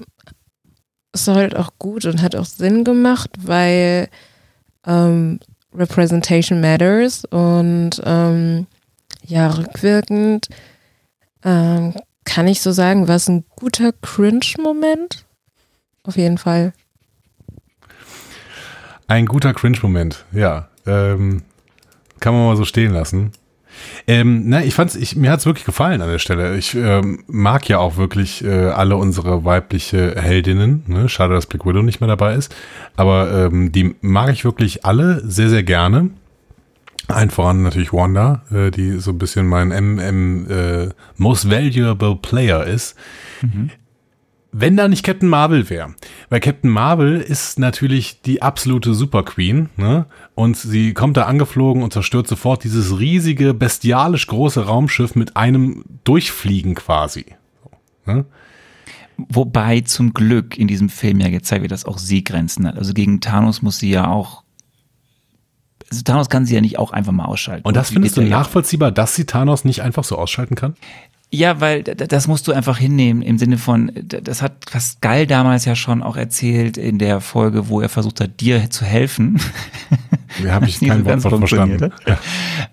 es 1.11 1.27
war 1.27 1.35
halt 1.35 1.55
auch 1.55 1.71
gut 1.79 2.05
und 2.05 2.21
hat 2.21 2.35
auch 2.35 2.45
Sinn 2.45 2.83
gemacht, 2.83 3.29
weil 3.37 4.09
ähm, 4.85 5.39
Representation 5.77 6.61
matters 6.61 7.25
und 7.25 8.01
ähm, 8.03 8.67
ja, 9.23 9.49
rückwirkend 9.49 10.47
ähm, 11.43 11.93
kann 12.25 12.47
ich 12.47 12.61
so 12.61 12.71
sagen, 12.71 13.07
war 13.07 13.15
es 13.15 13.29
ein 13.29 13.45
guter 13.55 13.93
Cringe-Moment. 13.93 15.25
Auf 16.03 16.17
jeden 16.17 16.37
Fall. 16.37 16.73
Ein 19.07 19.25
guter 19.27 19.53
Cringe-Moment, 19.53 20.25
ja. 20.31 20.67
Ähm, 20.87 21.43
kann 22.19 22.33
man 22.33 22.45
mal 22.45 22.57
so 22.57 22.65
stehen 22.65 22.91
lassen. 22.91 23.31
Ähm, 24.07 24.49
na, 24.49 24.63
ich 24.63 24.73
fand's, 24.73 24.95
ich, 24.95 25.15
mir 25.15 25.31
hat's 25.31 25.45
wirklich 25.45 25.65
gefallen 25.65 26.01
an 26.01 26.09
der 26.09 26.19
Stelle. 26.19 26.57
Ich 26.57 26.75
ähm, 26.75 27.23
mag 27.27 27.67
ja 27.67 27.79
auch 27.79 27.97
wirklich 27.97 28.43
äh, 28.43 28.69
alle 28.69 28.97
unsere 28.97 29.45
weibliche 29.45 30.15
Heldinnen. 30.15 30.83
Ne? 30.87 31.09
Schade, 31.09 31.33
dass 31.33 31.47
Black 31.47 31.65
Widow 31.65 31.81
nicht 31.81 32.01
mehr 32.01 32.07
dabei 32.07 32.35
ist. 32.35 32.55
Aber 32.95 33.47
ähm, 33.47 33.71
die 33.71 33.95
mag 34.01 34.31
ich 34.31 34.45
wirklich 34.45 34.85
alle 34.85 35.21
sehr, 35.25 35.49
sehr 35.49 35.63
gerne. 35.63 36.11
Ein 37.07 37.29
voran 37.29 37.61
natürlich 37.61 37.93
Wanda, 37.93 38.43
äh, 38.51 38.71
die 38.71 38.99
so 38.99 39.11
ein 39.11 39.17
bisschen 39.17 39.47
mein 39.47 39.69
MM 39.69 40.49
äh, 40.49 40.89
Most 41.17 41.49
Valuable 41.49 42.15
Player 42.15 42.65
ist. 42.65 42.95
Mhm. 43.41 43.69
Wenn 44.57 44.77
da 44.77 44.87
nicht 44.87 45.03
Captain 45.03 45.27
Marvel 45.27 45.69
wäre. 45.69 45.95
Weil 46.29 46.39
Captain 46.39 46.69
Marvel 46.69 47.19
ist 47.19 47.59
natürlich 47.59 48.21
die 48.21 48.41
absolute 48.41 48.93
Super 48.93 49.23
Queen, 49.23 49.69
ne? 49.75 50.05
Und 50.33 50.55
sie 50.55 50.93
kommt 50.93 51.17
da 51.17 51.23
angeflogen 51.23 51.83
und 51.83 51.91
zerstört 51.91 52.29
sofort 52.29 52.63
dieses 52.63 52.97
riesige, 52.97 53.53
bestialisch 53.53 54.27
große 54.27 54.65
Raumschiff 54.65 55.13
mit 55.15 55.35
einem 55.35 55.83
Durchfliegen 56.05 56.73
quasi. 56.73 57.25
Ne? 58.05 58.25
Wobei 59.17 59.81
zum 59.81 60.13
Glück 60.13 60.57
in 60.57 60.69
diesem 60.69 60.87
Film 60.87 61.19
ja 61.19 61.29
gezeigt 61.29 61.61
wird, 61.61 61.73
dass 61.73 61.83
auch 61.83 61.97
sie 61.97 62.23
Grenzen 62.23 62.65
hat. 62.65 62.77
Also 62.77 62.93
gegen 62.93 63.19
Thanos 63.19 63.61
muss 63.61 63.79
sie 63.79 63.89
ja 63.89 64.07
auch. 64.07 64.43
Also 65.91 66.01
Thanos 66.03 66.29
kann 66.29 66.45
sie 66.45 66.55
ja 66.55 66.61
nicht 66.61 66.79
auch 66.79 66.91
einfach 66.91 67.11
mal 67.11 67.25
ausschalten. 67.25 67.67
Und 67.67 67.75
das 67.75 67.89
findest 67.89 68.15
du 68.15 68.21
nachvollziehbar, 68.21 68.93
dass 68.93 69.15
sie 69.15 69.25
Thanos 69.25 69.65
nicht 69.65 69.81
einfach 69.81 70.05
so 70.05 70.17
ausschalten 70.17 70.55
kann? 70.55 70.75
Ja, 71.35 71.59
weil 71.59 71.83
das 71.83 72.27
musst 72.29 72.47
du 72.47 72.53
einfach 72.53 72.77
hinnehmen 72.77 73.21
im 73.21 73.37
Sinne 73.37 73.57
von, 73.57 73.91
das 73.95 74.41
hat 74.41 74.65
Pascal 74.65 75.27
damals 75.27 75.65
ja 75.65 75.75
schon 75.75 76.01
auch 76.01 76.15
erzählt 76.15 76.77
in 76.77 76.97
der 76.97 77.19
Folge, 77.19 77.67
wo 77.67 77.81
er 77.81 77.89
versucht 77.89 78.21
hat, 78.21 78.39
dir 78.39 78.69
zu 78.69 78.85
helfen. 78.85 79.39
Da 80.43 80.51
habe 80.51 80.67
ich 80.67 80.79
kein 80.85 80.99
so 80.99 81.05
Wort 81.05 81.21
von 81.21 81.37
verstanden. 81.39 81.93
hat. 82.05 82.19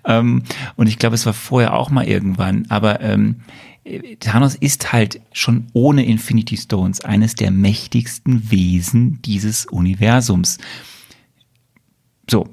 Ähm, 0.03 0.43
und 0.75 0.87
ich 0.87 0.99
glaube, 0.99 1.15
es 1.15 1.25
war 1.25 1.31
vorher 1.31 1.73
auch 1.75 1.89
mal 1.91 2.05
irgendwann. 2.05 2.65
Aber 2.67 2.99
ähm, 2.99 3.37
äh, 3.85 4.17
Thanos 4.17 4.55
ist 4.55 4.91
halt 4.91 5.21
schon 5.31 5.67
ohne 5.71 6.05
Infinity 6.05 6.57
Stones 6.57 6.99
eines 7.05 7.35
der 7.35 7.51
mächtigsten 7.51 8.51
Wesen 8.51 9.21
dieses 9.21 9.65
Universums. 9.65 10.57
So. 12.29 12.49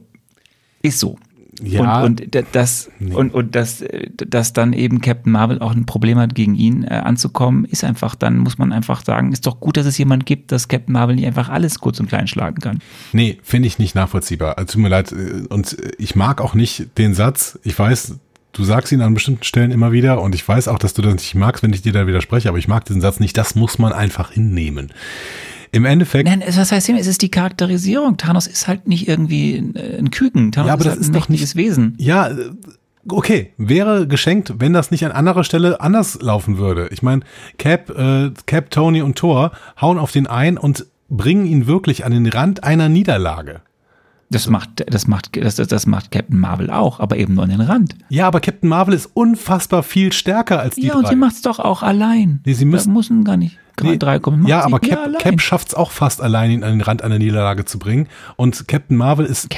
Ist 0.81 1.01
so. 1.01 1.19
Ja. 1.63 2.03
Und, 2.03 2.21
und 2.23 2.45
das 2.53 2.91
und, 3.01 3.35
und 3.35 3.55
dass, 3.55 3.83
äh, 3.83 4.09
dass 4.17 4.53
dann 4.53 4.73
eben 4.73 5.01
Captain 5.01 5.33
Marvel 5.33 5.61
auch 5.61 5.73
ein 5.73 5.87
Problem 5.87 6.19
hat, 6.19 6.35
gegen 6.35 6.55
ihn 6.55 6.85
äh, 6.85 6.95
anzukommen, 6.95 7.65
ist 7.65 7.85
einfach, 7.85 8.15
dann 8.15 8.39
muss 8.39 8.59
man 8.59 8.73
einfach 8.73 9.05
sagen, 9.05 9.33
ist 9.33 9.47
doch 9.47 9.61
gut, 9.61 9.77
dass 9.77 9.87
es 9.87 9.99
jemand 9.99 10.27
gibt, 10.27 10.53
dass 10.53 10.69
Captain 10.69 10.93
Marvel 10.93 11.17
nicht 11.17 11.27
einfach 11.27 11.49
alles 11.49 11.79
kurz 11.81 12.01
und 12.01 12.09
klein 12.09 12.27
schlagen 12.27 12.61
kann. 12.61 12.81
Nee, 13.13 13.39
finde 13.43 13.69
ich 13.69 13.79
nicht 13.79 13.95
nachvollziehbar. 13.95 14.59
Also, 14.59 14.75
tut 14.75 14.83
mir 14.83 14.89
leid. 14.89 15.13
äh, 15.13 15.47
Und 15.49 15.79
äh, 15.79 15.93
ich 15.99 16.17
mag 16.17 16.41
auch 16.41 16.55
nicht 16.55 16.99
den 16.99 17.15
Satz, 17.15 17.59
ich 17.63 17.79
weiß, 17.79 18.17
du 18.53 18.65
sagst 18.65 18.93
ihn 18.93 19.01
an 19.01 19.15
bestimmten 19.15 19.45
Stellen 19.45 19.71
immer 19.71 19.93
wieder 19.93 20.21
und 20.21 20.35
ich 20.35 20.47
weiß 20.47 20.69
auch, 20.69 20.79
dass 20.79 20.95
du 20.95 21.03
das 21.03 21.15
nicht 21.15 21.35
magst, 21.35 21.63
wenn 21.63 21.73
ich 21.73 21.83
dir 21.83 21.93
da 21.93 22.07
widerspreche, 22.07 22.49
aber 22.49 22.59
ich 22.59 22.69
mag 22.69 22.85
diesen 22.85 23.01
Satz 23.01 23.21
nicht, 23.21 23.37
das 23.37 23.55
muss 23.55 23.79
man 23.79 23.93
einfach 23.93 24.33
hinnehmen. 24.33 24.93
Im 25.73 25.85
Endeffekt, 25.85 26.29
Nein, 26.29 26.43
es- 26.43 26.57
was 26.57 26.73
heißt? 26.73 26.89
Es 26.91 27.07
ist 27.07 27.23
die 27.23 27.31
Charakterisierung. 27.31 28.17
Thanos 28.17 28.47
ist 28.47 28.67
halt 28.67 28.89
nicht 28.89 29.07
irgendwie 29.09 29.57
ein, 29.57 29.77
äh, 29.77 29.99
ein 29.99 30.11
Küken. 30.11 30.51
Thanos 30.53 30.67
Ja, 30.69 30.73
aber 30.75 30.81
ist 30.81 30.87
das 30.87 30.93
halt 30.95 31.01
ist 31.03 31.09
ein 31.09 31.13
doch 31.15 31.29
mächtiges 31.29 31.57
Wesen. 31.57 31.95
ja, 31.99 32.29
äh, 32.29 32.51
okay, 33.09 33.53
wäre 33.57 34.07
geschenkt, 34.09 34.55
wenn 34.59 34.73
das 34.73 34.91
nicht 34.91 35.05
an 35.05 35.13
anderer 35.13 35.45
Stelle 35.45 35.81
anders 35.81 36.21
laufen 36.21 36.59
würde. 36.59 36.89
Ich 36.93 37.03
meine, 37.03 37.23
Cap, 37.59 37.91
äh, 37.91 38.31
Cap, 38.47 38.71
Tony 38.71 39.03
und 39.03 39.17
Thor 39.17 39.53
hauen 39.81 39.99
auf 39.99 40.13
den 40.13 40.27
ein 40.27 40.59
und 40.59 40.87
bringen 41.09 41.47
ihn 41.47 41.67
wirklich 41.67 42.05
an 42.05 42.13
den 42.13 42.27
Rand 42.27 42.63
einer 42.65 42.89
Niederlage. 42.89 43.61
Das 44.33 44.49
macht, 44.49 44.85
das 44.87 45.09
macht, 45.09 45.37
das, 45.37 45.57
das, 45.57 45.87
macht 45.87 46.13
Captain 46.13 46.39
Marvel 46.39 46.71
auch, 46.71 47.01
aber 47.01 47.17
eben 47.17 47.35
nur 47.35 47.43
an 47.43 47.51
den 47.51 47.61
Rand. 47.61 47.97
Ja, 48.11 48.29
aber 48.29 48.39
Captain 48.41 48.69
Marvel 48.69 48.95
ist 48.95 49.07
unfassbar 49.13 49.83
viel 49.83 50.13
stärker 50.13 50.61
als 50.61 50.77
die 50.77 50.83
ja, 50.83 50.93
drei. 50.93 50.99
und 51.01 51.09
sie 51.09 51.17
macht's 51.17 51.43
doch 51.43 51.59
auch 51.59 51.83
allein. 51.83 52.41
Nee, 52.45 52.53
sie 52.53 52.65
müssen- 52.65 52.93
müssen 52.93 53.25
gar 53.25 53.37
nicht 53.37 53.57
drei, 53.57 53.61
Nee, 53.83 53.99
drei 53.99 54.19
kommen. 54.19 54.47
ja, 54.47 54.63
aber 54.63 54.81
Cap. 54.81 55.19
Cap 55.19 55.41
schafft 55.41 55.69
es 55.69 55.75
auch 55.75 55.91
fast 55.91 56.21
allein, 56.21 56.51
ihn 56.51 56.65
an 56.65 56.71
den 56.73 56.81
Rand 56.81 57.03
einer 57.03 57.19
Niederlage 57.19 57.65
zu 57.65 57.79
bringen. 57.79 58.09
Und 58.37 58.69
Captain 58.69 58.97
Marvel 58.97 59.27
ist 59.27 59.49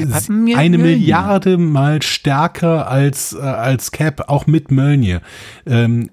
eine. 0.56 0.78
Milliarde 0.78 1.58
mal 1.58 2.02
stärker 2.02 2.88
als, 2.88 3.32
äh, 3.32 3.40
als 3.40 3.92
Cap, 3.92 4.28
auch 4.28 4.46
mit 4.46 4.70
Mölnir. 4.70 5.20
Ähm, 5.66 6.10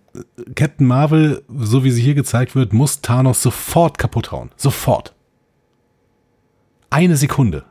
Captain 0.56 0.86
Marvel, 0.88 1.44
so 1.48 1.84
wie 1.84 1.92
sie 1.92 2.02
hier 2.02 2.16
gezeigt 2.16 2.56
wird, 2.56 2.74
muss 2.74 3.02
Thanos 3.02 3.42
sofort 3.42 3.98
kaputt 3.98 4.32
hauen. 4.32 4.52
Sofort. 4.58 5.14
Eine 6.90 7.18
Sekunde 7.18 7.64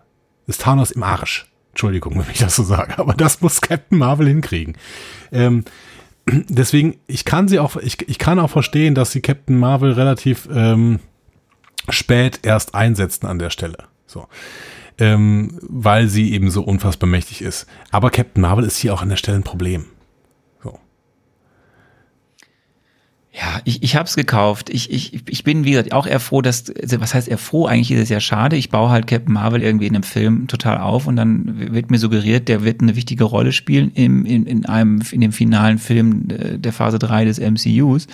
ist 0.46 0.62
Thanos 0.62 0.90
im 0.90 1.02
Arsch. 1.02 1.50
Entschuldigung, 1.70 2.14
wenn 2.16 2.30
ich 2.32 2.38
das 2.38 2.56
so 2.56 2.64
sage, 2.64 2.98
aber 2.98 3.14
das 3.14 3.40
muss 3.40 3.60
Captain 3.60 3.98
Marvel 3.98 4.26
hinkriegen. 4.26 4.76
Ähm, 5.30 5.64
deswegen, 6.48 6.98
ich 7.06 7.24
kann 7.24 7.48
sie 7.48 7.58
auch, 7.58 7.76
ich, 7.76 8.08
ich 8.08 8.18
kann 8.18 8.38
auch 8.38 8.50
verstehen, 8.50 8.94
dass 8.94 9.12
sie 9.12 9.20
Captain 9.20 9.58
Marvel 9.58 9.92
relativ 9.92 10.48
ähm, 10.52 11.00
spät 11.88 12.40
erst 12.42 12.74
einsetzen 12.74 13.26
an 13.26 13.38
der 13.38 13.50
Stelle. 13.50 13.78
So. 14.06 14.26
Ähm, 14.98 15.58
weil 15.62 16.08
sie 16.08 16.32
eben 16.32 16.50
so 16.50 16.62
unfassbar 16.62 17.08
mächtig 17.08 17.42
ist. 17.42 17.66
Aber 17.90 18.10
Captain 18.10 18.42
Marvel 18.42 18.64
ist 18.64 18.78
hier 18.78 18.92
auch 18.94 19.02
an 19.02 19.08
der 19.08 19.16
Stelle 19.16 19.38
ein 19.38 19.44
Problem. 19.44 19.86
So. 20.62 20.78
Ja, 23.40 23.60
ich, 23.64 23.84
ich 23.84 23.94
habe 23.94 24.06
es 24.06 24.16
gekauft. 24.16 24.68
Ich, 24.68 24.90
ich, 24.90 25.22
ich 25.28 25.44
bin, 25.44 25.64
wie 25.64 25.70
gesagt, 25.70 25.92
auch 25.92 26.08
eher 26.08 26.18
froh, 26.18 26.42
dass, 26.42 26.72
was 26.98 27.14
heißt 27.14 27.28
eher 27.28 27.38
froh? 27.38 27.66
Eigentlich 27.66 27.92
ist 27.92 28.00
es 28.00 28.08
ja 28.08 28.18
schade. 28.18 28.56
Ich 28.56 28.68
baue 28.68 28.90
halt 28.90 29.06
Captain 29.06 29.32
Marvel 29.32 29.62
irgendwie 29.62 29.86
in 29.86 29.94
einem 29.94 30.02
Film 30.02 30.48
total 30.48 30.78
auf 30.78 31.06
und 31.06 31.14
dann 31.14 31.72
wird 31.72 31.88
mir 31.88 31.98
suggeriert, 31.98 32.48
der 32.48 32.64
wird 32.64 32.80
eine 32.80 32.96
wichtige 32.96 33.22
Rolle 33.22 33.52
spielen 33.52 33.92
im, 33.94 34.24
in, 34.24 34.44
in 34.44 34.66
einem, 34.66 35.02
in 35.12 35.20
dem 35.20 35.30
finalen 35.30 35.78
Film 35.78 36.26
äh, 36.30 36.58
der 36.58 36.72
Phase 36.72 36.98
3 36.98 37.26
des 37.26 37.38
MCUs. 37.38 38.08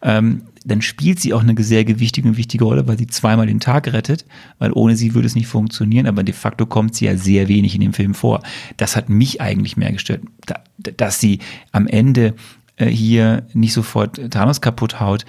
Ähm, 0.00 0.42
dann 0.64 0.80
spielt 0.80 1.20
sie 1.20 1.34
auch 1.34 1.42
eine 1.42 1.62
sehr 1.62 1.84
gewichtige 1.84 2.26
und 2.26 2.38
wichtige 2.38 2.64
Rolle, 2.64 2.88
weil 2.88 2.96
sie 2.96 3.06
zweimal 3.06 3.46
den 3.46 3.60
Tag 3.60 3.92
rettet, 3.92 4.24
weil 4.58 4.72
ohne 4.72 4.96
sie 4.96 5.14
würde 5.14 5.26
es 5.26 5.34
nicht 5.34 5.46
funktionieren, 5.46 6.06
aber 6.06 6.22
de 6.22 6.34
facto 6.34 6.64
kommt 6.64 6.94
sie 6.94 7.04
ja 7.04 7.18
sehr 7.18 7.48
wenig 7.48 7.74
in 7.74 7.82
dem 7.82 7.92
Film 7.92 8.14
vor. 8.14 8.42
Das 8.78 8.96
hat 8.96 9.10
mich 9.10 9.42
eigentlich 9.42 9.76
mehr 9.76 9.92
gestört, 9.92 10.22
da, 10.46 10.60
dass 10.78 11.20
sie 11.20 11.40
am 11.72 11.86
Ende 11.86 12.34
äh, 12.76 12.86
hier 12.86 13.46
nicht 13.52 13.72
sofort 13.72 14.20
Thanos 14.30 14.60
kaputt 14.60 15.00
haut, 15.00 15.24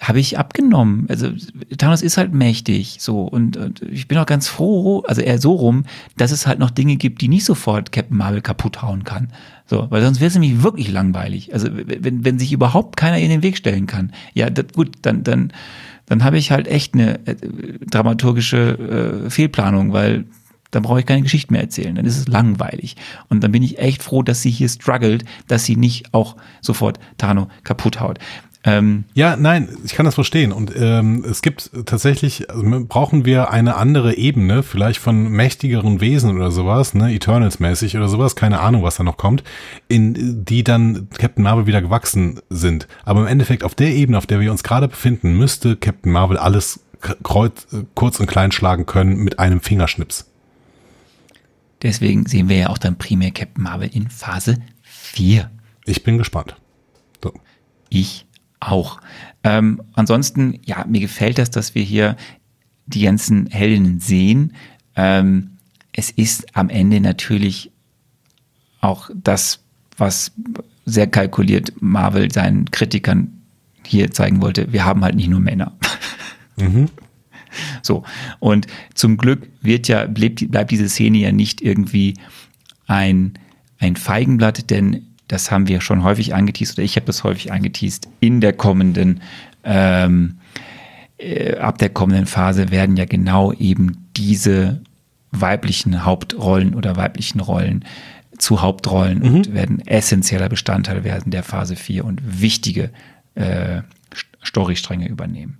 habe 0.00 0.18
ich 0.18 0.38
abgenommen. 0.38 1.06
Also 1.10 1.28
Thanos 1.76 2.00
ist 2.00 2.16
halt 2.16 2.32
mächtig, 2.32 2.96
so 3.00 3.22
und, 3.22 3.58
und 3.58 3.82
ich 3.82 4.08
bin 4.08 4.16
auch 4.16 4.26
ganz 4.26 4.48
froh, 4.48 5.02
also 5.06 5.20
eher 5.20 5.38
so 5.38 5.52
rum, 5.52 5.84
dass 6.16 6.32
es 6.32 6.46
halt 6.46 6.58
noch 6.58 6.70
Dinge 6.70 6.96
gibt, 6.96 7.20
die 7.20 7.28
nicht 7.28 7.44
sofort 7.44 7.92
Captain 7.92 8.16
Marvel 8.16 8.40
kaputt 8.40 8.80
hauen 8.80 9.04
kann. 9.04 9.28
So, 9.66 9.86
weil 9.90 10.02
sonst 10.02 10.20
wäre 10.20 10.28
es 10.28 10.34
nämlich 10.34 10.62
wirklich 10.62 10.90
langweilig. 10.90 11.52
Also 11.52 11.68
wenn, 11.72 12.24
wenn 12.24 12.38
sich 12.38 12.52
überhaupt 12.52 12.96
keiner 12.96 13.18
in 13.18 13.28
den 13.28 13.42
Weg 13.42 13.58
stellen 13.58 13.86
kann, 13.86 14.12
ja 14.32 14.48
das, 14.48 14.72
gut, 14.74 14.96
dann 15.02 15.22
dann 15.22 15.52
dann 16.06 16.24
habe 16.24 16.38
ich 16.38 16.50
halt 16.50 16.66
echt 16.66 16.94
eine 16.94 17.24
äh, 17.26 17.36
dramaturgische 17.88 19.26
äh, 19.26 19.30
Fehlplanung, 19.30 19.92
weil 19.92 20.24
dann 20.70 20.82
brauche 20.82 21.00
ich 21.00 21.06
keine 21.06 21.22
Geschichte 21.22 21.52
mehr 21.52 21.62
erzählen. 21.62 21.94
Dann 21.94 22.04
ist 22.06 22.18
es 22.18 22.28
langweilig. 22.28 22.96
Und 23.28 23.42
dann 23.42 23.52
bin 23.52 23.62
ich 23.62 23.78
echt 23.78 24.02
froh, 24.02 24.22
dass 24.22 24.42
sie 24.42 24.50
hier 24.50 24.68
struggelt, 24.68 25.24
dass 25.48 25.64
sie 25.64 25.76
nicht 25.76 26.12
auch 26.12 26.36
sofort 26.60 26.98
Tano 27.18 27.48
kaputt 27.64 28.00
haut. 28.00 28.18
Ähm, 28.62 29.04
Ja, 29.14 29.36
nein, 29.36 29.70
ich 29.84 29.94
kann 29.94 30.04
das 30.04 30.14
verstehen. 30.14 30.52
Und 30.52 30.72
ähm, 30.76 31.24
es 31.28 31.40
gibt 31.40 31.70
tatsächlich, 31.86 32.50
also 32.50 32.62
brauchen 32.86 33.24
wir 33.24 33.50
eine 33.50 33.76
andere 33.76 34.16
Ebene, 34.16 34.62
vielleicht 34.62 35.00
von 35.00 35.30
mächtigeren 35.30 36.00
Wesen 36.00 36.36
oder 36.36 36.50
sowas, 36.50 36.94
ne, 36.94 37.14
Eternals-mäßig 37.14 37.96
oder 37.96 38.08
sowas, 38.08 38.36
keine 38.36 38.60
Ahnung, 38.60 38.82
was 38.82 38.96
da 38.96 39.02
noch 39.02 39.16
kommt, 39.16 39.44
in 39.88 40.44
die 40.44 40.62
dann 40.62 41.08
Captain 41.18 41.42
Marvel 41.42 41.66
wieder 41.66 41.80
gewachsen 41.80 42.40
sind. 42.50 42.86
Aber 43.04 43.20
im 43.20 43.26
Endeffekt 43.26 43.64
auf 43.64 43.74
der 43.74 43.94
Ebene, 43.94 44.18
auf 44.18 44.26
der 44.26 44.40
wir 44.40 44.50
uns 44.50 44.62
gerade 44.62 44.88
befinden, 44.88 45.38
müsste 45.38 45.76
Captain 45.76 46.12
Marvel 46.12 46.36
alles 46.36 46.80
kreuz, 47.22 47.66
äh, 47.72 47.84
kurz 47.94 48.20
und 48.20 48.26
klein 48.26 48.52
schlagen 48.52 48.84
können 48.84 49.16
mit 49.16 49.38
einem 49.38 49.60
Fingerschnips. 49.60 50.29
Deswegen 51.82 52.26
sehen 52.26 52.48
wir 52.48 52.56
ja 52.56 52.68
auch 52.68 52.78
dann 52.78 52.96
primär 52.96 53.30
Captain 53.30 53.62
Marvel 53.62 53.90
in 53.92 54.08
Phase 54.08 54.58
4. 54.82 55.50
Ich 55.84 56.02
bin 56.02 56.18
gespannt. 56.18 56.56
So. 57.22 57.32
Ich 57.88 58.26
auch. 58.60 59.00
Ähm, 59.42 59.82
ansonsten, 59.94 60.60
ja, 60.64 60.84
mir 60.86 61.00
gefällt 61.00 61.38
das, 61.38 61.50
dass 61.50 61.74
wir 61.74 61.82
hier 61.82 62.16
die 62.86 63.02
ganzen 63.02 63.46
Heldinnen 63.46 64.00
sehen. 64.00 64.54
Ähm, 64.96 65.56
es 65.92 66.10
ist 66.10 66.56
am 66.56 66.68
Ende 66.68 67.00
natürlich 67.00 67.72
auch 68.80 69.10
das, 69.14 69.60
was 69.96 70.32
sehr 70.84 71.06
kalkuliert 71.06 71.72
Marvel 71.80 72.30
seinen 72.32 72.70
Kritikern 72.70 73.42
hier 73.86 74.10
zeigen 74.10 74.40
wollte. 74.42 74.72
Wir 74.72 74.84
haben 74.84 75.02
halt 75.02 75.14
nicht 75.14 75.28
nur 75.28 75.40
Männer. 75.40 75.72
So. 77.82 78.04
Und 78.38 78.66
zum 78.94 79.16
Glück 79.16 79.48
wird 79.60 79.88
ja, 79.88 80.06
bleibt, 80.06 80.50
bleibt 80.50 80.70
diese 80.70 80.88
Szene 80.88 81.18
ja 81.18 81.32
nicht 81.32 81.60
irgendwie 81.60 82.14
ein, 82.86 83.34
ein 83.78 83.96
Feigenblatt, 83.96 84.70
denn 84.70 85.06
das 85.28 85.50
haben 85.50 85.68
wir 85.68 85.80
schon 85.80 86.02
häufig 86.02 86.34
angeteased 86.34 86.76
oder 86.76 86.84
ich 86.84 86.96
habe 86.96 87.06
das 87.06 87.24
häufig 87.24 87.52
angeteased. 87.52 88.08
In 88.20 88.40
der 88.40 88.52
kommenden, 88.52 89.20
ähm, 89.64 90.38
äh, 91.18 91.56
ab 91.56 91.78
der 91.78 91.90
kommenden 91.90 92.26
Phase 92.26 92.70
werden 92.70 92.96
ja 92.96 93.04
genau 93.04 93.52
eben 93.52 94.08
diese 94.16 94.82
weiblichen 95.30 96.04
Hauptrollen 96.04 96.74
oder 96.74 96.96
weiblichen 96.96 97.40
Rollen 97.40 97.84
zu 98.38 98.62
Hauptrollen 98.62 99.22
und 99.22 99.54
werden 99.54 99.86
essentieller 99.86 100.48
Bestandteil 100.48 101.04
werden 101.04 101.30
der 101.30 101.42
Phase 101.42 101.76
4 101.76 102.04
und 102.04 102.40
wichtige 102.40 102.90
äh, 103.34 103.82
Storystränge 104.44 105.08
übernehmen. 105.08 105.58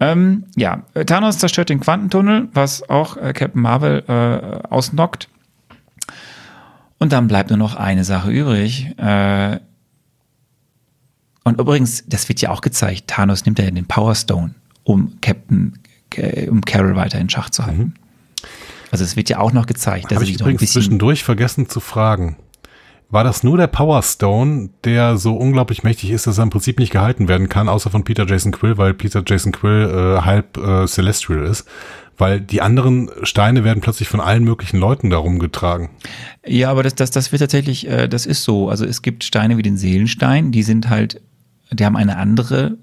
Ähm, 0.00 0.44
ja, 0.56 0.82
Thanos 1.06 1.38
zerstört 1.38 1.68
den 1.70 1.80
Quantentunnel, 1.80 2.48
was 2.52 2.88
auch 2.88 3.16
äh, 3.16 3.32
Captain 3.32 3.62
Marvel 3.62 4.04
äh, 4.06 4.68
ausnockt. 4.68 5.28
Und 6.98 7.12
dann 7.12 7.28
bleibt 7.28 7.50
nur 7.50 7.58
noch 7.58 7.74
eine 7.74 8.04
Sache 8.04 8.30
übrig. 8.30 8.96
Äh, 8.98 9.60
und 11.44 11.60
übrigens, 11.60 12.04
das 12.06 12.28
wird 12.28 12.40
ja 12.40 12.50
auch 12.50 12.60
gezeigt, 12.60 13.08
Thanos 13.08 13.44
nimmt 13.44 13.58
ja 13.58 13.70
den 13.70 13.86
Power 13.86 14.14
Stone 14.14 14.54
um 14.84 15.20
Captain, 15.20 15.78
äh, 16.14 16.48
um 16.48 16.60
Carol 16.62 16.96
weiter 16.96 17.18
in 17.18 17.28
Schach 17.28 17.50
zu 17.50 17.66
halten. 17.66 17.82
Mhm. 17.82 17.92
Also 18.90 19.04
es 19.04 19.16
wird 19.16 19.28
ja 19.28 19.40
auch 19.40 19.52
noch 19.52 19.66
gezeigt, 19.66 20.06
dass 20.06 20.16
Habe 20.16 20.26
er 20.26 20.30
ich 20.30 20.40
übrigens 20.40 20.72
zwischendurch 20.72 21.24
vergessen 21.24 21.68
zu 21.68 21.80
fragen. 21.80 22.36
War 23.10 23.22
das 23.22 23.44
nur 23.44 23.56
der 23.56 23.66
Power 23.66 24.02
Stone, 24.02 24.70
der 24.82 25.16
so 25.18 25.36
unglaublich 25.36 25.82
mächtig 25.84 26.10
ist, 26.10 26.26
dass 26.26 26.38
er 26.38 26.44
im 26.44 26.50
Prinzip 26.50 26.78
nicht 26.78 26.90
gehalten 26.92 27.28
werden 27.28 27.48
kann, 27.48 27.68
außer 27.68 27.90
von 27.90 28.04
Peter 28.04 28.26
Jason 28.26 28.52
Quill, 28.52 28.76
weil 28.76 28.94
Peter 28.94 29.22
Jason 29.24 29.52
Quill 29.52 29.88
äh, 30.18 30.22
halb 30.22 30.56
äh, 30.56 30.86
Celestial 30.86 31.44
ist? 31.44 31.66
Weil 32.16 32.40
die 32.40 32.60
anderen 32.60 33.10
Steine 33.22 33.64
werden 33.64 33.80
plötzlich 33.80 34.08
von 34.08 34.20
allen 34.20 34.44
möglichen 34.44 34.78
Leuten 34.78 35.10
darum 35.10 35.38
getragen. 35.38 35.90
Ja, 36.46 36.70
aber 36.70 36.82
das, 36.82 36.94
das, 36.94 37.10
das 37.10 37.32
wird 37.32 37.40
tatsächlich, 37.40 37.88
äh, 37.88 38.08
das 38.08 38.26
ist 38.26 38.44
so. 38.44 38.68
Also 38.68 38.84
es 38.84 39.02
gibt 39.02 39.24
Steine 39.24 39.58
wie 39.58 39.62
den 39.62 39.76
Seelenstein, 39.76 40.50
die 40.50 40.62
sind 40.62 40.88
halt, 40.88 41.20
die 41.72 41.84
haben 41.84 41.96
eine 41.96 42.16
andere, 42.16 42.76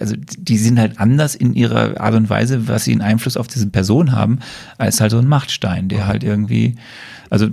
also 0.00 0.14
die 0.16 0.58
sind 0.58 0.78
halt 0.78 0.98
anders 0.98 1.34
in 1.34 1.52
ihrer 1.54 2.00
Art 2.00 2.14
und 2.14 2.30
Weise, 2.30 2.68
was 2.68 2.84
sie 2.84 2.92
einen 2.92 3.02
Einfluss 3.02 3.36
auf 3.36 3.46
diese 3.46 3.68
Person 3.68 4.12
haben, 4.12 4.38
als 4.78 5.00
halt 5.00 5.10
so 5.10 5.18
ein 5.18 5.28
Machtstein, 5.28 5.88
der 5.88 6.06
halt 6.06 6.24
irgendwie, 6.24 6.76
also 7.30 7.48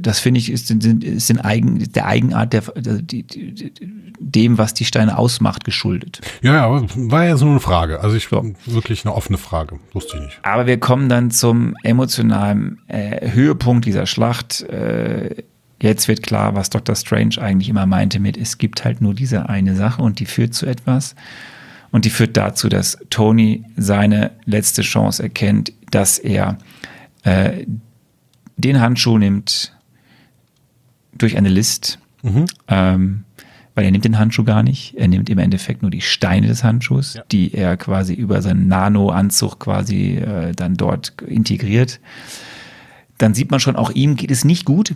das 0.00 0.18
finde 0.18 0.40
ich 0.40 0.50
ist, 0.50 0.70
ist 0.70 1.28
den 1.28 1.40
Eigen, 1.40 1.78
der 1.92 2.06
Eigenart 2.06 2.52
der, 2.52 2.62
die, 2.74 3.22
die, 3.22 3.72
dem, 4.18 4.58
was 4.58 4.74
die 4.74 4.84
Steine 4.84 5.18
ausmacht, 5.18 5.64
geschuldet. 5.64 6.20
Ja, 6.42 6.54
ja, 6.54 6.66
aber 6.66 6.86
war 6.96 7.24
ja 7.24 7.36
so 7.36 7.46
eine 7.46 7.60
Frage. 7.60 8.00
Also 8.00 8.16
ich 8.16 8.28
So. 8.28 8.44
wirklich 8.66 9.04
eine 9.04 9.14
offene 9.14 9.38
Frage. 9.38 9.78
Wusste 9.92 10.16
ich 10.16 10.22
nicht. 10.24 10.38
Aber 10.42 10.66
wir 10.66 10.78
kommen 10.78 11.08
dann 11.08 11.30
zum 11.30 11.74
emotionalen 11.82 12.78
äh, 12.88 13.30
Höhepunkt 13.30 13.86
dieser 13.86 14.06
Schlacht. 14.06 14.62
Äh, 14.62 15.42
jetzt 15.82 16.08
wird 16.08 16.22
klar, 16.22 16.54
was 16.54 16.70
Dr. 16.70 16.94
Strange 16.94 17.40
eigentlich 17.40 17.68
immer 17.68 17.86
meinte 17.86 18.20
mit, 18.20 18.36
es 18.36 18.58
gibt 18.58 18.84
halt 18.84 19.00
nur 19.00 19.14
diese 19.14 19.48
eine 19.48 19.74
Sache 19.74 20.02
und 20.02 20.20
die 20.20 20.26
führt 20.26 20.54
zu 20.54 20.66
etwas. 20.66 21.14
Und 21.92 22.04
die 22.04 22.10
führt 22.10 22.36
dazu, 22.36 22.68
dass 22.68 22.98
Tony 23.10 23.64
seine 23.76 24.32
letzte 24.44 24.82
Chance 24.82 25.22
erkennt, 25.22 25.72
dass 25.90 26.18
er 26.18 26.58
äh, 27.24 27.66
den 28.56 28.80
Handschuh 28.80 29.18
nimmt 29.18 29.76
durch 31.12 31.36
eine 31.36 31.48
List. 31.48 31.98
Ähm, 32.68 33.24
weil 33.74 33.84
er 33.84 33.90
nimmt 33.92 34.04
den 34.04 34.18
Handschuh 34.18 34.44
gar 34.44 34.62
nicht. 34.62 34.94
Er 34.96 35.08
nimmt 35.08 35.30
im 35.30 35.38
Endeffekt 35.38 35.82
nur 35.82 35.90
die 35.90 36.00
Steine 36.00 36.48
des 36.48 36.64
Handschuhs, 36.64 37.18
die 37.32 37.54
er 37.54 37.76
quasi 37.76 38.14
über 38.14 38.42
seinen 38.42 38.68
Nano-Anzug 38.68 39.58
quasi 39.58 40.16
äh, 40.16 40.52
dann 40.52 40.74
dort 40.74 41.14
integriert. 41.26 42.00
Dann 43.18 43.32
sieht 43.34 43.50
man 43.50 43.60
schon, 43.60 43.76
auch 43.76 43.90
ihm 43.90 44.16
geht 44.16 44.30
es 44.30 44.44
nicht 44.44 44.64
gut, 44.64 44.94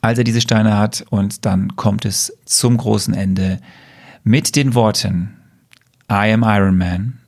als 0.00 0.18
er 0.18 0.24
diese 0.24 0.40
Steine 0.40 0.76
hat. 0.76 1.04
Und 1.10 1.44
dann 1.46 1.76
kommt 1.76 2.04
es 2.04 2.36
zum 2.44 2.76
großen 2.76 3.14
Ende 3.14 3.60
mit 4.24 4.56
den 4.56 4.74
Worten 4.74 5.36
I 6.10 6.32
am 6.32 6.42
Iron 6.44 6.78
Man. 6.78 7.18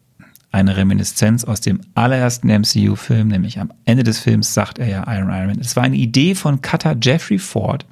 Eine 0.51 0.77
Reminiszenz 0.77 1.45
aus 1.45 1.61
dem 1.61 1.81
allerersten 1.95 2.49
MCU-Film, 2.49 3.29
nämlich 3.29 3.61
am 3.61 3.71
Ende 3.85 4.03
des 4.03 4.19
Films 4.19 4.55
sagt 4.55 4.79
er 4.79 4.89
ja 4.89 5.05
Iron 5.15 5.29
Iron 5.29 5.47
Man. 5.49 5.61
Es 5.61 5.77
war 5.77 5.83
eine 5.83 5.97
Idee 5.97 6.35
von 6.35 6.63
Cutter 6.63 6.97
Jeffrey 7.01 7.39
Ford, 7.39 7.85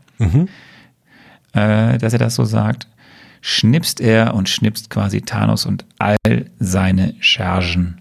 äh, 1.52 1.98
dass 1.98 2.12
er 2.14 2.18
das 2.18 2.34
so 2.34 2.44
sagt. 2.44 2.88
Schnipst 3.42 4.00
er 4.00 4.34
und 4.34 4.48
schnipst 4.48 4.90
quasi 4.90 5.20
Thanos 5.20 5.66
und 5.66 5.84
all 5.98 6.16
seine 6.58 7.14
Chargen 7.20 8.00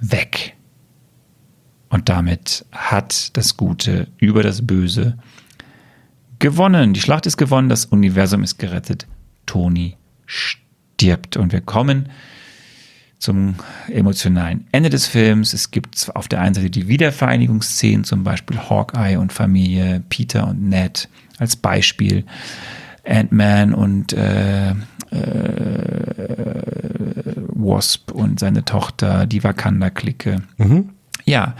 weg. 0.00 0.54
Und 1.88 2.08
damit 2.08 2.66
hat 2.70 3.36
das 3.36 3.56
Gute 3.56 4.08
über 4.18 4.42
das 4.42 4.66
Böse 4.66 5.16
gewonnen. 6.38 6.94
Die 6.94 7.00
Schlacht 7.00 7.26
ist 7.26 7.36
gewonnen, 7.36 7.68
das 7.68 7.86
Universum 7.86 8.42
ist 8.42 8.58
gerettet. 8.58 9.06
Tony 9.46 9.96
stirbt. 10.26 11.36
Und 11.36 11.52
wir 11.52 11.60
kommen 11.60 12.08
zum 13.18 13.56
emotionalen 13.88 14.66
Ende 14.72 14.90
des 14.90 15.06
Films. 15.06 15.52
Es 15.52 15.70
gibt 15.70 16.10
auf 16.14 16.28
der 16.28 16.40
einen 16.40 16.54
Seite 16.54 16.70
die 16.70 16.88
Wiedervereinigungsszenen, 16.88 18.04
zum 18.04 18.22
Beispiel 18.24 18.58
Hawkeye 18.58 19.16
und 19.16 19.32
Familie, 19.32 20.02
Peter 20.08 20.46
und 20.46 20.62
Ned 20.62 21.08
als 21.38 21.56
Beispiel, 21.56 22.24
Ant-Man 23.06 23.74
und 23.74 24.12
äh, 24.12 24.70
äh, 24.70 24.74
Wasp 27.48 28.12
und 28.12 28.38
seine 28.38 28.64
Tochter, 28.64 29.26
die 29.26 29.42
Wakanda-Clique. 29.42 30.42
Ja, 31.24 31.54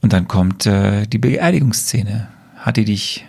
und 0.00 0.12
dann 0.12 0.28
kommt 0.28 0.66
äh, 0.66 1.06
die 1.06 1.18
Beerdigungsszene. 1.18 2.28
Hat 2.56 2.76
die 2.76 2.84
dich, 2.84 3.24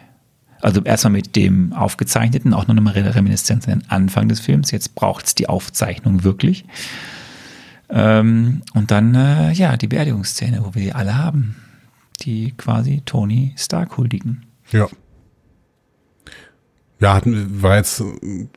also 0.62 0.82
erstmal 0.82 1.14
mit 1.14 1.36
dem 1.36 1.74
Aufgezeichneten, 1.74 2.54
auch 2.54 2.68
noch 2.68 2.76
eine 2.76 3.16
Reminiszenz 3.16 3.68
an 3.68 3.80
den 3.80 3.90
Anfang 3.90 4.28
des 4.28 4.40
Films. 4.40 4.72
Jetzt 4.72 4.96
braucht 4.96 5.26
es 5.26 5.36
die 5.36 5.48
Aufzeichnung 5.48 6.24
wirklich. 6.24 6.66
Ähm, 7.90 8.62
und 8.74 8.92
dann, 8.92 9.16
äh, 9.16 9.52
ja, 9.52 9.78
die 9.78 9.88
Beerdigungsszene, 9.88 10.64
wo 10.64 10.76
wir 10.76 10.82
die 10.82 10.94
alle 10.94 11.18
haben, 11.18 11.56
die 12.22 12.54
quasi 12.58 13.02
Tony 13.06 13.54
Stark 13.58 13.98
huldigen. 13.98 14.46
Ja. 14.72 14.88
Ja, 17.02 17.14
hat, 17.14 17.24
war 17.26 17.78
jetzt, 17.78 18.04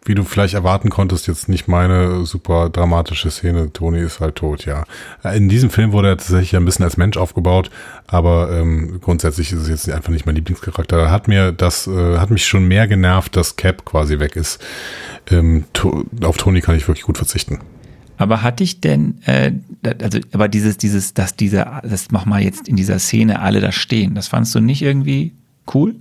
wie 0.04 0.16
du 0.16 0.24
vielleicht 0.24 0.54
erwarten 0.54 0.90
konntest, 0.90 1.28
jetzt 1.28 1.48
nicht 1.48 1.68
meine 1.68 2.26
super 2.26 2.70
dramatische 2.70 3.30
Szene. 3.30 3.72
Tony 3.72 4.00
ist 4.00 4.18
halt 4.18 4.34
tot, 4.34 4.66
ja. 4.66 4.82
In 5.32 5.48
diesem 5.48 5.70
Film 5.70 5.92
wurde 5.92 6.08
er 6.08 6.16
tatsächlich 6.16 6.56
ein 6.56 6.64
bisschen 6.64 6.84
als 6.84 6.96
Mensch 6.96 7.16
aufgebaut, 7.16 7.70
aber 8.08 8.50
ähm, 8.50 9.00
grundsätzlich 9.00 9.52
ist 9.52 9.60
es 9.60 9.68
jetzt 9.68 9.88
einfach 9.88 10.10
nicht 10.10 10.26
mein 10.26 10.34
Lieblingscharakter. 10.34 11.08
Hat 11.08 11.28
mir 11.28 11.52
das, 11.52 11.86
äh, 11.86 12.18
hat 12.18 12.30
mich 12.30 12.44
schon 12.44 12.66
mehr 12.66 12.88
genervt, 12.88 13.36
dass 13.36 13.54
Cap 13.54 13.84
quasi 13.84 14.18
weg 14.18 14.34
ist. 14.34 14.60
Ähm, 15.30 15.64
to 15.72 16.04
auf 16.22 16.36
Tony 16.36 16.60
kann 16.60 16.76
ich 16.76 16.88
wirklich 16.88 17.04
gut 17.04 17.18
verzichten. 17.18 17.60
Aber 18.16 18.42
hatte 18.42 18.64
ich 18.64 18.80
denn, 18.80 19.20
äh, 19.24 19.52
also, 20.00 20.18
aber 20.32 20.48
dieses, 20.48 20.78
dieses, 20.78 21.14
dass 21.14 21.36
dieser, 21.36 21.80
das 21.84 22.10
mach 22.10 22.26
mal 22.26 22.42
jetzt 22.42 22.66
in 22.66 22.74
dieser 22.74 22.98
Szene 22.98 23.40
alle 23.40 23.60
da 23.60 23.70
stehen, 23.70 24.16
das 24.16 24.26
fandst 24.26 24.52
du 24.56 24.60
nicht 24.60 24.82
irgendwie 24.82 25.32
cool? 25.72 25.94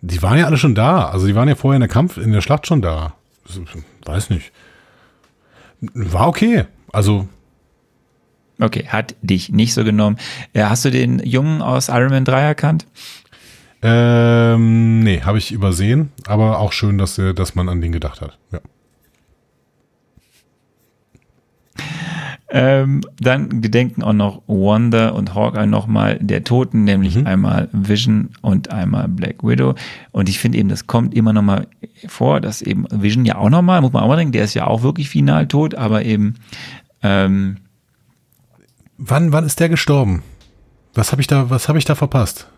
Die 0.00 0.22
waren 0.22 0.38
ja 0.38 0.46
alle 0.46 0.58
schon 0.58 0.74
da. 0.74 1.06
Also 1.08 1.26
die 1.26 1.34
waren 1.34 1.48
ja 1.48 1.54
vorher 1.54 1.76
in 1.76 1.80
der 1.80 1.88
Kampf, 1.88 2.16
in 2.16 2.32
der 2.32 2.40
Schlacht 2.40 2.66
schon 2.66 2.82
da. 2.82 3.14
Weiß 4.04 4.30
nicht. 4.30 4.52
War 5.80 6.28
okay. 6.28 6.64
Also 6.92 7.28
Okay, 8.58 8.86
hat 8.88 9.14
dich 9.20 9.50
nicht 9.50 9.74
so 9.74 9.84
genommen. 9.84 10.16
Äh, 10.54 10.62
hast 10.64 10.84
du 10.86 10.90
den 10.90 11.18
Jungen 11.18 11.60
aus 11.60 11.88
Iron 11.90 12.08
Man 12.10 12.24
3 12.24 12.40
erkannt? 12.40 12.86
Ähm, 13.82 15.00
nee, 15.00 15.20
habe 15.20 15.36
ich 15.36 15.52
übersehen, 15.52 16.10
aber 16.26 16.58
auch 16.60 16.72
schön, 16.72 16.96
dass, 16.96 17.18
er- 17.18 17.34
dass 17.34 17.54
man 17.54 17.68
an 17.68 17.82
den 17.82 17.92
gedacht 17.92 18.22
hat. 18.22 18.38
Ja. 18.52 18.60
Ähm, 22.48 23.00
dann 23.18 23.60
gedenken 23.60 24.02
auch 24.04 24.12
noch 24.12 24.42
Wanda 24.46 25.08
und 25.08 25.34
Hawkeye 25.34 25.66
nochmal 25.66 26.16
der 26.20 26.44
Toten, 26.44 26.84
nämlich 26.84 27.26
einmal 27.26 27.68
Vision 27.72 28.30
und 28.40 28.70
einmal 28.70 29.08
Black 29.08 29.42
Widow. 29.42 29.74
Und 30.12 30.28
ich 30.28 30.38
finde 30.38 30.58
eben, 30.58 30.68
das 30.68 30.86
kommt 30.86 31.12
immer 31.14 31.32
nochmal 31.32 31.66
vor, 32.06 32.40
dass 32.40 32.62
eben 32.62 32.86
Vision 32.90 33.24
ja 33.24 33.36
auch 33.38 33.50
nochmal, 33.50 33.80
muss 33.80 33.92
man 33.92 34.04
auch 34.04 34.08
mal 34.08 34.16
denken, 34.16 34.30
der 34.32 34.44
ist 34.44 34.54
ja 34.54 34.66
auch 34.68 34.82
wirklich 34.82 35.08
final 35.08 35.48
tot, 35.48 35.74
aber 35.74 36.04
eben, 36.04 36.34
ähm, 37.02 37.56
Wann, 38.98 39.30
wann 39.30 39.44
ist 39.44 39.60
der 39.60 39.68
gestorben? 39.68 40.22
Was 40.94 41.12
habe 41.12 41.20
ich 41.20 41.26
da, 41.26 41.50
was 41.50 41.68
habe 41.68 41.78
ich 41.78 41.84
da 41.84 41.94
verpasst? 41.94 42.48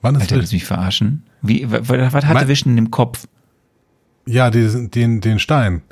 Wann 0.00 0.14
ist 0.14 0.22
Alter, 0.22 0.36
willst 0.36 0.52
du 0.52 0.56
mich 0.56 0.64
verarschen? 0.64 1.24
Wie, 1.42 1.70
was, 1.70 1.88
was 1.90 2.14
hatte 2.24 2.32
Mein- 2.32 2.48
Vision 2.48 2.78
im 2.78 2.90
Kopf? 2.90 3.26
Ja, 4.28 4.50
den, 4.50 4.90
den, 4.90 5.20
den 5.20 5.38
Stein. 5.38 5.82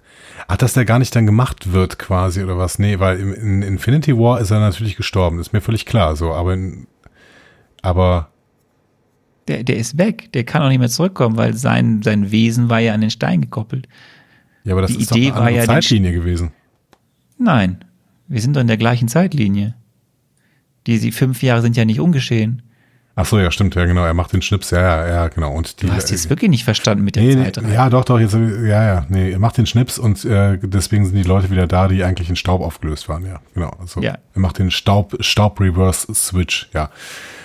Ach, 0.47 0.57
dass 0.57 0.75
der 0.75 0.85
gar 0.85 0.99
nicht 0.99 1.15
dann 1.17 1.25
gemacht 1.25 1.73
wird 1.73 1.99
quasi 1.99 2.43
oder 2.43 2.59
was? 2.59 2.79
Nee, 2.79 2.99
weil 2.99 3.19
im, 3.19 3.33
in 3.33 3.63
Infinity 3.63 4.17
War 4.17 4.41
ist 4.41 4.51
er 4.51 4.61
natürlich 4.61 4.97
gestorben, 4.97 5.41
ist 5.41 5.53
mir 5.53 5.61
völlig 5.63 5.87
klar 5.87 6.17
so, 6.17 6.33
aber 6.33 6.53
in, 6.55 6.87
aber 7.83 8.29
Der, 9.49 9.65
der 9.65 9.77
ist 9.77 9.97
weg, 9.97 10.33
der 10.33 10.45
kann 10.45 10.63
auch 10.63 10.69
nicht 10.69 10.79
mehr 10.79 10.89
zurückkommen, 10.91 11.37
weil 11.37 11.55
sein, 11.55 12.03
sein 12.03 12.31
Wesen 12.31 12.69
war 12.69 12.81
ja 12.81 12.93
an 12.93 13.01
den 13.01 13.11
Stein 13.11 13.41
gekoppelt. 13.41 13.89
ja, 14.65 14.73
aber 14.73 14.83
das 14.83 14.91
Die 14.93 15.01
ist 15.01 15.11
Idee 15.13 15.29
doch 15.31 15.37
eine 15.37 15.41
war 15.41 15.47
andere 15.49 15.61
ja, 15.61 15.65
Zeitlinie 15.67 16.13
gewesen. 16.13 16.53
Nein, 17.39 17.85
wir 18.29 18.41
sind 18.41 18.55
doch 18.57 18.61
in 18.61 18.67
der 18.67 18.77
gleichen 18.77 19.09
Zeitlinie. 19.09 19.75
Die, 20.87 20.99
die 20.99 21.13
fünf 21.13 21.43
Jahre 21.43 21.63
sind 21.63 21.77
ja 21.77 21.85
nicht 21.85 22.01
ungeschehen. 22.01 22.63
Ach 23.19 23.25
so, 23.25 23.39
ja, 23.39 23.51
stimmt, 23.51 23.75
ja, 23.75 23.87
genau. 23.87 24.05
Er 24.05 24.13
macht 24.13 24.35
den 24.35 24.43
Schnips, 24.43 24.71
ja, 24.73 24.81
ja, 24.83 25.09
ja, 25.09 25.29
genau. 25.29 25.53
Und 25.55 25.81
die, 25.81 25.87
Du 25.87 25.93
hast 25.95 26.11
jetzt 26.11 26.29
wirklich 26.29 26.51
nicht 26.51 26.65
verstanden 26.65 27.03
mit 27.03 27.17
der 27.17 27.23
nee, 27.23 27.35
nee, 27.35 27.45
Zeitreihe. 27.45 27.73
ja, 27.73 27.89
doch, 27.89 28.05
doch, 28.05 28.21
jetzt, 28.21 28.35
ja, 28.35 28.85
ja, 28.85 29.07
nee, 29.09 29.31
er 29.33 29.39
macht 29.39 29.57
den 29.57 29.65
Schnips 29.65 29.99
und 29.99 30.23
äh, 30.27 30.59
deswegen 30.63 31.07
sind 31.07 31.15
die 31.17 31.23
Leute 31.23 31.51
wieder 31.51 31.67
da, 31.67 31.89
die 31.89 32.05
eigentlich 32.05 32.29
in 32.29 32.37
Staub 32.37 32.61
aufgelöst 32.61 33.09
waren, 33.09 33.25
ja, 33.25 33.41
genau. 33.55 33.71
Also, 33.81 34.03
Ja. 34.03 34.19
Er 34.35 34.41
macht 34.41 34.59
den 34.59 34.71
Staub, 34.71 35.17
Staub-Reverse-Switch, 35.19 36.69
ja. 36.75 36.91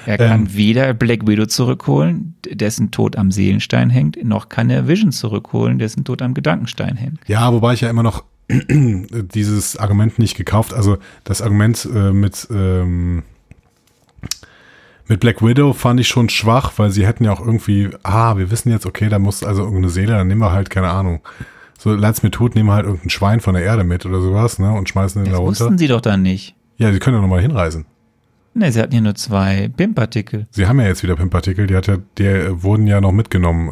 Er 0.06 0.17
kann 0.17 0.41
Ähm. 0.41 0.53
weder 0.56 0.93
Black 0.93 1.25
Widow 1.27 1.45
zurückholen, 1.45 2.35
dessen 2.51 2.91
Tod 2.91 3.16
am 3.17 3.32
Seelenstein 3.32 3.90
hängt, 3.90 4.22
noch 4.25 4.50
kann 4.50 4.69
er 4.69 4.88
Vision 4.90 5.11
zurückholen, 5.11 5.80
dessen 5.80 6.03
Tod 6.03 6.22
am 6.22 6.33
Gedankenstein 6.33 6.98
hängt. 6.98 7.19
Ja, 7.27 7.53
wobei 7.53 7.74
ich 7.75 7.82
ja 7.82 7.90
immer 7.90 8.03
noch 8.03 8.24
dieses 8.50 9.77
Argument 9.77 10.19
nicht 10.19 10.35
gekauft, 10.35 10.74
also 10.74 10.98
das 11.24 11.41
Argument 11.41 11.88
äh, 11.93 12.11
mit, 12.11 12.48
ähm, 12.51 13.24
Mit 15.12 15.20
Black 15.20 15.42
Widow 15.46 15.74
fand 15.74 16.00
ich 16.00 16.08
schon 16.08 16.30
schwach, 16.30 16.72
weil 16.78 16.90
sie 16.90 17.06
hätten 17.06 17.26
ja 17.26 17.34
auch 17.34 17.42
irgendwie, 17.42 17.90
ah, 18.02 18.38
wir 18.38 18.50
wissen 18.50 18.70
jetzt, 18.72 18.86
okay, 18.86 19.10
da 19.10 19.20
muss 19.20 19.44
also 19.44 19.64
irgendeine 19.64 19.90
Seele, 19.90 20.14
dann 20.14 20.30
nehmen 20.30 20.40
wir 20.40 20.54
halt, 20.54 20.70
keine 20.70 20.90
Ahnung. 20.90 21.20
So, 21.78 21.94
leid's 21.94 22.24
mir 22.24 22.32
tot, 22.32 22.56
nehmen 22.56 22.70
wir 22.70 22.76
halt 22.76 22.86
irgendein 22.86 23.10
Schwein 23.10 23.42
von 23.42 23.54
der 23.54 23.62
Erde 23.64 23.84
mit 23.84 24.06
oder 24.06 24.22
sowas, 24.22 24.58
ne, 24.58 24.72
und 24.72 24.88
schmeißen 24.88 25.22
den 25.22 25.30
Das 25.30 25.38
da 25.38 25.44
runter. 25.44 25.60
wussten 25.66 25.78
sie 25.78 25.90
doch 25.90 26.00
dann 26.00 26.22
nicht. 26.22 26.56
Ja, 26.78 26.94
sie 26.94 27.00
können 27.00 27.18
ja 27.18 27.22
nochmal 27.22 27.42
hinreisen. 27.42 27.84
Ne, 28.54 28.70
sie 28.70 28.82
hatten 28.82 28.94
ja 28.94 29.00
nur 29.00 29.16
zwei 29.16 29.70
PIM-Partikel. 29.78 30.46
Sie 30.52 30.68
haben 30.68 30.78
ja 30.82 30.88
jetzt 30.88 31.04
wieder 31.04 31.16
Pimpartikel, 31.16 31.68
die 31.68 31.76
hat 31.76 31.88
ja, 31.88 31.98
die 32.18 32.48
wurden 32.62 32.86
ja 32.86 33.00
noch 33.00 33.14
mitgenommen 33.14 33.70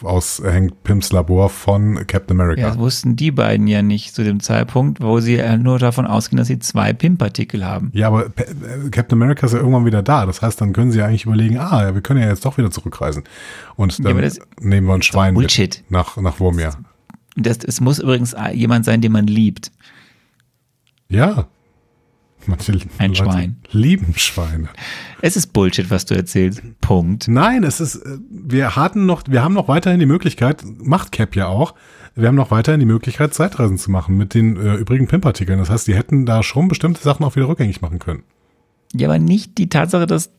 äh, 0.00 0.06
aus 0.06 0.40
Hank 0.44 0.84
Pims 0.84 1.10
Labor 1.10 1.50
von 1.50 2.06
Captain 2.06 2.40
America. 2.40 2.60
Ja, 2.60 2.68
das 2.68 2.78
wussten 2.78 3.16
die 3.16 3.32
beiden 3.32 3.66
ja 3.66 3.82
nicht 3.82 4.14
zu 4.14 4.22
dem 4.22 4.38
Zeitpunkt, 4.38 5.00
wo 5.02 5.18
sie 5.18 5.38
ja 5.38 5.56
nur 5.56 5.80
davon 5.80 6.06
ausgehen, 6.06 6.36
dass 6.38 6.46
sie 6.46 6.60
zwei 6.60 6.92
PIM-Partikel 6.92 7.64
haben. 7.66 7.90
Ja, 7.94 8.06
aber 8.06 8.26
äh, 8.26 8.90
Captain 8.92 9.20
America 9.20 9.44
ist 9.46 9.54
ja 9.54 9.58
irgendwann 9.58 9.86
wieder 9.86 10.04
da. 10.04 10.24
Das 10.24 10.40
heißt, 10.40 10.60
dann 10.60 10.72
können 10.72 10.92
sie 10.92 11.00
ja 11.00 11.06
eigentlich 11.06 11.24
überlegen, 11.26 11.58
ah, 11.58 11.82
ja, 11.82 11.94
wir 11.94 12.00
können 12.00 12.20
ja 12.22 12.28
jetzt 12.28 12.44
doch 12.44 12.56
wieder 12.58 12.70
zurückreisen. 12.70 13.24
Und 13.74 13.98
Ja, 13.98 14.04
dann 14.04 14.22
das- 14.22 14.38
nehmen 14.60 14.86
wir 14.86 14.94
ein 14.94 15.02
Schwein 15.02 15.34
Bullshit. 15.34 15.82
nach, 15.88 16.16
nach 16.18 16.38
Wurmia. 16.38 16.70
Das, 17.34 17.58
es 17.64 17.80
muss 17.80 17.98
übrigens 17.98 18.36
jemand 18.52 18.84
sein, 18.84 19.00
den 19.00 19.10
man 19.10 19.26
liebt. 19.26 19.72
Ja. 21.08 21.48
Manche 22.46 22.72
Ein 22.98 23.10
Leute 23.12 23.14
Schwein. 23.30 23.56
lieben 23.70 24.14
Schweine. 24.16 24.68
Es 25.20 25.36
ist 25.36 25.52
Bullshit, 25.52 25.90
was 25.90 26.06
du 26.06 26.14
erzählst. 26.14 26.62
Punkt. 26.80 27.28
Nein, 27.28 27.64
es 27.64 27.80
ist, 27.80 27.96
äh, 27.96 28.18
wir 28.30 28.76
hatten 28.76 29.06
noch, 29.06 29.22
wir 29.28 29.42
haben 29.42 29.54
noch 29.54 29.68
weiterhin 29.68 30.00
die 30.00 30.06
Möglichkeit, 30.06 30.64
macht 30.78 31.12
Cap 31.12 31.36
ja 31.36 31.46
auch, 31.46 31.74
wir 32.14 32.28
haben 32.28 32.34
noch 32.34 32.50
weiterhin 32.50 32.80
die 32.80 32.86
Möglichkeit, 32.86 33.32
Zeitreisen 33.32 33.78
zu 33.78 33.90
machen 33.90 34.16
mit 34.16 34.34
den 34.34 34.56
äh, 34.56 34.74
übrigen 34.74 35.06
Pimpartikeln. 35.06 35.58
Das 35.58 35.70
heißt, 35.70 35.86
die 35.86 35.94
hätten 35.94 36.26
da 36.26 36.42
schon 36.42 36.68
bestimmte 36.68 37.02
Sachen 37.02 37.24
auch 37.24 37.36
wieder 37.36 37.48
rückgängig 37.48 37.80
machen 37.80 37.98
können. 37.98 38.22
Ja, 38.94 39.08
aber 39.08 39.18
nicht 39.18 39.56
die 39.56 39.68
Tatsache, 39.70 40.06
dass 40.06 40.30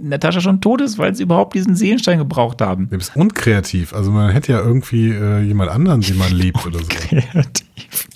Natascha 0.00 0.40
schon 0.40 0.60
tot 0.60 0.80
ist, 0.80 0.98
weil 0.98 1.14
sie 1.14 1.22
überhaupt 1.22 1.54
diesen 1.54 1.74
Seelenstein 1.74 2.18
gebraucht 2.18 2.60
haben. 2.60 2.88
Du 2.90 2.98
bist 2.98 3.16
unkreativ. 3.16 3.94
Also 3.94 4.10
man 4.10 4.30
hätte 4.30 4.52
ja 4.52 4.60
irgendwie 4.60 5.10
äh, 5.10 5.40
jemand 5.40 5.70
anderen, 5.70 6.00
den 6.02 6.18
man 6.18 6.32
liebt 6.32 6.64
oder 6.66 6.78
so. 6.80 6.86
Kreativ. 6.88 8.08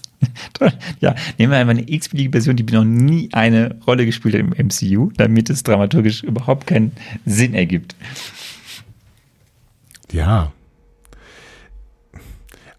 Toll. 0.55 0.73
Ja, 1.01 1.15
nehmen 1.39 1.53
wir 1.53 1.59
einfach 1.59 1.71
eine 1.71 1.89
x-beliebige 1.89 2.33
Version, 2.33 2.57
die 2.57 2.65
noch 2.73 2.85
nie 2.85 3.29
eine 3.33 3.77
Rolle 3.87 4.07
gespielt 4.07 4.35
hat 4.35 4.41
im 4.41 4.67
MCU, 4.67 5.11
damit 5.17 5.51
es 5.51 5.63
dramaturgisch 5.63 6.23
überhaupt 6.23 6.67
keinen 6.67 6.93
Sinn 7.25 7.55
ergibt. 7.55 7.97
Ja. 10.13 10.53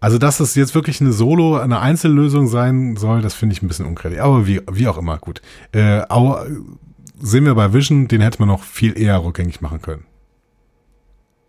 Also, 0.00 0.18
dass 0.18 0.40
es 0.40 0.54
jetzt 0.54 0.74
wirklich 0.74 1.00
eine 1.00 1.12
Solo, 1.12 1.56
eine 1.56 1.80
Einzellösung 1.80 2.46
sein 2.46 2.96
soll, 2.96 3.22
das 3.22 3.34
finde 3.34 3.54
ich 3.54 3.62
ein 3.62 3.68
bisschen 3.68 3.86
unkreativ. 3.86 4.20
Aber 4.20 4.46
wie, 4.46 4.60
wie 4.70 4.86
auch 4.86 4.98
immer, 4.98 5.18
gut. 5.18 5.40
Äh, 5.72 6.02
aber 6.08 6.46
sehen 7.18 7.44
wir 7.44 7.54
bei 7.54 7.72
Vision, 7.72 8.06
den 8.08 8.20
hätte 8.20 8.38
man 8.38 8.48
noch 8.48 8.62
viel 8.62 8.98
eher 8.98 9.24
rückgängig 9.24 9.60
machen 9.60 9.80
können. 9.80 10.04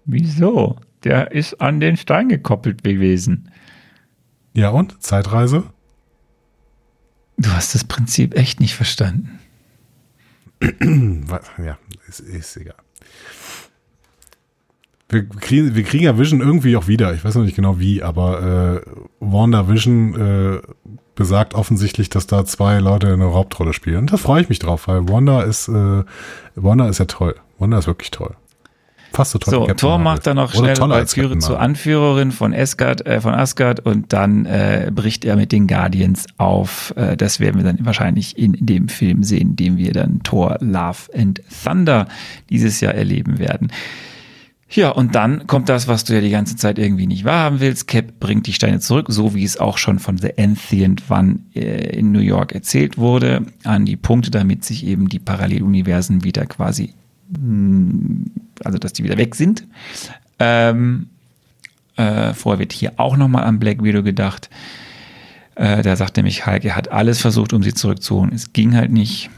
Wieso? 0.05 0.77
Der 1.03 1.31
ist 1.31 1.61
an 1.61 1.79
den 1.79 1.97
Stein 1.97 2.29
gekoppelt 2.29 2.83
gewesen. 2.83 3.51
Ja, 4.53 4.69
und? 4.69 5.03
Zeitreise? 5.03 5.65
Du 7.38 7.49
hast 7.49 7.75
das 7.75 7.83
Prinzip 7.83 8.35
echt 8.35 8.59
nicht 8.59 8.75
verstanden. 8.75 9.39
Ja, 10.61 11.77
ist, 12.07 12.22
ist 12.22 12.57
egal. 12.57 12.75
Wir 15.09 15.27
kriegen, 15.27 15.75
wir 15.75 15.83
kriegen 15.83 16.03
ja 16.05 16.17
Vision 16.17 16.41
irgendwie 16.41 16.75
auch 16.75 16.88
wieder. 16.88 17.14
Ich 17.14 17.23
weiß 17.23 17.35
noch 17.35 17.43
nicht 17.43 17.55
genau 17.55 17.80
wie, 17.80 18.01
aber 18.01 18.83
äh, 18.85 18.89
Wanda 19.19 19.69
Vision 19.69 20.15
äh, 20.15 20.61
besagt 21.14 21.53
offensichtlich, 21.53 22.09
dass 22.09 22.25
da 22.25 22.43
zwei 22.45 22.80
Leute 22.80 23.14
eine 23.14 23.33
Hauptrolle 23.33 23.73
spielen. 23.73 23.97
Und 23.99 24.14
da 24.14 24.17
freue 24.17 24.41
ich 24.41 24.49
mich 24.49 24.59
drauf, 24.59 24.88
weil 24.88 25.07
Wanda 25.07 25.43
ist, 25.43 25.67
äh, 25.67 26.03
Wanda 26.55 26.89
ist 26.89 26.97
ja 26.99 27.05
toll. 27.05 27.35
Wanda 27.59 27.77
ist 27.77 27.88
wirklich 27.88 28.11
toll. 28.11 28.35
Fast 29.16 29.32
so 29.32 29.40
toll. 29.40 29.53
So, 29.53 29.66
Thor 29.76 29.98
macht 29.98 30.27
dann 30.27 30.35
noch 30.35 30.53
schnell 30.53 30.77
Valkyrie 30.77 31.40
zur. 31.40 31.60
Anführerin 31.60 32.34
von 32.34 32.53
Asgard, 32.53 33.06
äh, 33.06 33.22
von 33.22 33.34
Asgard 33.34 33.80
und 33.80 34.11
dann 34.11 34.45
äh, 34.45 34.92
bricht 34.94 35.24
er 35.24 35.38
mit 35.38 35.53
den 35.53 35.68
Guardians 35.68 36.26
auf. 36.38 36.94
Äh, 36.98 37.16
das 37.16 37.40
werden 37.40 37.56
wir 37.58 37.64
dann 37.64 37.85
wahrscheinlich 37.85 38.38
in, 38.38 38.53
dem 38.60 38.90
Film 38.90 39.24
sehen, 39.24 39.56
den 39.56 39.77
wir 39.77 39.94
dann 39.94 40.22
Thor 40.24 40.58
Love 40.60 41.14
and 41.18 41.42
Thunder 41.64 42.08
dieses 42.50 42.82
Jahr 42.82 42.94
erleben 42.94 43.40
werden. 43.40 43.72
Ja, 44.69 44.90
und 44.90 45.16
dann 45.16 45.48
kommt 45.48 45.69
das, 45.69 45.88
was 45.88 46.03
du 46.03 46.14
ja 46.14 46.19
die 46.19 46.32
ganze 46.32 46.58
Zeit 46.58 46.77
irgendwie 46.77 47.08
nicht 47.08 47.24
wahrhaben 47.24 47.61
willst. 47.61 47.88
Cap 47.88 48.19
bringt 48.19 48.48
die 48.48 48.53
Steine 48.53 48.82
zurück, 48.82 49.06
so 49.08 49.34
wie 49.34 49.45
es 49.45 49.58
auch 49.58 49.77
schon 49.77 50.00
von 50.00 50.18
The 50.18 50.38
Ancient 50.38 51.03
One 51.10 51.40
äh, 51.56 51.98
in 51.98 52.11
New 52.11 52.19
York 52.19 52.52
erzählt 52.52 52.98
wurde, 52.98 53.45
an 53.64 53.85
die 53.85 53.95
Punkte, 53.95 54.30
damit 54.32 54.66
sich 54.66 54.85
eben 54.85 55.08
die 55.08 55.19
Paralleluniversen 55.19 56.26
wieder 56.26 56.45
quasi 56.48 56.94
also 58.66 58.77
dass 58.77 58.94
die 58.94 59.03
wieder 59.03 59.18
weg 59.18 59.35
sind. 59.35 59.68
Ähm, 60.40 61.08
äh, 61.98 62.34
vorher 62.34 62.60
wird 62.60 62.74
hier 62.74 62.94
auch 62.98 63.18
nochmal 63.18 63.45
an 63.45 63.60
Black 63.60 63.84
Widow 63.84 64.03
gedacht. 64.03 64.50
Äh, 65.56 65.82
da 65.82 65.95
sagt 65.95 66.18
nämlich 66.18 66.45
Hulk, 66.45 66.66
er 66.66 66.76
hat 66.76 66.92
alles 66.92 67.22
versucht, 67.22 67.53
um 67.53 67.64
sie 67.64 67.74
zurückzuholen. 67.74 68.34
Es 68.34 68.52
ging 68.53 68.76
halt 68.76 68.92
nicht. 68.92 69.30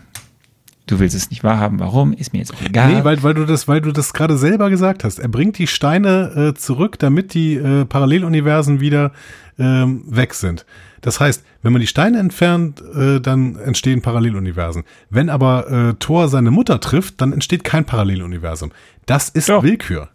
Du 0.87 0.99
willst 0.99 1.15
es 1.15 1.29
nicht 1.29 1.43
wahrhaben. 1.43 1.79
Warum? 1.79 2.13
Ist 2.13 2.31
mir 2.31 2.39
jetzt 2.39 2.53
auch 2.53 2.61
egal. 2.61 2.93
Nee, 2.93 3.03
weil, 3.03 3.21
weil 3.21 3.33
du 3.33 3.45
das, 3.45 3.65
das 3.65 4.13
gerade 4.13 4.37
selber 4.37 4.69
gesagt 4.69 5.03
hast. 5.03 5.19
Er 5.19 5.27
bringt 5.27 5.57
die 5.57 5.67
Steine 5.67 6.53
äh, 6.53 6.57
zurück, 6.57 6.97
damit 6.97 7.33
die 7.33 7.55
äh, 7.55 7.85
Paralleluniversen 7.85 8.79
wieder 8.79 9.11
ähm, 9.59 10.03
weg 10.07 10.33
sind. 10.33 10.65
Das 11.01 11.19
heißt, 11.19 11.43
wenn 11.61 11.73
man 11.73 11.81
die 11.81 11.87
Steine 11.87 12.19
entfernt, 12.19 12.81
äh, 12.95 13.19
dann 13.19 13.57
entstehen 13.57 14.01
Paralleluniversen. 14.01 14.83
Wenn 15.09 15.29
aber 15.29 15.69
äh, 15.69 15.93
Thor 15.99 16.29
seine 16.29 16.51
Mutter 16.51 16.79
trifft, 16.79 17.21
dann 17.21 17.33
entsteht 17.33 17.63
kein 17.63 17.85
Paralleluniversum. 17.85 18.71
Das 19.07 19.29
ist 19.29 19.49
Doch. 19.49 19.63
Willkür. 19.63 20.09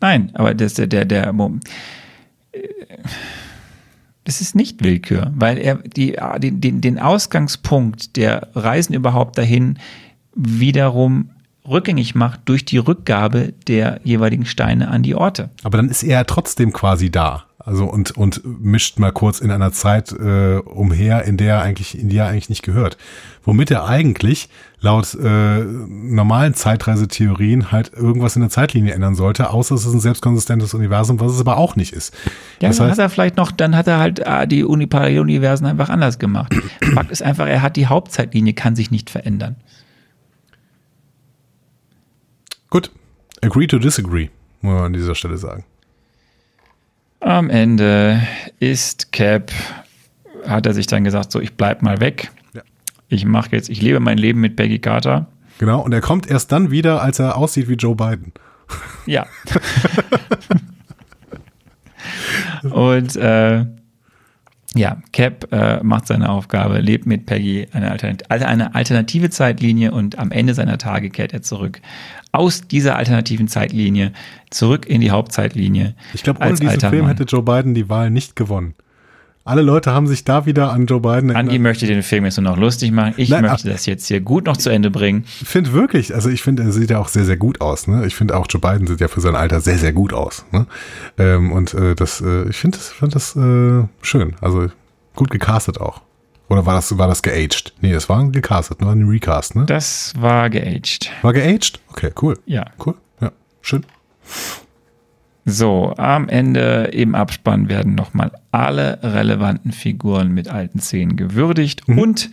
Nein, 0.00 0.30
aber 0.34 0.54
das, 0.54 0.74
der, 0.74 0.86
der, 0.88 1.04
der, 1.04 1.32
das 4.24 4.40
ist 4.40 4.54
nicht 4.54 4.82
Willkür, 4.82 5.32
weil 5.34 5.58
er 5.58 5.76
die, 5.76 6.16
den, 6.38 6.60
den, 6.60 6.80
den 6.80 6.98
Ausgangspunkt 6.98 8.16
der 8.16 8.48
Reisen 8.54 8.94
überhaupt 8.94 9.38
dahin 9.38 9.78
wiederum 10.34 11.30
rückgängig 11.68 12.14
macht 12.14 12.40
durch 12.46 12.64
die 12.64 12.78
Rückgabe 12.78 13.52
der 13.66 14.00
jeweiligen 14.04 14.46
Steine 14.46 14.88
an 14.88 15.02
die 15.02 15.14
Orte. 15.14 15.50
Aber 15.62 15.76
dann 15.76 15.90
ist 15.90 16.02
er 16.02 16.24
trotzdem 16.26 16.72
quasi 16.72 17.10
da. 17.10 17.47
Also 17.68 17.84
und, 17.84 18.12
und 18.12 18.40
mischt 18.62 18.98
mal 18.98 19.12
kurz 19.12 19.40
in 19.40 19.50
einer 19.50 19.72
Zeit 19.72 20.10
äh, 20.12 20.56
umher, 20.56 21.26
in 21.26 21.36
der 21.36 21.56
er 21.56 21.62
eigentlich, 21.62 21.98
in 21.98 22.08
die 22.08 22.16
er 22.16 22.26
eigentlich 22.26 22.48
nicht 22.48 22.62
gehört. 22.62 22.96
Womit 23.44 23.70
er 23.70 23.84
eigentlich 23.84 24.48
laut 24.80 25.14
äh, 25.14 25.64
normalen 25.64 26.54
Zeitreisetheorien 26.54 27.70
halt 27.70 27.92
irgendwas 27.92 28.36
in 28.36 28.40
der 28.40 28.48
Zeitlinie 28.48 28.94
ändern 28.94 29.14
sollte, 29.14 29.50
außer 29.50 29.74
es 29.74 29.84
ist 29.84 29.92
ein 29.92 30.00
selbstkonsistentes 30.00 30.72
Universum, 30.72 31.20
was 31.20 31.34
es 31.34 31.40
aber 31.40 31.58
auch 31.58 31.76
nicht 31.76 31.92
ist. 31.92 32.14
Ja, 32.60 32.68
das 32.68 32.78
dann 32.78 32.86
heißt, 32.86 32.98
hat 32.98 33.04
er 33.04 33.10
vielleicht 33.10 33.36
noch, 33.36 33.52
dann 33.52 33.76
hat 33.76 33.86
er 33.86 33.98
halt 33.98 34.20
äh, 34.20 34.46
die 34.46 34.64
Uniparalleluniversen 34.64 35.66
einfach 35.66 35.90
anders 35.90 36.18
gemacht. 36.18 36.54
Fakt 36.94 37.10
ist 37.10 37.22
einfach, 37.22 37.46
er 37.46 37.60
hat 37.60 37.76
die 37.76 37.86
Hauptzeitlinie, 37.86 38.54
kann 38.54 38.76
sich 38.76 38.90
nicht 38.90 39.10
verändern. 39.10 39.56
gut, 42.70 42.90
agree 43.42 43.66
to 43.66 43.78
disagree, 43.78 44.30
muss 44.62 44.72
man 44.72 44.84
an 44.84 44.92
dieser 44.94 45.14
Stelle 45.14 45.36
sagen. 45.36 45.64
Am 47.20 47.50
Ende 47.50 48.22
ist 48.60 49.12
Cap, 49.12 49.50
hat 50.46 50.66
er 50.66 50.74
sich 50.74 50.86
dann 50.86 51.04
gesagt, 51.04 51.32
so 51.32 51.40
ich 51.40 51.54
bleib 51.54 51.82
mal 51.82 52.00
weg. 52.00 52.30
Ja. 52.54 52.62
Ich 53.08 53.24
mache 53.24 53.50
jetzt, 53.52 53.68
ich 53.68 53.82
lebe 53.82 54.00
mein 54.00 54.18
Leben 54.18 54.40
mit 54.40 54.56
Peggy 54.56 54.78
Carter. 54.78 55.26
Genau, 55.58 55.80
und 55.80 55.92
er 55.92 56.00
kommt 56.00 56.30
erst 56.30 56.52
dann 56.52 56.70
wieder, 56.70 57.02
als 57.02 57.18
er 57.18 57.36
aussieht 57.36 57.68
wie 57.68 57.74
Joe 57.74 57.96
Biden. 57.96 58.32
Ja. 59.06 59.26
Und 62.62 63.16
äh, 63.16 63.64
ja, 64.74 64.98
Cap 65.12 65.50
äh, 65.52 65.82
macht 65.82 66.06
seine 66.06 66.28
Aufgabe, 66.28 66.80
lebt 66.80 67.06
mit 67.06 67.26
Peggy 67.26 67.66
eine, 67.72 67.90
Alternat 67.90 68.30
eine 68.30 68.74
alternative 68.74 69.30
Zeitlinie 69.30 69.92
und 69.92 70.18
am 70.18 70.30
Ende 70.30 70.54
seiner 70.54 70.78
Tage 70.78 71.10
kehrt 71.10 71.32
er 71.32 71.42
zurück 71.42 71.80
aus 72.32 72.62
dieser 72.68 72.96
alternativen 72.96 73.48
Zeitlinie 73.48 74.12
zurück 74.50 74.86
in 74.86 75.00
die 75.00 75.10
Hauptzeitlinie. 75.10 75.94
Ich 76.14 76.22
glaube, 76.22 76.40
ohne 76.40 76.54
diesen 76.54 76.80
Film 76.80 77.02
Mann. 77.02 77.08
hätte 77.08 77.24
Joe 77.24 77.42
Biden 77.42 77.74
die 77.74 77.88
Wahl 77.88 78.10
nicht 78.10 78.36
gewonnen. 78.36 78.74
Alle 79.48 79.62
Leute 79.62 79.92
haben 79.92 80.06
sich 80.06 80.24
da 80.24 80.44
wieder 80.44 80.72
an 80.72 80.84
Joe 80.84 81.00
Biden 81.00 81.34
Andi 81.34 81.58
möchte 81.58 81.86
den 81.86 82.02
Film 82.02 82.26
jetzt 82.26 82.36
nur 82.36 82.50
noch 82.50 82.58
lustig 82.58 82.92
machen. 82.92 83.14
Ich 83.16 83.30
Nein, 83.30 83.46
möchte 83.46 83.70
das 83.70 83.86
jetzt 83.86 84.06
hier 84.06 84.20
gut 84.20 84.44
noch 84.44 84.58
zu 84.58 84.68
Ende 84.68 84.90
bringen. 84.90 85.24
Ich 85.40 85.48
finde 85.48 85.72
wirklich, 85.72 86.14
also 86.14 86.28
ich 86.28 86.42
finde, 86.42 86.64
er 86.64 86.72
sieht 86.72 86.90
ja 86.90 86.98
auch 86.98 87.08
sehr, 87.08 87.24
sehr 87.24 87.38
gut 87.38 87.62
aus. 87.62 87.86
Ne? 87.86 88.04
Ich 88.04 88.14
finde 88.14 88.36
auch 88.36 88.46
Joe 88.46 88.60
Biden 88.60 88.86
sieht 88.86 89.00
ja 89.00 89.08
für 89.08 89.22
sein 89.22 89.34
Alter 89.34 89.60
sehr, 89.60 89.78
sehr 89.78 89.94
gut 89.94 90.12
aus. 90.12 90.44
Ne? 90.52 90.66
Ähm, 91.16 91.50
und 91.52 91.72
äh, 91.72 91.94
das, 91.94 92.20
äh, 92.20 92.46
ich 92.50 92.58
finde 92.58 92.76
das, 92.76 92.90
find 92.90 93.14
das 93.14 93.36
äh, 93.36 93.84
schön. 94.02 94.36
Also 94.42 94.66
gut 95.16 95.30
gecastet 95.30 95.80
auch. 95.80 96.02
Oder 96.48 96.64
war 96.66 96.74
das, 96.74 96.96
war 96.96 97.08
das 97.08 97.22
geaged? 97.22 97.74
Nee, 97.80 97.92
das 97.92 98.08
war 98.08 98.26
gecastet, 98.30 98.80
nur 98.80 98.90
ein 98.92 99.06
Recast, 99.08 99.54
ne? 99.54 99.66
Das 99.66 100.14
war 100.18 100.48
geaged. 100.50 101.10
War 101.22 101.32
geaged? 101.32 101.78
Okay, 101.90 102.10
cool. 102.22 102.38
Ja. 102.46 102.64
Cool. 102.84 102.94
Ja, 103.20 103.32
schön. 103.60 103.84
So, 105.44 105.94
am 105.96 106.28
Ende 106.28 106.90
im 106.92 107.14
Abspann 107.14 107.68
werden 107.68 107.94
nochmal 107.94 108.32
alle 108.52 108.98
relevanten 109.02 109.72
Figuren 109.72 110.32
mit 110.32 110.48
alten 110.48 110.78
Szenen 110.80 111.16
gewürdigt 111.16 111.88
Mhm. 111.88 111.98
und 111.98 112.30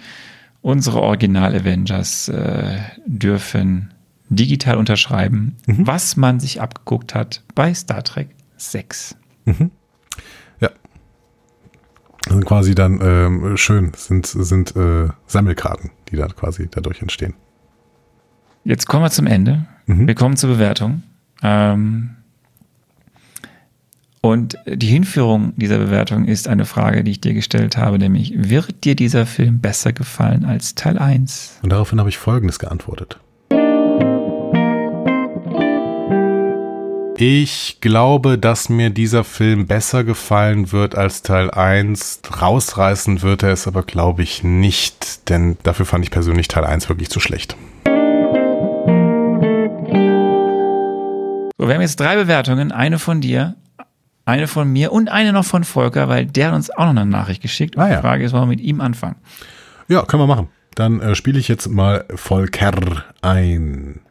unsere 0.61 1.01
Original-Avengers 1.01 2.27
äh, 2.29 2.79
dürfen 3.05 3.93
digital 4.29 4.77
unterschreiben, 4.77 5.55
Mhm. 5.65 5.87
was 5.87 6.17
man 6.17 6.39
sich 6.39 6.61
abgeguckt 6.61 7.15
hat 7.15 7.43
bei 7.53 7.73
Star 7.73 8.03
Trek 8.03 8.29
6. 8.57 9.15
Ja. 9.45 9.53
Also 12.27 12.39
quasi 12.41 12.75
dann 12.75 12.99
ähm, 13.01 13.57
schön 13.57 13.91
sind, 13.95 14.25
sind 14.25 14.75
äh, 14.75 15.09
Sammelkarten, 15.27 15.91
die 16.09 16.15
dann 16.15 16.35
quasi 16.35 16.67
dadurch 16.69 17.01
entstehen. 17.01 17.33
Jetzt 18.63 18.87
kommen 18.87 19.03
wir 19.03 19.11
zum 19.11 19.27
Ende. 19.27 19.67
Mhm. 19.85 20.07
Wir 20.07 20.15
kommen 20.15 20.37
zur 20.37 20.49
Bewertung. 20.49 21.03
Ähm, 21.43 22.15
und 24.21 24.57
die 24.65 24.87
Hinführung 24.87 25.53
dieser 25.55 25.77
Bewertung 25.77 26.25
ist 26.25 26.47
eine 26.47 26.65
Frage, 26.65 27.03
die 27.03 27.11
ich 27.11 27.21
dir 27.21 27.35
gestellt 27.35 27.77
habe, 27.77 27.99
nämlich, 27.99 28.33
wird 28.35 28.83
dir 28.83 28.95
dieser 28.95 29.27
Film 29.27 29.59
besser 29.59 29.93
gefallen 29.93 30.45
als 30.45 30.73
Teil 30.73 30.97
1? 30.97 31.59
Und 31.61 31.71
daraufhin 31.71 31.99
habe 31.99 32.09
ich 32.09 32.17
Folgendes 32.17 32.57
geantwortet. 32.57 33.19
Ich 37.17 37.77
glaube, 37.79 38.37
dass 38.37 38.67
mir 38.67 38.89
dieser 38.89 39.23
Film 39.23 39.67
besser 39.67 40.03
gefallen 40.03 40.73
wird 40.73 40.95
als 40.95 41.21
Teil 41.21 41.49
1. 41.49 42.23
Rausreißen 42.41 43.21
wird 43.21 43.41
er 43.41 43.51
es 43.53 43.67
aber, 43.67 43.83
glaube 43.83 44.21
ich, 44.21 44.43
nicht, 44.43 45.29
denn 45.29 45.57
dafür 45.63 45.85
fand 45.85 46.03
ich 46.03 46.11
persönlich 46.11 46.49
Teil 46.49 46.65
1 46.65 46.89
wirklich 46.89 47.09
zu 47.09 47.21
schlecht. 47.21 47.55
So, 51.57 51.67
wir 51.69 51.73
haben 51.73 51.81
jetzt 51.81 52.01
drei 52.01 52.17
Bewertungen, 52.17 52.73
eine 52.73 52.99
von 52.99 53.21
dir, 53.21 53.55
eine 54.25 54.47
von 54.47 54.69
mir 54.69 54.91
und 54.91 55.07
eine 55.07 55.31
noch 55.31 55.45
von 55.45 55.63
Volker, 55.63 56.09
weil 56.09 56.25
der 56.25 56.47
hat 56.49 56.55
uns 56.55 56.69
auch 56.69 56.83
noch 56.83 56.89
eine 56.89 57.05
Nachricht 57.05 57.41
geschickt. 57.41 57.77
Und 57.77 57.83
Ah, 57.83 57.89
ja. 57.91 57.95
Die 57.95 58.01
Frage 58.01 58.25
ist, 58.25 58.33
wollen 58.33 58.43
wir 58.43 58.47
mit 58.47 58.59
ihm 58.61 58.81
anfangen? 58.81 59.15
Ja, 59.87 60.01
können 60.03 60.21
wir 60.23 60.27
machen. 60.27 60.49
Dann 60.75 60.99
äh, 60.99 61.15
spiele 61.15 61.39
ich 61.39 61.47
jetzt 61.47 61.69
mal 61.69 62.03
Volker 62.13 62.73
ein. 63.21 64.01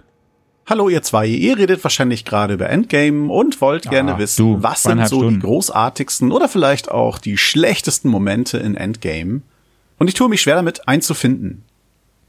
Hallo 0.67 0.89
ihr 0.89 1.03
zwei, 1.03 1.27
ihr 1.27 1.59
redet 1.59 1.85
wahrscheinlich 1.85 2.25
gerade 2.25 2.55
über 2.55 2.71
Endgame 2.71 3.31
und 3.31 3.61
wollt 3.61 3.91
gerne 3.91 4.15
Ah, 4.15 4.19
wissen, 4.19 4.43
du, 4.43 4.63
was 4.63 4.83
sind 4.83 5.07
so 5.09 5.17
Stunden. 5.19 5.35
die 5.35 5.41
großartigsten 5.47 6.33
oder 6.33 6.49
vielleicht 6.49 6.91
auch 6.91 7.19
die 7.19 7.37
schlechtesten 7.37 8.09
Momente 8.09 8.57
in 8.59 8.75
Endgame. 8.75 9.43
Und 9.99 10.09
ich 10.09 10.15
tue 10.15 10.29
mich 10.31 10.41
schwer 10.41 10.55
damit 10.57 10.89
einzufinden. 10.89 11.65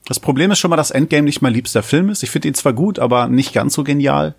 Das 0.05 0.19
Problem 0.19 0.51
ist 0.51 0.59
schon 0.59 0.69
mal, 0.69 0.75
dass 0.75 0.91
Endgame 0.91 1.23
nicht 1.23 1.41
mein 1.41 1.53
liebster 1.53 1.81
Film 1.81 2.09
ist. 2.09 2.23
Ich 2.23 2.29
finde 2.29 2.49
ihn 2.49 2.53
zwar 2.53 2.73
gut, 2.73 2.99
aber 2.99 3.27
nicht 3.27 3.53
ganz 3.53 3.73
so 3.73 3.83
genial. 3.85 4.35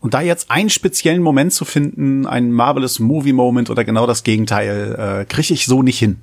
Und 0.00 0.12
da 0.12 0.20
jetzt 0.20 0.50
einen 0.50 0.68
speziellen 0.68 1.22
Moment 1.22 1.52
zu 1.52 1.64
finden, 1.64 2.26
einen 2.26 2.50
Marvelous 2.52 2.98
Movie 2.98 3.32
Moment 3.32 3.70
oder 3.70 3.84
genau 3.84 4.06
das 4.06 4.24
Gegenteil, 4.24 5.20
äh, 5.22 5.24
kriege 5.24 5.54
ich 5.54 5.66
so 5.66 5.82
nicht 5.82 5.98
hin. 6.00 6.18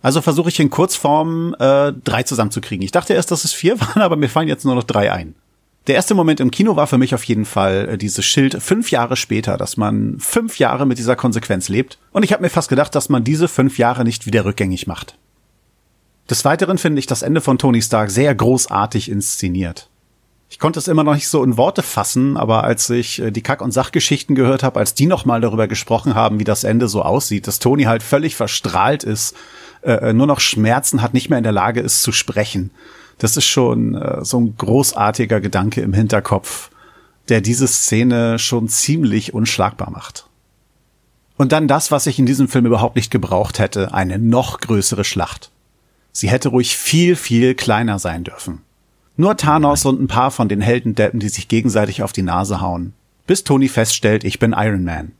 Also 0.00 0.22
versuche 0.22 0.48
ich 0.48 0.58
in 0.58 0.70
Kurzform 0.70 1.54
äh, 1.58 1.92
drei 1.92 2.22
zusammenzukriegen. 2.22 2.82
Ich 2.84 2.92
dachte 2.92 3.12
erst, 3.12 3.30
dass 3.30 3.44
es 3.44 3.52
vier 3.52 3.78
waren, 3.80 4.00
aber 4.00 4.16
mir 4.16 4.28
fallen 4.30 4.48
jetzt 4.48 4.64
nur 4.64 4.74
noch 4.74 4.84
drei 4.84 5.12
ein. 5.12 5.34
Der 5.88 5.94
erste 5.94 6.14
Moment 6.14 6.38
im 6.40 6.50
Kino 6.50 6.76
war 6.76 6.86
für 6.86 6.98
mich 6.98 7.14
auf 7.14 7.24
jeden 7.24 7.46
Fall 7.46 7.88
äh, 7.88 7.98
dieses 7.98 8.22
Schild 8.26 8.62
fünf 8.62 8.90
Jahre 8.90 9.16
später, 9.16 9.56
dass 9.56 9.78
man 9.78 10.18
fünf 10.18 10.58
Jahre 10.58 10.84
mit 10.84 10.98
dieser 10.98 11.16
Konsequenz 11.16 11.70
lebt. 11.70 11.98
Und 12.12 12.24
ich 12.24 12.32
habe 12.34 12.42
mir 12.42 12.50
fast 12.50 12.68
gedacht, 12.68 12.94
dass 12.94 13.08
man 13.08 13.24
diese 13.24 13.48
fünf 13.48 13.78
Jahre 13.78 14.04
nicht 14.04 14.26
wieder 14.26 14.44
rückgängig 14.44 14.86
macht. 14.86 15.16
Des 16.28 16.44
Weiteren 16.44 16.76
finde 16.76 16.98
ich 16.98 17.06
das 17.06 17.22
Ende 17.22 17.40
von 17.40 17.56
Tony 17.56 17.80
Stark 17.80 18.10
sehr 18.10 18.34
großartig 18.34 19.10
inszeniert. 19.10 19.88
Ich 20.50 20.58
konnte 20.58 20.78
es 20.78 20.88
immer 20.88 21.04
noch 21.04 21.14
nicht 21.14 21.28
so 21.28 21.42
in 21.42 21.56
Worte 21.56 21.82
fassen, 21.82 22.36
aber 22.36 22.64
als 22.64 22.90
ich 22.90 23.22
äh, 23.22 23.30
die 23.30 23.42
Kack- 23.42 23.62
und 23.62 23.72
Sachgeschichten 23.72 24.34
gehört 24.34 24.62
habe, 24.62 24.80
als 24.80 24.92
die 24.92 25.06
nochmal 25.06 25.40
darüber 25.40 25.68
gesprochen 25.68 26.14
haben, 26.14 26.38
wie 26.38 26.44
das 26.44 26.64
Ende 26.64 26.88
so 26.88 27.00
aussieht, 27.00 27.46
dass 27.46 27.60
Tony 27.60 27.84
halt 27.84 28.02
völlig 28.02 28.36
verstrahlt 28.36 29.04
ist, 29.04 29.34
äh, 29.80 30.12
nur 30.12 30.26
noch 30.26 30.40
Schmerzen 30.40 31.00
hat, 31.00 31.14
nicht 31.14 31.30
mehr 31.30 31.38
in 31.38 31.44
der 31.44 31.52
Lage 31.52 31.80
ist 31.80 32.02
zu 32.02 32.12
sprechen. 32.12 32.72
Das 33.18 33.36
ist 33.36 33.46
schon 33.46 33.94
äh, 33.94 34.24
so 34.24 34.40
ein 34.40 34.56
großartiger 34.56 35.40
Gedanke 35.40 35.80
im 35.80 35.92
Hinterkopf, 35.92 36.70
der 37.28 37.40
diese 37.40 37.68
Szene 37.68 38.38
schon 38.38 38.68
ziemlich 38.68 39.34
unschlagbar 39.34 39.90
macht. 39.90 40.26
Und 41.36 41.52
dann 41.52 41.68
das, 41.68 41.90
was 41.90 42.06
ich 42.06 42.18
in 42.18 42.26
diesem 42.26 42.48
Film 42.48 42.66
überhaupt 42.66 42.96
nicht 42.96 43.10
gebraucht 43.10 43.58
hätte, 43.58 43.94
eine 43.94 44.18
noch 44.18 44.60
größere 44.60 45.04
Schlacht. 45.04 45.50
Sie 46.12 46.28
hätte 46.28 46.48
ruhig 46.48 46.76
viel, 46.76 47.14
viel 47.14 47.54
kleiner 47.54 47.98
sein 47.98 48.24
dürfen. 48.24 48.62
Nur 49.16 49.36
Thanos 49.36 49.84
und 49.84 50.00
ein 50.00 50.08
paar 50.08 50.30
von 50.30 50.48
den 50.48 50.60
Heldendeppen, 50.60 51.20
die 51.20 51.28
sich 51.28 51.48
gegenseitig 51.48 52.02
auf 52.02 52.12
die 52.12 52.22
Nase 52.22 52.60
hauen. 52.60 52.92
Bis 53.26 53.44
Tony 53.44 53.68
feststellt, 53.68 54.24
ich 54.24 54.38
bin 54.38 54.54
Iron 54.56 54.84
Man. 54.84 55.12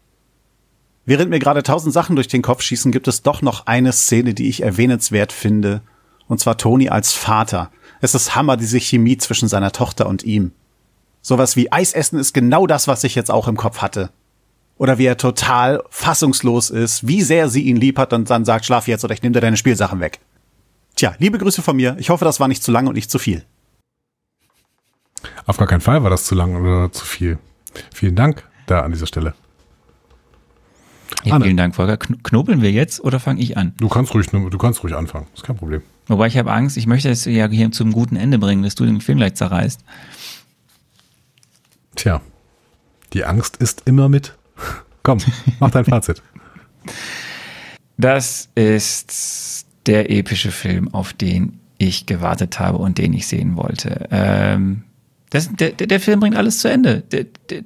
Während 1.04 1.30
mir 1.30 1.38
gerade 1.38 1.62
tausend 1.62 1.94
Sachen 1.94 2.16
durch 2.16 2.28
den 2.28 2.42
Kopf 2.42 2.62
schießen, 2.62 2.92
gibt 2.92 3.08
es 3.08 3.22
doch 3.22 3.42
noch 3.42 3.66
eine 3.66 3.92
Szene, 3.92 4.34
die 4.34 4.48
ich 4.48 4.62
erwähnenswert 4.62 5.32
finde. 5.32 5.82
Und 6.26 6.40
zwar 6.40 6.58
Tony 6.58 6.88
als 6.88 7.12
Vater. 7.12 7.70
Es 8.00 8.14
ist 8.14 8.34
Hammer, 8.34 8.56
diese 8.56 8.78
Chemie 8.78 9.18
zwischen 9.18 9.48
seiner 9.48 9.72
Tochter 9.72 10.06
und 10.06 10.22
ihm. 10.22 10.52
Sowas 11.20 11.56
wie 11.56 11.72
Eisessen 11.72 12.18
ist 12.18 12.32
genau 12.32 12.66
das, 12.66 12.88
was 12.88 13.04
ich 13.04 13.14
jetzt 13.14 13.30
auch 13.30 13.48
im 13.48 13.56
Kopf 13.56 13.78
hatte. 13.78 14.10
Oder 14.76 14.98
wie 14.98 15.06
er 15.06 15.16
total 15.16 15.82
fassungslos 15.90 16.70
ist, 16.70 17.06
wie 17.06 17.22
sehr 17.22 17.48
sie 17.48 17.62
ihn 17.62 17.76
lieb 17.76 17.98
hat 17.98 18.12
und 18.12 18.30
dann 18.30 18.44
sagt, 18.44 18.64
schlaf 18.64 18.86
jetzt 18.86 19.04
oder 19.04 19.14
ich 19.14 19.22
nehme 19.22 19.32
dir 19.32 19.40
deine 19.40 19.56
Spielsachen 19.56 20.00
weg. 20.00 20.20
Tja, 20.94 21.14
liebe 21.18 21.38
Grüße 21.38 21.62
von 21.62 21.76
mir. 21.76 21.96
Ich 21.98 22.10
hoffe, 22.10 22.24
das 22.24 22.38
war 22.38 22.48
nicht 22.48 22.62
zu 22.62 22.70
lang 22.70 22.86
und 22.86 22.94
nicht 22.94 23.10
zu 23.10 23.18
viel. 23.18 23.44
Auf 25.46 25.56
gar 25.56 25.66
keinen 25.66 25.80
Fall 25.80 26.02
war 26.04 26.10
das 26.10 26.24
zu 26.24 26.34
lang 26.34 26.54
oder 26.56 26.92
zu 26.92 27.04
viel. 27.04 27.38
Vielen 27.92 28.14
Dank 28.14 28.44
da 28.66 28.82
an 28.82 28.92
dieser 28.92 29.06
Stelle. 29.06 29.34
Ja, 31.24 31.40
vielen 31.40 31.56
Dank, 31.56 31.74
Volker. 31.74 31.96
Kn 31.96 32.22
knobeln 32.22 32.62
wir 32.62 32.70
jetzt 32.70 33.00
oder 33.00 33.18
fange 33.18 33.40
ich 33.40 33.56
an? 33.56 33.74
Du 33.78 33.88
kannst 33.88 34.14
ruhig, 34.14 34.28
du 34.28 34.58
kannst 34.58 34.82
ruhig 34.84 34.94
anfangen. 34.94 35.26
Ist 35.34 35.42
kein 35.42 35.56
Problem. 35.56 35.82
Wobei 36.08 36.26
ich 36.26 36.38
habe 36.38 36.52
Angst, 36.52 36.76
ich 36.76 36.86
möchte 36.86 37.10
es 37.10 37.24
ja 37.26 37.48
hier 37.48 37.70
zum 37.70 37.92
guten 37.92 38.16
Ende 38.16 38.38
bringen, 38.38 38.62
dass 38.62 38.74
du 38.74 38.84
den 38.84 39.00
Film 39.00 39.18
gleich 39.18 39.34
zerreißt. 39.34 39.80
Tja, 41.96 42.20
die 43.12 43.24
Angst 43.24 43.58
ist 43.58 43.82
immer 43.84 44.08
mit. 44.08 44.36
Komm, 45.02 45.18
mach 45.60 45.70
dein 45.70 45.84
Fazit. 45.84 46.22
Das 48.00 48.48
ist 48.54 49.66
der 49.86 50.08
epische 50.08 50.52
Film, 50.52 50.94
auf 50.94 51.12
den 51.12 51.58
ich 51.78 52.06
gewartet 52.06 52.60
habe 52.60 52.78
und 52.78 52.96
den 52.96 53.12
ich 53.12 53.26
sehen 53.26 53.56
wollte. 53.56 54.06
Ähm, 54.12 54.84
das, 55.30 55.50
der, 55.52 55.72
der 55.72 55.98
Film 55.98 56.20
bringt 56.20 56.36
alles 56.36 56.60
zu 56.60 56.68
Ende. 56.68 57.00
Der, 57.10 57.24
der, 57.50 57.64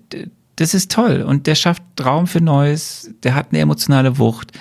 das 0.56 0.74
ist 0.74 0.90
toll 0.90 1.22
und 1.22 1.46
der 1.46 1.54
schafft 1.54 1.82
Raum 2.02 2.26
für 2.26 2.40
Neues. 2.40 3.10
Der 3.22 3.34
hat 3.34 3.48
eine 3.50 3.60
emotionale 3.60 4.18
Wucht. 4.18 4.52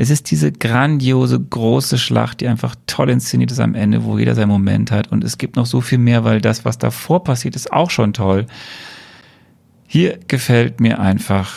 Es 0.00 0.08
ist 0.08 0.30
diese 0.30 0.50
grandiose, 0.50 1.38
große 1.38 1.98
Schlacht, 1.98 2.40
die 2.40 2.48
einfach 2.48 2.74
toll 2.86 3.10
inszeniert 3.10 3.50
ist 3.50 3.60
am 3.60 3.74
Ende, 3.74 4.02
wo 4.02 4.18
jeder 4.18 4.34
seinen 4.34 4.48
Moment 4.48 4.90
hat. 4.90 5.12
Und 5.12 5.22
es 5.22 5.36
gibt 5.36 5.56
noch 5.56 5.66
so 5.66 5.82
viel 5.82 5.98
mehr, 5.98 6.24
weil 6.24 6.40
das, 6.40 6.64
was 6.64 6.78
davor 6.78 7.22
passiert, 7.22 7.54
ist 7.54 7.70
auch 7.70 7.90
schon 7.90 8.14
toll. 8.14 8.46
Hier 9.86 10.18
gefällt 10.26 10.80
mir 10.80 11.00
einfach 11.00 11.52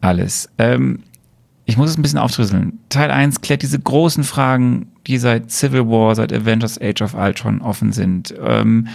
alles. 0.00 0.48
Ähm, 0.56 1.00
ich 1.64 1.76
muss 1.76 1.90
es 1.90 1.98
ein 1.98 2.02
bisschen 2.02 2.20
aufdrüsseln. 2.20 2.78
Teil 2.90 3.10
1 3.10 3.40
klärt 3.40 3.62
diese 3.62 3.80
großen 3.80 4.22
Fragen, 4.22 4.92
die 5.08 5.18
seit 5.18 5.50
Civil 5.50 5.88
War, 5.88 6.14
seit 6.14 6.32
Avengers 6.32 6.80
Age 6.80 7.02
of 7.02 7.14
Ultron 7.14 7.60
offen 7.60 7.90
sind. 7.90 8.32
Ähm, 8.40 8.86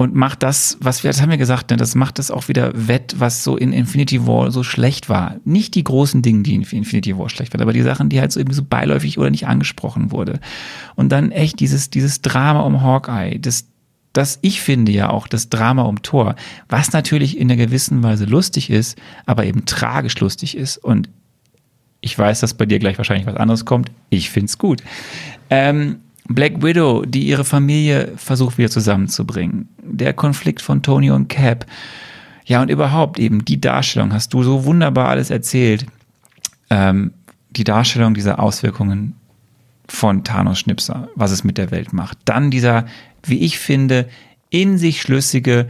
und 0.00 0.14
macht 0.14 0.42
das, 0.42 0.78
was 0.80 1.04
wir, 1.04 1.10
das 1.10 1.20
haben 1.20 1.28
wir 1.28 1.36
gesagt, 1.36 1.70
ne, 1.70 1.76
das 1.76 1.94
macht 1.94 2.18
das 2.18 2.30
auch 2.30 2.48
wieder 2.48 2.72
wett, 2.72 3.16
was 3.18 3.44
so 3.44 3.58
in 3.58 3.74
Infinity 3.74 4.26
War 4.26 4.50
so 4.50 4.62
schlecht 4.62 5.10
war. 5.10 5.36
Nicht 5.44 5.74
die 5.74 5.84
großen 5.84 6.22
Dinge, 6.22 6.42
die 6.42 6.54
in 6.54 6.62
Infinity 6.62 7.18
War 7.18 7.28
schlecht 7.28 7.52
waren, 7.52 7.60
aber 7.60 7.74
die 7.74 7.82
Sachen, 7.82 8.08
die 8.08 8.18
halt 8.18 8.32
so 8.32 8.40
irgendwie 8.40 8.56
so 8.56 8.64
beiläufig 8.64 9.18
oder 9.18 9.28
nicht 9.28 9.46
angesprochen 9.46 10.10
wurde. 10.10 10.40
Und 10.94 11.12
dann 11.12 11.32
echt 11.32 11.60
dieses, 11.60 11.90
dieses 11.90 12.22
Drama 12.22 12.60
um 12.60 12.80
Hawkeye, 12.80 13.38
das, 13.38 13.66
das 14.14 14.38
ich 14.40 14.62
finde 14.62 14.90
ja 14.90 15.10
auch 15.10 15.28
das 15.28 15.50
Drama 15.50 15.82
um 15.82 16.00
Thor, 16.00 16.34
was 16.70 16.94
natürlich 16.94 17.36
in 17.36 17.50
einer 17.50 17.62
gewissen 17.62 18.02
Weise 18.02 18.24
lustig 18.24 18.70
ist, 18.70 18.96
aber 19.26 19.44
eben 19.44 19.66
tragisch 19.66 20.18
lustig 20.18 20.56
ist. 20.56 20.78
Und 20.78 21.10
ich 22.00 22.18
weiß, 22.18 22.40
dass 22.40 22.54
bei 22.54 22.64
dir 22.64 22.78
gleich 22.78 22.96
wahrscheinlich 22.96 23.26
was 23.26 23.36
anderes 23.36 23.66
kommt. 23.66 23.90
Ich 24.08 24.30
find's 24.30 24.56
gut. 24.56 24.82
Ähm, 25.50 25.96
Black 26.34 26.62
Widow, 26.62 27.04
die 27.04 27.26
ihre 27.26 27.44
Familie 27.44 28.12
versucht 28.16 28.56
wieder 28.56 28.70
zusammenzubringen. 28.70 29.68
Der 29.82 30.12
Konflikt 30.12 30.62
von 30.62 30.82
Tony 30.82 31.10
und 31.10 31.28
Cap. 31.28 31.66
Ja, 32.44 32.62
und 32.62 32.70
überhaupt 32.70 33.18
eben 33.18 33.44
die 33.44 33.60
Darstellung, 33.60 34.12
hast 34.12 34.32
du 34.32 34.42
so 34.42 34.64
wunderbar 34.64 35.08
alles 35.08 35.30
erzählt. 35.30 35.86
Ähm, 36.70 37.12
die 37.50 37.64
Darstellung 37.64 38.14
dieser 38.14 38.38
Auswirkungen 38.38 39.14
von 39.88 40.22
Thanos 40.22 40.60
Schnipser, 40.60 41.08
was 41.16 41.32
es 41.32 41.42
mit 41.42 41.58
der 41.58 41.72
Welt 41.72 41.92
macht. 41.92 42.18
Dann 42.24 42.50
dieser, 42.50 42.86
wie 43.24 43.40
ich 43.40 43.58
finde, 43.58 44.08
in 44.50 44.78
sich 44.78 45.02
schlüssige 45.02 45.68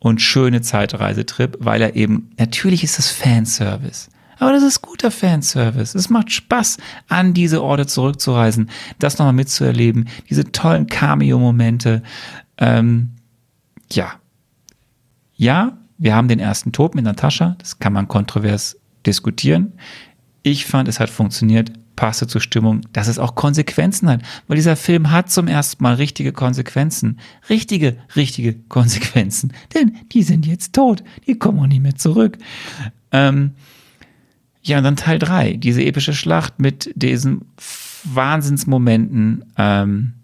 und 0.00 0.20
schöne 0.20 0.62
Zeitreisetrip, 0.62 1.58
weil 1.60 1.80
er 1.80 1.94
eben, 1.94 2.30
natürlich 2.38 2.82
ist 2.82 2.98
es 2.98 3.10
Fanservice. 3.12 4.08
Aber 4.42 4.50
das 4.50 4.64
ist 4.64 4.82
guter 4.82 5.12
Fanservice. 5.12 5.96
Es 5.96 6.10
macht 6.10 6.32
Spaß, 6.32 6.78
an 7.06 7.32
diese 7.32 7.62
Orte 7.62 7.86
zurückzureisen, 7.86 8.70
das 8.98 9.18
nochmal 9.18 9.34
mitzuerleben, 9.34 10.08
diese 10.28 10.50
tollen 10.50 10.88
Cameo-Momente. 10.88 12.02
Ähm, 12.58 13.10
ja. 13.92 14.14
Ja, 15.36 15.78
wir 15.96 16.16
haben 16.16 16.26
den 16.26 16.40
ersten 16.40 16.72
Tod 16.72 16.96
mit 16.96 17.04
Natascha, 17.04 17.54
das 17.60 17.78
kann 17.78 17.92
man 17.92 18.08
kontrovers 18.08 18.76
diskutieren. 19.06 19.74
Ich 20.42 20.66
fand, 20.66 20.88
es 20.88 20.98
hat 20.98 21.08
funktioniert. 21.08 21.70
passte 21.94 22.26
zur 22.26 22.40
Stimmung, 22.40 22.80
dass 22.92 23.06
es 23.06 23.20
auch 23.20 23.36
Konsequenzen 23.36 24.08
hat. 24.08 24.22
Weil 24.48 24.56
dieser 24.56 24.74
Film 24.74 25.12
hat 25.12 25.30
zum 25.30 25.46
ersten 25.46 25.82
Mal 25.84 25.94
richtige 25.94 26.32
Konsequenzen. 26.32 27.20
Richtige, 27.48 27.96
richtige 28.16 28.54
Konsequenzen. 28.54 29.52
Denn 29.72 29.98
die 30.10 30.24
sind 30.24 30.46
jetzt 30.46 30.74
tot. 30.74 31.04
Die 31.28 31.38
kommen 31.38 31.60
auch 31.60 31.66
nicht 31.68 31.82
mehr 31.82 31.94
zurück. 31.94 32.38
Ähm, 33.12 33.52
ja, 34.62 34.78
und 34.78 34.84
dann 34.84 34.96
Teil 34.96 35.18
3, 35.18 35.54
diese 35.54 35.82
epische 35.82 36.12
Schlacht 36.12 36.60
mit 36.60 36.90
diesen 36.94 37.42
Wahnsinnsmomenten. 38.04 39.44
Ähm, 39.56 40.14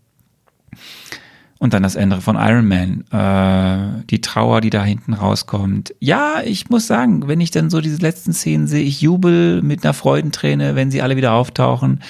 und 1.59 1.75
dann 1.75 1.83
das 1.83 1.97
Ende 1.97 2.21
von 2.21 2.37
Iron 2.37 2.69
Man, 2.69 3.05
äh, 3.11 4.05
die 4.09 4.21
Trauer, 4.21 4.61
die 4.61 4.71
da 4.71 4.85
hinten 4.85 5.13
rauskommt. 5.13 5.93
Ja, 5.99 6.41
ich 6.45 6.71
muss 6.71 6.87
sagen, 6.87 7.27
wenn 7.27 7.41
ich 7.41 7.51
dann 7.51 7.69
so 7.69 7.81
diese 7.81 8.01
letzten 8.01 8.33
Szenen 8.33 8.69
sehe, 8.69 8.85
ich 8.85 9.01
jubel 9.01 9.61
mit 9.63 9.85
einer 9.85 9.93
Freudenträne, 9.93 10.77
wenn 10.77 10.93
sie 10.93 11.03
alle 11.03 11.17
wieder 11.17 11.33
auftauchen. 11.33 12.01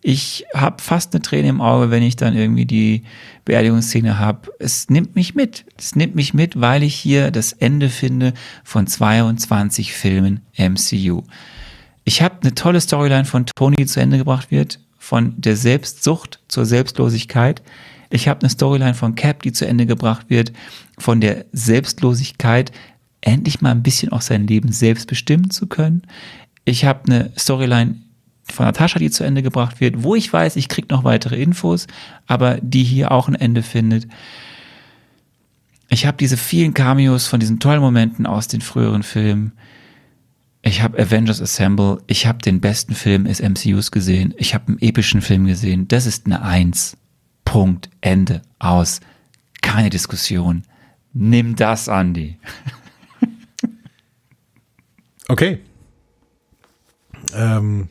Ich 0.00 0.46
habe 0.52 0.82
fast 0.82 1.14
eine 1.14 1.22
Träne 1.22 1.48
im 1.48 1.60
Auge, 1.60 1.90
wenn 1.90 2.02
ich 2.02 2.16
dann 2.16 2.34
irgendwie 2.34 2.66
die 2.66 3.02
Beerdigungsszene 3.44 4.18
habe. 4.18 4.50
Es 4.58 4.90
nimmt 4.90 5.14
mich 5.14 5.36
mit. 5.36 5.64
Es 5.76 5.94
nimmt 5.94 6.16
mich 6.16 6.34
mit, 6.34 6.60
weil 6.60 6.82
ich 6.82 6.94
hier 6.96 7.30
das 7.30 7.52
Ende 7.52 7.88
finde 7.88 8.32
von 8.64 8.86
22 8.86 9.92
Filmen 9.92 10.40
MCU. 10.56 11.22
Ich 12.08 12.22
habe 12.22 12.36
eine 12.40 12.54
tolle 12.54 12.80
Storyline 12.80 13.26
von 13.26 13.44
Tony, 13.44 13.76
die 13.76 13.84
zu 13.84 14.00
Ende 14.00 14.16
gebracht 14.16 14.50
wird, 14.50 14.80
von 14.98 15.38
der 15.38 15.56
Selbstsucht 15.56 16.40
zur 16.48 16.64
Selbstlosigkeit. 16.64 17.60
Ich 18.08 18.28
habe 18.28 18.40
eine 18.40 18.48
Storyline 18.48 18.94
von 18.94 19.14
Cap, 19.14 19.42
die 19.42 19.52
zu 19.52 19.66
Ende 19.66 19.84
gebracht 19.84 20.30
wird, 20.30 20.54
von 20.96 21.20
der 21.20 21.44
Selbstlosigkeit, 21.52 22.72
endlich 23.20 23.60
mal 23.60 23.72
ein 23.72 23.82
bisschen 23.82 24.10
auch 24.10 24.22
sein 24.22 24.46
Leben 24.46 24.72
selbst 24.72 25.06
bestimmen 25.06 25.50
zu 25.50 25.66
können. 25.66 26.00
Ich 26.64 26.86
habe 26.86 27.00
eine 27.06 27.30
Storyline 27.36 27.96
von 28.44 28.64
Natascha, 28.64 28.98
die 28.98 29.10
zu 29.10 29.22
Ende 29.22 29.42
gebracht 29.42 29.78
wird, 29.78 30.02
wo 30.02 30.14
ich 30.14 30.32
weiß, 30.32 30.56
ich 30.56 30.70
kriege 30.70 30.88
noch 30.90 31.04
weitere 31.04 31.36
Infos, 31.36 31.88
aber 32.26 32.56
die 32.62 32.84
hier 32.84 33.12
auch 33.12 33.28
ein 33.28 33.34
Ende 33.34 33.62
findet. 33.62 34.08
Ich 35.90 36.06
habe 36.06 36.16
diese 36.16 36.38
vielen 36.38 36.72
Cameos 36.72 37.26
von 37.26 37.38
diesen 37.38 37.60
tollen 37.60 37.82
Momenten 37.82 38.24
aus 38.24 38.48
den 38.48 38.62
früheren 38.62 39.02
Filmen. 39.02 39.52
Ich 40.62 40.82
habe 40.82 40.98
Avengers 40.98 41.40
Assemble, 41.40 42.02
ich 42.06 42.26
habe 42.26 42.38
den 42.38 42.60
besten 42.60 42.94
Film 42.94 43.24
des 43.24 43.40
MCUs 43.40 43.90
gesehen, 43.90 44.34
ich 44.36 44.54
habe 44.54 44.68
einen 44.68 44.78
epischen 44.80 45.22
Film 45.22 45.46
gesehen. 45.46 45.88
Das 45.88 46.06
ist 46.06 46.26
eine 46.26 46.42
Eins. 46.42 46.96
Punkt, 47.44 47.88
Ende, 48.00 48.42
aus. 48.58 49.00
Keine 49.62 49.88
Diskussion. 49.90 50.64
Nimm 51.12 51.56
das, 51.56 51.88
Andi. 51.88 52.38
Okay. 55.30 55.60
Ähm, 57.34 57.88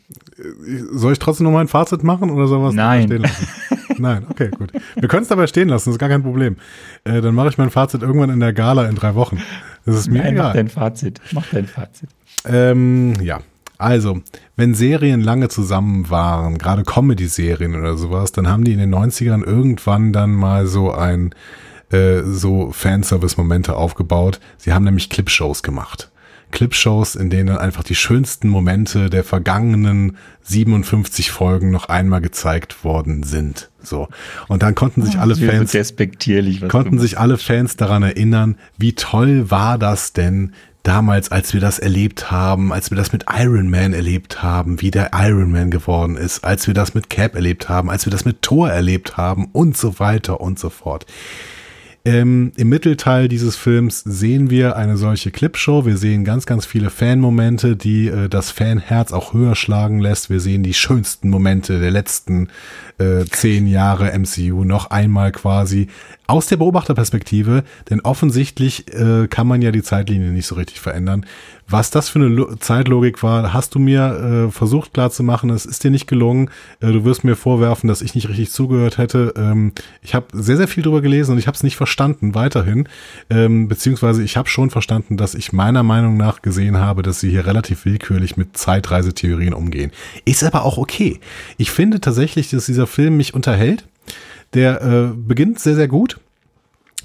soll 0.91 1.13
ich 1.13 1.19
trotzdem 1.19 1.45
noch 1.45 1.51
mal 1.51 1.61
ein 1.61 1.67
Fazit 1.67 2.03
machen 2.03 2.31
oder 2.31 2.47
soll 2.47 2.63
was 2.63 2.73
Nein. 2.73 3.23
Nein, 3.99 4.25
okay, 4.29 4.49
gut. 4.49 4.71
Wir 4.95 5.07
können 5.07 5.21
es 5.21 5.27
dabei 5.27 5.45
stehen 5.47 5.69
lassen, 5.69 5.89
das 5.89 5.95
ist 5.95 5.99
gar 5.99 6.09
kein 6.09 6.23
Problem. 6.23 6.57
Äh, 7.03 7.21
dann 7.21 7.35
mache 7.35 7.49
ich 7.49 7.57
mein 7.57 7.69
Fazit 7.69 8.01
irgendwann 8.01 8.29
in 8.31 8.39
der 8.39 8.53
Gala 8.53 8.87
in 8.87 8.95
drei 8.95 9.15
Wochen. 9.15 9.39
Das 9.85 9.95
ist 9.95 10.09
mir 10.09 10.23
Nein, 10.23 10.35
mach 10.35 10.43
egal. 10.45 10.53
dein 10.53 10.69
Fazit. 10.69 11.21
Mach 11.31 11.45
dein 11.51 11.67
Fazit. 11.67 12.09
Ähm, 12.47 13.13
ja. 13.21 13.41
Also, 13.77 14.21
wenn 14.55 14.73
Serien 14.73 15.21
lange 15.21 15.49
zusammen 15.49 16.09
waren, 16.09 16.57
gerade 16.57 16.83
Comedy-Serien 16.83 17.75
oder 17.75 17.95
sowas, 17.95 18.31
dann 18.31 18.47
haben 18.47 18.63
die 18.63 18.73
in 18.73 18.79
den 18.79 18.93
90ern 18.93 19.43
irgendwann 19.43 20.13
dann 20.13 20.33
mal 20.33 20.65
so 20.65 20.91
ein 20.91 21.35
äh, 21.91 22.23
so 22.23 22.71
Fanservice-Momente 22.71 23.75
aufgebaut. 23.75 24.39
Sie 24.57 24.73
haben 24.73 24.83
nämlich 24.83 25.09
Clipshows 25.09 25.61
gemacht. 25.61 26.09
Clipshows, 26.51 27.15
in 27.15 27.29
denen 27.29 27.57
einfach 27.57 27.83
die 27.83 27.95
schönsten 27.95 28.47
Momente 28.47 29.09
der 29.09 29.23
vergangenen 29.23 30.17
57 30.43 31.29
Folgen 31.29 31.71
noch 31.71 31.89
einmal 31.89 32.21
gezeigt 32.21 32.85
worden 32.85 33.23
sind. 33.23 33.69
So. 33.81 34.07
Und 34.47 34.63
dann 34.63 34.73
konnten 34.73 35.01
sich 35.01 35.19
alle 35.19 35.33
Das 35.33 35.41
wird 35.41 35.51
Fans 35.51 35.73
konnten 36.69 36.99
sich 36.99 37.19
alle 37.19 37.37
Fans 37.37 37.75
daran 37.75 38.03
erinnern, 38.03 38.57
wie 38.77 38.93
toll 38.93 39.51
war 39.51 39.77
das 39.77 40.13
denn 40.13 40.53
damals, 40.83 41.31
als 41.31 41.53
wir 41.53 41.61
das 41.61 41.79
erlebt 41.79 42.31
haben, 42.31 42.71
als 42.71 42.91
wir 42.91 42.97
das 42.97 43.11
mit 43.11 43.25
Iron 43.31 43.69
Man 43.69 43.93
erlebt 43.93 44.41
haben, 44.41 44.81
wie 44.81 44.91
der 44.91 45.11
Iron 45.13 45.51
Man 45.51 45.71
geworden 45.71 46.17
ist, 46.17 46.43
als 46.43 46.67
wir 46.67 46.73
das 46.73 46.93
mit 46.93 47.09
Cap 47.09 47.35
erlebt 47.35 47.69
haben, 47.69 47.89
als 47.89 48.05
wir 48.05 48.11
das 48.11 48.25
mit 48.25 48.41
Thor 48.41 48.69
erlebt 48.69 49.17
haben 49.17 49.49
und 49.51 49.77
so 49.77 49.99
weiter 49.99 50.39
und 50.41 50.59
so 50.59 50.69
fort. 50.69 51.05
Ähm, 52.07 52.53
Im 52.55 52.69
Mittelteil 52.69 53.27
dieses 53.27 53.57
Films 53.57 53.99
sehen 53.99 54.49
wir 54.49 54.77
eine 54.77 54.95
solche 54.95 55.29
Clipshow. 55.29 55.85
Wir 55.85 55.97
sehen 55.97 56.23
ganz, 56.23 56.45
ganz 56.45 56.65
viele 56.65 56.89
Fanmomente, 56.89 57.75
die 57.75 58.07
äh, 58.07 58.29
das 58.29 58.49
Fanherz 58.49 59.11
auch 59.11 59.33
höher 59.33 59.55
schlagen 59.55 59.99
lässt. 59.99 60.29
Wir 60.29 60.39
sehen 60.39 60.63
die 60.63 60.73
schönsten 60.73 61.29
Momente 61.29 61.81
der 61.81 61.91
letzten 61.91 62.47
äh, 62.97 63.25
zehn 63.25 63.67
Jahre 63.67 64.17
MCU 64.17 64.63
noch 64.63 64.89
einmal 64.89 65.33
quasi 65.33 65.87
aus 66.27 66.47
der 66.47 66.55
Beobachterperspektive, 66.55 67.65
denn 67.89 67.99
offensichtlich 67.99 68.87
äh, 68.93 69.27
kann 69.27 69.47
man 69.47 69.61
ja 69.61 69.71
die 69.71 69.83
Zeitlinie 69.83 70.31
nicht 70.31 70.47
so 70.47 70.55
richtig 70.55 70.79
verändern. 70.79 71.25
Was 71.69 71.91
das 71.91 72.07
für 72.07 72.19
eine 72.19 72.29
Lo 72.29 72.55
Zeitlogik 72.55 73.21
war, 73.23 73.51
hast 73.51 73.75
du 73.75 73.79
mir 73.79 74.47
äh, 74.47 74.51
versucht 74.51 74.93
klarzumachen. 74.93 75.49
Es 75.49 75.65
ist 75.65 75.83
dir 75.83 75.91
nicht 75.91 76.07
gelungen. 76.07 76.49
Äh, 76.79 76.93
du 76.93 77.03
wirst 77.03 77.25
mir 77.25 77.35
vorwerfen, 77.35 77.89
dass 77.89 78.01
ich 78.01 78.15
nicht 78.15 78.29
richtig 78.29 78.51
zugehört 78.51 78.97
hätte. 78.97 79.33
Ähm, 79.35 79.73
ich 80.01 80.15
habe 80.15 80.27
sehr, 80.31 80.55
sehr 80.55 80.69
viel 80.69 80.83
drüber 80.83 81.01
gelesen 81.01 81.33
und 81.33 81.39
ich 81.39 81.47
habe 81.47 81.55
es 81.55 81.63
nicht 81.63 81.75
verstanden 81.75 82.35
weiterhin. 82.35 82.87
Ähm, 83.29 83.67
beziehungsweise 83.67 84.23
ich 84.23 84.37
habe 84.37 84.47
schon 84.47 84.69
verstanden, 84.69 85.17
dass 85.17 85.35
ich 85.35 85.51
meiner 85.51 85.83
Meinung 85.83 86.15
nach 86.15 86.41
gesehen 86.41 86.77
habe, 86.77 87.03
dass 87.03 87.19
sie 87.19 87.31
hier 87.31 87.45
relativ 87.45 87.83
willkürlich 87.83 88.37
mit 88.37 88.55
Zeitreisetheorien 88.55 89.53
umgehen. 89.53 89.91
Ist 90.23 90.45
aber 90.45 90.63
auch 90.63 90.77
okay. 90.77 91.19
Ich 91.57 91.71
finde 91.71 91.99
tatsächlich, 91.99 92.49
dass 92.49 92.67
dieser 92.67 92.87
Film 92.87 93.17
mich 93.17 93.33
unterhält. 93.33 93.85
Der 94.53 94.81
äh, 94.81 95.07
beginnt 95.13 95.59
sehr, 95.59 95.75
sehr 95.75 95.89
gut 95.89 96.17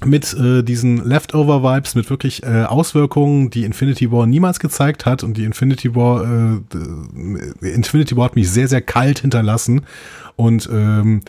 mit 0.05 0.33
äh, 0.33 0.63
diesen 0.63 1.03
Leftover-Vibes, 1.05 1.95
mit 1.95 2.09
wirklich 2.09 2.43
äh, 2.43 2.63
Auswirkungen, 2.63 3.49
die 3.49 3.63
Infinity 3.63 4.11
War 4.11 4.25
niemals 4.25 4.59
gezeigt 4.59 5.05
hat 5.05 5.23
und 5.23 5.37
die 5.37 5.43
Infinity 5.43 5.95
War, 5.95 6.23
äh, 6.23 6.59
d- 6.73 7.69
Infinity 7.73 8.15
War 8.17 8.25
hat 8.25 8.35
mich 8.35 8.49
sehr, 8.49 8.67
sehr 8.67 8.81
kalt 8.81 9.19
hinterlassen. 9.19 9.81
Und 10.35 10.69
ähm, 10.71 11.21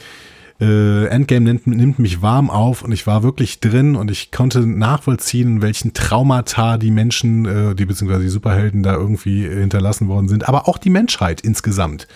äh, 0.60 1.07
Endgame 1.07 1.44
nimmt, 1.44 1.66
nimmt 1.66 1.99
mich 1.99 2.23
warm 2.23 2.49
auf 2.49 2.83
und 2.83 2.92
ich 2.92 3.07
war 3.07 3.23
wirklich 3.23 3.60
drin 3.60 3.97
und 3.97 4.10
ich 4.10 4.31
konnte 4.31 4.60
nachvollziehen, 4.60 5.62
welchen 5.62 5.94
Traumata 5.94 6.78
die 6.78 6.92
Menschen, 6.92 7.44
äh, 7.44 7.74
die 7.74 7.86
beziehungsweise 7.86 8.23
die 8.23 8.28
Superhelden 8.28 8.83
da 8.83 8.94
irgendwie 8.94 9.49
hinterlassen 9.49 10.07
worden 10.07 10.28
sind, 10.28 10.49
aber 10.49 10.68
auch 10.68 10.78
die 10.78 10.91
Menschheit 10.91 11.41
insgesamt. 11.41 12.07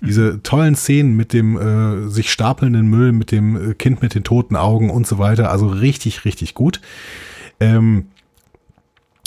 Diese 0.00 0.42
tollen 0.42 0.76
Szenen 0.76 1.16
mit 1.16 1.32
dem 1.32 1.56
äh, 1.58 2.08
sich 2.08 2.30
stapelnden 2.30 2.86
Müll, 2.86 3.12
mit 3.12 3.32
dem 3.32 3.70
äh, 3.70 3.74
Kind 3.74 4.00
mit 4.00 4.14
den 4.14 4.22
toten 4.22 4.54
Augen 4.54 4.90
und 4.90 5.06
so 5.06 5.18
weiter, 5.18 5.50
also 5.50 5.66
richtig, 5.66 6.24
richtig 6.24 6.54
gut. 6.54 6.80
Ähm, 7.60 8.06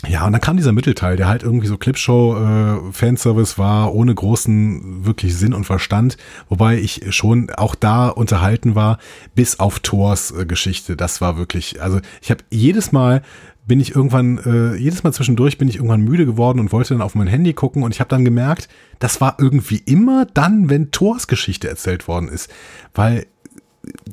ja, 0.08 0.26
und 0.26 0.32
dann 0.32 0.42
kam 0.42 0.58
dieser 0.58 0.72
Mittelteil, 0.72 1.16
der 1.16 1.28
halt 1.28 1.44
irgendwie 1.44 1.68
so 1.68 1.78
Clipshow, 1.78 2.36
äh, 2.36 3.58
war, 3.58 3.94
ohne 3.94 4.16
großen 4.16 5.06
wirklich 5.06 5.36
Sinn 5.36 5.54
und 5.54 5.66
Verstand, 5.66 6.18
wobei 6.50 6.80
ich 6.80 7.14
schon 7.14 7.52
auch 7.52 7.76
da 7.76 8.10
unterhalten 8.10 8.74
war, 8.74 8.98
bis 9.36 9.60
auf 9.60 9.80
Thors 9.80 10.32
äh, 10.32 10.46
Geschichte. 10.46 10.96
Das 10.96 11.22
war 11.22 11.38
wirklich, 11.38 11.82
also 11.82 12.00
ich 12.22 12.32
habe 12.32 12.44
jedes 12.50 12.92
Mal 12.92 13.22
bin 13.68 13.80
ich 13.80 13.96
irgendwann, 13.96 14.40
äh, 14.40 14.76
jedes 14.76 15.04
Mal 15.04 15.14
zwischendurch 15.14 15.60
bin 15.60 15.68
ich 15.68 15.76
irgendwann 15.76 16.02
müde 16.02 16.26
geworden 16.26 16.60
und 16.60 16.72
wollte 16.72 16.96
dann 16.96 17.04
auf 17.04 17.14
mein 17.14 17.28
Handy 17.28 17.54
gucken 17.54 17.84
und 17.84 17.94
ich 17.94 18.00
habe 18.00 18.10
dann 18.10 18.26
gemerkt, 18.26 18.70
das 18.98 19.22
war 19.22 19.38
irgendwie 19.40 19.78
immer 19.86 20.26
dann, 20.26 20.70
wenn 20.70 20.90
Thors 20.92 21.28
Geschichte 21.28 21.70
erzählt 21.70 22.08
worden 22.08 22.28
ist, 22.28 22.50
weil 22.96 23.28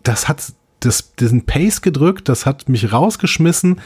das 0.03 0.29
hat 0.29 0.53
das, 0.81 1.15
diesen 1.15 1.45
Pace 1.45 1.83
gedrückt, 1.83 2.29
das 2.29 2.47
hat 2.47 2.69
mich 2.69 2.93
rausgeschmissen, 2.93 3.81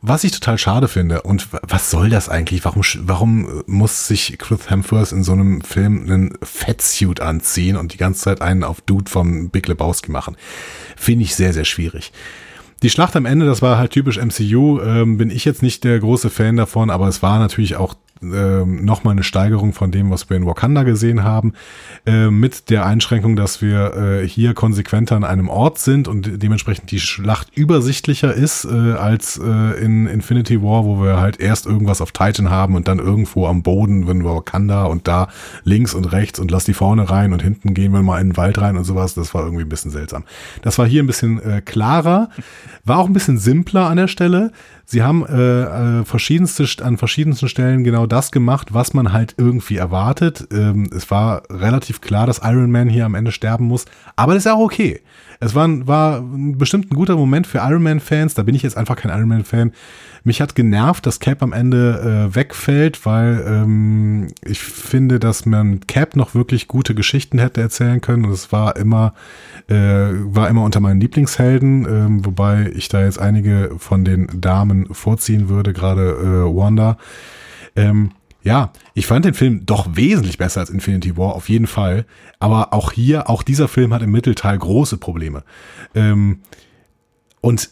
was 0.00 0.24
ich 0.24 0.32
total 0.32 0.58
schade 0.58 0.88
finde. 0.88 1.22
Und 1.22 1.52
wa- 1.52 1.60
was 1.62 1.90
soll 1.90 2.08
das 2.10 2.28
eigentlich? 2.28 2.64
Warum, 2.64 2.82
warum 3.00 3.62
muss 3.66 4.06
sich 4.06 4.36
Chris 4.38 4.70
Hemsworth 4.70 5.12
in 5.12 5.24
so 5.24 5.32
einem 5.32 5.60
Film 5.60 6.04
einen 6.04 6.38
Fettsuit 6.42 7.20
anziehen 7.20 7.76
und 7.76 7.92
die 7.92 7.98
ganze 7.98 8.22
Zeit 8.22 8.40
einen 8.40 8.64
auf 8.64 8.80
Dude 8.80 9.10
vom 9.10 9.50
Big 9.50 9.66
Lebowski 9.68 10.10
machen? 10.10 10.36
Finde 10.96 11.24
ich 11.24 11.34
sehr, 11.34 11.52
sehr 11.52 11.64
schwierig. 11.64 12.12
Die 12.82 12.90
Schlacht 12.90 13.16
am 13.16 13.26
Ende, 13.26 13.44
das 13.44 13.60
war 13.60 13.76
halt 13.76 13.90
typisch 13.90 14.18
MCU, 14.18 14.80
ähm, 14.80 15.18
bin 15.18 15.30
ich 15.30 15.44
jetzt 15.44 15.62
nicht 15.64 15.82
der 15.82 15.98
große 15.98 16.30
Fan 16.30 16.56
davon, 16.56 16.90
aber 16.90 17.08
es 17.08 17.22
war 17.24 17.40
natürlich 17.40 17.74
auch 17.74 17.94
ähm, 18.22 18.84
nochmal 18.84 19.12
eine 19.12 19.22
Steigerung 19.22 19.72
von 19.72 19.90
dem, 19.90 20.10
was 20.10 20.28
wir 20.30 20.36
in 20.36 20.46
Wakanda 20.46 20.82
gesehen 20.82 21.24
haben, 21.24 21.52
äh, 22.06 22.30
mit 22.30 22.70
der 22.70 22.86
Einschränkung, 22.86 23.36
dass 23.36 23.62
wir 23.62 23.94
äh, 23.96 24.28
hier 24.28 24.54
konsequenter 24.54 25.16
an 25.16 25.24
einem 25.24 25.48
Ort 25.48 25.78
sind 25.78 26.08
und 26.08 26.42
dementsprechend 26.42 26.90
die 26.90 27.00
Schlacht 27.00 27.56
übersichtlicher 27.56 28.34
ist 28.34 28.64
äh, 28.64 28.92
als 28.92 29.38
äh, 29.38 29.84
in 29.84 30.06
Infinity 30.06 30.62
War, 30.62 30.84
wo 30.84 31.02
wir 31.02 31.20
halt 31.20 31.40
erst 31.40 31.66
irgendwas 31.66 32.00
auf 32.00 32.12
Titan 32.12 32.50
haben 32.50 32.74
und 32.74 32.88
dann 32.88 32.98
irgendwo 32.98 33.46
am 33.46 33.62
Boden, 33.62 34.06
wenn 34.08 34.24
wir 34.24 34.34
Wakanda 34.34 34.84
und 34.84 35.08
da 35.08 35.28
links 35.64 35.94
und 35.94 36.06
rechts 36.06 36.38
und 36.38 36.50
lass 36.50 36.64
die 36.64 36.74
vorne 36.74 37.10
rein 37.10 37.32
und 37.32 37.42
hinten 37.42 37.74
gehen 37.74 37.92
wir 37.92 38.02
mal 38.02 38.20
in 38.20 38.30
den 38.30 38.36
Wald 38.36 38.60
rein 38.60 38.76
und 38.76 38.84
sowas. 38.84 39.14
Das 39.14 39.34
war 39.34 39.44
irgendwie 39.44 39.64
ein 39.64 39.68
bisschen 39.68 39.90
seltsam. 39.90 40.24
Das 40.62 40.78
war 40.78 40.86
hier 40.86 41.02
ein 41.02 41.06
bisschen 41.06 41.40
äh, 41.42 41.62
klarer, 41.64 42.30
war 42.84 42.98
auch 42.98 43.06
ein 43.06 43.12
bisschen 43.12 43.38
simpler 43.38 43.88
an 43.88 43.96
der 43.96 44.08
Stelle. 44.08 44.52
Sie 44.90 45.02
haben 45.02 45.24
äh, 45.26 46.00
äh, 46.00 46.04
verschiedenste, 46.04 46.66
an 46.82 46.96
verschiedensten 46.96 47.48
Stellen 47.48 47.84
genau 47.84 48.06
das 48.06 48.32
gemacht, 48.32 48.72
was 48.72 48.94
man 48.94 49.12
halt 49.12 49.34
irgendwie 49.36 49.76
erwartet. 49.76 50.48
Ähm, 50.50 50.88
es 50.96 51.10
war 51.10 51.42
relativ 51.50 52.00
klar, 52.00 52.26
dass 52.26 52.40
Iron 52.42 52.70
Man 52.70 52.88
hier 52.88 53.04
am 53.04 53.14
Ende 53.14 53.30
sterben 53.30 53.66
muss, 53.66 53.84
aber 54.16 54.32
das 54.34 54.46
ist 54.46 54.50
auch 54.50 54.60
okay. 54.60 55.00
Es 55.40 55.54
war, 55.54 55.86
war 55.86 56.22
bestimmt 56.22 56.90
ein 56.90 56.96
guter 56.96 57.16
Moment 57.16 57.46
für 57.46 57.58
Iron 57.58 57.82
Man-Fans. 57.82 58.34
Da 58.34 58.42
bin 58.42 58.54
ich 58.54 58.62
jetzt 58.62 58.76
einfach 58.76 58.96
kein 58.96 59.16
Iron 59.16 59.28
Man-Fan. 59.28 59.72
Mich 60.24 60.40
hat 60.40 60.56
genervt, 60.56 61.06
dass 61.06 61.20
Cap 61.20 61.42
am 61.42 61.52
Ende 61.52 62.28
äh, 62.30 62.34
wegfällt, 62.34 63.06
weil 63.06 63.44
ähm, 63.46 64.28
ich 64.44 64.58
finde, 64.58 65.20
dass 65.20 65.46
man 65.46 65.80
Cap 65.86 66.16
noch 66.16 66.34
wirklich 66.34 66.66
gute 66.66 66.94
Geschichten 66.94 67.38
hätte 67.38 67.60
erzählen 67.60 68.00
können. 68.00 68.24
Und 68.24 68.32
es 68.32 68.50
war 68.50 68.76
immer, 68.76 69.14
äh, 69.68 69.74
war 69.74 70.48
immer 70.48 70.64
unter 70.64 70.80
meinen 70.80 71.00
Lieblingshelden, 71.00 71.86
äh, 71.86 72.24
wobei 72.24 72.72
ich 72.74 72.88
da 72.88 73.04
jetzt 73.04 73.20
einige 73.20 73.70
von 73.78 74.04
den 74.04 74.28
Damen 74.40 74.92
vorziehen 74.92 75.48
würde, 75.48 75.72
gerade 75.72 76.10
äh, 76.10 76.56
Wanda. 76.56 76.98
Ähm, 77.76 78.10
ja, 78.42 78.72
ich 78.94 79.06
fand 79.06 79.24
den 79.24 79.34
Film 79.34 79.66
doch 79.66 79.88
wesentlich 79.96 80.38
besser 80.38 80.60
als 80.60 80.70
Infinity 80.70 81.16
War, 81.16 81.34
auf 81.34 81.48
jeden 81.48 81.66
Fall. 81.66 82.06
Aber 82.38 82.72
auch 82.72 82.92
hier, 82.92 83.28
auch 83.28 83.42
dieser 83.42 83.68
Film 83.68 83.92
hat 83.92 84.02
im 84.02 84.10
Mittelteil 84.10 84.56
große 84.56 84.96
Probleme. 84.96 85.42
Ähm, 85.94 86.40
und 87.40 87.70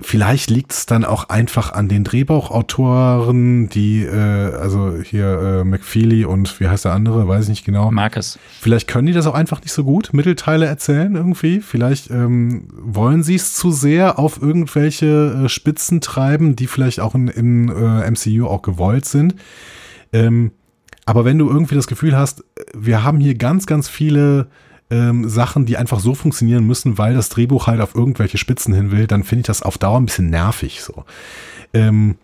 vielleicht 0.00 0.50
liegt 0.50 0.72
es 0.72 0.86
dann 0.86 1.04
auch 1.04 1.28
einfach 1.28 1.72
an 1.72 1.88
den 1.88 2.04
Drehbuchautoren, 2.04 3.68
die, 3.68 4.02
äh, 4.02 4.54
also 4.54 4.96
hier 5.02 5.62
äh, 5.62 5.64
McFeely 5.64 6.24
und 6.24 6.60
wie 6.60 6.68
heißt 6.68 6.84
der 6.84 6.92
andere, 6.92 7.26
weiß 7.26 7.44
ich 7.44 7.50
nicht 7.50 7.64
genau. 7.64 7.90
Marcus. 7.90 8.38
Vielleicht 8.60 8.88
können 8.88 9.06
die 9.06 9.12
das 9.12 9.26
auch 9.26 9.34
einfach 9.34 9.60
nicht 9.60 9.72
so 9.72 9.84
gut, 9.84 10.12
Mittelteile 10.12 10.66
erzählen 10.66 11.14
irgendwie. 11.14 11.60
Vielleicht 11.60 12.10
ähm, 12.10 12.68
wollen 12.72 13.22
sie 13.22 13.34
es 13.34 13.54
zu 13.54 13.70
sehr 13.70 14.18
auf 14.18 14.40
irgendwelche 14.40 15.44
äh, 15.44 15.48
Spitzen 15.48 16.00
treiben, 16.00 16.56
die 16.56 16.66
vielleicht 16.66 17.00
auch 17.00 17.14
in, 17.14 17.28
in 17.28 17.68
äh, 17.68 18.10
MCU 18.10 18.46
auch 18.46 18.62
gewollt 18.62 19.04
sind. 19.04 19.34
Ähm, 20.12 20.52
aber 21.04 21.24
wenn 21.24 21.38
du 21.38 21.48
irgendwie 21.48 21.74
das 21.74 21.86
Gefühl 21.86 22.16
hast, 22.16 22.44
wir 22.74 23.02
haben 23.02 23.20
hier 23.20 23.34
ganz, 23.34 23.66
ganz 23.66 23.88
viele 23.88 24.48
ähm, 24.90 25.28
Sachen, 25.28 25.66
die 25.66 25.76
einfach 25.76 26.00
so 26.00 26.14
funktionieren 26.14 26.66
müssen, 26.66 26.98
weil 26.98 27.14
das 27.14 27.28
Drehbuch 27.28 27.66
halt 27.66 27.80
auf 27.80 27.94
irgendwelche 27.94 28.38
Spitzen 28.38 28.74
hin 28.74 28.90
will, 28.90 29.06
dann 29.06 29.24
finde 29.24 29.40
ich 29.40 29.46
das 29.46 29.62
auf 29.62 29.78
Dauer 29.78 29.98
ein 29.98 30.06
bisschen 30.06 30.30
nervig. 30.30 30.82
So. 30.82 31.04
Ähm, 31.72 32.16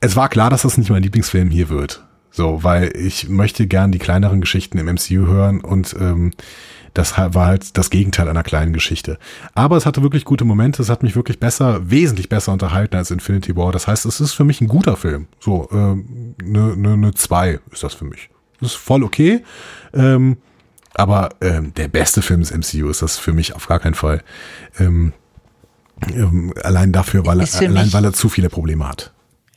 es 0.00 0.16
war 0.16 0.28
klar, 0.28 0.50
dass 0.50 0.62
das 0.62 0.78
nicht 0.78 0.90
mein 0.90 1.02
Lieblingsfilm 1.02 1.50
hier 1.50 1.68
wird. 1.68 2.04
So, 2.30 2.64
weil 2.64 2.96
ich 2.96 3.28
möchte 3.28 3.66
gern 3.66 3.92
die 3.92 3.98
kleineren 3.98 4.40
Geschichten 4.40 4.78
im 4.78 4.86
MCU 4.86 5.26
hören 5.26 5.60
und 5.60 5.94
ähm, 6.00 6.32
das 6.94 7.16
war 7.16 7.46
halt 7.46 7.76
das 7.78 7.90
Gegenteil 7.90 8.28
einer 8.28 8.42
kleinen 8.42 8.72
Geschichte. 8.72 9.18
Aber 9.54 9.76
es 9.76 9.86
hatte 9.86 10.02
wirklich 10.02 10.24
gute 10.24 10.44
Momente. 10.44 10.82
Es 10.82 10.88
hat 10.88 11.02
mich 11.02 11.16
wirklich 11.16 11.40
besser, 11.40 11.90
wesentlich 11.90 12.28
besser 12.28 12.52
unterhalten 12.52 12.96
als 12.96 13.10
Infinity 13.10 13.56
War. 13.56 13.72
Das 13.72 13.86
heißt, 13.86 14.04
es 14.06 14.20
ist 14.20 14.32
für 14.32 14.44
mich 14.44 14.60
ein 14.60 14.68
guter 14.68 14.96
Film. 14.96 15.26
So, 15.40 15.68
eine 15.70 16.02
äh, 16.40 16.44
ne, 16.44 16.76
ne, 16.76 16.96
ne 16.96 17.14
zwei 17.14 17.60
ist 17.70 17.82
das 17.82 17.94
für 17.94 18.04
mich. 18.04 18.28
Das 18.60 18.72
ist 18.72 18.76
voll 18.76 19.02
okay. 19.02 19.42
Ähm, 19.94 20.36
aber 20.94 21.30
ähm, 21.40 21.72
der 21.74 21.88
beste 21.88 22.20
Film 22.22 22.40
des 22.40 22.52
MCU 22.52 22.88
ist 22.90 23.02
das 23.02 23.18
für 23.18 23.32
mich 23.32 23.54
auf 23.54 23.66
gar 23.66 23.78
keinen 23.78 23.94
Fall. 23.94 24.22
Ähm, 24.78 25.12
ähm, 26.12 26.52
allein 26.62 26.92
dafür, 26.92 27.24
weil 27.26 27.40
er, 27.40 27.48
allein 27.60 27.92
weil 27.92 28.04
er 28.04 28.12
zu 28.12 28.28
viele 28.28 28.50
Probleme 28.50 28.88
hat. 28.88 29.12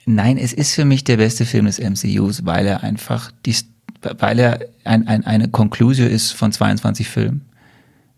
Nein, 0.06 0.38
es 0.38 0.54
ist 0.54 0.74
für 0.74 0.86
mich 0.86 1.04
der 1.04 1.18
beste 1.18 1.46
Film 1.46 1.66
des 1.66 1.80
MCUs, 1.80 2.46
weil 2.46 2.68
er 2.68 2.84
einfach 2.84 3.32
die, 3.46 3.56
weil 4.20 4.40
er 4.40 4.60
ein, 4.84 5.08
ein, 5.08 5.26
eine 5.26 5.48
Konklusion 5.48 6.08
ist 6.08 6.32
von 6.32 6.52
22 6.52 7.08
Filmen. 7.08 7.46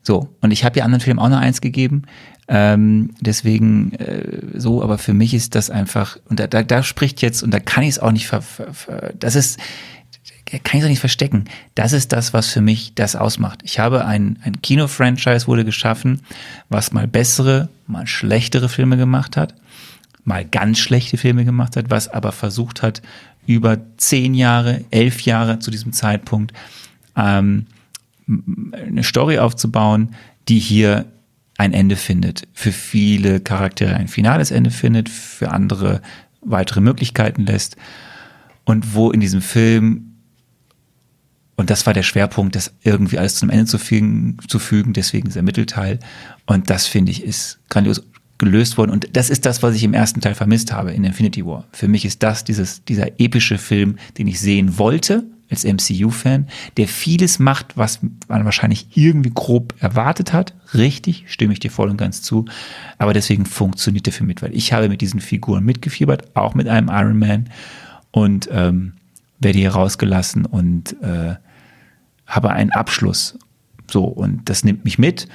So, 0.01 0.29
und 0.41 0.51
ich 0.51 0.63
habe 0.63 0.79
ja 0.79 0.85
anderen 0.85 1.01
Filmen 1.01 1.19
auch 1.19 1.29
noch 1.29 1.39
eins 1.39 1.61
gegeben. 1.61 2.03
Ähm, 2.47 3.13
deswegen 3.19 3.91
äh, 3.93 4.57
so, 4.57 4.81
aber 4.81 4.97
für 4.97 5.13
mich 5.13 5.33
ist 5.33 5.53
das 5.55 5.69
einfach, 5.69 6.17
und 6.29 6.39
da, 6.39 6.47
da, 6.47 6.63
da 6.63 6.81
spricht 6.81 7.21
jetzt, 7.21 7.43
und 7.43 7.53
da 7.53 7.59
kann 7.59 7.83
ich 7.83 7.89
es 7.89 7.99
auch 7.99 8.11
nicht 8.11 8.27
ver, 8.27 8.41
ver, 8.41 8.73
ver 8.73 9.13
das 9.19 9.35
ist, 9.35 9.59
kann 10.63 10.79
ich 10.79 10.85
auch 10.85 10.89
nicht 10.89 11.01
verstecken. 11.01 11.45
Das 11.75 11.91
ist 11.91 12.13
das, 12.13 12.33
was 12.33 12.47
für 12.47 12.61
mich 12.61 12.93
das 12.95 13.17
ausmacht. 13.17 13.59
Ich 13.63 13.79
habe 13.79 14.05
ein, 14.05 14.39
ein 14.43 14.61
Kino-Franchise 14.61 15.47
wurde 15.47 15.65
geschaffen, 15.65 16.21
was 16.69 16.93
mal 16.93 17.07
bessere, 17.07 17.67
mal 17.85 18.07
schlechtere 18.07 18.69
Filme 18.69 18.95
gemacht 18.95 19.35
hat, 19.35 19.55
mal 20.23 20.45
ganz 20.45 20.79
schlechte 20.79 21.17
Filme 21.17 21.43
gemacht 21.43 21.75
hat, 21.75 21.89
was 21.89 22.07
aber 22.07 22.31
versucht 22.31 22.81
hat, 22.81 23.01
über 23.47 23.79
zehn 23.97 24.33
Jahre, 24.33 24.83
elf 24.91 25.21
Jahre 25.21 25.59
zu 25.59 25.71
diesem 25.71 25.93
Zeitpunkt 25.93 26.53
ähm, 27.15 27.65
eine 28.27 29.03
Story 29.03 29.39
aufzubauen, 29.39 30.15
die 30.47 30.59
hier 30.59 31.05
ein 31.57 31.73
Ende 31.73 31.95
findet. 31.95 32.47
Für 32.53 32.71
viele 32.71 33.39
Charaktere 33.39 33.95
ein 33.95 34.07
finales 34.07 34.51
Ende 34.51 34.69
findet, 34.69 35.09
für 35.09 35.51
andere 35.51 36.01
weitere 36.41 36.81
Möglichkeiten 36.81 37.45
lässt. 37.45 37.77
Und 38.63 38.93
wo 38.93 39.11
in 39.11 39.21
diesem 39.21 39.41
Film, 39.41 40.17
und 41.55 41.69
das 41.69 41.85
war 41.85 41.93
der 41.93 42.03
Schwerpunkt, 42.03 42.55
das 42.55 42.73
irgendwie 42.83 43.17
alles 43.17 43.35
zum 43.35 43.49
Ende 43.49 43.65
zu 43.65 43.77
fügen, 43.77 44.37
zu 44.47 44.59
fügen 44.59 44.93
deswegen 44.93 45.27
dieser 45.27 45.41
Mittelteil. 45.41 45.99
Und 46.45 46.69
das 46.69 46.85
finde 46.85 47.11
ich 47.11 47.23
ist 47.23 47.59
grandios 47.69 48.03
gelöst 48.37 48.77
worden. 48.77 48.91
Und 48.91 49.09
das 49.13 49.29
ist 49.29 49.45
das, 49.45 49.63
was 49.63 49.75
ich 49.75 49.83
im 49.83 49.93
ersten 49.93 50.21
Teil 50.21 50.35
vermisst 50.35 50.71
habe 50.71 50.91
in 50.91 51.03
Infinity 51.03 51.45
War. 51.45 51.65
Für 51.71 51.87
mich 51.87 52.05
ist 52.05 52.23
das 52.23 52.43
dieses, 52.43 52.83
dieser 52.85 53.19
epische 53.19 53.57
Film, 53.57 53.97
den 54.17 54.27
ich 54.27 54.39
sehen 54.39 54.77
wollte 54.77 55.23
als 55.49 55.63
MCU-Fan, 55.63 56.47
der 56.75 56.87
vieles 56.87 57.39
macht, 57.39 57.77
was 57.77 57.99
man 58.27 58.45
wahrscheinlich 58.45 58.87
irgendwie 58.95 59.31
grob 59.33 59.73
erwartet 59.79 60.33
hat. 60.33 60.53
Richtig, 60.73 61.25
stimme 61.27 61.53
ich 61.53 61.59
dir 61.59 61.71
voll 61.71 61.89
und 61.89 61.97
ganz 61.97 62.21
zu. 62.21 62.45
Aber 62.97 63.13
deswegen 63.13 63.45
funktioniert 63.45 64.05
der 64.05 64.13
Film 64.13 64.27
mit, 64.27 64.41
weil 64.41 64.53
ich 64.53 64.73
habe 64.73 64.89
mit 64.89 65.01
diesen 65.01 65.21
Figuren 65.21 65.63
mitgefiebert, 65.63 66.35
auch 66.35 66.53
mit 66.53 66.67
einem 66.67 66.89
Iron 66.89 67.17
Man 67.17 67.49
und 68.11 68.49
ähm, 68.51 68.93
werde 69.39 69.59
hier 69.59 69.71
rausgelassen 69.71 70.45
und 70.45 71.01
äh, 71.01 71.35
habe 72.25 72.49
einen 72.51 72.71
Abschluss. 72.71 73.37
So, 73.89 74.03
und 74.03 74.49
das 74.49 74.65
nimmt 74.65 74.83
mich 74.83 74.99
mit 74.99 75.29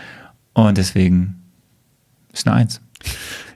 und 0.53 0.77
deswegen 0.77 1.37
ist 2.33 2.47
eine 2.47 2.57
Eins. 2.57 2.81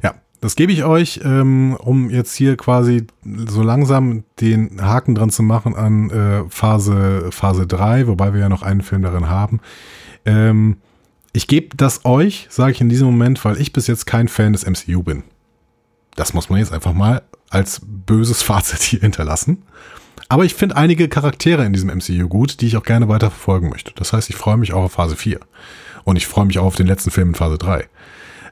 Ja, 0.02 0.14
das 0.40 0.56
gebe 0.56 0.72
ich 0.72 0.84
euch, 0.84 1.20
ähm, 1.24 1.76
um 1.78 2.10
jetzt 2.10 2.34
hier 2.34 2.56
quasi 2.56 3.06
so 3.24 3.62
langsam 3.62 4.24
den 4.40 4.80
Haken 4.82 5.14
dran 5.14 5.30
zu 5.30 5.42
machen 5.42 5.74
an 5.74 6.10
äh, 6.10 6.44
Phase, 6.48 7.28
Phase 7.30 7.66
3, 7.66 8.06
wobei 8.06 8.32
wir 8.32 8.40
ja 8.40 8.48
noch 8.48 8.62
einen 8.62 8.82
Film 8.82 9.02
darin 9.02 9.28
haben. 9.28 9.60
Ähm, 10.24 10.76
ich 11.32 11.46
gebe 11.48 11.76
das 11.76 12.04
euch, 12.04 12.46
sage 12.50 12.72
ich 12.72 12.80
in 12.80 12.88
diesem 12.88 13.06
Moment, 13.06 13.44
weil 13.44 13.60
ich 13.60 13.72
bis 13.72 13.86
jetzt 13.86 14.06
kein 14.06 14.28
Fan 14.28 14.52
des 14.52 14.64
MCU 14.66 15.02
bin. 15.02 15.22
Das 16.14 16.32
muss 16.32 16.48
man 16.48 16.58
jetzt 16.58 16.72
einfach 16.72 16.94
mal 16.94 17.22
als 17.50 17.80
böses 17.84 18.42
Fazit 18.42 18.82
hier 18.82 19.00
hinterlassen. 19.00 19.62
Aber 20.28 20.44
ich 20.44 20.54
finde 20.54 20.76
einige 20.76 21.08
Charaktere 21.08 21.64
in 21.64 21.72
diesem 21.72 21.90
MCU 21.90 22.28
gut, 22.28 22.60
die 22.60 22.66
ich 22.66 22.76
auch 22.76 22.82
gerne 22.82 23.08
weiter 23.08 23.30
verfolgen 23.30 23.68
möchte. 23.68 23.92
Das 23.94 24.12
heißt, 24.12 24.28
ich 24.30 24.36
freue 24.36 24.56
mich 24.56 24.72
auch 24.72 24.84
auf 24.84 24.92
Phase 24.92 25.14
4. 25.14 25.40
Und 26.04 26.16
ich 26.16 26.26
freue 26.26 26.46
mich 26.46 26.58
auch 26.58 26.64
auf 26.64 26.76
den 26.76 26.86
letzten 26.86 27.10
Film 27.10 27.28
in 27.28 27.34
Phase 27.34 27.58
3. 27.58 27.86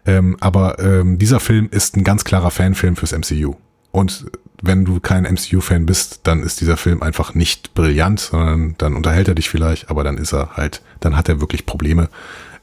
Ähm, 0.07 0.36
aber 0.41 0.78
ähm, 0.78 1.18
dieser 1.18 1.41
Film 1.41 1.68
ist 1.70 1.97
ein 1.97 2.05
ganz 2.05 2.24
klarer 2.24 2.50
Fanfilm 2.50 2.97
fürs 2.97 3.12
MCU. 3.12 3.55
Und 3.91 4.26
wenn 4.60 4.84
du 4.84 5.00
kein 5.00 5.24
MCU-Fan 5.24 5.86
bist, 5.86 6.20
dann 6.24 6.42
ist 6.42 6.60
dieser 6.60 6.76
Film 6.76 7.02
einfach 7.02 7.34
nicht 7.34 7.74
brillant, 7.74 8.20
sondern 8.20 8.74
dann 8.78 8.94
unterhält 8.94 9.28
er 9.28 9.34
dich 9.34 9.49
vielleicht, 9.49 9.91
aber 9.91 10.05
dann 10.05 10.18
ist 10.18 10.33
er 10.33 10.57
halt, 10.57 10.83
dann 11.00 11.16
hat 11.16 11.28
er 11.28 11.41
wirklich 11.41 11.66
Probleme, 11.66 12.08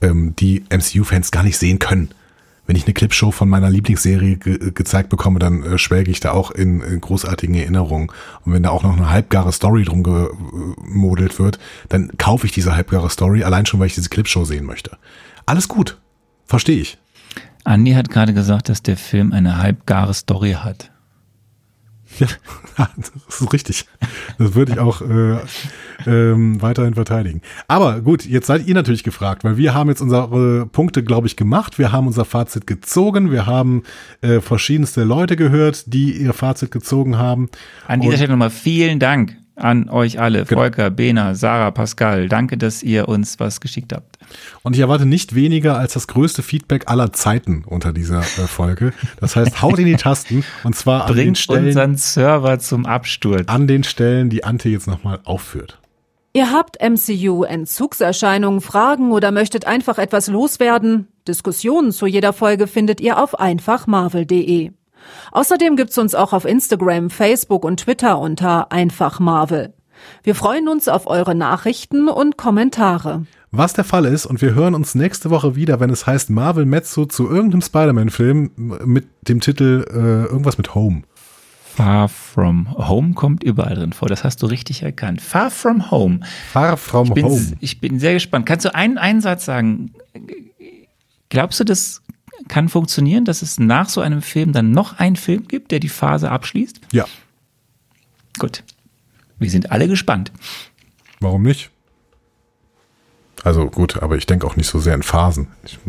ähm, 0.02 0.36
die 0.36 0.64
MCU-Fans 0.70 1.32
gar 1.32 1.44
nicht 1.44 1.58
sehen 1.58 1.80
können. 1.80 2.10
Wenn 2.68 2.76
ich 2.76 2.86
eine 2.86 2.94
Clipshow 2.94 3.32
von 3.32 3.50
meiner 3.50 3.70
Lieblingsserie 3.70 4.38
ge 4.38 4.72
gezeigt 4.74 5.10
bekomme, 5.10 5.40
dann 5.40 5.64
äh, 5.64 5.78
schwelge 5.78 6.11
ich 6.11 6.20
da 6.20 6.32
auch 6.32 6.52
in, 6.52 6.82
in 6.82 7.02
großartigen 7.02 7.56
Erinnerungen. 7.56 8.11
Und 8.45 8.53
wenn 8.53 8.64
da 8.64 8.70
auch 8.70 8.84
noch 8.84 8.95
eine 8.95 9.10
halbgare 9.10 9.52
Story 9.52 9.84
drum 9.84 10.03
gemodelt 10.03 11.40
wird, 11.40 11.60
dann 11.90 12.11
kaufe 12.18 12.45
ich 12.45 12.52
diese 12.52 12.76
halbgare 12.76 13.10
Story, 13.10 13.44
allein 13.44 13.66
schon, 13.66 13.80
weil 13.80 13.88
ich 13.88 13.95
diese 13.95 14.10
Clipshow 14.10 14.45
sehen 14.45 14.66
möchte. 14.66 14.98
Alles 15.45 15.68
gut. 15.68 15.98
Verstehe 16.45 16.80
ich. 16.80 16.98
Andi 17.64 17.94
hat 17.94 18.10
gerade 18.10 18.34
gesagt, 18.34 18.70
dass 18.70 18.82
der 18.82 18.98
Film 18.98 19.34
eine 19.34 19.58
halbgare 19.58 20.14
Story 20.14 20.54
hat. 20.54 20.92
Ja, 22.78 22.90
das 22.96 23.42
ist 23.42 23.54
richtig. 23.54 23.86
Das 24.38 24.56
würde 24.56 24.72
ich 24.72 24.80
auch 24.80 25.02
äh, 25.02 25.40
ähm, 26.08 26.62
weiterhin 26.62 26.94
verteidigen. 26.94 27.42
Aber 27.68 28.00
gut, 28.00 28.26
jetzt 28.26 28.48
seid 28.48 28.66
ihr 28.66 28.74
natürlich 28.74 29.04
gefragt, 29.04 29.44
weil 29.44 29.58
wir 29.58 29.74
haben 29.74 29.90
jetzt 29.90 30.02
unsere 30.02 30.66
Punkte, 30.68 31.04
glaube 31.04 31.28
ich, 31.28 31.36
gemacht. 31.36 31.78
Wir 31.78 31.92
haben 31.92 32.08
unser 32.08 32.24
Fazit 32.24 32.66
gezogen. 32.66 33.30
Wir 33.30 33.46
haben 33.46 33.84
äh, 34.22 34.40
verschiedenste 34.40 35.04
Leute 35.04 35.36
gehört, 35.36 35.94
die 35.94 36.14
ihr 36.14 36.34
Fazit 36.34 36.72
gezogen 36.72 37.18
haben. 37.18 37.50
An 37.88 38.00
dieser 38.00 38.16
Stelle 38.16 38.32
nochmal 38.32 38.52
vielen 38.52 39.00
Dank 39.00 39.36
an 39.62 39.90
euch 39.90 40.20
alle. 40.20 40.46
Genau. 40.46 40.62
Volker, 40.62 40.90
Bena, 40.90 41.36
Sarah, 41.36 41.72
Pascal. 41.72 42.28
Danke, 42.28 42.58
dass 42.58 42.84
ihr 42.84 43.08
uns 43.08 43.40
was 43.40 43.62
geschickt 43.62 43.94
habt. 43.94 44.18
Und 44.64 44.76
ich 44.76 44.80
erwarte 44.82 45.06
nicht 45.06 45.36
weniger 45.36 45.78
als 45.78 45.94
das 45.94 46.08
größte 46.08 46.44
Feedback 46.44 46.90
aller 46.90 47.14
Zeiten 47.14 47.64
unter 47.66 47.94
dieser 47.94 48.20
äh, 48.20 48.48
Folge. 48.48 48.94
Das 49.20 49.36
heißt, 49.36 49.62
haut 49.62 49.80
in 49.80 49.86
die 49.86 49.96
Tasten 49.96 50.44
und 50.64 50.76
zwar 50.76 51.06
an 51.06 51.14
Bringt 51.14 51.28
den 51.28 51.36
Stellen. 51.36 51.68
unseren 51.68 51.96
Server 51.98 52.60
zum 52.60 52.86
Absturz. 52.86 53.48
An 53.48 53.68
den 53.68 53.84
Stellen, 53.84 54.30
die 54.30 54.44
Ante 54.44 54.70
jetzt 54.70 54.88
nochmal 54.88 55.20
aufführt. 55.24 55.78
Ihr 56.34 56.52
habt 56.52 56.78
MCU-Entzugserscheinungen, 56.82 58.62
Fragen 58.62 59.12
oder 59.12 59.32
möchtet 59.32 59.66
einfach 59.66 59.98
etwas 59.98 60.28
loswerden? 60.28 61.08
Diskussionen 61.28 61.92
zu 61.92 62.08
jeder 62.08 62.32
Folge 62.32 62.68
findet 62.68 63.02
ihr 63.02 63.22
auf 63.22 63.38
einfachmarvel.de. 63.40 64.72
Außerdem 65.32 65.76
gibt's 65.76 65.98
uns 65.98 66.16
auch 66.16 66.34
auf 66.34 66.46
Instagram, 66.46 67.10
Facebook 67.10 67.66
und 67.66 67.82
Twitter 67.82 68.20
unter 68.20 68.72
einfach 68.72 69.20
Marvel. 69.20 69.74
Wir 70.24 70.36
freuen 70.36 70.68
uns 70.68 70.88
auf 70.88 71.08
eure 71.08 71.36
Nachrichten 71.36 72.10
und 72.10 72.38
Kommentare. 72.38 73.26
Was 73.52 73.74
der 73.74 73.84
Fall 73.84 74.06
ist, 74.06 74.26
und 74.26 74.42
wir 74.42 74.56
hören 74.56 74.74
uns 74.76 74.96
nächste 74.96 75.30
Woche 75.30 75.56
wieder, 75.56 75.80
wenn 75.80 75.90
es 75.90 76.08
heißt 76.08 76.30
Marvel 76.30 76.66
Mezzo 76.66 77.06
zu 77.06 77.30
irgendeinem 77.30 77.62
Spider-Man-Film 77.62 78.52
mit 78.86 79.08
dem 79.28 79.42
Titel 79.42 79.86
äh, 79.90 80.32
irgendwas 80.32 80.58
mit 80.58 80.74
Home. 80.74 81.04
Far 81.76 82.10
From 82.10 82.74
Home 82.78 83.14
kommt 83.14 83.44
überall 83.44 83.76
drin 83.76 83.94
vor. 83.94 84.08
Das 84.10 84.24
hast 84.24 84.42
du 84.42 84.46
richtig 84.46 84.84
erkannt. 84.84 85.22
Far 85.22 85.50
From 85.52 85.90
Home. 85.92 86.20
Far 86.52 86.78
From 86.78 87.08
Ich 87.08 87.14
bin, 87.14 87.26
Home. 87.26 87.54
ich 87.60 87.80
bin 87.80 88.00
sehr 88.00 88.14
gespannt. 88.14 88.46
Kannst 88.46 88.66
du 88.66 88.76
einen, 88.76 88.98
einen 88.98 89.22
Satz 89.22 89.46
sagen? 89.46 89.94
Glaubst 91.30 91.60
du, 91.60 91.64
das 91.64 92.02
kann 92.48 92.70
funktionieren, 92.70 93.26
dass 93.26 93.42
es 93.42 93.60
nach 93.60 93.90
so 93.90 94.02
einem 94.02 94.22
Film 94.22 94.53
dann 94.53 94.72
noch 94.72 95.00
einen 95.00 95.16
Film 95.16 95.48
gibt, 95.48 95.72
der 95.72 95.80
die 95.80 95.90
Phase 95.90 96.32
abschließt? 96.32 96.80
Ja, 96.92 97.06
Gut. 98.40 98.64
Wir 99.40 99.50
sind 99.50 99.72
alle 99.72 99.88
gespannt. 99.88 100.32
warum 101.20 101.44
nicht? 101.44 101.70
Also 103.44 103.70
gut, 103.70 104.02
aber 104.02 104.18
ich 104.18 104.28
denke 104.28 104.45
auch 104.45 104.56
nicht 104.56 104.68
so 104.68 104.80
sehr 104.80 104.94
in 104.94 105.02
Phasen. 105.03 105.48
Ich 105.64 105.80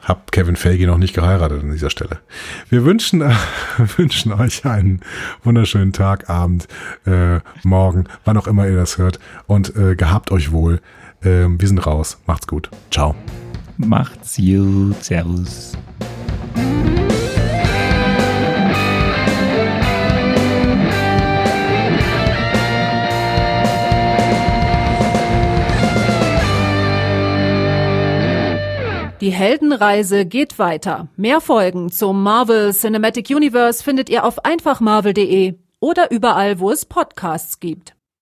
habe 0.00 0.20
Kevin 0.30 0.54
Feige 0.54 0.86
noch 0.86 0.98
nicht 0.98 1.12
geheiratet 1.14 1.62
an 1.62 1.72
dieser 1.72 1.90
Stelle. 1.90 2.20
Wir 2.68 2.84
wünschen, 2.84 3.20
äh, 3.20 3.34
wünschen 3.96 4.32
euch 4.32 4.64
einen 4.64 5.00
wunderschönen 5.42 5.92
Tag, 5.92 6.30
Abend, 6.30 6.68
äh, 7.04 7.40
Morgen, 7.64 8.04
wann 8.24 8.36
auch 8.36 8.46
immer 8.46 8.68
ihr 8.68 8.76
das 8.76 8.98
hört. 8.98 9.18
Und 9.48 9.74
äh, 9.74 9.96
gehabt 9.96 10.30
euch 10.30 10.52
wohl. 10.52 10.80
Ähm, 11.24 11.60
wir 11.60 11.66
sind 11.66 11.84
raus. 11.84 12.18
Macht's 12.26 12.46
gut. 12.46 12.70
Ciao. 12.92 13.16
Macht's 13.78 14.36
gut. 14.36 15.04
Servus. 15.04 15.72
Die 29.20 29.32
Heldenreise 29.32 30.24
geht 30.24 30.58
weiter. 30.58 31.08
Mehr 31.16 31.40
Folgen 31.40 31.90
zum 31.90 32.22
Marvel 32.22 32.72
Cinematic 32.72 33.30
Universe 33.30 33.82
findet 33.82 34.08
ihr 34.08 34.24
auf 34.24 34.44
einfachmarvel.de 34.44 35.54
oder 35.80 36.10
überall, 36.10 36.60
wo 36.60 36.70
es 36.70 36.84
Podcasts 36.84 37.58
gibt. 37.58 37.95